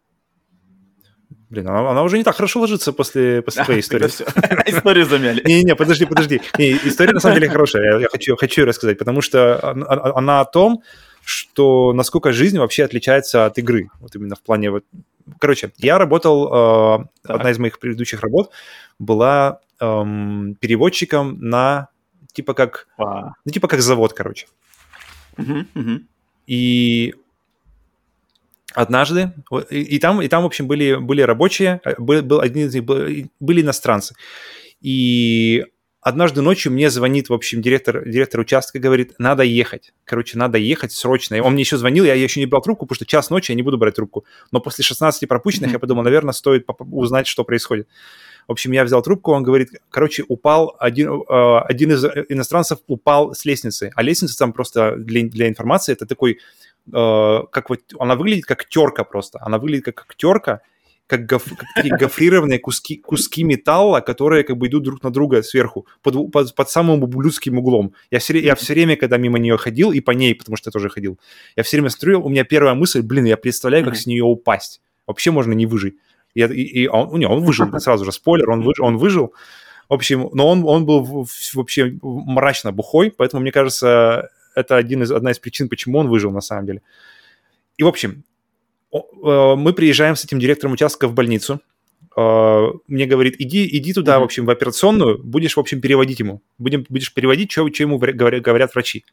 Блин, 1.50 1.68
она, 1.68 1.92
она 1.92 2.04
уже 2.04 2.18
не 2.18 2.24
так 2.24 2.36
хорошо 2.36 2.60
ложится 2.60 2.94
после, 2.94 3.42
после 3.42 3.64
твоей 3.64 3.82
истории. 3.82 4.06
Историю 4.70 5.06
замяли. 5.06 5.42
Не-не, 5.46 5.76
подожди, 5.76 6.06
подожди. 6.06 6.42
Не, 6.58 6.74
история 6.74 7.14
на 7.14 7.20
самом 7.20 7.36
деле 7.36 7.50
хорошая, 7.52 8.00
я 8.00 8.08
хочу, 8.08 8.36
хочу 8.36 8.62
ее 8.62 8.68
рассказать, 8.68 8.98
потому 8.98 9.22
что 9.22 9.72
она, 9.72 10.12
она 10.16 10.42
о 10.42 10.46
том, 10.46 10.84
что 11.24 11.94
насколько 11.94 12.32
жизнь 12.34 12.58
вообще 12.58 12.84
отличается 12.84 13.46
от 13.46 13.58
игры. 13.58 13.90
Вот 14.00 14.16
именно 14.16 14.36
в 14.36 14.42
плане 14.42 14.72
вот... 14.72 14.86
Короче, 15.40 15.72
я 15.78 15.98
работал... 15.98 17.02
Э, 17.02 17.06
одна 17.24 17.52
из 17.52 17.60
моих 17.60 17.80
предыдущих 17.80 18.22
работ 18.22 18.52
была 18.98 19.60
эм, 19.80 20.56
переводчиком 20.60 21.38
на 21.40 21.90
типа 22.34 22.54
как... 22.54 22.88
А. 22.98 23.34
Ну, 23.46 23.52
типа 23.52 23.68
как 23.68 23.82
завод, 23.82 24.14
короче. 24.14 24.48
Угу, 25.38 25.66
угу. 25.76 26.02
И 26.48 27.16
однажды, 28.80 29.34
и, 29.70 29.82
и 29.82 30.00
там, 30.00 30.22
и 30.22 30.28
там, 30.28 30.44
в 30.44 30.46
общем, 30.46 30.68
были, 30.68 30.96
были 30.96 31.22
рабочие, 31.22 31.82
э, 31.84 31.96
был, 31.98 32.22
был 32.22 32.40
один 32.40 32.68
из 32.68 32.74
них, 32.74 32.86
был, 32.86 33.08
были 33.40 33.62
иностранцы. 33.62 34.16
И 34.80 35.66
однажды 36.00 36.42
ночью 36.42 36.72
мне 36.72 36.90
звонит, 36.90 37.28
в 37.30 37.34
общем, 37.34 37.62
директор, 37.62 38.08
директор 38.08 38.40
участка, 38.40 38.80
говорит, 38.80 39.16
надо 39.18 39.44
ехать. 39.44 39.94
Короче, 40.06 40.38
надо 40.38 40.58
ехать 40.58 40.94
срочно. 40.94 41.36
И 41.36 41.40
он 41.42 41.54
мне 41.54 41.64
еще 41.64 41.78
звонил, 41.78 42.06
я 42.06 42.14
еще 42.14 42.40
не 42.40 42.46
брал 42.46 42.62
трубку, 42.62 42.86
потому 42.86 42.96
что 42.96 43.06
час 43.06 43.30
ночи 43.30 43.52
я 43.52 43.56
не 43.56 43.64
буду 43.64 43.78
брать 43.78 43.96
трубку. 43.96 44.24
Но 44.52 44.62
после 44.62 44.84
16 44.84 45.28
пропущенных 45.28 45.72
mm-hmm. 45.72 45.74
я 45.74 45.80
подумал, 45.80 46.04
наверное, 46.04 46.34
стоит 46.34 46.66
узнать, 46.80 47.28
что 47.28 47.44
происходит. 47.44 47.88
В 48.48 48.54
общем, 48.54 48.72
я 48.72 48.84
взял 48.84 49.04
трубку, 49.04 49.32
он 49.34 49.44
говорит, 49.44 49.70
короче, 49.90 50.24
упал, 50.28 50.76
один, 50.80 51.22
э, 51.22 51.58
один 51.68 51.92
из 51.92 52.04
иностранцев 52.30 52.80
упал 52.88 53.36
с 53.36 53.46
лестницы. 53.46 53.92
А 53.94 54.02
лестница 54.02 54.38
там 54.38 54.54
просто 54.54 54.96
для, 54.96 55.24
для 55.24 55.50
информации, 55.50 55.92
это 55.92 56.08
такой, 56.08 56.40
э, 56.94 57.40
как 57.52 57.70
вот, 57.70 57.80
она 58.00 58.16
выглядит 58.16 58.46
как 58.46 58.66
терка 58.68 59.04
просто. 59.04 59.40
Она 59.42 59.58
выглядит 59.58 59.86
как, 59.86 59.96
как 59.96 60.16
терка, 60.16 60.62
как, 61.10 61.26
гоф, 61.26 61.44
как 61.44 61.66
такие 61.76 61.98
гофрированные 61.98 62.60
куски, 62.60 62.98
куски 62.98 63.44
металла, 63.44 64.00
которые 64.00 64.44
как 64.44 64.58
бы 64.58 64.68
идут 64.68 64.84
друг 64.84 65.04
на 65.04 65.10
друга 65.10 65.42
сверху, 65.42 65.88
под, 66.04 66.32
под, 66.32 66.54
под 66.54 66.70
самым 66.70 67.04
ублюдским 67.04 67.58
углом. 67.58 67.94
Я 68.12 68.20
все, 68.20 68.40
я 68.40 68.54
все 68.54 68.74
время, 68.74 68.96
когда 68.96 69.18
мимо 69.18 69.40
нее 69.40 69.58
ходил, 69.58 69.92
и 69.92 70.02
по 70.02 70.12
ней, 70.12 70.36
потому 70.36 70.56
что 70.56 70.70
я 70.70 70.72
тоже 70.72 70.90
ходил, 70.90 71.20
я 71.56 71.64
все 71.64 71.78
время 71.78 71.90
смотрю, 71.90 72.22
у 72.24 72.30
меня 72.30 72.44
первая 72.44 72.76
мысль, 72.76 73.02
блин, 73.02 73.26
я 73.26 73.38
представляю, 73.38 73.86
как 73.86 73.96
mm-hmm. 73.96 73.98
с 73.98 74.06
нее 74.06 74.24
упасть. 74.24 74.82
Вообще 75.08 75.32
можно 75.32 75.54
не 75.54 75.66
выжить. 75.66 75.96
И, 76.36 76.42
и, 76.42 76.84
и 76.84 76.88
он, 76.88 77.18
не, 77.18 77.26
он 77.26 77.44
выжил, 77.44 77.68
сразу 77.80 78.06
же 78.06 78.12
спойлер, 78.12 78.52
он 78.52 78.62
выжил, 78.62 78.86
он 78.86 78.98
выжил. 78.98 79.34
В 79.90 79.94
общем, 79.96 80.30
но 80.34 80.48
он, 80.48 80.64
он 80.64 80.86
был 80.86 81.28
вообще 81.56 81.98
мрачно 82.04 82.72
бухой, 82.72 83.10
поэтому, 83.10 83.42
мне 83.42 83.52
кажется, 83.52 84.30
это 84.60 84.78
один 84.78 85.04
из, 85.04 85.12
одна 85.12 85.32
из 85.32 85.40
причин, 85.40 85.70
почему 85.70 86.00
он 86.00 86.08
выжил 86.08 86.32
на 86.32 86.42
самом 86.42 86.66
деле. 86.66 86.82
И, 87.78 87.84
в 87.84 87.88
общем, 87.88 88.24
э, 88.94 88.98
мы 89.56 89.74
приезжаем 89.74 90.16
с 90.16 90.26
этим 90.26 90.40
директором 90.40 90.74
участка 90.74 91.08
в 91.08 91.14
больницу. 91.14 91.62
Э, 92.18 92.68
мне 92.88 93.06
говорит, 93.06 93.36
иди, 93.40 93.68
иди 93.78 93.94
туда, 93.94 94.16
mm-hmm. 94.16 94.20
в 94.20 94.24
общем, 94.24 94.46
в 94.46 94.50
операционную, 94.50 95.24
будешь, 95.24 95.56
в 95.56 95.60
общем, 95.60 95.82
переводить 95.82 96.20
ему. 96.20 96.42
Будем, 96.58 96.86
будешь 96.90 97.14
переводить, 97.14 97.52
что, 97.52 97.68
что 97.74 97.84
ему 97.84 97.98
говорят, 97.98 98.42
говорят 98.42 98.74
врачи. 98.74 99.06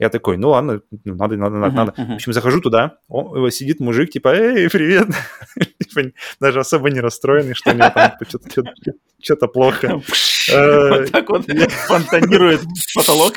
Я 0.00 0.08
такой, 0.08 0.38
ну 0.38 0.48
ладно, 0.48 0.80
ну, 1.04 1.14
надо, 1.14 1.36
надо, 1.36 1.56
надо, 1.56 1.72
uh-huh, 1.72 1.76
надо. 1.76 1.92
Uh-huh. 1.92 2.12
В 2.12 2.14
общем, 2.14 2.32
захожу 2.32 2.62
туда, 2.62 2.96
он, 3.08 3.50
сидит 3.50 3.80
мужик, 3.80 4.10
типа, 4.10 4.34
эй, 4.34 4.70
привет. 4.70 5.08
Типа, 5.78 6.12
даже 6.40 6.60
особо 6.60 6.88
не 6.88 7.00
расстроенный, 7.00 7.54
что 7.54 7.70
у 7.70 7.74
него 7.74 7.90
там 7.94 8.12
что-то 9.22 9.46
плохо. 9.46 10.00
Э, 10.50 11.02
вот 11.02 11.12
так 11.12 11.28
вот 11.28 11.46
фонтанирует 11.86 12.62
потолок. 12.94 13.34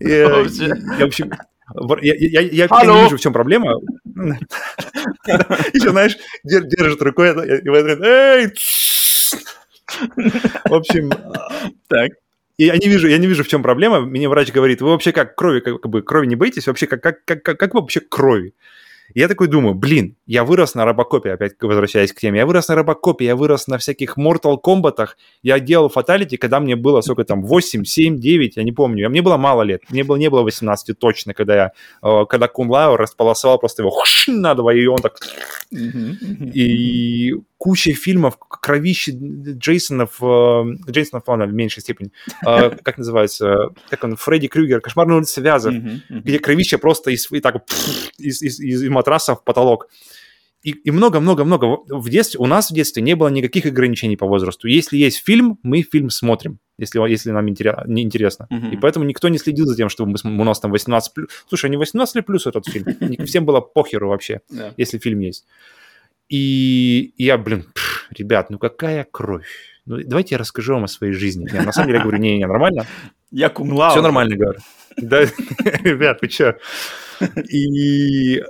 Я, 0.00 0.28
в 0.28 1.02
общем, 1.02 1.32
я, 2.02 2.14
я, 2.14 2.40
я, 2.40 2.68
я 2.70 2.86
не 2.86 3.04
вижу, 3.04 3.16
в 3.16 3.20
чем 3.20 3.32
проблема. 3.32 3.74
Еще, 5.74 5.90
знаешь, 5.90 6.16
держит 6.44 7.02
рукой 7.02 7.30
и 7.30 7.60
говорит, 7.60 8.00
эй! 8.00 8.52
В 10.64 10.74
общем, 10.74 11.10
так. 11.88 12.12
И 12.56 12.64
я 12.64 12.76
не 12.76 12.88
вижу, 12.88 13.06
я 13.06 13.18
не 13.18 13.26
вижу, 13.26 13.44
в 13.44 13.48
чем 13.48 13.62
проблема. 13.62 14.00
Мне 14.00 14.28
врач 14.28 14.52
говорит, 14.52 14.80
вы 14.80 14.88
вообще 14.88 15.12
как 15.12 15.36
крови, 15.36 15.60
как, 15.60 15.80
бы 15.88 16.02
крови 16.02 16.26
не 16.26 16.36
боитесь? 16.36 16.66
Вообще 16.66 16.86
как, 16.86 17.02
как, 17.02 17.24
как, 17.24 17.42
как, 17.42 17.58
как 17.58 17.74
вообще 17.74 18.00
крови? 18.00 18.54
И 19.14 19.20
я 19.20 19.28
такой 19.28 19.46
думаю, 19.46 19.74
блин, 19.74 20.16
я 20.28 20.44
вырос 20.44 20.74
на 20.74 20.84
робокопе, 20.84 21.32
опять 21.32 21.54
возвращаясь 21.60 22.12
к 22.12 22.20
теме, 22.20 22.40
я 22.40 22.46
вырос 22.46 22.68
на 22.68 22.74
робокопе, 22.74 23.24
я 23.24 23.34
вырос 23.34 23.66
на 23.66 23.78
всяких 23.78 24.18
Mortal 24.18 24.58
Kombat'ах, 24.62 25.16
я 25.42 25.58
делал 25.58 25.88
фаталити, 25.88 26.36
когда 26.36 26.60
мне 26.60 26.76
было, 26.76 27.00
сколько 27.00 27.24
там, 27.24 27.42
8, 27.42 27.84
7, 27.84 28.18
9, 28.18 28.56
я 28.58 28.62
не 28.62 28.72
помню, 28.72 29.08
мне 29.08 29.22
было 29.22 29.38
мало 29.38 29.62
лет, 29.62 29.80
мне 29.88 30.04
было, 30.04 30.16
не 30.16 30.28
было 30.28 30.42
18 30.42 30.98
точно, 30.98 31.32
когда 31.32 31.54
я, 31.54 31.72
э, 32.02 32.26
когда 32.28 32.46
Кун 32.46 32.68
Лао 32.68 32.98
располосовал 32.98 33.58
просто 33.58 33.82
его 33.82 34.04
надо, 34.26 34.68
и 34.68 34.86
он 34.86 34.98
так... 34.98 35.18
И 36.54 37.34
куча 37.56 37.92
фильмов, 37.92 38.38
кровище 38.38 39.12
Джейсонов, 39.12 40.18
э, 40.22 40.64
Джейсонов, 40.90 41.26
ладно, 41.26 41.46
в 41.46 41.52
меньшей 41.54 41.80
степени, 41.80 42.12
э, 42.46 42.70
как 42.82 42.98
называется, 42.98 43.70
как 43.88 44.04
он, 44.04 44.16
Фредди 44.16 44.48
Крюгер, 44.48 44.80
Кошмар 44.80 45.06
на 45.06 45.16
улице 45.16 45.40
Вязов, 45.40 45.74
где 46.08 46.38
кровище 46.38 46.76
просто 46.76 47.10
из, 47.10 47.30
и 47.32 47.40
так, 47.40 47.64
из, 48.18 48.42
из, 48.42 48.60
из 48.60 48.88
матраса 48.88 49.34
в 49.34 49.42
потолок 49.42 49.88
и 50.62 50.90
много-много-много. 50.90 51.78
В 51.88 52.08
детстве, 52.08 52.40
у 52.40 52.46
нас 52.46 52.70
в 52.70 52.74
детстве 52.74 53.02
не 53.02 53.14
было 53.14 53.28
никаких 53.28 53.66
ограничений 53.66 54.16
по 54.16 54.26
возрасту. 54.26 54.66
Если 54.66 54.96
есть 54.96 55.24
фильм, 55.24 55.58
мы 55.62 55.82
фильм 55.82 56.10
смотрим, 56.10 56.58
если, 56.78 57.08
если 57.08 57.30
нам 57.30 57.48
интерес, 57.48 57.76
не 57.86 58.02
интересно. 58.02 58.48
Uh-huh. 58.50 58.72
И 58.72 58.76
поэтому 58.76 59.04
никто 59.04 59.28
не 59.28 59.38
следил 59.38 59.66
за 59.66 59.76
тем, 59.76 59.88
чтобы 59.88 60.16
мы, 60.24 60.40
у 60.40 60.44
нас 60.44 60.60
там 60.60 60.72
18 60.72 61.14
плюс. 61.14 61.28
Слушай, 61.48 61.70
не 61.70 61.76
18 61.76 62.16
ли 62.16 62.22
плюс 62.22 62.46
этот 62.46 62.66
фильм? 62.66 62.86
Всем 63.26 63.44
было 63.44 63.60
похеру 63.60 64.08
вообще, 64.08 64.40
yeah. 64.52 64.72
если 64.76 64.98
фильм 64.98 65.20
есть. 65.20 65.46
И 66.28 67.14
я, 67.16 67.38
блин, 67.38 67.64
пфф, 67.74 68.08
ребят, 68.16 68.50
ну 68.50 68.58
какая 68.58 69.06
кровь. 69.10 69.46
Ну, 69.86 69.98
давайте 70.04 70.34
я 70.34 70.38
расскажу 70.38 70.74
вам 70.74 70.84
о 70.84 70.88
своей 70.88 71.12
жизни. 71.12 71.48
Я 71.52 71.62
на 71.62 71.72
самом 71.72 71.88
деле 71.88 72.00
говорю, 72.00 72.18
не-не, 72.18 72.46
нормально. 72.46 72.86
Я 73.30 73.48
кумлау. 73.48 73.90
Все 73.90 74.02
нормально, 74.02 74.36
говорю. 74.36 74.58
Да, 74.96 75.22
ребят, 75.82 76.18
вы 76.20 76.28
что? 76.28 76.58
И 77.50 78.42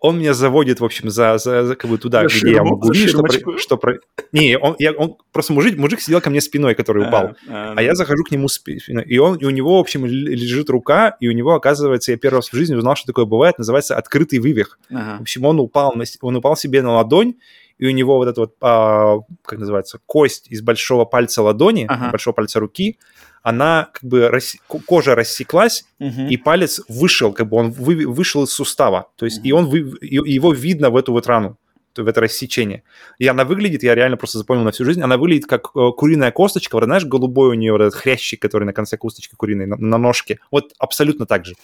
он 0.00 0.18
меня 0.18 0.32
заводит, 0.32 0.80
в 0.80 0.84
общем, 0.84 1.10
за, 1.10 1.38
за, 1.38 1.64
за 1.64 1.74
как 1.74 1.90
бы 1.90 1.98
туда, 1.98 2.20
за 2.20 2.26
где 2.26 2.34
ширму, 2.38 2.54
я 2.54 2.62
могу 2.62 2.92
видеть, 2.92 3.10
что, 3.10 3.22
про, 3.22 3.58
что 3.58 3.76
про... 3.76 3.98
Не, 4.32 4.56
он, 4.56 4.76
я, 4.78 4.92
он 4.92 5.16
просто 5.32 5.52
мужик, 5.52 5.76
мужик 5.76 6.00
сидел 6.00 6.20
ко 6.20 6.30
мне 6.30 6.40
спиной, 6.40 6.74
который 6.74 7.08
упал, 7.08 7.36
а, 7.48 7.72
а, 7.72 7.74
а 7.76 7.82
я 7.82 7.94
захожу 7.94 8.22
к 8.22 8.30
нему 8.30 8.48
спиной, 8.48 9.04
и 9.04 9.18
он, 9.18 9.36
и 9.36 9.44
у 9.44 9.50
него, 9.50 9.76
в 9.76 9.80
общем, 9.80 10.06
лежит 10.06 10.70
рука, 10.70 11.16
и 11.18 11.28
у 11.28 11.32
него, 11.32 11.54
оказывается, 11.54 12.12
я 12.12 12.18
первый 12.18 12.36
раз 12.36 12.48
в 12.48 12.56
жизни 12.56 12.76
узнал, 12.76 12.94
что 12.94 13.06
такое 13.06 13.24
бывает, 13.24 13.58
называется 13.58 13.96
открытый 13.96 14.38
вывих. 14.38 14.78
Ага. 14.90 15.18
В 15.18 15.22
общем, 15.22 15.44
он 15.44 15.58
упал, 15.58 15.94
на, 15.94 16.04
он 16.20 16.36
упал 16.36 16.56
себе 16.56 16.80
на 16.82 16.92
ладонь, 16.92 17.34
и 17.78 17.86
у 17.86 17.90
него 17.90 18.16
вот 18.16 18.28
эта 18.28 18.40
вот, 18.40 18.54
а, 18.60 19.18
как 19.44 19.58
называется, 19.58 20.00
кость 20.06 20.48
из 20.48 20.62
большого 20.62 21.04
пальца 21.04 21.42
ладони, 21.42 21.86
ага. 21.88 22.10
большого 22.10 22.34
пальца 22.34 22.60
руки, 22.60 22.98
она 23.42 23.88
как 23.92 24.04
бы 24.04 24.28
рас... 24.28 24.56
кожа 24.86 25.14
рассеклась, 25.14 25.84
угу. 25.98 26.22
и 26.28 26.36
палец 26.36 26.80
вышел, 26.88 27.32
как 27.32 27.48
бы 27.48 27.56
он 27.56 27.70
вы... 27.70 28.06
вышел 28.06 28.44
из 28.44 28.50
сустава, 28.50 29.08
то 29.16 29.24
есть 29.24 29.38
угу. 29.38 29.48
и 29.48 29.52
он 29.52 29.66
вы... 29.66 29.78
его 30.00 30.52
видно 30.52 30.90
в 30.90 30.96
эту 30.96 31.12
вот 31.12 31.26
рану 31.26 31.56
в 31.96 32.06
это 32.06 32.20
рассечение. 32.20 32.82
И 33.18 33.26
она 33.26 33.44
выглядит, 33.44 33.82
я 33.82 33.94
реально 33.94 34.16
просто 34.16 34.38
запомнил 34.38 34.64
на 34.64 34.70
всю 34.70 34.84
жизнь, 34.84 35.02
она 35.02 35.16
выглядит 35.16 35.46
как 35.46 35.70
э, 35.74 35.90
куриная 35.96 36.30
косточка, 36.30 36.76
вот 36.76 36.84
знаешь, 36.84 37.04
голубой 37.04 37.50
у 37.50 37.54
нее 37.54 37.72
вот 37.72 37.80
этот 37.80 37.94
хрящик, 37.94 38.40
который 38.40 38.64
на 38.64 38.72
конце 38.72 38.96
косточки 38.96 39.34
куриной, 39.36 39.66
на, 39.66 39.76
на 39.76 39.98
ножке. 39.98 40.38
Вот 40.50 40.72
абсолютно 40.78 41.26
так 41.26 41.44
же. 41.44 41.54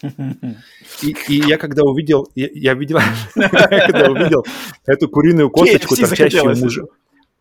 И, 1.03 1.15
и 1.28 1.35
я 1.47 1.57
когда 1.57 1.83
увидел, 1.83 2.28
я, 2.35 2.49
я 2.53 2.75
видел, 2.75 2.99
когда 3.35 4.11
увидел 4.11 4.44
эту 4.86 5.09
куриную 5.09 5.51
косточку, 5.51 5.97
торчащую 5.97 6.57
мужу, 6.57 6.91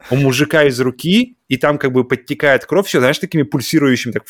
у 0.10 0.16
мужика 0.16 0.64
из 0.64 0.80
руки, 0.80 1.38
и 1.48 1.58
там 1.58 1.78
как 1.78 1.92
бы 1.92 2.04
подтекает 2.04 2.66
кровь, 2.66 2.88
все, 2.88 3.00
знаешь, 3.00 3.20
такими 3.20 3.44
пульсирующими 3.44 4.12
так, 4.12 4.24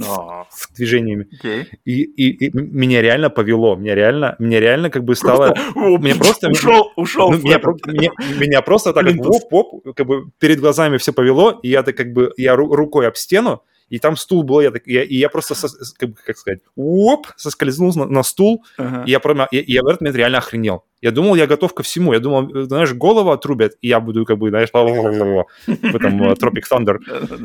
oh. 0.00 0.44
движениями. 0.76 1.26
Okay. 1.42 1.66
И, 1.84 2.02
и, 2.02 2.46
и 2.46 2.50
меня 2.52 3.02
реально 3.02 3.30
повело, 3.30 3.76
меня 3.76 3.94
реально, 3.94 4.36
меня 4.38 4.60
реально 4.60 4.90
как 4.90 5.04
бы 5.04 5.14
стало... 5.14 5.54
Меня 5.74 6.16
просто... 6.16 6.50
Ушел, 6.50 6.92
ушел. 6.96 7.30
Ну, 7.30 7.38
меня, 7.38 7.60
меня, 7.86 8.10
меня 8.38 8.62
просто 8.62 8.92
так 8.92 9.06
как 9.06 9.26
оп, 9.26 9.52
оп, 9.52 9.94
как 9.96 10.06
бы 10.06 10.30
перед 10.38 10.60
глазами 10.60 10.98
все 10.98 11.12
повело, 11.12 11.50
и 11.62 11.68
я 11.68 11.82
так 11.82 11.96
как 11.96 12.12
бы, 12.12 12.32
я 12.36 12.56
рукой 12.56 13.06
об 13.08 13.16
стену, 13.16 13.62
и 13.90 13.98
там 13.98 14.16
стул 14.16 14.42
был, 14.42 14.60
я 14.60 14.70
так, 14.70 14.86
я, 14.86 15.02
и 15.04 15.16
я 15.16 15.28
просто, 15.28 15.54
со, 15.54 15.68
как, 15.98 16.10
как 16.24 16.38
сказать, 16.38 16.60
оп, 16.76 17.26
соскользнул 17.36 17.92
на, 17.94 18.06
на 18.06 18.22
стул, 18.22 18.64
uh-huh. 18.78 19.04
и 19.06 19.10
я, 19.10 19.20
прямо, 19.20 19.46
я, 19.50 19.62
я 19.66 19.82
в 19.82 19.86
этот 19.86 20.00
момент 20.00 20.16
реально 20.16 20.38
охренел. 20.38 20.84
Я 21.02 21.10
думал, 21.10 21.34
я 21.34 21.46
готов 21.46 21.74
ко 21.74 21.82
всему. 21.82 22.14
Я 22.14 22.18
думал, 22.18 22.64
знаешь, 22.64 22.94
голову 22.94 23.30
отрубят, 23.30 23.74
и 23.82 23.88
я 23.88 24.00
буду 24.00 24.24
как 24.24 24.38
бы, 24.38 24.48
знаешь, 24.48 24.70
в 24.72 25.96
этом 25.96 26.22
э, 26.22 26.32
Tropic 26.32 26.64
Thunder, 26.70 26.96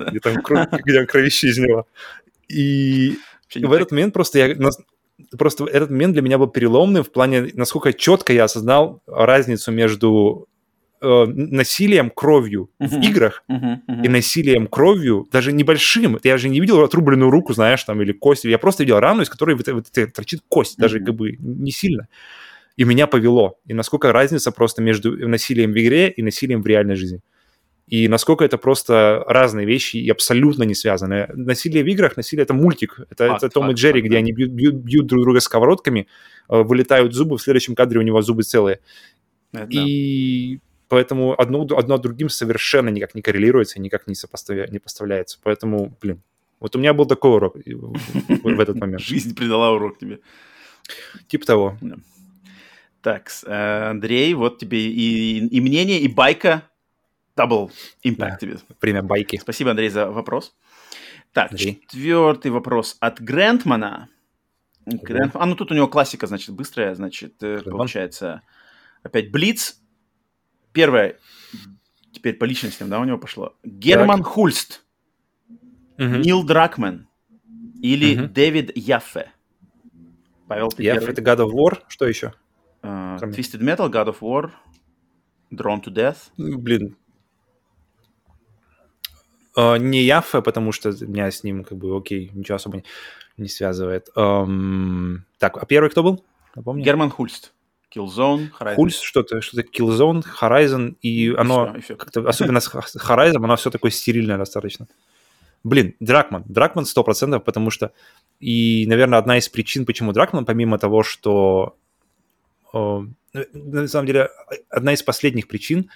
где 0.09 0.19
там 0.19 1.05
кровище 1.05 1.47
из 1.47 1.57
него. 1.57 1.85
И 2.49 3.17
в 3.55 3.71
этот 3.71 3.91
момент 3.91 4.13
просто 4.13 4.39
я 4.39 4.55
просто 5.37 5.65
этот 5.65 5.89
момент 5.89 6.13
для 6.13 6.21
меня 6.21 6.37
был 6.37 6.47
переломным 6.47 7.03
в 7.03 7.11
плане, 7.11 7.49
насколько 7.53 7.93
четко 7.93 8.33
я 8.33 8.45
осознал 8.45 9.01
разницу 9.07 9.71
между 9.71 10.47
э, 11.01 11.25
насилием 11.25 12.09
кровью 12.09 12.69
uh-huh. 12.79 12.87
в 12.87 13.01
играх 13.01 13.43
uh-huh, 13.49 13.79
uh-huh. 13.87 14.05
и 14.05 14.07
насилием 14.07 14.67
кровью, 14.67 15.27
даже 15.31 15.51
небольшим. 15.51 16.19
Я 16.23 16.37
же 16.37 16.49
не 16.49 16.59
видел 16.59 16.81
отрубленную 16.81 17.31
руку, 17.31 17.53
знаешь, 17.53 17.83
там, 17.83 18.01
или 18.01 18.11
кость. 18.11 18.45
Я 18.45 18.57
просто 18.57 18.83
видел 18.83 18.99
рану, 18.99 19.21
из 19.21 19.29
которой 19.29 19.55
вот, 19.55 19.67
вот, 19.67 19.91
торчит 19.91 20.41
кость, 20.47 20.77
uh-huh. 20.77 20.81
даже 20.81 20.99
как 20.99 21.15
бы 21.15 21.35
не 21.39 21.71
сильно. 21.71 22.07
И 22.77 22.85
меня 22.85 23.07
повело. 23.07 23.59
И 23.65 23.73
насколько 23.73 24.13
разница 24.13 24.51
просто 24.51 24.81
между 24.81 25.27
насилием 25.27 25.73
в 25.73 25.79
игре 25.79 26.09
и 26.09 26.21
насилием 26.21 26.61
в 26.61 26.67
реальной 26.67 26.95
жизни. 26.95 27.19
И 27.89 28.07
насколько 28.07 28.45
это 28.45 28.57
просто 28.57 29.23
разные 29.27 29.65
вещи 29.65 29.97
и 29.97 30.09
абсолютно 30.09 30.63
не 30.63 30.75
связаны. 30.75 31.27
Насилие 31.33 31.83
в 31.83 31.87
играх, 31.87 32.17
насилие— 32.17 32.43
это 32.45 32.53
мультик. 32.53 32.99
Это, 33.09 33.27
факт, 33.27 33.43
это 33.43 33.53
Том 33.53 33.63
факт, 33.63 33.73
и 33.73 33.81
Джерри, 33.81 34.01
факт, 34.01 34.05
где 34.05 34.15
да. 34.15 34.19
они 34.19 34.31
бьют, 34.31 34.51
бьют, 34.51 34.75
бьют 34.75 35.07
друг 35.07 35.23
друга 35.23 35.39
сковородками, 35.39 36.07
э, 36.49 36.61
вылетают 36.61 37.13
зубы, 37.13 37.37
в 37.37 37.41
следующем 37.41 37.75
кадре 37.75 37.99
у 37.99 38.03
него 38.03 38.21
зубы 38.21 38.43
целые. 38.43 38.79
Это 39.51 39.67
и 39.71 40.55
да. 40.55 40.61
Поэтому 40.89 41.39
одно, 41.39 41.67
одно 41.77 41.97
другим 41.99 42.29
совершенно 42.29 42.89
никак 42.89 43.13
не 43.13 43.21
коррелируется, 43.21 43.79
никак 43.79 44.07
не, 44.07 44.15
сопоставля, 44.15 44.67
не 44.71 44.79
поставляется. 44.79 45.37
Поэтому, 45.43 45.95
блин, 46.01 46.23
вот 46.59 46.75
у 46.75 46.79
меня 46.79 46.93
был 46.93 47.05
такой 47.05 47.31
урок 47.31 47.55
в 47.55 48.59
этот 48.59 48.75
момент. 48.75 49.01
Жизнь 49.05 49.35
придала 49.35 49.71
урок 49.71 49.99
тебе. 49.99 50.19
Типа 51.27 51.45
того. 51.45 51.77
Так, 53.01 53.29
э, 53.45 53.89
Андрей, 53.89 54.33
вот 54.33 54.57
тебе 54.57 54.79
и, 54.79 55.45
и 55.45 55.61
мнение, 55.61 55.99
и 55.99 56.07
байка. 56.07 56.63
Double 57.39 57.71
impact 58.03 58.37
тебе. 58.39 58.57
Время 58.81 59.03
байки. 59.03 59.37
Спасибо, 59.37 59.71
Андрей, 59.71 59.89
за 59.89 60.09
вопрос. 60.09 60.55
Так, 61.31 61.51
Андрей. 61.51 61.81
четвертый 61.87 62.51
вопрос 62.51 62.97
от 62.99 63.21
Грантмана. 63.21 64.09
Гранд... 64.85 65.35
А, 65.35 65.45
ну 65.45 65.55
тут 65.55 65.71
у 65.71 65.75
него 65.75 65.87
классика, 65.87 66.27
значит, 66.27 66.55
быстрая, 66.55 66.95
значит. 66.95 67.41
Э, 67.43 67.61
получается, 67.61 68.41
опять 69.03 69.31
Блиц, 69.31 69.79
Первое, 70.71 71.17
теперь 72.11 72.35
по 72.35 72.45
личностям, 72.45 72.89
да, 72.89 72.99
у 72.99 73.03
него 73.03 73.17
пошло. 73.17 73.55
Герман 73.63 74.19
так. 74.19 74.27
Хульст, 74.27 74.85
угу. 75.97 76.15
Нил 76.15 76.43
Дракмен 76.43 77.07
или 77.81 78.17
угу. 78.17 78.27
Дэвид 78.27 78.71
Яффе. 78.75 79.31
Павел, 80.47 80.69
ты 80.69 80.83
Яффе 80.83 81.11
это 81.11 81.21
God 81.21 81.39
of 81.39 81.51
War, 81.51 81.79
что 81.87 82.05
еще? 82.05 82.33
Uh, 82.81 83.19
Twisted 83.19 83.61
Metal, 83.61 83.89
God 83.89 84.07
of 84.07 84.19
War, 84.21 84.51
Drawn 85.51 85.83
to 85.83 85.91
Death. 85.91 86.31
Блин. 86.37 86.95
Uh, 89.59 89.77
не 89.77 90.03
Яффе, 90.03 90.41
потому 90.41 90.71
что 90.71 90.91
меня 91.05 91.29
с 91.29 91.43
ним 91.43 91.63
как 91.63 91.77
бы 91.77 91.97
окей, 91.97 92.31
ничего 92.33 92.55
особо 92.55 92.77
не, 92.77 92.83
не 93.37 93.49
связывает. 93.49 94.07
Um, 94.15 95.17
так, 95.37 95.57
а 95.57 95.65
первый 95.65 95.89
кто 95.89 96.01
был? 96.03 96.23
Напомни. 96.55 96.83
Герман 96.83 97.09
Хульст. 97.09 97.51
Killzone, 97.93 98.49
Horizon. 98.57 98.75
Пульс, 98.75 98.99
что-то, 98.99 99.41
что-то 99.41 99.67
Killzone, 99.67 100.23
Horizon, 100.41 100.95
и 101.01 101.33
оно, 101.35 101.75
и 101.75 101.81
все, 101.81 101.95
и 101.95 101.97
как-то, 101.97 102.21
особенно 102.27 102.59
с 102.59 102.69
Horizon, 102.73 103.43
оно 103.43 103.55
все 103.55 103.71
такое 103.71 103.91
стерильное 103.91 104.37
достаточно. 104.37 104.87
Блин, 105.63 105.95
Дракман. 105.99 106.43
Дракман 106.47 106.85
100%, 106.85 107.39
потому 107.39 107.69
что... 107.69 107.91
И, 108.39 108.85
наверное, 108.87 109.19
одна 109.19 109.37
из 109.37 109.49
причин, 109.49 109.85
почему 109.85 110.13
Дракман, 110.13 110.45
помимо 110.45 110.77
того, 110.77 111.03
что... 111.03 111.75
Э, 112.73 113.01
на 113.33 113.87
самом 113.87 114.07
деле, 114.07 114.29
одна 114.69 114.93
из 114.93 115.03
последних 115.03 115.47
причин, 115.47 115.89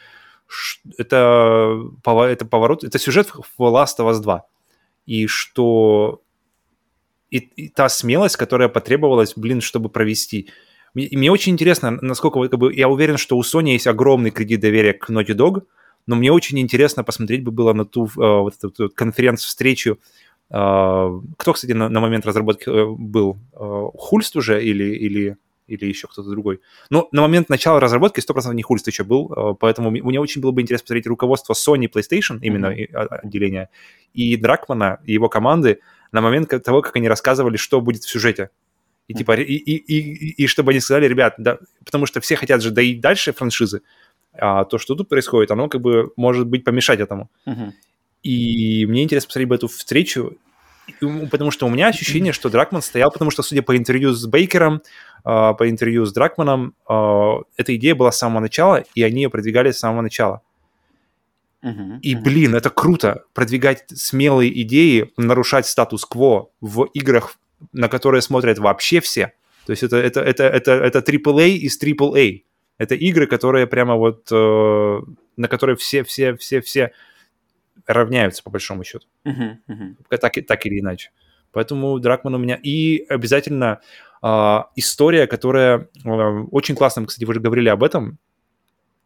это, 0.98 1.82
это 2.06 2.46
поворот, 2.46 2.84
это 2.84 3.00
сюжет 3.00 3.32
в 3.32 3.62
Last 3.62 4.00
of 4.00 4.12
Us 4.12 4.22
2. 4.22 4.46
И 5.06 5.28
что... 5.28 6.22
И, 7.30 7.38
и 7.38 7.70
та 7.70 7.90
смелость, 7.90 8.38
которая 8.38 8.70
потребовалась, 8.70 9.34
блин, 9.36 9.62
чтобы 9.62 9.90
провести 9.90 10.50
мне 10.94 11.32
очень 11.32 11.54
интересно, 11.54 11.98
насколько 12.02 12.48
как 12.48 12.60
бы, 12.60 12.74
я 12.74 12.88
уверен, 12.88 13.18
что 13.18 13.38
у 13.38 13.42
Sony 13.42 13.72
есть 13.72 13.88
огромный 13.88 14.32
кредит 14.32 14.60
доверия 14.60 14.94
к 14.94 15.10
Naughty 15.10 15.36
Dog, 15.36 15.64
но 16.06 16.16
мне 16.16 16.32
очень 16.32 16.60
интересно 16.60 17.04
посмотреть 17.04 17.44
бы 17.44 17.52
было 17.52 17.74
на 17.74 17.86
ту 17.86 18.06
э, 18.06 18.10
вот 18.18 18.56
эту, 18.56 18.70
эту 18.70 18.90
конференц-встречу. 18.90 19.98
Э, 20.52 21.22
кто, 21.38 21.54
кстати, 21.54 21.72
на, 21.72 21.90
на 21.90 22.00
момент 22.00 22.26
разработки 22.26 22.70
э, 22.70 22.86
был? 22.86 23.38
Хульст 23.54 24.36
уже 24.36 24.64
или, 24.64 24.96
или, 24.96 25.38
или 25.68 25.86
еще 25.86 26.08
кто-то 26.08 26.30
другой? 26.30 26.60
Но 26.90 27.08
на 27.12 27.22
момент 27.22 27.50
начала 27.50 27.80
разработки 27.80 28.20
100% 28.20 28.54
не 28.54 28.64
Хульст 28.64 28.88
еще 28.88 29.04
был, 29.04 29.56
поэтому 29.60 29.92
мне 29.92 30.20
очень 30.20 30.42
было 30.42 30.52
бы 30.52 30.62
интересно 30.62 30.84
посмотреть 30.84 31.08
руководство 31.08 31.54
Sony 31.54 31.90
PlayStation, 31.92 32.40
именно 32.42 32.68
mm-hmm. 32.68 32.96
отделение, 33.24 33.70
и 34.14 34.36
Дракмана, 34.38 35.00
и 35.06 35.14
его 35.14 35.30
команды 35.30 35.80
на 36.12 36.22
момент 36.22 36.50
того, 36.64 36.82
как 36.82 36.96
они 36.96 37.08
рассказывали, 37.10 37.58
что 37.58 37.82
будет 37.82 38.04
в 38.04 38.10
сюжете 38.10 38.50
И, 39.08 39.14
типа, 39.14 39.36
и, 39.36 39.44
и, 39.44 39.76
и, 39.76 40.44
и 40.44 40.48
чтобы 40.48 40.72
они 40.72 40.80
сказали, 40.80 41.08
ребят, 41.08 41.36
да, 41.38 41.58
потому 41.84 42.06
что 42.06 42.22
все 42.22 42.36
хотят 42.36 42.62
же 42.62 42.72
доить 42.72 43.02
дальше 43.02 43.34
франшизы, 43.34 43.82
а 44.34 44.64
то, 44.66 44.78
что 44.78 44.96
тут 44.96 45.10
происходит, 45.10 45.52
оно 45.52 45.70
как 45.70 45.82
бы 45.82 46.12
может 46.16 46.48
быть 46.48 46.64
помешать 46.64 47.00
этому. 47.00 47.30
Uh-huh. 47.48 47.72
И 48.24 48.86
мне 48.86 49.04
интересно 49.04 49.28
посмотреть 49.28 49.50
бы 49.50 49.56
эту 49.56 49.68
встречу, 49.68 50.38
потому 51.32 51.52
что 51.52 51.66
у 51.66 51.70
меня 51.70 51.88
ощущение, 51.88 52.34
что 52.34 52.50
Дракман 52.50 52.82
стоял, 52.82 53.12
потому 53.12 53.32
что, 53.32 53.44
судя 53.44 53.62
по 53.62 53.76
интервью 53.78 54.12
с 54.12 54.26
Бейкером, 54.26 54.82
а, 55.24 55.54
по 55.54 55.70
интервью 55.70 56.06
с 56.06 56.14
Дракманом, 56.14 56.76
а, 56.88 57.40
эта 57.58 57.76
идея 57.76 57.96
была 57.96 58.12
с 58.12 58.18
самого 58.18 58.42
начала, 58.42 58.84
и 58.94 59.04
они 59.04 59.24
ее 59.24 59.30
продвигали 59.30 59.72
с 59.72 59.80
самого 59.80 60.02
начала. 60.02 60.42
Uh-huh, 61.64 62.00
и, 62.02 62.16
блин, 62.16 62.56
это 62.56 62.70
круто, 62.70 63.24
продвигать 63.34 63.86
смелые 63.88 64.62
идеи, 64.64 65.14
нарушать 65.16 65.66
статус-кво 65.66 66.50
в 66.60 66.84
играх, 66.94 67.38
на 67.72 67.88
которые 67.88 68.22
смотрят 68.22 68.60
вообще 68.60 69.00
все. 69.00 69.32
То 69.66 69.72
есть 69.72 69.84
это, 69.84 69.96
это, 69.96 70.20
это, 70.20 70.44
это, 70.44 70.72
это 70.74 71.00
AAA 71.00 71.52
из 71.52 71.82
AAA. 71.82 72.44
Это 72.78 72.96
игры, 72.96 73.28
которые 73.28 73.66
прямо 73.66 73.96
вот, 73.96 74.28
э, 74.30 75.02
на 75.38 75.48
которые 75.48 75.78
все, 75.78 76.04
все, 76.04 76.36
все, 76.36 76.60
все 76.60 76.92
равняются, 77.88 78.44
по 78.44 78.50
большому 78.50 78.84
счету. 78.84 79.08
Uh-huh, 79.26 79.58
uh-huh. 79.70 80.18
Так, 80.20 80.34
так 80.48 80.66
или 80.66 80.80
иначе. 80.80 81.12
Поэтому 81.52 82.00
Дракман 82.00 82.36
у 82.36 82.38
меня... 82.38 82.60
И 82.62 83.06
обязательно 83.10 83.80
э, 84.22 84.60
история, 84.76 85.28
которая... 85.28 85.88
Э, 86.04 86.44
очень 86.52 86.76
классно, 86.76 87.06
кстати, 87.06 87.26
вы 87.26 87.34
же 87.36 87.40
говорили 87.40 87.70
об 87.70 87.84
этом. 87.84 88.18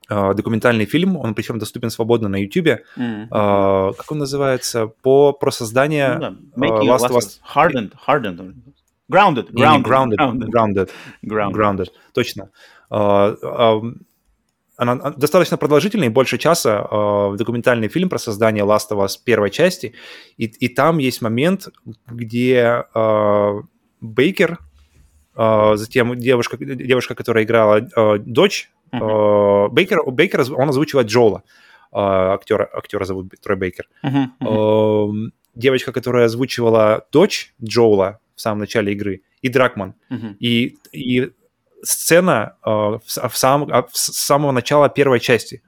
Э, 0.10 0.34
документальный 0.34 0.86
фильм, 0.86 1.18
он 1.18 1.34
причем 1.36 1.60
доступен 1.60 1.90
свободно 1.90 2.30
на 2.30 2.38
YouTube. 2.38 2.80
Mm-hmm. 2.98 3.28
Э, 3.30 3.94
как 3.98 4.12
он 4.12 4.20
называется? 4.20 4.88
По, 4.88 5.34
про 5.34 5.52
создание 5.52 6.14
ну, 6.14 6.20
да. 6.20 6.36
Making 6.56 6.88
Last 6.88 7.10
Us... 7.10 7.40
Hardened. 7.56 7.94
Hardened. 8.08 8.56
Grounded. 9.10 9.52
Grounded. 9.52 9.84
Grounded. 9.84 10.18
Grounded. 10.18 10.50
Grounded. 10.50 10.92
Grounded. 11.24 11.54
Grounded. 11.54 11.88
Точно. 12.14 12.50
Uh, 12.90 13.36
uh, 13.44 13.82
она 14.78 14.96
достаточно 14.96 15.58
продолжительная, 15.58 16.10
больше 16.10 16.38
часа, 16.38 16.88
э, 16.90 17.36
документальный 17.38 17.88
фильм 17.88 18.10
про 18.10 18.20
создание 18.20 18.64
Last 18.64 18.92
of 18.92 19.04
Us 19.04 19.18
первой 19.24 19.50
части, 19.50 19.96
и, 20.38 20.46
и 20.46 20.70
там 20.70 21.00
есть 21.00 21.22
момент, 21.22 21.70
где 22.08 22.86
э, 22.94 23.62
Бейкер, 24.02 24.60
э, 25.36 25.72
затем 25.76 26.16
девушка, 26.16 26.58
девушка, 26.58 27.16
которая 27.16 27.44
играла 27.44 27.80
э, 27.80 28.18
дочь, 28.20 28.70
uh-huh. 28.92 29.68
э, 29.68 29.70
Бейкер, 29.70 30.04
Бейкер, 30.12 30.46
он 30.54 30.70
озвучивает 30.70 31.08
Джола, 31.08 31.44
э, 31.92 31.98
актера, 31.98 32.70
актера 32.72 33.06
зовут 33.06 33.34
Трой 33.42 33.58
Бейкер. 33.58 33.90
Uh-huh. 34.06 34.28
Uh-huh. 34.40 35.28
Э, 35.28 35.32
девочка, 35.56 35.92
которая 35.92 36.26
озвучивала 36.26 37.08
дочь 37.12 37.56
Джоула 37.64 38.20
в 38.36 38.42
самом 38.42 38.60
начале 38.60 38.94
игры, 38.94 39.24
и 39.42 39.50
Дракман. 39.50 39.96
Uh-huh. 40.12 40.36
И, 40.40 40.78
и 40.92 41.32
сцена 41.84 42.56
э, 42.66 42.70
в, 42.70 43.02
в, 43.06 43.38
сам, 43.38 43.70
с 43.92 44.14
самого 44.14 44.52
начала 44.52 44.90
первой 44.90 45.20
части. 45.20 45.62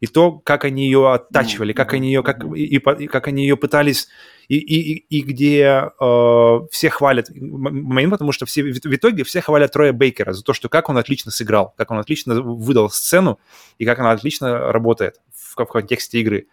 И 0.00 0.06
то, 0.06 0.32
как 0.32 0.64
они 0.64 0.84
ее 0.84 1.10
оттачивали, 1.10 1.72
как 1.72 1.94
они 1.94 2.08
ее, 2.08 2.22
как, 2.22 2.44
и, 2.54 2.76
и, 2.76 3.06
как 3.06 3.28
они 3.28 3.42
ее 3.42 3.56
пытались, 3.56 4.08
и, 4.46 4.58
и, 4.58 5.06
и 5.08 5.22
где 5.22 5.90
э, 5.98 6.60
все 6.70 6.90
хвалят, 6.90 7.30
моим, 7.34 8.10
потому 8.10 8.32
что 8.32 8.44
все, 8.44 8.62
в 8.62 8.94
итоге 8.94 9.24
все 9.24 9.40
хвалят 9.40 9.72
Троя 9.72 9.92
Бейкера 9.92 10.34
за 10.34 10.44
то, 10.44 10.52
что 10.52 10.68
как 10.68 10.90
он 10.90 10.98
отлично 10.98 11.30
сыграл, 11.30 11.74
как 11.78 11.90
он 11.90 11.98
отлично 11.98 12.40
выдал 12.42 12.90
сцену, 12.90 13.38
и 13.78 13.86
как 13.86 13.98
она 13.98 14.10
отлично 14.10 14.70
работает 14.70 15.20
в, 15.34 15.56
в 15.56 15.66
контексте 15.66 16.20
игры. 16.20 16.46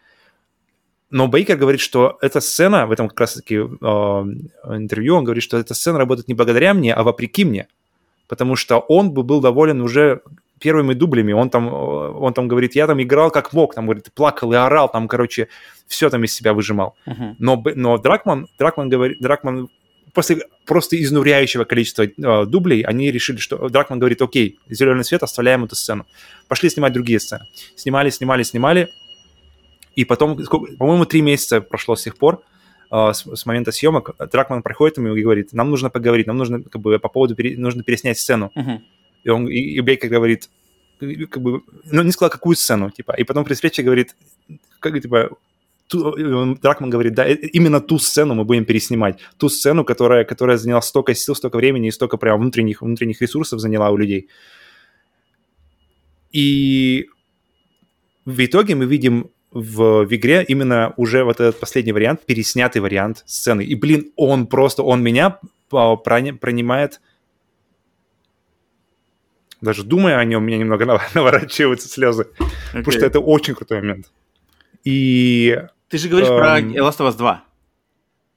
Но 1.09 1.27
Бейкер 1.27 1.58
говорит, 1.58 1.82
что 1.82 2.17
эта 2.22 2.40
сцена, 2.40 2.88
в 2.88 2.92
этом 2.92 3.09
как 3.09 3.19
раз-таки 3.19 3.56
э, 3.56 3.59
интервью, 3.59 5.17
он 5.17 5.25
говорит, 5.25 5.43
что 5.43 5.58
эта 5.58 5.74
сцена 5.74 6.00
работает 6.00 6.30
не 6.30 6.33
благодаря 6.33 6.74
мне, 6.74 6.93
а 6.93 7.03
вопреки 7.03 7.43
мне 7.43 7.67
потому 8.33 8.55
что 8.55 8.79
он 8.79 9.11
бы 9.11 9.21
был 9.21 9.41
доволен 9.41 9.79
уже 9.81 10.21
первыми 10.59 10.95
дублями. 10.95 11.33
Он 11.33 11.51
там, 11.51 11.71
он 11.71 12.33
там 12.33 12.47
говорит, 12.47 12.75
я 12.75 12.87
там 12.87 12.99
играл 12.99 13.29
как 13.29 13.53
мог, 13.53 13.75
там, 13.75 13.85
говорит, 13.85 14.11
плакал 14.15 14.51
и 14.53 14.55
орал, 14.55 14.89
там, 14.91 15.07
короче, 15.07 15.49
все 15.87 16.09
там 16.09 16.23
из 16.23 16.33
себя 16.33 16.53
выжимал. 16.53 16.95
Uh-huh. 17.05 17.35
Но, 17.37 17.63
но 17.75 17.97
Дракман, 17.99 18.47
Дракман 18.57 18.89
говорит, 18.89 19.19
Дракман 19.21 19.69
после 20.15 20.37
просто 20.65 20.99
изнуряющего 20.99 21.65
количества 21.65 22.05
э, 22.05 22.45
дублей 22.47 22.81
они 22.81 23.11
решили, 23.11 23.37
что 23.37 23.69
Дракман 23.69 23.99
говорит, 23.99 24.19
окей, 24.23 24.57
зеленый 24.67 25.03
свет, 25.03 25.21
оставляем 25.21 25.63
эту 25.63 25.75
сцену. 25.75 26.07
Пошли 26.47 26.69
снимать 26.71 26.93
другие 26.93 27.19
сцены. 27.19 27.45
Снимали, 27.75 28.09
снимали, 28.09 28.41
снимали. 28.41 28.89
И 29.95 30.05
потом, 30.05 30.43
по-моему, 30.79 31.05
три 31.05 31.21
месяца 31.21 31.61
прошло 31.61 31.95
с 31.95 32.03
тех 32.03 32.17
пор, 32.17 32.41
с, 32.93 33.25
с 33.25 33.45
момента 33.45 33.72
съемок, 33.72 34.15
Дракман 34.31 34.61
проходит 34.61 34.97
ему 34.97 35.15
и 35.15 35.23
говорит, 35.23 35.51
нам 35.53 35.69
нужно 35.69 35.89
поговорить, 35.89 36.27
нам 36.27 36.38
нужно 36.38 36.61
как 36.61 36.80
бы 36.80 36.99
по 36.99 37.09
поводу, 37.09 37.35
пере, 37.35 37.57
нужно 37.57 37.83
переснять 37.83 38.19
сцену. 38.19 38.51
Uh-huh. 38.55 38.80
И, 39.23 39.30
он, 39.30 39.47
и, 39.47 39.57
и 39.57 39.81
Бейкер 39.81 40.09
говорит, 40.09 40.49
как 40.99 41.41
бы, 41.41 41.63
ну, 41.85 42.03
не 42.03 42.11
сказал, 42.11 42.30
какую 42.30 42.55
сцену, 42.55 42.91
типа, 42.91 43.13
и 43.13 43.23
потом 43.23 43.45
при 43.45 43.55
встрече 43.55 43.81
говорит, 43.81 44.15
как, 44.80 45.01
типа, 45.01 45.31
ту, 45.88 46.55
Дракман 46.61 46.91
говорит, 46.91 47.15
да, 47.15 47.27
э, 47.27 47.33
именно 47.33 47.81
ту 47.81 47.97
сцену 47.97 48.35
мы 48.35 48.45
будем 48.45 48.65
переснимать, 48.65 49.19
ту 49.38 49.49
сцену, 49.49 49.83
которая, 49.83 50.23
которая 50.23 50.57
заняла 50.57 50.81
столько 50.81 51.15
сил, 51.15 51.35
столько 51.35 51.57
времени 51.57 51.88
и 51.88 51.91
столько 51.91 52.17
прям 52.17 52.39
внутренних, 52.39 52.81
внутренних 52.81 53.22
ресурсов 53.22 53.59
заняла 53.59 53.89
у 53.89 53.97
людей. 53.97 54.30
И 56.31 57.07
в 58.25 58.45
итоге 58.45 58.75
мы 58.75 58.85
видим 58.85 59.31
в, 59.53 60.06
в 60.06 60.15
игре 60.15 60.43
именно 60.48 60.93
уже 60.98 61.23
вот 61.23 61.40
этот 61.40 61.59
последний 61.59 61.93
вариант, 61.93 62.25
переснятый 62.25 62.82
вариант 62.82 63.23
сцены. 63.25 63.64
И, 63.64 63.75
блин, 63.75 64.11
он 64.15 64.48
просто, 64.48 64.83
он 64.83 65.01
меня 65.01 65.40
пронимает... 65.69 67.01
Даже 69.61 69.83
думая 69.83 70.17
о 70.17 70.25
нем, 70.25 70.43
меня 70.43 70.57
немного 70.57 70.85
наворачиваются 71.14 71.88
слезы. 71.88 72.27
Okay. 72.38 72.49
Потому 72.73 72.91
что 72.91 73.06
это 73.06 73.19
очень 73.19 73.56
крутой 73.56 73.82
момент. 73.82 74.11
И... 74.83 75.57
Ты 75.88 75.98
же 75.98 76.09
говоришь 76.09 76.30
эм... 76.30 76.38
про 76.38 76.59
Last 76.59 76.98
of 76.98 77.09
Us 77.09 77.17
2. 77.17 77.43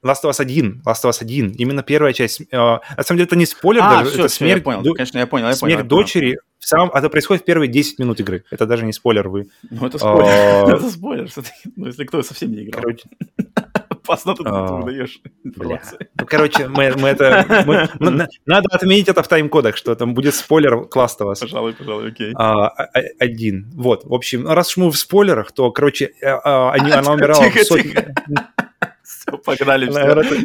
Last 0.04 0.24
of 0.24 0.30
Us 0.30 0.40
1, 0.40 0.82
Last 0.84 1.04
of 1.04 1.10
Us 1.10 1.22
1, 1.22 1.54
именно 1.58 1.82
первая 1.82 2.12
часть. 2.12 2.42
Э, 2.50 2.56
на 2.56 2.80
самом 3.02 3.18
деле 3.18 3.24
это 3.26 3.36
не 3.36 3.46
спойлер, 3.46 3.82
а, 3.82 3.98
даже, 3.98 4.10
все, 4.10 4.18
это 4.20 4.28
все, 4.28 4.36
смерть, 4.36 4.58
я 4.58 4.64
понял, 4.64 4.82
до... 4.82 4.94
конечно, 4.94 5.18
я 5.18 5.26
понял, 5.26 5.46
я 5.46 5.54
смерть 5.54 5.74
понял, 5.74 5.88
дочери, 5.88 6.26
понял. 6.26 6.40
в 6.58 6.66
самом, 6.66 6.90
это 6.90 7.08
происходит 7.10 7.42
в 7.42 7.46
первые 7.46 7.68
10 7.68 7.98
минут 7.98 8.20
игры, 8.20 8.44
это 8.50 8.66
даже 8.66 8.84
не 8.84 8.92
спойлер, 8.92 9.28
вы. 9.28 9.48
Ну 9.70 9.86
это 9.86 9.98
спойлер, 9.98 10.28
а, 10.28 10.70
это 10.76 10.90
спойлер, 10.90 11.28
ну 11.76 11.86
если 11.86 12.04
кто 12.04 12.22
совсем 12.22 12.52
не 12.52 12.64
играл. 12.64 12.82
Короче, 12.82 13.08
опасно 14.06 14.34
тут 14.34 14.46
выдаешь 14.46 15.20
Ну, 15.44 16.26
короче, 16.26 16.68
мы, 16.68 16.92
мы 16.96 17.08
это... 17.08 17.44
Мы, 17.66 17.88
мы, 17.98 18.28
надо 18.46 18.68
отменить 18.70 19.08
это 19.08 19.22
в 19.22 19.28
тайм-кодах, 19.28 19.76
что 19.76 19.94
там 19.94 20.14
будет 20.14 20.34
спойлер 20.34 20.84
класс 20.84 21.18
вас. 21.18 21.40
Пожалуй, 21.40 21.74
пожалуй, 21.74 22.08
окей. 22.08 22.32
А, 22.36 22.68
а, 22.68 22.84
один. 23.18 23.70
Вот, 23.74 24.04
в 24.04 24.14
общем, 24.14 24.46
раз 24.46 24.70
уж 24.70 24.76
мы 24.76 24.90
в 24.90 24.96
спойлерах, 24.96 25.52
то, 25.52 25.70
короче, 25.70 26.12
а, 26.22 26.70
они, 26.72 26.90
она 26.92 27.12
умирала 27.12 27.50
в 27.50 27.64
сотни... 27.64 27.90
Все, 27.90 28.14
погнали. 29.38 29.86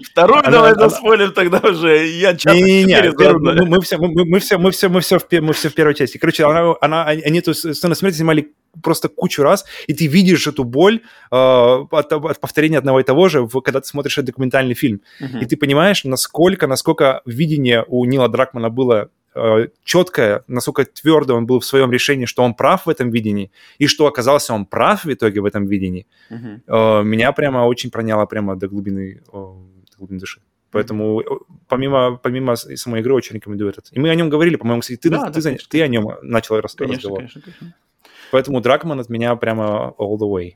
Вторую 0.03 0.39
она, 0.39 0.51
давай 0.51 0.75
заспойлим 0.75 1.31
тогда 1.31 1.59
уже. 1.59 2.07
Я 2.07 2.35
час 2.35 2.53
не, 2.55 2.83
не, 2.83 2.85
не, 2.85 3.65
мы, 3.65 3.81
все, 3.81 3.97
мы, 3.97 4.39
все, 4.39 4.57
мы, 4.57 4.71
все, 4.71 4.89
мы, 4.89 5.01
все 5.01 5.19
в, 5.19 5.25
мы 5.41 5.53
все 5.53 5.69
в 5.69 5.73
первой 5.73 5.95
части. 5.95 6.17
Короче, 6.17 6.45
она, 6.45 6.75
она, 6.81 7.05
они 7.05 7.39
эту 7.39 7.53
сцену 7.53 7.95
смерти 7.95 8.17
снимали 8.17 8.53
просто 8.83 9.09
кучу 9.09 9.43
раз, 9.43 9.65
и 9.87 9.93
ты 9.93 10.07
видишь 10.07 10.47
эту 10.47 10.63
боль 10.63 11.01
э, 11.31 11.35
от, 11.35 12.13
от 12.13 12.39
повторения 12.39 12.77
одного 12.77 12.99
и 12.99 13.03
того 13.03 13.27
же, 13.27 13.41
в, 13.41 13.61
когда 13.61 13.81
ты 13.81 13.87
смотришь 13.87 14.17
этот 14.17 14.27
документальный 14.27 14.75
фильм. 14.75 15.01
Uh-huh. 15.19 15.41
И 15.41 15.45
ты 15.45 15.57
понимаешь, 15.57 16.03
насколько, 16.03 16.67
насколько 16.67 17.21
видение 17.25 17.83
у 17.87 18.05
Нила 18.05 18.29
Дракмана 18.29 18.69
было 18.69 19.09
э, 19.35 19.68
четкое, 19.84 20.43
насколько 20.48 20.85
твердо 20.85 21.35
он 21.35 21.45
был 21.45 21.60
в 21.60 21.66
своем 21.66 21.92
решении, 21.92 22.26
что 22.26 22.43
он 22.43 22.53
прав 22.53 22.85
в 22.85 22.90
этом 22.90 23.10
видении, 23.10 23.51
и 23.80 23.88
что 23.88 24.08
оказался 24.08 24.53
он 24.53 24.66
прав 24.66 25.06
в 25.06 25.14
итоге 25.14 25.42
в 25.42 25.45
этом 25.45 25.66
видении, 25.66 26.06
э, 26.30 27.03
меня 27.03 27.32
прямо 27.32 27.60
очень 27.60 27.92
проняло 27.92 28.26
прямо 28.26 28.56
до 28.56 28.68
глубины, 28.68 29.22
э, 29.22 29.32
до 29.32 29.98
глубины 29.98 30.19
души. 30.19 30.42
Поэтому 30.72 31.22
помимо, 31.68 32.18
помимо 32.18 32.56
самой 32.56 33.01
игры 33.01 33.14
очень 33.14 33.35
рекомендую 33.35 33.72
этот. 33.72 33.88
И 33.92 34.00
мы 34.00 34.10
о 34.10 34.16
нем 34.16 34.30
говорили, 34.30 34.56
по-моему, 34.56 34.82
кстати, 34.82 34.98
ты, 34.98 35.10
да, 35.10 35.30
ты, 35.30 35.42
да, 35.42 35.51
ты, 35.51 35.58
ты 35.69 35.82
о 35.82 35.88
нем 35.88 36.08
начал 36.22 36.60
рассказывать. 36.61 37.01
Конечно, 37.01 37.16
конечно, 37.18 37.42
конечно. 37.42 37.76
Поэтому 38.32 38.61
Дракман 38.61 39.00
от 39.00 39.10
меня 39.10 39.35
прямо 39.35 39.93
all 40.00 40.18
the 40.18 40.30
way. 40.30 40.53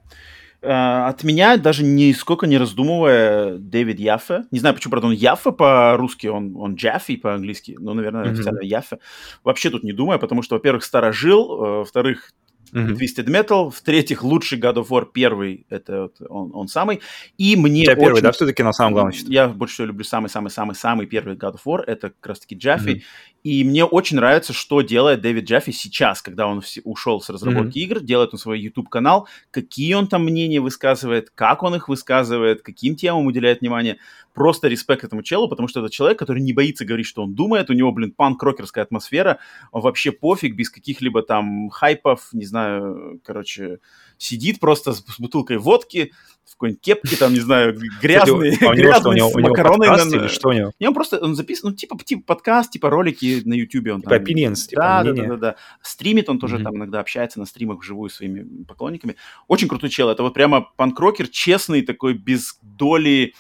Uh, 0.66 1.08
от 1.10 1.24
меня, 1.24 1.58
даже 1.58 1.84
нисколько 1.84 2.48
не 2.48 2.58
раздумывая, 2.58 3.58
Дэвид 3.58 4.00
Яффе. 4.00 4.46
Не 4.50 4.58
знаю, 4.58 4.74
почему, 4.74 4.92
правда, 4.92 5.08
он 5.08 5.14
Яффе 5.14 5.52
по-русски, 5.52 6.26
он, 6.26 6.56
он 6.56 6.74
Джаффи 6.74 7.18
по-английски, 7.18 7.76
но, 7.80 7.94
наверное, 7.94 8.26
mm-hmm. 8.26 8.32
официально 8.32 8.62
Яффе. 8.62 8.98
Вообще 9.44 9.70
тут 9.70 9.84
не 9.84 9.94
думая, 9.94 10.18
потому 10.18 10.42
что, 10.42 10.56
во-первых, 10.56 10.84
старожил, 10.84 11.52
uh, 11.52 11.78
во-вторых, 11.80 12.32
mm-hmm. 12.74 12.98
Twisted 12.98 13.28
Metal, 13.28 13.70
в-третьих, 13.70 14.24
лучший 14.24 14.60
God 14.60 14.78
of 14.78 14.88
War 14.90 15.06
первый, 15.14 15.68
это 15.70 16.04
вот 16.04 16.16
он, 16.28 16.52
он 16.56 16.68
самый. 16.68 17.02
И 17.38 17.56
мне 17.56 17.84
Я 17.84 17.92
очень... 17.92 18.02
первый, 18.02 18.22
да, 18.24 18.32
все-таки 18.32 18.64
на 18.64 18.74
самом 18.74 18.94
главном 18.94 19.14
Я 19.28 19.48
больше 19.50 19.76
всего 19.76 19.88
люблю 19.88 20.04
самый-самый-самый-самый 20.04 21.06
первый 21.06 21.36
God 21.36 21.58
of 21.58 21.62
War, 21.66 21.84
это 21.86 22.10
как 22.10 22.26
раз-таки 22.26 22.56
Джаффи. 22.56 22.90
Mm-hmm. 22.90 23.02
И 23.46 23.64
мне 23.64 23.86
очень 23.86 24.16
нравится, 24.16 24.54
что 24.54 24.82
делает 24.82 25.22
Дэвид 25.22 25.44
Джаффи 25.48 25.72
сейчас, 25.72 26.24
когда 26.24 26.48
он 26.48 26.64
ушел 26.84 27.22
с 27.22 27.30
разработки 27.30 27.78
mm-hmm. 27.78 27.82
игр, 27.82 28.00
делает 28.00 28.34
он 28.34 28.40
свой 28.40 28.60
YouTube-канал, 28.60 29.28
какие 29.52 29.94
он 29.94 30.08
там 30.08 30.24
мнения 30.26 30.60
высказывает, 30.60 31.30
как 31.30 31.62
он 31.62 31.76
их 31.76 31.88
высказывает, 31.88 32.64
каким 32.64 32.96
темам 32.96 33.28
уделяет 33.28 33.62
внимание. 33.62 34.00
Просто 34.34 34.68
респект 34.68 35.04
этому 35.04 35.22
челу, 35.22 35.48
потому 35.48 35.68
что 35.68 35.82
это 35.82 35.94
человек, 35.94 36.18
который 36.18 36.42
не 36.42 36.54
боится 36.54 36.86
говорить, 36.86 37.06
что 37.06 37.22
он 37.22 37.36
думает. 37.36 37.70
У 37.70 37.74
него, 37.74 37.92
блин, 37.92 38.16
панк-рокерская 38.18 38.84
атмосфера. 38.84 39.38
Он 39.72 39.84
вообще 39.84 40.12
пофиг, 40.12 40.56
без 40.56 40.72
каких-либо 40.72 41.22
там 41.22 41.70
хайпов, 41.70 42.30
не 42.34 42.46
знаю, 42.46 43.22
короче, 43.24 43.78
сидит 44.18 44.60
просто 44.60 44.94
с, 44.94 45.04
с 45.04 45.20
бутылкой 45.20 45.58
водки, 45.58 46.12
в 46.46 46.52
какой-нибудь 46.52 46.82
кепке, 46.82 47.18
там, 47.18 47.34
не 47.34 47.40
знаю, 47.40 47.78
грязный, 48.02 48.56
грязный 48.76 49.20
с 49.20 49.36
макароной. 49.36 49.88
или 49.88 50.28
что 50.28 50.50
у 50.50 50.52
него? 50.54 50.72
Не, 50.80 50.88
он 50.88 50.94
просто, 50.94 51.20
он 51.20 51.36
записан, 51.36 51.72
ну, 51.72 51.76
типа, 51.76 51.98
типа 52.04 52.24
подкаст, 52.26 52.72
типа 52.72 52.90
ролики 52.90 53.42
на 53.46 53.54
YouTube. 53.54 53.88
Он, 53.88 54.02
типа 54.02 54.16
opinions, 54.16 54.68
типа 54.68 54.82
да, 54.82 55.04
да, 55.04 55.14
да, 55.14 55.36
да. 55.36 55.56
Стримит 55.82 56.30
он 56.30 56.40
тоже 56.40 56.60
там 56.60 56.76
иногда 56.76 57.00
общается 57.00 57.40
на 57.40 57.46
стримах 57.46 57.80
вживую 57.80 58.10
с 58.10 58.16
своими 58.16 58.64
поклонниками. 58.64 59.16
Очень 59.48 59.68
крутой 59.68 59.90
чел. 59.90 60.10
Это 60.10 60.24
вот 60.24 60.34
прямо 60.34 60.62
панкрокер, 60.78 61.28
честный 61.28 61.82
такой, 61.82 62.14
без 62.14 62.60
доли 62.62 63.34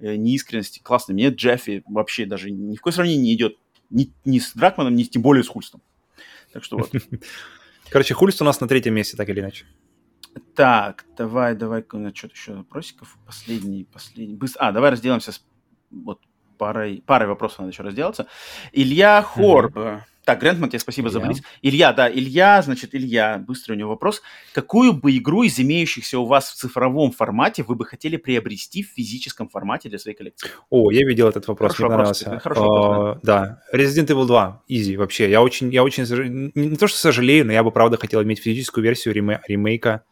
э, 0.00 0.16
неискренности. 0.16 0.80
Классный. 0.80 1.14
Мне 1.14 1.28
Джеффи 1.28 1.84
вообще 1.86 2.26
даже 2.26 2.50
ни 2.50 2.76
в 2.76 2.80
коем 2.80 2.94
сравнении 2.94 3.22
не 3.22 3.34
идет 3.34 3.56
ни, 3.90 4.12
ни 4.24 4.38
с 4.38 4.52
Дракманом, 4.54 4.94
ни 4.94 5.04
тем 5.04 5.22
более 5.22 5.44
с 5.44 5.48
Хульстом. 5.48 5.82
Так 6.52 6.64
что 6.64 6.78
вот. 6.78 6.90
Короче, 7.90 8.14
Хульст 8.14 8.42
у 8.42 8.44
нас 8.44 8.60
на 8.60 8.68
третьем 8.68 8.94
месте, 8.94 9.16
так 9.16 9.28
или 9.28 9.40
иначе. 9.40 9.66
Так, 10.54 11.06
давай, 11.16 11.54
давай, 11.54 11.84
у 11.92 11.98
нас 11.98 12.16
что-то 12.16 12.34
еще 12.34 12.54
вопросиков. 12.54 13.16
Последний, 13.26 13.84
последний. 13.84 14.36
Быстро. 14.36 14.68
А, 14.68 14.72
давай 14.72 14.90
разделаемся 14.90 15.32
с 15.32 15.44
вот 15.90 16.20
парой, 16.58 17.02
парой 17.06 17.28
вопросов 17.28 17.60
надо 17.60 17.72
еще 17.72 17.82
разделаться. 17.82 18.26
Илья 18.72 19.22
Хорб. 19.22 19.76
Mm-hmm. 19.76 20.00
Так, 20.26 20.42
Грентман, 20.42 20.68
тебе 20.68 20.78
спасибо 20.78 21.08
Илья. 21.08 21.18
за 21.18 21.26
близ. 21.26 21.42
Илья, 21.62 21.92
да, 21.92 22.08
Илья, 22.10 22.60
значит, 22.62 22.94
Илья, 22.94 23.42
быстрый 23.44 23.72
у 23.72 23.76
него 23.76 23.90
вопрос. 23.90 24.22
Какую 24.52 24.92
бы 24.92 25.16
игру 25.16 25.42
из 25.44 25.58
имеющихся 25.58 26.18
у 26.18 26.26
вас 26.26 26.50
в 26.50 26.54
цифровом 26.56 27.10
формате 27.10 27.64
вы 27.66 27.74
бы 27.74 27.86
хотели 27.86 28.18
приобрести 28.18 28.82
в 28.82 28.88
физическом 28.88 29.48
формате 29.48 29.88
для 29.88 29.98
своей 29.98 30.16
коллекции? 30.16 30.50
О, 30.68 30.90
я 30.92 31.06
видел 31.06 31.26
этот 31.26 31.48
вопрос, 31.48 31.74
хороший 31.74 31.88
мне 31.88 31.96
вопрос, 31.96 32.22
понравился. 32.22 32.42
Хороший 32.42 32.68
вопрос, 32.68 33.18
да. 33.22 33.60
да. 33.72 33.78
Resident 33.78 34.06
Evil 34.08 34.26
2, 34.26 34.64
easy 34.70 34.96
вообще. 34.96 35.30
Я 35.30 35.42
очень, 35.42 35.72
я 35.72 35.82
очень, 35.82 36.04
не, 36.54 36.66
не 36.68 36.76
то 36.76 36.86
что 36.86 36.98
сожалею, 36.98 37.46
но 37.46 37.52
я 37.52 37.64
бы, 37.64 37.70
правда, 37.72 37.96
хотел 37.96 38.22
иметь 38.22 38.40
физическую 38.40 38.84
версию 38.84 39.14
ремейка 39.14 40.04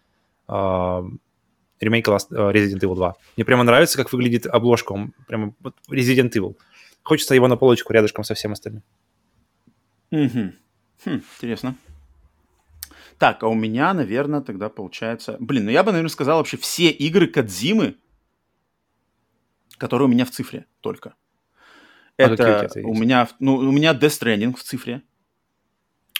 ремейка 0.49 2.11
Last, 2.11 2.31
uh, 2.31 2.53
Resident 2.53 2.81
Evil 2.81 2.95
2. 2.95 3.15
Мне 3.37 3.45
прямо 3.45 3.65
нравится, 3.65 3.99
как 3.99 4.13
выглядит 4.13 4.47
обложка. 4.47 4.93
Он 4.93 5.13
прямо 5.27 5.55
вот 5.61 5.77
Resident 5.91 6.33
Evil. 6.33 6.57
Хочется 7.03 7.35
его 7.35 7.49
на 7.49 7.57
полочку 7.57 7.93
рядышком 7.93 8.25
со 8.25 8.35
всем 8.35 8.53
остальным. 8.53 8.83
Угу. 10.11 10.53
Хм, 11.05 11.23
интересно. 11.37 11.77
Так, 13.19 13.43
а 13.43 13.49
у 13.49 13.55
меня, 13.55 13.95
наверное, 13.95 14.41
тогда 14.41 14.69
получается... 14.69 15.37
Блин, 15.41 15.65
ну 15.65 15.71
я 15.71 15.83
бы, 15.83 15.91
наверное, 15.91 16.11
сказал 16.11 16.39
вообще 16.39 16.57
все 16.57 16.91
игры 16.91 17.27
Кадзимы, 17.27 17.97
которые 19.77 20.07
у 20.07 20.11
меня 20.11 20.25
в 20.25 20.31
цифре 20.31 20.67
только. 20.81 21.15
А 22.17 22.23
Это 22.23 22.69
у, 22.85 22.91
у 22.91 22.95
меня, 22.95 23.29
ну, 23.39 23.57
у 23.57 23.73
меня 23.73 23.93
Death 23.93 24.21
Stranding 24.21 24.55
в 24.57 24.63
цифре. 24.63 25.03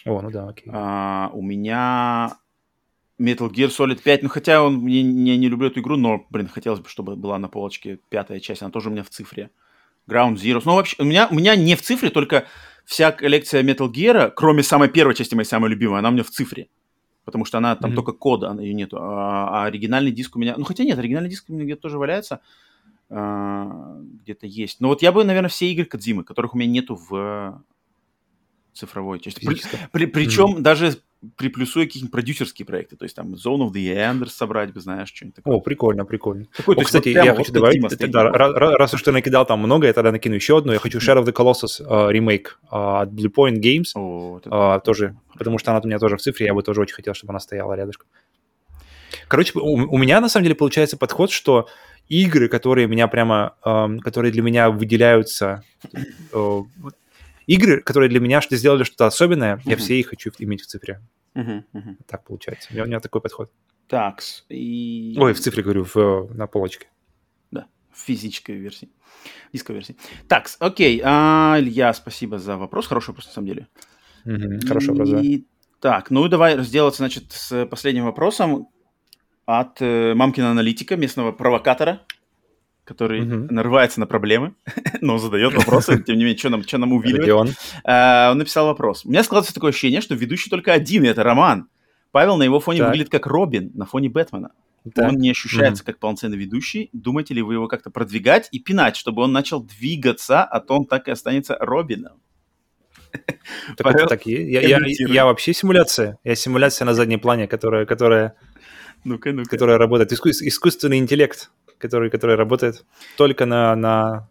О, 0.05 0.21
ну 0.23 0.31
да, 0.31 0.49
окей. 0.49 0.71
А, 0.73 1.31
у 1.33 1.43
меня 1.43 2.39
Metal 3.21 3.51
Gear 3.51 3.69
Solid 3.69 4.03
5, 4.03 4.23
ну 4.23 4.29
хотя 4.29 4.63
он, 4.63 4.87
я, 4.87 5.01
я 5.01 5.37
не 5.37 5.49
люблю 5.49 5.69
эту 5.69 5.81
игру, 5.81 5.97
но, 5.97 6.27
блин, 6.31 6.49
хотелось 6.49 6.81
бы, 6.81 6.89
чтобы 6.89 7.17
была 7.17 7.39
на 7.39 7.49
полочке 7.49 7.99
пятая 8.09 8.41
часть, 8.41 8.63
она 8.63 8.71
тоже 8.71 8.89
у 8.89 8.93
меня 8.93 9.03
в 9.03 9.11
цифре. 9.11 9.51
Ground 10.09 10.37
Zero. 10.37 10.63
Ну, 10.65 10.75
вообще, 10.75 10.97
у 10.99 11.05
меня, 11.05 11.29
у 11.31 11.35
меня 11.35 11.55
не 11.55 11.75
в 11.75 11.83
цифре, 11.83 12.11
только 12.11 12.47
вся 12.85 13.13
коллекция 13.13 13.63
Metal 13.63 13.91
Gear, 13.93 14.33
кроме 14.35 14.63
самой 14.63 14.89
первой 14.89 15.15
части, 15.15 15.35
моей 15.35 15.47
самой 15.47 15.71
любимой, 15.71 15.99
она 15.99 16.09
у 16.09 16.13
меня 16.13 16.25
в 16.25 16.31
цифре. 16.31 16.69
Потому 17.25 17.45
что 17.45 17.59
она 17.59 17.77
там 17.77 17.91
mm-hmm. 17.91 17.95
только 17.95 18.13
кода, 18.13 18.49
она 18.49 18.63
ее 18.63 18.73
нету. 18.73 18.97
А, 18.99 19.65
а 19.65 19.65
оригинальный 19.67 20.13
диск 20.13 20.37
у 20.37 20.39
меня... 20.39 20.55
Ну, 20.57 20.65
хотя 20.65 20.85
нет, 20.85 20.99
оригинальный 20.99 21.29
диск 21.29 21.45
у 21.49 21.53
меня 21.53 21.65
где-то 21.65 21.83
тоже 21.83 21.99
валяется. 21.99 22.41
А, 23.11 24.01
где-то 24.23 24.47
есть. 24.47 24.81
Но 24.81 24.89
вот 24.89 25.03
я 25.03 25.13
бы, 25.13 25.23
наверное, 25.25 25.51
все 25.51 25.71
игры 25.71 25.85
Кадзимы, 25.85 26.25
которых 26.25 26.55
у 26.55 26.59
меня 26.59 26.71
нету 26.71 26.97
в 26.97 27.63
цифровой 28.73 29.21
части. 29.21 29.45
При, 29.45 29.61
при, 29.93 30.07
причем 30.07 30.57
mm-hmm. 30.57 30.61
даже 30.61 31.03
приплюсуя 31.37 31.87
какие-нибудь 31.87 32.13
продюсерские 32.13 32.65
проекты, 32.65 32.97
то 32.97 33.05
есть 33.05 33.17
там 33.17 33.35
Zone 33.35 33.69
of 33.69 33.73
the 33.73 33.95
Enders 33.95 34.29
собрать 34.29 34.73
бы, 34.73 34.81
знаешь, 34.81 35.09
что-нибудь 35.13 35.37
такое. 35.37 35.57
О, 35.57 35.61
прикольно, 35.61 36.05
прикольно. 36.05 36.47
Такой, 36.57 36.77
О, 36.77 36.85
кстати, 36.85 37.09
вот 37.09 37.25
я 37.25 37.35
хочу 37.35 37.53
добавить, 37.53 37.99
тогда, 37.99 38.31
раз 38.31 38.95
уж 38.95 39.03
ты 39.03 39.11
накидал 39.11 39.45
там 39.45 39.59
много, 39.59 39.87
я 39.87 39.93
тогда 39.93 40.13
накину 40.13 40.37
еще 40.37 40.59
одну. 40.59 40.73
Я 40.73 40.79
хочу 40.79 40.99
Shadow 40.99 41.25
of 41.25 41.27
the 41.27 41.33
Colossus 41.33 41.85
uh, 41.85 42.13
ремейк 42.13 42.61
uh, 42.71 43.03
от 43.03 43.09
Blue 43.09 43.33
Point 43.35 43.61
Games, 43.61 43.91
О, 43.97 44.41
uh, 44.45 44.81
тоже, 44.81 45.17
потому 45.37 45.59
что 45.59 45.73
она 45.73 45.81
у 45.81 45.87
меня 45.87 45.99
тоже 45.99 46.17
в 46.17 46.21
цифре, 46.21 46.47
я 46.47 46.55
бы 46.55 46.63
тоже 46.63 46.81
очень 46.81 46.95
хотел, 46.95 47.15
чтобы 47.15 47.33
она 47.33 47.41
стояла 47.41 47.75
рядышком. 47.75 48.09
Короче, 49.27 49.59
у, 49.59 49.75
у 49.75 49.99
меня 49.99 50.21
на 50.21 50.29
самом 50.29 50.45
деле 50.45 50.55
получается 50.55 50.97
подход, 50.97 51.33
что 51.33 51.69
игры, 52.09 52.49
которые 52.49 52.87
меня 52.87 53.09
прямо, 53.09 53.57
um, 53.65 53.99
которые 53.99 54.31
для 54.31 54.43
меня 54.43 54.71
выделяются, 54.71 55.65
uh, 56.33 56.65
игры, 57.49 57.81
которые 57.81 58.09
для 58.09 58.21
меня 58.21 58.41
что 58.41 58.57
сделали 58.57 58.85
что-то 58.85 59.07
особенное, 59.07 59.57
uh-huh. 59.57 59.63
я 59.65 59.77
все 59.77 59.99
их 59.99 60.09
хочу 60.09 60.31
иметь 60.39 60.63
в 60.63 60.67
цифре. 60.67 61.03
Uh-huh, 61.35 61.65
uh-huh. 61.73 61.97
Так 62.07 62.25
получается. 62.25 62.69
У 62.71 62.75
меня, 62.75 62.85
у 62.85 62.87
меня 62.87 63.01
такой 63.01 63.21
подход. 63.21 63.51
Так, 63.89 64.23
и... 64.51 65.17
Ой, 65.19 65.33
в 65.33 65.41
цифре 65.41 65.63
говорю, 65.63 65.85
в, 65.85 66.29
на 66.35 66.47
полочке. 66.47 66.89
Да, 67.51 67.67
в 67.91 67.99
физической 67.99 68.57
версии. 68.57 68.91
Дисковой 69.53 69.79
версии. 69.79 69.97
Так, 70.29 70.49
окей. 70.59 71.01
А, 71.03 71.57
Илья, 71.59 71.95
спасибо 71.95 72.39
за 72.39 72.57
вопрос. 72.57 72.87
Хороший 72.87 73.09
вопрос, 73.09 73.27
на 73.27 73.33
самом 73.33 73.49
деле. 73.49 73.69
Uh-huh, 74.27 74.67
хороший 74.67 74.91
вопрос, 74.91 75.11
да. 75.11 75.23
Так, 75.81 76.11
ну 76.11 76.27
и 76.27 76.29
давай 76.29 76.57
разделаться, 76.57 76.99
значит, 76.99 77.33
с 77.33 77.65
последним 77.67 78.05
вопросом 78.05 78.69
от 79.47 79.81
э, 79.81 80.13
мамкина 80.15 80.51
аналитика, 80.51 80.97
местного 80.97 81.33
провокатора 81.33 82.03
который 82.89 83.21
угу. 83.21 83.53
нарывается 83.53 84.01
на 84.01 84.07
проблемы, 84.07 84.55
но 85.03 85.19
задает 85.19 85.53
вопросы, 85.55 86.03
тем 86.03 86.17
не 86.17 86.25
менее, 86.25 86.39
что 86.39 86.49
нам, 86.49 86.63
что 86.63 86.79
нам 86.79 86.95
увидели. 86.95 87.31
Он. 87.31 87.51
А, 87.85 88.31
он 88.33 88.39
написал 88.39 88.67
вопрос. 88.67 89.05
У 89.05 89.11
меня 89.11 89.23
складывается 89.23 89.53
такое 89.53 89.71
ощущение, 89.71 90.01
что 90.01 90.15
ведущий 90.15 90.49
только 90.49 90.73
один, 90.73 91.05
и 91.05 91.07
это 91.09 91.23
Роман. 91.23 91.69
Павел 92.13 92.39
на 92.39 92.45
его 92.45 92.61
фоне 92.61 92.79
так. 92.79 92.89
выглядит 92.89 93.13
как 93.13 93.27
Робин 93.27 93.73
на 93.75 93.85
фоне 93.85 94.09
Бэтмена. 94.09 94.53
Так. 94.95 95.11
Он 95.11 95.19
не 95.19 95.31
ощущается 95.31 95.83
mm 95.83 95.87
как 95.87 95.99
полноценный 95.99 96.39
ведущий. 96.39 96.89
Думаете 96.95 97.35
ли 97.35 97.43
вы 97.43 97.55
его 97.55 97.69
как-то 97.69 97.91
продвигать 97.91 98.49
и 98.53 98.59
пинать, 98.59 98.97
чтобы 98.97 99.23
он 99.23 99.33
начал 99.33 99.63
двигаться, 99.63 100.43
а 100.45 100.61
то 100.61 100.79
он 100.79 100.87
так 100.87 101.09
и 101.09 101.11
останется 101.11 101.59
Робином? 101.61 102.23
Так 103.77 103.85
Павел, 103.85 103.99
это 104.01 104.09
так 104.09 104.27
я, 104.27 104.61
я, 104.61 104.81
я 104.87 105.25
вообще 105.27 105.53
симуляция. 105.53 106.19
Я 106.25 106.35
симуляция 106.35 106.87
на 106.87 106.95
заднем 106.95 107.21
плане, 107.21 107.47
которая, 107.49 107.85
которая, 107.85 108.35
ну-ка, 109.05 109.33
ну-ка. 109.33 109.51
которая 109.51 109.77
работает. 109.77 110.13
Иску, 110.13 110.31
искусственный 110.31 110.99
интеллект 110.99 111.51
который, 111.79 112.11
который 112.11 112.37
работает 112.37 112.85
только 113.17 113.47
на, 113.47 113.75
на 113.77 114.29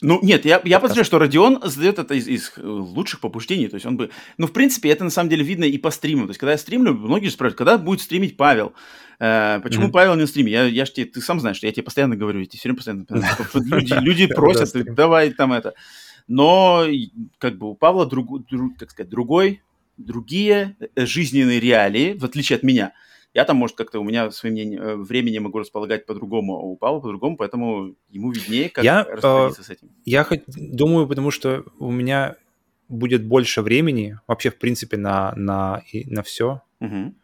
ну, 0.00 0.20
нет, 0.22 0.44
я, 0.44 0.60
я 0.64 0.78
подозреваю, 0.78 1.04
что 1.04 1.18
Родион 1.18 1.60
задает 1.64 1.98
это 1.98 2.14
из, 2.14 2.28
из 2.28 2.52
лучших 2.56 3.18
побуждений. 3.20 3.66
То 3.66 3.74
есть 3.74 3.86
он 3.86 3.96
бы... 3.96 4.10
Ну, 4.36 4.46
в 4.46 4.52
принципе, 4.52 4.90
это 4.90 5.02
на 5.02 5.10
самом 5.10 5.28
деле 5.28 5.42
видно 5.42 5.64
и 5.64 5.76
по 5.76 5.90
стриму. 5.90 6.24
То 6.26 6.30
есть, 6.30 6.38
когда 6.38 6.52
я 6.52 6.58
стримлю, 6.58 6.94
многие 6.94 7.26
же 7.26 7.32
спрашивают, 7.32 7.58
когда 7.58 7.78
будет 7.78 8.00
стримить 8.00 8.36
Павел? 8.36 8.74
Э, 9.18 9.58
почему 9.60 9.88
mm-hmm. 9.88 9.92
Павел 9.92 10.14
не 10.14 10.20
на 10.20 10.26
стриме? 10.28 10.52
Я, 10.52 10.64
я 10.66 10.86
ж 10.86 10.92
тебе, 10.92 11.06
ты 11.06 11.20
сам 11.20 11.40
знаешь, 11.40 11.56
что 11.56 11.66
я 11.66 11.72
тебе 11.72 11.82
постоянно 11.82 12.14
говорю, 12.14 12.38
я 12.38 12.46
тебе 12.46 12.58
все 12.58 12.68
время 12.68 12.76
постоянно... 12.76 13.06
Люди, 13.54 13.94
люди 14.00 14.26
просят, 14.26 14.94
давай 14.94 15.30
там 15.30 15.52
это. 15.52 15.74
Но, 16.28 16.86
как 17.38 17.58
бы, 17.58 17.70
у 17.70 17.74
Павла, 17.74 18.06
друг, 18.06 18.46
друг, 18.46 18.76
как 18.78 18.92
сказать, 18.92 19.10
другой, 19.10 19.62
другие 19.96 20.76
э, 20.94 21.06
жизненные 21.06 21.58
реалии, 21.58 22.16
в 22.16 22.24
отличие 22.24 22.56
от 22.56 22.62
меня– 22.62 22.92
я 23.38 23.44
там, 23.44 23.56
может, 23.56 23.76
как-то 23.76 24.00
у 24.00 24.04
меня 24.04 24.32
своим 24.32 24.54
мнением, 24.54 24.82
э, 24.82 24.96
времени 24.96 25.38
могу 25.38 25.60
располагать 25.60 26.06
по-другому, 26.06 26.56
а 26.56 26.62
у 26.62 26.76
Павла 26.76 26.98
по-другому, 26.98 27.36
поэтому 27.36 27.94
ему 28.10 28.32
виднее, 28.32 28.68
как 28.68 28.82
я, 28.82 29.04
распорядиться 29.04 29.60
э, 29.60 29.64
с 29.64 29.70
этим. 29.70 29.90
Я 30.04 30.24
хоть 30.24 30.42
думаю, 30.46 31.06
потому 31.06 31.30
что 31.30 31.62
у 31.78 31.92
меня 31.92 32.34
будет 32.88 33.24
больше 33.24 33.62
времени 33.62 34.18
вообще, 34.26 34.50
в 34.50 34.58
принципе, 34.58 34.96
на, 34.96 35.34
на, 35.36 35.82
на 36.06 36.22
все. 36.24 36.62
Угу. 36.80 37.14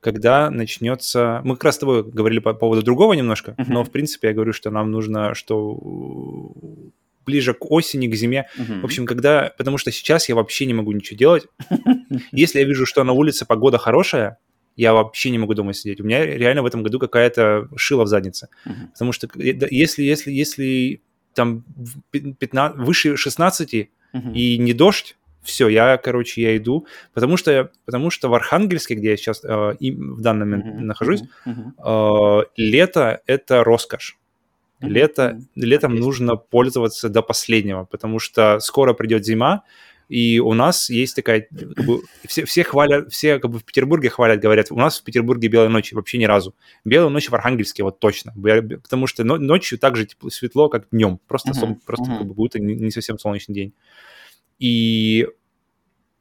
Когда 0.00 0.50
начнется... 0.50 1.40
Мы 1.42 1.54
как 1.54 1.64
раз 1.64 1.76
с 1.76 1.78
тобой 1.78 2.02
говорили 2.02 2.40
по 2.40 2.52
поводу 2.52 2.82
другого 2.82 3.14
немножко, 3.14 3.54
uh 3.56 3.64
но, 3.66 3.82
в 3.82 3.90
принципе, 3.90 4.28
я 4.28 4.34
говорю, 4.34 4.52
что 4.52 4.70
нам 4.70 4.90
нужно, 4.90 5.34
что 5.34 6.52
ближе 7.24 7.54
к 7.54 7.70
осени, 7.70 8.08
к 8.08 8.14
зиме. 8.14 8.46
uh 8.58 8.80
В 8.82 8.84
общем, 8.84 9.06
когда... 9.06 9.50
Потому 9.56 9.78
что 9.78 9.90
сейчас 9.90 10.28
я 10.28 10.34
вообще 10.34 10.66
не 10.66 10.74
могу 10.74 10.92
ничего 10.92 11.16
делать. 11.16 11.46
Если 12.30 12.58
я 12.58 12.66
вижу, 12.66 12.84
что 12.84 13.02
на 13.04 13.12
улице 13.12 13.46
погода 13.46 13.78
хорошая, 13.78 14.36
я 14.76 14.94
вообще 14.94 15.30
не 15.30 15.38
могу 15.38 15.54
дома 15.54 15.72
сидеть. 15.72 16.00
У 16.00 16.04
меня 16.04 16.24
реально 16.24 16.62
в 16.62 16.66
этом 16.66 16.82
году 16.82 16.98
какая-то 16.98 17.68
шила 17.76 18.04
в 18.04 18.08
заднице. 18.08 18.48
Uh-huh. 18.66 18.88
Потому 18.92 19.12
что 19.12 19.28
если, 19.36 20.02
если, 20.02 20.30
если 20.32 21.02
там 21.34 21.64
15, 22.12 22.78
выше 22.78 23.16
16 23.16 23.74
uh-huh. 23.74 23.88
и 24.34 24.58
не 24.58 24.72
дождь, 24.72 25.16
все, 25.42 25.68
я, 25.68 25.96
короче, 25.96 26.40
я 26.40 26.56
иду, 26.56 26.86
потому 27.14 27.36
что, 27.36 27.70
потому 27.84 28.10
что 28.10 28.28
в 28.28 28.34
Архангельске, 28.34 28.94
где 28.94 29.10
я 29.10 29.16
сейчас 29.16 29.44
э, 29.44 29.74
и 29.80 29.90
в 29.90 30.20
данный 30.20 30.46
момент 30.46 30.66
uh-huh. 30.66 30.80
нахожусь, 30.80 31.22
uh-huh. 31.44 32.42
Э, 32.44 32.46
лето— 32.56 33.20
это 33.26 33.64
роскошь. 33.64 34.18
Лето, 34.80 35.36
uh-huh. 35.36 35.42
летом 35.56 35.92
Есть. 35.92 36.04
нужно 36.04 36.36
пользоваться 36.36 37.08
до 37.08 37.22
последнего, 37.22 37.84
потому 37.84 38.18
что 38.20 38.60
скоро 38.60 38.94
придет 38.94 39.24
зима, 39.24 39.64
И 40.12 40.40
у 40.40 40.52
нас 40.52 40.90
есть 40.90 41.16
такая, 41.16 41.48
как 41.50 41.86
бы, 41.86 42.02
все, 42.26 42.44
все 42.44 42.64
хвалят, 42.64 43.10
все 43.10 43.38
как 43.38 43.50
бы 43.50 43.58
в 43.58 43.64
Петербурге 43.64 44.10
хвалят, 44.10 44.40
говорят, 44.40 44.66
у 44.70 44.76
нас 44.76 45.00
в 45.00 45.04
Петербурге 45.04 45.48
белой 45.48 45.70
ночи 45.70 45.94
вообще 45.94 46.18
ни 46.18 46.26
разу. 46.26 46.54
Белая 46.84 47.08
ночь 47.08 47.30
в 47.30 47.34
Архангельске 47.34 47.82
вот 47.82 47.98
точно, 47.98 48.34
потому 48.82 49.06
что 49.06 49.24
ночью 49.24 49.78
так 49.78 49.96
же 49.96 50.04
тепло, 50.04 50.28
светло, 50.28 50.68
как 50.68 50.90
днем, 50.90 51.18
просто, 51.26 51.52
uh-huh, 51.52 51.78
просто 51.86 52.10
uh-huh. 52.10 52.18
как 52.18 52.26
бы 52.26 52.34
будто 52.34 52.60
не 52.60 52.90
совсем 52.90 53.18
солнечный 53.18 53.54
день. 53.54 53.72
И 54.58 55.28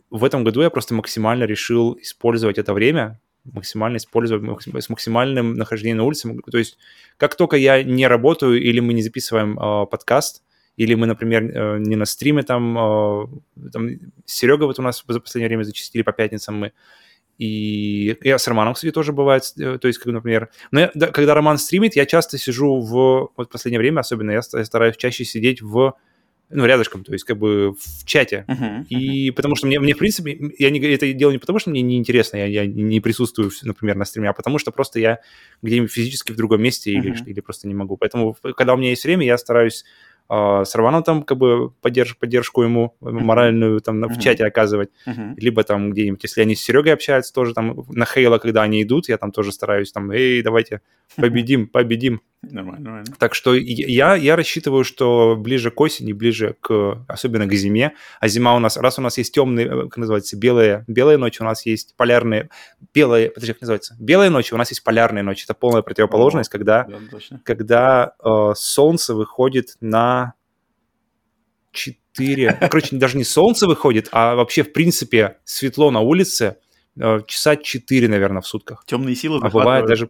в 0.09 0.23
этом 0.23 0.45
году 0.45 0.61
я 0.61 0.69
просто 0.69 0.93
максимально 0.93 1.43
решил 1.43 1.97
использовать 2.01 2.59
это 2.59 2.73
время, 2.73 3.19
максимально 3.43 3.97
использовать 3.97 4.63
с 4.81 4.87
максимальным 4.87 5.55
нахождением 5.55 5.97
на 5.97 6.03
улице. 6.05 6.33
То 6.49 6.57
есть 6.57 6.77
как 7.17 7.35
только 7.35 7.57
я 7.57 7.83
не 7.83 8.07
работаю 8.07 8.57
или 8.57 8.79
мы 8.79 8.93
не 8.93 9.03
записываем 9.03 9.59
э, 9.59 9.85
подкаст, 9.87 10.43
или 10.77 10.95
мы, 10.95 11.07
например, 11.07 11.43
э, 11.43 11.79
не 11.79 11.95
на 11.95 12.05
стриме 12.05 12.43
там, 12.43 12.77
э, 12.77 13.27
там 13.71 13.89
Серега 14.25 14.65
вот 14.65 14.79
у 14.79 14.81
нас 14.81 15.03
за 15.07 15.19
последнее 15.19 15.49
время 15.49 15.63
зачистили 15.63 16.01
по 16.01 16.11
пятницам 16.11 16.55
мы, 16.55 16.71
и 17.37 18.17
я 18.21 18.37
с 18.37 18.47
Романом, 18.47 18.75
кстати, 18.75 18.91
тоже 18.91 19.13
бывает, 19.13 19.43
э, 19.57 19.77
то 19.79 19.87
есть, 19.87 19.99
как, 19.99 20.13
например, 20.13 20.49
но 20.71 20.81
я, 20.81 20.91
да, 20.93 21.07
когда 21.07 21.33
Роман 21.33 21.57
стримит, 21.57 21.95
я 21.95 22.05
часто 22.05 22.37
сижу 22.37 22.79
в, 22.79 23.31
вот 23.35 23.47
в 23.47 23.51
последнее 23.51 23.79
время 23.79 24.01
особенно, 24.01 24.31
я 24.31 24.41
стараюсь 24.41 24.97
чаще 24.97 25.25
сидеть 25.25 25.61
в 25.61 25.95
ну, 26.53 26.65
рядышком, 26.65 27.03
то 27.03 27.13
есть 27.13 27.23
как 27.23 27.37
бы 27.37 27.73
в 27.73 28.05
чате. 28.05 28.45
Uh-huh, 28.47 28.57
uh-huh. 28.59 28.87
И 28.89 29.31
потому 29.31 29.55
что 29.55 29.67
мне, 29.67 29.79
мне, 29.79 29.93
в 29.93 29.97
принципе, 29.97 30.37
я 30.59 30.69
не, 30.69 30.79
это 30.79 31.11
делаю 31.13 31.33
не 31.33 31.39
потому, 31.39 31.59
что 31.59 31.69
мне 31.69 31.81
неинтересно, 31.81 32.37
я, 32.37 32.45
я 32.45 32.65
не 32.65 32.99
присутствую, 32.99 33.51
например, 33.63 33.95
на 33.95 34.05
стриме, 34.05 34.29
а 34.29 34.33
потому 34.33 34.59
что 34.59 34.71
просто 34.71 34.99
я 34.99 35.19
где-нибудь 35.61 35.91
физически 35.91 36.31
в 36.33 36.35
другом 36.35 36.61
месте 36.61 36.91
uh-huh. 36.91 36.99
или, 36.99 37.29
или 37.29 37.39
просто 37.39 37.67
не 37.67 37.73
могу. 37.73 37.97
Поэтому, 37.97 38.35
когда 38.55 38.73
у 38.73 38.77
меня 38.77 38.89
есть 38.89 39.03
время, 39.03 39.25
я 39.25 39.37
стараюсь 39.37 39.85
э, 40.31 40.63
с 40.65 40.73
Раваном 40.75 41.03
там 41.03 41.23
как 41.23 41.37
бы 41.37 41.71
поддерж, 41.81 42.17
поддержку 42.17 42.63
ему 42.63 42.95
моральную 43.01 43.81
там 43.81 44.01
в 44.01 44.19
чате 44.19 44.45
оказывать, 44.45 44.89
uh-huh. 45.05 45.33
либо 45.37 45.63
там 45.63 45.91
где-нибудь, 45.91 46.23
если 46.23 46.41
они 46.41 46.55
с 46.55 46.61
Серегой 46.61 46.93
общаются, 46.93 47.33
тоже 47.33 47.53
там 47.53 47.85
на 47.89 48.05
Хейла, 48.05 48.37
когда 48.37 48.61
они 48.63 48.81
идут, 48.83 49.09
я 49.09 49.17
там 49.17 49.31
тоже 49.31 49.51
стараюсь 49.51 49.91
там, 49.91 50.11
эй, 50.11 50.41
давайте 50.41 50.81
победим, 51.15 51.67
победим. 51.71 52.21
Нормально, 52.43 52.83
нормально. 52.83 53.13
Так 53.19 53.35
что 53.35 53.53
я, 53.53 54.15
я 54.15 54.35
рассчитываю, 54.35 54.83
что 54.83 55.35
ближе 55.37 55.69
к 55.69 55.79
осени, 55.79 56.11
ближе 56.11 56.55
к, 56.59 57.05
особенно 57.07 57.45
к 57.45 57.53
зиме, 57.53 57.93
а 58.19 58.27
зима 58.27 58.55
у 58.55 58.59
нас, 58.59 58.77
раз 58.77 58.97
у 58.97 59.01
нас 59.01 59.19
есть 59.19 59.33
темные, 59.33 59.67
э, 59.67 59.83
как 59.83 59.97
называется, 59.97 60.35
белые, 60.37 60.83
белые 60.87 61.17
ночи, 61.17 61.41
у 61.43 61.45
нас 61.45 61.65
есть 61.67 61.95
полярные, 61.97 62.49
белые, 62.95 63.29
подожди, 63.29 63.53
как 63.53 63.61
называется, 63.61 63.95
белые 63.99 64.31
ночи, 64.31 64.55
у 64.55 64.57
нас 64.57 64.71
есть 64.71 64.83
полярные 64.83 65.23
ночи, 65.23 65.43
это 65.43 65.53
полная 65.53 65.83
противоположность, 65.83 66.49
О, 66.49 66.51
когда, 66.51 66.85
да, 66.85 67.37
когда 67.43 68.13
э, 68.23 68.53
солнце 68.55 69.13
выходит 69.13 69.75
на 69.81 70.20
4, 71.71 72.57
короче, 72.69 72.95
даже 72.95 73.17
не 73.17 73.23
солнце 73.23 73.67
выходит, 73.67 74.09
а 74.11 74.35
вообще, 74.35 74.63
в 74.63 74.73
принципе, 74.73 75.37
светло 75.43 75.91
на 75.91 75.99
улице, 75.99 76.57
э, 76.99 77.19
часа 77.27 77.55
4, 77.55 78.07
наверное, 78.07 78.41
в 78.41 78.47
сутках. 78.47 78.83
Темные 78.85 79.15
силы 79.15 79.39
А 79.41 79.49
бывает 79.49 79.85
даже 79.85 80.09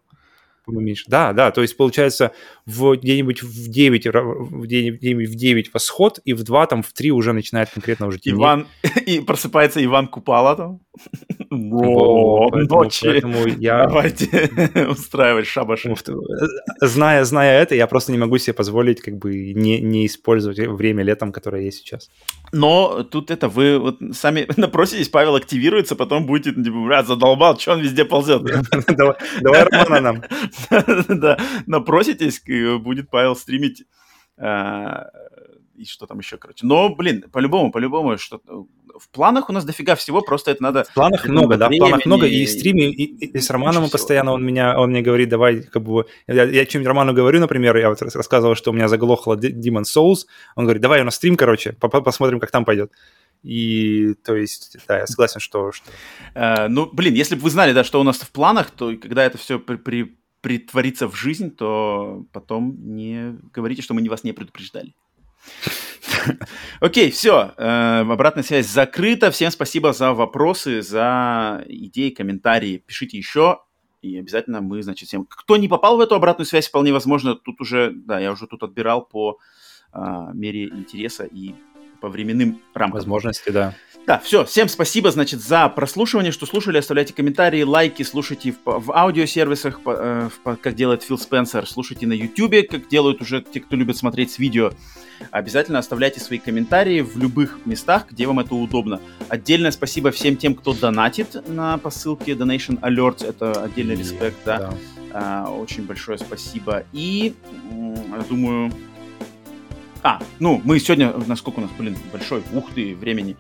по-моему, 0.72 0.88
меньше. 0.88 1.06
Да, 1.08 1.33
да, 1.33 1.51
то 1.51 1.61
есть 1.61 1.77
получается 1.77 2.32
в 2.66 2.95
где-нибудь 2.95 3.43
в 3.43 3.69
9, 3.69 4.08
в 4.08 4.61
где-нибудь 4.61 5.30
в 5.30 5.35
9 5.35 5.74
восход, 5.74 6.19
и 6.24 6.33
в 6.33 6.43
2, 6.43 6.67
там, 6.67 6.83
в 6.83 6.93
3 6.93 7.11
уже 7.11 7.33
начинает 7.33 7.69
конкретно 7.69 8.08
уже 8.08 8.19
темнеть. 8.19 8.40
Иван, 8.40 8.67
и 9.06 9.19
просыпается 9.19 9.83
Иван 9.83 10.08
Купала 10.08 10.56
там. 10.56 10.80
Ночи. 11.50 13.08
Поэтому 13.08 13.45
я... 13.48 13.88
Давайте 13.88 14.50
устраивать 14.90 15.48
шабаш. 15.48 15.85
Зная, 16.82 17.24
зная 17.25 17.61
это, 17.61 17.75
я 17.75 17.88
просто 17.88 18.11
не 18.11 18.17
могу 18.17 18.38
себе 18.38 18.53
позволить 18.53 19.01
как 19.01 19.17
бы 19.17 19.53
не, 19.53 19.80
не 19.80 20.06
использовать 20.06 20.59
время 20.59 21.03
летом, 21.03 21.32
которое 21.32 21.64
есть 21.64 21.80
сейчас. 21.80 22.09
Но 22.51 23.03
тут 23.03 23.32
это 23.32 23.48
вы 23.48 23.80
вот 23.80 23.98
сами 24.14 24.48
напроситесь, 24.58 25.09
Павел 25.09 25.35
активируется, 25.35 25.95
потом 25.95 26.25
будете, 26.25 26.51
типа, 26.53 26.83
брат, 26.85 27.08
задолбал, 27.08 27.58
что 27.59 27.74
он 27.74 27.82
везде 27.82 28.06
ползет? 28.06 28.43
Давай 29.41 29.64
Романа 29.64 30.01
нам. 30.01 30.24
Да, 31.07 31.40
напроситесь, 31.65 32.41
будет 32.80 33.09
Павел 33.09 33.35
стримить 33.35 33.83
а, 34.38 35.07
и 35.81 35.85
что 35.85 36.06
там 36.06 36.19
еще, 36.19 36.38
короче. 36.38 36.65
Но, 36.65 36.93
блин, 36.95 37.25
по-любому, 37.31 37.72
по-любому, 37.72 38.17
что 38.17 38.41
в 38.99 39.09
планах 39.09 39.49
у 39.49 39.53
нас 39.53 39.65
дофига 39.65 39.95
всего, 39.95 40.22
просто 40.22 40.51
это 40.51 40.61
надо... 40.61 40.83
В 40.83 40.93
планах 40.93 41.27
много, 41.27 41.57
да, 41.57 41.69
в 41.69 41.77
планах 41.77 42.06
много, 42.06 42.27
и 42.27 42.45
стриме, 42.45 42.90
и, 42.91 43.03
и, 43.03 43.25
и 43.25 43.40
с 43.40 43.49
Романом 43.49 43.90
постоянно 43.90 44.33
он 44.33 44.45
меня, 44.45 44.80
он 44.80 44.91
мне 44.91 45.01
говорит, 45.01 45.30
давай, 45.30 45.64
как 45.64 45.81
бы, 45.81 46.06
я, 46.27 46.43
я 46.43 46.65
чем-нибудь 46.65 46.88
Роману 46.88 47.14
говорю, 47.14 47.40
например, 47.40 47.75
я 47.77 47.90
вот 47.90 48.01
рассказывал, 48.01 48.56
что 48.56 48.72
у 48.72 48.73
меня 48.73 48.88
заглохло 48.88 49.35
Demon 49.35 49.83
Souls, 49.83 50.25
он 50.56 50.65
говорит, 50.65 50.81
давай 50.81 51.03
на 51.03 51.11
стрим, 51.11 51.35
короче, 51.35 51.73
посмотрим, 51.73 52.40
как 52.40 52.51
там 52.51 52.64
пойдет. 52.64 52.91
И, 53.43 54.14
то 54.23 54.35
есть, 54.35 54.77
да, 54.88 54.99
я 54.99 55.07
согласен, 55.07 55.40
что... 55.40 55.72
что... 55.72 55.90
Uh, 56.35 56.67
ну, 56.67 56.85
блин, 56.85 57.15
если 57.15 57.33
бы 57.33 57.41
вы 57.41 57.49
знали, 57.49 57.73
да, 57.73 57.83
что 57.83 57.99
у 57.99 58.03
нас 58.03 58.19
в 58.19 58.30
планах, 58.30 58.69
то 58.69 58.95
когда 58.98 59.23
это 59.23 59.40
все 59.40 59.57
при, 59.57 59.77
при, 59.77 60.15
притворится 60.42 61.08
в 61.08 61.16
жизнь, 61.16 61.52
то 61.52 62.26
потом 62.34 62.76
не 62.95 63.38
говорите, 63.53 63.82
что 63.82 63.94
мы 63.94 64.08
вас 64.10 64.24
не 64.24 64.34
предупреждали. 64.34 64.95
Окей, 66.80 67.11
все. 67.11 67.53
Э, 67.58 68.02
обратная 68.02 68.44
связь 68.44 68.68
закрыта. 68.68 69.32
Всем 69.32 69.52
спасибо 69.52 69.94
за 69.94 70.14
вопросы, 70.14 70.82
за 70.82 71.64
идеи, 71.68 72.10
комментарии. 72.10 72.84
Пишите 72.86 73.18
еще. 73.18 73.60
И 74.02 74.18
обязательно 74.18 74.61
мы, 74.61 74.82
значит, 74.82 75.08
всем... 75.08 75.26
Кто 75.30 75.58
не 75.58 75.68
попал 75.68 75.98
в 75.98 76.00
эту 76.00 76.16
обратную 76.16 76.48
связь, 76.48 76.68
вполне 76.68 76.92
возможно, 76.92 77.36
тут 77.36 77.61
уже, 77.61 77.92
да, 77.92 78.20
я 78.20 78.32
уже 78.32 78.48
тут 78.48 78.64
отбирал 78.64 79.06
по 79.06 79.38
а, 79.92 80.32
мере 80.34 80.70
интереса 80.70 81.26
и 81.26 81.53
по 82.02 82.10
временным 82.10 82.60
рамкам. 82.74 83.00
Возможности, 83.00 83.50
да. 83.50 83.74
Да, 84.08 84.18
все, 84.18 84.44
всем 84.46 84.68
спасибо, 84.68 85.12
значит, 85.12 85.42
за 85.42 85.70
прослушивание, 85.70 86.32
что 86.32 86.48
слушали, 86.48 86.80
оставляйте 86.80 87.14
комментарии, 87.14 87.62
лайки, 87.62 88.02
слушайте 88.02 88.52
в, 88.52 88.58
в 88.66 88.92
аудиосервисах, 88.92 89.80
э, 89.86 90.30
в, 90.44 90.56
как 90.56 90.76
делает 90.76 91.04
Фил 91.04 91.20
Спенсер, 91.20 91.68
слушайте 91.68 92.08
на 92.08 92.14
YouTube, 92.14 92.68
как 92.68 92.88
делают 92.88 93.22
уже 93.22 93.42
те, 93.42 93.60
кто 93.60 93.76
любит 93.76 93.98
смотреть 93.98 94.32
с 94.32 94.40
видео. 94.40 94.72
Обязательно 95.30 95.78
оставляйте 95.78 96.20
свои 96.20 96.40
комментарии 96.40 97.02
в 97.02 97.16
любых 97.18 97.60
местах, 97.66 98.08
где 98.10 98.26
вам 98.26 98.40
это 98.40 98.56
удобно. 98.56 99.00
Отдельное 99.30 99.70
спасибо 99.70 100.10
всем 100.10 100.36
тем, 100.36 100.56
кто 100.56 100.74
донатит 100.74 101.48
на 101.48 101.78
посылке 101.78 102.32
Donation 102.32 102.80
Alerts, 102.82 103.24
это 103.28 103.64
отдельный 103.64 103.96
респект, 103.96 104.38
да. 104.46 104.58
да. 104.58 104.74
А, 105.14 105.50
очень 105.52 105.86
большое 105.86 106.18
спасибо. 106.18 106.86
И, 106.92 107.36
думаю, 108.30 108.72
а, 110.04 110.20
ну, 110.40 110.62
мы 110.64 110.80
сегодня, 110.80 111.14
насколько 111.28 111.60
у 111.60 111.62
нас, 111.62 111.72
блин, 111.78 111.96
большой, 112.12 112.44
ух 112.54 112.72
ты, 112.74 112.96
времени. 112.96 113.38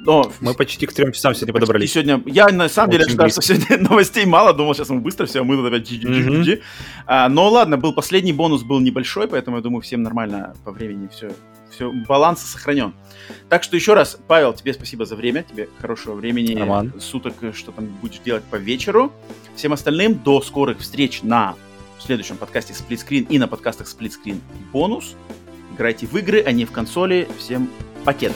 Но... 0.00 0.32
Мы 0.40 0.54
почти 0.54 0.86
к 0.86 0.92
трем 0.92 1.12
часам 1.12 1.34
сегодня 1.34 1.52
подобрались. 1.52 1.92
Сегодня, 1.92 2.22
я 2.26 2.48
на 2.48 2.68
самом 2.68 2.92
деле 2.92 3.04
ожидал, 3.04 3.28
что 3.28 3.42
сегодня 3.42 3.78
новостей 3.90 4.24
мало, 4.24 4.52
думал, 4.52 4.74
сейчас 4.74 4.88
мы 4.88 5.00
быстро 5.00 5.26
все, 5.26 5.44
мы 5.44 5.56
тут 5.56 5.66
опять 5.66 5.90
mm-hmm. 5.90 6.62
а, 7.06 7.28
Но 7.28 7.48
ладно, 7.48 7.76
был 7.76 7.92
последний 7.92 8.32
бонус 8.32 8.62
был 8.62 8.80
небольшой, 8.80 9.28
поэтому 9.28 9.58
я 9.58 9.62
думаю, 9.62 9.82
всем 9.82 10.02
нормально 10.02 10.54
по 10.64 10.72
времени 10.72 11.08
все, 11.12 11.30
все 11.70 11.92
баланс 11.92 12.40
сохранен. 12.40 12.94
Так 13.48 13.62
что 13.62 13.76
еще 13.76 13.94
раз, 13.94 14.18
Павел, 14.26 14.52
тебе 14.52 14.72
спасибо 14.72 15.04
за 15.04 15.16
время, 15.16 15.44
тебе 15.44 15.68
хорошего 15.80 16.14
времени, 16.14 16.58
Роман. 16.58 16.94
суток, 16.98 17.34
что 17.54 17.70
там 17.70 17.86
будешь 18.00 18.18
делать 18.18 18.44
по 18.44 18.56
вечеру. 18.56 19.12
Всем 19.54 19.72
остальным 19.72 20.18
до 20.18 20.40
скорых 20.40 20.78
встреч 20.78 21.22
на 21.22 21.54
следующем 21.98 22.36
подкасте 22.36 22.72
Screen 22.72 23.26
и 23.28 23.38
на 23.38 23.46
подкастах 23.46 23.86
Screen 23.86 24.40
бонус. 24.72 25.14
Играйте 25.80 26.06
в 26.06 26.14
игры, 26.18 26.42
а 26.44 26.52
не 26.52 26.66
в 26.66 26.72
консоли. 26.72 27.26
Всем 27.38 27.70
покеда. 28.04 28.34